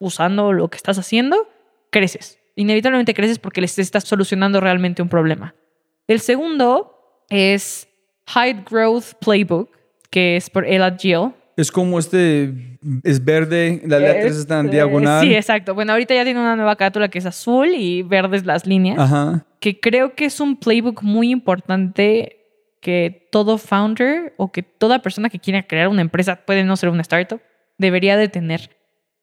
usando 0.00 0.52
lo 0.52 0.68
que 0.70 0.76
estás 0.76 0.98
haciendo, 0.98 1.48
creces. 1.92 2.40
Inevitablemente 2.56 3.14
creces 3.14 3.38
porque 3.38 3.60
les 3.60 3.78
estás 3.78 4.02
solucionando 4.02 4.60
realmente 4.60 5.02
un 5.02 5.08
problema. 5.08 5.54
El 6.10 6.18
segundo 6.18 7.24
es 7.28 7.86
High 8.26 8.64
Growth 8.68 9.14
Playbook, 9.20 9.70
que 10.10 10.34
es 10.34 10.50
por 10.50 10.66
Elad 10.66 10.98
Gill. 10.98 11.30
Es 11.56 11.70
como 11.70 12.00
este, 12.00 12.78
es 13.04 13.24
verde, 13.24 13.80
las 13.86 14.00
letras 14.00 14.36
están 14.36 14.66
Eh, 14.66 14.70
diagonal. 14.72 15.24
Sí, 15.24 15.32
exacto. 15.32 15.72
Bueno, 15.72 15.92
ahorita 15.92 16.12
ya 16.12 16.24
tiene 16.24 16.40
una 16.40 16.56
nueva 16.56 16.74
carátula 16.74 17.06
que 17.06 17.20
es 17.20 17.26
azul 17.26 17.68
y 17.76 18.02
verdes 18.02 18.44
las 18.44 18.66
líneas. 18.66 18.98
Ajá. 18.98 19.46
Que 19.60 19.78
creo 19.78 20.16
que 20.16 20.24
es 20.24 20.40
un 20.40 20.56
playbook 20.56 21.00
muy 21.04 21.30
importante 21.30 22.38
que 22.80 23.28
todo 23.30 23.56
founder 23.56 24.34
o 24.36 24.50
que 24.50 24.64
toda 24.64 25.02
persona 25.02 25.30
que 25.30 25.38
quiera 25.38 25.62
crear 25.62 25.86
una 25.86 26.00
empresa, 26.00 26.44
puede 26.44 26.64
no 26.64 26.74
ser 26.76 26.88
una 26.88 27.02
startup, 27.02 27.40
debería 27.78 28.16
de 28.16 28.26
tener. 28.26 28.76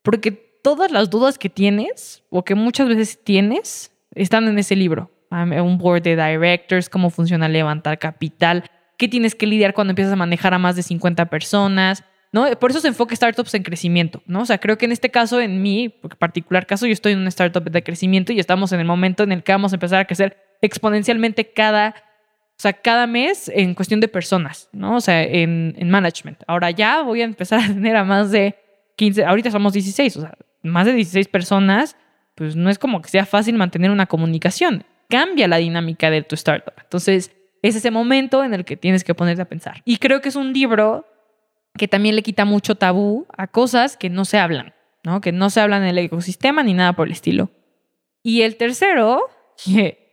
Porque 0.03 0.31
todas 0.31 0.89
las 0.89 1.09
dudas 1.09 1.37
que 1.37 1.49
tienes 1.49 2.23
o 2.29 2.45
que 2.45 2.55
muchas 2.55 2.87
veces 2.87 3.21
tienes 3.21 3.91
están 4.15 4.47
en 4.47 4.57
ese 4.57 4.77
libro. 4.77 5.11
Un 5.31 5.77
board 5.77 6.03
de 6.03 6.15
directors, 6.15 6.89
cómo 6.89 7.09
funciona 7.09 7.49
levantar 7.49 7.99
capital, 7.99 8.63
qué 8.97 9.07
tienes 9.07 9.35
que 9.35 9.45
lidiar 9.45 9.73
cuando 9.73 9.91
empiezas 9.91 10.13
a 10.13 10.15
manejar 10.15 10.53
a 10.53 10.57
más 10.57 10.75
de 10.75 10.83
50 10.83 11.25
personas, 11.25 12.03
¿no? 12.31 12.45
Por 12.59 12.71
eso 12.71 12.79
se 12.79 12.87
enfoca 12.87 13.15
startups 13.15 13.53
en 13.53 13.63
crecimiento, 13.63 14.21
¿no? 14.25 14.41
O 14.41 14.45
sea, 14.45 14.57
creo 14.57 14.77
que 14.77 14.85
en 14.85 14.91
este 14.91 15.09
caso, 15.09 15.39
en 15.39 15.61
mi 15.61 15.89
particular 15.89 16.65
caso, 16.65 16.85
yo 16.85 16.93
estoy 16.93 17.13
en 17.13 17.19
una 17.19 17.29
startup 17.29 17.63
de 17.63 17.83
crecimiento 17.83 18.33
y 18.33 18.39
estamos 18.39 18.71
en 18.71 18.79
el 18.79 18.85
momento 18.85 19.23
en 19.23 19.31
el 19.31 19.43
que 19.43 19.51
vamos 19.51 19.73
a 19.73 19.75
empezar 19.75 19.99
a 19.99 20.05
crecer 20.05 20.37
exponencialmente 20.61 21.51
cada, 21.51 21.89
o 21.89 22.59
sea, 22.59 22.73
cada 22.73 23.07
mes 23.07 23.49
en 23.53 23.75
cuestión 23.75 23.99
de 23.99 24.07
personas, 24.07 24.69
¿no? 24.71 24.95
O 24.95 25.01
sea, 25.01 25.23
en, 25.23 25.75
en 25.77 25.89
management. 25.89 26.43
Ahora 26.47 26.71
ya 26.71 27.01
voy 27.01 27.21
a 27.21 27.25
empezar 27.25 27.59
a 27.63 27.67
tener 27.67 27.95
a 27.95 28.03
más 28.03 28.31
de 28.31 28.55
15, 28.97 29.25
ahorita 29.25 29.51
somos 29.51 29.73
16, 29.73 30.17
o 30.17 30.21
sea, 30.21 30.33
más 30.63 30.85
de 30.85 30.93
16 30.93 31.27
personas, 31.27 31.95
pues 32.35 32.55
no 32.55 32.69
es 32.69 32.77
como 32.77 33.01
que 33.01 33.09
sea 33.09 33.25
fácil 33.25 33.55
mantener 33.55 33.91
una 33.91 34.05
comunicación. 34.05 34.83
Cambia 35.09 35.47
la 35.47 35.57
dinámica 35.57 36.09
de 36.09 36.21
tu 36.21 36.35
startup. 36.35 36.73
Entonces, 36.81 37.31
es 37.61 37.75
ese 37.75 37.91
momento 37.91 38.43
en 38.43 38.53
el 38.53 38.65
que 38.65 38.77
tienes 38.77 39.03
que 39.03 39.13
ponerte 39.15 39.41
a 39.41 39.45
pensar. 39.45 39.81
Y 39.85 39.97
creo 39.97 40.21
que 40.21 40.29
es 40.29 40.35
un 40.35 40.53
libro 40.53 41.05
que 41.77 41.87
también 41.87 42.15
le 42.15 42.23
quita 42.23 42.45
mucho 42.45 42.75
tabú 42.75 43.25
a 43.37 43.47
cosas 43.47 43.97
que 43.97 44.09
no 44.09 44.25
se 44.25 44.37
hablan, 44.39 44.73
¿no? 45.03 45.21
Que 45.21 45.31
no 45.31 45.49
se 45.49 45.61
hablan 45.61 45.83
en 45.83 45.89
el 45.89 45.97
ecosistema 45.99 46.63
ni 46.63 46.73
nada 46.73 46.93
por 46.93 47.07
el 47.07 47.13
estilo. 47.13 47.49
Y 48.23 48.41
el 48.41 48.57
tercero, 48.57 49.21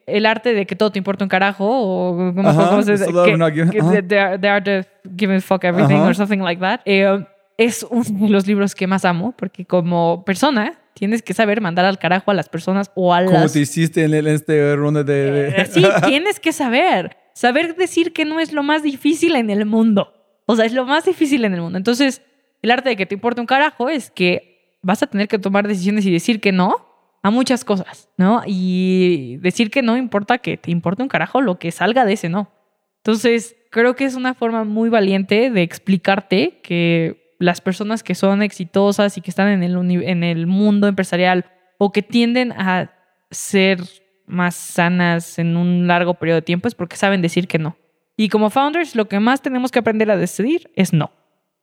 el 0.07 0.27
arte 0.27 0.53
de 0.55 0.67
que 0.67 0.77
todo 0.77 0.91
te 0.93 0.99
importa 0.99 1.25
un 1.25 1.29
carajo, 1.29 1.67
o 1.67 2.17
¿cómo, 2.35 2.49
Ajá, 2.49 2.69
cómo 2.71 2.83
se 2.83 2.93
dice? 2.93 3.07
Que- 3.07 3.37
no 3.37 3.49
give- 3.49 3.71
que 3.71 4.03
the, 4.03 4.39
the 4.39 4.49
art 4.49 4.69
of 4.69 4.87
giving 5.17 5.37
a 5.39 5.41
fuck 5.41 5.65
everything 5.65 5.97
or 6.01 6.15
something 6.15 6.39
like 6.41 6.61
that. 6.61 6.81
Eh, 6.85 7.25
es 7.57 7.85
uno 7.89 8.05
de 8.05 8.29
los 8.29 8.47
libros 8.47 8.75
que 8.75 8.87
más 8.87 9.05
amo, 9.05 9.33
porque 9.37 9.65
como 9.65 10.25
persona 10.25 10.75
tienes 10.95 11.23
que 11.23 11.35
saber 11.35 11.61
mandar 11.61 11.85
al 11.85 11.99
carajo 11.99 12.31
a 12.31 12.35
las 12.35 12.49
personas 12.49 12.91
o 12.95 13.13
a 13.15 13.25
Como 13.25 13.39
las 13.39 13.53
te 13.53 13.61
hiciste 13.61 14.05
en, 14.05 14.15
el, 14.15 14.27
este 14.27 14.75
ronda 14.77 15.03
de... 15.05 15.31
de- 15.31 15.49
eh, 15.49 15.67
Sí, 15.67 15.85
tienes 16.07 16.41
que 16.41 16.53
saber. 16.53 17.17
Saber 17.35 17.75
decir 17.77 18.13
que 18.13 18.25
no 18.25 18.39
es 18.41 18.53
lo 18.53 18.63
más 18.63 18.83
difícil 18.83 19.35
en 19.37 19.51
el 19.51 19.67
mundo. 19.67 20.13
O 20.47 20.55
sea, 20.57 20.65
es 20.65 20.73
lo 20.73 20.85
más 20.87 21.05
difícil 21.05 21.45
en 21.45 21.55
el 21.55 21.61
mundo. 21.61 21.77
Entonces, 21.79 22.23
el 22.63 22.71
arte 22.71 22.91
de 22.91 22.97
que 22.97 23.07
te 23.07 23.15
importe 23.15 23.41
un 23.41 23.47
carajo 23.47 23.89
es 23.89 24.11
que 24.11 24.77
vas 24.83 25.03
a 25.03 25.07
tener 25.09 25.27
que 25.29 25.39
tomar 25.39 25.67
decisiones 25.67 26.07
y 26.07 26.13
decir 26.13 26.41
que 26.41 26.53
no 26.53 26.77
a 27.23 27.31
muchas 27.31 27.65
cosas, 27.65 28.09
¿no? 28.19 28.43
Y 28.47 29.39
decir 29.39 29.71
que 29.71 29.83
no 29.83 29.97
importa 29.97 30.39
que 30.39 30.57
te 30.59 30.71
importe 30.71 31.03
un 31.03 31.09
carajo 31.09 31.41
lo 31.41 31.59
que 31.59 31.73
salga 31.73 32.05
de 32.05 32.13
ese 32.13 32.29
no. 32.29 32.53
Entonces, 32.99 33.57
creo 33.71 33.97
que 33.97 34.05
es 34.05 34.15
una 34.15 34.35
forma 34.35 34.65
muy 34.65 34.91
valiente 34.91 35.51
de 35.51 35.63
explicarte 35.63 36.61
que 36.63 37.24
las 37.45 37.61
personas 37.61 38.03
que 38.03 38.15
son 38.15 38.43
exitosas 38.43 39.19
y 39.19 39.21
que 39.21 39.31
están 39.31 39.49
en 39.49 39.63
el, 39.63 39.77
en 40.03 40.25
el 40.25 40.47
mundo 40.47 40.89
empresarial 40.89 41.45
o 41.79 41.93
que 41.93 42.03
tienden 42.03 42.53
a 42.53 42.91
ser 43.31 43.81
más 44.27 44.55
sanas 44.55 45.39
en 45.39 45.57
un 45.57 45.87
largo 45.87 46.15
periodo 46.15 46.37
de 46.37 46.43
tiempo 46.43 46.69
es 46.69 46.75
porque 46.75 46.97
saben 46.97 47.21
decir 47.21 47.47
que 47.47 47.59
no. 47.59 47.77
Y 48.17 48.31
como 48.31 48.49
founders, 48.49 48.97
lo 48.97 49.09
que 49.09 49.21
más 49.21 49.43
tenemos 49.43 49.71
que 49.71 49.81
aprender 49.81 50.11
a 50.11 50.17
decidir 50.17 50.71
es 50.75 50.93
no. 50.93 51.13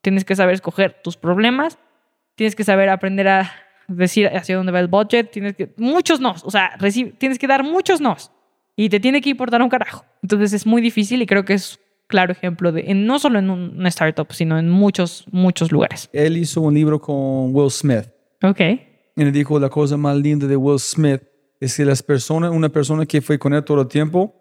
Tienes 0.01 0.23
que 0.23 0.35
saber 0.35 0.53
escoger 0.53 1.01
tus 1.01 1.17
problemas, 1.17 1.79
tienes 2.35 2.55
que 2.55 2.63
saber 2.63 2.89
aprender 2.89 3.27
a 3.27 3.51
decir 3.87 4.27
hacia 4.27 4.57
dónde 4.57 4.71
va 4.71 4.79
el 4.79 4.87
budget, 4.87 5.31
tienes 5.31 5.55
que 5.55 5.73
muchos 5.77 6.19
nos, 6.19 6.43
o 6.43 6.51
sea, 6.51 6.77
tienes 7.17 7.39
que 7.39 7.47
dar 7.47 7.63
muchos 7.63 8.01
nos 8.01 8.31
y 8.75 8.89
te 8.89 8.99
tiene 8.99 9.21
que 9.21 9.29
importar 9.29 9.61
un 9.61 9.69
carajo. 9.69 10.05
Entonces 10.21 10.53
es 10.53 10.65
muy 10.65 10.81
difícil 10.81 11.21
y 11.21 11.25
creo 11.25 11.43
que 11.43 11.53
es 11.53 11.79
claro 12.11 12.31
ejemplo 12.31 12.71
de 12.71 12.81
en- 12.91 13.07
no 13.07 13.17
solo 13.17 13.39
en 13.39 13.49
un- 13.49 13.73
una 13.79 13.89
startup, 13.89 14.27
sino 14.31 14.59
en 14.59 14.69
muchos 14.69 15.25
muchos 15.31 15.71
lugares. 15.71 16.07
Él 16.13 16.37
hizo 16.37 16.61
un 16.61 16.75
libro 16.75 16.99
con 17.01 17.55
Will 17.55 17.71
Smith. 17.71 18.05
Ok. 18.43 18.59
Y 19.15 19.23
le 19.23 19.31
dijo 19.31 19.59
la 19.59 19.69
cosa 19.69 19.97
más 19.97 20.15
linda 20.17 20.45
de 20.45 20.55
Will 20.55 20.79
Smith 20.79 21.21
es 21.59 21.75
que 21.77 21.85
las 21.85 22.03
personas, 22.03 22.51
una 22.51 22.69
persona 22.69 23.05
que 23.05 23.21
fue 23.21 23.39
con 23.39 23.53
él 23.53 23.63
todo 23.63 23.81
el 23.81 23.87
tiempo, 23.87 24.35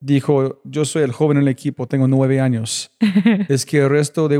dijo, 0.00 0.60
yo 0.64 0.84
soy 0.84 1.02
el 1.04 1.12
joven 1.12 1.36
en 1.38 1.42
el 1.44 1.48
equipo, 1.48 1.86
tengo 1.86 2.08
nueve 2.08 2.40
años. 2.40 2.90
es 3.48 3.64
que 3.64 3.78
el 3.78 3.88
resto 3.88 4.28
de, 4.28 4.38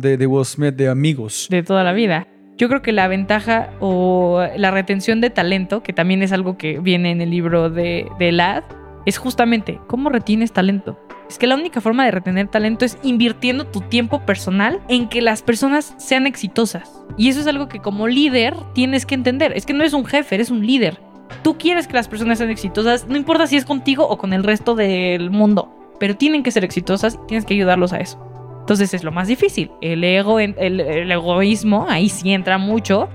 de, 0.00 0.16
de 0.16 0.26
Will 0.26 0.44
Smith, 0.44 0.74
de 0.74 0.88
amigos, 0.88 1.48
de 1.50 1.62
toda 1.62 1.84
la 1.84 1.92
vida. 1.92 2.26
Yo 2.56 2.68
creo 2.68 2.82
que 2.82 2.92
la 2.92 3.08
ventaja 3.08 3.70
o 3.80 4.42
la 4.56 4.70
retención 4.70 5.20
de 5.22 5.30
talento, 5.30 5.82
que 5.82 5.92
también 5.94 6.22
es 6.22 6.30
algo 6.32 6.58
que 6.58 6.78
viene 6.78 7.10
en 7.10 7.22
el 7.22 7.30
libro 7.30 7.70
de, 7.70 8.06
de 8.18 8.32
Lad, 8.32 8.64
es 9.06 9.16
justamente 9.16 9.80
cómo 9.86 10.10
retienes 10.10 10.52
talento. 10.52 10.98
Es 11.30 11.38
que 11.38 11.46
la 11.46 11.54
única 11.54 11.80
forma 11.80 12.04
de 12.04 12.10
retener 12.10 12.48
talento 12.48 12.84
es 12.84 12.98
invirtiendo 13.04 13.64
tu 13.64 13.82
tiempo 13.82 14.26
personal 14.26 14.80
en 14.88 15.08
que 15.08 15.22
las 15.22 15.42
personas 15.42 15.94
sean 15.96 16.26
exitosas. 16.26 17.04
Y 17.16 17.28
eso 17.28 17.38
es 17.38 17.46
algo 17.46 17.68
que 17.68 17.78
como 17.78 18.08
líder 18.08 18.56
tienes 18.74 19.06
que 19.06 19.14
entender. 19.14 19.52
Es 19.54 19.64
que 19.64 19.72
no 19.72 19.82
eres 19.82 19.92
un 19.92 20.04
jefe, 20.04 20.34
eres 20.34 20.50
un 20.50 20.66
líder. 20.66 20.98
Tú 21.44 21.56
quieres 21.56 21.86
que 21.86 21.92
las 21.92 22.08
personas 22.08 22.38
sean 22.38 22.50
exitosas, 22.50 23.06
no 23.06 23.16
importa 23.16 23.46
si 23.46 23.56
es 23.56 23.64
contigo 23.64 24.08
o 24.08 24.18
con 24.18 24.32
el 24.32 24.42
resto 24.42 24.74
del 24.74 25.30
mundo, 25.30 25.72
pero 26.00 26.16
tienen 26.16 26.42
que 26.42 26.50
ser 26.50 26.64
exitosas 26.64 27.16
tienes 27.28 27.44
que 27.44 27.54
ayudarlos 27.54 27.92
a 27.92 27.98
eso. 27.98 28.20
Entonces 28.58 28.92
es 28.92 29.04
lo 29.04 29.12
más 29.12 29.28
difícil. 29.28 29.70
El 29.80 30.02
ego, 30.02 30.40
el 30.40 31.12
egoísmo, 31.12 31.86
ahí 31.88 32.08
sí 32.08 32.32
entra 32.32 32.58
mucho. 32.58 33.08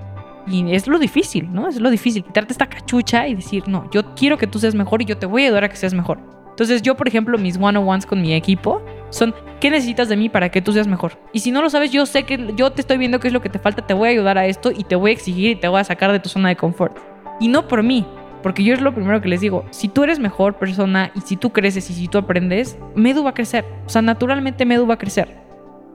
Y 0.46 0.74
es 0.74 0.86
lo 0.86 0.98
difícil, 0.98 1.52
¿no? 1.52 1.68
Es 1.68 1.78
lo 1.78 1.90
difícil. 1.90 2.24
Quitarte 2.24 2.54
esta 2.54 2.66
cachucha 2.66 3.28
y 3.28 3.34
decir, 3.34 3.64
no, 3.68 3.90
yo 3.90 4.14
quiero 4.14 4.38
que 4.38 4.46
tú 4.46 4.58
seas 4.58 4.74
mejor 4.74 5.02
y 5.02 5.04
yo 5.04 5.18
te 5.18 5.26
voy 5.26 5.42
a 5.42 5.46
ayudar 5.48 5.64
a 5.64 5.68
que 5.68 5.76
seas 5.76 5.92
mejor. 5.92 6.35
Entonces 6.56 6.80
yo, 6.80 6.96
por 6.96 7.06
ejemplo, 7.06 7.36
mis 7.36 7.58
one-on-ones 7.58 8.06
con 8.06 8.22
mi 8.22 8.32
equipo 8.32 8.80
son, 9.10 9.34
¿qué 9.60 9.68
necesitas 9.70 10.08
de 10.08 10.16
mí 10.16 10.30
para 10.30 10.48
que 10.48 10.62
tú 10.62 10.72
seas 10.72 10.86
mejor? 10.86 11.18
Y 11.34 11.40
si 11.40 11.50
no 11.50 11.60
lo 11.60 11.68
sabes, 11.68 11.90
yo 11.90 12.06
sé 12.06 12.22
que 12.22 12.54
yo 12.56 12.72
te 12.72 12.80
estoy 12.80 12.96
viendo 12.96 13.20
qué 13.20 13.26
es 13.26 13.34
lo 13.34 13.42
que 13.42 13.50
te 13.50 13.58
falta, 13.58 13.86
te 13.86 13.92
voy 13.92 14.08
a 14.08 14.12
ayudar 14.12 14.38
a 14.38 14.46
esto 14.46 14.70
y 14.74 14.84
te 14.84 14.96
voy 14.96 15.10
a 15.10 15.12
exigir 15.12 15.50
y 15.50 15.56
te 15.56 15.68
voy 15.68 15.80
a 15.80 15.84
sacar 15.84 16.12
de 16.12 16.18
tu 16.18 16.30
zona 16.30 16.48
de 16.48 16.56
confort. 16.56 16.96
Y 17.40 17.48
no 17.48 17.68
por 17.68 17.82
mí, 17.82 18.06
porque 18.42 18.64
yo 18.64 18.72
es 18.72 18.80
lo 18.80 18.94
primero 18.94 19.20
que 19.20 19.28
les 19.28 19.42
digo, 19.42 19.66
si 19.68 19.88
tú 19.88 20.02
eres 20.02 20.18
mejor 20.18 20.56
persona 20.56 21.10
y 21.14 21.20
si 21.20 21.36
tú 21.36 21.52
creces 21.52 21.90
y 21.90 21.92
si 21.92 22.08
tú 22.08 22.16
aprendes, 22.16 22.78
Medu 22.94 23.22
va 23.22 23.30
a 23.30 23.34
crecer. 23.34 23.66
O 23.84 23.90
sea, 23.90 24.00
naturalmente 24.00 24.64
Medu 24.64 24.86
va 24.86 24.94
a 24.94 24.98
crecer. 24.98 25.36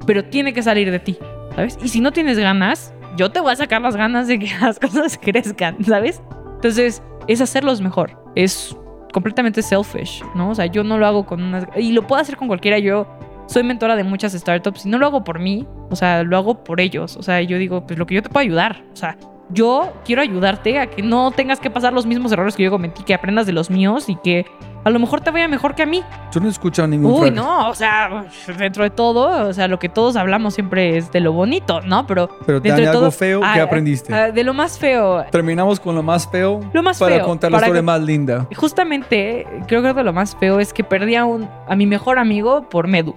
Pero 0.05 0.25
tiene 0.25 0.53
que 0.53 0.61
salir 0.61 0.91
de 0.91 0.99
ti, 0.99 1.17
¿sabes? 1.55 1.79
Y 1.81 1.87
si 1.87 2.01
no 2.01 2.11
tienes 2.11 2.37
ganas, 2.37 2.93
yo 3.17 3.31
te 3.31 3.39
voy 3.39 3.51
a 3.51 3.55
sacar 3.55 3.81
las 3.81 3.95
ganas 3.95 4.27
de 4.27 4.37
que 4.37 4.51
las 4.61 4.77
cosas 4.77 5.17
crezcan, 5.17 5.83
¿sabes? 5.83 6.21
Entonces, 6.53 7.01
es 7.27 7.41
hacerlos 7.41 7.81
mejor. 7.81 8.15
Es 8.35 8.77
completamente 9.11 9.61
selfish, 9.61 10.23
¿no? 10.35 10.49
O 10.51 10.55
sea, 10.55 10.65
yo 10.65 10.83
no 10.83 10.97
lo 10.97 11.05
hago 11.05 11.25
con 11.25 11.41
unas... 11.41 11.65
Y 11.75 11.91
lo 11.91 12.07
puedo 12.07 12.21
hacer 12.21 12.37
con 12.37 12.47
cualquiera. 12.47 12.79
Yo 12.79 13.07
soy 13.47 13.63
mentora 13.63 13.95
de 13.95 14.03
muchas 14.03 14.33
startups 14.33 14.85
y 14.85 14.89
no 14.89 14.97
lo 14.97 15.05
hago 15.05 15.23
por 15.23 15.39
mí, 15.39 15.67
o 15.89 15.95
sea, 15.95 16.23
lo 16.23 16.37
hago 16.37 16.63
por 16.63 16.79
ellos. 16.79 17.17
O 17.17 17.23
sea, 17.23 17.41
yo 17.41 17.57
digo, 17.57 17.85
pues 17.85 17.99
lo 17.99 18.05
que 18.05 18.15
yo 18.15 18.23
te 18.23 18.29
puedo 18.29 18.41
ayudar. 18.41 18.83
O 18.93 18.95
sea, 18.95 19.17
yo 19.49 19.91
quiero 20.05 20.21
ayudarte 20.21 20.79
a 20.79 20.89
que 20.89 21.01
no 21.01 21.31
tengas 21.31 21.59
que 21.59 21.69
pasar 21.69 21.93
los 21.93 22.05
mismos 22.05 22.31
errores 22.31 22.55
que 22.55 22.63
yo 22.63 22.71
cometí, 22.71 23.03
que 23.03 23.13
aprendas 23.13 23.45
de 23.45 23.51
los 23.53 23.69
míos 23.69 24.07
y 24.07 24.15
que 24.15 24.45
a 24.83 24.89
lo 24.89 24.99
mejor 24.99 25.21
te 25.21 25.29
vaya 25.31 25.47
mejor 25.47 25.75
que 25.75 25.83
a 25.83 25.85
mí. 25.85 26.03
Yo 26.31 26.39
no 26.39 26.47
he 26.47 26.49
escuchado 26.49 26.87
ningún 26.87 27.11
Uy, 27.23 27.31
no, 27.31 27.69
o 27.69 27.75
sea, 27.75 28.25
dentro 28.57 28.83
de 28.83 28.89
todo, 28.89 29.47
o 29.49 29.53
sea, 29.53 29.67
lo 29.67 29.77
que 29.79 29.89
todos 29.89 30.15
hablamos 30.15 30.53
siempre 30.55 30.97
es 30.97 31.11
de 31.11 31.19
lo 31.19 31.33
bonito, 31.33 31.81
¿no? 31.81 32.07
Pero 32.07 32.29
Pero 32.45 32.59
dentro 32.59 32.81
de 32.81 32.87
algo 32.89 32.99
todo, 33.01 33.11
feo 33.11 33.41
ah, 33.43 33.53
que 33.53 33.61
aprendiste. 33.61 34.13
ah, 34.13 34.31
de 34.31 34.43
lo 34.43 34.53
más 34.53 34.79
feo, 34.79 35.23
Terminamos 35.31 35.79
con 35.79 35.93
lo 35.95 36.03
más 36.03 36.27
feo 36.29 36.59
Lo 36.73 36.81
más 36.83 36.97
para 36.99 37.15
feo, 37.17 37.25
contar 37.25 37.51
la 37.51 37.57
para 37.57 37.67
historia 37.67 37.81
que- 37.81 37.85
más 37.85 38.01
linda. 38.01 38.47
justamente 38.55 39.45
creo 39.67 39.81
que 39.83 39.93
de 39.93 40.03
lo 40.03 40.13
más 40.13 40.35
feo 40.35 40.59
es 40.59 40.73
que 40.73 40.83
perdí 40.83 41.15
a, 41.15 41.25
un, 41.25 41.47
a 41.67 41.75
mi 41.75 41.85
mejor 41.85 42.17
amigo 42.19 42.67
por 42.69 42.87
Medu. 42.87 43.15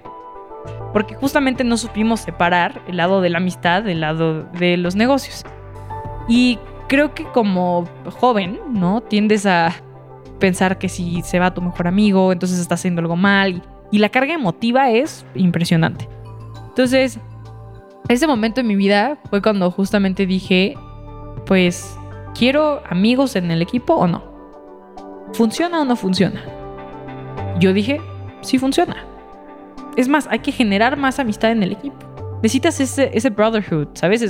porque 0.93 1.15
justamente 1.15 1.63
no 1.63 1.77
supimos 1.77 2.19
separar 2.21 2.81
el 2.87 2.97
lado 2.97 3.21
de 3.21 3.29
la 3.29 3.37
amistad 3.39 3.83
del 3.83 4.01
lado 4.01 4.43
de 4.43 4.77
los 4.77 4.95
negocios. 4.95 5.43
Y 6.27 6.57
creo 6.87 7.13
que 7.13 7.23
como 7.25 7.85
joven, 8.19 8.59
¿no? 8.71 9.01
Tiendes 9.01 9.45
a 9.45 9.73
pensar 10.39 10.77
que 10.77 10.89
si 10.89 11.21
se 11.21 11.39
va 11.39 11.53
tu 11.53 11.61
mejor 11.61 11.87
amigo, 11.87 12.31
entonces 12.31 12.59
está 12.59 12.75
haciendo 12.75 13.01
algo 13.01 13.15
mal. 13.15 13.63
Y 13.91 13.99
la 13.99 14.09
carga 14.09 14.33
emotiva 14.33 14.89
es 14.91 15.25
impresionante. 15.35 16.09
Entonces, 16.69 17.19
ese 18.07 18.27
momento 18.27 18.61
en 18.61 18.67
mi 18.67 18.75
vida 18.75 19.17
fue 19.29 19.41
cuando 19.41 19.71
justamente 19.71 20.25
dije, 20.25 20.75
pues, 21.45 21.97
¿quiero 22.37 22.81
amigos 22.89 23.35
en 23.35 23.51
el 23.51 23.61
equipo 23.61 23.93
o 23.95 24.07
no? 24.07 24.23
¿Funciona 25.33 25.81
o 25.81 25.85
no 25.85 25.95
funciona? 25.95 26.43
Yo 27.59 27.73
dije, 27.73 28.01
sí 28.41 28.59
funciona. 28.59 29.05
Es 29.95 30.07
más, 30.07 30.27
hay 30.29 30.39
que 30.39 30.51
generar 30.51 30.97
más 30.97 31.19
amistad 31.19 31.51
en 31.51 31.63
el 31.63 31.71
equipo. 31.71 32.14
Necesitas 32.45 32.79
ese, 32.79 33.29
brotherhood, 33.31 33.87
¿sabes? 33.95 34.23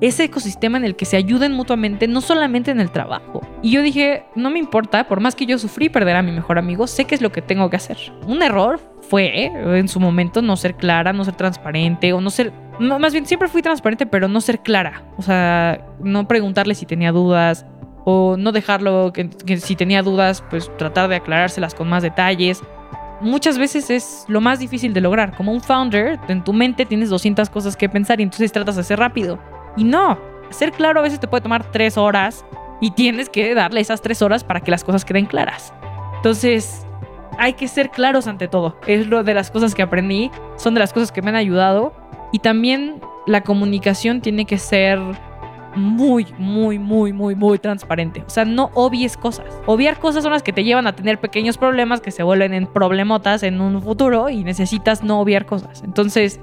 ese 0.00 0.24
ecosistema 0.24 0.76
en 0.76 0.84
el 0.84 0.96
que 0.96 1.04
se 1.04 1.16
ayuden 1.16 1.52
mutuamente, 1.52 2.08
no 2.08 2.20
solamente 2.20 2.72
en 2.72 2.80
el 2.80 2.90
trabajo. 2.90 3.42
Y 3.62 3.70
yo 3.70 3.80
dije, 3.80 4.24
no 4.34 4.50
me 4.50 4.58
importa, 4.58 5.06
por 5.06 5.20
más 5.20 5.36
que 5.36 5.46
yo 5.46 5.56
sufrí 5.56 5.88
perder 5.88 6.16
a 6.16 6.22
mi 6.22 6.32
mejor 6.32 6.58
amigo, 6.58 6.88
sé 6.88 7.04
qué 7.04 7.14
es 7.14 7.22
lo 7.22 7.30
que 7.30 7.42
tengo 7.42 7.70
que 7.70 7.76
hacer. 7.76 7.96
Un 8.26 8.42
error 8.42 8.80
fue, 9.02 9.44
¿eh? 9.44 9.52
en 9.78 9.86
su 9.86 10.00
momento, 10.00 10.42
no 10.42 10.56
ser 10.56 10.74
clara, 10.74 11.12
no 11.12 11.24
ser 11.24 11.36
transparente, 11.36 12.12
o 12.12 12.20
no 12.20 12.30
ser... 12.30 12.52
más 12.80 13.12
bien, 13.12 13.24
siempre 13.24 13.46
fui 13.46 13.62
transparente, 13.62 14.04
pero 14.04 14.26
no 14.26 14.40
ser 14.40 14.62
clara. 14.62 15.04
O 15.16 15.22
sea, 15.22 15.86
no 16.02 16.26
preguntarle 16.26 16.74
si 16.74 16.86
tenía 16.86 17.12
dudas, 17.12 17.66
o 18.04 18.36
no 18.36 18.50
dejarlo, 18.50 19.12
que 19.12 19.58
si 19.58 19.76
tenía 19.76 20.02
dudas, 20.02 20.42
pues 20.50 20.76
tratar 20.76 21.08
de 21.08 21.14
aclarárselas 21.14 21.76
con 21.76 21.88
más 21.88 22.02
detalles 22.02 22.64
muchas 23.20 23.58
veces 23.58 23.90
es 23.90 24.24
lo 24.28 24.40
más 24.40 24.58
difícil 24.58 24.92
de 24.92 25.00
lograr. 25.00 25.36
Como 25.36 25.52
un 25.52 25.60
founder, 25.60 26.18
en 26.28 26.44
tu 26.44 26.52
mente 26.52 26.86
tienes 26.86 27.10
200 27.10 27.48
cosas 27.50 27.76
que 27.76 27.88
pensar 27.88 28.20
y 28.20 28.24
entonces 28.24 28.52
tratas 28.52 28.76
de 28.76 28.84
ser 28.84 28.98
rápido. 28.98 29.38
Y 29.76 29.84
no, 29.84 30.18
ser 30.50 30.72
claro 30.72 31.00
a 31.00 31.02
veces 31.02 31.20
te 31.20 31.28
puede 31.28 31.42
tomar 31.42 31.70
tres 31.70 31.96
horas 31.96 32.44
y 32.80 32.92
tienes 32.92 33.28
que 33.28 33.54
darle 33.54 33.80
esas 33.80 34.00
tres 34.00 34.22
horas 34.22 34.44
para 34.44 34.60
que 34.60 34.70
las 34.70 34.84
cosas 34.84 35.04
queden 35.04 35.26
claras. 35.26 35.72
Entonces, 36.16 36.86
hay 37.38 37.54
que 37.54 37.68
ser 37.68 37.90
claros 37.90 38.26
ante 38.26 38.48
todo. 38.48 38.76
Es 38.86 39.06
lo 39.06 39.22
de 39.22 39.34
las 39.34 39.50
cosas 39.50 39.74
que 39.74 39.82
aprendí, 39.82 40.30
son 40.56 40.74
de 40.74 40.80
las 40.80 40.92
cosas 40.92 41.12
que 41.12 41.22
me 41.22 41.30
han 41.30 41.36
ayudado. 41.36 41.94
Y 42.32 42.40
también 42.40 43.00
la 43.26 43.42
comunicación 43.42 44.20
tiene 44.20 44.44
que 44.44 44.58
ser 44.58 44.98
muy, 45.74 46.26
muy, 46.38 46.78
muy, 46.78 47.12
muy, 47.12 47.34
muy 47.34 47.58
transparente. 47.58 48.22
O 48.26 48.30
sea, 48.30 48.44
no 48.44 48.70
obvies 48.74 49.16
cosas. 49.16 49.46
Obviar 49.66 49.98
cosas 49.98 50.22
son 50.22 50.32
las 50.32 50.42
que 50.42 50.52
te 50.52 50.64
llevan 50.64 50.86
a 50.86 50.94
tener 50.94 51.18
pequeños 51.18 51.58
problemas 51.58 52.00
que 52.00 52.10
se 52.10 52.22
vuelven 52.22 52.54
en 52.54 52.66
problemotas 52.66 53.42
en 53.42 53.60
un 53.60 53.80
futuro 53.82 54.28
y 54.28 54.44
necesitas 54.44 55.02
no 55.02 55.20
obviar 55.20 55.46
cosas. 55.46 55.82
Entonces, 55.82 56.40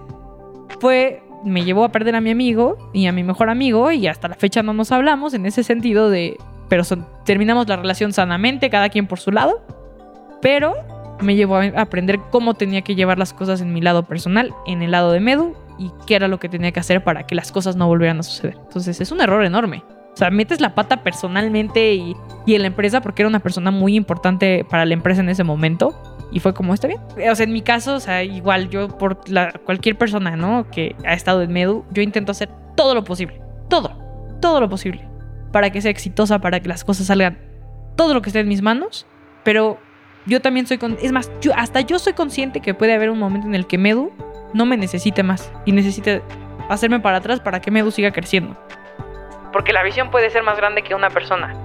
fue, 0.79 1.23
me 1.43 1.63
llevó 1.63 1.83
a 1.83 1.89
perder 1.89 2.15
a 2.15 2.21
mi 2.21 2.31
amigo 2.31 2.77
y 2.93 3.07
a 3.07 3.11
mi 3.11 3.23
mejor 3.23 3.49
amigo 3.49 3.91
y 3.91 4.07
hasta 4.07 4.27
la 4.27 4.35
fecha 4.35 4.63
no 4.63 4.73
nos 4.73 4.91
hablamos 4.91 5.33
en 5.33 5.45
ese 5.45 5.63
sentido 5.63 6.09
de, 6.09 6.37
pero 6.69 6.83
terminamos 7.25 7.67
la 7.67 7.77
relación 7.77 8.13
sanamente, 8.13 8.69
cada 8.69 8.89
quien 8.89 9.07
por 9.07 9.19
su 9.19 9.31
lado, 9.31 9.61
pero 10.41 10.73
me 11.21 11.35
llevó 11.35 11.57
a 11.57 11.65
aprender 11.81 12.19
cómo 12.31 12.53
tenía 12.53 12.81
que 12.81 12.95
llevar 12.95 13.17
las 13.17 13.33
cosas 13.33 13.61
en 13.61 13.73
mi 13.73 13.81
lado 13.81 14.03
personal, 14.03 14.53
en 14.67 14.81
el 14.81 14.91
lado 14.91 15.11
de 15.11 15.19
Medu 15.19 15.55
y 15.77 15.91
qué 16.05 16.15
era 16.15 16.27
lo 16.27 16.39
que 16.39 16.49
tenía 16.49 16.71
que 16.71 16.79
hacer 16.79 17.03
para 17.03 17.25
que 17.25 17.35
las 17.35 17.51
cosas 17.51 17.75
no 17.75 17.87
volvieran 17.87 18.19
a 18.19 18.23
suceder. 18.23 18.57
Entonces 18.57 18.99
es 18.99 19.11
un 19.11 19.21
error 19.21 19.43
enorme. 19.43 19.83
O 20.13 20.17
sea, 20.17 20.31
metes 20.31 20.61
la 20.61 20.73
pata 20.73 21.03
personalmente 21.03 21.93
y, 21.93 22.15
en 22.47 22.61
la 22.61 22.67
empresa 22.67 23.01
porque 23.01 23.21
era 23.21 23.29
una 23.29 23.39
persona 23.39 23.69
muy 23.69 23.95
importante 23.95 24.65
para 24.67 24.83
la 24.83 24.95
empresa 24.95 25.21
en 25.21 25.29
ese 25.29 25.43
momento. 25.43 26.01
Y 26.31 26.39
fue 26.39 26.55
como, 26.55 26.73
está 26.73 26.87
bien. 26.87 26.99
O 27.29 27.35
sea, 27.35 27.43
en 27.43 27.53
mi 27.53 27.61
caso, 27.61 27.93
o 27.93 27.99
sea, 27.99 28.23
igual 28.23 28.69
yo 28.69 28.87
por 28.87 29.19
cualquier 29.63 29.95
persona, 29.95 30.35
¿no? 30.35 30.67
Que 30.71 30.95
ha 31.05 31.13
estado 31.13 31.43
en 31.43 31.53
Medu, 31.53 31.85
yo 31.91 32.01
intento 32.01 32.31
hacer 32.31 32.49
todo 32.75 32.95
lo 32.95 33.03
posible. 33.03 33.39
Todo. 33.69 33.91
Todo 34.41 34.59
lo 34.59 34.67
posible. 34.67 35.07
Para 35.51 35.69
que 35.69 35.81
sea 35.81 35.91
exitosa, 35.91 36.39
para 36.39 36.61
que 36.61 36.67
las 36.67 36.83
cosas 36.83 37.05
salgan. 37.05 37.37
Todo 37.95 38.15
lo 38.15 38.23
que 38.23 38.29
esté 38.29 38.39
en 38.39 38.47
mis 38.47 38.63
manos. 38.63 39.05
Pero 39.43 39.77
yo 40.25 40.41
también 40.41 40.65
soy... 40.65 40.79
Con, 40.79 40.97
es 40.99 41.11
más, 41.11 41.31
yo, 41.41 41.53
hasta 41.55 41.81
yo 41.81 41.99
soy 41.99 42.13
consciente 42.13 42.59
que 42.59 42.73
puede 42.73 42.95
haber 42.95 43.11
un 43.11 43.19
momento 43.19 43.45
en 43.45 43.53
el 43.53 43.67
que 43.67 43.77
Medu 43.77 44.11
no 44.53 44.65
me 44.65 44.77
necesite 44.77 45.23
más 45.23 45.51
y 45.65 45.71
necesite 45.71 46.21
hacerme 46.69 46.99
para 46.99 47.17
atrás 47.17 47.39
para 47.39 47.61
que 47.61 47.71
Medu 47.71 47.91
siga 47.91 48.11
creciendo. 48.11 48.55
Porque 49.51 49.73
la 49.73 49.83
visión 49.83 50.11
puede 50.11 50.29
ser 50.29 50.43
más 50.43 50.57
grande 50.57 50.83
que 50.83 50.95
una 50.95 51.09
persona. 51.09 51.55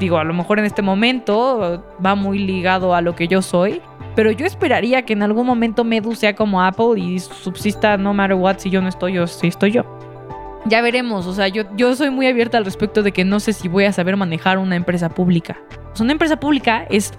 Digo, 0.00 0.18
a 0.18 0.24
lo 0.24 0.34
mejor 0.34 0.58
en 0.58 0.64
este 0.64 0.82
momento 0.82 1.84
va 2.04 2.14
muy 2.14 2.38
ligado 2.38 2.94
a 2.94 3.00
lo 3.00 3.14
que 3.14 3.28
yo 3.28 3.42
soy, 3.42 3.82
pero 4.14 4.30
yo 4.30 4.46
esperaría 4.46 5.02
que 5.02 5.12
en 5.12 5.22
algún 5.22 5.46
momento 5.46 5.84
Medu 5.84 6.14
sea 6.14 6.34
como 6.34 6.62
Apple 6.62 6.98
y 6.98 7.18
subsista 7.18 7.96
no 7.96 8.14
matter 8.14 8.36
what 8.36 8.58
si 8.58 8.70
yo 8.70 8.80
no 8.80 8.88
estoy 8.88 9.18
o 9.18 9.26
si 9.26 9.48
estoy 9.48 9.72
yo. 9.72 9.84
Ya 10.64 10.82
veremos, 10.82 11.26
o 11.26 11.32
sea, 11.32 11.48
yo, 11.48 11.62
yo 11.76 11.94
soy 11.94 12.10
muy 12.10 12.26
abierta 12.26 12.58
al 12.58 12.64
respecto 12.64 13.02
de 13.02 13.12
que 13.12 13.24
no 13.24 13.40
sé 13.40 13.52
si 13.52 13.68
voy 13.68 13.84
a 13.84 13.92
saber 13.92 14.16
manejar 14.16 14.58
una 14.58 14.76
empresa 14.76 15.08
pública. 15.08 15.56
una 16.00 16.12
empresa 16.12 16.38
pública 16.38 16.84
es 16.90 17.12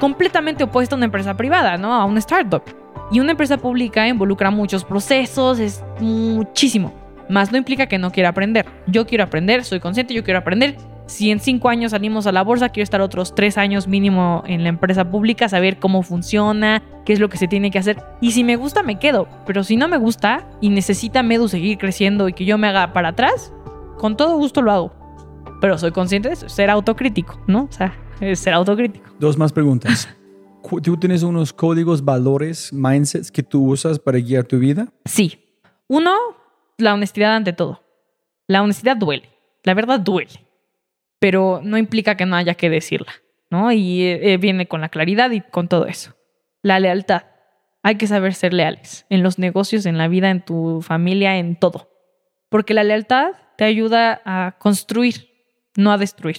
completamente 0.00 0.64
opuesta 0.64 0.94
a 0.94 0.98
una 0.98 1.06
empresa 1.06 1.36
privada, 1.36 1.78
¿no? 1.78 1.94
A 1.94 2.04
una 2.04 2.18
startup. 2.18 2.83
Y 3.14 3.20
una 3.20 3.30
empresa 3.30 3.58
pública 3.58 4.08
involucra 4.08 4.50
muchos 4.50 4.84
procesos, 4.84 5.60
es 5.60 5.84
muchísimo. 6.00 6.92
Más 7.28 7.52
no 7.52 7.58
implica 7.58 7.86
que 7.86 7.96
no 7.96 8.10
quiera 8.10 8.30
aprender. 8.30 8.66
Yo 8.88 9.06
quiero 9.06 9.22
aprender, 9.22 9.62
soy 9.62 9.78
consciente, 9.78 10.14
yo 10.14 10.24
quiero 10.24 10.40
aprender. 10.40 10.78
Si 11.06 11.30
en 11.30 11.38
cinco 11.38 11.68
años 11.68 11.92
salimos 11.92 12.26
a 12.26 12.32
la 12.32 12.42
bolsa, 12.42 12.70
quiero 12.70 12.82
estar 12.82 13.00
otros 13.00 13.36
tres 13.36 13.56
años 13.56 13.86
mínimo 13.86 14.42
en 14.48 14.64
la 14.64 14.68
empresa 14.68 15.12
pública, 15.12 15.48
saber 15.48 15.78
cómo 15.78 16.02
funciona, 16.02 16.82
qué 17.04 17.12
es 17.12 17.20
lo 17.20 17.28
que 17.28 17.36
se 17.36 17.46
tiene 17.46 17.70
que 17.70 17.78
hacer. 17.78 18.02
Y 18.20 18.32
si 18.32 18.42
me 18.42 18.56
gusta, 18.56 18.82
me 18.82 18.98
quedo. 18.98 19.28
Pero 19.46 19.62
si 19.62 19.76
no 19.76 19.86
me 19.86 19.98
gusta 19.98 20.48
y 20.60 20.70
necesita 20.70 21.22
Medu 21.22 21.46
seguir 21.46 21.78
creciendo 21.78 22.28
y 22.28 22.32
que 22.32 22.44
yo 22.44 22.58
me 22.58 22.66
haga 22.66 22.92
para 22.92 23.10
atrás, 23.10 23.52
con 23.96 24.16
todo 24.16 24.36
gusto 24.38 24.60
lo 24.60 24.72
hago. 24.72 24.92
Pero 25.60 25.78
soy 25.78 25.92
consciente 25.92 26.30
de 26.30 26.34
eso, 26.34 26.48
ser 26.48 26.68
autocrítico, 26.68 27.40
¿no? 27.46 27.68
O 27.70 27.72
sea, 27.72 27.94
ser 28.34 28.54
autocrítico. 28.54 29.08
Dos 29.20 29.38
más 29.38 29.52
preguntas. 29.52 30.08
¿Tú 30.82 30.96
tienes 30.96 31.22
unos 31.22 31.52
códigos, 31.52 32.04
valores, 32.04 32.72
mindsets 32.72 33.30
que 33.30 33.42
tú 33.42 33.70
usas 33.70 33.98
para 33.98 34.18
guiar 34.18 34.44
tu 34.44 34.58
vida? 34.58 34.88
Sí. 35.04 35.38
Uno, 35.88 36.16
la 36.78 36.94
honestidad 36.94 37.36
ante 37.36 37.52
todo. 37.52 37.82
La 38.46 38.62
honestidad 38.62 38.96
duele. 38.96 39.28
La 39.62 39.74
verdad 39.74 40.00
duele. 40.00 40.46
Pero 41.18 41.60
no 41.62 41.76
implica 41.76 42.16
que 42.16 42.26
no 42.26 42.36
haya 42.36 42.54
que 42.54 42.70
decirla, 42.70 43.12
¿no? 43.50 43.72
Y 43.72 44.02
eh, 44.02 44.36
viene 44.38 44.66
con 44.66 44.80
la 44.80 44.88
claridad 44.88 45.30
y 45.32 45.42
con 45.42 45.68
todo 45.68 45.86
eso. 45.86 46.14
La 46.62 46.80
lealtad. 46.80 47.24
Hay 47.82 47.96
que 47.96 48.06
saber 48.06 48.34
ser 48.34 48.54
leales 48.54 49.04
en 49.10 49.22
los 49.22 49.38
negocios, 49.38 49.84
en 49.84 49.98
la 49.98 50.08
vida, 50.08 50.30
en 50.30 50.42
tu 50.42 50.80
familia, 50.80 51.36
en 51.36 51.56
todo. 51.56 51.90
Porque 52.48 52.72
la 52.72 52.84
lealtad 52.84 53.32
te 53.58 53.64
ayuda 53.64 54.22
a 54.24 54.56
construir, 54.58 55.28
no 55.76 55.92
a 55.92 55.98
destruir. 55.98 56.38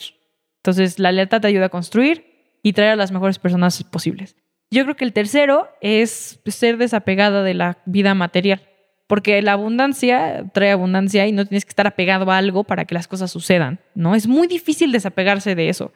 Entonces, 0.57 0.97
la 0.97 1.11
lealtad 1.11 1.41
te 1.41 1.47
ayuda 1.47 1.67
a 1.67 1.69
construir 1.69 2.34
y 2.65 2.73
traer 2.73 2.93
a 2.93 2.95
las 2.95 3.11
mejores 3.11 3.37
personas 3.37 3.83
posibles. 3.83 4.35
Yo 4.71 4.83
creo 4.85 4.95
que 4.95 5.05
el 5.05 5.13
tercero 5.13 5.67
es 5.81 6.39
ser 6.47 6.77
desapegada 6.77 7.43
de 7.43 7.53
la 7.53 7.77
vida 7.85 8.15
material, 8.15 8.59
porque 9.05 9.39
la 9.43 9.51
abundancia 9.51 10.49
trae 10.51 10.71
abundancia 10.71 11.27
y 11.27 11.31
no 11.31 11.45
tienes 11.45 11.63
que 11.63 11.69
estar 11.69 11.85
apegado 11.85 12.31
a 12.31 12.39
algo 12.39 12.63
para 12.63 12.85
que 12.85 12.95
las 12.95 13.07
cosas 13.07 13.29
sucedan, 13.29 13.81
¿no? 13.93 14.15
Es 14.15 14.25
muy 14.25 14.47
difícil 14.47 14.91
desapegarse 14.91 15.53
de 15.53 15.69
eso. 15.69 15.93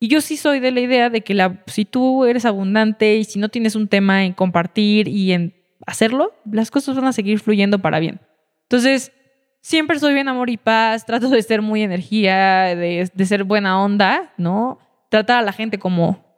Y 0.00 0.08
yo 0.08 0.22
sí 0.22 0.38
soy 0.38 0.60
de 0.60 0.70
la 0.70 0.80
idea 0.80 1.10
de 1.10 1.20
que 1.20 1.34
la, 1.34 1.62
si 1.66 1.84
tú 1.84 2.24
eres 2.24 2.46
abundante 2.46 3.16
y 3.16 3.24
si 3.24 3.38
no 3.38 3.50
tienes 3.50 3.76
un 3.76 3.86
tema 3.86 4.24
en 4.24 4.32
compartir 4.32 5.08
y 5.08 5.32
en 5.32 5.54
hacerlo, 5.86 6.32
las 6.50 6.70
cosas 6.70 6.96
van 6.96 7.04
a 7.04 7.12
seguir 7.12 7.38
fluyendo 7.38 7.80
para 7.80 8.00
bien. 8.00 8.18
Entonces, 8.62 9.12
siempre 9.60 9.98
soy 9.98 10.14
bien 10.14 10.28
amor 10.28 10.48
y 10.48 10.56
paz, 10.56 11.04
trato 11.04 11.28
de 11.28 11.42
ser 11.42 11.60
muy 11.60 11.82
energía, 11.82 12.74
de, 12.74 13.10
de 13.12 13.26
ser 13.26 13.44
buena 13.44 13.82
onda, 13.84 14.32
¿no? 14.38 14.78
Tratar 15.08 15.38
a 15.38 15.42
la 15.42 15.52
gente 15.52 15.78
como 15.78 16.28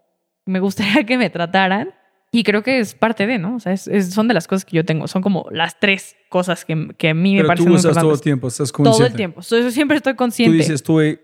me 0.47 0.61
gustaría 0.61 1.05
que 1.05 1.17
me 1.19 1.31
trataran. 1.31 1.95
Y 2.33 2.45
creo 2.45 2.63
que 2.63 2.79
es 2.79 2.95
parte 2.95 3.27
de, 3.27 3.39
¿no? 3.39 3.57
O 3.57 3.61
sea, 3.61 3.77
son 3.77 4.29
de 4.29 4.35
las 4.35 4.47
cosas 4.47 4.65
que 4.65 4.77
yo 4.77 4.85
tengo. 4.85 5.09
Son 5.09 5.21
como 5.21 5.47
las 5.51 5.81
tres 5.81 6.15
cosas 6.29 6.65
que, 6.65 6.91
que 6.97 7.09
a 7.09 7.15
mí 7.15 7.35
me 7.35 7.45
parecen 7.45 7.67
tú 7.67 7.75
usas 7.75 7.97
todo 7.97 8.15
el 8.15 8.21
tiempo, 8.21 8.47
estás 8.47 8.71
consciente. 8.71 8.99
Todo 8.99 9.07
el 9.07 9.15
tiempo. 9.15 9.43
siempre 9.43 9.97
estoy 9.97 10.15
consciente. 10.15 10.53
Tú 10.53 10.59
dices, 10.59 10.77
estoy 10.77 11.21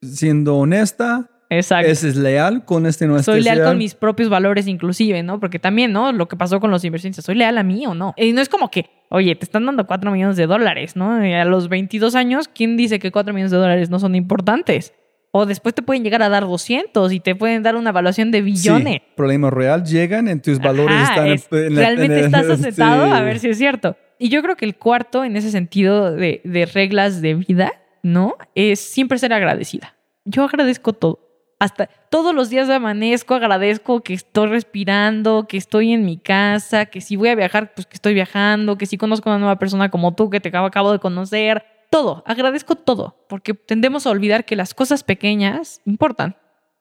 siendo 0.00 0.56
honesta. 0.56 1.30
Exacto. 1.50 1.90
Ese 1.90 2.08
es 2.08 2.16
leal 2.16 2.64
con 2.64 2.86
este 2.86 3.06
no 3.06 3.22
Soy 3.22 3.42
leal 3.42 3.62
con 3.62 3.78
mis 3.78 3.94
propios 3.94 4.30
valores 4.30 4.66
inclusive, 4.66 5.22
¿no? 5.22 5.38
Porque 5.38 5.58
también, 5.58 5.92
¿no? 5.92 6.10
Lo 6.12 6.26
que 6.26 6.36
pasó 6.36 6.58
con 6.58 6.70
los 6.70 6.84
inversionistas. 6.84 7.26
¿Soy 7.26 7.34
leal 7.34 7.58
a 7.58 7.62
mí 7.62 7.86
o 7.86 7.94
no? 7.94 8.14
Y 8.16 8.32
no 8.32 8.40
es 8.40 8.48
como 8.48 8.70
que, 8.70 8.86
oye, 9.10 9.36
te 9.36 9.44
están 9.44 9.66
dando 9.66 9.86
4 9.86 10.10
millones 10.10 10.36
de 10.36 10.46
dólares, 10.46 10.96
¿no? 10.96 11.24
Y 11.24 11.34
a 11.34 11.44
los 11.44 11.68
22 11.68 12.14
años, 12.14 12.48
¿quién 12.48 12.78
dice 12.78 12.98
que 12.98 13.12
4 13.12 13.34
millones 13.34 13.50
de 13.50 13.58
dólares 13.58 13.90
no 13.90 13.98
son 13.98 14.14
importantes? 14.14 14.94
O 15.38 15.44
después 15.44 15.74
te 15.74 15.82
pueden 15.82 16.02
llegar 16.02 16.22
a 16.22 16.30
dar 16.30 16.44
200 16.44 17.12
y 17.12 17.20
te 17.20 17.34
pueden 17.34 17.62
dar 17.62 17.76
una 17.76 17.90
evaluación 17.90 18.30
de 18.30 18.40
billones. 18.40 18.94
Sí, 18.94 19.02
problema 19.14 19.50
real 19.50 19.84
llegan 19.84 20.28
en 20.28 20.40
tus 20.40 20.58
valores 20.58 20.96
están 21.10 21.26
en, 21.26 21.76
realmente 21.76 22.20
estás 22.20 22.48
aceptado 22.48 23.04
a 23.14 23.20
ver 23.20 23.38
si 23.38 23.50
es 23.50 23.58
cierto. 23.58 23.98
Y 24.18 24.30
yo 24.30 24.42
creo 24.42 24.56
que 24.56 24.64
el 24.64 24.76
cuarto 24.76 25.24
en 25.24 25.36
ese 25.36 25.50
sentido 25.50 26.10
de, 26.10 26.70
reglas 26.72 27.20
de 27.20 27.34
vida, 27.34 27.70
¿no? 28.02 28.38
Es 28.54 28.80
siempre 28.80 29.18
ser 29.18 29.34
agradecida. 29.34 29.94
Yo 30.24 30.42
agradezco 30.44 30.94
todo. 30.94 31.20
Hasta 31.58 31.90
todos 32.10 32.34
los 32.34 32.48
días 32.48 32.70
amanezco, 32.70 33.34
agradezco 33.34 34.00
que 34.02 34.14
estoy 34.14 34.48
respirando, 34.48 35.46
que 35.46 35.58
estoy 35.58 35.92
en 35.92 36.06
mi 36.06 36.16
casa, 36.16 36.86
que 36.86 37.02
si 37.02 37.16
voy 37.16 37.28
a 37.28 37.34
viajar, 37.34 37.74
pues 37.74 37.86
que 37.86 37.96
estoy 37.96 38.14
viajando, 38.14 38.78
que 38.78 38.86
si 38.86 38.96
conozco 38.96 39.28
a 39.28 39.34
una 39.34 39.40
nueva 39.40 39.58
persona 39.58 39.90
como 39.90 40.14
tú 40.14 40.30
que 40.30 40.40
te 40.40 40.48
acabo, 40.48 40.66
acabo 40.66 40.92
de 40.92 40.98
conocer. 40.98 41.75
Todo, 41.96 42.22
agradezco 42.26 42.76
todo, 42.76 43.24
porque 43.26 43.54
tendemos 43.54 44.06
a 44.06 44.10
olvidar 44.10 44.44
que 44.44 44.54
las 44.54 44.74
cosas 44.74 45.02
pequeñas 45.02 45.80
importan 45.86 46.36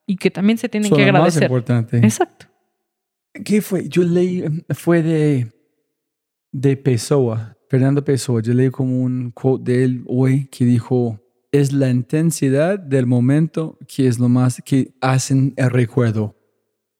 y 0.05 0.17
que 0.17 0.29
también 0.29 0.57
se 0.57 0.67
tienen 0.67 0.89
Son 0.89 0.97
que 0.97 1.05
lo 1.05 1.13
más 1.13 1.19
agradecer. 1.21 1.43
importante. 1.43 1.97
Exacto. 1.99 2.47
¿Qué 3.45 3.61
fue? 3.61 3.87
Yo 3.87 4.03
leí, 4.03 4.43
fue 4.71 5.01
de, 5.03 5.53
de 6.51 6.75
Pessoa, 6.75 7.55
Fernando 7.69 8.03
Pessoa. 8.03 8.41
Yo 8.41 8.53
leí 8.53 8.69
como 8.71 9.03
un 9.03 9.31
quote 9.31 9.71
de 9.71 9.83
él 9.85 10.03
hoy 10.05 10.47
que 10.47 10.65
dijo, 10.65 11.21
es 11.53 11.71
la 11.71 11.89
intensidad 11.89 12.77
del 12.77 13.05
momento 13.05 13.77
que 13.87 14.07
es 14.07 14.19
lo 14.19 14.27
más 14.27 14.61
que 14.65 14.95
hacen 14.99 15.53
el 15.55 15.69
recuerdo. 15.69 16.35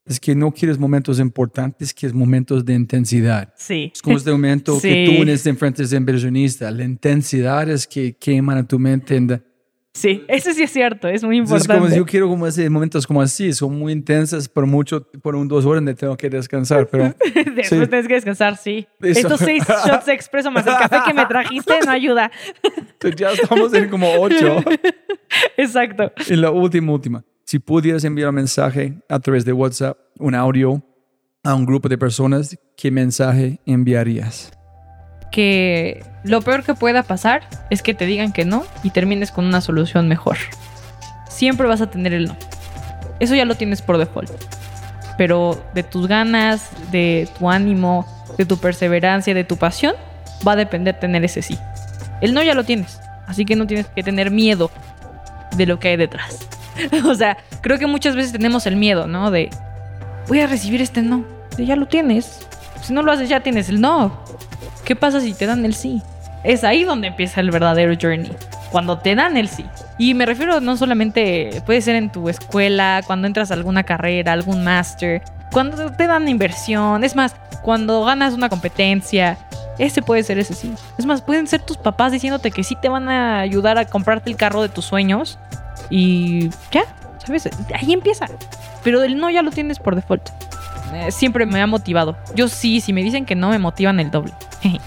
Es 0.06 0.20
que 0.20 0.36
no 0.36 0.52
quieres 0.52 0.78
momentos 0.78 1.20
importantes, 1.20 1.94
quieres 1.94 2.14
momentos 2.14 2.64
de 2.64 2.74
intensidad. 2.74 3.52
Sí. 3.58 3.92
Es 3.94 4.02
como 4.04 4.18
este 4.18 4.32
momento 4.32 4.74
que 4.82 5.06
Sí. 5.08 5.16
tú 5.16 5.24
en 5.24 5.30
este 5.30 5.50
enfrente 5.50 5.84
de 5.86 5.98
inversionista. 5.98 6.70
La 6.70 6.84
intensidad 6.84 7.68
es 7.70 7.88
que 7.88 8.14
queman 8.16 8.58
a 8.60 8.68
tu 8.68 8.78
mente. 8.78 9.16
en- 9.16 9.44
Sí, 9.96 10.24
eso 10.28 10.52
sí 10.54 10.62
es 10.62 10.72
cierto, 10.72 11.08
es 11.08 11.24
muy 11.24 11.38
Entonces, 11.38 11.62
importante. 11.64 11.80
como 11.80 11.90
si 11.90 11.96
yo 11.98 12.06
quiero 12.06 12.28
como 12.28 12.46
ese 12.46 12.70
momentos 12.70 13.08
como 13.08 13.22
así, 13.22 13.54
son 13.54 13.80
muy 13.80 13.94
intensas 13.94 14.50
por 14.50 14.66
mucho, 14.66 15.08
por 15.24 15.38
un 15.38 15.48
dos 15.48 15.64
horas 15.66 15.78
donde 15.78 15.96
tengo 15.96 16.18
que 16.18 16.30
descansar, 16.30 16.86
pero 16.90 17.16
Después 17.34 17.70
Sí. 17.70 17.88
tienes 17.88 18.06
que 18.08 18.14
descansar, 18.16 18.58
sí. 18.58 18.86
Eso. 19.02 19.20
Estos 19.22 19.40
seis 19.40 19.64
shots 19.88 20.10
expreso 20.10 20.52
más 20.52 20.68
el 20.68 20.74
café 20.74 20.98
que 21.08 21.14
me 21.14 21.26
trajiste 21.26 21.76
no 21.86 21.92
ayuda. 21.92 22.30
Entonces, 22.78 23.18
ya 23.18 23.32
estamos 23.32 23.74
en 23.74 23.88
como 23.90 24.12
ocho. 24.20 24.58
Exacto. 25.58 26.12
Y 26.30 26.36
la 26.36 26.52
última, 26.52 26.92
última. 26.92 27.24
Si 27.48 27.60
pudieras 27.60 28.04
enviar 28.04 28.30
un 28.30 28.36
mensaje 28.36 28.96
a 29.08 29.20
través 29.20 29.46
de 29.46 29.54
WhatsApp, 29.54 30.00
un 30.18 30.34
audio 30.34 30.82
a 31.44 31.54
un 31.54 31.68
grupo 31.68 31.88
de 31.88 31.96
personas, 31.96 32.58
¿qué 32.76 32.90
mensaje 32.90 33.60
enviarías? 33.68 34.52
Que 35.32 36.04
lo 36.24 36.42
peor 36.42 36.64
que 36.64 36.74
pueda 36.74 37.04
pasar 37.04 37.48
es 37.70 37.84
que 37.84 37.94
te 37.94 38.08
digan 38.08 38.34
que 38.34 38.46
no 38.46 38.66
y 38.82 38.90
termines 38.90 39.32
con 39.32 39.46
una 39.46 39.62
solución 39.62 40.08
mejor. 40.08 40.38
Siempre 41.30 41.68
vas 41.68 41.82
a 41.82 41.92
tener 41.92 42.14
el 42.14 42.26
no. 42.30 42.38
Eso 43.20 43.36
ya 43.36 43.46
lo 43.46 43.54
tienes 43.54 43.84
por 43.84 44.00
default. 44.00 44.32
Pero 45.16 45.64
de 45.76 45.84
tus 45.84 46.08
ganas, 46.08 46.72
de 46.92 47.30
tu 47.38 47.48
ánimo, 47.48 48.08
de 48.40 48.46
tu 48.46 48.58
perseverancia, 48.58 49.36
de 49.36 49.44
tu 49.44 49.58
pasión, 49.58 49.94
va 50.46 50.54
a 50.54 50.56
depender 50.56 51.00
tener 51.00 51.24
ese 51.24 51.44
sí. 51.44 51.60
El 52.22 52.34
no 52.34 52.42
ya 52.42 52.56
lo 52.56 52.64
tienes. 52.64 53.00
Así 53.28 53.46
que 53.46 53.56
no 53.56 53.68
tienes 53.68 53.86
que 53.86 54.02
tener 54.02 54.32
miedo 54.32 54.72
de 55.56 55.68
lo 55.68 55.78
que 55.78 55.90
hay 55.90 55.98
detrás. 55.98 56.50
o 57.06 57.16
sea, 57.16 57.38
creo 57.62 57.78
que 57.78 57.88
muchas 57.88 58.16
veces 58.16 58.32
tenemos 58.32 58.66
el 58.66 58.76
miedo, 58.76 59.08
¿no? 59.08 59.32
De, 59.32 59.50
voy 60.28 60.40
a 60.40 60.48
recibir 60.48 60.82
este 60.82 61.02
no. 61.02 61.26
Ya 61.58 61.76
lo 61.76 61.88
tienes. 61.88 62.46
Si 62.82 62.94
no 62.94 63.02
lo 63.02 63.12
haces, 63.12 63.30
ya 63.30 63.40
tienes 63.40 63.70
el 63.70 63.82
no. 63.82 64.24
¿Qué 64.84 64.96
pasa 64.96 65.20
si 65.22 65.34
te 65.34 65.46
dan 65.46 65.66
el 65.66 65.74
sí? 65.74 66.02
Es 66.44 66.64
ahí 66.64 66.84
donde 66.84 67.08
empieza 67.08 67.42
el 67.42 67.50
verdadero 67.50 67.96
journey. 68.00 68.32
Cuando 68.72 69.00
te 69.00 69.16
dan 69.16 69.38
el 69.38 69.48
sí. 69.48 69.66
Y 69.98 70.14
me 70.14 70.26
refiero 70.26 70.60
no 70.60 70.78
solamente, 70.78 71.64
puede 71.66 71.82
ser 71.82 71.96
en 71.96 72.12
tu 72.12 72.30
escuela, 72.30 73.02
cuando 73.08 73.28
entras 73.28 73.50
a 73.50 73.54
alguna 73.54 73.84
carrera, 73.84 74.34
algún 74.34 74.64
máster, 74.64 75.24
cuando 75.52 75.92
te 75.92 76.06
dan 76.06 76.28
inversión, 76.28 77.04
es 77.04 77.16
más, 77.16 77.36
cuando 77.62 78.04
ganas 78.04 78.34
una 78.34 78.50
competencia, 78.50 79.38
ese 79.80 80.02
puede 80.02 80.24
ser 80.24 80.38
ese 80.38 80.54
sí. 80.54 80.74
Es 80.98 81.06
más, 81.06 81.22
pueden 81.22 81.48
ser 81.48 81.62
tus 81.62 81.78
papás 81.78 82.12
diciéndote 82.12 82.52
que 82.52 82.64
sí 82.64 82.76
te 82.82 82.90
van 82.90 83.08
a 83.08 83.40
ayudar 83.40 83.78
a 83.78 83.86
comprarte 83.86 84.30
el 84.30 84.36
carro 84.36 84.62
de 84.62 84.70
tus 84.70 84.86
sueños 84.86 85.40
y 85.90 86.50
ya, 86.72 86.84
¿sabes? 87.26 87.50
Ahí 87.74 87.94
empieza. 87.94 88.28
Pero 88.84 89.04
el 89.04 89.18
no 89.18 89.30
ya 89.30 89.42
lo 89.42 89.52
tienes 89.52 89.80
por 89.80 89.96
default. 89.96 90.30
Eh, 90.94 91.12
siempre 91.12 91.46
me 91.46 91.62
ha 91.62 91.68
motivado. 91.68 92.16
Yo 92.36 92.48
sí, 92.48 92.80
si 92.80 92.94
me 92.94 93.04
dicen 93.04 93.26
que 93.26 93.36
no, 93.36 93.50
me 93.50 93.60
motivan 93.60 94.00
el 94.00 94.12
doble. 94.12 94.34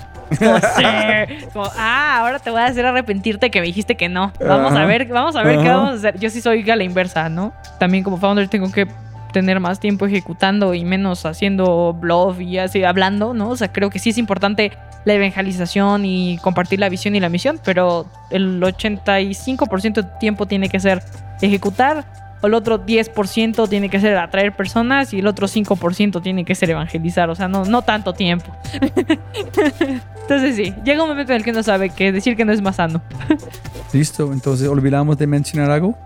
Como, 1.53 1.71
ah, 1.77 2.19
ahora 2.21 2.39
te 2.39 2.51
voy 2.51 2.61
a 2.61 2.67
hacer 2.67 2.85
arrepentirte 2.85 3.51
que 3.51 3.61
me 3.61 3.67
dijiste 3.67 3.97
que 3.97 4.09
no. 4.09 4.33
Vamos 4.47 4.75
a 4.75 4.85
ver, 4.85 5.07
vamos 5.07 5.37
a 5.37 5.43
ver 5.43 5.59
qué 5.61 5.69
vamos 5.69 5.91
a 5.91 5.95
hacer. 5.95 6.19
Yo 6.19 6.31
sí 6.31 6.41
soy 6.41 6.69
a 6.71 6.77
la 6.77 6.85
inversa, 6.85 7.29
¿no? 7.29 7.53
También 7.79 8.05
como 8.05 8.19
founder 8.19 8.49
tengo 8.49 8.71
que 8.71 8.87
tener 9.33 9.61
más 9.61 9.81
tiempo 9.81 10.07
ejecutando 10.07 10.75
y 10.75 10.85
menos 10.85 11.25
haciendo 11.27 11.95
blog 11.95 12.41
y 12.41 12.59
así 12.59 12.85
hablando, 12.85 13.35
¿no? 13.35 13.51
O 13.51 13.57
sea, 13.57 13.73
creo 13.73 13.91
que 13.91 13.99
sí 13.99 14.11
es 14.11 14.19
importante 14.19 14.73
la 15.09 15.15
evangelización 15.15 16.05
y 16.05 16.39
compartir 16.39 16.79
la 16.79 16.89
visión 16.89 17.17
y 17.17 17.21
la 17.21 17.29
misión, 17.31 17.59
pero 17.65 18.07
el 18.31 18.61
85% 18.61 19.95
de 19.95 20.03
tiempo 20.21 20.47
tiene 20.47 20.69
que 20.69 20.79
ser 20.79 21.03
ejecutar, 21.41 22.05
el 22.43 22.55
otro 22.55 22.85
10% 22.85 23.69
tiene 23.69 23.89
que 23.89 24.01
ser 24.01 24.17
atraer 24.19 24.55
personas 24.55 25.13
y 25.13 25.21
el 25.21 25.27
otro 25.27 25.49
5% 25.49 26.23
tiene 26.23 26.45
que 26.45 26.55
ser 26.55 26.71
evangelizar, 26.71 27.31
o 27.31 27.35
sea, 27.35 27.49
no, 27.49 27.65
no 27.65 27.83
tanto 27.83 28.13
tiempo. 28.13 28.55
Entonces 30.23 30.57
sí, 30.57 30.75
llega 30.85 31.03
un 31.03 31.09
momento 31.09 31.33
en 31.33 31.39
el 31.39 31.45
que 31.45 31.51
uno 31.51 31.63
sabe 31.63 31.89
que 31.89 32.13
decir 32.13 32.37
que 32.37 32.45
no 32.45 32.53
es 32.53 32.61
más 32.61 32.77
sano. 32.77 33.01
Listo, 33.95 34.31
entonces 34.31 34.69
olvidamos 34.69 35.17
de 35.17 35.27
mencionar 35.27 35.71
algo. 35.71 35.97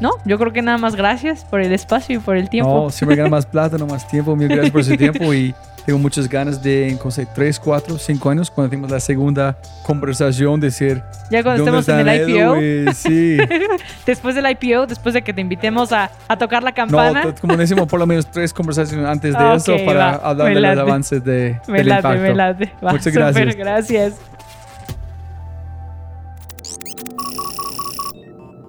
No, 0.00 0.12
yo 0.24 0.38
creo 0.38 0.54
que 0.54 0.62
nada 0.62 0.78
más 0.78 0.96
gracias 0.96 1.44
por 1.44 1.60
el 1.60 1.70
espacio 1.70 2.16
y 2.16 2.18
por 2.18 2.38
el 2.38 2.48
tiempo. 2.48 2.84
No, 2.84 2.90
siempre 2.90 3.14
gana 3.14 3.28
más 3.28 3.44
plata, 3.54 3.76
no 3.76 3.86
más 3.86 4.08
tiempo. 4.08 4.34
Mil 4.34 4.48
gracias 4.48 4.70
por 4.70 4.82
su 4.82 4.96
tiempo 4.96 5.34
y 5.34 5.54
tengo 5.84 5.98
muchas 5.98 6.28
ganas 6.28 6.62
de, 6.62 6.88
en 6.88 6.96
cosa 6.96 7.22
de 7.22 7.28
3, 7.34 7.58
4, 7.58 7.98
5 7.98 8.30
años, 8.30 8.50
cuando 8.50 8.70
tenemos 8.70 8.90
la 8.90 9.00
segunda 9.00 9.58
conversación, 9.84 10.60
decir. 10.60 11.02
ya 11.30 11.42
cuando 11.42 11.64
¿dónde 11.64 11.80
estemos 11.80 11.88
en 11.88 12.08
el? 12.08 12.86
IPO, 12.86 12.92
sí. 12.94 13.38
después 14.06 14.34
del 14.34 14.46
IPO, 14.50 14.86
después 14.86 15.14
de 15.14 15.22
que 15.22 15.32
te 15.32 15.40
invitemos 15.40 15.92
a, 15.92 16.10
a 16.28 16.38
tocar 16.38 16.62
la 16.62 16.72
campana, 16.72 17.34
como 17.40 17.56
decimos, 17.56 17.88
por 17.88 17.98
lo 17.98 18.06
menos 18.06 18.30
tres 18.30 18.52
conversaciones 18.52 19.06
antes 19.06 19.36
de 19.36 19.54
eso 19.54 19.76
para 19.84 20.18
va, 20.18 20.30
hablar 20.30 20.54
de 20.54 20.60
los 20.60 20.78
avances 20.78 21.24
de, 21.24 21.60
me 21.66 21.78
del 21.78 21.88
late, 21.88 22.08
impacto. 22.08 22.22
me 22.22 22.34
late. 22.34 22.72
Va, 22.84 22.92
Muchas 22.92 23.12
gracias. 23.12 23.56
gracias. 23.56 24.14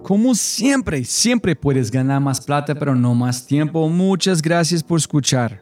Como 0.02 0.36
siempre, 0.36 1.06
siempre 1.06 1.56
puedes 1.56 1.90
ganar 1.90 2.20
más 2.20 2.42
plata, 2.42 2.76
pero 2.76 2.94
no 2.94 3.16
más 3.16 3.46
tiempo. 3.46 3.88
Muchas 3.88 4.42
gracias 4.42 4.84
por 4.84 5.00
escuchar. 5.00 5.62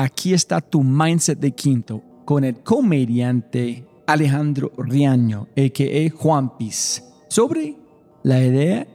Aquí 0.00 0.32
está 0.32 0.62
tu 0.62 0.82
mindset 0.82 1.38
de 1.38 1.52
quinto 1.52 2.02
con 2.24 2.42
el 2.42 2.62
comediante 2.62 3.86
Alejandro 4.06 4.72
Riaño, 4.78 5.48
a.k.a. 5.54 6.16
Juan 6.16 6.56
Piz, 6.56 7.04
sobre 7.28 7.76
la 8.22 8.42
idea 8.42 8.88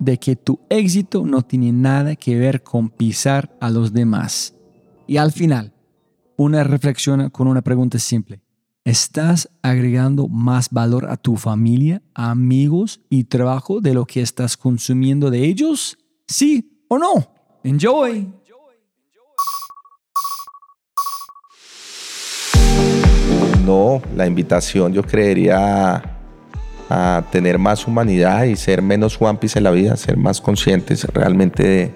de 0.00 0.18
que 0.18 0.34
tu 0.34 0.58
éxito 0.68 1.24
no 1.24 1.42
tiene 1.42 1.70
nada 1.70 2.16
que 2.16 2.36
ver 2.36 2.64
con 2.64 2.90
pisar 2.90 3.56
a 3.60 3.70
los 3.70 3.92
demás. 3.92 4.56
Y 5.06 5.18
al 5.18 5.30
final, 5.30 5.72
una 6.36 6.64
reflexión 6.64 7.30
con 7.30 7.46
una 7.46 7.62
pregunta 7.62 8.00
simple. 8.00 8.42
¿Estás 8.84 9.48
agregando 9.62 10.26
más 10.26 10.68
valor 10.68 11.08
a 11.08 11.16
tu 11.16 11.36
familia, 11.36 12.02
amigos 12.12 13.02
y 13.08 13.22
trabajo 13.22 13.80
de 13.80 13.94
lo 13.94 14.04
que 14.04 14.20
estás 14.20 14.56
consumiendo 14.56 15.30
de 15.30 15.44
ellos? 15.44 15.96
¿Sí 16.26 16.82
o 16.88 16.98
no? 16.98 17.12
Enjoy. 17.62 18.32
No, 23.66 24.00
la 24.14 24.28
invitación 24.28 24.92
yo 24.92 25.02
creería 25.02 26.00
a 26.88 27.24
tener 27.32 27.58
más 27.58 27.88
humanidad 27.88 28.44
y 28.44 28.54
ser 28.54 28.80
menos 28.80 29.16
Juanpis 29.16 29.56
en 29.56 29.64
la 29.64 29.72
vida, 29.72 29.96
ser 29.96 30.16
más 30.16 30.40
conscientes 30.40 31.02
realmente 31.06 31.64
de, 31.64 31.94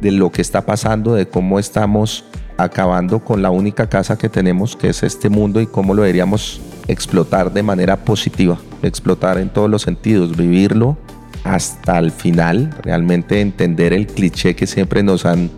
de 0.00 0.10
lo 0.10 0.32
que 0.32 0.40
está 0.40 0.64
pasando, 0.64 1.12
de 1.12 1.28
cómo 1.28 1.58
estamos 1.58 2.24
acabando 2.56 3.22
con 3.22 3.42
la 3.42 3.50
única 3.50 3.90
casa 3.90 4.16
que 4.16 4.30
tenemos, 4.30 4.74
que 4.74 4.88
es 4.88 5.02
este 5.02 5.28
mundo, 5.28 5.60
y 5.60 5.66
cómo 5.66 5.92
lo 5.92 6.00
deberíamos 6.00 6.62
explotar 6.88 7.52
de 7.52 7.62
manera 7.62 7.98
positiva, 7.98 8.58
explotar 8.82 9.36
en 9.36 9.50
todos 9.50 9.68
los 9.68 9.82
sentidos, 9.82 10.34
vivirlo 10.34 10.96
hasta 11.44 11.98
el 11.98 12.10
final, 12.10 12.74
realmente 12.82 13.42
entender 13.42 13.92
el 13.92 14.06
cliché 14.06 14.56
que 14.56 14.66
siempre 14.66 15.02
nos 15.02 15.26
han 15.26 15.50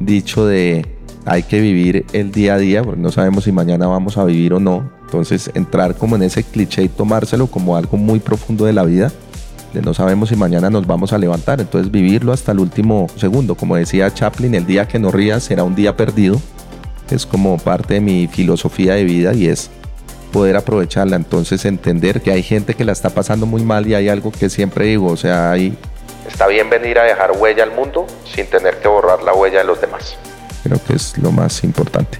dicho 0.00 0.46
de 0.46 0.95
hay 1.26 1.42
que 1.42 1.60
vivir 1.60 2.06
el 2.12 2.32
día 2.32 2.54
a 2.54 2.58
día, 2.58 2.82
porque 2.82 3.00
no 3.00 3.10
sabemos 3.12 3.44
si 3.44 3.52
mañana 3.52 3.86
vamos 3.86 4.16
a 4.16 4.24
vivir 4.24 4.54
o 4.54 4.60
no. 4.60 4.88
Entonces 5.04 5.50
entrar 5.54 5.94
como 5.96 6.16
en 6.16 6.22
ese 6.22 6.42
cliché 6.44 6.82
y 6.82 6.88
tomárselo 6.88 7.48
como 7.48 7.76
algo 7.76 7.96
muy 7.96 8.20
profundo 8.20 8.64
de 8.64 8.72
la 8.72 8.84
vida 8.84 9.12
de 9.72 9.82
no 9.82 9.94
sabemos 9.94 10.30
si 10.30 10.36
mañana 10.36 10.70
nos 10.70 10.86
vamos 10.86 11.12
a 11.12 11.18
levantar, 11.18 11.60
entonces 11.60 11.90
vivirlo 11.90 12.32
hasta 12.32 12.52
el 12.52 12.60
último 12.60 13.08
segundo. 13.16 13.54
Como 13.54 13.76
decía 13.76 14.12
Chaplin, 14.12 14.54
el 14.54 14.66
día 14.66 14.88
que 14.88 14.98
no 14.98 15.10
rías 15.10 15.44
será 15.44 15.64
un 15.64 15.74
día 15.74 15.96
perdido. 15.96 16.40
Es 17.10 17.26
como 17.26 17.58
parte 17.58 17.94
de 17.94 18.00
mi 18.00 18.26
filosofía 18.26 18.94
de 18.94 19.04
vida 19.04 19.34
y 19.34 19.48
es 19.48 19.70
poder 20.32 20.56
aprovecharla. 20.56 21.16
Entonces 21.16 21.64
entender 21.64 22.22
que 22.22 22.32
hay 22.32 22.42
gente 22.42 22.74
que 22.74 22.84
la 22.84 22.92
está 22.92 23.10
pasando 23.10 23.46
muy 23.46 23.62
mal 23.62 23.86
y 23.86 23.94
hay 23.94 24.08
algo 24.08 24.32
que 24.32 24.48
siempre 24.48 24.86
digo, 24.86 25.08
o 25.08 25.16
sea, 25.16 25.50
hay... 25.50 25.76
Está 26.26 26.46
bien 26.48 26.68
venir 26.70 26.98
a 26.98 27.04
dejar 27.04 27.32
huella 27.38 27.62
al 27.62 27.72
mundo 27.72 28.06
sin 28.24 28.46
tener 28.46 28.78
que 28.78 28.88
borrar 28.88 29.22
la 29.22 29.34
huella 29.34 29.58
de 29.58 29.64
los 29.64 29.80
demás. 29.80 30.16
Creo 30.66 30.82
que 30.84 30.94
es 30.94 31.16
lo 31.18 31.30
más 31.30 31.62
importante. 31.62 32.18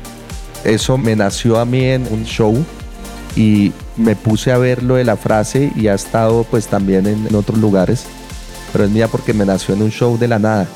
Eso 0.63 0.97
me 0.97 1.17
nació 1.17 1.59
a 1.59 1.65
mí 1.65 1.85
en 1.85 2.07
un 2.13 2.25
show 2.25 2.65
y 3.35 3.73
me 3.97 4.15
puse 4.15 4.53
a 4.53 4.59
ver 4.59 4.85
lo 4.85 4.95
de 4.95 5.05
la 5.05 5.17
frase 5.17 5.73
y 5.75 5.89
ha 5.89 5.95
estado 5.95 6.45
pues 6.45 6.69
también 6.69 7.09
en, 7.09 7.27
en 7.27 7.35
otros 7.35 7.59
lugares, 7.59 8.07
pero 8.71 8.85
es 8.85 8.91
mía 8.91 9.09
porque 9.09 9.35
me 9.35 9.45
nació 9.45 9.75
en 9.75 9.83
un 9.83 9.91
show 9.91 10.17
de 10.17 10.29
la 10.29 10.39
nada, 10.39 10.69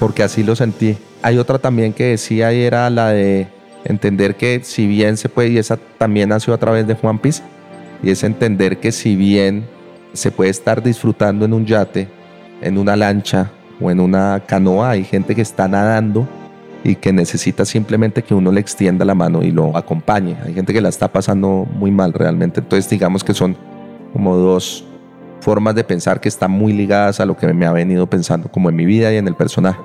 porque 0.00 0.24
así 0.24 0.42
lo 0.42 0.56
sentí. 0.56 0.98
Hay 1.22 1.38
otra 1.38 1.60
también 1.60 1.92
que 1.92 2.06
decía 2.06 2.52
y 2.52 2.62
era 2.62 2.90
la 2.90 3.10
de 3.10 3.46
entender 3.84 4.34
que 4.34 4.60
si 4.64 4.88
bien 4.88 5.16
se 5.16 5.28
puede, 5.28 5.50
y 5.50 5.58
esa 5.58 5.78
también 5.98 6.30
nació 6.30 6.52
a 6.52 6.58
través 6.58 6.84
de 6.88 6.94
Juan 6.94 7.20
Piz, 7.20 7.42
y 8.02 8.10
es 8.10 8.24
entender 8.24 8.78
que 8.78 8.90
si 8.90 9.14
bien 9.14 9.66
se 10.14 10.32
puede 10.32 10.50
estar 10.50 10.82
disfrutando 10.82 11.44
en 11.44 11.52
un 11.52 11.64
yate, 11.64 12.08
en 12.60 12.76
una 12.76 12.96
lancha 12.96 13.52
o 13.80 13.90
en 13.90 14.00
una 14.00 14.42
canoa, 14.46 14.90
hay 14.90 15.04
gente 15.04 15.34
que 15.34 15.42
está 15.42 15.68
nadando 15.68 16.28
y 16.84 16.96
que 16.96 17.12
necesita 17.12 17.64
simplemente 17.64 18.22
que 18.22 18.34
uno 18.34 18.52
le 18.52 18.60
extienda 18.60 19.04
la 19.06 19.14
mano 19.14 19.42
y 19.42 19.50
lo 19.50 19.76
acompañe. 19.76 20.36
Hay 20.44 20.52
gente 20.52 20.72
que 20.72 20.82
la 20.82 20.90
está 20.90 21.10
pasando 21.10 21.66
muy 21.72 21.90
mal 21.90 22.12
realmente. 22.12 22.60
Entonces 22.60 22.88
digamos 22.90 23.24
que 23.24 23.32
son 23.32 23.56
como 24.12 24.36
dos 24.36 24.84
formas 25.40 25.74
de 25.74 25.82
pensar 25.82 26.20
que 26.20 26.28
están 26.28 26.50
muy 26.50 26.74
ligadas 26.74 27.20
a 27.20 27.26
lo 27.26 27.36
que 27.36 27.52
me 27.52 27.66
ha 27.66 27.72
venido 27.72 28.06
pensando 28.08 28.50
como 28.50 28.68
en 28.68 28.76
mi 28.76 28.84
vida 28.84 29.12
y 29.12 29.16
en 29.16 29.26
el 29.26 29.34
personaje. 29.34 29.80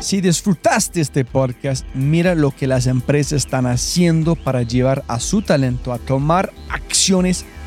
Si 0.00 0.20
disfrutaste 0.20 1.00
este 1.00 1.24
podcast, 1.24 1.86
mira 1.94 2.34
lo 2.34 2.50
que 2.50 2.66
las 2.66 2.86
empresas 2.86 3.44
están 3.44 3.64
haciendo 3.64 4.36
para 4.36 4.60
llevar 4.62 5.02
a 5.08 5.18
su 5.18 5.40
talento 5.40 5.94
a 5.94 5.98
tomar 5.98 6.52
acciones 6.68 7.46